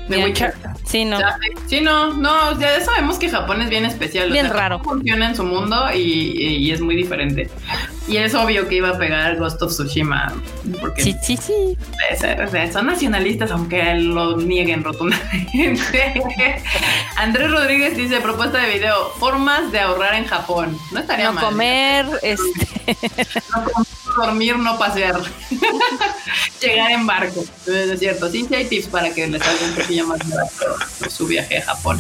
The 0.07 0.23
Witcher. 0.23 0.53
Sí, 0.85 1.03
no. 1.03 1.19
Sí, 1.67 1.81
no, 1.81 2.13
no, 2.13 2.57
ya 2.59 2.79
sabemos 2.81 3.19
que 3.19 3.29
Japón 3.29 3.61
es 3.61 3.69
bien 3.69 3.85
especial. 3.85 4.31
Bien 4.31 4.49
raro. 4.49 4.79
Funciona 4.79 5.27
en 5.27 5.35
su 5.35 5.43
mundo 5.43 5.87
y, 5.93 6.71
es 6.71 6.79
muy 6.79 6.95
diferente. 6.95 7.49
Y 8.07 8.17
es 8.17 8.33
obvio 8.35 8.69
que 8.69 8.75
iba 8.75 8.89
a 8.89 8.97
pegar 8.97 9.35
Ghost 9.37 9.61
of 9.61 9.71
Tsushima. 9.71 10.33
Porque 10.79 11.01
sí, 11.01 11.15
sí, 11.21 11.35
sí. 11.35 11.77
son 12.71 12.85
nacionalistas, 12.85 13.51
aunque 13.51 13.95
lo 13.95 14.37
nieguen 14.37 14.83
rotundamente. 14.83 16.23
Andrés 17.17 17.51
Rodríguez 17.51 17.97
dice: 17.97 18.21
propuesta 18.21 18.59
de 18.59 18.73
video: 18.73 19.09
formas 19.19 19.71
de 19.73 19.81
ahorrar 19.81 20.15
en 20.15 20.25
Japón. 20.25 20.77
No 20.93 21.01
estaría 21.01 21.31
no 21.31 21.41
Comer, 21.41 22.05
este. 22.21 22.95
no 23.53 23.63
comer, 23.63 23.87
dormir, 24.17 24.57
no 24.57 24.77
pasear. 24.77 25.19
Llegar 26.61 26.91
en 26.91 27.05
barco. 27.05 27.43
Es 27.65 27.99
cierto. 27.99 28.29
Sí, 28.29 28.45
sí 28.47 28.55
hay 28.55 28.65
tips 28.65 28.87
para 28.87 29.13
que 29.13 29.27
les 29.27 29.41
salga 29.41 29.65
un 29.65 29.75
poquillo 29.75 30.07
más 30.07 30.19
barato 30.29 31.09
su 31.09 31.27
viaje 31.27 31.57
a 31.59 31.65
Japón. 31.65 31.99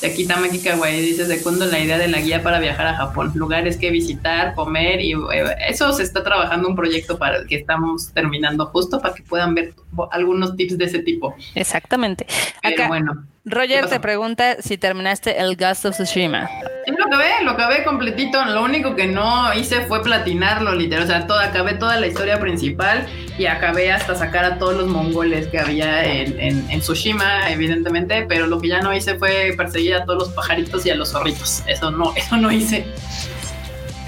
De 0.00 0.06
aquí 0.06 0.26
Tamaki 0.26 0.60
Kawaii 0.60 1.02
dice, 1.02 1.26
segundo 1.26 1.66
la 1.66 1.78
idea 1.78 1.98
de 1.98 2.08
la 2.08 2.20
guía 2.20 2.42
para 2.42 2.58
viajar 2.58 2.86
a 2.86 2.96
Japón, 2.96 3.32
lugares 3.34 3.76
que 3.76 3.90
visitar, 3.90 4.54
comer 4.54 5.00
y 5.02 5.12
eh, 5.12 5.56
eso 5.68 5.92
se 5.92 6.02
está 6.02 6.24
trabajando 6.24 6.68
un 6.68 6.74
proyecto 6.74 7.18
para 7.18 7.36
el 7.36 7.46
que 7.46 7.56
estamos 7.56 8.10
terminando 8.14 8.64
justo 8.66 8.98
para 9.00 9.14
que 9.14 9.22
puedan 9.22 9.54
ver 9.54 9.74
algunos 10.10 10.56
tips 10.56 10.78
de 10.78 10.86
ese 10.86 11.00
tipo. 11.00 11.36
Exactamente. 11.54 12.26
Acá, 12.62 12.88
bueno. 12.88 13.26
Roger 13.44 13.88
te 13.88 14.00
pregunta 14.00 14.56
si 14.60 14.78
terminaste 14.78 15.38
el 15.38 15.56
Ghost 15.56 15.84
of 15.84 15.94
Tsushima. 15.94 16.48
Acabé, 17.10 17.42
lo 17.42 17.50
acabé 17.50 17.82
completito. 17.82 18.44
Lo 18.44 18.62
único 18.62 18.94
que 18.94 19.08
no 19.08 19.52
hice 19.52 19.80
fue 19.80 20.00
platinarlo, 20.00 20.76
literal. 20.76 21.02
O 21.02 21.06
sea, 21.08 21.26
todo, 21.26 21.40
acabé 21.40 21.74
toda 21.74 21.96
la 21.96 22.06
historia 22.06 22.38
principal 22.38 23.04
y 23.36 23.46
acabé 23.46 23.90
hasta 23.90 24.14
sacar 24.14 24.44
a 24.44 24.58
todos 24.60 24.76
los 24.76 24.86
mongoles 24.86 25.48
que 25.48 25.58
había 25.58 26.04
en, 26.04 26.70
en, 26.70 26.80
Tsushima, 26.80 27.50
evidentemente. 27.50 28.26
Pero 28.28 28.46
lo 28.46 28.60
que 28.60 28.68
ya 28.68 28.80
no 28.80 28.94
hice 28.94 29.16
fue 29.16 29.52
perseguir 29.56 29.96
a 29.96 30.04
todos 30.04 30.20
los 30.20 30.28
pajaritos 30.28 30.86
y 30.86 30.90
a 30.90 30.94
los 30.94 31.10
zorritos. 31.10 31.64
Eso 31.66 31.90
no, 31.90 32.12
eso 32.16 32.36
no 32.36 32.52
hice. 32.52 32.86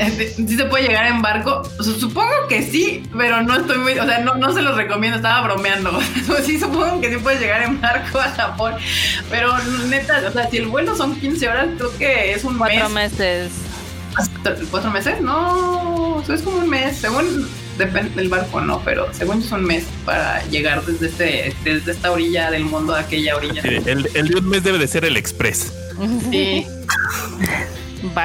Este, 0.02 0.34
¿Sí 0.34 0.56
se 0.56 0.64
puede 0.64 0.88
llegar 0.88 1.06
en 1.06 1.22
barco? 1.22 1.62
supongo 1.80 2.48
que 2.48 2.62
sí, 2.62 3.04
pero 3.16 3.40
no 3.42 3.54
estoy 3.56 3.78
muy, 3.78 3.98
o 3.98 4.04
sea, 4.04 4.18
no, 4.18 4.34
no 4.34 4.52
se 4.52 4.60
los 4.60 4.76
recomiendo, 4.76 5.16
estaba 5.16 5.42
bromeando. 5.42 6.00
sí, 6.44 6.58
supongo 6.58 7.00
que 7.00 7.10
sí 7.10 7.18
puedes 7.18 7.40
llegar 7.40 7.62
en 7.62 7.80
barco 7.80 8.18
a 8.18 8.30
Japón, 8.30 8.74
pero 9.30 9.56
neta, 9.88 10.22
o 10.28 10.32
sea, 10.32 10.50
si 10.50 10.56
el 10.56 10.66
vuelo 10.66 10.96
son 10.96 11.14
15 11.14 11.48
horas, 11.48 11.68
creo 11.76 11.96
que 11.98 12.32
es 12.32 12.44
un 12.44 12.58
Cuatro 12.58 12.88
meses. 12.88 13.52
¿Hasta 14.16 14.56
¿Cuatro 14.70 14.90
meses? 14.90 15.20
No, 15.20 16.20
eso 16.22 16.34
es 16.34 16.42
como 16.42 16.58
un 16.58 16.68
mes, 16.68 16.96
según 16.96 17.48
depende 17.78 18.10
del 18.16 18.28
barco, 18.28 18.60
no, 18.60 18.80
pero 18.84 19.06
según 19.14 19.40
yo 19.40 19.46
es 19.46 19.52
un 19.52 19.64
mes 19.64 19.84
para 20.04 20.44
llegar 20.46 20.84
desde 20.84 21.06
este, 21.06 21.56
desde 21.64 21.92
esta 21.92 22.10
orilla 22.10 22.50
del 22.50 22.64
mundo 22.64 22.94
a 22.94 23.00
aquella 23.00 23.36
orilla. 23.36 23.62
Sí, 23.62 23.76
el, 23.86 24.08
el 24.14 24.28
de 24.28 24.36
un 24.36 24.48
mes 24.48 24.64
debe 24.64 24.78
de 24.78 24.88
ser 24.88 25.04
el 25.04 25.16
express. 25.16 25.72
Sí. 26.30 26.66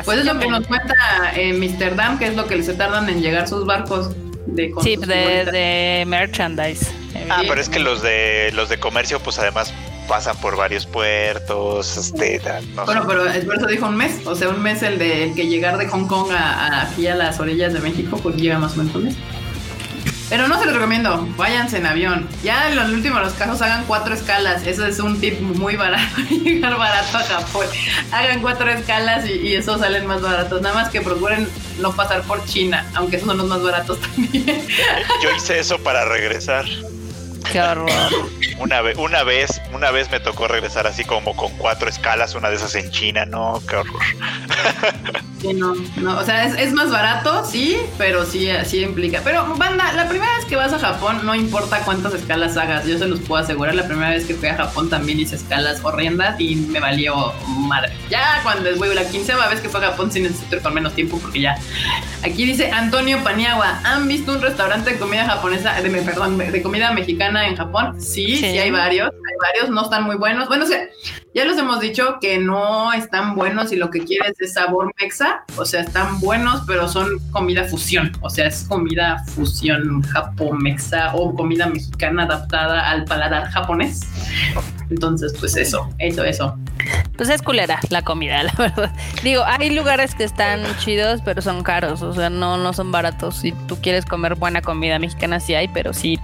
Pues 0.06 0.20
es 0.20 0.26
lo 0.26 0.40
que 0.40 0.48
nos 0.48 0.66
cuenta 0.68 0.95
eh, 1.36 1.54
Mr. 1.54 1.95
Dam, 1.95 2.18
que 2.18 2.28
es 2.28 2.36
lo 2.36 2.45
que 2.48 2.62
se 2.64 2.74
tardan 2.74 3.10
en 3.10 3.22
llegar 3.22 3.48
sus 3.48 3.66
barcos 3.66 4.12
de 4.48 4.74
Sí, 4.82 4.95
de, 4.95 5.45
de 5.45 6.04
merchandise. 6.08 6.88
Ah, 7.30 7.44
pero 7.48 7.60
es 7.60 7.70
que 7.70 7.80
los 7.80 8.02
de 8.02 8.52
los 8.54 8.70
de 8.70 8.80
comercio, 8.80 9.20
pues 9.20 9.38
además 9.40 9.74
pasan 10.08 10.38
por 10.38 10.56
varios 10.56 10.86
puertos, 10.86 11.98
este, 11.98 12.40
no 12.74 12.86
sé. 12.86 12.86
Bueno, 12.86 13.06
pero 13.08 13.30
el 13.30 13.52
eso 13.52 13.68
dijo 13.68 13.88
un 13.88 13.98
mes, 13.98 14.26
o 14.26 14.36
sea, 14.36 14.49
un 14.49 14.62
mes 14.62 14.82
el 14.84 14.98
de 14.98 15.26
el 15.26 15.36
que 15.36 15.48
llegar 15.48 15.78
de 15.78 15.88
Hong 15.88 16.08
Kong 16.08 16.32
a, 16.32 16.38
a 16.38 16.82
aquí 16.84 17.08
a 17.08 17.16
las 17.16 17.40
orillas 17.40 17.74
de 17.74 17.80
México, 17.82 18.18
pues 18.24 18.36
llega 18.38 18.58
más 18.58 18.74
o 18.74 18.78
menos 18.78 18.95
un 18.95 19.04
mes. 19.06 19.16
Pero 20.30 20.48
no 20.48 20.60
se 20.60 20.66
los 20.66 20.76
recomiendo, 20.76 21.26
váyanse 21.38 21.78
en 21.78 21.86
avión. 21.86 22.28
Ya 22.44 22.70
en 22.70 22.76
los 22.76 22.90
últimos 22.90 23.22
los 23.22 23.34
casos 23.34 23.62
hagan 23.62 23.86
cuatro 23.86 24.14
escalas, 24.14 24.68
eso 24.68 24.86
es 24.86 24.99
un 24.99 25.20
tip 25.22 25.40
muy 25.40 25.78
barato, 25.78 26.22
llegar 26.30 26.78
barato 26.78 27.18
a 27.18 27.24
Japón. 27.24 27.66
Hagan 28.12 28.41
cuatro 28.41 28.70
escalas 28.70 29.26
y, 29.26 29.34
y 29.34 29.56
esos 29.56 29.80
salen 29.80 30.06
más 30.06 30.22
baratos. 30.22 30.62
Nada 30.62 30.76
más 30.76 30.90
que 30.90 31.02
procuren 31.02 31.48
no 31.80 31.94
pasar 31.94 32.24
por 32.24 32.44
China, 32.45 32.86
aunque 32.95 33.18
esos 33.18 33.28
son 33.28 33.38
los 33.38 33.48
más 33.48 33.62
baratos 33.62 33.99
también. 34.16 34.66
Yo 35.24 35.32
hice 35.36 35.60
eso 35.60 35.80
para 35.80 36.04
regresar. 36.06 36.66
Qué 37.52 37.61
horror. 37.61 37.90
Una 38.60 38.82
vez, 38.82 38.98
una 38.98 39.24
vez, 39.24 39.61
una 39.74 39.91
vez 39.91 40.10
me 40.11 40.19
tocó 40.19 40.48
regresar 40.48 40.88
así 40.88 41.03
como 41.03 41.36
con 41.36 41.52
cuatro 41.57 41.90
escalas, 41.90 42.36
una 42.36 42.49
de 42.49 42.56
esas 42.56 42.74
en 42.76 42.90
China, 42.91 43.26
no, 43.26 43.61
qué 43.68 43.76
horror. 43.76 44.02
Sí, 45.41 45.53
no, 45.53 45.76
no, 45.98 46.18
o 46.18 46.24
sea, 46.24 46.45
es, 46.45 46.56
es 46.56 46.74
más 46.74 46.90
barato, 46.90 47.45
sí, 47.45 47.78
pero 47.99 48.26
sí, 48.26 48.49
sí 48.65 48.82
implica. 48.82 49.22
Pero, 49.24 49.45
banda, 49.56 49.94
la 49.94 50.10
primera 50.10 50.36
vez 50.36 50.45
que 50.45 50.56
vas 50.56 50.74
a 50.74 50.80
Japón, 50.80 51.19
no 51.24 51.36
importa 51.36 51.82
cuántas 51.82 52.15
escalas 52.15 52.57
hagas, 52.57 52.88
yo 52.88 52.98
se 52.98 53.07
los 53.07 53.19
puedo 53.19 53.44
asegurar. 53.44 53.76
La 53.76 53.88
primera 53.88 54.10
vez 54.10 54.26
que 54.26 54.34
fui 54.34 54.49
a 54.49 54.56
Japón 54.56 54.90
también 54.90 55.19
hice 55.19 55.36
escalas 55.36 55.80
horrendas 55.84 56.40
y 56.40 56.56
me 56.56 56.80
valió 56.80 57.34
madre. 57.48 57.94
Ya 58.10 58.40
cuando 58.41 58.68
es, 58.69 58.78
güey, 58.80 58.95
la 58.95 59.07
quinceava 59.07 59.48
vez 59.48 59.61
que 59.61 59.69
fue 59.69 59.80
a 59.86 59.91
Japón, 59.91 60.11
sí 60.11 60.22
necesito 60.22 60.60
con 60.60 60.74
menos 60.74 60.94
tiempo 60.94 61.19
porque 61.19 61.41
ya. 61.41 61.56
Aquí 62.24 62.45
dice 62.45 62.72
Antonio 62.72 63.24
Paniagua: 63.24 63.80
¿Han 63.84 64.07
visto 64.07 64.32
un 64.32 64.41
restaurante 64.41 64.94
de 64.94 64.98
comida 64.98 65.26
japonesa, 65.26 65.80
de, 65.80 65.90
perdón, 66.02 66.40
de 66.40 66.61
comida 66.64 66.91
mexicana 66.94 67.36
en 67.45 67.55
Japón? 67.55 68.01
Sí, 68.01 68.35
sí, 68.35 68.38
Sí. 68.38 68.45
hay 68.57 68.72
varios. 68.72 69.09
Hay 69.09 69.53
varios, 69.53 69.69
no 69.69 69.84
están 69.84 70.03
muy 70.03 70.15
buenos. 70.15 70.47
Bueno, 70.47 70.64
o 70.64 70.68
sea, 70.68 70.80
ya 71.34 71.45
los 71.45 71.57
hemos 71.57 71.80
dicho 71.80 72.18
que 72.19 72.38
no 72.39 72.91
están 72.93 73.35
buenos 73.35 73.72
y 73.72 73.76
lo 73.76 73.89
que 73.91 73.99
quieres 74.03 74.34
es 74.39 74.53
sabor 74.53 74.91
mexa. 74.99 75.43
O 75.55 75.65
sea, 75.65 75.81
están 75.81 76.19
buenos, 76.19 76.64
pero 76.65 76.88
son 76.88 77.19
comida 77.31 77.64
fusión. 77.65 78.11
O 78.22 78.30
sea, 78.30 78.47
es 78.47 78.64
comida 78.68 79.23
fusión 79.35 80.01
japo-mexa 80.03 81.14
o 81.15 81.35
comida 81.35 81.68
mexicana 81.68 82.23
adaptada 82.23 82.89
al 82.89 83.05
paladar 83.05 83.49
japonés. 83.51 84.01
Entonces, 84.89 85.34
pues 85.39 85.55
eso, 85.55 85.89
eso, 85.99 86.23
eso. 86.23 86.57
Pues 87.18 87.30
es 87.30 87.41
culera 87.41 87.80
la 87.89 88.03
comida, 88.03 88.43
la 88.43 88.53
verdad. 88.57 88.91
Digo, 89.23 89.43
hay 89.45 89.69
lugares 89.69 90.15
que 90.15 90.23
están 90.23 90.61
chidos, 90.77 91.22
pero 91.23 91.41
son 91.41 91.64
caros. 91.64 92.01
O 92.01 92.14
sea, 92.14 92.30
no, 92.30 92.57
no 92.57 92.73
son 92.73 92.91
baratos. 92.91 93.38
Si 93.38 93.51
tú 93.68 93.77
quieres 93.81 94.05
comer 94.05 94.35
buena 94.35 94.61
comida 94.61 94.99
mexicana, 94.99 95.39
sí 95.39 95.55
hay, 95.55 95.68
pero 95.68 95.93
sí, 95.93 96.19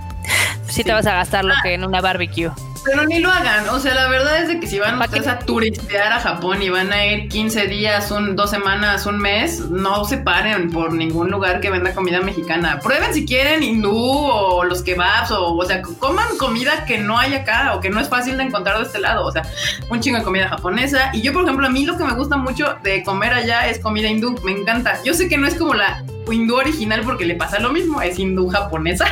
sí, 0.68 0.84
te 0.84 0.94
vas 0.94 1.06
a 1.06 1.14
gastar 1.14 1.46
lo 1.46 1.54
que 1.64 1.74
en 1.74 1.84
una 1.84 2.02
barbecue. 2.02 2.52
Pero 2.84 3.06
ni 3.06 3.20
lo 3.20 3.32
hagan. 3.32 3.70
O 3.70 3.80
sea, 3.80 3.94
la 3.94 4.08
verdad 4.10 4.42
es 4.42 4.48
de 4.48 4.60
que 4.60 4.68
si 4.68 4.80
van 4.80 4.98
¿Pa' 5.00 5.06
ustedes 5.06 5.28
a 5.28 5.40
turistear 5.40 6.12
a 6.12 6.20
Japón 6.20 6.62
y 6.62 6.70
van 6.70 6.92
a 6.92 7.06
ir 7.06 7.30
15 7.30 7.68
días, 7.68 8.12
un, 8.12 8.36
dos 8.36 8.50
semanas, 8.50 9.06
un 9.06 9.20
mes, 9.20 9.60
no 9.70 10.04
se 10.06 10.18
paren 10.18 10.70
por 10.70 10.94
ningún 10.94 11.30
lugar 11.30 11.62
que 11.62 11.70
venda 11.70 11.94
comida 11.94 12.22
mexicana. 12.22 12.80
Prueben 12.80 13.14
si 13.14 13.26
quieren 13.26 13.64
hindú 13.64 13.96
o 13.96 14.64
los 14.64 14.84
kebabs 14.84 15.32
o, 15.32 15.56
o 15.56 15.66
sea, 15.66 15.82
coman 15.82 16.38
comida 16.38 16.86
que 16.86 16.98
no 16.98 17.18
hay 17.18 17.34
acá 17.34 17.74
o 17.76 17.80
que 17.80 17.90
no 17.90 18.00
es 18.00 18.10
fácil 18.10 18.38
de 18.38 18.44
encontrar 18.44 18.78
de 18.78 18.84
este 18.84 19.00
lado. 19.00 19.26
O 19.26 19.32
sea, 19.32 19.44
un 19.90 20.00
chingo 20.00 20.18
de 20.18 20.24
comida 20.24 20.50
japonesa. 20.50 21.12
Y 21.14 21.22
yo, 21.22 21.34
por 21.34 21.44
ejemplo, 21.44 21.68
a 21.68 21.70
mí 21.70 21.86
lo 21.86 21.98
que 21.98 22.04
me 22.04 22.14
gusta 22.14 22.38
mucho 22.38 22.76
de 22.84 23.04
comer 23.04 23.34
allá 23.34 23.68
es 23.68 23.80
comida 23.80 24.10
hindú. 24.10 24.36
Me 24.44 24.52
encanta. 24.52 25.02
Yo 25.04 25.14
sé 25.14 25.30
que 25.30 25.38
no 25.38 25.48
es 25.48 25.56
como 25.56 25.74
la 25.74 26.04
hindú 26.32 26.56
original 26.56 27.02
porque 27.04 27.26
le 27.26 27.36
pasa 27.36 27.60
lo 27.60 27.72
mismo, 27.72 28.02
es 28.02 28.18
hindú 28.18 28.48
japonesa, 28.48 29.06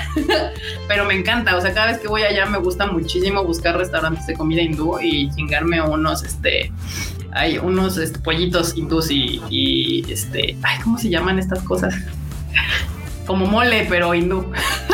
pero 0.88 1.06
me 1.06 1.14
encanta, 1.14 1.56
o 1.58 1.62
sea, 1.62 1.74
cada 1.74 1.88
vez 1.88 2.00
que 2.00 2.08
voy 2.08 2.24
allá 2.24 2.46
me 2.46 2.60
gusta 2.60 2.86
muchísimo 2.86 3.44
buscar 3.44 3.61
restaurantes 3.64 4.26
de 4.28 4.34
comida 4.34 4.62
hindú 4.62 5.00
y 5.00 5.30
chingarme 5.32 5.82
unos, 5.82 6.24
este, 6.24 6.72
hay 7.32 7.58
unos 7.58 7.98
este, 7.98 8.20
pollitos 8.20 8.76
hindús 8.76 9.12
y, 9.12 9.42
y, 9.50 10.12
este, 10.12 10.58
ay, 10.64 10.80
¿cómo 10.84 10.98
se 10.98 11.10
llaman 11.10 11.40
estas 11.40 11.62
cosas? 11.64 11.94
Como 13.28 13.46
mole, 13.46 13.86
pero 13.90 14.14
hindú. 14.14 14.46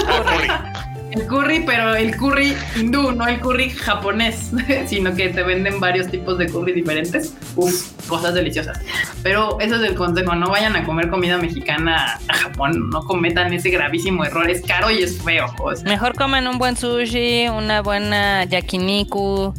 Ah. 0.07 0.73
El 1.11 1.25
curry, 1.25 1.63
pero 1.65 1.95
el 1.95 2.15
curry 2.17 2.55
hindú, 2.75 3.11
no 3.11 3.27
el 3.27 3.39
curry 3.39 3.69
japonés, 3.69 4.51
sino 4.87 5.13
que 5.15 5.29
te 5.29 5.41
venden 5.43 5.79
varios 5.79 6.09
tipos 6.09 6.37
de 6.37 6.47
curry 6.47 6.73
diferentes. 6.73 7.33
Uf, 7.55 7.91
cosas 8.07 8.33
deliciosas. 8.33 8.79
Pero 9.23 9.59
ese 9.59 9.75
es 9.75 9.81
el 9.81 9.95
consejo, 9.95 10.35
no 10.35 10.49
vayan 10.49 10.75
a 10.75 10.83
comer 10.83 11.09
comida 11.09 11.37
mexicana 11.37 12.19
a 12.27 12.33
Japón, 12.33 12.89
no 12.89 13.03
cometan 13.05 13.53
ese 13.53 13.69
gravísimo 13.69 14.25
error, 14.25 14.49
es 14.49 14.61
caro 14.61 14.91
y 14.91 15.03
es 15.03 15.21
feo. 15.21 15.47
Mejor 15.85 16.15
comen 16.15 16.47
un 16.47 16.57
buen 16.57 16.75
sushi, 16.75 17.47
una 17.47 17.81
buena 17.81 18.43
yakiniku. 18.43 19.53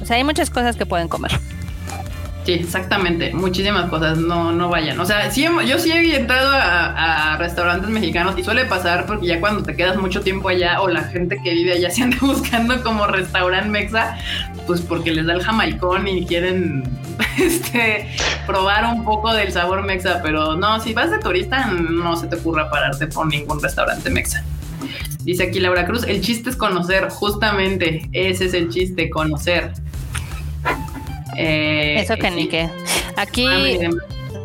O 0.00 0.06
sea, 0.06 0.16
hay 0.16 0.24
muchas 0.24 0.50
cosas 0.50 0.76
que 0.76 0.86
pueden 0.86 1.08
comer. 1.08 1.32
Sí, 2.44 2.52
exactamente, 2.52 3.32
muchísimas 3.32 3.88
cosas, 3.88 4.18
no, 4.18 4.52
no 4.52 4.68
vayan. 4.68 5.00
O 5.00 5.06
sea, 5.06 5.30
sí, 5.30 5.46
yo 5.66 5.78
sí 5.78 5.90
he 5.92 6.16
entrado 6.16 6.50
a, 6.50 7.32
a 7.32 7.36
restaurantes 7.38 7.88
mexicanos 7.88 8.38
y 8.38 8.44
suele 8.44 8.66
pasar 8.66 9.06
porque 9.06 9.26
ya 9.26 9.40
cuando 9.40 9.62
te 9.62 9.74
quedas 9.74 9.96
mucho 9.96 10.20
tiempo 10.20 10.50
allá 10.50 10.82
o 10.82 10.88
la 10.88 11.04
gente 11.04 11.38
que 11.42 11.50
vive 11.52 11.72
allá 11.72 11.90
se 11.94 12.02
anda 12.02 12.18
buscando 12.20 12.82
como 12.82 13.06
restaurante 13.06 13.70
mexa, 13.70 14.18
pues 14.66 14.82
porque 14.82 15.10
les 15.10 15.24
da 15.24 15.32
el 15.32 15.42
jamaicón 15.42 16.06
y 16.06 16.26
quieren 16.26 16.84
este, 17.38 18.08
probar 18.46 18.94
un 18.94 19.04
poco 19.04 19.32
del 19.32 19.50
sabor 19.50 19.82
mexa, 19.82 20.20
pero 20.22 20.54
no, 20.54 20.80
si 20.80 20.92
vas 20.92 21.10
de 21.10 21.18
turista 21.18 21.66
no 21.70 22.14
se 22.16 22.26
te 22.26 22.36
ocurra 22.36 22.68
pararte 22.68 23.06
por 23.06 23.26
ningún 23.26 23.62
restaurante 23.62 24.10
mexa. 24.10 24.44
Dice 25.20 25.44
aquí 25.44 25.60
Laura 25.60 25.86
Cruz, 25.86 26.04
el 26.04 26.20
chiste 26.20 26.50
es 26.50 26.56
conocer, 26.56 27.08
justamente, 27.08 28.06
ese 28.12 28.44
es 28.44 28.52
el 28.52 28.68
chiste, 28.68 29.08
conocer. 29.08 29.72
Eh, 31.36 31.96
Eso 32.00 32.16
que 32.16 32.30
ni 32.30 32.48
qué. 32.48 32.68
Aquí, 33.16 33.46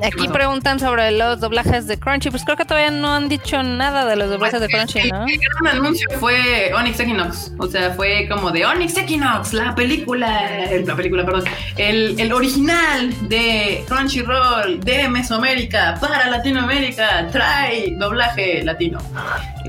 Ah, 0.01 0.07
aquí 0.07 0.27
preguntan 0.29 0.79
sobre 0.79 1.11
los 1.11 1.41
doblajes 1.41 1.85
de 1.87 1.99
Crunchy. 1.99 2.29
Pues 2.29 2.45
creo 2.45 2.55
que 2.55 2.63
todavía 2.63 2.89
no 2.91 3.13
han 3.15 3.27
dicho 3.27 3.61
nada 3.63 4.05
de 4.05 4.15
los 4.15 4.29
doblajes 4.29 4.61
de 4.61 4.67
Crunchy, 4.69 5.11
¿no? 5.11 5.25
El 5.27 5.37
gran 5.61 5.75
anuncio 5.75 6.07
fue 6.19 6.71
Onyx 6.73 6.99
Equinox. 7.01 7.51
O 7.57 7.67
sea, 7.67 7.91
fue 7.91 8.27
como 8.29 8.51
de 8.51 8.65
Onyx 8.65 8.95
Equinox, 8.97 9.51
la 9.53 9.75
película, 9.75 10.63
el- 10.65 10.85
la 10.85 10.95
película, 10.95 11.25
perdón, 11.25 11.43
el, 11.75 12.17
el 12.19 12.31
original 12.31 13.13
de 13.27 13.83
Crunchyroll 13.89 14.79
de 14.79 15.09
Mesoamérica 15.09 15.97
para 15.99 16.29
Latinoamérica. 16.29 17.27
Trae 17.31 17.93
doblaje 17.97 18.63
latino. 18.63 18.99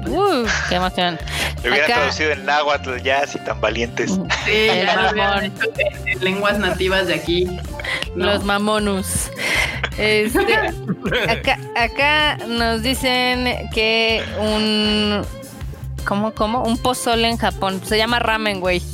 Uh, 0.06 0.47
qué 0.68 0.74
emoción. 0.77 1.18
Lo 1.62 1.70
hubiera 1.70 1.85
Acá- 1.86 1.94
traducido 1.97 2.31
en 2.32 2.47
náhuatl 2.47 2.97
ya, 3.02 3.20
así 3.22 3.39
tan 3.40 3.60
valientes. 3.60 4.12
Sí, 4.44 4.66
ya 4.66 4.97
lo 5.02 5.10
hubieran 5.10 5.44
hecho 5.44 5.64
en, 5.78 6.09
en 6.09 6.24
lenguas 6.24 6.59
nativas 6.59 7.06
de 7.06 7.14
aquí. 7.14 7.44
¿no? 8.14 8.27
Los 8.27 8.44
mamonus. 8.44 9.31
Este, 9.98 10.40
acá, 11.28 11.59
acá 11.77 12.36
nos 12.47 12.82
dicen 12.82 13.68
que 13.74 14.22
un. 14.39 15.24
¿Cómo, 16.10 16.32
cómo? 16.34 16.64
Un 16.64 16.76
pozole 16.76 17.28
en 17.30 17.36
Japón. 17.36 17.80
Se 17.84 17.96
llama 17.96 18.18
ramen, 18.18 18.58
güey. 18.58 18.82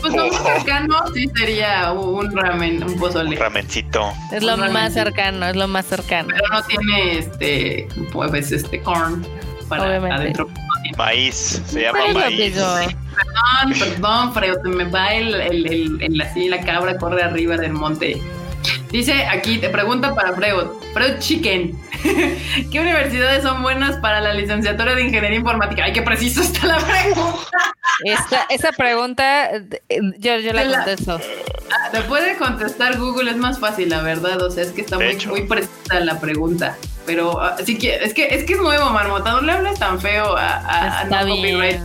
Pues 0.00 0.14
lo 0.14 0.26
más 0.28 0.42
cercano 0.42 0.96
sí 1.12 1.30
sería 1.36 1.92
un 1.92 2.34
ramen, 2.34 2.82
un 2.82 2.98
pozole. 2.98 3.28
Un 3.30 3.36
ramencito. 3.36 4.10
es 4.32 4.42
lo 4.42 4.54
Un 4.54 4.72
más 4.72 4.94
cercano, 4.94 5.46
es 5.46 5.54
lo 5.54 5.68
más 5.68 5.84
cercano. 5.84 6.28
Pero 6.34 6.48
no 6.48 6.62
tiene 6.62 7.18
este, 7.18 7.88
pues 8.10 8.50
este 8.52 8.80
corn 8.80 9.24
para 9.68 9.84
Obviamente. 9.84 10.16
adentro. 10.16 10.48
Maíz, 10.96 11.60
se 11.66 11.82
llama 11.82 11.98
maíz. 12.14 12.54
Perdón, 12.54 13.78
perdón, 13.78 14.32
Freo, 14.34 14.54
se 14.62 14.68
me 14.70 14.84
va 14.84 15.12
el, 15.12 15.34
el, 15.34 15.66
el, 15.66 15.98
el- 16.02 16.20
así 16.22 16.48
la 16.48 16.60
cabra 16.60 16.96
corre 16.96 17.22
arriba 17.22 17.56
del 17.58 17.72
monte. 17.74 18.20
Dice 18.90 19.24
aquí, 19.26 19.58
te 19.58 19.68
pregunta 19.70 20.14
para 20.14 20.34
Freud, 20.34 20.66
Freud 20.92 21.18
Chicken, 21.18 21.78
¿qué 22.70 22.80
universidades 22.80 23.42
son 23.42 23.62
buenas 23.62 23.96
para 23.96 24.20
la 24.20 24.34
licenciatura 24.34 24.94
de 24.94 25.02
Ingeniería 25.04 25.38
Informática? 25.38 25.84
Ay, 25.84 25.92
qué 25.92 26.02
preciso 26.02 26.42
está 26.42 26.66
la 26.66 26.78
pregunta. 26.78 27.48
Esta, 28.04 28.46
esa 28.50 28.72
pregunta, 28.72 29.50
eh, 29.50 29.70
yo, 30.18 30.36
yo 30.38 30.52
la 30.52 30.62
Te 30.62 30.68
la- 30.68 30.76
contesto. 30.78 31.20
Te 31.90 32.00
puede 32.02 32.36
contestar 32.36 32.98
Google, 32.98 33.30
es 33.30 33.36
más 33.38 33.58
fácil, 33.58 33.88
la 33.88 34.02
verdad, 34.02 34.42
o 34.42 34.50
sea, 34.50 34.62
es 34.62 34.72
que 34.72 34.82
está 34.82 34.96
muy, 34.98 35.16
muy 35.26 35.46
precisa 35.46 36.00
la 36.00 36.20
pregunta. 36.20 36.76
Pero 37.06 37.40
ah, 37.40 37.56
sí 37.64 37.78
que, 37.78 37.96
es 37.96 38.12
que 38.14 38.34
es 38.34 38.44
que 38.44 38.52
es 38.52 38.60
nuevo, 38.60 38.90
Marmota, 38.90 39.32
no 39.32 39.40
le 39.40 39.52
hables 39.52 39.78
tan 39.78 40.00
feo 40.00 40.36
a, 40.36 41.00
a, 41.00 41.04
no 41.04 41.18
copyright. 41.34 41.80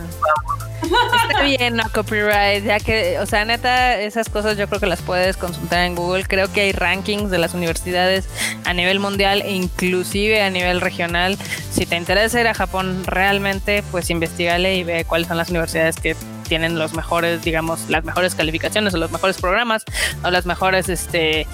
Está 0.82 1.42
bien, 1.42 1.76
no 1.76 1.84
copyright, 1.92 2.64
ya 2.64 2.80
que, 2.80 3.18
o 3.18 3.26
sea, 3.26 3.44
neta, 3.44 4.00
esas 4.00 4.28
cosas 4.28 4.56
yo 4.56 4.68
creo 4.68 4.80
que 4.80 4.86
las 4.86 5.02
puedes 5.02 5.36
consultar 5.36 5.80
en 5.80 5.94
Google. 5.94 6.24
Creo 6.24 6.52
que 6.52 6.62
hay 6.62 6.72
rankings 6.72 7.30
de 7.30 7.38
las 7.38 7.54
universidades 7.54 8.28
a 8.64 8.72
nivel 8.72 9.00
mundial 9.00 9.42
e 9.42 9.52
inclusive 9.52 10.42
a 10.42 10.50
nivel 10.50 10.80
regional. 10.80 11.36
Si 11.70 11.86
te 11.86 11.96
interesa 11.96 12.40
ir 12.40 12.48
a 12.48 12.54
Japón 12.54 13.04
realmente, 13.06 13.82
pues 13.90 14.10
investigale 14.10 14.76
y 14.76 14.84
ve 14.84 15.04
cuáles 15.04 15.28
son 15.28 15.36
las 15.36 15.50
universidades 15.50 15.96
que 15.96 16.16
tienen 16.48 16.78
los 16.78 16.94
mejores, 16.94 17.42
digamos, 17.42 17.88
las 17.90 18.04
mejores 18.04 18.34
calificaciones 18.34 18.94
o 18.94 18.98
los 18.98 19.10
mejores 19.10 19.38
programas 19.38 19.84
o 20.24 20.30
las 20.30 20.46
mejores, 20.46 20.88
este, 20.88 21.46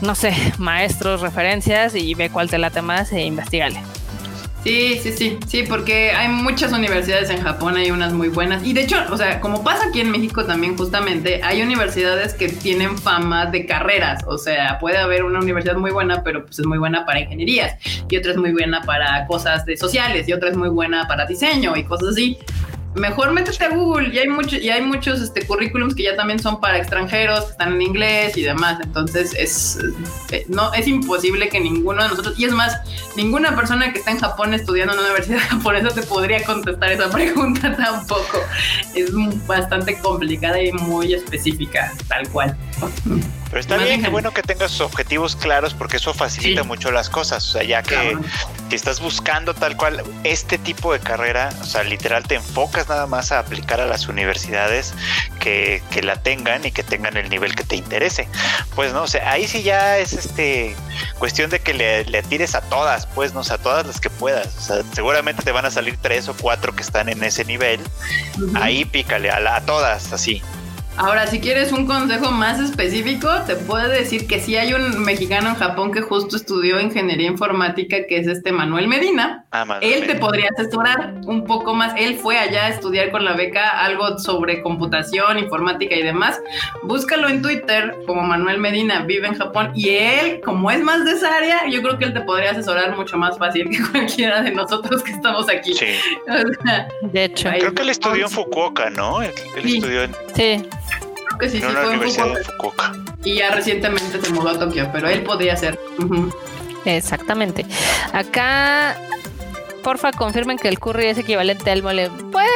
no 0.00 0.14
sé, 0.14 0.34
maestros, 0.58 1.20
referencias 1.20 1.94
y 1.94 2.14
ve 2.14 2.30
cuál 2.30 2.48
te 2.48 2.58
late 2.58 2.82
más 2.82 3.12
e 3.12 3.22
investigale. 3.22 3.80
Sí, 4.64 5.00
sí, 5.02 5.10
sí, 5.10 5.38
sí, 5.48 5.64
porque 5.68 6.12
hay 6.12 6.28
muchas 6.28 6.72
universidades 6.72 7.30
en 7.30 7.42
Japón, 7.42 7.76
hay 7.76 7.90
unas 7.90 8.12
muy 8.12 8.28
buenas. 8.28 8.64
Y 8.64 8.72
de 8.72 8.82
hecho, 8.82 8.96
o 9.10 9.16
sea, 9.16 9.40
como 9.40 9.64
pasa 9.64 9.88
aquí 9.88 10.00
en 10.00 10.12
México 10.12 10.44
también 10.44 10.76
justamente, 10.76 11.42
hay 11.42 11.62
universidades 11.62 12.34
que 12.34 12.48
tienen 12.48 12.96
fama 12.96 13.46
de 13.46 13.66
carreras. 13.66 14.22
O 14.26 14.38
sea, 14.38 14.78
puede 14.78 14.98
haber 14.98 15.24
una 15.24 15.40
universidad 15.40 15.74
muy 15.74 15.90
buena, 15.90 16.22
pero 16.22 16.44
pues 16.44 16.60
es 16.60 16.66
muy 16.66 16.78
buena 16.78 17.04
para 17.04 17.18
ingenierías. 17.18 17.76
Y 18.08 18.16
otra 18.16 18.30
es 18.30 18.36
muy 18.36 18.52
buena 18.52 18.82
para 18.82 19.26
cosas 19.26 19.66
de 19.66 19.76
sociales. 19.76 20.28
Y 20.28 20.32
otra 20.32 20.50
es 20.50 20.56
muy 20.56 20.68
buena 20.68 21.08
para 21.08 21.26
diseño 21.26 21.76
y 21.76 21.82
cosas 21.82 22.10
así 22.10 22.38
mejor 22.94 23.32
métete 23.32 23.64
a 23.64 23.70
Google 23.70 24.14
y 24.14 24.18
hay 24.18 24.28
muchos 24.28 24.60
y 24.60 24.70
hay 24.70 24.82
muchos 24.82 25.20
este 25.20 25.46
currículums 25.46 25.94
que 25.94 26.04
ya 26.04 26.16
también 26.16 26.38
son 26.38 26.60
para 26.60 26.78
extranjeros 26.78 27.44
que 27.44 27.50
están 27.52 27.72
en 27.74 27.82
inglés 27.82 28.36
y 28.36 28.42
demás. 28.42 28.78
Entonces 28.82 29.34
es 29.34 29.78
eh, 30.30 30.44
no 30.48 30.72
es 30.74 30.86
imposible 30.86 31.48
que 31.48 31.60
ninguno 31.60 32.02
de 32.02 32.08
nosotros 32.10 32.38
y 32.38 32.44
es 32.44 32.52
más 32.52 32.80
ninguna 33.16 33.56
persona 33.56 33.92
que 33.92 33.98
está 33.98 34.10
en 34.10 34.18
Japón 34.18 34.54
estudiando 34.54 34.92
en 34.94 35.00
una 35.00 35.08
universidad 35.08 35.40
japonesa 35.48 35.88
te 35.88 36.02
podría 36.02 36.44
contestar 36.44 36.92
esa 36.92 37.10
pregunta 37.10 37.74
tampoco. 37.76 38.38
Es 38.94 39.10
bastante 39.46 39.98
complicada 39.98 40.62
y 40.62 40.72
muy 40.72 41.14
específica 41.14 41.92
tal 42.08 42.28
cual 42.28 42.56
pero 43.52 43.60
está 43.60 43.76
bien, 43.76 44.02
qué 44.02 44.08
bueno 44.08 44.32
que 44.32 44.42
tengas 44.42 44.70
sus 44.70 44.80
objetivos 44.80 45.36
claros 45.36 45.74
porque 45.74 45.98
eso 45.98 46.14
facilita 46.14 46.62
mucho 46.62 46.90
las 46.90 47.10
cosas. 47.10 47.46
O 47.46 47.52
sea, 47.52 47.62
ya 47.62 47.82
que, 47.82 48.16
estás 48.70 48.98
buscando 48.98 49.52
tal 49.52 49.76
cual 49.76 50.02
este 50.24 50.56
tipo 50.56 50.90
de 50.94 51.00
carrera, 51.00 51.50
o 51.60 51.64
sea, 51.66 51.82
literal 51.82 52.22
te 52.22 52.36
enfocas 52.36 52.88
nada 52.88 53.06
más 53.06 53.30
a 53.30 53.40
aplicar 53.40 53.78
a 53.78 53.84
las 53.84 54.08
universidades 54.08 54.94
que, 55.38 55.82
que 55.90 56.02
la 56.02 56.16
tengan 56.16 56.64
y 56.64 56.72
que 56.72 56.82
tengan 56.82 57.18
el 57.18 57.28
nivel 57.28 57.54
que 57.54 57.64
te 57.64 57.76
interese. 57.76 58.26
Pues 58.74 58.94
no, 58.94 59.02
o 59.02 59.06
sea, 59.06 59.30
ahí 59.30 59.46
sí 59.46 59.62
ya 59.62 59.98
es 59.98 60.14
este 60.14 60.74
cuestión 61.18 61.50
de 61.50 61.60
que 61.60 61.74
le, 61.74 62.06
le 62.06 62.22
tires 62.22 62.54
a 62.54 62.62
todas, 62.62 63.04
pues, 63.04 63.34
no, 63.34 63.40
o 63.40 63.44
sea, 63.44 63.56
a 63.56 63.58
todas 63.58 63.86
las 63.86 64.00
que 64.00 64.08
puedas. 64.08 64.56
O 64.56 64.60
sea, 64.62 64.82
seguramente 64.94 65.42
te 65.42 65.52
van 65.52 65.66
a 65.66 65.70
salir 65.70 65.98
tres 66.00 66.26
o 66.28 66.34
cuatro 66.40 66.74
que 66.74 66.80
están 66.80 67.10
en 67.10 67.22
ese 67.22 67.44
nivel. 67.44 67.82
Ahí 68.54 68.86
pícale 68.86 69.30
a, 69.30 69.56
a 69.56 69.60
todas, 69.60 70.10
así. 70.14 70.42
Ahora, 71.02 71.26
si 71.26 71.40
quieres 71.40 71.72
un 71.72 71.84
consejo 71.84 72.30
más 72.30 72.60
específico, 72.60 73.28
te 73.44 73.56
puedo 73.56 73.88
decir 73.88 74.28
que 74.28 74.38
sí 74.38 74.56
hay 74.56 74.72
un 74.72 75.02
mexicano 75.02 75.48
en 75.48 75.56
Japón 75.56 75.90
que 75.90 76.00
justo 76.00 76.36
estudió 76.36 76.80
ingeniería 76.80 77.26
informática, 77.26 78.06
que 78.08 78.18
es 78.18 78.28
este 78.28 78.52
Manuel 78.52 78.86
Medina. 78.86 79.44
Ah, 79.50 79.80
él 79.80 80.06
te 80.06 80.14
podría 80.14 80.50
asesorar 80.56 81.14
un 81.24 81.44
poco 81.44 81.74
más. 81.74 81.92
Él 81.98 82.18
fue 82.18 82.38
allá 82.38 82.66
a 82.66 82.68
estudiar 82.68 83.10
con 83.10 83.24
la 83.24 83.32
beca 83.32 83.84
algo 83.84 84.16
sobre 84.20 84.62
computación, 84.62 85.40
informática 85.40 85.96
y 85.96 86.04
demás. 86.04 86.40
Búscalo 86.84 87.28
en 87.28 87.42
Twitter 87.42 87.96
como 88.06 88.22
Manuel 88.22 88.60
Medina, 88.60 89.02
vive 89.02 89.26
en 89.26 89.34
Japón. 89.34 89.72
Y 89.74 89.88
él, 89.88 90.40
como 90.44 90.70
es 90.70 90.84
más 90.84 91.04
de 91.04 91.14
esa 91.14 91.36
área, 91.36 91.66
yo 91.68 91.82
creo 91.82 91.98
que 91.98 92.04
él 92.04 92.14
te 92.14 92.20
podría 92.20 92.52
asesorar 92.52 92.96
mucho 92.96 93.18
más 93.18 93.36
fácil 93.38 93.68
que 93.70 93.82
cualquiera 93.90 94.40
de 94.40 94.52
nosotros 94.52 95.02
que 95.02 95.10
estamos 95.10 95.48
aquí. 95.48 95.74
Sí. 95.74 95.86
de 97.02 97.24
hecho, 97.24 97.50
creo 97.50 97.74
que 97.74 97.82
él 97.82 97.88
estudió 97.88 98.26
en 98.26 98.30
Fukuoka, 98.30 98.88
¿no? 98.88 99.20
Él, 99.20 99.32
estudió 99.56 100.04
en. 100.04 100.14
Sí 100.36 100.64
que 101.38 101.48
sí, 101.48 101.60
sí 101.60 101.66
fue 101.66 101.94
en 101.94 102.44
Fukuoka. 102.44 102.92
Y 103.24 103.36
ya 103.36 103.50
recientemente 103.50 104.20
se 104.20 104.32
mudó 104.32 104.50
a 104.50 104.58
Tokio, 104.58 104.88
pero 104.92 105.08
él 105.08 105.22
podría 105.22 105.56
ser. 105.56 105.78
Exactamente. 106.84 107.64
Acá, 108.12 108.96
porfa, 109.82 110.12
confirmen 110.12 110.58
que 110.58 110.68
el 110.68 110.78
curry 110.78 111.06
es 111.06 111.18
equivalente 111.18 111.70
al 111.70 111.82
mole. 111.82 112.10
Pues, 112.30 112.48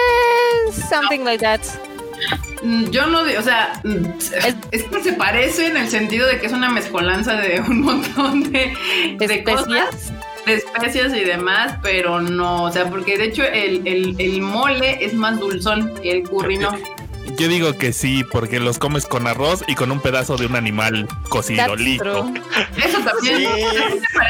something 0.89 1.21
like 1.21 1.45
that. 1.45 1.61
Mm, 2.63 2.87
yo 2.91 3.07
no, 3.07 3.21
o 3.21 3.43
sea, 3.43 3.81
mm, 3.85 4.07
es, 4.73 4.83
que 4.85 5.03
se 5.03 5.13
parece 5.13 5.69
en 5.69 5.77
el 5.77 5.89
sentido 5.89 6.27
de 6.27 6.41
que 6.41 6.47
es 6.47 6.53
una 6.53 6.71
mezcolanza 6.71 7.35
de 7.35 7.61
un 7.69 7.83
montón 7.83 8.51
de, 8.53 8.73
de 9.19 9.45
cosas 9.45 10.13
de 10.47 10.55
especias 10.55 11.13
y 11.15 11.25
demás, 11.25 11.75
pero 11.83 12.21
no, 12.21 12.65
o 12.65 12.73
sea, 12.73 12.89
porque 12.89 13.19
de 13.19 13.25
hecho 13.25 13.43
el, 13.43 13.87
el, 13.87 14.15
el 14.19 14.41
mole 14.41 15.05
es 15.05 15.13
más 15.13 15.39
dulzón, 15.39 15.93
el 16.03 16.23
curry 16.23 16.59
no. 16.59 16.77
Yo 17.39 17.49
digo 17.49 17.73
que 17.75 17.93
sí, 17.93 18.25
porque 18.25 18.61
los 18.61 18.79
comes 18.79 19.07
con 19.07 19.27
arroz 19.27 19.63
y 19.67 19.75
con 19.75 19.91
un 19.91 20.01
pedazo 20.01 20.37
de 20.37 20.47
un 20.47 20.57
animal 20.57 21.09
cocido, 21.29 21.77
listo. 21.77 22.33
Eso 22.77 22.99
también. 23.01 23.47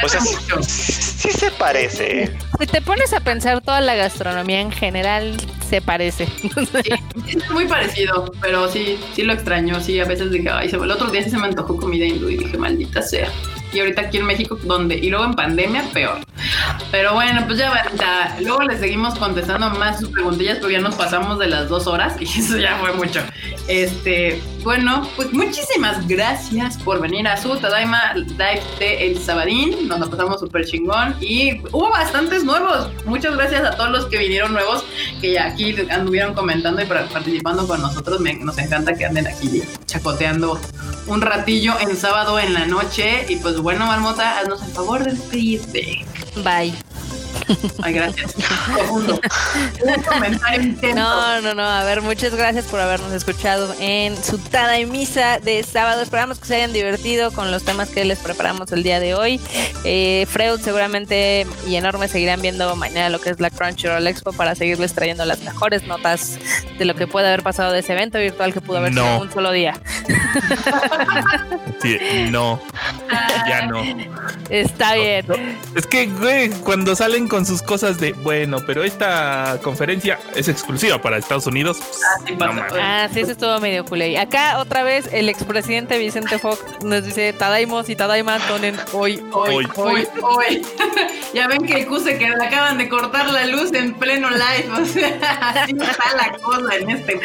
o 0.03 0.09
sea, 0.09 0.21
sí, 0.21 1.31
se 1.31 1.51
parece. 1.51 2.35
Si 2.59 2.67
te 2.67 2.81
pones 2.81 3.13
a 3.13 3.19
pensar 3.19 3.61
toda 3.61 3.81
la 3.81 3.95
gastronomía 3.95 4.59
en 4.59 4.71
general, 4.71 5.37
se 5.69 5.81
parece. 5.81 6.27
es 7.27 7.49
muy 7.51 7.65
parecido, 7.67 8.31
pero 8.41 8.69
sí, 8.69 8.99
sí 9.13 9.23
lo 9.23 9.33
extraño. 9.33 9.79
Sí, 9.79 9.99
a 9.99 10.05
veces 10.05 10.31
dije, 10.31 10.49
ay, 10.49 10.69
el 10.69 10.91
otro 10.91 11.09
día 11.09 11.23
sí 11.23 11.29
se 11.29 11.37
me 11.37 11.47
antojó 11.47 11.77
comida 11.77 12.05
hindú 12.05 12.29
y 12.29 12.37
dije, 12.37 12.57
maldita 12.57 13.01
sea 13.01 13.31
y 13.73 13.79
ahorita 13.79 14.01
aquí 14.01 14.17
en 14.17 14.25
México, 14.25 14.57
donde, 14.63 14.95
y 14.95 15.09
luego 15.09 15.25
en 15.25 15.33
pandemia, 15.33 15.83
peor. 15.93 16.19
Pero 16.91 17.13
bueno, 17.13 17.43
pues 17.45 17.57
ya, 17.57 17.91
ya 17.97 18.37
luego 18.41 18.63
le 18.63 18.77
seguimos 18.77 19.17
contestando 19.17 19.69
más 19.71 19.99
sus 19.99 20.09
preguntillas, 20.09 20.57
pero 20.57 20.69
ya 20.69 20.79
nos 20.79 20.95
pasamos 20.95 21.39
de 21.39 21.47
las 21.47 21.69
dos 21.69 21.87
horas 21.87 22.15
y 22.19 22.23
eso 22.39 22.57
ya 22.57 22.77
fue 22.77 22.93
mucho. 22.93 23.21
Este, 23.67 24.41
bueno, 24.63 25.07
pues 25.15 25.33
muchísimas 25.33 26.07
gracias 26.07 26.77
por 26.77 27.01
venir 27.01 27.27
a 27.27 27.35
su 27.35 27.55
Tadaima 27.57 28.13
Live 28.15 28.63
de 28.79 29.07
El 29.07 29.19
Sabadín. 29.19 29.87
Nos 29.87 29.99
lo 29.99 30.09
pasamos 30.09 30.39
súper 30.39 30.65
chingón 30.65 31.15
y 31.19 31.59
hubo 31.71 31.89
bastantes 31.89 32.43
nuevos. 32.45 32.89
Muchas 33.05 33.35
gracias 33.35 33.65
a 33.65 33.75
todos 33.75 33.91
los 33.91 34.05
que 34.05 34.17
vinieron 34.17 34.53
nuevos, 34.53 34.85
que 35.19 35.33
ya 35.33 35.47
aquí 35.47 35.75
anduvieron 35.89 36.33
comentando 36.33 36.81
y 36.81 36.85
participando 36.85 37.67
con 37.67 37.81
nosotros. 37.81 38.21
nos 38.21 38.57
encanta 38.57 38.93
que 38.93 39.05
anden 39.05 39.27
aquí 39.27 39.61
chacoteando 39.85 40.59
un 41.07 41.21
ratillo 41.21 41.73
en 41.79 41.95
sábado 41.95 42.39
en 42.39 42.53
la 42.53 42.65
noche. 42.65 43.25
Y 43.27 43.37
pues 43.37 43.56
bueno, 43.61 43.85
Marmota, 43.85 44.39
haznos 44.39 44.61
el 44.63 44.71
favor 44.71 45.03
de 45.03 45.11
despedirte. 45.11 46.05
Bye. 46.43 46.73
Ay, 47.83 47.93
gracias. 47.93 48.35
Un 48.89 50.03
comentario 50.03 50.75
No, 50.95 51.41
no, 51.41 51.53
no. 51.53 51.63
A 51.63 51.83
ver, 51.83 52.01
muchas 52.01 52.35
gracias 52.35 52.65
por 52.65 52.79
habernos 52.79 53.13
escuchado 53.13 53.73
en 53.79 54.21
su 54.21 54.37
tada 54.37 54.79
y 54.79 54.85
misa 54.85 55.39
de 55.39 55.63
sábado. 55.63 56.01
Esperamos 56.01 56.39
que 56.39 56.47
se 56.47 56.55
hayan 56.55 56.73
divertido 56.73 57.31
con 57.31 57.51
los 57.51 57.63
temas 57.63 57.89
que 57.89 58.05
les 58.05 58.19
preparamos 58.19 58.71
el 58.71 58.83
día 58.83 58.99
de 58.99 59.15
hoy. 59.15 59.39
Eh, 59.83 60.25
Freud 60.29 60.59
seguramente 60.59 61.45
y 61.67 61.75
Enorme 61.75 62.07
seguirán 62.07 62.41
viendo 62.41 62.75
mañana 62.75 63.09
lo 63.09 63.19
que 63.19 63.29
es 63.29 63.39
la 63.39 63.49
Crunchyroll 63.49 64.05
Expo 64.07 64.33
para 64.33 64.55
seguirles 64.55 64.93
trayendo 64.93 65.25
las 65.25 65.41
mejores 65.41 65.83
notas 65.83 66.37
de 66.77 66.85
lo 66.85 66.95
que 66.95 67.07
puede 67.07 67.27
haber 67.27 67.43
pasado 67.43 67.71
de 67.71 67.79
ese 67.79 67.93
evento 67.93 68.17
virtual 68.19 68.53
que 68.53 68.61
pudo 68.61 68.77
haber 68.77 68.93
sido 68.93 69.21
un 69.21 69.31
solo 69.31 69.51
día. 69.51 69.79
Sí, 71.81 71.97
no. 72.29 72.59
Ya 73.47 73.67
no. 73.67 73.83
Está 74.49 74.95
bien. 74.95 75.25
Es 75.75 75.85
que, 75.87 76.07
güey, 76.07 76.49
cuando 76.49 76.95
salen 76.95 77.27
con 77.27 77.36
sus 77.45 77.61
cosas 77.61 77.99
de, 77.99 78.13
bueno, 78.13 78.57
pero 78.65 78.83
esta 78.83 79.59
conferencia 79.61 80.19
es 80.35 80.47
exclusiva 80.47 81.01
para 81.01 81.17
Estados 81.17 81.47
Unidos. 81.47 81.79
Ah, 81.81 82.21
sí, 82.25 82.37
ah, 82.39 83.09
sí 83.13 83.19
eso 83.21 83.31
estuvo 83.31 83.59
medio 83.59 83.85
culé. 83.85 84.17
Acá 84.17 84.59
otra 84.59 84.83
vez 84.83 85.09
el 85.11 85.29
expresidente 85.29 85.97
Vicente 85.97 86.39
Fox 86.39 86.59
nos 86.83 87.03
dice 87.03 87.33
Tadaimos 87.33 87.89
y 87.89 87.95
Tadaima 87.95 88.39
Tonen 88.47 88.75
hoy, 88.93 89.23
hoy, 89.31 89.67
hoy, 89.75 90.07
hoy. 90.21 90.61
ya 91.33 91.47
ven 91.47 91.65
que 91.65 91.85
Cuse 91.85 92.17
que 92.17 92.27
le 92.27 92.45
acaban 92.45 92.77
de 92.77 92.89
cortar 92.89 93.29
la 93.29 93.45
luz 93.45 93.73
en 93.73 93.93
pleno 93.93 94.29
live. 94.29 94.69
O 94.81 94.85
sea, 94.85 95.17
así 95.63 95.71
está 95.71 96.15
la 96.15 96.37
cosa 96.37 96.75
en 96.75 96.89
este. 96.89 97.19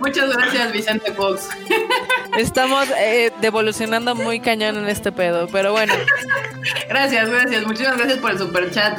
Muchas 0.00 0.30
gracias, 0.36 0.72
Vicente 0.72 1.12
Fox. 1.12 1.48
Estamos 2.36 2.88
eh, 2.98 3.32
devolucionando 3.40 4.14
muy 4.14 4.40
cañón 4.40 4.76
en 4.76 4.88
este 4.88 5.12
pedo, 5.12 5.48
pero 5.48 5.72
bueno. 5.72 5.92
Gracias, 6.88 7.28
gracias. 7.28 7.66
Muchísimas 7.66 7.96
gracias 7.96 8.18
por 8.18 8.30
el 8.30 8.38
super 8.38 8.70
chat, 8.70 8.96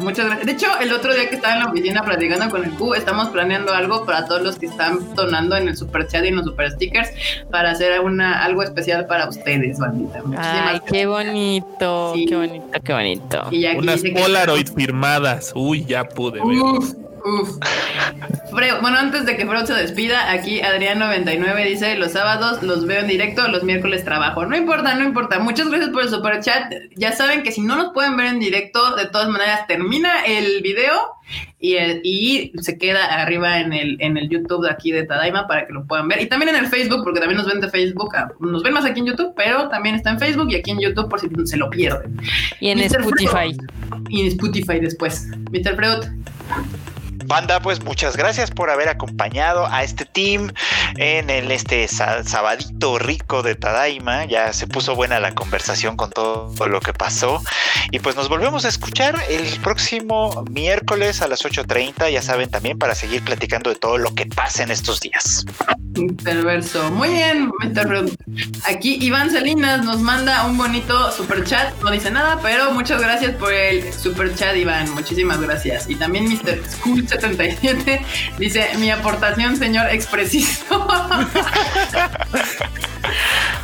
Muchas 0.00 0.26
gracias. 0.26 0.46
De 0.46 0.52
hecho, 0.52 0.66
el 0.80 0.92
otro 0.92 1.14
día 1.14 1.28
que 1.28 1.36
estaba 1.36 1.54
en 1.54 1.60
la 1.60 1.66
oficina 1.70 2.02
platicando 2.02 2.50
con 2.50 2.64
el 2.64 2.70
Q, 2.72 2.94
estamos 2.94 3.28
planeando 3.30 3.72
algo 3.72 4.04
para 4.04 4.26
todos 4.26 4.42
los 4.42 4.58
que 4.58 4.66
están 4.66 5.14
donando 5.14 5.56
en 5.56 5.68
el 5.68 5.76
super 5.76 6.06
chat 6.06 6.24
y 6.24 6.28
en 6.28 6.36
los 6.36 6.46
super 6.46 6.70
stickers 6.70 7.10
para 7.50 7.70
hacer 7.70 8.00
una, 8.00 8.42
algo 8.44 8.62
especial 8.62 9.06
para 9.06 9.28
ustedes, 9.28 9.78
bandita. 9.78 10.22
Ay, 10.36 10.80
qué 10.86 11.06
bonito, 11.06 12.14
qué 12.28 12.36
bonito, 12.36 12.80
qué 12.84 12.92
bonito. 12.92 13.50
Unas 13.78 14.02
Polaroid 14.02 14.68
firmadas. 14.74 15.52
Uy, 15.54 15.84
ya 15.84 16.04
pude 16.04 16.40
ver. 16.40 17.01
Uf. 17.24 17.58
bueno, 18.50 18.98
antes 18.98 19.26
de 19.26 19.36
que 19.36 19.46
Freud 19.46 19.64
se 19.64 19.74
despida, 19.74 20.30
aquí 20.30 20.60
Adrián99 20.60 21.68
dice: 21.68 21.96
Los 21.96 22.12
sábados 22.12 22.62
los 22.62 22.86
veo 22.86 23.00
en 23.00 23.08
directo, 23.08 23.46
los 23.48 23.62
miércoles 23.62 24.04
trabajo. 24.04 24.44
No 24.46 24.56
importa, 24.56 24.94
no 24.94 25.04
importa. 25.04 25.38
Muchas 25.38 25.68
gracias 25.68 25.90
por 25.90 26.02
el 26.02 26.08
super 26.08 26.40
chat. 26.40 26.72
Ya 26.96 27.12
saben 27.12 27.42
que 27.42 27.52
si 27.52 27.60
no 27.60 27.76
nos 27.76 27.92
pueden 27.92 28.16
ver 28.16 28.26
en 28.26 28.40
directo, 28.40 28.96
de 28.96 29.06
todas 29.06 29.28
maneras 29.28 29.66
termina 29.66 30.24
el 30.24 30.62
video 30.62 31.16
y, 31.60 31.76
y 32.02 32.52
se 32.60 32.76
queda 32.76 33.04
arriba 33.22 33.60
en 33.60 33.72
el, 33.72 33.96
en 34.00 34.16
el 34.16 34.28
YouTube 34.28 34.64
de 34.64 34.70
aquí 34.70 34.90
de 34.90 35.04
Tadaima 35.04 35.46
para 35.46 35.66
que 35.66 35.72
lo 35.72 35.86
puedan 35.86 36.08
ver. 36.08 36.20
Y 36.20 36.26
también 36.26 36.54
en 36.54 36.56
el 36.56 36.66
Facebook, 36.66 37.02
porque 37.04 37.20
también 37.20 37.38
nos 37.38 37.46
ven 37.46 37.60
de 37.60 37.68
Facebook, 37.68 38.14
ah, 38.16 38.32
nos 38.40 38.62
ven 38.62 38.74
más 38.74 38.84
aquí 38.84 39.00
en 39.00 39.06
YouTube, 39.06 39.32
pero 39.36 39.68
también 39.68 39.94
está 39.94 40.10
en 40.10 40.18
Facebook 40.18 40.48
y 40.50 40.56
aquí 40.56 40.72
en 40.72 40.80
YouTube 40.80 41.08
por 41.08 41.20
si 41.20 41.28
se 41.44 41.56
lo 41.56 41.70
pierden. 41.70 42.20
Y 42.60 42.68
en 42.68 42.78
Mr. 42.78 43.00
Spotify. 43.00 43.28
Freud. 43.28 43.56
Y 44.08 44.22
en 44.22 44.26
Spotify 44.28 44.80
después. 44.80 45.28
Mr. 45.52 45.76
Freud. 45.76 46.04
Banda, 47.32 47.60
pues 47.60 47.82
muchas 47.82 48.16
gracias 48.16 48.50
por 48.50 48.68
haber 48.70 48.88
acompañado 48.90 49.66
a 49.66 49.82
este 49.82 50.04
team 50.04 50.52
en 50.96 51.30
el 51.30 51.50
este 51.50 51.88
sa- 51.88 52.22
sabadito 52.24 52.98
rico 52.98 53.42
de 53.42 53.54
Tadaima. 53.54 54.26
Ya 54.26 54.52
se 54.52 54.66
puso 54.66 54.94
buena 54.94 55.18
la 55.18 55.34
conversación 55.34 55.96
con 55.96 56.10
todo 56.10 56.52
lo 56.68 56.80
que 56.80 56.92
pasó. 56.92 57.42
Y 57.90 57.98
pues 58.00 58.16
nos 58.16 58.28
volvemos 58.28 58.64
a 58.64 58.68
escuchar 58.68 59.18
el 59.30 59.46
próximo 59.60 60.44
miércoles 60.50 61.22
a 61.22 61.26
las 61.28 61.42
8.30, 61.44 62.10
ya 62.10 62.20
saben, 62.22 62.50
también 62.50 62.78
para 62.78 62.94
seguir 62.94 63.22
platicando 63.24 63.70
de 63.70 63.76
todo 63.76 63.96
lo 63.98 64.14
que 64.14 64.26
pasa 64.26 64.62
en 64.62 64.70
estos 64.70 65.00
días. 65.00 65.44
Perverso. 66.24 66.90
Muy 66.90 67.08
bien. 67.10 67.50
Freud. 67.74 68.10
Aquí 68.66 68.98
Iván 69.00 69.30
Salinas 69.30 69.84
nos 69.84 70.00
manda 70.00 70.44
un 70.46 70.56
bonito 70.56 71.10
super 71.12 71.44
chat. 71.44 71.74
No 71.82 71.90
dice 71.90 72.10
nada, 72.10 72.38
pero 72.42 72.72
muchas 72.72 73.00
gracias 73.00 73.32
por 73.36 73.52
el 73.52 73.92
super 73.92 74.34
chat, 74.34 74.56
Iván. 74.56 74.90
Muchísimas 74.92 75.40
gracias. 75.40 75.88
Y 75.88 75.96
también 75.96 76.24
Mr. 76.24 76.60
School77 77.22 78.04
dice: 78.38 78.70
Mi 78.78 78.90
aportación, 78.90 79.56
señor 79.56 79.88
expresisto. 79.90 80.86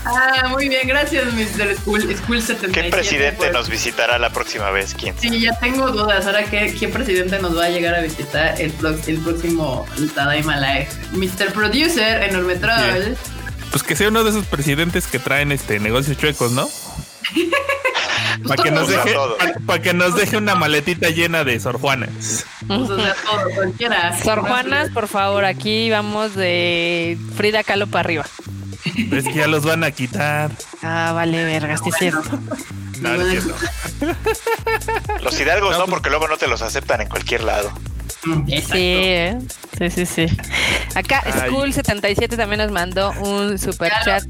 ah, 0.05 0.49
muy 0.51 0.69
bien, 0.69 0.87
gracias, 0.87 1.33
Mr. 1.33 1.77
School, 1.77 2.03
School77. 2.09 2.71
¿Qué 2.71 2.85
presidente 2.91 3.47
por- 3.47 3.53
nos 3.53 3.69
visitará 3.69 4.19
la 4.19 4.31
próxima 4.31 4.71
vez? 4.71 4.95
¿Quién? 4.95 5.15
Sí, 5.19 5.41
ya 5.41 5.59
tengo 5.59 5.91
dudas. 5.91 6.27
Ahora, 6.27 6.45
¿qué, 6.45 6.75
qué 6.79 6.89
presidente 6.89 7.39
nos 7.39 7.57
va 7.57 7.65
a 7.67 7.69
llegar 7.71 7.95
a 7.95 8.01
visitar 8.01 8.61
el, 8.61 8.71
próximo 8.73 9.87
Tadaima 10.15 10.57
Live? 10.57 10.89
Mr. 11.13 11.53
Producer, 11.53 12.23
Enorme 12.23 12.57
Troll. 12.57 13.15
Pues 13.71 13.83
que 13.83 13.97
sea 13.97 14.09
uno 14.09 14.25
de 14.25 14.31
esos 14.31 14.47
presidentes 14.47 15.07
que 15.07 15.19
traen 15.19 15.53
este 15.53 15.79
negocios 15.79 16.17
chuecos, 16.17 16.53
¿no? 16.53 16.69
Para 18.47 18.63
que, 18.63 18.71
nos 18.71 18.89
deje, 18.89 19.13
todos. 19.13 19.37
pa- 19.39 19.53
pa' 19.67 19.79
que 19.81 19.95
nos 19.95 20.15
deje 20.15 20.37
una 20.37 20.55
maletita 20.55 21.09
llena 21.11 21.45
de 21.45 21.59
Sor 21.61 21.79
Juanas. 21.81 22.45
Pues, 22.67 22.81
o 22.91 22.97
sea, 23.01 23.15
todo, 23.25 23.51
cualquiera. 23.55 24.19
Sor 24.23 24.41
Juanas, 24.41 24.91
por 24.91 25.09
favor, 25.09 25.45
aquí 25.45 25.91
vamos 25.91 26.35
de 26.35 27.19
Frida 27.37 27.63
Kahlo 27.65 27.87
para 27.87 28.01
arriba. 28.01 28.27
Es 28.85 29.25
que 29.25 29.35
ya 29.35 29.47
los 29.47 29.65
van 29.65 29.85
a 29.85 29.91
quitar. 29.91 30.51
Ah, 30.83 31.13
vale, 31.15 31.45
vergas, 31.45 31.81
sí 31.83 31.91
es 31.91 31.97
cierto. 31.97 32.23
No, 33.01 33.17
no 33.17 33.23
es 33.23 33.31
cierto. 33.31 33.55
Los 35.23 35.39
hidalgos 35.41 35.79
no, 35.79 35.87
porque 35.87 36.11
luego 36.11 36.29
no 36.29 36.37
te 36.37 36.47
los 36.49 36.63
aceptan 36.63 37.01
en 37.03 37.09
cualquier 37.09 37.45
lado. 37.45 37.71
Sí, 38.23 38.63
¿eh? 38.77 39.39
sí, 39.79 39.91
sí, 39.91 40.07
sí. 40.07 40.27
Acá 40.95 41.23
Ay. 41.25 41.51
School77 41.51 42.37
también 42.37 42.61
nos 42.61 42.73
mandó 42.73 43.13
un 43.21 43.59
super 43.59 43.93
Ya 44.05 44.05
chat. 44.21 44.25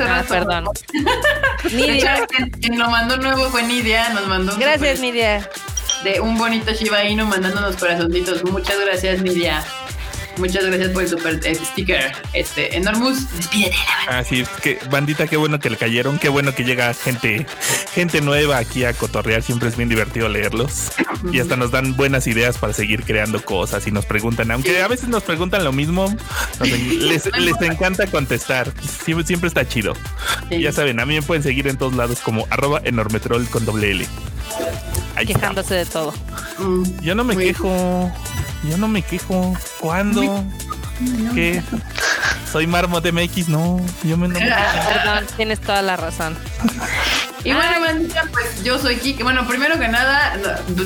Ah, 0.00 0.24
perdón. 0.28 0.66
Nidia. 1.72 2.26
quien, 2.26 2.50
quien 2.50 2.78
lo 2.78 2.88
mandó 2.90 3.16
nuevo 3.16 3.44
fue 3.50 3.62
Nidia. 3.64 4.10
Nos 4.10 4.26
mandó 4.26 4.54
un 4.54 4.60
Gracias, 4.60 4.96
super- 4.98 5.00
Nidia. 5.00 5.50
de 6.04 6.20
un 6.20 6.38
bonito 6.38 6.72
Shiba 6.72 7.04
Inu 7.04 7.26
mandándonos 7.26 7.76
corazoncitos. 7.76 8.44
Muchas 8.44 8.76
gracias, 8.80 9.20
Nidia. 9.22 9.64
Muchas 10.36 10.64
gracias 10.64 10.90
por 10.90 11.02
el 11.02 11.08
super 11.08 11.40
eh, 11.44 11.54
sticker. 11.54 12.12
Este, 12.32 12.76
Enormus, 12.76 13.30
despídete. 13.36 13.76
Ah, 14.08 14.24
sí, 14.24 14.40
es 14.40 14.48
que 14.48 14.78
bandita, 14.90 15.26
qué 15.26 15.36
bueno 15.36 15.60
que 15.60 15.70
le 15.70 15.76
cayeron, 15.76 16.18
qué 16.18 16.28
bueno 16.28 16.54
que 16.54 16.64
llega 16.64 16.92
gente, 16.92 17.46
gente 17.92 18.20
nueva 18.20 18.58
aquí 18.58 18.84
a 18.84 18.92
cotorrear, 18.92 19.42
siempre 19.42 19.68
es 19.68 19.76
bien 19.76 19.88
divertido 19.88 20.28
leerlos. 20.28 20.90
Y 21.32 21.40
hasta 21.40 21.56
nos 21.56 21.70
dan 21.70 21.96
buenas 21.96 22.26
ideas 22.26 22.58
para 22.58 22.72
seguir 22.72 23.04
creando 23.04 23.42
cosas 23.44 23.86
y 23.86 23.90
nos 23.92 24.06
preguntan, 24.06 24.50
aunque 24.50 24.82
a 24.82 24.88
veces 24.88 25.08
nos 25.08 25.22
preguntan 25.22 25.64
lo 25.64 25.72
mismo, 25.72 26.14
nos 26.58 26.68
les, 26.68 27.26
les 27.38 27.60
encanta 27.62 28.06
contestar, 28.06 28.72
siempre, 29.04 29.26
siempre 29.26 29.48
está 29.48 29.66
chido. 29.66 29.94
Ya 30.50 30.72
saben, 30.72 31.00
a 31.00 31.06
mí 31.06 31.14
me 31.14 31.22
pueden 31.22 31.42
seguir 31.42 31.68
en 31.68 31.78
todos 31.78 31.94
lados 31.94 32.20
como 32.20 32.46
arroba 32.50 32.80
enormetrol 32.84 33.46
con 33.48 33.64
doble 33.64 33.92
L. 33.92 34.06
Ahí 35.16 35.24
está. 35.26 35.38
Quejándose 35.40 35.74
de 35.74 35.86
todo. 35.86 36.12
Mm, 36.58 36.82
Yo 37.00 37.14
no 37.14 37.24
me 37.24 37.34
Muy- 37.34 37.44
quejo, 37.46 38.10
yo 38.68 38.76
no 38.78 38.88
me 38.88 39.02
quejo. 39.02 39.54
¿Cuándo? 39.80 40.44
¿Qué? 41.34 41.62
Soy 42.50 42.66
Marmot 42.66 43.04
MX, 43.04 43.48
no, 43.48 43.84
yo 44.04 44.16
me 44.16 44.28
me 44.28 44.38
Perdón, 44.38 45.26
tienes 45.36 45.60
toda 45.60 45.82
la 45.82 45.96
razón. 45.96 46.36
Y 47.44 47.52
bueno, 47.52 47.80
bandita, 47.80 48.22
pues 48.32 48.64
yo 48.64 48.78
soy 48.78 48.96
Kike. 48.96 49.22
Bueno, 49.22 49.46
primero 49.46 49.78
que 49.78 49.86
nada, 49.86 50.38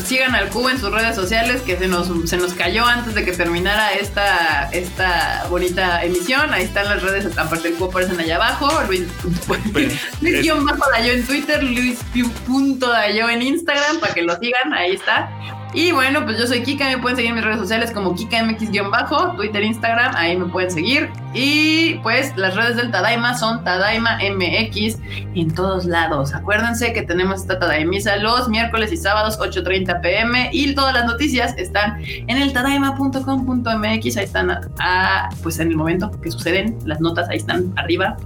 sigan 0.04 0.34
al 0.34 0.48
Cubo 0.48 0.70
en 0.70 0.80
sus 0.80 0.90
redes 0.90 1.14
sociales, 1.14 1.62
que 1.62 1.76
se 1.76 1.86
nos, 1.86 2.08
se 2.28 2.36
nos 2.36 2.54
cayó 2.54 2.84
antes 2.84 3.14
de 3.14 3.24
que 3.24 3.30
terminara 3.30 3.92
esta, 3.92 4.68
esta 4.72 5.46
bonita 5.48 6.02
emisión. 6.02 6.52
Ahí 6.52 6.64
están 6.64 6.86
las 6.86 7.02
redes, 7.02 7.38
aparte 7.38 7.68
del 7.68 7.76
Cubo 7.78 7.90
aparecen 7.90 8.18
allá 8.18 8.36
abajo. 8.36 8.68
Luis, 8.88 9.04
Luis 10.20 10.42
guion 10.42 10.64
bajo 10.64 10.90
Dayo 10.90 11.12
en 11.12 11.24
Twitter, 11.24 11.62
Luis 11.62 12.00
punto 12.44 12.88
Dayo 12.88 13.28
en 13.28 13.42
Instagram, 13.42 14.00
para 14.00 14.14
que 14.14 14.22
lo 14.22 14.36
sigan, 14.38 14.72
ahí 14.74 14.94
está. 14.94 15.30
Y 15.74 15.92
bueno, 15.92 16.24
pues 16.24 16.38
yo 16.38 16.46
soy 16.46 16.62
Kika, 16.62 16.86
me 16.86 16.98
pueden 16.98 17.16
seguir 17.16 17.34
mis 17.34 17.44
redes 17.44 17.58
sociales 17.58 17.92
como 17.92 18.14
KikaMX-bajo, 18.14 19.36
Twitter, 19.36 19.62
Instagram, 19.62 20.14
ahí 20.16 20.36
me 20.36 20.46
pueden 20.46 20.70
seguir. 20.70 21.10
Y 21.34 21.96
pues 22.02 22.34
las 22.36 22.56
redes 22.56 22.76
del 22.76 22.90
Tadaima 22.90 23.36
son 23.36 23.62
Tadaima 23.64 24.18
MX 24.18 24.96
en 25.34 25.54
todos 25.54 25.84
lados. 25.84 26.34
Acuérdense 26.34 26.92
que 26.92 27.02
tenemos 27.02 27.42
esta 27.42 27.58
Tadaimisa 27.58 28.16
los 28.16 28.48
miércoles 28.48 28.92
y 28.92 28.96
sábados 28.96 29.38
8.30 29.38 30.00
pm 30.00 30.48
y 30.52 30.74
todas 30.74 30.94
las 30.94 31.04
noticias 31.04 31.54
están 31.58 32.02
en 32.02 32.38
el 32.38 32.52
tadaima.com.mx, 32.52 34.16
ahí 34.16 34.24
están 34.24 34.50
ah, 34.78 35.28
pues 35.42 35.58
en 35.58 35.68
el 35.68 35.76
momento 35.76 36.10
que 36.22 36.30
suceden, 36.30 36.78
las 36.86 37.00
notas 37.00 37.28
ahí 37.28 37.36
están 37.36 37.72
arriba. 37.76 38.16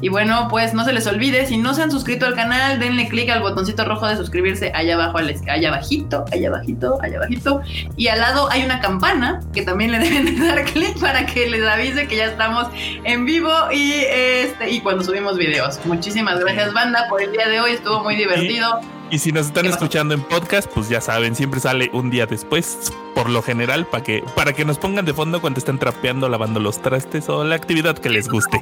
Y 0.00 0.08
bueno, 0.08 0.48
pues 0.50 0.74
no 0.74 0.84
se 0.84 0.92
les 0.92 1.06
olvide, 1.06 1.46
si 1.46 1.58
no 1.58 1.74
se 1.74 1.82
han 1.82 1.92
suscrito 1.92 2.26
al 2.26 2.34
canal, 2.34 2.80
denle 2.80 3.08
clic 3.08 3.30
al 3.30 3.40
botoncito 3.40 3.84
rojo 3.84 4.06
de 4.08 4.16
suscribirse 4.16 4.72
allá 4.74 4.94
abajo, 4.94 5.18
allá 5.18 5.68
abajito, 5.68 6.24
allá 6.32 6.48
abajito, 6.48 6.71
allá 7.02 7.16
abajito. 7.18 7.60
Y 7.96 8.08
al 8.08 8.20
lado 8.20 8.50
hay 8.50 8.64
una 8.64 8.80
campana 8.80 9.40
que 9.52 9.62
también 9.62 9.92
le 9.92 9.98
deben 10.04 10.24
de 10.24 10.46
dar 10.46 10.64
clic 10.64 10.98
para 11.00 11.26
que 11.26 11.48
les 11.48 11.66
avise 11.66 12.06
que 12.06 12.16
ya 12.16 12.26
estamos 12.26 12.68
en 13.04 13.24
vivo 13.24 13.50
y 13.72 13.92
este 13.92 14.70
y 14.70 14.80
cuando 14.80 15.04
subimos 15.04 15.36
videos. 15.36 15.80
Muchísimas 15.84 16.40
gracias, 16.40 16.72
banda, 16.72 17.06
por 17.08 17.22
el 17.22 17.32
día 17.32 17.48
de 17.48 17.60
hoy. 17.60 17.72
Estuvo 17.72 18.02
muy 18.02 18.16
divertido. 18.16 18.80
Y 19.12 19.18
si 19.18 19.30
nos 19.30 19.44
están 19.48 19.66
escuchando 19.66 20.14
en 20.14 20.22
podcast, 20.22 20.72
pues 20.72 20.88
ya 20.88 21.02
saben, 21.02 21.36
siempre 21.36 21.60
sale 21.60 21.90
un 21.92 22.08
día 22.08 22.24
después, 22.24 22.90
por 23.14 23.28
lo 23.28 23.42
general, 23.42 23.84
para 23.84 24.02
que, 24.02 24.24
para 24.34 24.54
que 24.54 24.64
nos 24.64 24.78
pongan 24.78 25.04
de 25.04 25.12
fondo 25.12 25.38
cuando 25.42 25.58
estén 25.58 25.78
trapeando, 25.78 26.30
lavando 26.30 26.60
los 26.60 26.80
trastes 26.80 27.28
o 27.28 27.44
la 27.44 27.54
actividad 27.54 27.98
que 27.98 28.08
les 28.08 28.26
guste. 28.26 28.58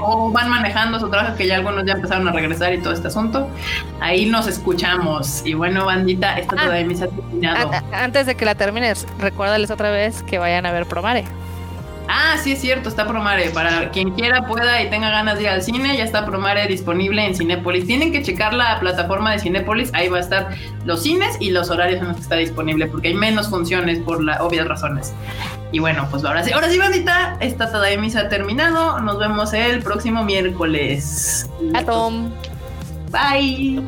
O 0.00 0.30
van 0.32 0.48
manejando 0.48 0.98
su 0.98 1.10
trabajo, 1.10 1.36
que 1.36 1.46
ya 1.46 1.56
algunos 1.56 1.84
ya 1.84 1.92
empezaron 1.92 2.26
a 2.28 2.32
regresar 2.32 2.72
y 2.72 2.78
todo 2.78 2.94
este 2.94 3.08
asunto. 3.08 3.46
Ahí 4.00 4.24
nos 4.24 4.46
escuchamos. 4.46 5.42
Y 5.44 5.52
bueno, 5.52 5.84
bandita, 5.84 6.38
esta 6.38 6.56
Ah. 6.58 6.64
todavía 6.64 6.96
se 6.96 7.04
ha 7.04 7.08
terminado. 7.08 7.70
Antes 7.92 8.24
de 8.24 8.36
que 8.36 8.46
la 8.46 8.54
termines, 8.54 9.06
recuérdales 9.18 9.70
otra 9.70 9.90
vez 9.90 10.22
que 10.22 10.38
vayan 10.38 10.64
a 10.64 10.72
ver 10.72 10.86
Promare. 10.86 11.26
Ah, 12.12 12.36
sí 12.42 12.52
es 12.52 12.60
cierto, 12.60 12.88
está 12.88 13.06
Promare. 13.06 13.50
Para 13.50 13.90
quien 13.90 14.10
quiera, 14.10 14.44
pueda 14.44 14.82
y 14.82 14.90
tenga 14.90 15.10
ganas 15.10 15.36
de 15.36 15.44
ir 15.44 15.48
al 15.48 15.62
cine, 15.62 15.96
ya 15.96 16.02
está 16.02 16.26
Promare 16.26 16.66
disponible 16.66 17.24
en 17.24 17.36
Cinépolis. 17.36 17.86
Tienen 17.86 18.10
que 18.10 18.20
checar 18.22 18.52
la 18.52 18.80
plataforma 18.80 19.30
de 19.30 19.38
Cinépolis, 19.38 19.90
ahí 19.94 20.08
va 20.08 20.16
a 20.16 20.20
estar 20.20 20.48
los 20.84 21.04
cines 21.04 21.36
y 21.38 21.50
los 21.50 21.70
horarios 21.70 22.00
en 22.00 22.08
los 22.08 22.16
que 22.16 22.22
está 22.22 22.34
disponible, 22.34 22.86
porque 22.86 23.08
hay 23.08 23.14
menos 23.14 23.48
funciones 23.48 24.00
por 24.00 24.24
las 24.24 24.40
obvias 24.40 24.66
razones. 24.66 25.14
Y 25.70 25.78
bueno, 25.78 26.08
pues 26.10 26.24
ahora 26.24 26.42
sí, 26.42 26.50
ahora 26.52 26.68
sí, 26.68 26.78
bandita, 26.78 27.36
esta 27.38 27.64
ha 27.64 28.28
terminado. 28.28 28.98
Nos 29.00 29.18
vemos 29.18 29.52
el 29.52 29.80
próximo 29.80 30.24
miércoles. 30.24 31.48
Atom. 31.74 32.32
Bye. 33.12 33.82